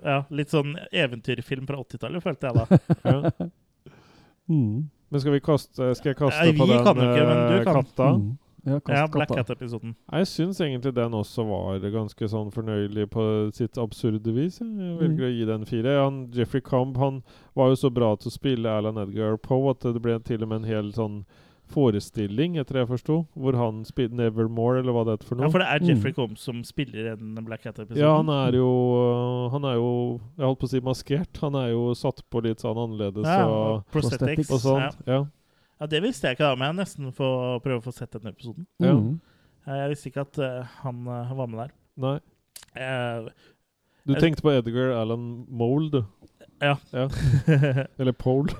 ja, 0.04 0.24
Litt 0.30 0.48
sånn 0.50 0.76
eventyrfilm 0.92 1.66
fra 1.66 1.76
80-tallet, 1.82 2.22
følte 2.22 2.46
jeg 2.46 2.54
da. 2.54 2.66
Ja. 3.04 3.48
Mm. 4.48 4.88
Men 5.16 5.22
skal 5.24 5.32
vi 5.32 5.40
kaste 5.40 5.86
Skal 5.96 6.12
jeg 6.12 6.18
kaste 6.20 6.42
vi 6.50 6.58
på 6.58 6.66
den 6.68 6.82
kan 6.84 7.00
ikke, 7.00 7.22
men 7.30 7.38
du 7.48 7.54
eh, 7.56 7.64
kan. 7.64 7.78
katta? 7.80 8.08
Mm. 8.18 8.34
Ja, 8.66 8.80
kast 8.82 8.96
Ja, 8.98 9.06
Black 9.06 9.30
Cat-episoden. 9.30 9.92
Jeg 10.10 10.26
syns 10.26 10.58
egentlig 10.60 10.92
den 10.96 11.12
også 11.14 11.44
var 11.46 11.78
ganske 11.94 12.28
sånn 12.28 12.48
fornøyelig 12.50 13.04
på 13.14 13.24
sitt 13.54 13.78
absurde 13.78 14.32
vis. 14.34 14.58
Jeg 14.58 14.66
Mm. 14.66 15.20
å 15.22 15.30
gi 15.30 15.44
den 15.46 15.64
fire. 15.64 15.94
Han, 16.02 16.26
Jeffrey 16.34 16.60
Combe 16.60 16.98
han 16.98 17.22
var 17.54 17.68
jo 17.70 17.76
så 17.78 17.90
bra 17.94 18.16
til 18.16 18.28
å 18.28 18.34
spille 18.34 18.66
Alan 18.66 18.98
Edgar 18.98 19.36
Poe 19.38 19.70
at 19.70 19.80
det 19.86 20.02
ble 20.02 20.18
til 20.18 20.42
og 20.42 20.48
med 20.48 20.64
en 20.64 20.68
hel 20.68 20.92
sånn 20.92 21.24
forestilling, 21.72 22.56
etter 22.60 22.76
det 22.78 22.82
jeg 22.84 22.88
forsto, 22.92 23.16
hvor 23.34 23.56
han 23.58 23.80
spiller 23.84 24.16
Nevermore, 24.20 24.78
eller 24.80 24.94
hva 24.94 25.04
det 25.06 25.16
heter 25.16 25.28
for 25.30 25.38
noe. 25.40 25.46
Ja, 25.48 25.52
for 25.54 25.62
det 25.64 25.68
er 25.68 25.86
Jeffrey 25.90 26.12
Mm. 26.12 26.16
Combs 26.16 26.40
som 26.46 26.60
spiller 26.64 27.12
En 27.12 27.34
den 27.34 27.44
Black 27.44 27.64
Hat-episoden? 27.66 27.98
Ja, 28.00 28.12
han 28.16 28.28
er 28.30 28.56
jo 28.58 28.68
Han 29.52 29.64
er 29.64 29.74
jo 29.74 30.20
Jeg 30.38 30.44
holdt 30.46 30.60
på 30.60 30.68
å 30.68 30.70
si 30.70 30.80
maskert. 30.80 31.40
Han 31.42 31.54
er 31.58 31.70
jo 31.72 31.94
satt 31.98 32.22
på 32.30 32.42
litt 32.44 32.62
sånn 32.62 32.78
annerledes 32.78 33.26
Ja, 33.26 33.46
og, 33.48 33.84
prosthetics. 33.90 34.50
og 34.50 34.60
sånt. 34.62 35.00
Ja. 35.06 35.24
Ja, 35.80 35.86
det 35.92 36.00
visste 36.02 36.28
jeg 36.28 36.36
ikke, 36.38 36.46
da, 36.48 36.54
men 36.56 36.70
jeg 36.70 36.78
nesten 36.86 37.10
får 37.12 37.60
prøve 37.60 37.82
å 37.82 37.84
få 37.84 37.92
sett 37.92 38.14
den 38.16 38.30
episoden. 38.32 38.66
Mm. 38.80 39.20
Eh, 39.66 39.74
Jeg 39.82 39.90
visste 39.92 40.08
ikke 40.08 40.22
at 40.24 40.38
uh, 40.38 40.62
han 40.84 41.02
uh, 41.08 41.34
var 41.36 41.46
med 41.52 41.58
der. 41.66 41.74
Nei. 42.00 42.14
Uh, 42.78 43.28
Du 44.06 44.14
tenkte 44.14 44.40
på 44.46 44.54
Edgar 44.54 44.94
Allan 44.96 45.44
Mole, 45.50 45.90
du. 45.90 46.04
Ja. 46.62 46.76
ja. 46.94 47.08
Eller 48.00 48.12
Pole. 48.16 48.54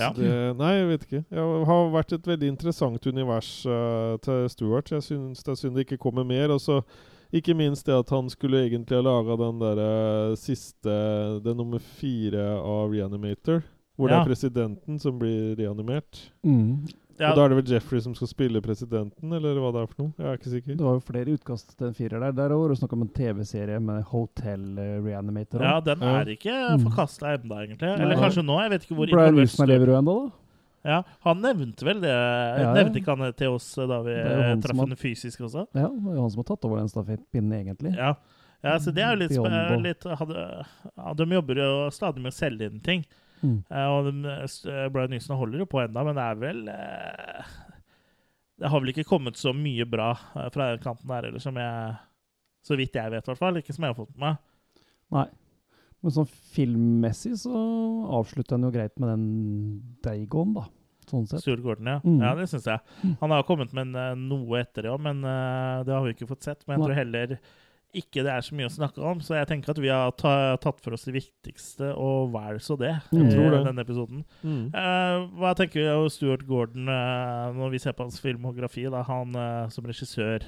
Ja. 0.00 0.10
Så 0.14 0.20
Det, 0.20 0.34
nei, 0.58 0.72
jeg 0.78 0.90
vet 0.90 1.06
ikke. 1.06 1.22
Det 1.28 1.46
har 1.70 1.94
vært 1.94 2.16
et 2.16 2.28
veldig 2.32 2.50
interessant 2.54 3.06
univers 3.06 3.50
uh, 3.68 4.16
til 4.24 4.46
Stuart. 4.52 4.92
Jeg 4.94 5.06
syns 5.06 5.44
det 5.44 5.54
er 5.54 5.60
synd 5.60 5.78
det 5.78 5.86
ikke 5.86 6.00
kommer 6.02 6.26
mer. 6.26 6.54
Og 6.54 6.62
så 6.64 6.80
ikke 7.32 7.54
minst 7.54 7.86
det 7.86 7.94
at 7.94 8.10
han 8.10 8.30
skulle 8.32 8.64
egentlig 8.66 8.98
ha 8.98 9.04
laga 9.06 9.36
den 9.38 9.60
derre 9.60 9.90
siste 10.40 10.94
Det 11.44 11.54
nummer 11.54 11.78
fire 12.00 12.56
av 12.58 12.90
Reanimator. 12.90 13.62
Hvor 14.00 14.08
det 14.08 14.16
er 14.16 14.24
presidenten 14.24 14.98
som 14.98 15.18
blir 15.20 15.54
reanimert. 15.58 16.30
Mm. 16.42 16.88
Ja. 17.20 17.30
Og 17.30 17.36
da 17.36 17.44
er 17.44 17.48
det 17.52 17.56
vel 17.60 17.72
Jeffrey 17.74 18.00
som 18.00 18.14
skal 18.16 18.30
spille 18.30 18.62
presidenten, 18.64 19.32
eller 19.36 19.58
hva 19.60 19.70
det 19.76 19.82
er 19.82 19.88
for 19.90 20.02
noe? 20.02 20.12
Jeg 20.16 20.26
er 20.30 20.38
ikke 20.40 20.52
sikker. 20.54 20.76
Det 20.80 20.86
var 20.86 20.94
jo 20.96 21.02
flere 21.04 21.34
utkast 21.36 21.74
til 21.76 21.86
en 21.90 21.94
firer 21.98 22.22
der. 22.24 22.32
Der 22.32 22.54
var 22.56 22.68
det 22.72 22.78
snakk 22.80 22.92
om 22.96 23.02
en 23.04 23.10
TV-serie 23.12 23.80
med 23.84 24.02
Hotel 24.08 24.62
eh, 24.80 24.94
Reanimator. 25.04 25.60
ja, 25.62 25.74
den 25.84 25.98
den 26.00 26.08
Ja. 26.08 26.20
er 26.22 26.30
ikke 26.32 26.54
Mm. 26.78 26.84
forkasta 26.88 27.34
ennå, 27.36 27.58
egentlig. 27.66 27.88
Eller 28.00 28.14
Nei. 28.16 28.22
kanskje 28.24 28.42
nå. 28.46 28.56
Jeg 28.62 28.70
vet 28.70 28.82
ikke 28.88 28.96
hvor 28.96 29.10
Brian 29.12 29.34
Wilson 29.36 29.68
lever 29.68 29.86
jo 29.86 29.98
ennå, 30.00 30.16
da. 30.24 30.36
Ja, 30.82 31.02
Han 31.24 31.42
nevnte 31.42 31.84
vel 31.84 32.00
det. 32.00 32.08
ja. 32.08 32.72
Nevnte 32.72 32.96
ikke 33.02 33.12
han 33.14 33.18
det 33.26 33.36
til 33.36 33.48
oss 33.52 33.76
eh, 33.76 33.86
da 33.86 34.00
vi 34.00 34.12
er 34.16 34.56
traff 34.64 34.78
henne 34.80 34.96
fysisk 34.96 35.40
også? 35.44 35.66
Ja, 35.76 35.88
det 35.92 36.16
er 36.16 36.20
han 36.22 36.30
som 36.30 36.40
har 36.40 36.48
tatt 36.56 36.64
over 36.64 36.78
den 36.80 36.88
stafettpinnen, 36.88 37.52
egentlig. 37.52 37.94
Ja. 37.98 38.14
ja, 38.64 38.78
så 38.78 38.88
det 38.94 39.04
er 39.04 39.12
jo 39.12 39.20
litt, 39.20 39.82
litt 39.84 40.02
hadde, 40.04 40.64
ja, 40.96 41.12
De 41.12 41.24
jobber 41.26 41.54
jo 41.60 41.90
stadig 41.92 42.22
med 42.22 42.32
å 42.32 42.34
selge 42.34 42.70
inn 42.72 42.80
ting. 42.80 43.04
Mm. 43.40 43.58
Eh, 43.70 43.88
og 43.88 44.10
de, 44.10 44.34
eh, 44.34 44.86
Brian 44.92 45.12
Nilsen 45.14 45.38
holder 45.40 45.62
jo 45.62 45.68
på 45.70 45.80
enda, 45.82 46.04
men 46.04 46.18
det 46.18 46.24
er 46.26 46.40
vel 46.40 46.58
eh, 46.68 47.52
Det 48.60 48.68
har 48.68 48.82
vel 48.82 48.92
ikke 48.92 49.08
kommet 49.08 49.40
så 49.40 49.54
mye 49.56 49.86
bra 49.88 50.10
eh, 50.12 50.48
fra 50.52 50.70
den 50.74 50.82
kanten 50.84 51.08
der, 51.08 51.30
eller 51.30 51.40
som 51.40 51.56
jeg 51.56 51.94
Så 52.66 52.76
vidt 52.76 52.98
jeg 52.98 53.12
vet, 53.14 53.24
i 53.24 53.30
hvert 53.32 53.40
fall. 53.40 53.56
Ikke 53.56 53.72
som 53.72 53.86
jeg 53.86 53.94
har 53.94 54.00
fått 54.02 54.12
med 54.16 54.26
meg. 54.26 54.42
Nei. 55.16 55.28
Men 56.00 56.12
sånn 56.16 56.28
filmmessig 56.28 57.34
så 57.42 57.62
avslutter 58.20 58.56
han 58.56 58.68
jo 58.68 58.72
greit 58.74 58.94
med 59.00 59.10
den 59.12 59.24
Dagon, 60.04 60.54
da. 60.56 60.66
Sånn 61.10 61.26
sett. 61.26 61.42
Stuart 61.42 61.64
Gordon, 61.64 61.88
ja. 61.90 61.98
Mm. 62.04 62.20
Ja, 62.22 62.34
det 62.38 62.46
syns 62.52 62.68
jeg. 62.70 63.16
Han 63.20 63.34
har 63.34 63.44
kommet 63.48 63.72
med 63.76 63.88
en, 63.88 63.96
eh, 63.98 64.20
noe 64.30 64.60
etter 64.62 64.86
det 64.86 64.92
òg, 64.92 65.00
men 65.02 65.24
eh, 65.26 65.82
det 65.88 65.96
har 65.96 66.04
vi 66.06 66.14
ikke 66.14 66.28
fått 66.30 66.46
sett. 66.46 66.62
Men 66.66 66.78
jeg 66.78 66.86
tror 66.86 66.98
heller 67.00 67.34
ikke 67.94 68.22
det 68.26 68.30
er 68.32 68.40
så 68.46 68.54
mye 68.54 68.68
å 68.68 68.72
snakke 68.74 69.02
om, 69.02 69.20
så 69.24 69.34
jeg 69.38 69.48
tenker 69.50 69.70
at 69.74 69.78
vi 69.82 69.88
har 69.90 70.10
ta, 70.18 70.34
tatt 70.62 70.80
for 70.84 70.94
oss 70.96 71.04
det 71.08 71.14
viktigste, 71.18 71.90
og 71.96 72.32
vel 72.34 72.60
så 72.62 72.76
det, 72.78 72.94
Mm, 73.12 73.26
i 73.26 73.30
tror 73.34 73.50
det. 73.50 73.64
denne 73.66 73.84
episoden. 73.84 74.24
Mm. 74.42 74.64
Uh, 74.74 75.28
hva 75.40 75.54
tenker 75.58 75.80
vi 75.82 75.88
om 75.92 76.08
Stuart 76.10 76.46
Gordon 76.46 76.88
uh, 76.88 77.50
når 77.56 77.70
vi 77.74 77.78
ser 77.82 77.92
på 77.98 78.06
hans 78.06 78.20
filmografi? 78.22 78.86
Da, 78.90 79.02
han 79.08 79.34
uh, 79.34 79.68
som 79.68 79.84
regissør 79.84 80.44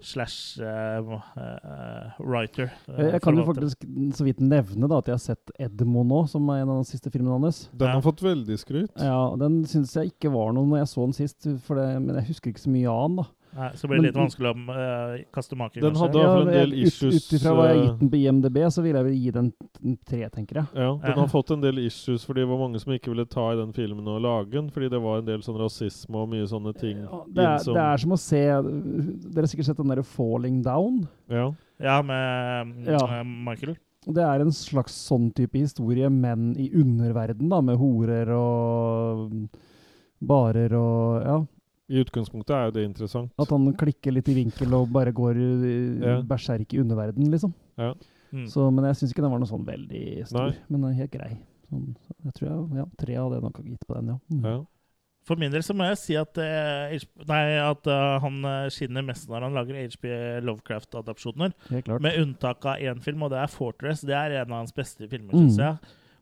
slash 0.00 0.60
eh, 0.62 0.98
eh, 1.02 2.10
writer. 2.22 2.68
eh, 2.86 3.08
Jeg, 3.10 3.20
kan 3.24 3.34
jo 3.34 3.42
faktisk 3.48 3.80
så 4.14 4.22
vidt 4.28 4.38
nevne 4.38 4.86
da 4.86 5.00
at 5.02 5.08
jeg 5.10 5.16
har 5.16 5.22
sett 5.24 5.50
Edmo 5.58 6.04
nå, 6.06 6.20
som 6.30 6.46
er 6.54 6.60
en 6.62 6.70
av 6.70 6.84
de 6.84 6.86
siste 6.86 7.10
filmene 7.10 7.34
hans. 7.42 7.64
Den 7.74 7.90
har 7.96 8.04
fått 8.04 8.22
veldig 8.22 8.58
skryt. 8.62 8.92
Ja, 9.02 9.34
Den 9.40 9.64
syns 9.66 9.96
jeg 9.98 10.12
ikke 10.12 10.30
var 10.30 10.52
noe 10.54 10.70
når 10.70 10.84
jeg 10.84 10.90
så 10.92 11.02
den 11.02 11.16
sist, 11.18 11.48
for 11.66 11.80
det, 11.82 11.88
men 12.04 12.14
jeg 12.20 12.28
husker 12.30 12.52
ikke 12.52 12.62
så 12.62 12.70
mye 12.76 12.86
av 12.94 13.08
den. 13.08 13.16
da. 13.18 13.26
Nei, 13.58 13.68
så 13.74 13.88
blir 13.90 13.98
det 13.98 14.04
litt 14.12 14.14
vanskelig 14.18 14.50
å 14.52 14.54
uh, 14.70 15.24
kaste 15.34 15.56
maken, 15.58 15.82
Den 15.82 15.90
kanskje. 15.96 16.04
hadde 16.06 16.20
ja, 16.22 16.34
en 16.40 16.50
del 16.54 16.74
issues, 16.84 17.16
Ut 17.26 17.32
ifra 17.40 17.54
hva 17.56 17.64
jeg 17.66 17.72
har 17.72 17.78
eh, 17.78 17.86
gitt 17.88 17.98
den 18.04 18.10
på 18.12 18.18
IMDb, 18.20 18.58
så 18.70 18.82
vil 18.84 18.94
jeg 18.94 19.06
vel 19.08 19.16
gi 19.18 19.30
den 19.34 19.48
tre, 20.06 20.20
tenker 20.30 20.60
jeg. 20.60 20.66
Ja, 20.78 20.90
den 21.02 21.10
Ja. 21.10 21.14
har 21.24 21.28
fått 21.32 21.50
en 21.56 21.60
del 21.64 21.78
issues 21.82 22.24
fordi 22.28 22.44
det 22.44 22.48
var 22.52 22.58
mange 22.62 22.78
som 22.80 22.92
ikke 22.94 23.10
ville 23.10 23.26
ta 23.26 23.48
i 23.52 23.56
den 23.58 23.72
filmen 23.74 24.06
og 24.06 24.20
lage 24.22 24.50
den, 24.54 24.70
fordi 24.70 24.88
det 24.94 25.00
var 25.02 25.18
en 25.18 25.26
del 25.26 25.42
sånn 25.42 25.58
rasisme 25.58 26.14
og 26.22 26.28
mye 26.30 26.46
sånne 26.46 26.72
ting. 26.78 27.02
Det 27.34 27.44
er, 27.44 27.58
som, 27.66 27.74
det 27.74 27.82
er 27.82 27.96
som 28.04 28.12
å 28.14 28.20
se 28.22 28.44
Dere 28.46 29.42
har 29.42 29.50
sikkert 29.50 29.66
sett 29.72 29.76
den 29.82 29.88
derre 29.90 30.06
'Falling 30.06 30.62
Down'? 30.62 31.06
ja. 31.28 31.50
Ja, 31.80 32.00
med 32.02 32.86
Ja. 32.86 33.20
eh, 33.20 33.22
Michael. 33.24 33.76
Det 34.06 34.22
er 34.22 34.40
en 34.40 34.50
slags 34.54 34.92
sånn 34.94 35.32
type 35.34 35.58
historie, 35.58 36.08
men 36.08 36.54
i 36.56 36.70
underverden, 36.74 37.48
da, 37.50 37.60
med 37.60 37.76
horer 37.76 38.30
og 38.34 39.48
barer 40.22 40.72
og 40.74 41.22
Ja. 41.26 41.38
I 41.90 42.02
utgangspunktet 42.04 42.50
er 42.54 42.64
jo 42.66 42.70
det 42.76 42.84
interessant. 42.84 43.30
At 43.38 43.48
han 43.48 43.72
klikker 43.74 44.12
litt 44.12 44.28
i 44.28 44.34
vinkel 44.34 44.74
og 44.74 44.90
bare 44.92 45.12
går 45.12 45.36
i- 45.36 46.00
Ja. 46.04 46.20
berserk 46.22 46.72
i 46.74 46.78
underverden, 46.82 47.30
liksom. 47.30 47.54
Ja. 47.78 47.94
Mm. 48.32 48.46
Så, 48.46 48.70
men 48.70 48.84
jeg 48.84 48.94
syns 48.96 49.12
ikke 49.14 49.22
den 49.22 49.30
var 49.30 49.38
noe 49.38 49.48
sånn 49.48 49.64
veldig 49.64 50.26
stor. 50.26 50.50
Nei. 50.50 50.56
Men 50.68 50.80
den 50.82 50.90
er 50.90 50.94
helt 51.00 51.10
grei. 51.12 51.38
Sånn, 51.70 51.96
jeg 52.24 52.32
tror 52.34 52.48
jeg, 52.48 52.76
ja, 52.76 52.84
tre 52.98 53.16
av 53.16 53.30
det 53.32 53.42
nok 53.42 53.56
har 53.56 53.64
gitt 53.64 53.86
på 53.86 53.94
den, 53.94 54.06
ja. 54.08 54.18
Mm. 54.30 54.44
Ja. 54.44 54.64
For 55.24 55.36
min 55.36 55.50
del 55.52 55.60
så 55.60 55.74
må 55.76 55.84
jeg 55.88 55.98
si 55.98 56.14
at, 56.16 56.38
eh, 56.38 56.98
nei, 57.28 57.58
at 57.60 57.86
uh, 57.86 58.18
han 58.18 58.42
eh, 58.44 58.68
skinner 58.70 59.02
mest 59.04 59.28
når 59.28 59.42
han 59.42 59.52
lager 59.52 59.74
HB 59.76 60.40
Lovecraft-adopsjoner. 60.42 61.52
Med 62.00 62.18
unntak 62.20 62.64
av 62.64 62.76
én 62.80 63.00
film, 63.02 63.22
og 63.22 63.30
det 63.30 63.38
er 63.38 63.46
'Fortress'. 63.52 64.06
Det 64.06 64.14
er 64.16 64.40
en 64.42 64.52
av 64.52 64.58
hans 64.58 64.72
beste 64.72 65.08
filmer, 65.08 65.32
Mm. 65.34 65.48
syns 65.48 65.56
jeg. 65.58 65.78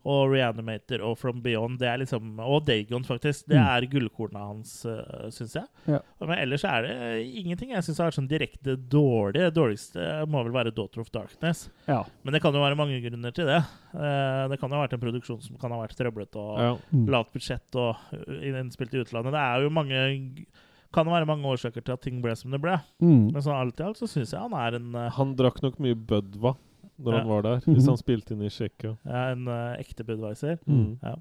Og 0.06 0.30
Reanimator 0.30 1.02
og 1.02 1.16
From 1.18 1.40
Beyond. 1.42 1.80
Det 1.80 1.88
er 1.90 1.98
liksom, 1.98 2.36
og 2.38 2.60
Dagon, 2.68 3.02
faktisk. 3.02 3.48
Det 3.50 3.56
Mm. 3.58 3.66
er 3.66 3.86
gullkornet 3.90 4.38
hans, 4.38 4.72
uh, 4.86 5.26
syns 5.34 5.56
jeg. 5.58 5.66
Ja. 5.90 5.98
Men 6.20 6.38
ellers 6.38 6.62
er 6.64 6.82
det 6.86 7.26
ingenting 7.42 7.70
jeg 7.74 7.82
syns 7.82 7.98
har 7.98 8.10
vært 8.12 8.18
sånn 8.20 8.28
direkte 8.30 8.76
dårlig. 8.76 9.40
Det 9.42 9.54
dårligste 9.56 10.06
må 10.30 10.44
vel 10.46 10.52
være 10.54 10.74
Daughter 10.76 11.00
of 11.02 11.10
Darkness. 11.10 11.68
Ja. 11.88 12.04
Men 12.22 12.32
det 12.36 12.42
kan 12.42 12.54
jo 12.54 12.62
være 12.62 12.76
mange 12.78 13.00
grunner 13.02 13.34
til 13.34 13.46
det. 13.50 13.58
Uh, 13.94 14.46
det 14.52 14.60
kan 14.60 14.70
jo 14.70 14.76
ha 14.78 14.86
vært 14.86 14.94
en 14.94 15.02
produksjon 15.02 15.42
som 15.42 15.56
kan 15.58 15.72
ha 15.74 15.82
vært 15.82 15.96
trøblete 15.98 16.36
og 16.36 16.58
Ja. 16.60 16.76
Mm. 16.94 17.06
lavt 17.10 17.32
budsjett 17.34 17.74
og 17.74 17.96
uh, 18.14 18.46
innspilt 18.46 18.94
i 18.94 19.02
utlandet. 19.02 19.32
Det 19.34 19.42
er 19.42 19.62
jo 19.66 19.70
mange 19.70 20.46
kan 20.94 21.04
det 21.04 21.12
være 21.12 21.26
mange 21.28 21.44
årsaker 21.44 21.82
til 21.84 21.92
at 21.92 22.00
ting 22.00 22.22
ble 22.22 22.32
som 22.38 22.50
det 22.54 22.60
ble. 22.62 22.76
Mm. 23.02 23.32
Men 23.34 23.42
sånn 23.42 23.58
alt 23.58 23.80
i 23.80 23.84
alt 23.84 23.98
så 23.98 24.06
syns 24.08 24.30
jeg 24.32 24.40
han 24.40 24.54
er 24.54 24.76
en 24.78 24.94
uh, 24.94 25.10
Han 25.18 25.34
drakk 25.36 25.58
nok 25.62 25.80
mye 25.82 25.94
Budva 25.98 26.54
når 26.98 27.12
Ja. 27.12 27.18
han 27.20 27.28
var 27.28 27.42
der, 27.46 27.60
hvis 27.66 27.86
han 27.90 27.98
spilte 28.00 28.34
inn 28.34 28.42
i 28.46 28.52
Tsjekkia. 28.52 28.96
Ja, 29.04 29.26
en 29.34 29.46
uh, 29.48 29.74
ekte 29.80 30.04
Budwiser. 30.06 30.58
Mm. 30.66 30.98
Ja. 31.02 31.16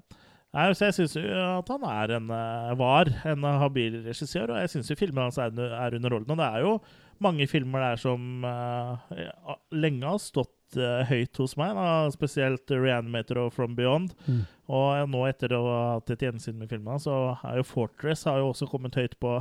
Nei, 0.56 0.70
så 0.72 0.86
jeg 0.88 0.94
syns 0.96 1.16
jo 1.18 1.22
at 1.36 1.68
han 1.68 1.82
er 1.84 2.14
en, 2.16 2.30
eh, 2.32 2.70
var 2.80 3.10
en 3.28 3.42
habil 3.60 3.98
regissør, 4.06 4.54
og 4.54 4.60
jeg 4.62 4.70
syns 4.72 4.92
filmene 4.96 5.26
hans 5.26 5.36
er, 5.42 5.50
er 5.52 5.96
underholdende. 5.98 6.38
Det 6.38 6.46
er 6.46 6.64
jo 6.64 6.70
mange 7.20 7.44
filmer 7.50 7.82
der 7.84 8.00
som 8.00 8.44
uh, 8.46 8.96
lenge 9.74 10.06
har 10.06 10.22
stått 10.22 10.78
uh, 10.80 11.02
høyt 11.10 11.36
hos 11.42 11.58
meg, 11.60 11.74
da, 11.76 12.08
spesielt 12.14 12.72
Reanimator 12.72 13.42
og 13.42 13.52
From 13.52 13.76
Beyond. 13.76 14.14
Mm. 14.24 14.40
Og 14.72 15.12
nå 15.12 15.26
etter 15.28 15.52
å 15.58 15.60
ha 15.66 15.84
hatt 15.98 16.14
et 16.16 16.24
gjensyn 16.24 16.56
med 16.56 16.72
filmene, 16.72 16.96
så 17.04 17.36
er 17.44 17.60
jo 17.60 17.68
Fortress 17.68 18.24
har 18.24 18.40
jo 18.40 18.54
også 18.54 18.70
kommet 18.70 18.96
høyt 18.96 19.18
på 19.20 19.36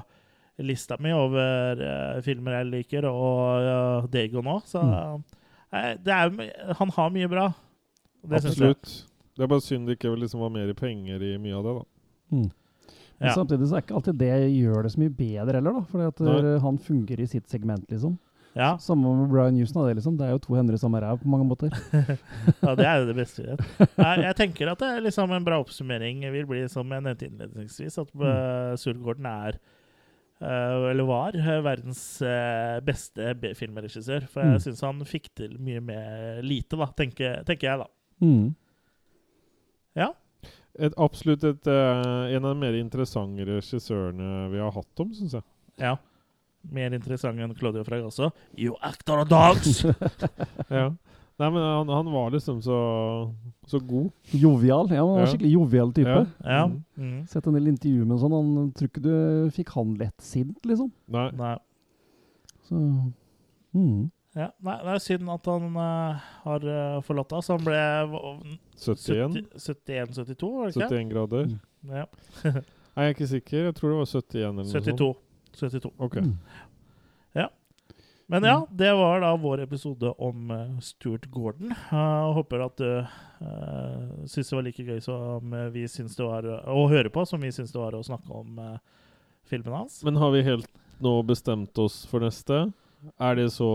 lista 0.63 0.95
mi 0.99 1.11
over 1.15 1.79
uh, 1.79 2.21
filmer 2.23 2.59
jeg 2.59 2.71
liker, 2.73 3.07
og 3.07 3.63
uh, 3.63 4.11
Dagon 4.11 4.47
òg. 4.51 4.67
Så 4.67 4.83
eh, 4.83 5.17
det 5.21 5.44
er, 5.71 6.75
han 6.79 6.93
har 6.97 7.09
mye 7.13 7.29
bra. 7.31 7.47
Det 8.25 8.41
synes 8.41 8.59
jeg. 8.59 8.75
Absolutt. 8.75 8.93
Det 9.35 9.43
er 9.43 9.51
bare 9.51 9.63
synd 9.63 9.87
det 9.87 9.97
ikke 9.97 10.13
liksom 10.17 10.43
var 10.45 10.53
mer 10.53 10.71
penger 10.77 11.23
i 11.23 11.33
mye 11.41 11.55
av 11.57 11.65
det, 11.65 11.73
da. 11.75 11.83
Mm. 12.35 12.51
Men 13.17 13.29
Ja. 13.29 13.33
samtidig 13.33 13.67
så 13.69 13.77
er 13.77 13.83
ikke 13.83 13.95
alltid 13.95 14.17
det 14.19 14.35
gjør 14.51 14.83
det 14.83 14.91
så 14.91 14.99
mye 14.99 15.15
bedre 15.15 15.53
heller, 15.59 15.73
da. 15.73 15.81
Fordi 15.91 16.07
at 16.07 16.19
Nei. 16.19 16.37
eh, 16.55 16.61
han 16.61 16.77
fungerer 16.77 17.21
i 17.21 17.27
sitt 17.27 17.49
segment, 17.49 17.85
liksom. 17.89 18.17
Ja. 18.55 18.77
Samme 18.79 19.11
med 19.19 19.29
Brian 19.29 19.57
Houston. 19.59 19.87
Det, 19.87 19.95
liksom. 19.99 20.17
det 20.17 20.27
er 20.27 20.31
jo 20.31 20.39
to 20.39 20.55
hender 20.55 20.73
i 20.73 20.79
samme 20.79 20.99
ræv 21.03 21.19
på 21.19 21.27
mange 21.27 21.45
måter. 21.47 21.71
ja, 22.63 22.75
det 22.75 22.85
er 22.87 23.01
jo 23.01 23.07
det 23.09 23.15
beste 23.17 23.43
vi 23.43 23.51
vet. 23.51 23.97
Jeg 23.99 24.35
tenker 24.39 24.71
at 24.71 24.79
det 24.79 24.91
er 24.95 25.03
liksom 25.03 25.31
en 25.35 25.43
bra 25.43 25.59
oppsummering 25.59 26.23
vil 26.31 26.47
bli, 26.47 26.61
som 26.71 26.87
jeg 26.91 27.03
nevnte 27.03 27.27
innledningsvis, 27.27 27.97
at 27.99 28.13
mm. 28.15 28.77
Surgården 28.79 29.27
er 29.27 29.57
eh, 29.57 29.74
eller 30.41 31.05
var 31.07 31.35
eh, 31.39 31.61
verdens 31.63 32.01
eh, 32.21 32.79
beste 32.85 33.33
B-filmregissør. 33.39 34.25
For 34.27 34.41
jeg 34.43 34.57
Mm. 34.57 34.63
syns 34.65 34.81
han 34.83 34.99
fikk 35.07 35.29
til 35.35 35.57
mye 35.59 35.79
med 35.81 36.43
lite, 36.43 36.75
da, 36.77 36.85
tenker, 36.91 37.43
tenker 37.47 37.69
jeg, 37.69 37.79
da. 37.79 37.87
Mm. 38.21 38.55
Ja. 39.95 40.09
Et, 40.77 40.93
absolutt 40.99 41.43
et, 41.47 41.67
eh, 41.71 42.35
en 42.35 42.43
av 42.45 42.51
de 42.53 42.59
mer 42.59 42.75
interessante 42.75 43.45
regissørene 43.47 44.49
vi 44.51 44.59
har 44.59 44.71
hatt 44.75 44.99
om, 44.99 45.13
syns 45.15 45.37
jeg. 45.39 45.43
ja. 45.79 45.95
Mer 46.73 46.95
interessant 46.97 47.37
enn 47.39 47.51
Claudio 47.53 47.83
Fragasso. 47.85 48.31
You 48.57 48.73
actor 48.81 49.19
of 49.21 49.27
dogs! 49.29 49.83
ja. 50.73 50.87
Nei, 51.35 51.49
men 51.51 51.59
han, 51.61 51.89
han 51.91 52.11
var 52.13 52.31
liksom 52.31 52.61
så, 52.63 52.77
så 53.67 53.79
god. 53.83 54.11
Jovial. 54.31 54.87
Ja, 54.91 55.01
han 55.03 55.09
var 55.09 55.25
Ja. 55.25 55.31
skikkelig 55.33 55.51
jovial 55.51 55.93
type. 55.93 56.27
Ja. 56.39 56.65
Mm. 56.65 56.83
Mm. 56.97 57.17
Sett 57.27 57.47
en 57.47 57.57
del 57.57 57.67
intervjuer 57.73 58.07
med 58.07 58.21
sånn. 58.21 58.35
Han 58.37 58.69
tror 58.71 58.91
ikke 58.91 59.03
du 59.03 59.15
fikk 59.55 59.73
han 59.75 59.97
lett 59.99 60.23
sint, 60.23 60.61
liksom. 60.63 60.93
Nei. 61.11 61.27
Nei. 61.35 61.57
Så 62.69 62.79
mm. 62.79 64.05
Ja, 64.35 64.49
nei, 64.67 64.77
det 64.83 64.95
er 64.95 65.03
synd 65.03 65.29
at 65.31 65.45
han 65.47 65.75
uh, 65.79 66.23
har 66.43 66.65
uh, 66.67 67.01
forlatt 67.07 67.35
oss. 67.37 67.51
Han 67.53 67.63
ble 67.63 67.83
uh, 68.11 68.55
71? 68.79 69.45
71-72, 69.55 70.49
var 70.55 70.71
det 70.71 70.75
ikke? 70.75 70.89
71 70.91 71.13
grader. 71.13 71.53
Ja. 71.87 72.07
Nei, 72.95 73.05
jeg 73.05 73.11
er 73.11 73.15
ikke 73.15 73.27
sikker. 73.27 73.69
Jeg 73.69 73.75
tror 73.75 73.91
det 73.91 73.99
var 74.01 74.09
71 74.11 74.41
eller 74.41 74.57
noe 74.59 74.67
sånt. 74.71 75.23
72. 75.55 75.91
Ok. 76.03 76.17
Mm. 76.19 76.33
Men 78.31 78.43
ja, 78.47 78.55
det 78.73 78.89
var 78.97 79.21
da 79.21 79.35
vår 79.37 79.61
episode 79.67 80.09
om 80.17 80.51
eh, 80.51 80.79
Stuart 80.81 81.27
Gordon. 81.29 81.75
Jeg 81.91 82.31
håper 82.37 82.63
at 82.65 82.81
du 82.81 82.89
uh, 83.05 84.25
syns 84.25 84.49
det 84.49 84.57
var 84.57 84.65
like 84.65 84.85
gøy 84.87 85.03
som 85.03 85.53
eh, 85.53 85.67
vi 85.75 85.83
syns 85.91 86.17
det 86.17 86.25
var 86.25 86.47
å 86.65 86.87
høre 86.89 87.11
på, 87.13 87.25
som 87.29 87.43
vi 87.45 87.53
syns 87.53 87.75
det 87.75 87.81
var 87.81 87.93
å 87.93 88.01
snakke 88.05 88.33
om 88.33 88.57
uh, 88.57 88.79
filmen 89.45 89.77
hans. 89.77 90.01
Men 90.07 90.17
har 90.17 90.33
vi 90.33 90.41
helt 90.47 90.71
nå 91.05 91.19
bestemt 91.27 91.77
oss 91.77 92.01
for 92.09 92.25
neste? 92.25 92.65
Er 93.21 93.35
det 93.37 93.49
så 93.53 93.67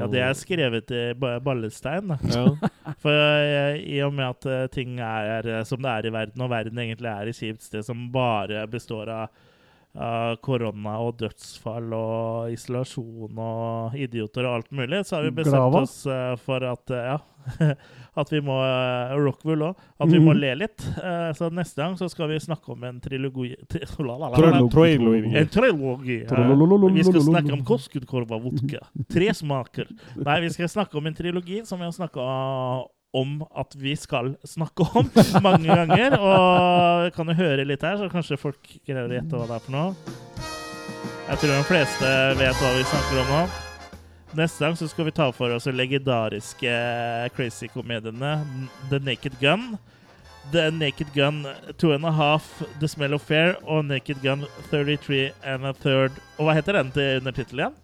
Ja, 0.00 0.06
det 0.10 0.22
er 0.22 0.36
skrevet 0.38 0.90
i 0.94 1.02
ballestein. 1.18 2.14
Ja. 2.30 2.44
For 3.02 3.12
eh, 3.12 3.80
i 3.82 3.98
og 4.06 4.14
med 4.14 4.28
at 4.28 4.46
eh, 4.46 4.66
ting 4.72 5.00
er 5.02 5.48
eh, 5.50 5.64
som 5.66 5.82
det 5.82 5.92
er 5.92 6.08
i 6.08 6.14
verden, 6.14 6.44
og 6.44 6.52
verden 6.52 6.78
egentlig 6.82 7.10
er 7.10 7.30
i 7.30 7.34
kjipt 7.36 7.66
sted 7.66 7.86
som 7.86 8.06
bare 8.14 8.66
består 8.70 9.10
av 9.12 9.44
Eh, 9.96 10.32
korona 10.44 10.98
og 11.00 11.14
dødsfall 11.22 11.94
og 11.96 12.52
isolasjon 12.52 13.38
og 13.40 13.94
idioter 13.96 14.44
og 14.44 14.58
alt 14.58 14.74
mulig, 14.76 14.98
så 15.08 15.16
har 15.16 15.24
vi 15.24 15.30
bestemt 15.38 15.56
Glava. 15.56 15.80
oss 15.86 15.94
eh, 16.04 16.34
for 16.44 16.66
at 16.68 16.92
eh, 16.92 17.06
ja, 17.14 17.70
at 18.20 18.32
vi 18.34 18.42
må 18.44 18.58
Rockwool 19.22 19.64
òg. 19.70 19.80
At 19.96 20.12
vi 20.12 20.20
må 20.20 20.34
mhm. 20.34 20.40
le 20.42 20.50
litt. 20.64 20.84
Så 21.38 21.48
neste 21.54 21.80
gang 21.80 21.94
så 21.96 22.08
skal 22.12 22.28
vi 22.32 22.40
snakke 22.42 22.74
om 22.74 22.84
en 22.88 22.98
trilogi 23.00 23.54
En 25.40 25.48
trilogi. 25.54 26.18
Vi 26.26 27.06
skal 27.06 27.22
snakke 27.30 27.54
om 27.54 27.64
Koskudkorva 27.64 28.40
vodka. 28.42 28.82
Tre 29.12 29.30
smaker. 29.40 29.88
Nei, 30.18 30.40
vi 30.44 30.52
skal 30.56 30.72
snakke 30.72 30.98
om 30.98 31.08
en 31.08 31.16
trilogi 31.16 31.62
som 31.68 31.80
vi 31.80 31.88
har 31.88 31.94
snakka 31.96 32.24
ah, 32.24 32.84
om 33.14 33.38
at 33.56 33.74
vi 33.78 33.94
skal 33.96 34.34
snakke 34.46 34.86
om 34.98 35.10
mange 35.46 35.68
ganger. 35.68 36.16
Og 36.18 37.12
kan 37.16 37.30
jo 37.32 37.38
høre 37.38 37.66
litt 37.68 37.84
her, 37.86 37.98
så 38.00 38.10
kanskje 38.12 38.40
folk 38.40 38.74
greier 38.86 39.06
å 39.06 39.16
gjette 39.18 39.36
hva 39.36 39.46
det 39.50 39.58
er 39.58 39.64
for 39.66 39.76
noe. 39.76 40.16
Jeg 41.26 41.40
tror 41.42 41.52
de 41.56 41.62
fleste 41.66 42.10
vet 42.38 42.60
hva 42.62 42.74
vi 42.76 42.84
snakker 42.90 43.22
om 43.24 43.32
nå. 43.34 43.44
Neste 44.36 44.66
gang 44.66 44.76
så 44.76 44.86
skal 44.90 45.06
vi 45.08 45.14
ta 45.16 45.30
for 45.32 45.54
oss 45.54 45.64
de 45.66 45.72
legendariske 45.72 46.72
crazy-komediene 47.36 48.32
The 48.90 49.00
Naked 49.02 49.38
Gun. 49.40 49.76
The 50.52 50.68
Naked 50.70 51.08
Gun 51.14 51.40
Two 51.78 51.90
and 51.94 52.06
a 52.06 52.12
Half, 52.14 52.62
The 52.78 52.86
Smell 52.86 53.16
of 53.16 53.24
Fair 53.26 53.56
og 53.64 53.88
Naked 53.88 54.20
Gun 54.22 54.44
33 54.70 55.32
and 55.42 55.66
a 55.66 55.72
Third. 55.74 56.20
Og 56.38 56.46
hva 56.46 56.54
heter 56.58 56.78
den 56.78 56.92
til 56.94 57.22
undertittel 57.22 57.64
igjen? 57.64 57.74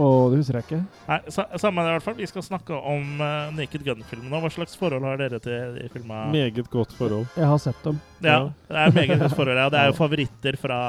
Og 0.00 0.32
det 0.32 0.40
husker 0.40 0.56
jeg 0.56 0.64
ikke. 0.64 0.82
Nei, 1.08 1.18
sa, 1.34 1.44
Samme 1.60 1.84
det 1.84 1.90
i 1.90 1.96
hvert 1.98 2.06
fall. 2.06 2.16
Vi 2.16 2.28
skal 2.30 2.44
snakke 2.46 2.76
om 2.76 3.20
uh, 3.20 3.50
Naked 3.56 3.84
Gun-filmene. 3.84 4.40
Hva 4.40 4.50
slags 4.54 4.78
forhold 4.80 5.04
har 5.04 5.20
dere 5.20 5.40
til 5.42 5.76
de 5.76 5.88
filma? 5.92 6.24
Meget 6.32 6.70
godt 6.72 6.94
forhold. 6.96 7.26
Jeg 7.36 7.50
har 7.50 7.60
sett 7.60 7.84
dem. 7.84 8.00
Ja, 8.24 8.38
det 8.68 8.78
er 8.86 8.94
meget 8.96 9.18
godt 9.20 9.36
forhold. 9.36 9.58
Ja. 9.58 9.68
Det 9.68 9.82
er 9.82 9.92
jo 9.92 9.98
favoritter 10.04 10.58
fra 10.60 10.80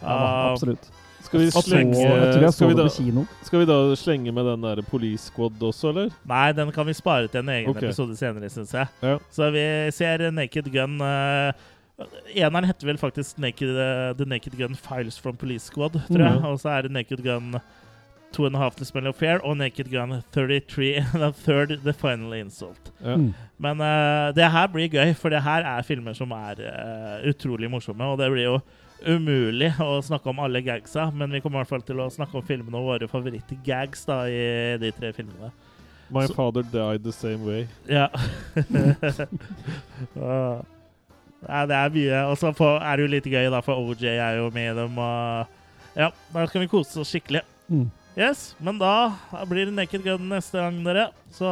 Ja, 0.00 0.16
absolutt. 0.50 0.90
Skal 1.20 1.42
vi 1.42 1.50
slenge 1.52 1.94
så 1.94 2.52
skal 2.52 2.68
vi 2.68 2.74
da- 2.74 3.24
Skal 3.44 3.60
vi 3.60 3.66
da 3.68 3.94
slenge 3.94 4.32
med 4.32 4.44
den 4.44 4.62
der 4.62 4.82
Police 4.82 5.24
Squad 5.28 5.62
også, 5.62 5.88
eller? 5.88 6.08
Nei, 6.24 6.52
den 6.52 6.72
kan 6.72 6.86
vi 6.86 6.92
spare 6.92 7.28
til 7.28 7.40
en 7.40 7.48
egen 7.48 7.68
okay. 7.68 7.86
episode 7.86 8.16
senere, 8.16 8.48
syns 8.48 8.72
jeg. 8.72 8.86
Ja. 9.02 9.18
Så 9.30 9.50
vi 9.50 9.90
ser 9.92 10.30
Naked 10.30 10.72
Gun 10.72 11.00
uh, 11.00 11.52
Eneren 12.34 12.64
heter 12.64 12.86
vel 12.86 12.98
faktisk 12.98 13.38
Naked, 13.38 13.68
uh, 13.68 14.16
The 14.16 14.24
Naked 14.24 14.56
Gun 14.56 14.74
Files 14.74 15.18
from 15.18 15.36
Police 15.36 15.66
Squad, 15.66 16.00
tror 16.08 16.24
jeg. 16.24 16.38
Mm. 16.38 16.44
Og 16.44 16.60
så 16.60 16.68
er 16.68 16.82
det 16.82 16.90
Naked 16.90 17.22
Gun 17.22 17.54
Two 18.32 18.46
and 18.46 18.54
a 18.54 18.58
Half 18.62 18.76
The 18.76 18.84
Smell 18.86 19.08
of 19.10 19.16
Fair 19.18 19.40
og 19.42 19.56
Naked 19.58 19.88
Gun 19.90 20.12
33 20.32 20.90
and 21.14 21.22
a 21.26 21.30
Third 21.32 21.72
The 21.84 21.92
Final 21.92 22.32
Insult. 22.38 22.92
Ja. 23.02 23.16
Mm. 23.16 23.32
Men 23.58 23.80
uh, 23.82 24.30
det 24.36 24.46
her 24.52 24.68
blir 24.70 24.88
gøy, 24.92 25.14
for 25.18 25.28
det 25.34 25.42
her 25.42 25.66
er 25.66 25.82
filmer 25.82 26.14
som 26.16 26.30
er 26.36 26.62
uh, 26.62 27.16
utrolig 27.28 27.70
morsomme. 27.70 28.04
Og 28.06 28.18
det 28.20 28.30
blir 28.32 28.46
jo 28.46 28.60
umulig 29.00 29.72
å 29.80 29.96
snakke 30.04 30.28
om 30.30 30.40
alle 30.44 30.60
gagsa, 30.62 31.08
men 31.16 31.32
vi 31.32 31.40
kommer 31.40 31.58
i 31.58 31.62
hvert 31.64 31.70
fall 31.72 31.84
til 31.88 32.00
å 32.04 32.10
snakke 32.12 32.36
om 32.38 32.44
filmene 32.46 32.76
og 32.78 32.90
våre 32.92 33.08
favorittgags 33.08 34.04
da, 34.08 34.22
i 34.28 34.76
de 34.82 34.90
tre 34.92 35.10
filmene. 35.16 35.50
My 36.10 36.26
Så- 36.26 36.34
father 36.34 36.62
died 36.66 37.02
the 37.06 37.12
same 37.14 37.44
way. 37.46 37.66
Ja. 37.88 38.08
Og- 40.16 40.66
Nei, 41.40 41.62
det 41.66 41.76
er 41.76 41.88
mye. 41.94 42.18
Og 42.28 42.36
så 42.36 42.50
er 42.52 42.96
det 42.96 43.04
jo 43.06 43.10
litt 43.14 43.24
gøy, 43.32 43.46
da, 43.50 43.60
for 43.64 43.80
OJ 43.80 44.04
er 44.12 44.34
jo 44.42 44.50
med 44.52 44.72
i 44.72 44.76
dem. 44.76 44.98
Og 45.00 45.46
ja, 45.96 46.10
da 46.34 46.42
skal 46.50 46.60
vi 46.60 46.68
kose 46.68 47.00
oss 47.00 47.08
skikkelig. 47.14 47.40
Mm. 47.72 47.86
Yes, 48.18 48.56
men 48.58 48.78
da 48.80 49.14
blir 49.46 49.68
det 49.68 49.74
Naked 49.76 50.02
Gun 50.02 50.24
neste 50.28 50.58
gang, 50.58 50.80
dere. 50.84 51.06
Så 51.32 51.46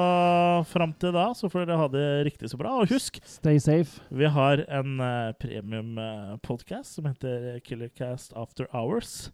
fram 0.69 0.91
til 0.99 1.15
da 1.15 1.29
så 1.39 1.49
får 1.51 1.69
dere 1.69 1.79
ha 1.79 1.87
det 1.93 2.07
riktig 2.27 2.51
så 2.51 2.59
bra. 2.61 2.73
Og 2.83 2.91
husk, 2.91 3.21
Stay 3.25 3.61
safe. 3.63 4.03
vi 4.11 4.27
har 4.27 4.65
en 4.67 4.99
uh, 4.99 5.31
premiumpodkast 5.39 6.99
som 6.99 7.07
heter 7.09 7.61
Killercast 7.65 8.35
After 8.37 8.67
Hours. 8.75 9.31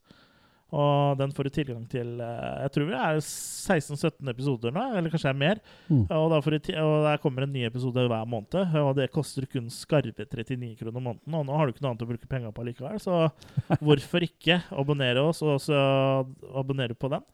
Og 0.74 1.18
den 1.20 1.30
får 1.36 1.46
du 1.46 1.52
tilgang 1.54 1.82
til 1.90 2.20
eh, 2.24 2.62
Jeg 2.64 2.72
tror 2.74 2.88
det 2.88 3.00
er 3.00 3.18
16-17 3.20 4.30
episoder 4.32 4.72
nå, 4.74 4.86
eller 4.96 5.12
kanskje 5.12 5.28
det 5.28 5.34
er 5.34 5.42
mer. 5.42 5.60
Mm. 5.86 6.06
Og, 6.08 6.24
da 6.32 6.40
får 6.42 6.56
du 6.56 6.70
og 6.82 6.94
der 7.04 7.20
kommer 7.22 7.46
en 7.46 7.52
ny 7.54 7.66
episode 7.68 8.06
hver 8.10 8.30
måned, 8.30 8.56
og 8.80 8.94
det 8.98 9.10
koster 9.14 9.46
kun 9.50 9.68
skarve 9.70 10.14
39 10.16 10.72
kroner 10.80 11.04
måneden. 11.04 11.36
Og 11.38 11.46
nå 11.46 11.58
har 11.58 11.66
du 11.66 11.74
ikke 11.74 11.84
noe 11.84 11.92
annet 11.94 12.06
å 12.06 12.10
bruke 12.10 12.30
penger 12.30 12.56
på 12.56 12.66
likevel, 12.66 12.98
så 13.02 13.28
hvorfor 13.84 14.26
ikke 14.26 14.62
abonnere 14.74 15.22
oss 15.22 15.44
og 15.44 15.60
så 15.62 15.78
abonnere 16.56 16.96
på 16.98 17.12
den? 17.12 17.28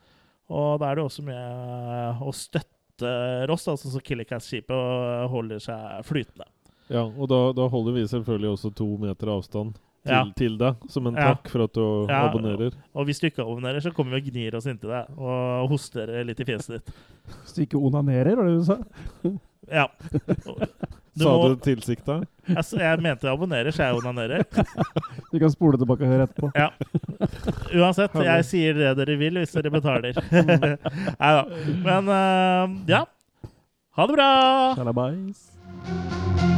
Og 0.51 0.81
da 0.83 0.91
er 0.91 0.99
det 0.99 1.07
også 1.07 1.23
med 1.23 2.23
å 2.27 2.35
støtte 2.35 2.79
støtter 3.01 3.51
oss, 3.51 3.69
altså 3.69 3.91
så 3.91 4.01
Killercast-skipet 4.01 5.29
holder 5.31 5.59
seg 5.63 6.05
flytende. 6.05 6.47
Ja, 6.91 7.05
og 7.07 7.29
da, 7.31 7.53
da 7.55 7.69
holder 7.71 7.95
vi 7.95 8.09
selvfølgelig 8.09 8.51
også 8.57 8.73
to 8.75 8.89
meter 8.99 9.31
avstand 9.31 9.79
til, 10.05 10.13
Ja. 10.13 10.25
til 10.37 10.57
deg, 10.59 10.77
som 10.89 11.07
en 11.07 11.15
Ja. 11.15 11.35
takk 11.35 11.49
for 11.53 11.65
at 11.65 11.73
du 11.75 12.07
Ja, 12.09 12.29
abonnerer. 12.29 12.73
Og 12.95 13.07
hvis 13.07 13.21
du 13.21 13.27
ikke 13.29 13.43
abonnerer, 13.45 13.81
så 13.81 13.93
kommer 13.93 14.13
vi 14.17 14.23
og 14.23 14.33
gnir 14.33 14.55
oss 14.57 14.67
inntil 14.67 14.89
deg 14.91 15.07
og 15.19 15.69
hoster 15.69 16.07
litt 16.25 16.41
i 16.41 16.45
fjeset 16.45 16.79
ditt. 16.79 16.91
Hvis 17.45 17.55
du 17.55 17.63
ikke 17.67 17.79
onanerer, 17.81 18.35
var 18.37 18.45
det 18.45 18.59
du 18.59 18.65
sa? 18.65 18.79
Ja. 19.71 19.87
Du 21.15 21.23
Sa 21.25 21.29
må- 21.37 21.49
du 21.51 21.57
tilsikta? 21.63 22.25
Altså, 22.49 22.79
jeg 22.79 22.99
mente 23.03 23.23
jeg 23.29 23.37
abonnerer, 23.37 23.71
så 23.71 23.85
jeg 23.85 23.95
onanerer. 24.01 24.45
Du 25.33 25.39
kan 25.39 25.51
spole 25.51 25.77
tilbake 25.79 26.03
og 26.03 26.09
høre 26.11 26.27
etterpå. 26.27 26.51
Ja. 26.57 26.71
Uansett, 27.77 28.15
jeg 28.15 28.45
sier 28.49 28.75
det 28.75 28.97
dere 28.99 29.17
vil 29.19 29.35
hvis 29.39 29.53
dere 29.55 29.71
betaler. 29.71 30.17
Nei 30.33 31.33
da. 31.37 31.45
Men 31.85 32.09
uh, 32.09 32.79
ja. 32.91 33.05
Ha 33.97 34.07
det 34.07 34.17
bra! 34.17 34.75
Shalabais. 34.75 36.50